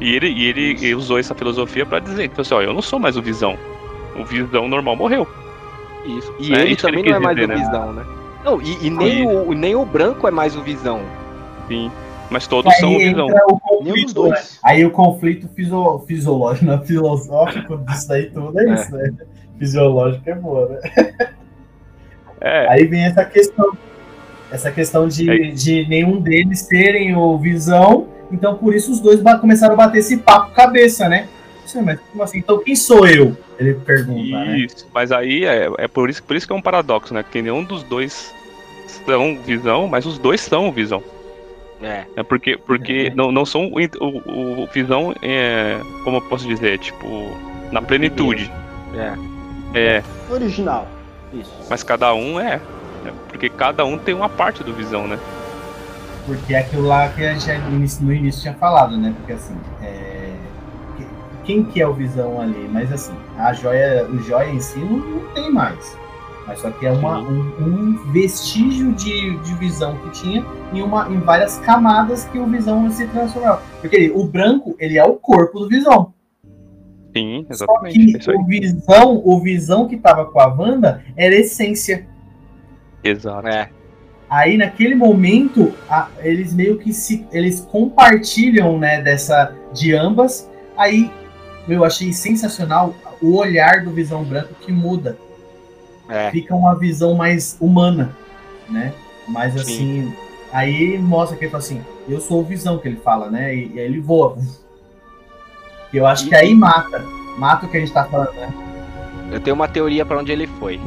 E 0.00 0.14
ele, 0.14 0.28
e 0.28 0.46
ele 0.46 0.94
usou 0.94 1.18
essa 1.18 1.34
filosofia 1.34 1.86
pra 1.86 1.98
dizer, 1.98 2.28
tipo 2.28 2.40
assim, 2.40 2.54
ó, 2.54 2.60
eu 2.60 2.74
não 2.74 2.82
sou 2.82 2.98
mais 2.98 3.16
o 3.16 3.22
Visão. 3.22 3.56
O 4.18 4.24
Visão 4.24 4.68
normal 4.68 4.96
morreu. 4.96 5.26
Isso. 6.04 6.32
E 6.38 6.54
É 6.54 6.60
ele 6.60 6.72
isso 6.72 6.82
também 6.82 7.00
ele 7.00 7.10
não 7.10 7.16
é 7.16 7.20
mais 7.20 7.36
dizer, 7.36 7.44
o 7.46 7.48
né? 7.48 7.64
Visão, 7.64 7.92
né? 7.92 8.04
Não, 8.44 8.60
e, 8.60 8.86
e 8.86 8.90
nem, 8.90 9.26
o, 9.26 9.52
nem 9.52 9.74
o 9.74 9.84
branco 9.84 10.28
é 10.28 10.30
mais 10.30 10.54
o 10.56 10.62
Visão. 10.62 11.00
Sim. 11.66 11.90
Mas 12.30 12.46
todos 12.46 12.74
são 12.76 12.92
o 12.94 12.98
Aí 12.98 13.08
Visão. 13.08 13.26
entra 13.28 13.40
o 13.48 13.82
Nenhum 13.82 13.94
dos 13.94 14.12
conflito, 14.12 14.22
né? 14.24 14.30
dois. 14.30 14.58
Aí 14.62 14.84
o 14.84 14.90
conflito 14.90 15.48
fisio- 15.54 16.04
fisiológico, 16.06 16.64
não, 16.66 16.82
filosófico 16.82 17.76
disso 17.78 18.08
daí 18.08 18.26
tudo 18.30 18.58
é 18.60 18.64
É. 18.70 18.74
isso, 18.74 18.94
né? 18.94 19.12
Fisiológico 19.58 20.28
é 20.30 20.34
boa, 20.34 20.68
né? 20.68 20.80
É, 22.40 22.68
Aí 22.68 22.84
vem 22.86 23.04
essa 23.04 23.24
questão. 23.24 23.72
Essa 24.52 24.70
questão 24.70 25.08
de, 25.08 25.30
É. 25.30 25.50
de 25.50 25.88
nenhum 25.88 26.20
deles 26.20 26.66
terem 26.66 27.16
o 27.16 27.38
visão. 27.38 28.08
Então, 28.30 28.56
por 28.56 28.74
isso, 28.74 28.92
os 28.92 29.00
dois 29.00 29.20
começaram 29.40 29.72
a 29.74 29.76
bater 29.76 29.98
esse 29.98 30.18
papo 30.18 30.52
cabeça, 30.52 31.08
né? 31.08 31.26
Sim, 31.74 31.82
mas 31.82 31.98
como 32.12 32.22
assim? 32.22 32.38
Então, 32.38 32.58
quem 32.62 32.76
sou 32.76 33.04
eu? 33.04 33.36
Ele 33.58 33.74
pergunta, 33.74 34.44
né? 34.44 34.58
Isso, 34.58 34.86
mas 34.94 35.10
aí 35.10 35.44
é, 35.44 35.68
é 35.76 35.88
por, 35.88 36.08
isso, 36.08 36.22
por 36.22 36.36
isso 36.36 36.46
que 36.46 36.52
é 36.52 36.56
um 36.56 36.62
paradoxo, 36.62 37.12
né? 37.12 37.24
Que 37.28 37.42
nenhum 37.42 37.64
dos 37.64 37.82
dois 37.82 38.32
são 39.04 39.36
visão, 39.42 39.88
mas 39.88 40.06
os 40.06 40.16
dois 40.16 40.40
são 40.40 40.70
visão. 40.70 41.02
É. 41.82 42.04
É 42.14 42.22
porque, 42.22 42.56
porque 42.56 43.10
É. 43.10 43.14
não, 43.14 43.32
não 43.32 43.44
são 43.44 43.72
o, 43.72 43.78
o, 44.00 44.62
o 44.62 44.66
visão, 44.68 45.12
é, 45.20 45.80
como 46.04 46.18
eu 46.18 46.22
posso 46.22 46.46
dizer, 46.46 46.78
tipo, 46.78 47.06
na 47.72 47.82
plenitude. 47.82 48.52
É. 48.94 49.34
É, 49.74 50.02
Original. 50.30 50.86
Isso. 51.32 51.52
mas 51.68 51.82
cada 51.82 52.14
um 52.14 52.38
é. 52.38 52.60
é 53.04 53.12
porque 53.28 53.48
cada 53.48 53.84
um 53.84 53.98
tem 53.98 54.14
uma 54.14 54.28
parte 54.28 54.62
do 54.62 54.72
visão, 54.72 55.08
né? 55.08 55.18
Porque 56.24 56.54
é 56.54 56.60
aquilo 56.60 56.86
lá 56.86 57.08
que 57.08 57.26
a 57.26 57.34
gente 57.34 57.58
no 57.68 57.74
início, 57.74 58.04
no 58.04 58.12
início 58.12 58.42
tinha 58.42 58.54
falado, 58.54 58.96
né? 58.96 59.12
Porque 59.18 59.32
assim, 59.32 59.56
é, 59.82 60.03
quem 61.44 61.62
que 61.64 61.80
é 61.80 61.86
o 61.86 61.92
Visão 61.94 62.40
ali? 62.40 62.68
Mas 62.72 62.92
assim, 62.92 63.14
a 63.38 63.52
joia, 63.52 64.06
o 64.10 64.18
joia 64.18 64.50
em 64.50 64.60
si 64.60 64.78
não, 64.78 64.98
não 64.98 65.20
tem 65.34 65.50
mais. 65.52 65.96
Mas 66.46 66.58
só 66.60 66.70
que 66.70 66.84
é 66.84 66.92
uma, 66.92 67.20
um, 67.20 67.40
um 67.58 68.12
vestígio 68.12 68.92
de, 68.92 69.36
de 69.38 69.54
visão 69.54 69.96
que 69.96 70.10
tinha 70.10 70.44
em, 70.74 70.82
uma, 70.82 71.08
em 71.10 71.18
várias 71.18 71.56
camadas 71.58 72.24
que 72.24 72.38
o 72.38 72.46
visão 72.46 72.90
se 72.90 73.06
transformava. 73.08 73.62
Porque 73.80 73.96
ele- 73.96 74.10
o 74.14 74.24
branco, 74.26 74.76
ele 74.78 74.98
é 74.98 75.04
o 75.04 75.14
corpo 75.14 75.60
do 75.60 75.68
visão. 75.68 76.12
Sim, 77.16 77.46
Só 77.50 77.64
exatamente. 77.64 77.98
é 77.98 78.02
isso 78.02 78.18
que 78.18 78.30
aí. 78.30 78.36
o 78.36 78.44
visão, 78.44 79.22
o 79.24 79.40
visão 79.40 79.88
que 79.88 79.96
tava 79.96 80.26
com 80.26 80.38
a 80.40 80.46
Wanda 80.46 81.02
era 81.16 81.34
a 81.34 81.38
essência. 81.38 82.06
Exato. 83.02 83.46
É. 83.48 83.70
Aí 84.28 84.56
naquele 84.58 84.94
momento 84.94 85.72
a- 85.88 86.08
eles 86.18 86.52
meio 86.52 86.76
que 86.78 86.92
se 86.92 87.24
eles 87.32 87.60
compartilham 87.60 88.78
né 88.78 89.00
dessa 89.00 89.54
de 89.72 89.94
ambas. 89.94 90.50
Aí 90.76 91.10
eu 91.68 91.84
achei 91.84 92.12
sensacional 92.12 92.94
o 93.22 93.36
olhar 93.36 93.84
do 93.84 93.90
Visão 93.90 94.22
Branco 94.24 94.54
que 94.60 94.72
muda, 94.72 95.16
É. 96.08 96.30
fica 96.30 96.54
uma 96.54 96.74
visão 96.78 97.14
mais 97.14 97.56
humana, 97.60 98.14
né? 98.68 98.92
Mais 99.28 99.56
assim, 99.56 100.12
aí 100.52 100.98
mostra 100.98 101.36
que 101.36 101.44
ele 101.44 101.50
fala 101.50 101.62
assim, 101.62 101.80
eu 102.08 102.20
sou 102.20 102.40
o 102.40 102.44
Visão 102.44 102.78
que 102.78 102.88
ele 102.88 102.96
fala, 103.02 103.30
né? 103.30 103.54
E, 103.54 103.72
e 103.74 103.80
aí 103.80 103.86
ele 103.86 104.00
voa. 104.00 104.36
Eu 105.92 106.06
acho 106.06 106.26
que 106.28 106.34
aí 106.34 106.54
mata, 106.54 107.02
mata 107.38 107.66
o 107.66 107.68
que 107.68 107.76
a 107.76 107.80
gente 107.80 107.92
tá 107.92 108.04
falando, 108.04 108.32
né? 108.34 108.52
Eu 109.30 109.40
tenho 109.40 109.54
uma 109.56 109.68
teoria 109.68 110.04
pra 110.04 110.18
onde 110.18 110.32
ele 110.32 110.46
foi. 110.46 110.78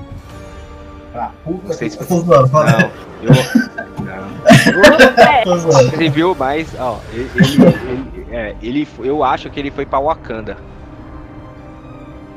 Pra 1.11 1.31
puta. 1.43 1.67
Não 1.69 1.73
sei 1.73 1.89
se 1.89 1.97
fala- 1.97 2.71
Não, 2.71 2.91
eu. 3.23 3.31
Não. 5.47 5.57
zoando. 5.59 5.95
Ele 5.95 6.09
viu, 6.09 6.35
mas, 6.37 6.67
ó, 6.79 6.99
ele, 7.13 7.29
ele, 7.35 7.63
ele- 7.63 8.16
é, 8.29 8.55
ele- 8.61 8.87
eu 8.99 9.23
acho 9.23 9.49
que 9.49 9.59
ele 9.59 9.71
foi 9.71 9.85
pra 9.85 9.99
Wakanda. 9.99 10.57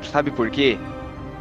Sabe 0.03 0.31
por 0.31 0.49
quê? 0.49 0.77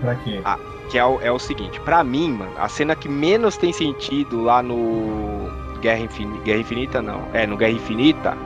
Pra 0.00 0.14
quê? 0.16 0.42
Que 0.90 0.98
é 0.98 1.04
o, 1.04 1.20
é 1.20 1.30
o 1.30 1.38
seguinte, 1.38 1.80
pra 1.82 2.02
mim, 2.02 2.32
mano, 2.32 2.52
a 2.56 2.68
cena 2.68 2.96
que 2.96 3.08
menos 3.08 3.56
tem 3.56 3.72
sentido 3.72 4.42
lá 4.42 4.60
no 4.60 5.48
Guerra 5.80 6.00
Infinita, 6.00 6.44
Guerra 6.44 6.60
Infinita 6.60 7.02
não, 7.02 7.22
é, 7.32 7.46
no 7.46 7.56
Guerra 7.56 7.70
Infinita, 7.72 8.36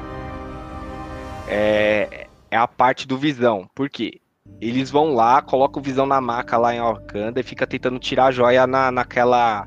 é, 1.49 2.27
é 2.51 2.57
a 2.57 2.67
parte 2.69 3.09
do 3.09 3.17
Visão. 3.17 3.67
Por 3.75 3.89
quê? 3.89 4.21
Eles 4.61 4.91
vão 4.91 5.15
lá, 5.15 5.41
colocam 5.41 5.81
o 5.81 5.85
Visão 5.85 6.05
na 6.05 6.21
maca 6.21 6.59
lá 6.59 6.75
em 6.75 6.81
Wakanda 6.81 7.41
e 7.41 7.43
fica 7.43 7.67
tentando 7.67 7.99
tirar 7.99 8.27
a 8.27 8.31
joia 8.31 8.67
na, 8.67 8.91
naquela... 8.91 9.67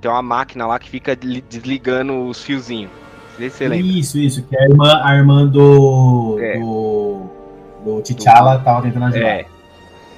Tem 0.00 0.10
uma 0.10 0.22
máquina 0.22 0.66
lá 0.66 0.78
que 0.78 0.88
fica 0.88 1.18
li- 1.20 1.40
desligando 1.40 2.26
os 2.26 2.42
fiozinhos. 2.42 2.92
Isso, 3.98 4.18
isso, 4.18 4.42
que 4.42 4.56
a 4.56 4.62
irmã, 4.64 5.00
a 5.02 5.14
irmã 5.16 5.46
do, 5.46 6.38
É. 6.40 6.58
do, 6.58 7.22
do 7.84 8.02
T'Challa 8.02 8.58
tava 8.60 8.82
tentando 8.82 9.06
ajudar. 9.06 9.20
É. 9.26 9.46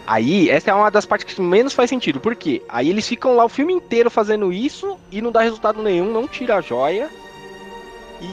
Aí, 0.07 0.49
essa 0.51 0.71
é 0.71 0.75
uma 0.75 0.91
das 0.91 1.05
partes 1.05 1.35
que 1.35 1.41
menos 1.43 1.73
faz 1.73 1.91
sentido. 1.91 2.21
Por 2.21 2.37
quê? 2.37 2.63
Aí 2.69 2.89
eles 2.89 3.09
ficam 3.09 3.35
lá 3.35 3.45
o 3.45 3.49
filme 3.49 3.73
inteiro 3.73 4.09
fazendo 4.11 4.53
isso 4.53 4.97
e 5.11 5.21
não 5.21 5.33
dá 5.33 5.41
resultado 5.41 5.83
nenhum, 5.83 6.13
não 6.13 6.29
tira 6.29 6.57
a 6.57 6.61
joia. 6.61 7.09
E, 8.21 8.25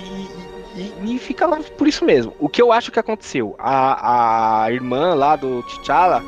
e- 0.79 1.15
e- 1.15 1.19
fica 1.19 1.45
lá 1.47 1.59
por 1.77 1.87
isso 1.87 2.05
mesmo. 2.05 2.33
O 2.39 2.47
que 2.47 2.61
eu 2.61 2.71
acho 2.71 2.91
que 2.91 2.99
aconteceu? 2.99 3.55
A, 3.57 4.63
a 4.65 4.71
irmã 4.71 5.13
lá 5.15 5.35
do 5.35 5.63
T'Challa 5.63 6.21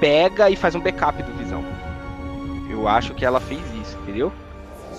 pega 0.00 0.48
e 0.48 0.56
faz 0.56 0.74
um 0.74 0.80
backup 0.80 1.22
do 1.22 1.32
Visão. 1.38 1.62
Eu 2.70 2.88
acho 2.88 3.12
que 3.14 3.24
ela 3.24 3.40
fez 3.40 3.60
isso, 3.82 3.96
entendeu? 4.02 4.32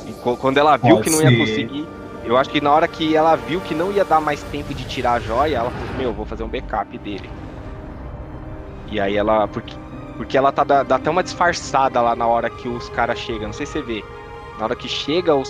E 0.07 0.13
quando 0.37 0.57
ela 0.57 0.77
viu 0.77 0.97
Pode 0.97 1.09
que 1.09 1.15
não 1.15 1.21
ia 1.23 1.29
ser. 1.29 1.37
conseguir. 1.37 1.87
Eu 2.23 2.37
acho 2.37 2.49
que 2.49 2.61
na 2.61 2.71
hora 2.71 2.87
que 2.87 3.15
ela 3.15 3.35
viu 3.35 3.61
que 3.61 3.75
não 3.75 3.91
ia 3.91 4.05
dar 4.05 4.21
mais 4.21 4.43
tempo 4.43 4.73
de 4.73 4.85
tirar 4.85 5.13
a 5.13 5.19
joia, 5.19 5.57
ela 5.57 5.71
falou: 5.71 5.93
Meu, 5.93 6.13
vou 6.13 6.25
fazer 6.25 6.43
um 6.43 6.49
backup 6.49 6.97
dele. 6.99 7.29
E 8.87 8.99
aí 8.99 9.15
ela. 9.15 9.47
Porque, 9.47 9.73
porque 10.17 10.37
ela 10.37 10.51
tá 10.51 10.63
dá, 10.63 10.83
dá 10.83 10.95
até 10.95 11.09
uma 11.09 11.23
disfarçada 11.23 12.01
lá 12.01 12.15
na 12.15 12.27
hora 12.27 12.49
que 12.49 12.67
os 12.67 12.89
caras 12.89 13.17
chegam. 13.19 13.47
Não 13.47 13.53
sei 13.53 13.65
se 13.65 13.73
você 13.73 13.81
vê. 13.81 14.01
Na 14.57 14.65
hora 14.65 14.75
que 14.75 14.87
chega 14.87 15.35
os. 15.35 15.49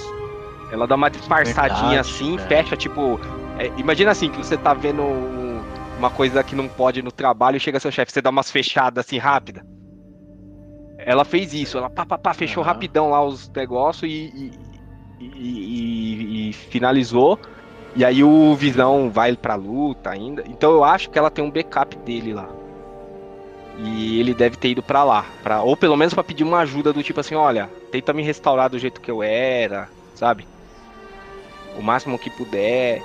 Ela 0.71 0.87
dá 0.87 0.95
uma 0.95 1.09
disfarçadinha 1.09 1.73
Verdade, 1.73 1.99
assim, 1.99 2.37
velho. 2.37 2.49
fecha, 2.49 2.75
tipo. 2.77 3.19
é, 3.59 3.67
imagina 3.79 4.11
assim, 4.11 4.29
que 4.29 4.37
você 4.37 4.57
tá 4.57 4.73
vendo 4.73 5.01
um- 5.03 5.61
uma 5.97 6.09
coisa 6.09 6.43
que 6.43 6.55
não 6.55 6.67
pode 6.67 7.01
no 7.03 7.11
trabalho 7.11 7.57
e 7.57 7.59
chega 7.59 7.79
seu 7.79 7.91
chefe, 7.91 8.11
você 8.11 8.21
dá 8.21 8.29
umas 8.31 8.49
fechadas 8.49 9.05
assim 9.05 9.17
rápida. 9.19 9.63
Ela 11.05 11.23
fez 11.25 11.53
isso, 11.53 11.77
ela 11.77 11.89
pá, 11.89 12.05
pá, 12.05 12.17
pá, 12.17 12.33
fechou 12.33 12.63
Aham. 12.63 12.73
rapidão 12.73 13.09
lá 13.09 13.23
os 13.23 13.49
negócios 13.49 14.09
e, 14.09 14.31
e, 14.33 14.72
e- 15.35 16.49
e- 16.49 16.53
finalizou. 16.53 17.39
E 17.95 18.03
aí 18.03 18.23
o 18.23 18.55
Visão 18.55 19.09
vai 19.09 19.35
pra 19.35 19.55
luta 19.55 20.09
ainda. 20.09 20.43
Então 20.47 20.71
eu 20.71 20.83
acho 20.83 21.09
que 21.09 21.17
ela 21.19 21.29
tem 21.29 21.43
um 21.43 21.51
backup 21.51 21.95
dele 21.97 22.33
lá. 22.33 22.49
E 23.79 24.19
ele 24.19 24.33
deve 24.33 24.55
ter 24.55 24.69
ido 24.69 24.83
pra 24.83 25.03
lá, 25.03 25.25
pra, 25.41 25.63
ou 25.63 25.75
pelo 25.75 25.97
menos 25.97 26.13
pra 26.13 26.23
pedir 26.23 26.43
uma 26.43 26.59
ajuda 26.59 26.93
do 26.93 27.01
tipo 27.01 27.19
assim, 27.19 27.33
olha, 27.33 27.69
tenta 27.91 28.13
me 28.13 28.21
restaurar 28.21 28.69
do 28.69 28.77
jeito 28.77 29.01
que 29.01 29.09
eu 29.09 29.23
era, 29.23 29.89
sabe? 30.13 30.47
O 31.77 31.81
máximo 31.81 32.19
que 32.19 32.29
puder. 32.29 33.01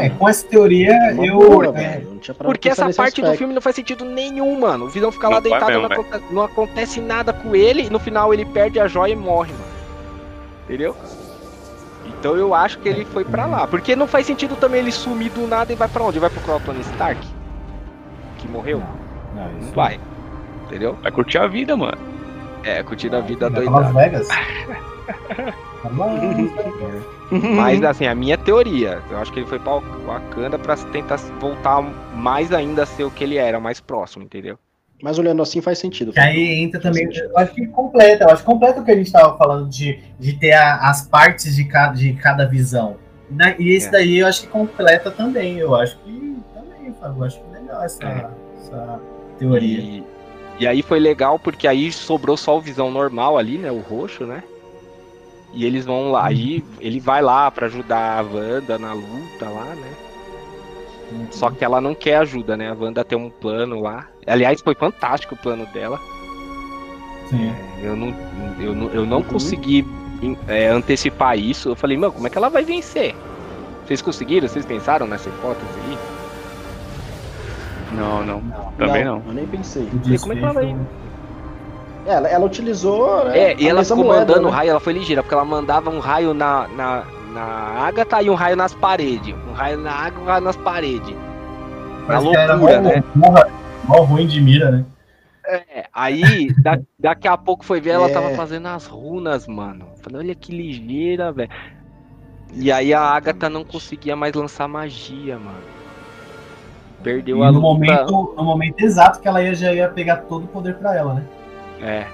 É, 0.00 0.08
com 0.10 0.28
essa 0.28 0.46
teoria, 0.46 0.92
uma 1.12 1.26
eu. 1.26 1.38
boa, 1.38 1.66
é, 1.66 1.70
velho. 1.72 2.10
Não 2.10 2.18
tinha 2.18 2.34
parado 2.34 2.52
Porque 2.52 2.68
essa 2.68 2.82
parte 2.92 3.20
do 3.20 3.24
aspecto. 3.26 3.38
filme 3.38 3.54
não 3.54 3.60
faz 3.62 3.76
sentido 3.76 4.04
nenhum, 4.04 4.58
mano. 4.60 4.86
O 4.86 4.88
Visão 4.88 5.10
fica 5.12 5.28
lá 5.28 5.40
Não 5.40 5.42
vai 5.42 5.50
deitado, 5.50 5.70
mesmo, 5.72 5.88
não, 5.88 5.92
aconte- 6.00 6.24
não 6.34 6.42
acontece 6.42 7.00
nada 7.00 7.32
com 7.32 7.54
ele, 7.54 7.82
e 7.86 7.90
no 7.90 7.98
final 8.00 8.32
ele 8.34 8.44
perde 8.44 8.78
a 8.80 8.86
joia 8.88 9.12
e 9.12 9.16
morre, 9.16 9.52
mano. 9.52 9.71
Entendeu? 10.72 10.96
Então 12.06 12.34
eu 12.34 12.54
acho 12.54 12.78
que 12.78 12.88
ele 12.88 13.04
foi 13.04 13.26
pra 13.26 13.44
lá. 13.44 13.66
Porque 13.66 13.94
não 13.94 14.06
faz 14.06 14.26
sentido 14.26 14.56
também 14.56 14.80
ele 14.80 14.90
sumir 14.90 15.30
do 15.30 15.46
nada 15.46 15.70
e 15.70 15.76
vai 15.76 15.86
pra 15.86 16.02
onde? 16.02 16.18
Vai 16.18 16.30
pro 16.30 16.60
Tony 16.60 16.80
Stark? 16.80 17.20
Que 18.38 18.48
morreu? 18.48 18.82
não, 19.34 19.44
Não 19.52 19.58
isso 19.60 19.72
vai. 19.74 20.00
Entendeu? 20.64 20.96
Vai 21.02 21.12
curtir 21.12 21.36
a 21.36 21.46
vida, 21.46 21.76
mano. 21.76 21.98
É, 22.64 22.82
curtir 22.82 23.14
a 23.14 23.20
vida 23.20 23.50
Vai 23.50 23.64
pra 23.64 23.80
Las. 23.80 23.94
Vegas. 23.94 24.28
Mas 27.54 27.82
assim, 27.84 28.06
a 28.06 28.14
minha 28.14 28.38
teoria, 28.38 29.02
eu 29.10 29.18
acho 29.18 29.30
que 29.30 29.40
ele 29.40 29.46
foi 29.46 29.58
pra 29.58 29.80
Wakanda 30.06 30.58
pra 30.58 30.76
tentar 30.76 31.16
voltar 31.38 31.82
mais 32.14 32.50
ainda 32.52 32.84
a 32.84 32.86
ser 32.86 33.04
o 33.04 33.10
que 33.10 33.24
ele 33.24 33.36
era, 33.36 33.60
mais 33.60 33.78
próximo, 33.80 34.24
entendeu? 34.24 34.58
Mas 35.02 35.18
olhando 35.18 35.42
assim 35.42 35.60
faz 35.60 35.78
sentido. 35.78 36.12
Que 36.12 36.20
aí 36.20 36.62
entra 36.62 36.80
também, 36.80 37.08
eu 37.12 37.36
acho 37.36 37.52
que 37.52 37.66
completa, 37.66 38.24
eu 38.24 38.30
acho 38.30 38.42
que 38.42 38.46
completa 38.46 38.80
o 38.80 38.84
que 38.84 38.92
a 38.92 38.96
gente 38.96 39.06
estava 39.06 39.36
falando 39.36 39.68
de, 39.68 39.98
de 40.18 40.34
ter 40.34 40.52
a- 40.52 40.88
as 40.88 41.02
partes 41.08 41.56
de 41.56 41.64
cada, 41.64 41.94
de 41.94 42.12
cada 42.12 42.46
visão. 42.46 42.96
Na- 43.28 43.56
E 43.58 43.70
esse 43.74 43.88
É. 43.88 43.90
daí 43.90 44.18
eu 44.18 44.26
acho 44.28 44.42
que 44.42 44.46
completa 44.46 45.10
também, 45.10 45.58
eu 45.58 45.74
acho 45.74 45.98
que 46.04 46.36
também, 46.54 46.94
Fábio, 47.00 47.18
eu 47.18 47.24
acho 47.24 47.40
que 47.40 47.50
legal 47.50 47.82
essa, 47.82 48.04
É. 48.04 48.26
essa 48.60 49.00
teoria. 49.40 49.78
E, 49.80 50.04
e 50.60 50.66
aí 50.68 50.82
foi 50.82 51.00
legal 51.00 51.36
porque 51.36 51.66
aí 51.66 51.90
sobrou 51.90 52.36
só 52.36 52.56
o 52.56 52.60
visão 52.60 52.88
normal 52.90 53.36
ali, 53.36 53.58
né? 53.58 53.72
O 53.72 53.80
roxo, 53.80 54.24
né? 54.24 54.44
E 55.52 55.64
eles 55.66 55.84
vão 55.84 56.10
lá, 56.12 56.26
aí 56.28 56.64
ele 56.80 57.00
vai 57.00 57.20
lá 57.20 57.50
pra 57.50 57.66
ajudar 57.66 58.18
a 58.18 58.22
Wanda 58.22 58.78
na 58.78 58.92
luta 58.94 59.48
lá, 59.48 59.64
né? 59.74 59.88
Só 61.30 61.50
que 61.50 61.64
ela 61.64 61.80
não 61.80 61.94
quer 61.94 62.16
ajuda, 62.16 62.56
né? 62.56 62.70
A 62.70 62.74
Wanda 62.74 63.04
tem 63.04 63.16
um 63.18 63.30
plano 63.30 63.80
lá. 63.80 64.06
Aliás, 64.26 64.60
foi 64.60 64.74
fantástico 64.74 65.34
o 65.34 65.38
plano 65.38 65.66
dela. 65.66 65.98
Sim. 67.28 67.52
Eu 67.82 67.96
não, 67.96 68.14
eu 68.60 68.74
não, 68.74 68.90
eu 68.90 69.06
não 69.06 69.22
consegui 69.22 69.86
é, 70.46 70.68
antecipar 70.68 71.38
isso. 71.38 71.70
Eu 71.70 71.76
falei, 71.76 71.96
mano, 71.96 72.12
como 72.12 72.26
é 72.26 72.30
que 72.30 72.38
ela 72.38 72.48
vai 72.50 72.64
vencer? 72.64 73.14
Vocês 73.86 74.00
conseguiram? 74.02 74.46
Vocês 74.48 74.64
pensaram 74.64 75.06
nessa 75.06 75.28
hipótese 75.28 75.66
aí? 75.86 75.98
Não, 77.92 78.24
não. 78.24 78.42
Também 78.78 79.04
não. 79.04 79.22
Eu 79.26 79.32
nem 79.32 79.46
pensei. 79.46 79.82
O 79.84 80.20
como 80.20 80.32
é 80.32 80.36
que 80.36 80.42
ela 80.44 80.52
vai- 80.52 80.76
É, 82.06 82.10
Ela, 82.14 82.28
ela 82.28 82.46
utilizou. 82.46 83.24
né, 83.26 83.38
É, 83.38 83.56
e 83.58 83.66
a 83.66 83.70
ela 83.70 83.80
mesma 83.80 83.96
ficou 83.96 84.04
moeda, 84.12 84.26
mandando 84.26 84.48
né? 84.48 84.54
raio, 84.56 84.70
ela 84.70 84.80
foi 84.80 84.92
ligeira, 84.92 85.22
porque 85.22 85.34
ela 85.34 85.44
mandava 85.44 85.90
um 85.90 85.98
raio 86.00 86.34
na, 86.34 86.66
na, 86.68 87.04
na 87.32 87.42
Agatha 87.42 88.22
e 88.22 88.30
um 88.30 88.34
raio 88.34 88.56
nas 88.56 88.74
paredes. 88.74 89.34
Um 89.48 89.52
raio 89.52 89.78
na 89.78 89.92
água 89.92 90.20
e 90.20 90.22
um 90.22 90.26
raio 90.26 90.44
nas 90.44 90.56
paredes. 90.56 91.14
Na 92.08 92.18
loucura, 92.18 92.56
mó- 92.56 92.66
né? 92.80 93.04
mó- 93.14 93.62
Mó 93.84 94.02
ruim 94.04 94.26
de 94.28 94.40
mira, 94.40 94.70
né? 94.70 94.84
É, 95.44 95.86
aí, 95.92 96.52
da- 96.62 96.78
daqui 96.98 97.26
a 97.26 97.36
pouco 97.36 97.64
foi 97.64 97.80
ver, 97.80 97.90
ela 97.90 98.08
É. 98.08 98.12
tava 98.12 98.30
fazendo 98.30 98.68
as 98.68 98.86
runas, 98.86 99.48
mano. 99.48 99.86
Falei, 100.00 100.20
olha 100.20 100.34
que 100.36 100.52
ligeira, 100.56 101.32
velho. 101.32 101.50
E 102.54 102.70
aí 102.70 102.94
a 102.94 103.00
Agatha 103.00 103.48
não 103.48 103.64
conseguia 103.64 104.14
mais 104.14 104.32
lançar 104.34 104.68
magia, 104.68 105.36
mano. 105.36 105.58
Perdeu 107.02 107.38
E 107.38 107.42
a 107.42 107.46
no 107.50 107.58
luta. 107.58 107.60
momento, 107.60 108.34
no 108.36 108.44
momento 108.44 108.80
exato 108.80 109.20
que 109.20 109.26
ela 109.26 109.42
ia, 109.42 109.52
já 109.54 109.72
ia 109.72 109.88
pegar 109.88 110.18
todo 110.18 110.44
o 110.44 110.48
poder 110.48 110.76
pra 110.76 110.94
ela, 110.96 111.14
né? 111.14 111.24
É. 111.80 112.06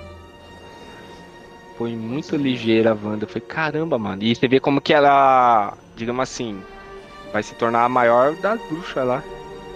Foi 1.79 1.95
muito 1.95 2.37
ligeira 2.37 2.91
a 2.91 2.95
Wanda. 2.95 3.27
Foi 3.27 3.41
caramba, 3.41 3.97
mano. 3.99 4.23
E 4.23 4.35
você 4.35 4.49
vê 4.49 4.59
como 4.59 4.81
que 4.81 4.93
ela, 4.93 5.75
digamos 5.97 6.23
assim, 6.23 6.61
vai 7.33 7.43
se 7.43 7.55
tornar 7.55 7.85
a 7.85 7.89
maior 7.89 8.35
das 8.35 8.61
bruxas 8.69 9.07
lá. 9.07 9.23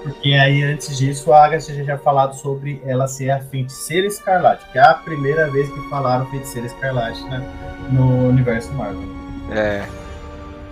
Porque 0.03 0.35
aí, 0.35 0.65
antes 0.65 0.99
disso, 0.99 1.33
a 1.33 1.45
Agatha 1.45 1.73
já 1.73 1.85
tinha 1.85 1.99
falado 1.99 2.35
sobre 2.35 2.83
ela 2.85 3.07
ser 3.07 3.31
a 3.31 3.39
feiticeira 3.41 4.05
escarlate, 4.05 4.67
que 4.73 4.79
é 4.79 4.83
a 4.83 4.95
primeira 4.95 5.49
vez 5.49 5.71
que 5.71 5.81
falaram 5.89 6.27
feiticeira 6.27 6.67
escarlate 6.67 7.23
né, 7.27 7.41
no 7.93 8.29
universo 8.29 8.73
Marvel. 8.73 9.09
É. 9.53 9.87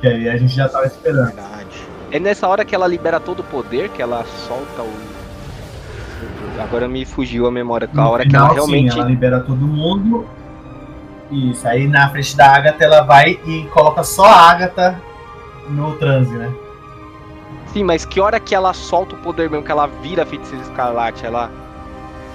Que 0.00 0.08
aí 0.08 0.28
a 0.28 0.36
gente 0.36 0.52
já 0.52 0.68
tava 0.68 0.86
esperando. 0.86 1.26
Verdade. 1.26 1.80
É 2.10 2.18
nessa 2.18 2.48
hora 2.48 2.64
que 2.64 2.74
ela 2.74 2.88
libera 2.88 3.20
todo 3.20 3.38
o 3.40 3.44
poder, 3.44 3.88
que 3.90 4.02
ela 4.02 4.24
solta 4.24 4.82
o. 4.82 4.92
Agora 6.60 6.88
me 6.88 7.04
fugiu 7.04 7.46
a 7.46 7.52
memória. 7.52 7.88
A 7.94 7.96
No 7.96 8.08
hora 8.10 8.24
final, 8.24 8.48
que 8.48 8.58
ela 8.58 8.66
realmente. 8.66 8.92
sim, 8.92 8.98
ela 8.98 9.08
libera 9.08 9.40
todo 9.40 9.64
mundo. 9.64 10.26
Isso, 11.30 11.66
aí 11.66 11.86
na 11.86 12.08
frente 12.10 12.36
da 12.36 12.54
Agatha 12.54 12.84
ela 12.84 13.02
vai 13.02 13.38
e 13.46 13.64
coloca 13.72 14.02
só 14.02 14.24
a 14.24 14.50
Agatha 14.50 15.00
no 15.68 15.96
transe, 15.96 16.32
né? 16.32 16.52
Sim, 17.72 17.84
mas 17.84 18.04
que 18.04 18.20
hora 18.20 18.40
que 18.40 18.54
ela 18.54 18.72
solta 18.74 19.14
o 19.14 19.18
poder 19.18 19.48
mesmo, 19.48 19.64
que 19.64 19.70
ela 19.70 19.86
vira 19.86 20.26
feiticeira 20.26 20.64
escarlate? 20.64 21.24
Ela. 21.24 21.50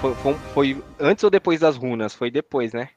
Foi, 0.00 0.14
foi, 0.14 0.34
foi 0.54 0.84
antes 0.98 1.22
ou 1.24 1.30
depois 1.30 1.60
das 1.60 1.76
runas? 1.76 2.14
Foi 2.14 2.30
depois, 2.30 2.72
né? 2.72 2.88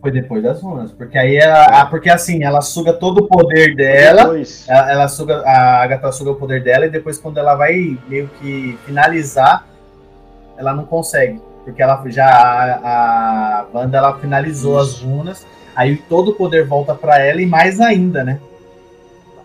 Foi 0.00 0.10
depois 0.10 0.42
das 0.42 0.60
runas. 0.60 0.92
Porque 0.92 1.16
aí 1.16 1.36
ela. 1.36 1.64
ah, 1.64 1.86
Porque 1.86 2.10
assim, 2.10 2.42
ela 2.42 2.60
suga 2.60 2.92
todo 2.92 3.18
o 3.18 3.28
poder 3.28 3.76
dela. 3.76 4.22
Depois, 4.24 4.66
Ela, 4.68 4.90
ela 4.90 5.08
suga, 5.08 5.42
a 5.46 5.82
Agatha 5.82 6.10
suga 6.10 6.32
o 6.32 6.36
poder 6.36 6.62
dela 6.64 6.86
e 6.86 6.90
depois 6.90 7.18
quando 7.18 7.38
ela 7.38 7.54
vai 7.54 7.96
meio 8.08 8.28
que 8.40 8.76
finalizar, 8.84 9.64
ela 10.56 10.74
não 10.74 10.84
consegue. 10.84 11.40
Porque 11.66 11.82
ela 11.82 12.00
já 12.06 12.24
a, 12.24 13.60
a 13.60 13.66
Wanda 13.74 13.98
ela 13.98 14.16
finalizou 14.20 14.78
as 14.78 15.00
runas, 15.00 15.44
aí 15.74 15.96
todo 15.96 16.30
o 16.30 16.34
poder 16.34 16.64
volta 16.64 16.94
pra 16.94 17.18
ela 17.18 17.42
e 17.42 17.46
mais 17.46 17.80
ainda, 17.80 18.22
né? 18.22 18.38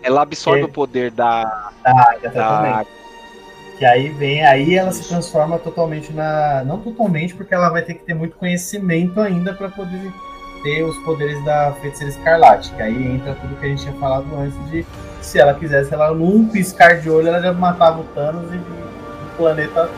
Ela 0.03 0.22
absorve 0.22 0.64
o 0.64 0.69
poder 0.69 1.10
da. 1.10 1.72
Da 1.84 2.06
também. 2.22 2.31
da 2.31 2.85
Que 3.76 3.85
aí 3.85 4.10
vem, 4.10 4.45
aí 4.45 4.76
ela 4.76 4.91
se 4.91 5.10
transforma 5.10 5.57
totalmente 5.57 6.14
na. 6.14 6.64
Não 6.64 6.77
totalmente, 6.77 7.34
porque 7.34 7.56
ela 7.56 7.69
vai 7.69 7.81
ter 7.81 7.95
que 7.95 8.03
ter 8.03 8.14
muito 8.14 8.35
conhecimento 8.35 9.19
ainda 9.19 9.56
pra 9.56 9.69
poder 9.69 10.11
ter 10.61 10.84
os 10.84 10.95
poderes 10.99 11.43
da 11.43 11.73
feiticeira 11.81 12.14
escarlate. 12.14 12.72
Que 12.73 12.84
aí 12.84 13.15
entra 13.15 13.34
tudo 13.34 13.56
que 13.60 13.65
a 13.65 13.69
gente 13.69 13.81
tinha 13.81 13.95
falado 13.95 14.27
antes 14.38 14.69
de 14.69 14.85
se 15.22 15.39
ela 15.39 15.56
quisesse, 15.56 15.91
ela 15.91 16.14
num 16.14 16.48
piscar 16.48 16.99
de 16.99 17.10
olho, 17.10 17.30
ela 17.30 17.41
já 17.41 17.52
matava 17.52 18.02
o 18.02 18.03
Thanos 18.06 18.53
e 18.53 18.57
o 18.57 19.38
planeta. 19.38 19.89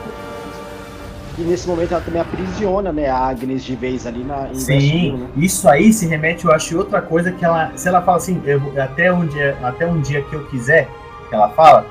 E 1.38 1.42
nesse 1.42 1.68
momento 1.68 1.94
ela 1.94 2.02
também 2.02 2.22
aprisiona, 2.22 2.92
né, 2.92 3.10
a 3.10 3.18
Agnes 3.18 3.64
de 3.64 3.76
vez 3.76 4.06
ali 4.06 4.24
na 4.24 4.50
em 4.50 4.56
Sim, 4.56 5.18
né? 5.18 5.28
isso 5.38 5.68
aí 5.68 5.92
se 5.92 6.08
remete, 6.08 6.46
eu 6.46 6.52
acho, 6.52 6.78
outra 6.78 7.02
coisa 7.02 7.32
que 7.32 7.44
ela. 7.44 7.72
Se 7.76 7.88
ela 7.88 8.02
fala 8.02 8.18
assim, 8.18 8.42
eu, 8.46 8.62
até, 8.82 9.12
um 9.12 9.26
dia, 9.26 9.58
até 9.64 9.88
um 9.88 10.00
dia 10.02 10.22
que 10.22 10.34
eu 10.36 10.46
quiser, 10.46 10.88
que 11.30 11.36
ela 11.36 11.50
fala, 11.50 11.86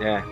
É. 0.00 0.22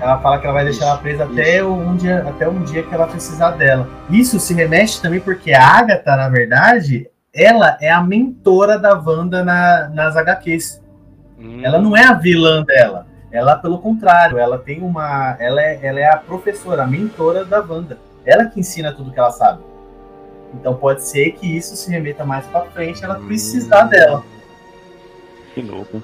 Ela 0.00 0.18
fala 0.18 0.38
que 0.38 0.46
ela 0.46 0.54
vai 0.54 0.64
deixar 0.64 0.78
Isso, 0.78 0.84
ela 0.84 0.98
presa 0.98 1.24
até 1.24 1.64
um, 1.64 1.96
dia, 1.96 2.24
até 2.28 2.48
um 2.48 2.62
dia 2.62 2.82
que 2.82 2.92
ela 2.92 3.06
precisar 3.06 3.52
dela. 3.52 3.88
Isso 4.10 4.40
se 4.40 4.52
remete 4.52 5.00
também 5.00 5.20
porque 5.20 5.52
a 5.52 5.64
Agatha, 5.64 6.16
na 6.16 6.28
verdade, 6.28 7.08
ela 7.32 7.78
é 7.80 7.90
a 7.90 8.02
mentora 8.02 8.78
da 8.78 8.98
Wanda 8.98 9.44
na, 9.44 9.88
nas 9.88 10.16
HQs. 10.16 10.82
Hum, 11.38 11.60
Ela 11.62 11.80
não 11.80 11.96
é 11.96 12.04
a 12.04 12.14
vilã 12.14 12.62
dela. 12.64 13.06
Ela, 13.32 13.56
pelo 13.56 13.78
contrário, 13.78 14.38
ela 14.38 14.58
tem 14.58 14.82
uma. 14.82 15.36
Ela 15.40 15.62
é, 15.62 15.80
ela 15.82 15.98
é 15.98 16.06
a 16.06 16.18
professora, 16.18 16.82
a 16.82 16.86
mentora 16.86 17.46
da 17.46 17.60
Wanda. 17.60 17.98
Ela 18.26 18.44
que 18.44 18.60
ensina 18.60 18.92
tudo 18.92 19.10
que 19.10 19.18
ela 19.18 19.32
sabe. 19.32 19.62
Então 20.54 20.74
pode 20.74 21.02
ser 21.02 21.32
que 21.32 21.46
isso 21.46 21.74
se 21.74 21.90
remeta 21.90 22.26
mais 22.26 22.46
pra 22.46 22.60
frente, 22.66 23.02
ela 23.02 23.14
precisar 23.14 23.84
dela. 23.84 24.22
Que 25.54 25.62
louco. 25.62 26.02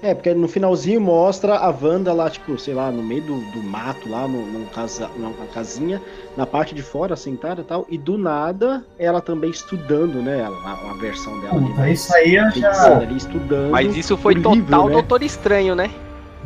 É, 0.00 0.14
porque 0.14 0.32
no 0.32 0.46
finalzinho 0.46 1.00
mostra 1.00 1.56
a 1.56 1.70
Wanda 1.70 2.12
lá, 2.12 2.30
tipo, 2.30 2.56
sei 2.56 2.72
lá, 2.72 2.90
no 2.90 3.02
meio 3.02 3.22
do, 3.22 3.38
do 3.50 3.62
mato, 3.62 4.08
lá 4.08 4.28
no, 4.28 4.46
num 4.46 4.64
casa, 4.66 5.10
numa 5.16 5.32
casinha, 5.52 6.00
na 6.36 6.46
parte 6.46 6.72
de 6.72 6.82
fora, 6.82 7.16
sentada 7.16 7.62
e 7.62 7.64
tal, 7.64 7.84
e 7.88 7.98
do 7.98 8.16
nada 8.16 8.84
ela 8.96 9.20
também 9.20 9.50
estudando, 9.50 10.22
né? 10.22 10.48
Uma, 10.48 10.74
uma 10.74 10.94
versão 10.98 11.40
dela 11.40 11.54
ali. 11.56 11.66
Puta, 11.66 11.80
mais 11.80 12.00
isso 12.00 12.14
aí 12.14 12.36
eu 12.36 12.50
já. 12.52 12.96
ali 12.98 13.16
estudando. 13.16 13.70
Mas 13.72 13.96
isso 13.96 14.16
foi 14.16 14.34
o 14.34 14.36
total 14.36 14.54
livro, 14.54 14.84
né? 14.84 14.92
Doutor 14.92 15.22
Estranho, 15.24 15.74
né? 15.74 15.90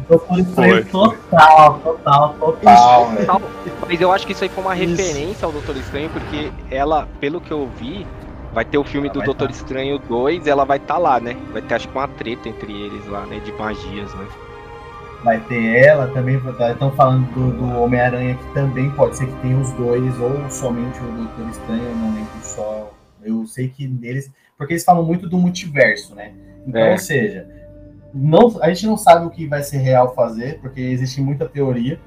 Doutor 0.08 0.38
Estranho 0.38 0.86
Foi. 0.86 1.06
total, 1.30 1.78
total, 1.80 2.34
total, 2.40 3.06
velho. 3.10 3.26
Total- 3.26 3.42
Mas 3.86 4.00
eu 4.00 4.12
acho 4.12 4.26
que 4.26 4.32
isso 4.32 4.44
aí 4.44 4.50
foi 4.50 4.64
uma 4.64 4.76
Isso. 4.76 4.96
referência 4.96 5.44
ao 5.46 5.52
Doutor 5.52 5.76
Estranho, 5.76 6.08
porque 6.10 6.50
ela, 6.70 7.06
pelo 7.20 7.40
que 7.40 7.50
eu 7.50 7.68
vi, 7.78 8.06
vai 8.52 8.64
ter 8.64 8.78
o 8.78 8.84
filme 8.84 9.08
Ela 9.08 9.14
do 9.14 9.18
vai 9.18 9.26
Doutor 9.26 9.48
tá. 9.48 9.54
Estranho 9.54 9.98
2, 9.98 10.46
ela 10.46 10.64
vai 10.64 10.78
estar 10.78 10.98
lá, 10.98 11.18
né? 11.20 11.36
Vai 11.52 11.62
ter 11.62 11.74
acho 11.74 11.88
que 11.88 11.94
uma 11.96 12.08
treta 12.08 12.48
entre 12.48 12.72
eles 12.72 13.06
lá, 13.06 13.26
né? 13.26 13.40
De 13.40 13.52
magias, 13.52 14.14
né? 14.14 14.26
Vai 15.24 15.40
ter 15.40 15.86
ela 15.86 16.08
também. 16.08 16.40
Estão 16.70 16.90
falando 16.92 17.26
do, 17.32 17.52
do 17.52 17.80
Homem-Aranha 17.80 18.34
que 18.34 18.54
também 18.54 18.90
pode 18.90 19.16
ser 19.16 19.26
que 19.26 19.40
tenha 19.40 19.56
os 19.56 19.70
dois, 19.72 20.18
ou 20.20 20.50
somente 20.50 20.98
o 20.98 21.12
Doutor 21.12 21.48
Estranho, 21.48 21.84
eu 21.84 21.96
não 21.96 22.14
lembro 22.14 22.30
só. 22.42 22.92
Eu 23.22 23.46
sei 23.46 23.68
que 23.68 23.84
eles. 24.02 24.32
Porque 24.58 24.74
eles 24.74 24.84
falam 24.84 25.04
muito 25.04 25.28
do 25.28 25.38
multiverso, 25.38 26.14
né? 26.14 26.32
Então, 26.66 26.80
É. 26.80 26.92
ou 26.92 26.98
seja, 26.98 27.46
não, 28.12 28.60
a 28.60 28.68
gente 28.68 28.86
não 28.86 28.96
sabe 28.96 29.26
o 29.26 29.30
que 29.30 29.46
vai 29.46 29.62
ser 29.62 29.78
real 29.78 30.14
fazer, 30.14 30.58
porque 30.60 30.80
existe 30.80 31.20
muita 31.20 31.48
teoria. 31.48 31.98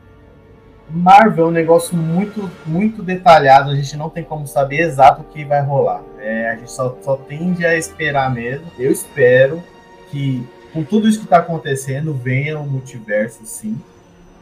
Marvel 0.89 1.45
é 1.45 1.47
um 1.47 1.51
negócio 1.51 1.97
muito, 1.97 2.49
muito 2.65 3.01
detalhado, 3.01 3.71
a 3.71 3.75
gente 3.75 3.97
não 3.97 4.09
tem 4.09 4.23
como 4.23 4.45
saber 4.45 4.81
exato 4.81 5.21
o 5.21 5.23
que 5.23 5.43
vai 5.43 5.61
rolar. 5.61 6.03
É, 6.25 6.49
a 6.49 6.55
gente 6.55 6.71
só, 6.71 6.97
só 7.03 7.15
tende 7.15 7.63
a 7.63 7.77
esperar 7.77 8.33
mesmo. 8.33 8.65
Eu 8.79 8.91
espero 8.91 9.61
que, 10.09 10.43
com 10.73 10.83
tudo 10.83 11.07
isso 11.07 11.19
que 11.19 11.25
está 11.25 11.37
acontecendo, 11.37 12.15
venha 12.15 12.57
o 12.57 12.65
multiverso, 12.65 13.45
sim. 13.45 13.79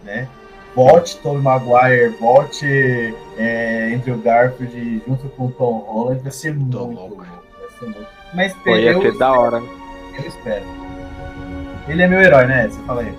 Né? 0.02 0.30
Volte 0.74 1.18
Tobey 1.18 1.42
Maguire, 1.42 2.16
volte 2.18 3.14
é, 3.38 3.94
Andrew 3.94 4.18
Garfield 4.18 5.04
junto 5.06 5.28
com 5.30 5.48
o 5.48 5.52
Tom 5.52 5.80
Holland, 5.80 6.22
vai 6.24 6.32
ser 6.32 6.54
muito 6.56 6.78
louco. 6.78 6.94
louco. 6.94 7.18
Vai 7.18 7.70
ser 7.78 7.86
muito. 7.86 8.08
Mas 8.34 8.54
Pô, 8.54 8.78
ia 8.78 8.94
eu, 8.94 9.02
ser 9.02 9.18
da 9.18 9.34
hora. 9.34 9.58
eu 9.58 10.26
espero. 10.26 10.64
Ele 11.90 12.02
é 12.02 12.08
meu 12.08 12.22
herói, 12.22 12.46
né? 12.46 12.70
Você 12.70 12.80
fala 12.84 13.02
aí. 13.02 13.14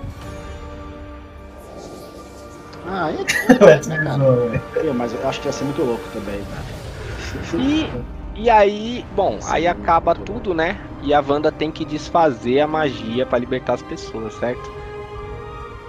Ah, 2.87 3.11
é, 3.11 3.53
velho. 3.53 4.89
é, 4.89 4.93
mas 4.93 5.13
eu 5.13 5.29
acho 5.29 5.39
que 5.39 5.47
ia 5.47 5.51
ser 5.51 5.65
muito 5.65 5.83
louco 5.83 6.03
também, 6.11 6.43
cara. 6.45 7.61
E, 7.61 7.89
E 8.37 8.49
aí, 8.49 9.05
bom, 9.15 9.39
aí 9.45 9.65
acaba 9.65 10.13
tudo, 10.13 10.53
né? 10.53 10.77
E 11.01 11.13
a 11.13 11.21
Wanda 11.21 11.51
tem 11.51 11.71
que 11.71 11.85
desfazer 11.85 12.59
a 12.59 12.67
magia 12.67 13.25
pra 13.25 13.39
libertar 13.39 13.75
as 13.75 13.81
pessoas, 13.81 14.33
certo? 14.33 14.69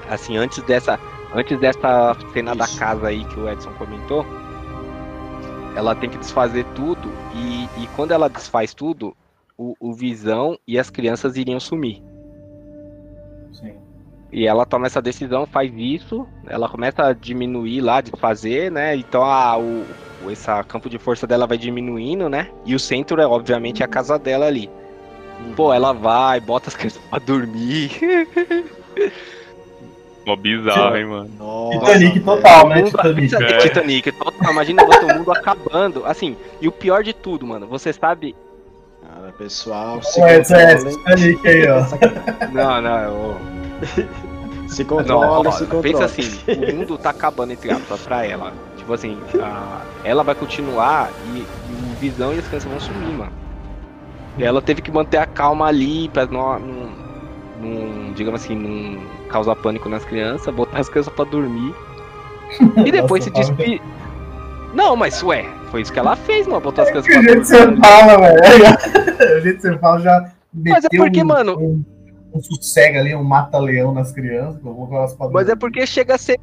Assim, 0.08 0.36
antes 0.36 0.62
dessa, 0.62 0.98
antes 1.34 1.58
dessa 1.58 2.16
cena 2.32 2.54
da 2.54 2.64
Isso. 2.64 2.78
casa 2.78 3.08
aí 3.08 3.24
que 3.24 3.40
o 3.40 3.48
Edson 3.48 3.72
comentou, 3.72 4.24
ela 5.74 5.94
tem 5.94 6.08
que 6.08 6.18
desfazer 6.18 6.64
tudo 6.74 7.10
e, 7.34 7.64
e 7.82 7.86
quando 7.96 8.12
ela 8.12 8.28
desfaz 8.28 8.72
tudo, 8.72 9.16
o, 9.58 9.74
o 9.80 9.92
Visão 9.92 10.56
e 10.66 10.78
as 10.78 10.88
crianças 10.88 11.36
iriam 11.36 11.58
sumir. 11.58 12.00
Sim. 13.52 13.85
E 14.36 14.46
ela 14.46 14.66
toma 14.66 14.84
essa 14.86 15.00
decisão, 15.00 15.46
faz 15.46 15.72
isso, 15.74 16.26
ela 16.46 16.68
começa 16.68 17.02
a 17.06 17.14
diminuir 17.14 17.80
lá, 17.80 18.02
desfazer, 18.02 18.70
né? 18.70 18.94
Então 18.94 19.24
a, 19.24 19.56
o, 19.56 19.82
o- 20.26 20.30
esse 20.30 20.46
campo 20.68 20.90
de 20.90 20.98
força 20.98 21.26
dela 21.26 21.46
vai 21.46 21.56
diminuindo, 21.56 22.28
né? 22.28 22.48
E 22.66 22.74
o 22.74 22.78
centro 22.78 23.18
é, 23.18 23.26
obviamente, 23.26 23.82
a 23.82 23.88
casa 23.88 24.18
dela 24.18 24.44
ali. 24.44 24.68
Pô, 25.56 25.72
ela 25.72 25.94
vai, 25.94 26.38
bota 26.38 26.68
as 26.68 26.76
crianças 26.76 27.00
pra 27.08 27.18
dormir. 27.18 27.90
Mó 30.26 30.34
bizarro, 30.36 30.96
hein, 30.96 31.06
mano. 31.06 31.30
Nossa, 31.38 31.78
Titanic 31.78 32.20
total, 32.20 32.68
né? 32.68 32.74
Mundo- 32.76 32.90
Titanic. 32.90 33.34
É. 33.36 33.58
Titanic, 33.58 34.12
total, 34.12 34.52
imagina 34.52 34.82
o 34.84 35.14
mundo 35.18 35.32
acabando. 35.32 36.04
Assim, 36.04 36.36
e 36.60 36.66
o 36.68 36.72
pior 36.72 37.02
de 37.02 37.12
tudo, 37.14 37.46
mano, 37.46 37.66
você 37.66 37.90
sabe. 37.92 38.34
Cara, 39.02 39.32
pessoal, 39.32 40.02
se 40.02 40.20
essa 40.20 40.56
é 40.56 40.74
controlem. 40.76 40.96
Titanic 40.98 41.48
aí, 41.48 41.68
ó. 41.68 42.46
Não, 42.52 42.82
não, 42.82 43.55
Se 44.68 44.82
Não, 44.82 44.96
controla, 44.96 45.48
ó, 45.48 45.52
se 45.52 45.64
controla. 45.64 45.82
pensa 45.82 46.04
assim, 46.06 46.40
o 46.72 46.76
mundo 46.76 46.98
tá 46.98 47.10
acabando 47.10 47.52
entre 47.52 47.70
aspas 47.70 48.00
pra 48.00 48.26
ela. 48.26 48.52
Tipo 48.76 48.92
assim, 48.94 49.16
a- 49.40 49.80
ela 50.02 50.24
vai 50.24 50.34
continuar 50.34 51.08
e, 51.32 51.38
e 51.38 51.44
o 51.92 51.94
Visão 52.00 52.34
e 52.34 52.38
as 52.40 52.46
crianças 52.48 52.68
vão 52.68 52.80
sumir, 52.80 53.14
mano. 53.16 53.30
E 54.36 54.42
ela 54.44 54.60
teve 54.60 54.82
que 54.82 54.90
manter 54.90 55.18
a 55.18 55.26
calma 55.26 55.66
ali 55.66 56.08
pra 56.08 56.26
não, 56.26 56.58
não, 56.58 56.88
não, 57.62 58.12
digamos 58.12 58.42
assim, 58.42 58.56
não 58.56 58.98
causar 59.28 59.54
pânico 59.54 59.88
nas 59.88 60.04
crianças, 60.04 60.52
botar 60.52 60.80
as 60.80 60.88
crianças 60.88 61.12
pra 61.14 61.24
dormir. 61.24 61.72
E 62.84 62.90
depois 62.90 63.24
Nossa, 63.26 63.44
se 63.44 63.52
despedir. 63.54 63.80
Não, 64.74 64.96
mas 64.96 65.22
ué, 65.22 65.46
foi 65.70 65.80
isso 65.82 65.92
que 65.92 65.98
ela 65.98 66.16
fez, 66.16 66.46
mano, 66.48 66.60
botar 66.60 66.82
as 66.82 66.88
crianças 66.90 67.06
Que 67.08 67.18
pra 67.18 67.22
jeito 67.22 67.40
que 67.40 67.46
você 67.46 67.66
dormir. 67.66 67.80
fala, 67.80 68.18
velho. 68.18 69.36
O 69.38 69.40
jeito 69.42 69.56
que 69.56 69.62
você 69.62 69.78
fala 69.78 70.00
já 70.00 70.24
Mas 70.52 70.84
é 70.84 70.88
porque, 70.96 71.22
um, 71.22 71.26
mano- 71.26 71.84
um, 72.36 72.42
sossega 72.42 73.00
ali, 73.00 73.14
um 73.14 73.24
mata-leão 73.24 73.92
nas 73.92 74.12
crianças. 74.12 74.60
Mas 75.32 75.48
é 75.48 75.56
porque 75.56 75.86
chega 75.86 76.14
a 76.14 76.18
ser 76.18 76.38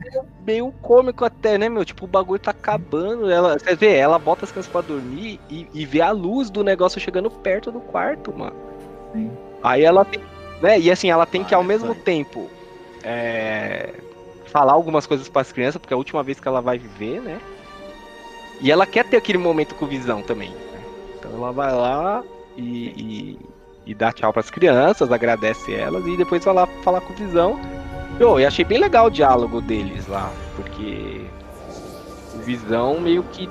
meio 0.45 0.72
cômico 0.82 1.26
até, 1.26 1.57
né, 1.57 1.70
meu? 1.70 1.86
Tipo, 1.86 2.06
o 2.06 2.07
bagulho 2.07 2.40
tá 2.40 2.52
acabando. 2.52 3.30
Ela, 3.30 3.57
você 3.60 3.76
vê, 3.76 3.95
ela 3.95 4.20
bota 4.20 4.45
as 4.45 4.52
crianças 4.52 4.72
pra 4.72 4.82
dormir 4.82 5.40
e, 5.49 5.68
e 5.74 5.86
vê 5.86 6.02
a 6.02 6.11
luz 6.11 6.49
do 6.49 6.64
negócio 6.64 6.99
chegando 6.99 7.30
perto 7.32 7.72
do 7.72 7.82
quarto, 7.82 8.34
mano. 8.38 8.56
Sim. 9.14 9.38
Aí 9.61 9.84
ela 9.84 10.06
tem. 10.06 10.22
Né? 10.61 10.80
E 10.80 10.91
assim, 10.91 11.10
ela 11.10 11.26
tem 11.26 11.44
que 11.44 11.53
Ah, 11.53 11.57
ao 11.57 11.64
mesmo 11.64 11.95
tempo 11.95 12.49
é, 13.03 13.94
falar 14.45 14.74
algumas 14.74 15.06
coisas 15.06 15.28
pras 15.30 15.52
crianças, 15.52 15.80
porque 15.80 15.94
é 15.94 15.95
a 15.95 15.98
última 15.98 16.24
vez 16.24 16.40
que 16.40 16.48
ela 16.48 16.61
vai 16.61 16.78
viver, 16.80 17.22
né? 17.22 17.41
E 18.61 18.72
ela 18.72 18.86
quer 18.86 19.06
ter 19.06 19.18
aquele 19.18 19.38
momento 19.38 19.76
com 19.76 19.86
visão 19.88 20.22
também. 20.22 20.49
né? 20.52 20.86
Então 21.18 21.32
ela 21.32 21.52
vai 21.52 21.72
lá 21.74 22.24
e, 22.56 22.61
e, 22.98 23.40
e 23.85 23.93
dá 23.93 24.11
tchau 24.11 24.31
pras 24.31 24.49
crianças, 24.49 25.11
agradece 25.11 25.73
elas 25.73 26.05
e 26.05 26.15
depois 26.18 26.43
vai 26.45 26.53
lá 26.53 26.68
falar 26.84 27.01
com 27.01 27.14
visão. 27.14 27.60
Eu, 28.19 28.39
eu 28.39 28.47
achei 28.47 28.64
bem 28.64 28.80
legal 28.80 29.07
o 29.07 29.11
diálogo 29.11 29.60
deles 29.61 30.07
lá, 30.07 30.31
porque 30.55 31.26
o 32.35 32.39
Visão 32.39 32.99
meio 32.99 33.23
que 33.23 33.49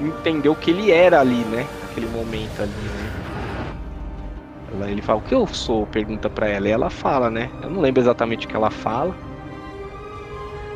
entendeu 0.00 0.52
o 0.52 0.56
que 0.56 0.70
ele 0.70 0.90
era 0.92 1.20
ali, 1.20 1.44
né? 1.44 1.66
Naquele 1.82 2.06
momento 2.06 2.60
ali, 2.62 2.70
né? 2.70 3.10
Ela- 4.72 4.90
Ele 4.90 5.02
fala, 5.02 5.18
o 5.18 5.22
que 5.22 5.34
eu 5.34 5.46
sou? 5.48 5.84
Pergunta 5.86 6.30
pra 6.30 6.46
ela, 6.48 6.68
e 6.68 6.70
ela 6.70 6.88
fala, 6.90 7.28
né? 7.28 7.50
Eu 7.62 7.70
não 7.70 7.80
lembro 7.80 8.00
exatamente 8.00 8.46
o 8.46 8.48
que 8.48 8.54
ela 8.56 8.70
fala. 8.70 9.14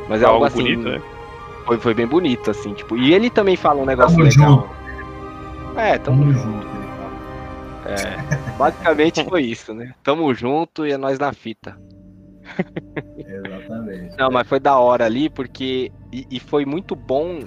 Mas 0.09 0.21
é 0.21 0.25
algo, 0.25 0.43
Algo 0.43 0.45
assim. 0.45 0.63
bonito, 0.63 0.89
né? 0.89 1.01
foi, 1.65 1.77
foi 1.79 1.93
bem 1.93 2.05
bonito, 2.07 2.51
assim, 2.51 2.73
tipo. 2.73 2.97
E 2.97 3.13
ele 3.13 3.29
também 3.29 3.55
fala 3.55 3.81
um 3.81 3.85
negócio 3.85 4.17
Tamo 4.17 4.27
legal. 4.29 4.69
É, 5.77 5.97
tamo, 5.97 6.19
Tamo 6.19 6.33
junto. 6.33 6.43
junto. 6.45 6.72
É, 7.85 8.53
basicamente 8.57 9.23
foi 9.29 9.43
isso, 9.43 9.73
né? 9.73 9.93
Tamo 10.03 10.33
junto 10.33 10.85
e 10.85 10.91
é 10.91 10.97
nós 10.97 11.19
na 11.19 11.33
fita. 11.33 11.77
Exatamente. 13.17 14.15
Não, 14.17 14.29
mas 14.31 14.47
foi 14.47 14.59
da 14.59 14.77
hora 14.77 15.05
ali, 15.05 15.29
porque. 15.29 15.91
E, 16.11 16.27
e 16.29 16.39
foi 16.39 16.65
muito 16.65 16.95
bom 16.95 17.41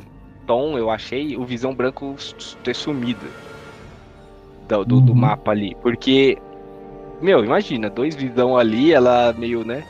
tom, 0.47 0.79
eu 0.79 0.91
achei, 0.91 1.37
o 1.37 1.45
Visão 1.45 1.75
Branco 1.75 2.15
ter 2.63 2.75
sumido 2.75 3.27
do, 4.69 4.85
do, 4.85 5.01
do 5.01 5.13
Uhum. 5.13 5.19
mapa 5.19 5.51
ali. 5.51 5.77
Porque. 5.83 6.39
Meu, 7.21 7.45
imagina, 7.45 7.89
dois 7.89 8.15
Visão 8.15 8.57
ali, 8.57 8.93
ela 8.93 9.33
meio, 9.33 9.65
né? 9.65 9.85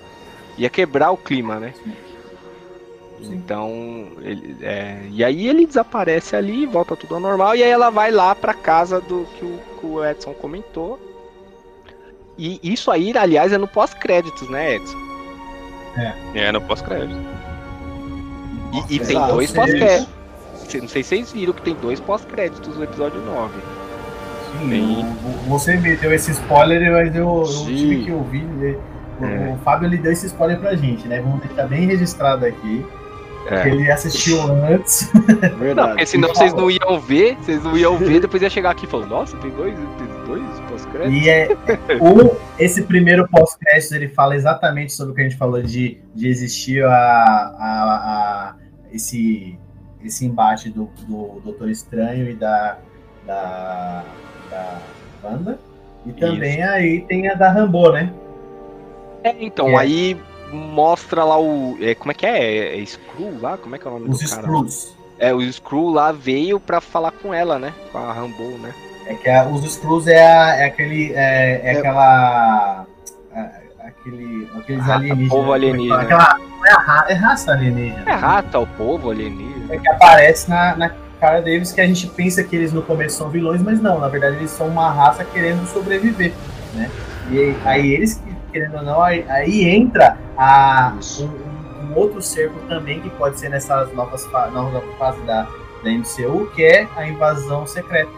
Ia 0.59 0.71
quebrar 0.71 1.11
o 1.11 1.17
clima, 1.17 1.59
né? 1.59 1.73
Sim. 1.83 2.06
Então. 3.23 4.07
ele- 4.23 4.57
é, 4.63 5.01
e 5.11 5.25
aí 5.25 5.49
ele 5.49 5.67
desaparece 5.67 6.37
ali, 6.37 6.67
volta 6.67 6.95
tudo 6.97 7.15
ao 7.15 7.21
normal, 7.21 7.57
e 7.57 7.63
aí 7.63 7.71
ela 7.71 7.91
vai 7.91 8.11
lá 8.11 8.35
pra 8.35 8.53
casa 8.55 9.01
do 9.01 9.27
que 9.39 9.45
o, 9.45 9.59
que 9.81 9.87
o 9.87 10.05
Edson 10.05 10.33
comentou. 10.35 10.99
E 12.39 12.61
isso 12.63 12.91
aí, 12.91 13.17
aliás, 13.17 13.53
é 13.53 13.59
no 13.59 13.67
pós-créditos, 13.67 14.49
né, 14.51 14.75
Edson? 14.77 14.99
É, 16.35 16.53
no 16.53 16.61
pós-crédito. 16.61 17.19
E, 18.91 18.97
e 18.97 18.99
tem 18.99 19.17
Exato, 19.17 19.33
dois 19.33 19.51
pós-créditos. 19.53 20.09
Não 20.83 20.89
sei 20.89 21.03
se 21.03 21.09
vocês 21.09 21.33
viram 21.33 21.53
que 21.55 21.63
tem 21.63 21.75
dois 21.75 21.99
pós-créditos 22.01 22.77
no 22.77 22.85
episódio 22.85 23.21
9. 23.23 23.55
Sim, 24.69 25.05
o- 25.25 25.49
você 25.49 25.77
me 25.77 25.97
deu 25.97 26.13
esse 26.13 26.31
spoiler, 26.33 26.93
mas 26.93 27.15
eu, 27.15 27.43
eu 27.47 27.65
tive 27.67 28.05
que 28.05 28.13
ouvir. 28.13 28.43
né? 28.45 28.77
O, 29.19 29.25
É. 29.25 29.55
o 29.55 29.59
Fábio 29.65 29.87
ele 29.89 29.97
deu 29.97 30.13
esse 30.13 30.27
spoiler 30.27 30.59
pra 30.59 30.75
gente, 30.77 31.09
né? 31.09 31.21
Vamos 31.21 31.41
deixar 31.41 31.67
bem 31.67 31.87
registrado 31.87 32.45
aqui. 32.45 32.85
É. 33.49 33.69
Ele 33.69 33.91
assistiu 33.91 34.41
antes. 34.43 35.11
Não, 35.15 35.59
Verdade. 35.59 35.89
porque 35.91 36.07
senão 36.07 36.29
vocês 36.31 36.53
não 36.53 36.71
iam 36.71 36.99
ver, 37.01 37.37
vocês 37.37 37.63
não 37.63 37.77
iam 37.77 37.97
ver, 37.97 38.21
depois 38.21 38.43
ia 38.43 38.51
chegar 38.51 38.71
aqui 38.71 38.87
e 38.87 38.89
falar, 38.89 39.07
nossa, 39.07 39.37
tem 39.37 39.51
dois, 39.51 39.75
tem 39.75 40.09
dois 40.27 40.43
pós-créditos. 40.69 41.25
E 41.25 41.29
é, 41.29 41.49
o, 42.01 42.37
esse 42.59 42.83
primeiro 42.83 43.29
pós-crédito 43.29 43.93
ele 43.95 44.09
fala 44.09 44.35
exatamente 44.35 44.93
sobre 44.93 45.13
o 45.13 45.15
que 45.15 45.21
a 45.21 45.25
gente 45.25 45.37
falou 45.37 45.63
de, 45.63 45.99
de 46.15 46.29
existir 46.29 46.85
a, 46.85 46.91
a, 46.91 47.61
a- 47.61 48.55
esse, 48.93 49.59
esse 50.05 50.25
embate 50.27 50.71
do, 50.71 50.91
do 51.07 51.41
Doutor 51.45 51.69
Estranho 51.71 52.29
e 52.31 52.35
da, 52.35 52.79
da, 53.27 54.05
da 54.51 54.79
Wanda. 55.23 55.59
E 56.05 56.13
também 56.13 56.63
aí 56.63 57.01
tem 57.03 57.29
a 57.29 57.35
da 57.35 57.51
Rambo, 57.51 57.91
né? 57.93 58.13
É, 59.25 59.35
então, 59.41 59.69
É. 59.71 59.77
aí 59.77 60.17
mostra 60.53 61.25
lá 61.25 61.39
o. 61.41 61.77
é, 61.81 61.95
como 61.95 62.11
é 62.11 62.15
que 62.15 62.27
é? 62.27 62.81
É 62.81 62.85
Screw 62.87 63.39
lá? 63.41 63.57
Como 63.57 63.75
é 63.75 63.79
que 63.79 63.87
é 63.87 63.91
o 63.91 63.95
nome 63.95 64.09
Os 64.11 64.21
do 64.21 64.29
cara? 64.29 64.43
Screws. 64.43 64.95
É, 65.19 65.33
o 65.35 65.53
Screw 65.53 65.89
lá 65.91 66.13
veio 66.13 66.61
pra 66.61 66.81
falar 66.81 67.11
com 67.11 67.33
ela, 67.33 67.59
né? 67.59 67.73
Com 67.93 67.99
a 67.99 68.13
Rambo, 68.13 68.43
né? 68.59 68.73
É 69.07 69.15
que 69.15 69.29
a- 69.31 69.47
os 69.47 69.65
Screws 69.73 70.07
é, 70.07 70.27
a- 70.27 70.57
é 70.57 70.65
aquele. 70.67 71.13
É, 71.15 71.61
é 71.63 71.75
É- 71.75 71.79
aquela. 71.79 72.87
a- 73.35 73.51
Aquele, 73.87 74.49
aqueles 74.57 74.89
alienígenas. 74.89 75.29
povo 75.31 75.55
é 75.55 75.59
que 75.59 75.65
alienígena. 75.67 76.03
Aquela, 76.03 76.39
é, 76.67 76.73
ra- 76.73 77.07
é 77.09 77.15
raça 77.15 77.53
alienígena. 77.53 78.03
É 78.07 78.13
rata, 78.13 78.59
o 78.61 78.67
povo 78.67 79.11
alienígena. 79.11 79.75
É 79.75 79.79
que 79.79 79.89
aparece 79.89 80.49
na, 80.51 80.77
na 80.77 80.91
cara 81.21 81.41
deles 81.41 81.73
que 81.73 81.81
a 81.81 81.87
gente 81.87 82.07
pensa 82.09 82.43
que 82.45 82.55
eles 82.55 82.73
no 82.73 82.83
começo 82.83 83.17
são 83.19 83.31
vilões, 83.31 83.61
mas 83.63 83.81
não, 83.81 83.99
na 84.01 84.07
verdade 84.09 84.37
eles 84.37 84.51
são 84.51 84.69
uma 84.69 84.91
raça 84.93 85.25
querendo 85.25 85.67
sobreviver, 85.73 86.33
né? 86.75 86.89
E 87.31 87.57
aí 87.65 87.95
eles, 87.95 88.21
querendo 88.57 88.77
ou 88.77 88.83
não, 88.83 89.03
aí, 89.03 89.69
entra 89.69 90.17
a, 90.37 90.97
um, 91.21 91.91
um 91.91 91.95
outro 91.95 92.23
cerco 92.23 92.59
também 92.69 93.01
que 93.01 93.11
pode 93.11 93.39
ser 93.39 93.51
nessas 93.51 93.93
novas 93.93 94.27
nova 94.33 94.83
fase 94.99 95.21
da, 95.23 95.43
da 95.85 95.91
MCU, 95.91 96.51
que 96.55 96.65
é 96.65 96.89
a 96.97 97.07
invasão 97.07 97.67
secreta. 97.67 98.11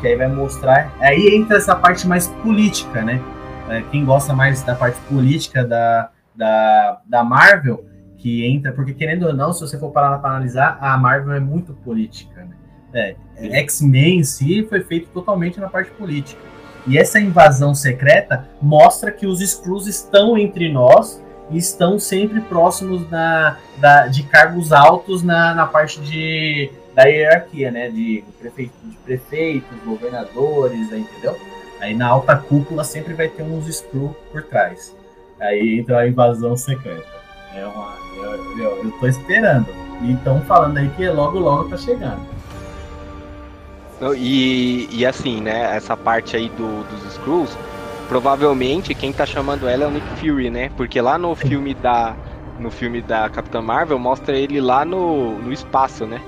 Que 0.00 0.08
aí 0.08 0.16
vai 0.16 0.28
mostrar. 0.28 0.90
Aí 1.00 1.34
entra 1.34 1.58
essa 1.58 1.76
parte 1.76 2.06
mais 2.06 2.28
política, 2.28 3.02
né? 3.02 3.20
É, 3.68 3.82
Quem 3.90 4.04
gosta 4.04 4.32
mais 4.32 4.62
da 4.62 4.74
parte 4.74 4.98
política 5.02 5.64
da, 5.64 6.10
da, 6.34 7.00
da 7.06 7.24
Marvel, 7.24 7.84
que 8.16 8.46
entra, 8.46 8.72
porque 8.72 8.94
querendo 8.94 9.26
ou 9.26 9.34
não, 9.34 9.52
se 9.52 9.60
você 9.60 9.78
for 9.78 9.90
parar 9.90 10.18
para 10.18 10.30
analisar, 10.30 10.78
a 10.80 10.96
Marvel 10.96 11.34
é 11.34 11.40
muito 11.40 11.74
política. 11.74 12.46
Né? 12.92 13.16
É, 13.36 13.58
X-Men 13.60 14.20
em 14.20 14.24
si 14.24 14.66
foi 14.66 14.80
feito 14.80 15.08
totalmente 15.10 15.60
na 15.60 15.68
parte 15.68 15.90
política. 15.92 16.53
E 16.86 16.98
essa 16.98 17.18
invasão 17.18 17.74
secreta 17.74 18.46
mostra 18.60 19.10
que 19.10 19.26
os 19.26 19.40
Skrulls 19.40 19.86
estão 19.86 20.36
entre 20.36 20.70
nós 20.70 21.22
e 21.50 21.58
estão 21.58 21.98
sempre 21.98 22.40
próximos 22.40 23.06
da, 23.08 23.56
de 24.10 24.22
cargos 24.24 24.72
altos 24.72 25.22
na, 25.22 25.54
na 25.54 25.66
parte 25.66 26.00
de, 26.00 26.70
da 26.94 27.04
hierarquia, 27.04 27.70
né? 27.70 27.88
De, 27.90 28.24
prefeito, 28.38 28.72
de 28.82 28.96
prefeitos, 28.98 29.78
governadores, 29.84 30.92
aí, 30.92 31.00
entendeu? 31.00 31.38
Aí 31.80 31.94
na 31.94 32.06
alta 32.06 32.36
cúpula 32.36 32.84
sempre 32.84 33.14
vai 33.14 33.28
ter 33.28 33.42
uns 33.42 33.66
Skrull 33.66 34.14
por 34.30 34.42
trás. 34.42 34.94
Aí 35.40 35.78
entra 35.78 36.00
a 36.00 36.08
invasão 36.08 36.56
secreta. 36.56 37.06
É 37.54 37.66
uma, 37.66 37.94
eu, 38.16 38.58
eu, 38.58 38.84
eu 38.84 38.90
tô 38.92 39.06
esperando. 39.06 39.66
E 40.02 40.12
estão 40.12 40.40
falando 40.42 40.78
aí 40.78 40.88
que 40.90 41.08
logo 41.08 41.38
logo 41.38 41.68
tá 41.68 41.76
chegando. 41.76 42.33
E, 44.16 44.88
e 44.90 45.06
assim, 45.06 45.40
né, 45.40 45.76
essa 45.76 45.96
parte 45.96 46.36
aí 46.36 46.48
do, 46.50 46.84
dos 46.84 47.12
Skrulls, 47.12 47.56
provavelmente 48.08 48.94
quem 48.94 49.12
tá 49.12 49.24
chamando 49.24 49.68
ela 49.68 49.84
é 49.84 49.86
o 49.86 49.90
Nick 49.90 50.06
Fury, 50.16 50.50
né? 50.50 50.70
Porque 50.76 51.00
lá 51.00 51.16
no 51.16 51.34
filme 51.34 51.74
da 51.74 52.14
no 52.58 52.70
filme 52.70 53.02
da 53.02 53.28
Capitã 53.28 53.60
Marvel 53.60 53.98
mostra 53.98 54.36
ele 54.36 54.60
lá 54.60 54.84
no, 54.84 55.38
no 55.38 55.52
espaço, 55.52 56.06
né? 56.06 56.20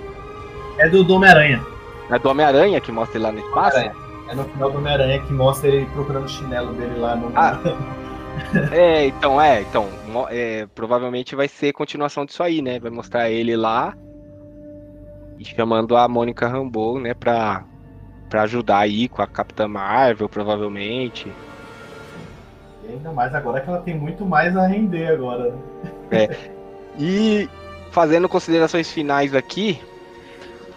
É 0.79 0.89
do 0.89 1.15
Homem-Aranha. 1.15 1.65
É 2.11 2.19
do 2.19 2.29
Homem-Aranha 2.29 2.81
que 2.81 2.91
mostra 2.91 3.17
ele 3.17 3.25
lá 3.25 3.33
no 3.33 3.39
espaço? 3.39 3.77
Homem-Aranha. 3.77 4.07
É 4.29 4.35
no 4.35 4.45
final 4.45 4.71
do 4.71 4.79
Homem-Aranha 4.79 5.21
que 5.21 5.33
mostra 5.33 5.69
ele 5.69 5.87
procurando 5.87 6.25
o 6.25 6.29
chinelo 6.29 6.73
dele 6.75 6.99
lá 6.99 7.15
no. 7.15 7.31
Ah. 7.35 7.59
É, 8.71 9.07
então, 9.07 9.41
é, 9.41 9.63
então, 9.63 9.89
é, 10.29 10.67
provavelmente 10.75 11.35
vai 11.35 11.49
ser 11.49 11.73
continuação 11.73 12.27
disso 12.27 12.43
aí, 12.43 12.61
né? 12.61 12.79
Vai 12.79 12.91
mostrar 12.91 13.31
ele 13.31 13.57
lá 13.57 13.95
e 15.39 15.45
chamando 15.45 15.97
a 15.97 16.09
Mônica 16.09 16.47
Rambeau, 16.47 16.99
né, 16.99 17.15
pra, 17.15 17.65
pra 18.29 18.43
ajudar 18.43 18.79
aí 18.79 19.09
com 19.09 19.23
a 19.23 19.27
Capitã 19.27 19.69
Marvel, 19.69 20.29
provavelmente. 20.29 21.31
E 22.85 22.93
ainda 22.93 23.13
mais 23.13 23.35
agora 23.35 23.61
que 23.61 23.69
ela 23.69 23.81
tem 23.81 23.97
muito 23.97 24.25
mais 24.25 24.57
a 24.57 24.67
render 24.67 25.09
agora. 25.09 25.55
né? 26.11 26.29
E 26.99 27.49
fazendo 27.91 28.29
considerações 28.29 28.91
finais 28.91 29.35
aqui, 29.35 29.81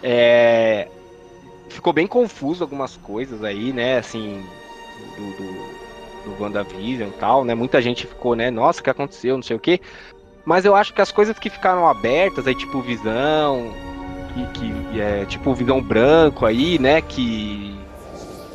é, 0.02 0.88
ficou 1.68 1.92
bem 1.92 2.06
confuso 2.06 2.62
algumas 2.64 2.96
coisas 2.96 3.42
aí, 3.44 3.72
né? 3.72 3.98
Assim, 3.98 4.42
do, 5.16 5.36
do, 5.36 6.34
do 6.36 6.42
WandaVision 6.42 7.08
e 7.08 7.12
tal, 7.12 7.44
né? 7.44 7.54
Muita 7.54 7.80
gente 7.80 8.06
ficou, 8.06 8.34
né? 8.34 8.50
Nossa, 8.50 8.80
o 8.80 8.84
que 8.84 8.90
aconteceu? 8.90 9.36
Não 9.36 9.42
sei 9.42 9.56
o 9.56 9.60
quê. 9.60 9.80
Mas 10.44 10.64
eu 10.64 10.74
acho 10.74 10.92
que 10.92 11.00
as 11.00 11.12
coisas 11.12 11.38
que 11.38 11.50
ficaram 11.50 11.86
abertas 11.86 12.46
aí, 12.46 12.54
tipo 12.54 12.80
Visão, 12.80 13.72
que, 14.32 14.46
que 14.92 15.00
é 15.00 15.24
tipo 15.26 15.54
Visão 15.54 15.80
Branco 15.82 16.46
aí, 16.46 16.78
né? 16.78 17.00
Que 17.00 17.76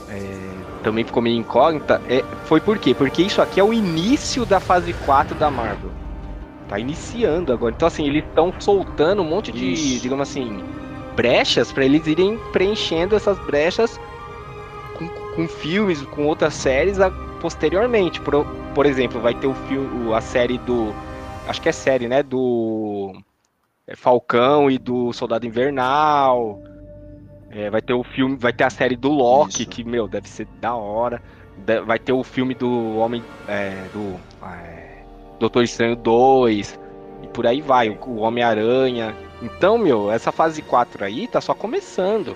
é, 0.09 0.83
também 0.83 1.03
ficou 1.03 1.21
meio 1.21 1.37
incógnita. 1.37 2.01
É, 2.09 2.23
foi 2.45 2.59
por 2.61 2.77
quê? 2.77 2.93
Porque 2.93 3.21
isso 3.21 3.41
aqui 3.41 3.59
é 3.59 3.63
o 3.63 3.73
início 3.73 4.45
da 4.45 4.59
fase 4.59 4.93
4 4.93 5.37
da 5.37 5.49
Marvel. 5.49 5.91
Tá 6.67 6.79
iniciando 6.79 7.53
agora. 7.53 7.73
Então, 7.75 7.87
assim, 7.87 8.05
eles 8.07 8.23
estão 8.23 8.53
soltando 8.59 9.21
um 9.21 9.25
monte 9.25 9.51
de, 9.51 9.73
Isso. 9.73 10.01
digamos 10.01 10.27
assim, 10.29 10.63
brechas 11.15 11.71
pra 11.71 11.85
eles 11.85 12.05
irem 12.07 12.37
preenchendo 12.51 13.15
essas 13.15 13.37
brechas 13.45 13.99
com, 14.97 15.07
com 15.35 15.47
filmes, 15.47 16.01
com 16.01 16.25
outras 16.25 16.53
séries 16.55 16.99
a- 16.99 17.11
posteriormente. 17.39 18.19
Por, 18.21 18.45
por 18.73 18.85
exemplo, 18.85 19.21
vai 19.21 19.33
ter 19.35 19.47
o 19.47 19.53
filme, 19.53 20.13
a 20.13 20.21
série 20.21 20.57
do. 20.59 20.91
Acho 21.47 21.61
que 21.61 21.69
é 21.69 21.71
série, 21.71 22.07
né? 22.07 22.23
Do 22.23 23.13
Falcão 23.95 24.69
e 24.71 24.77
do 24.77 25.13
Soldado 25.13 25.45
Invernal. 25.45 26.59
É, 27.51 27.69
vai 27.69 27.81
ter 27.81 27.93
o 27.93 28.03
filme, 28.03 28.35
vai 28.35 28.51
ter 28.51 28.63
a 28.63 28.69
série 28.69 28.95
do 28.95 29.09
Loki, 29.09 29.61
Isso. 29.61 29.69
que, 29.69 29.83
meu, 29.83 30.07
deve 30.07 30.27
ser 30.27 30.47
da 30.59 30.75
hora. 30.75 31.21
De- 31.57 31.81
vai 31.81 31.99
ter 31.99 32.11
o 32.13 32.23
filme 32.23 32.53
do 32.53 32.97
Homem. 32.97 33.23
é, 33.47 33.85
do. 33.93 34.15
é, 34.45 35.03
Doutor 35.39 35.63
Estranho 35.63 35.95
2. 35.95 36.79
E 37.23 37.27
por 37.27 37.45
aí 37.47 37.61
vai, 37.61 37.89
o, 37.89 37.97
o 38.07 38.17
Homem-Aranha. 38.21 39.15
Então, 39.41 39.77
meu, 39.77 40.11
essa 40.11 40.31
fase 40.31 40.61
4 40.61 41.05
aí 41.05 41.27
tá 41.27 41.39
só 41.39 41.53
começando. 41.53 42.35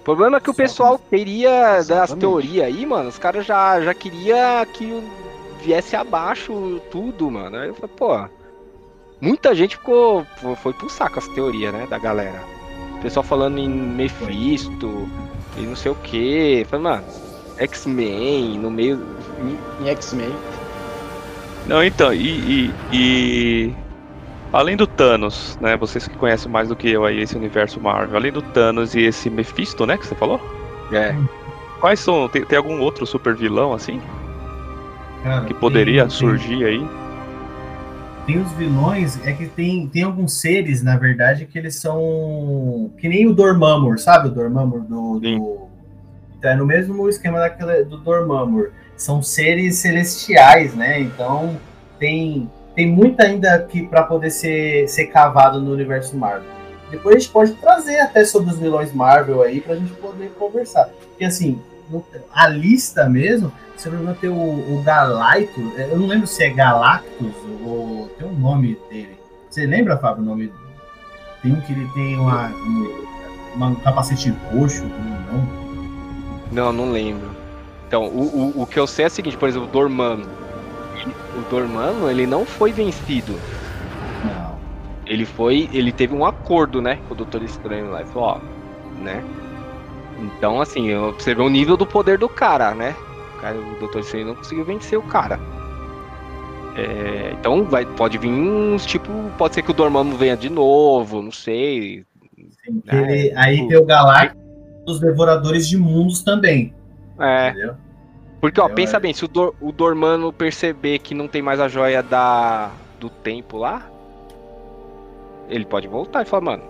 O 0.00 0.02
problema 0.04 0.38
é 0.38 0.40
que 0.40 0.50
o 0.50 0.54
pessoal 0.54 0.98
queria 0.98 1.50
das 1.76 1.90
Exatamente. 1.90 2.20
teorias 2.20 2.66
aí, 2.66 2.86
mano. 2.86 3.08
Os 3.08 3.18
caras 3.18 3.44
já, 3.46 3.80
já 3.80 3.94
queria 3.94 4.66
que 4.72 5.02
viesse 5.60 5.94
abaixo 5.94 6.80
tudo, 6.90 7.30
mano. 7.30 7.56
Aí 7.56 7.68
eu 7.68 7.74
falei, 7.74 7.94
pô. 7.96 8.41
Muita 9.22 9.54
gente 9.54 9.76
ficou. 9.76 10.26
fo- 10.36 10.56
Foi 10.56 10.72
pro 10.72 10.90
saco 10.90 11.18
as 11.20 11.28
teorias, 11.28 11.72
né? 11.72 11.86
Da 11.88 11.96
galera. 11.98 12.42
O 12.96 13.00
pessoal 13.00 13.22
falando 13.22 13.56
em 13.58 13.68
Mephisto 13.68 15.08
e 15.56 15.62
não 15.62 15.76
sei 15.76 15.92
o 15.92 15.94
que. 15.94 16.66
Falei, 16.68 16.82
mano, 16.84 17.04
X-Men 17.56 18.58
no 18.58 18.68
meio. 18.70 19.00
Em 19.80 19.88
X-Men. 19.90 20.32
Não, 21.66 21.82
então, 21.84 22.12
e, 22.12 22.18
e, 22.20 22.74
e- 22.92 23.74
Além 24.52 24.76
do 24.76 24.86
Thanos, 24.86 25.56
né? 25.60 25.76
Vocês 25.76 26.06
que 26.08 26.16
conhecem 26.18 26.50
mais 26.50 26.68
do 26.68 26.76
que 26.76 26.90
eu 26.90 27.04
aí 27.06 27.20
esse 27.20 27.36
universo 27.36 27.80
Marvel, 27.80 28.16
além 28.16 28.32
do 28.32 28.42
Thanos 28.42 28.94
e 28.94 29.00
esse 29.02 29.30
Mephisto, 29.30 29.86
né? 29.86 29.96
Que 29.96 30.06
você 30.06 30.14
falou? 30.16 30.40
É. 30.92 31.14
Quais 31.80 32.00
são. 32.00 32.28
Tem, 32.28 32.44
tem 32.44 32.58
algum 32.58 32.80
outro 32.80 33.06
super 33.06 33.34
vilão 33.34 33.72
assim? 33.72 34.00
Cara, 35.22 35.44
Que 35.46 35.54
poderia 35.54 36.02
tem- 36.02 36.08
tem- 36.08 36.18
surgir 36.18 36.64
aí? 36.64 36.86
Tem 38.26 38.38
os 38.38 38.52
vilões, 38.52 39.18
é 39.26 39.32
que 39.32 39.48
tem, 39.48 39.88
tem 39.88 40.04
alguns 40.04 40.40
seres, 40.40 40.82
na 40.82 40.96
verdade, 40.96 41.44
que 41.46 41.58
eles 41.58 41.76
são. 41.76 42.90
Que 42.98 43.08
nem 43.08 43.26
o 43.26 43.34
Dormammu, 43.34 43.98
sabe? 43.98 44.28
O 44.28 44.30
Dormammu 44.30 44.80
do. 44.80 45.20
Do 45.20 45.72
tá 46.40 46.56
no 46.56 46.66
mesmo 46.66 47.08
esquema 47.08 47.38
daquele, 47.38 47.84
do 47.84 47.96
Dormammu. 47.98 48.66
São 48.96 49.22
seres 49.22 49.76
celestiais, 49.76 50.74
né? 50.74 51.00
Então 51.00 51.58
tem, 51.98 52.50
tem 52.74 52.90
muito 52.90 53.20
ainda 53.20 53.58
que 53.62 53.86
para 53.86 54.02
poder 54.02 54.30
ser, 54.30 54.88
ser 54.88 55.06
cavado 55.06 55.60
no 55.60 55.72
universo 55.72 56.16
Marvel. 56.16 56.50
Depois 56.90 57.16
a 57.16 57.18
gente 57.18 57.30
pode 57.30 57.52
trazer 57.54 57.98
até 58.00 58.24
sobre 58.24 58.50
os 58.52 58.58
vilões 58.58 58.92
Marvel 58.92 59.42
aí 59.42 59.60
pra 59.60 59.76
gente 59.76 59.92
poder 59.94 60.30
conversar. 60.38 60.90
Porque 61.08 61.24
assim, 61.24 61.60
a 62.32 62.48
lista 62.48 63.08
mesmo, 63.08 63.52
se 63.82 63.88
eu 63.88 63.92
não 63.94 63.98
me 63.98 64.04
engano, 64.04 64.18
tem 64.20 64.30
o, 64.30 64.78
o 64.78 64.82
Galactus, 64.84 65.64
eu 65.76 65.98
não 65.98 66.06
lembro 66.06 66.26
se 66.26 66.44
é 66.44 66.50
Galactus 66.50 67.34
ou 67.66 68.08
tem 68.16 68.28
um 68.28 68.32
nome 68.32 68.78
dele. 68.88 69.18
Você 69.50 69.66
lembra, 69.66 69.98
Fábio, 69.98 70.22
o 70.22 70.26
nome? 70.26 70.52
Tem 71.42 71.52
um 71.52 71.60
que 71.60 71.72
ele 71.72 71.88
tem 71.92 72.16
uma, 72.16 72.46
um, 72.48 73.06
uma- 73.56 73.66
um 73.66 73.74
capacete 73.74 74.32
roxo, 74.52 74.84
não? 74.84 75.62
Não, 76.52 76.72
não 76.72 76.92
lembro. 76.92 77.28
Então, 77.88 78.06
o, 78.06 78.52
o, 78.56 78.62
o 78.62 78.66
que 78.66 78.78
eu 78.78 78.86
sei 78.86 79.04
é 79.06 79.08
o 79.08 79.10
seguinte, 79.10 79.36
por 79.36 79.48
exemplo, 79.48 79.68
o 79.68 79.70
Dormammu. 79.72 80.26
O 81.36 81.50
Dormammu, 81.50 82.08
ele 82.08 82.26
não 82.26 82.46
foi 82.46 82.72
vencido. 82.72 83.32
Não. 84.24 84.56
Ele 85.06 85.26
foi. 85.26 85.68
Ele 85.72 85.90
teve 85.90 86.14
um 86.14 86.24
acordo, 86.24 86.80
né? 86.80 87.00
Com 87.08 87.14
o 87.14 87.16
Doutor 87.16 87.42
Estranho 87.42 87.90
lá. 87.90 88.00
Ele 88.00 88.10
falou, 88.10 88.28
ó, 88.28 89.00
né? 89.02 89.24
Então, 90.20 90.60
assim, 90.60 90.88
você 91.18 91.34
vê 91.34 91.42
o 91.42 91.48
nível 91.48 91.76
do 91.76 91.84
poder 91.84 92.16
do 92.16 92.28
cara, 92.28 92.74
né? 92.74 92.94
O, 93.42 93.44
cara, 93.44 93.58
o 93.58 93.74
Doutor 93.80 94.00
Estranho 94.02 94.26
não 94.28 94.34
conseguiu 94.36 94.64
vencer 94.64 94.96
o 94.96 95.02
cara. 95.02 95.40
É, 96.76 97.32
então 97.38 97.64
vai, 97.64 97.84
pode 97.84 98.16
vir 98.18 98.28
uns 98.30 98.86
tipo. 98.86 99.10
Pode 99.36 99.54
ser 99.54 99.62
que 99.62 99.70
o 99.70 99.74
Dormammu 99.74 100.16
venha 100.16 100.36
de 100.36 100.48
novo, 100.48 101.20
não 101.20 101.32
sei. 101.32 102.04
Sim, 102.64 102.80
que 102.80 102.90
É, 102.94 103.00
ele- 103.00 103.36
aí 103.36 103.56
tipo- 103.56 103.68
tem 103.68 103.76
o 103.78 103.84
Galactus 103.84 104.40
dos 104.86 105.00
Devoradores 105.00 105.68
de 105.68 105.76
Mundos 105.76 106.22
também. 106.22 106.72
É. 107.18 107.50
Entendeu? 107.50 107.74
Porque, 108.40 108.60
ó, 108.60 108.68
Eu 108.68 108.74
pensa 108.74 108.96
acho. 108.96 109.02
bem, 109.02 109.12
se 109.12 109.24
o, 109.24 109.28
Dor, 109.28 109.54
o 109.60 109.70
Dormano 109.70 110.32
perceber 110.32 110.98
que 111.00 111.14
não 111.14 111.28
tem 111.28 111.42
mais 111.42 111.60
a 111.60 111.68
joia 111.68 112.02
da, 112.02 112.70
do 112.98 113.08
tempo 113.10 113.58
lá, 113.58 113.82
ele 115.48 115.64
pode 115.64 115.86
voltar 115.86 116.22
e 116.22 116.24
falar, 116.24 116.42
mano, 116.42 116.62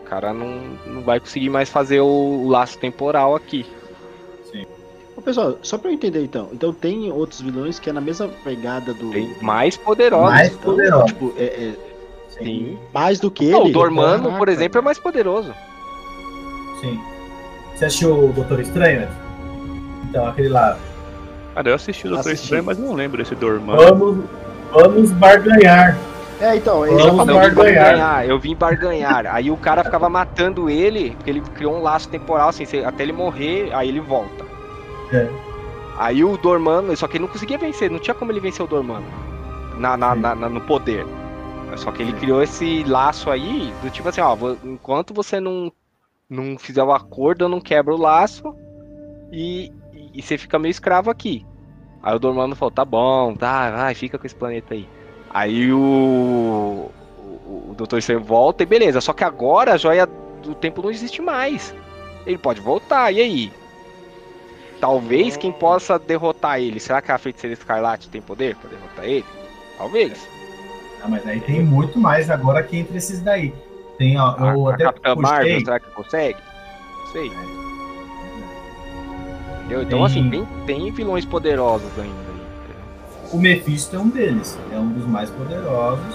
o 0.00 0.04
cara 0.04 0.32
não, 0.32 0.60
não 0.86 1.02
vai 1.02 1.20
conseguir 1.20 1.48
mais 1.50 1.68
fazer 1.68 2.00
o, 2.00 2.06
o 2.06 2.48
laço 2.48 2.78
temporal 2.78 3.36
aqui. 3.36 3.66
Pessoal, 5.24 5.56
só 5.62 5.78
pra 5.78 5.90
eu 5.90 5.94
entender 5.94 6.22
então. 6.24 6.48
Então 6.52 6.72
tem 6.72 7.10
outros 7.12 7.40
vilões 7.40 7.78
que 7.78 7.88
é 7.88 7.92
na 7.92 8.00
mesma 8.00 8.28
pegada 8.44 8.92
do. 8.92 9.10
Tem 9.10 9.32
mais 9.40 9.76
poderosos. 9.76 10.30
Mais 10.30 10.48
Então, 10.52 10.60
poderoso. 10.74 11.06
Tipo, 11.06 11.32
é, 11.36 11.44
é 11.44 11.72
Sim. 12.28 12.78
mais 12.92 13.20
do 13.20 13.30
que 13.30 13.50
Não, 13.50 13.60
ele. 13.62 13.70
o 13.70 13.72
Dormano, 13.72 14.36
por 14.36 14.48
exemplo, 14.48 14.78
é 14.78 14.82
mais 14.82 14.98
poderoso. 14.98 15.54
Sim. 16.80 16.98
Você 17.76 17.84
assistiu 17.84 18.24
o 18.26 18.32
Doutor 18.32 18.60
Estranho? 18.60 19.02
Ed? 19.02 19.08
Então, 20.08 20.26
aquele 20.26 20.48
lá. 20.48 20.76
Cara, 21.54 21.68
eu 21.70 21.74
assisti 21.74 22.06
o 22.06 22.10
Doutor 22.10 22.28
Assisti. 22.30 22.44
Estranho, 22.44 22.64
mas 22.64 22.78
não 22.78 22.92
lembro 22.94 23.18
desse 23.18 23.34
Dormammu. 23.34 23.78
Vamos, 23.80 24.24
vamos 24.72 25.10
barganhar. 25.12 25.96
É, 26.40 26.56
então, 26.56 26.84
é 26.84 26.88
Vamos 26.88 27.24
barganhar. 27.26 27.54
barganhar, 27.54 28.26
eu 28.26 28.38
vim 28.40 28.56
barganhar. 28.56 29.26
Aí 29.26 29.48
o 29.50 29.56
cara 29.56 29.84
ficava 29.84 30.08
matando 30.08 30.68
ele, 30.68 31.12
porque 31.12 31.30
ele 31.30 31.40
criou 31.40 31.76
um 31.76 31.82
laço 31.82 32.08
temporal, 32.08 32.48
assim, 32.48 32.64
até 32.84 33.04
ele 33.04 33.12
morrer, 33.12 33.70
aí 33.72 33.88
ele 33.88 34.00
volta. 34.00 34.44
É. 35.12 35.28
Aí 35.98 36.24
o 36.24 36.36
Dormano, 36.36 36.96
só 36.96 37.06
que 37.06 37.16
ele 37.16 37.24
não 37.24 37.32
conseguia 37.32 37.58
vencer, 37.58 37.90
não 37.90 37.98
tinha 37.98 38.14
como 38.14 38.32
ele 38.32 38.40
vencer 38.40 38.64
o 38.64 38.68
Dormano 38.68 39.06
na, 39.78 39.96
na- 39.96 40.14
na- 40.14 40.34
na- 40.34 40.48
no 40.48 40.60
poder. 40.62 41.06
Só 41.76 41.90
que 41.90 42.02
ele 42.02 42.12
criou 42.12 42.42
esse 42.42 42.82
laço 42.84 43.30
aí, 43.30 43.72
do 43.82 43.90
tipo 43.90 44.08
assim, 44.08 44.20
ó, 44.20 44.36
enquanto 44.64 45.14
você 45.14 45.40
não, 45.40 45.72
não 46.28 46.58
fizer 46.58 46.82
o 46.82 46.92
acordo, 46.92 47.44
eu 47.44 47.48
não 47.48 47.60
quebro 47.60 47.94
o 47.94 47.98
laço 47.98 48.54
e, 49.32 49.70
e, 49.92 50.18
e 50.18 50.22
você 50.22 50.36
fica 50.36 50.58
meio 50.58 50.70
escravo 50.70 51.10
aqui. 51.10 51.46
Aí 52.02 52.14
o 52.14 52.18
Dormano 52.18 52.56
falou, 52.56 52.72
tá 52.72 52.84
bom, 52.84 53.34
tá, 53.34 53.70
vai, 53.70 53.94
fica 53.94 54.18
com 54.18 54.26
esse 54.26 54.34
planeta 54.34 54.74
aí. 54.74 54.86
Aí 55.30 55.72
o, 55.72 56.90
o, 57.18 57.70
o 57.70 57.74
Doutor 57.76 57.98
Estranho 57.98 58.20
volta 58.22 58.62
e 58.62 58.66
beleza, 58.66 59.00
só 59.00 59.12
que 59.12 59.24
agora 59.24 59.72
a 59.74 59.76
joia 59.78 60.06
do 60.42 60.54
tempo 60.54 60.82
não 60.82 60.90
existe 60.90 61.22
mais. 61.22 61.74
Ele 62.26 62.36
pode 62.36 62.60
voltar, 62.60 63.12
e 63.12 63.20
aí? 63.20 63.52
Talvez 64.82 65.36
quem 65.36 65.52
possa 65.52 65.96
derrotar 65.96 66.58
ele, 66.60 66.80
será 66.80 67.00
que 67.00 67.12
a 67.12 67.16
feiticeira 67.16 67.54
Escarlate 67.54 68.08
tem 68.08 68.20
poder 68.20 68.56
pra 68.56 68.68
derrotar 68.68 69.04
ele? 69.04 69.24
Talvez. 69.78 70.28
Ah, 71.00 71.06
mas 71.08 71.24
aí 71.24 71.38
tem 71.40 71.62
muito 71.62 71.96
mais 72.00 72.28
agora 72.28 72.60
que 72.64 72.76
entre 72.76 72.98
esses 72.98 73.22
daí. 73.22 73.54
Tem, 73.96 74.18
ó, 74.18 74.34
eu 74.38 74.66
a, 74.66 74.72
a 74.72 74.74
até 74.74 74.84
Capitã 74.86 75.14
postei. 75.14 75.30
Marvel, 75.38 75.60
será 75.60 75.78
que 75.78 75.90
consegue? 75.92 76.38
sei. 77.12 77.30
Entendeu? 79.60 79.82
Então, 79.82 79.98
Tem- 79.98 80.04
assim, 80.06 80.30
tem, 80.30 80.46
tem 80.66 80.90
vilões 80.90 81.24
poderosos 81.24 81.86
ainda. 81.96 82.08
entendeu? 82.10 83.30
O 83.32 83.38
Mephisto 83.38 83.94
é 83.94 83.98
um 84.00 84.08
deles. 84.08 84.58
É 84.72 84.76
um 84.80 84.88
dos 84.88 85.06
mais 85.06 85.30
poderosos. 85.30 86.14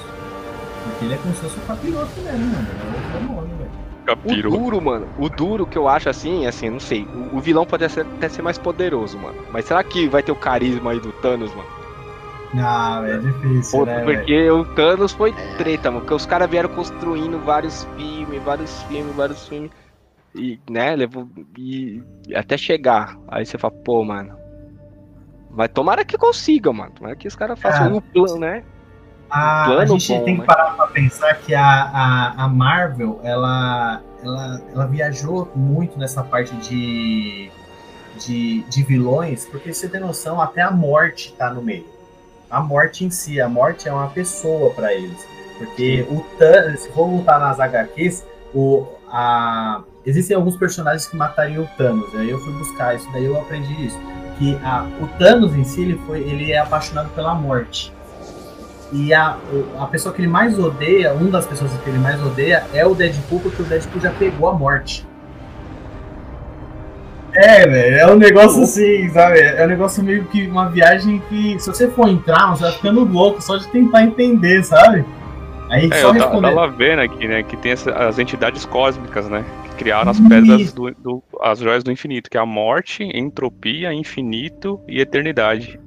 Porque 0.84 1.06
ele 1.06 1.14
é 1.14 1.18
como 1.18 1.34
se 1.35 1.39
fosse 1.41 1.57
o 1.57 1.61
capiroto 1.61 2.19
mesmo, 2.19 2.45
mano. 2.48 2.68
É 2.69 2.85
outro 2.98 3.19
demônio, 3.19 3.57
velho. 4.16 4.22
O 4.24 4.36
Capiro. 4.36 4.50
duro, 4.50 4.82
mano, 4.82 5.14
o 5.18 5.30
duro 5.30 5.68
que 5.68 5.78
eu 5.78 5.88
acho 5.88 6.10
assim, 6.10 6.46
assim, 6.46 6.70
não 6.70 6.80
sei. 6.80 7.08
O, 7.12 7.38
o 7.38 7.42
vilão 7.42 7.66
pode 7.66 7.88
ser- 7.90 8.06
até 8.06 8.30
ser 8.30 8.42
mais 8.42 8.58
poderoso, 8.58 9.20
mano. 9.20 9.38
Mas 9.50 9.66
será 9.66 9.84
que 9.84 10.08
vai 10.08 10.24
ter 10.24 10.32
o 10.32 10.36
carisma 10.36 10.92
aí 10.92 11.00
do 11.00 11.12
Thanos, 11.14 11.54
mano? 11.54 11.70
Ah, 12.58 13.04
é 13.06 13.18
difícil, 13.18 13.80
Pô, 13.80 13.86
né, 13.86 14.02
porque 14.04 14.50
o 14.50 14.66
Thanos 14.74 15.12
foi 15.14 15.34
treta, 15.58 15.92
mano. 15.92 16.02
Porque 16.02 16.14
os 16.14 16.26
caras 16.26 16.50
vieram 16.50 16.70
construindo 16.70 17.40
vários 17.40 17.84
filmes, 17.96 18.42
vários 18.44 18.82
filmes, 18.84 19.16
vários 19.16 19.48
filmes. 19.48 19.72
E, 20.36 20.60
né, 20.70 20.96
levou. 20.96 21.28
E 21.58 22.02
até 22.36 22.58
chegar. 22.58 23.18
Aí 23.28 23.46
você 23.46 23.58
fala, 23.58 23.74
pô, 23.84 24.04
mano. 24.04 24.38
Mas 25.50 25.70
tomara 25.74 26.06
que 26.06 26.18
consiga, 26.18 26.72
mano. 26.72 26.94
Tomara 26.94 27.16
que 27.16 27.28
os 27.28 27.36
caras 27.36 27.60
façam 27.60 27.88
Cara, 27.88 27.96
um 27.96 28.02
plano, 28.02 28.40
né? 28.40 28.64
A, 29.30 29.64
a 29.64 29.66
plano 29.66 29.88
gente 29.88 30.14
bom, 30.14 30.24
tem 30.24 30.36
né? 30.36 30.41
que 30.41 30.48
parar 30.48 30.76
pra 30.76 30.88
pensar 30.88 31.34
que 31.36 31.54
a, 31.54 31.64
a, 31.64 32.44
a 32.45 32.48
Marvel, 32.48 33.20
ela, 33.24 34.02
ela, 34.24 34.62
ela 34.74 34.88
viajou 34.88 35.52
muito 35.56 35.99
nessa 35.99 36.24
parte 36.24 36.56
de, 36.56 37.52
de, 38.26 38.62
de 38.64 38.84
vilões, 38.84 39.45
porque 39.45 39.74
você 39.74 39.88
tem 39.90 39.99
noção, 39.99 40.41
até 40.41 40.62
a 40.62 40.72
morte 40.72 41.34
tá 41.38 41.49
no 41.49 41.62
meio. 41.62 41.86
A 42.49 42.62
morte 42.62 43.04
em 43.04 43.10
si, 43.10 43.41
a 43.41 43.49
morte 43.49 43.90
é 43.90 43.94
uma 43.94 44.08
pessoa 44.08 44.74
pra 44.74 44.94
eles. 44.94 45.28
Porque 45.58 46.06
o 46.10 46.22
Thanos, 46.38 46.82
se 46.82 46.91
for 46.91 47.08
voltar 47.10 47.40
nas 47.40 47.60
HQs, 47.60 48.26
o, 48.54 48.88
a, 49.10 49.82
existem 50.06 50.36
alguns 50.36 50.56
personagens 50.56 51.08
que 51.08 51.18
matariam 51.18 51.64
o 51.64 51.68
Thanos. 51.78 52.14
Aí 52.16 52.30
eu 52.30 52.40
fui 52.40 52.54
buscar 52.54 52.95
isso, 52.95 53.12
daí 53.12 53.26
eu 53.26 53.40
aprendi 53.40 53.86
isso. 53.86 53.99
Que 54.38 54.56
a, 54.64 54.88
o 55.02 55.08
Thanos 55.18 55.54
em 55.56 55.64
si, 55.64 55.82
ele, 55.82 55.99
foi, 56.06 56.20
ele 56.20 56.52
é 56.52 56.60
apaixonado 56.60 57.10
pela 57.10 57.34
morte. 57.36 57.91
E 58.92 59.14
a, 59.14 59.38
a 59.80 59.86
pessoa 59.88 60.14
que 60.16 60.22
ele 60.22 60.30
mais 60.30 60.58
odeia, 60.58 61.14
uma 61.14 61.30
das 61.30 61.46
pessoas 61.46 61.72
que 61.84 61.90
ele 61.90 62.00
mais 62.00 62.22
odeia 62.22 62.64
é 62.74 62.86
o 62.86 62.96
Deadpool, 62.96 63.42
porque 63.42 63.62
o 63.62 63.66
Deadpool 63.66 64.02
já 64.02 64.12
pegou 64.12 64.50
a 64.50 64.54
morte. 64.54 65.06
É, 67.36 67.68
velho, 67.68 67.98
é 67.98 68.12
um 68.12 68.18
negócio 68.18 68.64
assim, 68.64 69.10
sabe? 69.10 69.40
É 69.40 69.64
um 69.64 69.68
negócio 69.68 70.04
meio 70.04 70.24
que 70.26 70.48
uma 70.48 70.70
viagem 70.70 71.22
que, 71.30 71.60
se 71.60 71.68
você 71.68 71.88
for 71.90 72.08
entrar, 72.10 72.50
você 72.56 72.64
vai 72.64 72.72
ficando 72.72 73.04
louco 73.04 73.42
só 73.42 73.58
de 73.58 73.68
tentar 73.68 74.04
entender, 74.04 74.64
sabe? 74.64 75.06
Aí 75.70 75.86
É, 75.92 75.96
só 76.02 76.08
eu 76.08 76.12
responder. 76.14 76.56
tava 76.56 76.68
vendo 76.70 77.02
aqui, 77.02 77.28
né, 77.28 77.44
que 77.44 77.58
tem 77.58 77.74
essa- 77.74 77.92
as 77.92 78.18
entidades 78.18 78.66
cósmicas, 78.66 79.30
né, 79.30 79.44
que 79.66 79.76
criaram 79.76 80.10
as 80.10 80.20
pedras 80.20 80.72
do, 80.74 80.90
do- 80.92 81.24
as 81.42 81.60
joias 81.60 81.84
do 81.84 81.92
infinito, 81.92 82.30
que 82.30 82.38
é 82.38 82.40
a 82.40 82.46
morte, 82.46 83.04
entropia, 83.04 83.94
infinito 83.94 84.80
e 84.88 85.00
eternidade. 85.02 85.80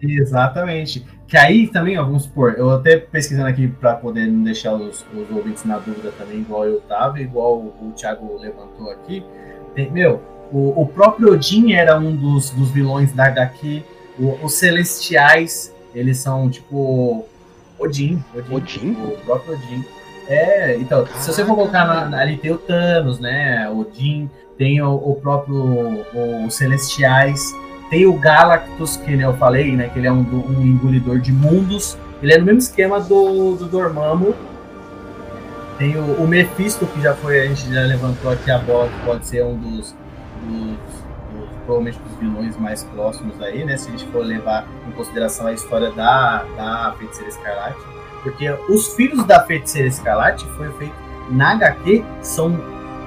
Exatamente. 0.00 1.04
Que 1.32 1.38
aí 1.38 1.66
também, 1.66 1.96
ó, 1.98 2.04
vamos 2.04 2.24
supor, 2.24 2.56
eu 2.58 2.68
até 2.68 2.98
pesquisando 2.98 3.48
aqui 3.48 3.66
para 3.66 3.94
poder 3.94 4.26
não 4.26 4.44
deixar 4.44 4.74
os, 4.74 5.02
os 5.14 5.30
ouvintes 5.34 5.64
na 5.64 5.78
dúvida 5.78 6.12
também, 6.18 6.40
igual 6.40 6.66
eu 6.66 6.78
tava, 6.82 7.22
igual 7.22 7.56
o, 7.56 7.68
o 7.88 7.92
Thiago 7.92 8.36
levantou 8.38 8.90
aqui. 8.90 9.24
Tem- 9.74 9.90
meu, 9.90 10.20
o, 10.52 10.82
o 10.82 10.86
próprio 10.88 11.32
Odin 11.32 11.72
era 11.72 11.98
um 11.98 12.14
dos, 12.14 12.50
dos 12.50 12.70
vilões 12.70 13.12
da 13.12 13.24
HQ. 13.28 13.82
O- 14.18 14.44
os 14.44 14.52
Celestiais, 14.52 15.74
eles 15.94 16.18
são 16.18 16.50
tipo. 16.50 17.24
Odin. 17.78 18.22
Odin. 18.36 18.54
Odin? 18.54 18.90
O 19.02 19.16
próprio 19.24 19.54
Odin. 19.54 19.82
É, 20.28 20.76
então, 20.76 21.06
se 21.18 21.32
você 21.32 21.46
for 21.46 21.54
colocar 21.54 21.86
na, 21.86 22.10
na- 22.10 22.18
ali, 22.20 22.36
tem 22.36 22.50
o 22.52 22.58
Thanos, 22.58 23.18
né? 23.18 23.70
Odin, 23.70 24.28
tem 24.58 24.82
o, 24.82 24.92
o 24.96 25.14
próprio. 25.14 26.04
Os 26.46 26.54
Celestiais. 26.56 27.40
Tem 27.92 28.06
o 28.06 28.14
Galactus, 28.14 28.96
que 28.96 29.14
né, 29.14 29.22
eu 29.26 29.34
falei, 29.34 29.76
né? 29.76 29.90
Que 29.90 29.98
ele 29.98 30.06
é 30.06 30.12
um, 30.12 30.20
um 30.20 30.62
engolidor 30.62 31.18
de 31.18 31.30
mundos. 31.30 31.98
Ele 32.22 32.32
é 32.32 32.38
no 32.38 32.44
mesmo 32.46 32.60
esquema 32.60 32.98
do, 32.98 33.54
do 33.54 33.66
Dormammu. 33.66 34.34
Tem 35.76 35.94
o, 35.98 36.22
o 36.22 36.26
Mephisto, 36.26 36.86
que 36.86 37.02
já 37.02 37.14
foi, 37.14 37.42
a 37.42 37.46
gente 37.46 37.70
já 37.70 37.82
levantou 37.82 38.32
aqui 38.32 38.50
a 38.50 38.56
bola, 38.58 38.88
que 38.88 39.04
pode 39.04 39.26
ser 39.26 39.44
um 39.44 39.56
dos, 39.56 39.94
dos, 40.42 40.70
dos- 40.70 41.48
provavelmente 41.66 41.98
dos 41.98 42.16
vilões 42.18 42.56
mais 42.56 42.82
próximos 42.82 43.38
aí, 43.42 43.62
né? 43.62 43.76
Se 43.76 43.88
a 43.88 43.90
gente 43.90 44.06
for 44.06 44.24
levar 44.24 44.66
em 44.88 44.92
consideração 44.92 45.46
a 45.48 45.52
história 45.52 45.90
da, 45.90 46.44
da 46.56 46.94
Feiticeira 46.98 47.28
Escarlate. 47.28 47.78
Porque 48.22 48.48
os 48.70 48.94
filhos 48.94 49.22
da 49.26 49.40
Feiticeira 49.44 49.88
Escarlate 49.88 50.46
foi 50.56 50.70
feito 50.78 50.94
na 51.30 51.52
HQ, 51.52 52.02
são 52.22 52.58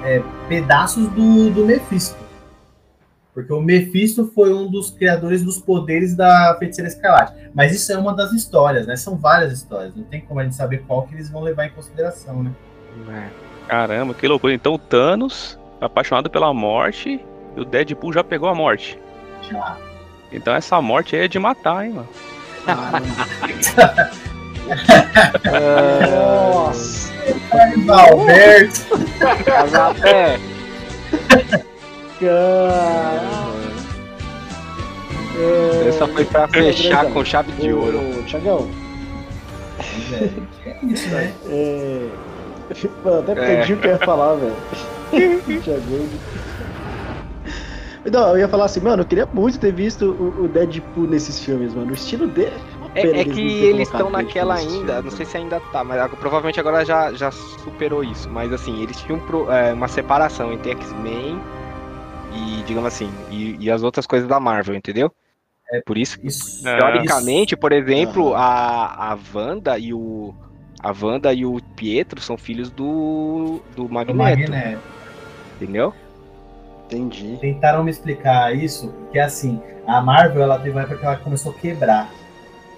é, 0.04 0.22
pedaços 0.48 1.08
do, 1.08 1.50
do 1.50 1.66
Mephisto. 1.66 2.24
Porque 3.36 3.52
o 3.52 3.60
Mephisto 3.60 4.32
foi 4.34 4.50
um 4.50 4.66
dos 4.66 4.88
criadores 4.88 5.44
dos 5.44 5.58
poderes 5.58 6.16
da 6.16 6.56
Feiticeira 6.58 6.88
Escarlate. 6.88 7.34
Mas 7.54 7.74
isso 7.74 7.92
é 7.92 7.98
uma 7.98 8.14
das 8.16 8.32
histórias, 8.32 8.86
né? 8.86 8.96
São 8.96 9.14
várias 9.14 9.52
histórias. 9.52 9.94
Não 9.94 10.04
tem 10.04 10.22
como 10.22 10.40
a 10.40 10.44
gente 10.44 10.56
saber 10.56 10.84
qual 10.86 11.02
que 11.02 11.14
eles 11.14 11.28
vão 11.28 11.42
levar 11.42 11.66
em 11.66 11.70
consideração, 11.70 12.42
né? 12.42 12.50
É. 13.10 13.28
Caramba, 13.68 14.14
que 14.14 14.26
loucura. 14.26 14.54
Então 14.54 14.72
o 14.72 14.78
Thanos, 14.78 15.58
apaixonado 15.78 16.30
pela 16.30 16.54
morte, 16.54 17.22
e 17.54 17.60
o 17.60 17.64
Deadpool 17.66 18.10
já 18.10 18.24
pegou 18.24 18.48
a 18.48 18.54
morte. 18.54 18.98
Já. 19.50 19.76
Então 20.32 20.54
essa 20.54 20.80
morte 20.80 21.14
aí 21.14 21.26
é 21.26 21.28
de 21.28 21.38
matar, 21.38 21.84
hein, 21.84 21.92
mano. 21.92 22.08
Nossa! 26.10 27.12
Alberto! 27.92 28.86
É, 32.22 33.20
Cara! 35.82 35.88
essa 35.88 36.06
foi 36.08 36.24
pra 36.24 36.48
fechar 36.48 37.04
com 37.12 37.24
chave 37.24 37.52
de 37.52 37.72
ouro. 37.72 37.98
Ô, 38.18 38.22
Tiagão, 38.22 38.68
É 40.12 40.30
isso, 40.84 41.08
né? 41.10 41.32
é... 41.48 42.08
Mano, 43.04 43.18
até 43.20 43.32
É. 43.32 43.34
perdi 43.34 43.74
o 43.74 43.76
que 43.76 43.86
eu 43.86 43.92
ia 43.92 43.98
falar, 43.98 44.34
velho. 44.34 44.54
Tiagão. 45.62 46.08
Não, 48.10 48.28
eu 48.30 48.38
ia 48.38 48.48
falar 48.48 48.64
assim, 48.66 48.80
mano, 48.80 49.02
eu 49.02 49.06
queria 49.06 49.28
muito 49.32 49.58
ter 49.58 49.72
visto 49.72 50.06
o, 50.12 50.44
o 50.44 50.48
Deadpool 50.48 51.06
nesses 51.08 51.40
filmes, 51.40 51.74
mano. 51.74 51.90
O 51.90 51.94
estilo 51.94 52.26
dele. 52.28 52.52
uma 52.78 52.88
É, 52.94 53.02
pena 53.02 53.18
é 53.18 53.24
que 53.24 53.64
eles 53.64 53.88
estão 53.88 54.10
naquela 54.10 54.54
ainda, 54.54 55.02
não 55.02 55.10
sei 55.10 55.26
né? 55.26 55.30
se 55.32 55.36
ainda 55.36 55.60
tá, 55.72 55.82
mas 55.84 56.10
provavelmente 56.12 56.58
agora 56.60 56.84
já, 56.84 57.12
já 57.12 57.30
superou 57.32 58.02
isso. 58.04 58.28
Mas 58.30 58.52
assim, 58.52 58.80
eles 58.82 58.96
tinham 59.00 59.18
pro- 59.20 59.50
é, 59.50 59.72
uma 59.72 59.88
separação 59.88 60.52
entre 60.52 60.70
X-Men 60.72 61.40
e, 62.36 62.62
digamos 62.64 62.86
assim, 62.88 63.10
e, 63.30 63.56
e 63.60 63.70
as 63.70 63.82
outras 63.82 64.06
coisas 64.06 64.28
da 64.28 64.38
Marvel, 64.40 64.74
entendeu? 64.74 65.12
É, 65.72 65.80
Por 65.80 65.98
isso, 65.98 66.18
Isso. 66.22 66.66
É. 66.66 66.76
teoricamente, 66.78 67.56
por 67.56 67.72
exemplo, 67.72 68.34
Aham. 68.34 68.42
a, 68.42 69.12
a 69.12 69.18
Wanda 69.34 69.78
e 69.78 69.92
o. 69.92 70.34
A 70.82 70.92
Wanda 70.92 71.32
e 71.32 71.44
o 71.44 71.60
Pietro 71.74 72.20
são 72.20 72.36
filhos 72.36 72.70
do. 72.70 73.60
do 73.74 73.84
Do 73.84 73.92
Magneto, 73.92 74.16
Magneto. 74.16 74.82
entendeu? 75.56 75.92
Entendi. 76.86 77.36
Tentaram 77.40 77.82
me 77.82 77.90
explicar 77.90 78.54
isso, 78.54 78.94
que 79.10 79.18
assim, 79.18 79.60
a 79.86 80.00
Marvel 80.00 80.42
ela 80.42 80.58
teve 80.58 80.70
uma 80.70 80.82
época 80.82 80.98
que 80.98 81.04
ela 81.06 81.16
começou 81.16 81.52
a 81.52 81.54
quebrar. 81.54 82.10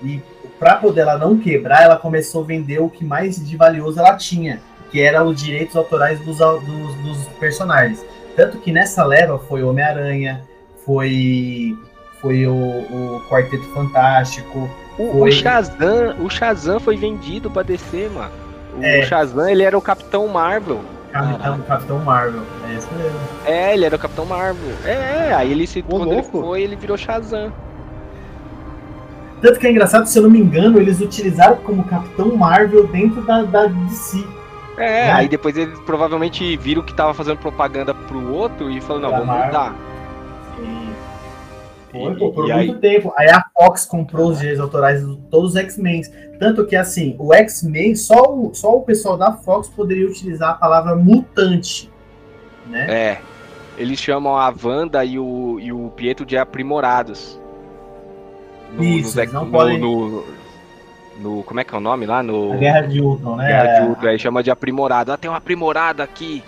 E 0.03 0.23
pra 0.59 0.77
poder 0.77 1.03
ela 1.03 1.19
não 1.19 1.39
quebrar, 1.39 1.83
ela 1.83 1.97
começou 1.99 2.43
a 2.43 2.47
vender 2.47 2.81
o 2.81 2.89
que 2.89 3.05
mais 3.05 3.37
de 3.47 3.57
valioso 3.57 3.99
ela 3.99 4.17
tinha, 4.17 4.61
que 4.91 5.01
era 5.01 5.23
os 5.25 5.43
direitos 5.43 5.77
autorais 5.77 6.19
dos, 6.21 6.39
dos, 6.39 6.95
dos 6.97 7.29
personagens. 7.39 8.05
Tanto 8.39 8.59
que 8.59 8.71
nessa 8.71 9.05
leva 9.05 9.37
foi 9.37 9.65
o 9.65 9.71
Homem-Aranha, 9.71 10.45
foi, 10.87 11.77
foi 12.21 12.47
o, 12.47 12.55
o 12.55 13.21
Quarteto 13.29 13.65
Fantástico, 13.75 14.71
O, 14.97 15.11
Foi. 15.11 15.29
o 15.29 15.33
Shazam, 15.33 16.15
o 16.21 16.31
Shazam 16.31 16.79
foi 16.79 16.97
vendido 16.97 17.51
pra 17.51 17.65
DC, 17.65 18.09
mano. 18.15 18.31
O 18.77 18.85
É. 18.85 19.03
Shazam, 19.03 19.49
ele 19.49 19.65
era 19.65 19.77
o 19.77 19.83
Capitão 19.83 20.29
Marvel. 20.29 20.81
Capitão, 21.11 21.61
Capitão 21.63 21.99
Marvel. 21.99 22.43
É 22.69 22.75
isso 22.75 22.89
mesmo. 22.97 23.19
É, 23.45 23.75
ele 23.75 23.85
era 23.85 23.97
o 23.97 23.99
Capitão 23.99 24.25
Marvel. 24.25 24.71
É, 24.85 24.93
é, 25.31 25.35
aí 25.35 25.51
ele 25.51 25.67
se. 25.67 25.83
quando 25.83 26.13
ele 26.13 26.23
foi, 26.23 26.63
ele 26.63 26.77
virou 26.77 26.97
Shazam. 26.97 27.53
Tanto 29.43 29.59
que 29.59 29.67
é 29.67 29.71
engraçado, 29.73 30.07
se 30.07 30.17
eu 30.17 30.23
não 30.23 30.31
me 30.31 30.39
engano, 30.39 30.79
eles 30.79 31.01
utilizaram 31.01 31.57
como 31.57 31.83
Capitão 31.83 32.37
Marvel 32.37 32.87
dentro 32.87 33.21
da, 33.23 33.43
da 33.43 33.67
DC. 33.67 34.25
É, 34.79 35.07
Né? 35.07 35.13
aí 35.13 35.29
depois 35.29 35.57
eles 35.57 35.79
provavelmente 35.81 36.57
viram 36.57 36.83
que 36.83 36.95
tava 36.95 37.13
fazendo 37.15 37.39
propaganda 37.39 37.93
pro 37.95 38.33
outro 38.33 38.71
e 38.71 38.81
falaram, 38.81 39.03
não, 39.03 39.11
vamos 39.11 39.27
Marvel. 39.27 39.47
mudar. 39.47 39.77
E 40.61 40.89
E- 41.99 42.03
foi, 42.05 42.15
pô, 42.17 42.33
por 42.33 42.49
e 42.49 42.53
muito 42.55 42.75
aí- 42.75 42.79
tempo. 42.81 43.13
Aí 43.17 43.29
a 43.31 43.43
Fox 43.55 43.85
comprou 43.87 44.31
os 44.31 44.39
direitos 44.39 44.61
autorais 44.63 45.05
de 45.07 45.17
todos 45.31 45.51
os 45.51 45.57
X-Men. 45.57 46.03
Tanto 46.39 46.65
que, 46.67 46.77
assim, 46.77 47.17
o 47.19 47.33
X-Men, 47.35 47.97
só 47.97 48.23
o, 48.33 48.55
só 48.55 48.77
o 48.77 48.83
pessoal 48.83 49.17
da 49.17 49.33
Fox 49.33 49.69
poderia 49.69 50.07
utilizar 50.07 50.51
a 50.51 50.55
palavra 50.55 50.95
mutante. 50.95 51.91
Né? 52.67 52.87
É. 52.89 53.21
Eles 53.77 53.99
chamam 53.99 54.37
a 54.37 54.53
Wanda 54.63 55.05
e 55.05 55.19
o, 55.19 55.59
e 55.61 55.73
o 55.73 55.89
Pietro 55.97 56.27
de 56.27 56.37
aprimorados. 56.37 57.41
No, 58.73 58.83
Isso, 58.85 59.03
nos 59.09 59.17
eles 59.17 59.33
não 59.33 59.45
no, 59.47 59.51
podem- 59.51 59.79
no, 59.79 60.25
no- 61.19 61.43
Como 61.43 61.61
é 61.61 61.65
que 61.65 61.75
é 61.75 61.79
o 61.79 61.81
nome 61.81 62.07
lá? 62.07 62.23
No. 62.23 62.53
A 62.53 62.57
Guerra 62.57 62.81
de 62.83 63.01
Ultron, 63.01 63.37
né? 63.37 63.47
Guerra 63.49 63.81
de 63.81 63.89
Ultron, 63.89 64.09
aí 64.09 64.19
chama 64.19 64.43
de 64.43 64.51
aprimorado. 64.51 65.13
Ah, 65.13 65.17
tem 65.17 65.31
um 65.31 65.35
aprimorado 65.35 66.03
aqui. 66.03 66.43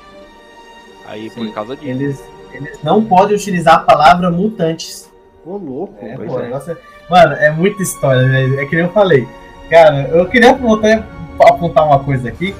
Aí 1.06 1.28
Sim. 1.30 1.46
por 1.46 1.54
causa 1.54 1.76
disso. 1.76 1.88
Eles, 1.88 2.24
eles 2.52 2.78
não 2.82 3.04
podem 3.04 3.34
utilizar 3.36 3.74
a 3.74 3.78
palavra 3.80 4.30
mutantes. 4.30 5.10
Ô, 5.44 5.56
louco. 5.56 5.94
É, 6.04 6.14
Pois 6.16 6.30
pô, 6.32 6.38
é. 6.38 6.42
negócio 6.44 6.72
é- 6.72 6.76
Mano, 7.10 7.32
é 7.34 7.50
muita 7.50 7.82
história, 7.82 8.22
né? 8.22 8.62
É 8.62 8.66
que 8.66 8.76
nem 8.76 8.84
eu 8.84 8.92
falei. 8.92 9.26
Cara, 9.68 10.02
eu 10.08 10.26
queria 10.28 10.50
apontar, 10.52 11.04
apontar 11.40 11.84
uma 11.86 11.98
coisa 12.04 12.28
aqui. 12.28 12.54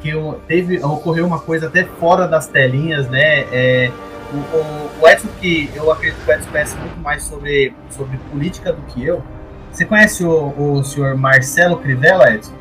Que 0.00 0.10
eu- 0.10 0.40
teve, 0.46 0.82
ocorreu 0.82 1.26
uma 1.26 1.40
coisa 1.40 1.66
até 1.66 1.84
fora 1.84 2.26
das 2.28 2.46
telinhas, 2.46 3.08
né? 3.10 3.40
É, 3.52 3.90
o, 4.32 4.36
o, 4.36 4.90
o 5.02 5.08
Edson, 5.08 5.28
que 5.40 5.68
eu 5.74 5.90
acredito 5.90 6.24
que 6.24 6.30
o 6.30 6.34
Edson 6.34 6.50
conhece 6.50 6.76
muito 6.78 6.96
mais 7.00 7.24
sobre, 7.24 7.74
sobre 7.90 8.16
política 8.30 8.72
do 8.72 8.80
que 8.82 9.04
eu. 9.04 9.22
Você 9.74 9.84
conhece 9.84 10.24
o, 10.24 10.54
o 10.56 10.84
senhor 10.84 11.16
Marcelo 11.16 11.76
Crivella, 11.78 12.32
Edson? 12.32 12.54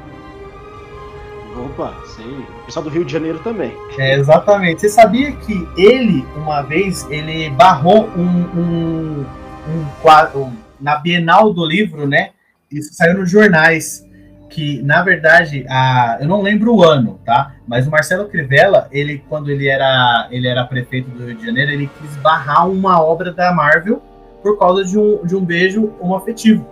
Opa, 1.56 1.94
sei. 2.08 2.44
Pessoal 2.66 2.84
do 2.84 2.90
Rio 2.90 3.06
de 3.06 3.14
Janeiro 3.14 3.38
também. 3.38 3.72
É, 4.00 4.16
exatamente. 4.16 4.82
Você 4.82 4.90
sabia 4.90 5.32
que 5.32 5.68
ele, 5.78 6.26
uma 6.36 6.64
vez, 6.64 7.08
ele 7.12 7.52
barrou 7.52 8.10
um, 8.18 8.60
um, 8.60 9.20
um 9.22 9.86
quadro 10.02 10.52
na 10.82 10.96
Bienal 10.98 11.54
do 11.54 11.64
Livro, 11.64 12.08
né? 12.08 12.32
Isso 12.72 12.96
saiu 12.96 13.20
nos 13.20 13.30
jornais. 13.30 14.04
Que, 14.50 14.82
na 14.82 15.04
verdade, 15.04 15.66
a, 15.70 16.18
eu 16.20 16.28
não 16.28 16.42
lembro 16.42 16.76
o 16.76 16.84
ano, 16.84 17.20
tá? 17.24 17.54
Mas 17.68 17.86
o 17.86 17.92
Marcelo 17.92 18.28
Crivella, 18.28 18.88
ele, 18.92 19.24
quando 19.30 19.50
ele 19.50 19.68
era, 19.68 20.28
ele 20.32 20.48
era 20.48 20.66
prefeito 20.66 21.12
do 21.12 21.28
Rio 21.28 21.36
de 21.36 21.46
Janeiro, 21.46 21.72
ele 21.72 21.90
quis 22.02 22.16
barrar 22.18 22.68
uma 22.68 23.00
obra 23.04 23.32
da 23.32 23.54
Marvel 23.54 24.02
por 24.42 24.58
causa 24.58 24.84
de 24.84 24.98
um, 24.98 25.26
de 25.26 25.36
um 25.36 25.44
beijo 25.44 25.94
homoafetivo, 26.00 26.68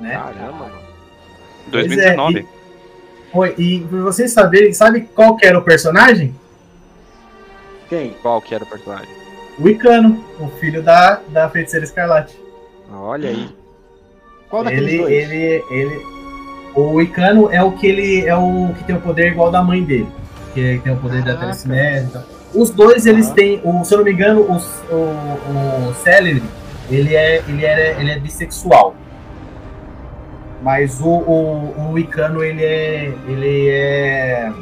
né? 0.00 0.14
Caramba, 0.14 0.52
mano. 0.52 0.78
2019. 1.68 2.46
Foi, 3.32 3.54
e 3.58 3.80
pra 3.80 4.00
vocês 4.00 4.32
saberem, 4.32 4.72
sabe 4.72 5.02
qual 5.14 5.36
que 5.36 5.46
era 5.46 5.58
o 5.58 5.62
personagem? 5.62 6.34
Quem? 7.88 8.10
Qual 8.22 8.40
que 8.40 8.54
era 8.54 8.64
o 8.64 8.66
personagem? 8.66 9.08
O 9.58 9.68
Icano, 9.68 10.24
o 10.40 10.48
filho 10.58 10.82
da, 10.82 11.20
da 11.28 11.48
feiticeira 11.50 11.84
Escarlate. 11.84 12.38
Olha 12.92 13.28
aí. 13.30 13.48
Qual 14.48 14.64
daqueles 14.64 14.88
Ele, 14.94 14.98
dois? 15.02 15.12
ele, 15.12 15.64
ele. 15.70 16.06
O 16.74 17.02
Icano 17.02 17.50
é 17.52 17.62
o 17.62 17.72
que 17.72 17.86
ele 17.86 18.24
é 18.24 18.34
o 18.36 18.72
que 18.78 18.84
tem 18.84 18.96
o 18.96 19.00
poder 19.00 19.32
igual 19.32 19.50
da 19.50 19.62
mãe 19.62 19.82
dele. 19.82 20.08
Que 20.54 20.80
tem 20.82 20.92
o 20.92 20.96
poder 20.96 21.18
da 21.18 21.34
Caraca. 21.34 21.40
telecinese 21.40 22.06
e 22.06 22.10
tal. 22.10 22.22
Os 22.54 22.70
dois, 22.70 23.04
eles 23.04 23.28
Ah. 23.30 23.34
têm. 23.34 23.60
O, 23.64 23.84
se 23.84 23.92
eu 23.92 23.98
não 23.98 24.04
me 24.04 24.12
engano, 24.12 24.40
o, 24.42 24.56
o, 24.94 25.90
o 25.90 25.94
Celery, 25.96 26.42
ele 26.90 27.14
é, 27.14 27.42
ele, 27.46 27.64
é, 27.66 27.96
ele 28.00 28.10
é 28.12 28.18
bissexual. 28.18 28.94
Mas 30.62 31.00
o, 31.00 31.08
o, 31.08 31.92
o 31.92 31.98
Icano, 31.98 32.42
ele 32.42 32.64
é. 32.64 33.12
Ele 33.28 33.68
é. 33.68 34.52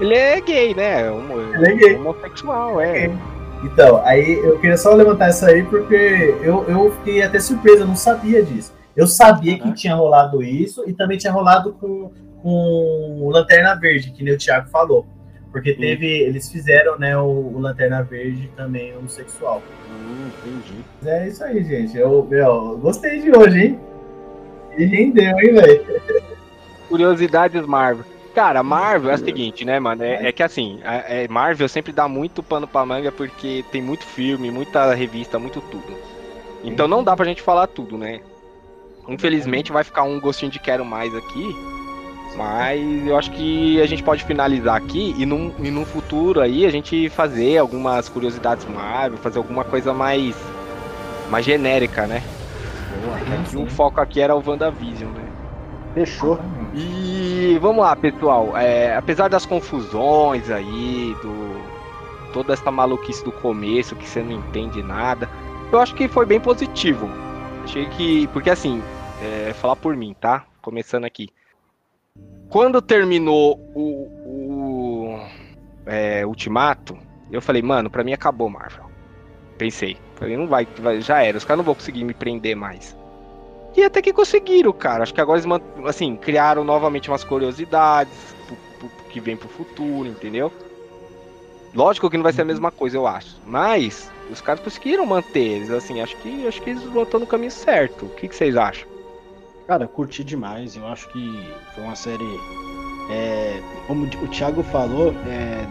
Ele 0.00 0.14
é 0.14 0.40
gay, 0.40 0.74
né? 0.74 1.10
Homo- 1.10 1.40
Ele 1.54 1.66
é 1.66 1.74
gay. 1.74 1.94
Homossexual, 1.96 2.80
é. 2.80 3.10
Então, 3.64 4.00
aí 4.04 4.38
eu 4.38 4.58
queria 4.58 4.76
só 4.76 4.94
levantar 4.94 5.30
isso 5.30 5.44
aí 5.44 5.62
porque 5.64 6.34
eu, 6.42 6.64
eu 6.68 6.92
fiquei 6.98 7.22
até 7.22 7.40
surpresa, 7.40 7.80
eu 7.80 7.86
não 7.86 7.96
sabia 7.96 8.42
disso. 8.42 8.72
Eu 8.94 9.06
sabia 9.06 9.58
que 9.58 9.72
tinha 9.72 9.94
rolado 9.94 10.42
isso 10.42 10.84
e 10.86 10.92
também 10.92 11.18
tinha 11.18 11.32
rolado 11.32 11.72
com, 11.74 12.10
com 12.42 13.18
o 13.22 13.30
Lanterna 13.30 13.74
Verde, 13.74 14.10
que 14.12 14.22
nem 14.22 14.34
o 14.34 14.38
Thiago 14.38 14.68
falou. 14.68 15.04
Porque 15.52 15.72
teve, 15.74 16.06
eles 16.06 16.50
fizeram, 16.50 16.98
né, 16.98 17.16
o, 17.16 17.24
o 17.24 17.58
Lanterna 17.58 18.02
Verde 18.02 18.50
também 18.56 18.96
homossexual. 18.96 19.62
Hum, 19.90 20.28
entendi. 20.46 20.84
É 21.04 21.28
isso 21.28 21.42
aí, 21.42 21.64
gente. 21.64 21.96
Eu, 21.96 22.26
meu, 22.28 22.78
gostei 22.78 23.20
de 23.20 23.36
hoje, 23.36 23.60
hein? 23.60 23.80
E 24.76 24.84
rendeu, 24.84 25.38
hein, 25.38 25.54
velho? 25.54 25.86
Curiosidades 26.88 27.64
Marvel. 27.66 28.04
Cara, 28.34 28.62
Marvel 28.62 29.10
é 29.10 29.14
o 29.14 29.18
seguinte, 29.18 29.64
né, 29.64 29.80
mano? 29.80 30.04
É, 30.04 30.28
é 30.28 30.32
que 30.32 30.42
assim, 30.42 30.78
é, 30.84 31.26
Marvel 31.26 31.68
sempre 31.68 31.90
dá 31.90 32.06
muito 32.06 32.42
pano 32.42 32.68
pra 32.68 32.84
manga 32.84 33.10
porque 33.10 33.64
tem 33.72 33.80
muito 33.80 34.04
filme, 34.04 34.50
muita 34.50 34.92
revista, 34.94 35.38
muito 35.38 35.60
tudo. 35.62 35.96
Então 36.62 36.86
não 36.86 37.02
dá 37.02 37.16
pra 37.16 37.24
gente 37.24 37.40
falar 37.40 37.66
tudo, 37.66 37.96
né? 37.96 38.20
Infelizmente 39.08 39.72
vai 39.72 39.84
ficar 39.84 40.02
um 40.02 40.20
gostinho 40.20 40.52
de 40.52 40.58
quero 40.58 40.84
mais 40.84 41.14
aqui. 41.14 41.56
Mas 42.36 43.06
eu 43.06 43.16
acho 43.16 43.30
que 43.30 43.80
a 43.80 43.86
gente 43.86 44.02
pode 44.02 44.22
finalizar 44.24 44.76
aqui 44.76 45.14
e 45.16 45.24
num, 45.24 45.54
e 45.58 45.70
num 45.70 45.86
futuro 45.86 46.40
aí 46.40 46.66
a 46.66 46.70
gente 46.70 47.08
fazer 47.08 47.56
algumas 47.56 48.10
curiosidades 48.10 48.66
Marvel, 48.66 49.16
fazer 49.18 49.38
alguma 49.38 49.64
coisa 49.64 49.94
mais, 49.94 50.36
mais 51.30 51.46
genérica, 51.46 52.06
né? 52.06 52.22
E 53.52 53.56
o 53.56 53.66
foco 53.66 54.00
aqui 54.00 54.20
era 54.20 54.34
o 54.34 54.42
WandaVision, 54.44 55.10
né? 55.10 55.24
Fechou. 55.94 56.38
E 56.74 57.58
vamos 57.60 57.82
lá, 57.82 57.96
pessoal. 57.96 58.56
É, 58.56 58.96
apesar 58.96 59.28
das 59.28 59.46
confusões 59.46 60.50
aí, 60.50 61.16
do 61.22 61.56
toda 62.32 62.52
essa 62.52 62.70
maluquice 62.70 63.24
do 63.24 63.32
começo, 63.32 63.96
que 63.96 64.06
você 64.06 64.22
não 64.22 64.32
entende 64.32 64.82
nada, 64.82 65.28
eu 65.72 65.80
acho 65.80 65.94
que 65.94 66.06
foi 66.06 66.26
bem 66.26 66.38
positivo. 66.38 67.08
Achei 67.64 67.86
que. 67.86 68.26
Porque 68.28 68.50
assim, 68.50 68.82
é, 69.22 69.52
falar 69.54 69.76
por 69.76 69.96
mim, 69.96 70.14
tá? 70.20 70.44
Começando 70.60 71.04
aqui. 71.04 71.28
Quando 72.48 72.82
terminou 72.82 73.58
o, 73.74 74.08
o 74.24 75.20
é, 75.86 76.26
Ultimato, 76.26 76.96
eu 77.30 77.40
falei, 77.40 77.62
mano, 77.62 77.90
pra 77.90 78.04
mim 78.04 78.12
acabou 78.12 78.48
Marvel. 78.48 78.85
Pensei. 79.58 79.96
Falei, 80.16 80.36
não 80.36 80.46
vai, 80.46 80.66
vai- 80.78 81.00
já 81.00 81.22
era, 81.22 81.38
os 81.38 81.44
caras 81.44 81.58
não 81.58 81.64
vão 81.64 81.74
conseguir 81.74 82.04
me 82.04 82.14
prender 82.14 82.54
mais. 82.56 82.96
E 83.76 83.82
até 83.82 84.00
que 84.00 84.12
conseguiram, 84.12 84.72
cara. 84.72 85.02
Acho 85.02 85.12
que 85.14 85.20
agora 85.20 85.38
eles, 85.38 85.50
assim, 85.86 86.16
criaram 86.16 86.64
novamente 86.64 87.10
umas 87.10 87.22
curiosidades 87.24 88.34
pro- 88.46 88.56
pro- 88.78 89.04
que 89.10 89.20
vem 89.20 89.36
pro 89.36 89.48
futuro, 89.48 90.08
entendeu? 90.08 90.50
Lógico 91.74 92.08
que 92.08 92.16
não 92.16 92.24
vai 92.24 92.32
ser 92.32 92.42
a 92.42 92.46
mesma 92.46 92.70
coisa, 92.70 92.96
eu 92.96 93.06
acho. 93.06 93.36
Mas 93.44 94.10
os 94.30 94.40
caras 94.40 94.60
conseguiram 94.62 95.04
manter 95.04 95.40
eles, 95.40 95.70
assim, 95.70 96.00
acho 96.00 96.16
que 96.16 96.46
acho 96.46 96.62
que 96.62 96.70
eles 96.70 96.82
estão 96.82 97.20
no 97.20 97.26
caminho 97.26 97.50
certo. 97.50 98.06
O 98.06 98.08
que, 98.10 98.28
que 98.28 98.34
vocês 98.34 98.56
acham? 98.56 98.88
Cara, 99.66 99.86
curti 99.86 100.24
demais. 100.24 100.74
Eu 100.76 100.86
acho 100.86 101.06
que 101.10 101.52
foi 101.74 101.84
uma 101.84 101.96
série. 101.96 102.24
é, 103.10 103.60
como 103.86 104.06
o 104.06 104.28
Thiago 104.28 104.62
falou, 104.62 105.12
é, 105.28 105.66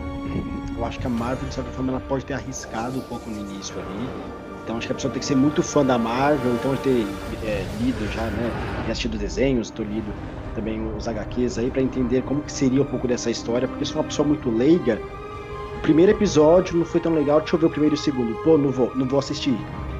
eu 0.77 0.85
acho 0.85 0.99
que 0.99 1.07
a 1.07 1.09
Marvel, 1.09 1.47
de 1.47 1.53
certa 1.53 1.71
forma, 1.71 1.91
ela 1.91 2.01
pode 2.01 2.25
ter 2.25 2.33
arriscado 2.33 2.97
um 2.97 3.01
pouco 3.01 3.29
no 3.29 3.39
início 3.39 3.75
ali. 3.79 4.09
Então 4.63 4.77
acho 4.77 4.87
que 4.87 4.93
a 4.93 4.95
pessoa 4.95 5.11
tem 5.11 5.19
que 5.19 5.25
ser 5.25 5.35
muito 5.35 5.61
fã 5.61 5.85
da 5.85 5.97
Marvel, 5.97 6.53
então 6.55 6.75
ter 6.77 7.05
é, 7.43 7.65
lido 7.79 8.11
já, 8.11 8.23
né? 8.23 8.51
Ter 8.85 8.91
assistido 8.91 9.17
desenhos, 9.17 9.69
ter 9.69 9.85
lido 9.85 10.11
também 10.55 10.81
os 10.95 11.07
HQs 11.07 11.59
aí 11.59 11.69
pra 11.69 11.81
entender 11.81 12.23
como 12.23 12.41
que 12.41 12.51
seria 12.51 12.81
um 12.81 12.85
pouco 12.85 13.07
dessa 13.07 13.29
história, 13.29 13.67
porque 13.67 13.85
se 13.85 13.93
uma 13.93 14.03
pessoa 14.03 14.27
muito 14.27 14.49
leiga, 14.49 14.99
o 15.77 15.81
primeiro 15.81 16.11
episódio 16.11 16.77
não 16.77 16.85
foi 16.85 16.99
tão 16.99 17.13
legal, 17.13 17.41
deixa 17.41 17.55
eu 17.55 17.59
ver 17.59 17.67
o 17.67 17.69
primeiro 17.69 17.95
e 17.95 17.97
o 17.97 18.01
segundo. 18.01 18.33
Pô, 18.43 18.57
não 18.57 18.71
vou, 18.71 18.91
não 18.95 19.07
vou 19.07 19.19
assistir. 19.19 19.55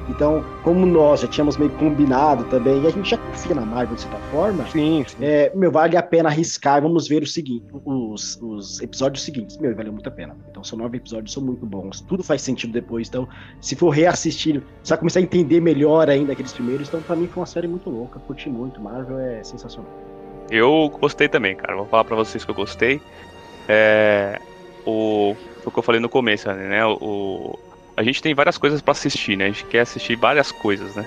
Então, 0.08 0.44
como 0.62 0.86
nós 0.86 1.20
já 1.20 1.28
tínhamos 1.28 1.56
meio 1.56 1.70
combinado 1.72 2.44
também, 2.44 2.82
e 2.82 2.86
a 2.86 2.90
gente 2.90 3.10
já 3.10 3.18
confia 3.18 3.54
na 3.54 3.62
Marvel 3.66 3.96
de 3.96 4.02
certa 4.02 4.18
forma, 4.30 4.64
Sim, 4.68 5.04
sim. 5.06 5.16
é, 5.20 5.50
meu, 5.54 5.70
vale 5.70 5.96
a 5.96 6.02
pena 6.02 6.28
arriscar. 6.28 6.80
Vamos 6.80 7.08
ver 7.08 7.22
o 7.22 7.26
seguinte, 7.26 7.66
os, 7.84 8.38
os 8.40 8.80
episódios 8.80 9.24
seguintes. 9.24 9.58
Meu, 9.58 9.74
valeu 9.74 9.92
muito 9.92 10.08
a 10.08 10.12
pena. 10.12 10.36
Então, 10.50 10.62
são 10.62 10.78
nove 10.78 10.96
episódios, 10.98 11.32
são 11.32 11.42
muito 11.42 11.66
bons. 11.66 12.00
Tudo 12.02 12.22
faz 12.22 12.42
sentido 12.42 12.72
depois. 12.72 13.08
Então, 13.08 13.28
se 13.60 13.74
for 13.74 13.90
reassistir, 13.90 14.62
você 14.82 14.90
vai 14.90 14.98
começar 14.98 15.18
a 15.18 15.22
entender 15.22 15.60
melhor 15.60 16.08
ainda 16.08 16.32
aqueles 16.32 16.52
primeiros. 16.52 16.88
Então, 16.88 17.02
pra 17.02 17.16
mim, 17.16 17.26
foi 17.26 17.40
uma 17.40 17.46
série 17.46 17.66
muito 17.68 17.90
louca. 17.90 18.18
Curti 18.20 18.48
muito. 18.48 18.80
Marvel 18.80 19.18
é 19.18 19.42
sensacional. 19.42 19.90
Eu 20.50 20.88
gostei 21.00 21.28
também, 21.28 21.56
cara. 21.56 21.76
Vou 21.76 21.86
falar 21.86 22.04
pra 22.04 22.14
vocês 22.16 22.44
que 22.44 22.50
eu 22.50 22.54
gostei. 22.54 23.00
É, 23.68 24.40
o, 24.86 25.34
foi 25.62 25.66
o 25.66 25.70
que 25.72 25.78
eu 25.78 25.82
falei 25.82 26.00
no 26.00 26.08
começo, 26.08 26.48
né? 26.52 26.86
O, 26.86 27.58
a 27.96 28.02
gente 28.02 28.22
tem 28.22 28.34
várias 28.34 28.58
coisas 28.58 28.82
pra 28.82 28.92
assistir, 28.92 29.36
né? 29.36 29.46
A 29.46 29.48
gente 29.48 29.64
quer 29.64 29.80
assistir 29.80 30.16
várias 30.16 30.52
coisas, 30.52 30.94
né? 30.94 31.06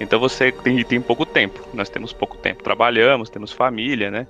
Então 0.00 0.18
você 0.18 0.50
tem, 0.50 0.82
tem 0.82 1.00
pouco 1.00 1.26
tempo. 1.26 1.60
Nós 1.74 1.88
temos 1.88 2.12
pouco 2.12 2.36
tempo. 2.36 2.62
Trabalhamos, 2.62 3.28
temos 3.28 3.52
família, 3.52 4.10
né? 4.10 4.26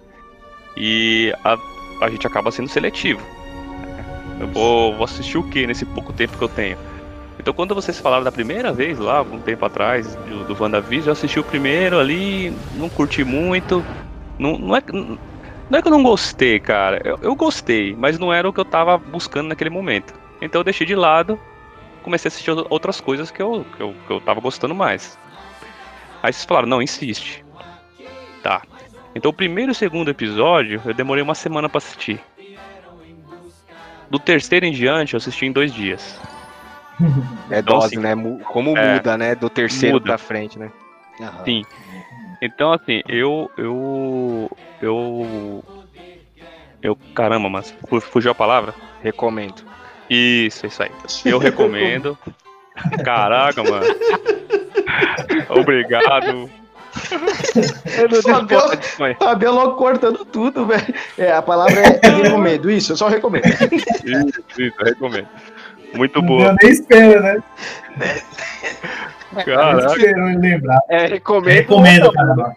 E 0.77 1.33
a, 1.45 1.57
a 2.03 2.11
gente 2.11 2.27
acaba 2.27 2.51
sendo 2.51 2.69
seletivo. 2.69 3.23
Eu 4.41 4.49
vou, 4.49 4.95
vou 4.95 5.05
assistir 5.05 5.39
o 5.39 5.49
que 5.49 5.67
nesse 5.67 5.87
pouco 5.87 6.13
tempo 6.13 6.37
que 6.37 6.43
eu 6.43 6.49
tenho? 6.49 6.77
Então 7.39 7.55
quando 7.55 7.75
vocês 7.75 7.99
falaram 8.01 8.25
da 8.25 8.33
primeira 8.33 8.73
vez 8.73 8.99
lá, 8.99 9.23
um 9.23 9.39
tempo 9.41 9.65
atrás, 9.65 10.15
do, 10.17 10.45
do 10.45 10.61
WandaVision, 10.61 11.09
eu 11.09 11.13
assisti 11.13 11.39
o 11.39 11.45
primeiro 11.45 11.99
ali, 11.99 12.53
não 12.75 12.89
curti 12.89 13.23
muito. 13.23 13.85
Não, 14.37 14.59
não, 14.59 14.77
é, 14.77 14.83
não 14.91 15.79
é 15.79 15.81
que 15.83 15.87
eu 15.87 15.93
não 15.93 16.03
gostei, 16.03 16.59
cara. 16.59 17.01
Eu, 17.05 17.19
eu 17.23 17.35
gostei, 17.37 17.95
mas 17.97 18.19
não 18.19 18.33
era 18.33 18.49
o 18.49 18.53
que 18.53 18.61
eu 18.61 18.65
tava 18.65 18.99
buscando 18.99 19.49
naquele 19.49 19.71
momento. 19.71 20.13
Então 20.43 20.61
eu 20.61 20.65
deixei 20.65 20.87
de 20.87 20.97
lado, 20.97 21.39
comecei 22.05 22.29
a 22.29 22.31
assistir 22.31 22.51
outras 22.71 23.01
coisas 23.01 23.31
que 23.31 23.43
eu, 23.43 23.65
que 23.77 23.83
eu, 23.83 23.95
que 24.07 24.13
eu 24.13 24.21
tava 24.21 24.41
gostando 24.41 24.75
mais. 24.75 25.19
Aí 26.23 26.33
vocês 26.33 26.45
falaram, 26.45 26.69
não, 26.69 26.81
insiste. 26.83 27.45
Tá. 28.43 28.63
Então 29.15 29.31
o 29.31 29.35
primeiro 29.35 29.71
e 29.71 29.73
o 29.73 29.75
segundo 29.75 30.11
episódio 30.11 30.81
eu 30.85 30.95
demorei 30.95 31.23
uma 31.23 31.35
semana 31.35 31.69
pra 31.69 31.79
assistir. 31.79 32.21
Do 34.11 34.19
terceiro 34.19 34.67
em 34.67 34.73
diante 34.73 35.15
eu 35.15 35.19
assisti 35.19 35.47
em 35.47 35.53
dois 35.53 35.73
dias. 35.73 36.21
É 37.51 37.59
Então, 37.59 37.79
dose, 37.79 37.87
assim, 37.87 37.99
né? 37.99 38.15
Como 38.45 38.77
é, 38.77 38.95
muda, 38.95 39.17
né? 39.17 39.35
Do 39.35 39.49
terceiro 39.51 39.95
muda. 39.97 40.07
pra 40.11 40.19
frente, 40.19 40.59
né? 40.59 40.71
Aham. 41.21 41.45
Sim. 41.45 41.65
Então, 42.41 42.73
assim, 42.73 43.03
eu. 43.09 43.51
Eu. 43.57 44.51
Eu. 44.81 45.65
Eu. 46.83 46.97
Caramba, 47.15 47.49
mas 47.49 47.75
fu- 47.89 48.01
fugiu 48.01 48.31
a 48.31 48.35
palavra? 48.35 48.75
Recomendo. 49.03 49.63
Isso, 50.11 50.67
isso 50.67 50.83
aí. 50.83 50.91
Eu 51.25 51.39
recomendo. 51.39 52.19
Caraca, 53.05 53.63
mano. 53.63 53.87
Obrigado. 55.49 56.51
Eu 57.99 58.09
não 58.09 58.23
Fabiola- 58.23 58.77
tenho 58.77 58.83
Fabiola 58.93 59.17
Fabio 59.19 59.53
logo 59.53 59.77
cortando 59.77 60.25
tudo, 60.25 60.67
velho. 60.67 60.95
É, 61.19 61.33
a 61.33 61.43
palavra 61.43 61.81
é 61.81 62.01
recomendo. 62.09 62.71
Isso, 62.71 62.93
eu 62.93 62.97
só 62.97 63.09
recomendo. 63.09 63.45
Isso, 63.47 64.41
isso, 64.59 64.75
eu 64.79 64.85
recomendo. 64.85 65.29
Muito 65.95 66.19
Eu 66.19 66.23
boa. 66.23 66.57
nem 66.63 66.73
espero, 66.73 67.23
né? 67.23 67.43
Caraca. 69.45 69.87
espero 69.97 70.23
me 70.25 70.37
lembrar. 70.37 70.79
É, 70.89 71.07
recomendo. 71.07 71.55
Recomendo, 71.55 72.13
caramba. 72.13 72.57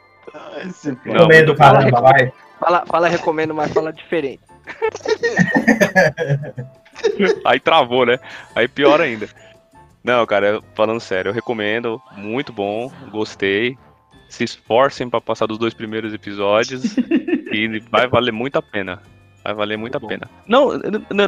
Não, 1.05 1.13
Recomendo, 1.13 1.55
caramba, 1.55 2.01
vai. 2.01 2.31
Fala, 2.59 2.83
fala 2.87 3.07
recomendo, 3.07 3.53
mas 3.53 3.71
fala 3.71 3.93
diferente. 3.93 4.41
Aí 7.45 7.59
travou, 7.59 8.05
né? 8.05 8.19
Aí 8.55 8.67
pior 8.67 8.99
ainda. 9.01 9.27
Não, 10.03 10.25
cara, 10.25 10.61
falando 10.73 10.99
sério, 10.99 11.29
eu 11.29 11.33
recomendo. 11.33 12.01
Muito 12.15 12.53
bom, 12.53 12.91
gostei. 13.11 13.77
Se 14.29 14.43
esforcem 14.43 15.09
pra 15.09 15.21
passar 15.21 15.45
dos 15.45 15.57
dois 15.57 15.73
primeiros 15.73 16.13
episódios 16.13 16.95
e 17.51 17.79
vai 17.89 18.07
valer 18.07 18.31
muito 18.31 18.57
a 18.57 18.61
pena. 18.61 19.01
Vai 19.43 19.53
valer 19.53 19.77
muito 19.77 19.95
a 19.95 19.99
Bom. 19.99 20.07
pena. 20.07 20.29
Não, 20.45 20.71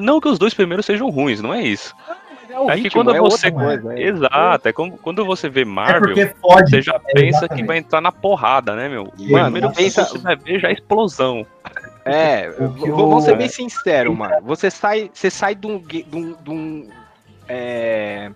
não 0.01 0.19
que 0.19 0.27
os 0.27 0.38
dois 0.38 0.53
primeiros 0.53 0.85
sejam 0.85 1.09
ruins, 1.09 1.41
não 1.41 1.53
é 1.53 1.61
isso. 1.64 1.95
É 2.49 2.59
o 2.59 2.69
É 2.69 2.75
que 2.75 2.81
ritmo, 2.81 3.01
quando 3.03 3.15
é 3.15 3.19
você. 3.22 3.48
outra 3.48 3.51
coisa. 3.65 3.93
é. 3.93 4.01
Exato, 4.07 4.67
é 4.67 4.73
como, 4.73 4.98
quando 4.98 5.23
você 5.23 5.48
vê 5.48 5.61
É 5.61 5.65
Marvel, 5.65 6.01
porque 6.01 6.25
fode. 6.41 6.69
você 6.69 6.81
já 6.81 6.95
é, 6.95 7.14
pensa 7.14 7.48
que 7.48 7.64
vai 7.64 7.77
entrar 7.77 8.01
na 8.01 8.11
porrada, 8.11 8.75
né, 8.75 8.89
meu? 8.89 9.06
Mano, 9.19 9.43
primeiro 9.51 9.72
pensa, 9.72 10.03
você 10.03 10.17
vai 10.17 10.35
ver 10.35 10.59
já 10.59 10.67
a 10.67 10.72
explosão. 10.73 11.45
É, 12.11 12.49
o- 12.59 12.69
vamos 13.07 13.23
ser 13.23 13.35
bem 13.38 13.47
sinceros, 13.49 14.15
mano. 14.17 14.35
Você 14.43 14.69
sai, 14.69 15.09
você 15.13 15.29
sai 15.29 15.55
de 15.55 15.67
um, 15.67 15.79
de 15.79 16.05
um, 16.13 16.33
de 16.33 16.49
um, 16.49 16.89
é, 17.47 18.31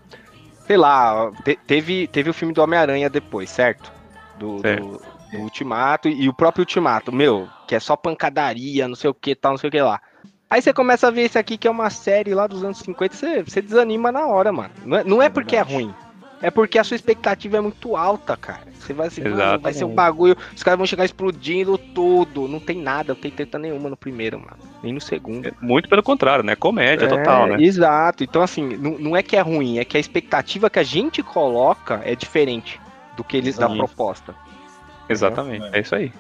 sei 0.66 0.78
lá, 0.78 1.32
te- 1.44 1.60
teve, 1.68 2.08
teve 2.08 2.30
o 2.30 2.34
filme 2.34 2.54
do 2.54 2.62
Homem-Aranha 2.62 3.10
depois, 3.10 3.50
certo? 3.50 3.92
Do, 4.38 4.60
Certo. 4.62 4.82
do- 4.84 5.14
do 5.32 5.40
Ultimato 5.40 6.08
e 6.08 6.28
o 6.30 6.34
próprio 6.34 6.62
Ultimato, 6.62 7.12
meu, 7.12 7.48
que 7.68 7.74
é 7.76 7.80
só 7.80 7.96
pancadaria, 7.96 8.88
não 8.88 8.96
sei 8.96 9.10
o 9.10 9.14
que, 9.14 9.34
tal, 9.36 9.54
não 9.54 9.58
sei 9.58 9.68
o 9.68 9.72
que 9.72 9.82
lá. 9.82 10.00
Aí 10.50 10.62
você 10.62 10.72
começa 10.72 11.08
a 11.08 11.12
ver 11.12 11.22
esse 11.24 11.38
aqui 11.40 11.58
que 11.58 11.68
é 11.68 11.72
uma 11.72 11.90
série 11.90 12.34
lá 12.36 12.46
dos 12.46 12.64
anos 12.64 12.78
50, 12.80 13.16
você, 13.16 13.42
você 13.42 13.60
desanima 13.62 14.12
na 14.12 14.28
hora, 14.28 14.52
mano. 14.52 14.70
Não 14.86 14.98
é, 14.98 15.04
não 15.04 15.22
é 15.22 15.30
porque 15.30 15.56
é 15.56 15.62
ruim. 15.62 15.94
É 16.44 16.52
porque 16.52 16.78
a 16.78 16.84
sua 16.84 16.96
expectativa 16.96 17.56
é 17.56 17.62
muito 17.62 17.96
alta, 17.96 18.36
cara. 18.36 18.64
Você 18.78 18.92
vai 18.92 19.08
assim, 19.08 19.24
mano, 19.24 19.62
vai 19.62 19.72
ser 19.72 19.86
um 19.86 19.96
bagulho, 19.96 20.36
os 20.54 20.62
caras 20.62 20.78
vão 20.78 20.86
chegar 20.86 21.06
explodindo 21.06 21.78
tudo. 21.78 22.50
Não 22.50 22.60
tem 22.60 22.82
nada, 22.82 23.14
não 23.14 23.22
tem 23.22 23.32
treta 23.32 23.58
nenhuma 23.58 23.90
no 23.90 23.96
primeiro, 23.96 24.38
mano. 24.38 24.58
Nem 24.84 24.92
no 24.92 25.00
segundo. 25.00 25.50
Muito 25.62 25.88
pelo 25.88 26.04
contrário, 26.04 26.44
né? 26.44 26.54
Comédia 26.54 27.06
É, 27.06 27.08
total, 27.08 27.48
né? 27.48 27.64
Exato. 27.64 28.26
Então, 28.26 28.42
assim, 28.42 28.76
não, 28.76 29.00
não 29.00 29.16
é 29.16 29.24
que 29.24 29.38
é 29.38 29.40
ruim, 29.40 29.80
é 29.80 29.86
que 29.86 29.96
a 29.96 30.00
expectativa 30.02 30.70
que 30.70 30.80
a 30.80 30.84
gente 30.84 31.24
coloca 31.24 32.02
é 32.04 32.14
diferente 32.14 32.78
do 33.16 33.24
que 33.24 33.38
eles 33.38 33.58
da 33.58 33.70
Sim. 33.70 33.78
proposta. 33.78 34.36
Exatamente, 35.08 35.66
é 35.72 35.80
isso 35.80 35.96
aí. 35.96 36.12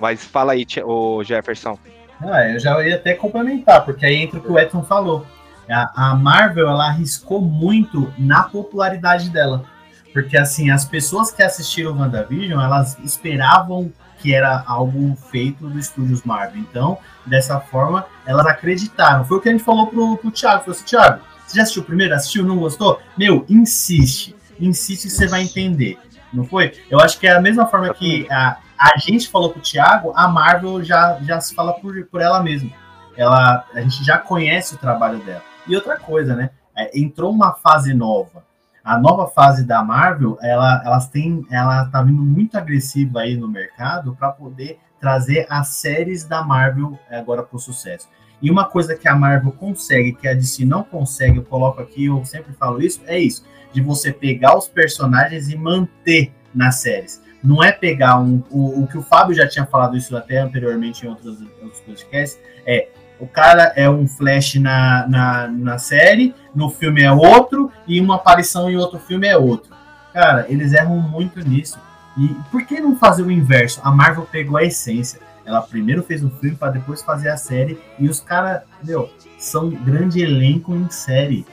Mas 0.00 0.24
fala 0.24 0.52
aí, 0.52 0.66
ô 0.82 1.22
Jefferson. 1.22 1.78
Ah, 2.22 2.48
eu 2.48 2.58
já 2.58 2.82
ia 2.82 2.96
até 2.96 3.12
complementar, 3.12 3.84
porque 3.84 4.06
aí 4.06 4.16
entra 4.16 4.38
o 4.38 4.42
que 4.42 4.50
o 4.50 4.58
Edson 4.58 4.82
falou. 4.82 5.26
A, 5.70 6.10
a 6.10 6.14
Marvel, 6.14 6.68
ela 6.68 6.88
arriscou 6.88 7.40
muito 7.40 8.12
na 8.18 8.44
popularidade 8.44 9.30
dela. 9.30 9.64
Porque, 10.12 10.36
assim, 10.36 10.70
as 10.70 10.84
pessoas 10.84 11.30
que 11.30 11.42
assistiram 11.42 11.92
o 11.92 11.98
WandaVision, 11.98 12.60
elas 12.60 12.98
esperavam 13.04 13.92
que 14.18 14.34
era 14.34 14.64
algo 14.66 15.16
feito 15.30 15.68
dos 15.68 15.86
estúdios 15.86 16.24
Marvel. 16.24 16.60
Então, 16.60 16.98
dessa 17.24 17.60
forma, 17.60 18.06
elas 18.26 18.46
acreditaram. 18.46 19.24
Foi 19.24 19.38
o 19.38 19.40
que 19.40 19.48
a 19.48 19.52
gente 19.52 19.64
falou 19.64 19.86
pro, 19.86 20.16
pro 20.16 20.30
Thiago. 20.30 20.60
Falou 20.60 20.74
assim, 20.74 20.84
Thiago, 20.84 21.20
você 21.46 21.56
já 21.56 21.62
assistiu 21.62 21.82
o 21.82 21.86
primeiro? 21.86 22.14
Assistiu? 22.14 22.44
Não 22.44 22.58
gostou? 22.58 23.00
Meu, 23.16 23.44
insiste. 23.48 24.34
Insiste 24.60 25.04
que 25.04 25.10
você 25.10 25.26
vai 25.26 25.42
entender. 25.42 25.98
Não 26.32 26.44
foi? 26.44 26.72
Eu 26.90 27.00
acho 27.00 27.18
que 27.18 27.26
é 27.26 27.32
a 27.32 27.40
mesma 27.40 27.66
forma 27.66 27.92
que 27.94 28.26
a, 28.30 28.58
a 28.78 28.98
gente 28.98 29.28
falou 29.28 29.50
pro 29.50 29.62
Thiago, 29.62 30.12
a 30.14 30.28
Marvel 30.28 30.82
já, 30.84 31.18
já 31.22 31.40
se 31.40 31.54
fala 31.54 31.72
por, 31.74 32.04
por 32.06 32.20
ela 32.20 32.42
mesma. 32.42 32.70
Ela, 33.16 33.64
a 33.74 33.80
gente 33.80 34.04
já 34.04 34.18
conhece 34.18 34.74
o 34.74 34.78
trabalho 34.78 35.18
dela. 35.20 35.42
E 35.68 35.76
outra 35.76 35.98
coisa, 35.98 36.34
né? 36.34 36.50
É, 36.76 36.98
entrou 36.98 37.30
uma 37.30 37.52
fase 37.52 37.92
nova. 37.92 38.44
A 38.82 38.98
nova 38.98 39.26
fase 39.26 39.66
da 39.66 39.82
Marvel, 39.82 40.38
ela, 40.40 40.82
elas 40.84 41.08
têm, 41.08 41.46
ela 41.50 41.84
tá 41.86 42.02
vindo 42.02 42.22
muito 42.22 42.56
agressiva 42.56 43.20
aí 43.20 43.36
no 43.36 43.46
mercado 43.46 44.16
para 44.16 44.30
poder 44.30 44.78
trazer 44.98 45.46
as 45.50 45.68
séries 45.68 46.24
da 46.24 46.42
Marvel 46.42 46.98
agora 47.10 47.42
para 47.42 47.56
o 47.56 47.60
sucesso. 47.60 48.08
E 48.40 48.50
uma 48.50 48.64
coisa 48.64 48.96
que 48.96 49.08
a 49.08 49.14
Marvel 49.14 49.52
consegue, 49.52 50.12
que 50.12 50.26
a 50.26 50.32
DC 50.32 50.64
não 50.64 50.82
consegue, 50.82 51.38
eu 51.38 51.44
coloco 51.44 51.82
aqui, 51.82 52.06
eu 52.06 52.24
sempre 52.24 52.52
falo 52.54 52.80
isso, 52.80 53.02
é 53.06 53.18
isso, 53.18 53.44
de 53.72 53.80
você 53.80 54.12
pegar 54.12 54.56
os 54.56 54.68
personagens 54.68 55.50
e 55.50 55.56
manter 55.56 56.32
nas 56.54 56.76
séries. 56.76 57.22
Não 57.42 57.62
é 57.62 57.72
pegar 57.72 58.18
um, 58.18 58.42
o, 58.50 58.82
o 58.82 58.86
que 58.86 58.96
o 58.96 59.02
Fábio 59.02 59.34
já 59.34 59.46
tinha 59.46 59.66
falado 59.66 59.96
isso 59.96 60.16
até 60.16 60.38
anteriormente 60.38 61.04
em 61.04 61.08
outros, 61.08 61.40
outros 61.62 61.80
podcasts, 61.80 62.40
é 62.64 62.88
o 63.20 63.26
cara 63.26 63.72
é 63.74 63.88
um 63.90 64.06
flash 64.06 64.54
na, 64.56 65.06
na, 65.08 65.48
na 65.48 65.78
série, 65.78 66.34
no 66.54 66.70
filme 66.70 67.02
é 67.02 67.10
outro, 67.12 67.70
e 67.86 68.00
uma 68.00 68.16
aparição 68.16 68.70
em 68.70 68.76
outro 68.76 68.98
filme 68.98 69.26
é 69.26 69.36
outro. 69.36 69.74
Cara, 70.12 70.46
eles 70.48 70.72
erram 70.72 70.96
muito 70.98 71.40
nisso. 71.40 71.78
E 72.16 72.28
por 72.50 72.64
que 72.64 72.80
não 72.80 72.96
fazer 72.96 73.22
o 73.22 73.30
inverso? 73.30 73.80
A 73.84 73.90
Marvel 73.90 74.26
pegou 74.30 74.56
a 74.56 74.64
essência. 74.64 75.20
Ela 75.44 75.62
primeiro 75.62 76.02
fez 76.02 76.22
um 76.22 76.30
filme 76.30 76.56
para 76.56 76.72
depois 76.72 77.02
fazer 77.02 77.28
a 77.28 77.36
série. 77.36 77.80
E 77.98 78.08
os 78.08 78.20
caras, 78.20 78.62
meu, 78.82 79.08
são 79.38 79.70
grande 79.70 80.20
elenco 80.20 80.74
em 80.74 80.90
série. 80.90 81.46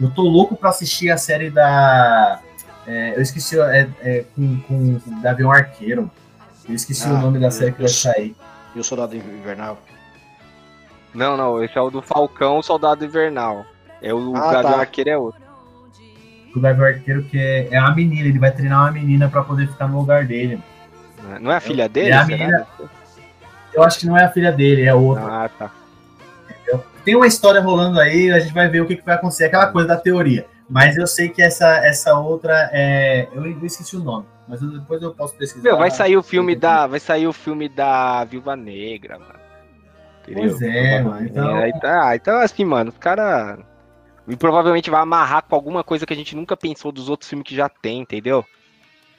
Eu 0.00 0.10
tô 0.10 0.22
louco 0.22 0.56
para 0.56 0.70
assistir 0.70 1.10
a 1.10 1.16
série 1.16 1.50
da. 1.50 2.40
é, 2.86 3.16
eu 3.16 3.22
esqueci, 3.22 3.58
é, 3.58 3.88
é, 4.02 4.24
com, 4.34 4.60
com 4.60 4.96
o 4.96 5.20
Gavião 5.22 5.50
Arqueiro. 5.50 6.10
Eu 6.68 6.74
esqueci 6.74 7.06
Ah, 7.06 7.12
o 7.12 7.18
nome 7.18 7.38
da 7.38 7.50
série 7.50 7.72
que 7.72 7.78
vai 7.78 7.88
sair. 7.88 8.36
E 8.74 8.80
o 8.80 8.84
Soldado 8.84 9.16
Invernal. 9.16 9.78
Não, 11.16 11.36
não, 11.36 11.62
esse 11.64 11.76
é 11.76 11.80
o 11.80 11.90
do 11.90 12.02
Falcão, 12.02 12.62
Soldado 12.62 13.04
Invernal. 13.04 13.64
É 14.02 14.12
o 14.12 14.34
Ah, 14.36 14.52
Gavião 14.52 14.72
tá. 14.74 14.80
Arqueiro 14.80 15.10
é 15.10 15.18
outro. 15.18 15.40
O 16.54 16.60
Gavião 16.60 16.86
Arqueiro, 16.86 17.24
que 17.24 17.38
é, 17.38 17.68
é 17.70 17.80
uma 17.80 17.94
menina, 17.94 18.28
ele 18.28 18.38
vai 18.38 18.50
treinar 18.52 18.82
uma 18.82 18.92
menina 18.92 19.28
para 19.28 19.42
poder 19.42 19.68
ficar 19.68 19.88
no 19.88 19.98
lugar 19.98 20.24
dele. 20.24 20.60
Não 21.40 21.50
é 21.50 21.56
a 21.56 21.60
filha 21.60 21.88
dele? 21.88 22.10
é 22.10 22.14
a 22.16 22.24
menina- 22.24 22.66
Eu 23.72 23.82
acho 23.82 23.98
que 23.98 24.06
não 24.06 24.16
é 24.16 24.24
a 24.24 24.28
filha 24.30 24.52
dele, 24.52 24.82
é 24.84 24.94
outra. 24.94 25.24
Ah, 25.44 25.48
tá. 25.48 25.70
Tem 27.04 27.14
uma 27.14 27.26
história 27.26 27.60
rolando 27.60 28.00
aí, 28.00 28.32
a 28.32 28.40
gente 28.40 28.52
vai 28.52 28.68
ver 28.68 28.80
o 28.80 28.86
que, 28.86 28.96
que 28.96 29.04
vai 29.04 29.14
acontecer, 29.14 29.44
aquela 29.44 29.68
coisa 29.68 29.86
da 29.88 29.96
teoria. 29.96 30.46
Mas 30.68 30.96
eu 30.96 31.06
sei 31.06 31.28
que 31.28 31.40
essa, 31.40 31.76
essa 31.86 32.18
outra 32.18 32.68
é. 32.72 33.28
Eu 33.32 33.46
esqueci 33.64 33.96
o 33.96 34.00
nome, 34.00 34.26
mas 34.48 34.60
depois 34.60 35.00
eu 35.00 35.14
posso 35.14 35.32
pesquisar. 35.36 35.62
Meu, 35.62 35.76
vai 35.78 35.90
sair 35.90 36.16
o 36.16 36.22
filme 36.22 36.56
da. 36.56 36.86
Vai 36.88 36.98
sair 36.98 37.28
o 37.28 37.32
filme 37.32 37.68
da 37.68 38.24
Viúva 38.24 38.56
Negra, 38.56 39.18
mano. 39.20 39.45
Pois 40.32 40.60
é, 40.62 41.02
mano. 41.02 41.26
Então, 41.26 41.56
É, 41.58 41.72
tá, 41.72 42.16
então 42.16 42.38
assim, 42.40 42.64
mano, 42.64 42.90
os 42.90 42.98
cara. 42.98 43.58
E 44.28 44.36
provavelmente 44.36 44.90
vai 44.90 45.00
amarrar 45.00 45.44
com 45.44 45.54
alguma 45.54 45.84
coisa 45.84 46.04
que 46.04 46.12
a 46.12 46.16
gente 46.16 46.34
nunca 46.34 46.56
pensou 46.56 46.90
dos 46.90 47.08
outros 47.08 47.28
filmes 47.30 47.46
que 47.46 47.54
já 47.54 47.68
tem, 47.68 48.00
entendeu? 48.00 48.44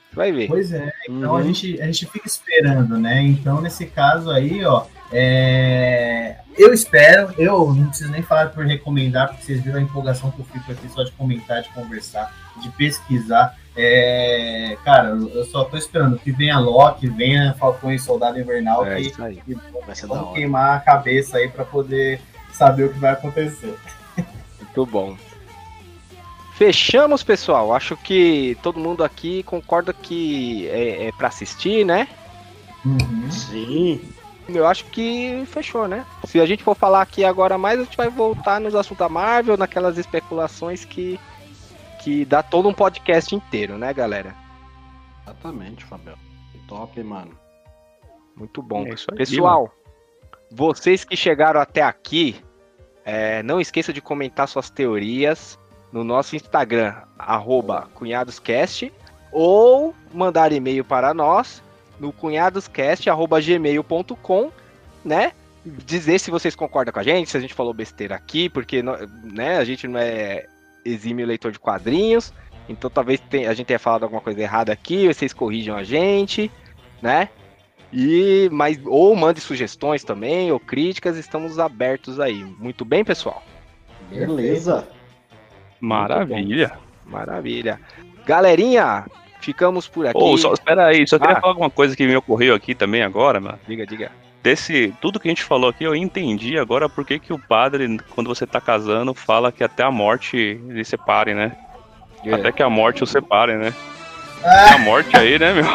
Você 0.09 0.15
vai 0.15 0.31
ver. 0.33 0.47
pois 0.47 0.71
é. 0.73 0.91
Então 1.09 1.31
Uhum. 1.31 1.37
a, 1.37 1.43
gente, 1.43 1.81
a 1.81 1.85
gente 1.85 2.05
fica 2.07 2.27
esperando, 2.27 2.97
né? 2.97 3.21
Então, 3.21 3.61
nesse 3.61 3.85
caso 3.85 4.29
aí, 4.31 4.65
ó, 4.65 4.85
é, 5.11 6.35
eu 6.57 6.73
espero, 6.73 7.33
eu 7.37 7.73
não 7.73 7.87
preciso 7.87 8.11
nem 8.11 8.21
falar 8.21 8.47
por 8.49 8.65
recomendar, 8.65 9.27
porque 9.29 9.43
vocês 9.43 9.61
viram 9.61 9.79
a 9.79 9.81
empolgação 9.81 10.31
que 10.31 10.39
eu 10.39 10.45
fico 10.45 10.71
aqui 10.71 10.89
só 10.89 11.03
de 11.03 11.11
comentar, 11.13 11.61
de 11.61 11.69
conversar, 11.69 12.33
de 12.61 12.69
pesquisar. 12.71 13.55
É, 13.79 14.75
cara, 14.83 15.09
eu 15.09 15.45
só 15.45 15.63
tô 15.63 15.77
esperando 15.77 16.17
que 16.17 16.31
venha 16.31 16.57
Loki, 16.59 17.07
venha 17.07 17.53
Falcão 17.59 17.93
e 17.93 17.99
Soldado 17.99 18.39
Invernal, 18.39 18.85
É 18.85 18.95
que, 18.95 19.01
isso 19.03 19.23
aí. 19.23 19.35
que 19.45 19.55
Vai 19.85 19.95
ser 19.95 20.07
da 20.07 20.15
vamos 20.15 20.29
hora. 20.29 20.35
queimar 20.35 20.77
a 20.77 20.79
cabeça 20.79 21.37
aí 21.37 21.47
pra 21.47 21.63
poder 21.63 22.19
saber 22.51 22.85
o 22.85 22.89
que 22.93 22.97
vai 22.99 23.13
acontecer. 23.13 23.75
Muito 24.59 24.85
bom. 24.87 25.15
Fechamos, 26.55 27.21
pessoal. 27.23 27.71
Acho 27.73 27.95
que 27.95 28.57
todo 28.63 28.79
mundo 28.79 29.03
aqui 29.03 29.43
concorda 29.43 29.93
que 29.93 30.67
é, 30.69 31.07
é 31.07 31.11
para 31.11 31.27
assistir, 31.27 31.85
né? 31.85 32.07
Uhum. 32.83 33.29
Sim. 33.29 34.01
Eu 34.49 34.65
acho 34.65 34.85
que 34.85 35.43
fechou, 35.51 35.87
né? 35.87 36.03
Se 36.25 36.39
a 36.39 36.45
gente 36.47 36.63
for 36.63 36.75
falar 36.75 37.01
aqui 37.01 37.23
agora 37.23 37.57
mais, 37.57 37.79
a 37.79 37.83
gente 37.83 37.97
vai 37.97 38.09
voltar 38.09 38.59
nos 38.59 38.73
assuntos 38.73 38.97
da 38.99 39.09
Marvel, 39.09 39.57
naquelas 39.57 39.97
especulações 39.99 40.83
que, 40.83 41.19
que 42.07 42.23
dá 42.23 42.41
todo 42.41 42.69
um 42.69 42.73
podcast 42.73 43.35
inteiro, 43.35 43.77
né, 43.77 43.93
galera? 43.93 44.33
Exatamente, 45.25 45.83
Fabio. 45.83 46.17
Top, 46.65 47.03
mano. 47.03 47.37
Muito 48.33 48.61
bom. 48.61 48.85
É 48.85 48.91
aí, 48.91 48.95
Pessoal, 49.17 49.69
vocês 50.49 51.03
que 51.03 51.17
chegaram 51.17 51.59
até 51.59 51.81
aqui, 51.81 52.41
é, 53.03 53.43
não 53.43 53.59
esqueça 53.59 53.91
de 53.91 53.99
comentar 53.99 54.47
suas 54.47 54.69
teorias 54.69 55.59
no 55.91 56.05
nosso 56.05 56.37
Instagram, 56.37 56.95
arroba 57.19 57.89
cunhadoscast, 57.93 58.93
ou 59.29 59.93
mandar 60.13 60.53
e-mail 60.53 60.85
para 60.85 61.13
nós 61.13 61.61
no 61.99 62.13
cunhadoscast.gmail.com, 62.13 64.51
né? 65.03 65.33
dizer 65.65 66.19
se 66.19 66.31
vocês 66.31 66.55
concordam 66.55 66.93
com 66.93 67.01
a 67.01 67.03
gente, 67.03 67.29
se 67.29 67.35
a 67.35 67.41
gente 67.41 67.53
falou 67.53 67.73
besteira 67.73 68.15
aqui, 68.15 68.47
porque 68.47 68.81
né, 68.81 69.57
a 69.57 69.65
gente 69.65 69.89
não 69.89 69.99
é 69.99 70.47
exímio 70.87 71.25
leitor 71.25 71.51
de 71.51 71.59
quadrinhos, 71.59 72.33
então 72.69 72.89
talvez 72.89 73.21
a 73.47 73.53
gente 73.53 73.67
tenha 73.67 73.79
falado 73.79 74.03
alguma 74.03 74.21
coisa 74.21 74.41
errada 74.41 74.71
aqui, 74.71 75.07
vocês 75.07 75.33
corrijam 75.33 75.75
a 75.75 75.83
gente, 75.83 76.51
né? 77.01 77.29
E 77.93 78.49
mas 78.51 78.79
ou 78.85 79.15
mande 79.15 79.39
sugestões 79.39 80.03
também 80.03 80.51
ou 80.51 80.59
críticas, 80.59 81.17
estamos 81.17 81.57
abertos 81.59 82.19
aí. 82.19 82.43
Muito 82.59 82.83
bem, 82.83 83.03
pessoal. 83.05 83.41
Beleza. 84.09 84.87
Maravilha. 85.79 86.77
Maravilha. 87.05 87.79
Galerinha, 88.25 89.05
ficamos 89.39 89.87
por 89.87 90.05
aqui. 90.07 90.17
Ô, 90.17 90.37
só, 90.37 90.51
espera 90.53 90.87
aí, 90.87 91.07
só 91.07 91.17
queria 91.17 91.37
Ah. 91.37 91.41
falar 91.41 91.53
alguma 91.53 91.69
coisa 91.69 91.95
que 91.95 92.05
me 92.05 92.15
ocorreu 92.15 92.53
aqui 92.53 92.75
também 92.75 93.01
agora, 93.01 93.39
mano. 93.39 93.59
Diga, 93.67 93.85
diga. 93.85 94.11
Desse, 94.47 94.93
tudo 95.01 95.19
que 95.19 95.27
a 95.27 95.31
gente 95.31 95.43
falou 95.43 95.69
aqui, 95.69 95.83
eu 95.83 95.93
entendi 95.93 96.57
agora 96.57 96.87
por 96.87 97.03
que, 97.03 97.19
que 97.19 97.33
o 97.33 97.37
padre, 97.37 97.99
quando 98.15 98.27
você 98.27 98.47
tá 98.47 98.61
casando, 98.61 99.13
fala 99.13 99.51
que 99.51 99.61
até 99.61 99.83
a 99.83 99.91
morte 99.91 100.37
eles 100.69 100.87
separem, 100.87 101.35
né? 101.35 101.51
É. 102.23 102.33
Até 102.33 102.53
que 102.53 102.63
a 102.63 102.69
morte 102.69 103.03
os 103.03 103.09
separe, 103.09 103.57
né? 103.57 103.73
A 104.73 104.77
morte 104.77 105.17
aí, 105.17 105.37
né, 105.37 105.51
meu? 105.51 105.65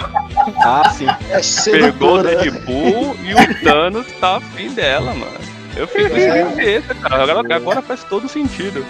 Ah, 0.64 0.88
sim. 0.88 1.06
É 1.06 1.70
Pegou 1.70 2.20
o. 2.20 2.22
Deadpool 2.22 3.14
e 3.22 3.34
o 3.34 3.62
Thanos 3.62 4.10
tá 4.12 4.38
afim 4.38 4.72
dela, 4.72 5.12
mano. 5.12 5.38
Eu 5.76 5.86
fiquei 5.86 6.08
sem 6.08 6.42
cabeça, 6.42 6.94
cara. 6.94 7.22
Agora, 7.30 7.54
agora 7.54 7.82
faz 7.82 8.02
todo 8.04 8.26
sentido. 8.26 8.86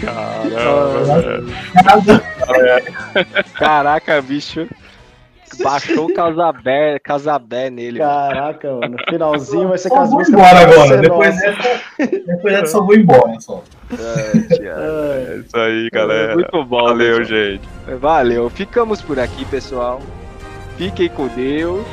Caramba, 0.00 1.36
velho. 2.62 3.44
Caraca, 3.52 4.22
bicho. 4.22 4.66
Baixou 5.62 6.06
o 6.06 6.14
Casabé, 6.14 6.98
Casabé 6.98 7.70
nele. 7.70 7.98
Caraca, 7.98 8.72
mano. 8.72 8.96
Finalzinho 9.08 9.68
vai 9.68 9.78
ser 9.78 9.92
as 9.92 10.10
vou 10.10 10.22
embora 10.22 10.60
agora. 10.60 10.96
Depois 10.98 11.36
dessa, 11.40 11.80
depois 11.98 12.60
dessa 12.60 12.76
eu 12.76 12.84
vou 12.86 12.94
embora 12.94 13.40
só. 13.40 13.62
É 13.92 15.36
isso 15.38 15.56
aí, 15.56 15.88
galera. 15.92 16.34
Muito 16.34 16.64
bom, 16.64 16.84
Valeu, 16.84 17.18
pessoal. 17.18 17.24
gente. 17.24 17.68
Valeu. 18.00 18.50
Ficamos 18.50 19.02
por 19.02 19.18
aqui, 19.18 19.44
pessoal. 19.44 20.00
Fiquem 20.76 21.08
com 21.08 21.28
Deus. 21.28 21.86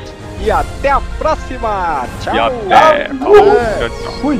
E 0.44 0.50
até 0.50 0.90
a 0.90 1.00
próxima. 1.18 2.06
Tchau. 2.20 2.34
E 2.34 2.38
até. 2.38 3.08
Falou. 3.14 3.44
Tchau, 3.44 3.88
tchau. 3.88 4.12
Fui. 4.20 4.38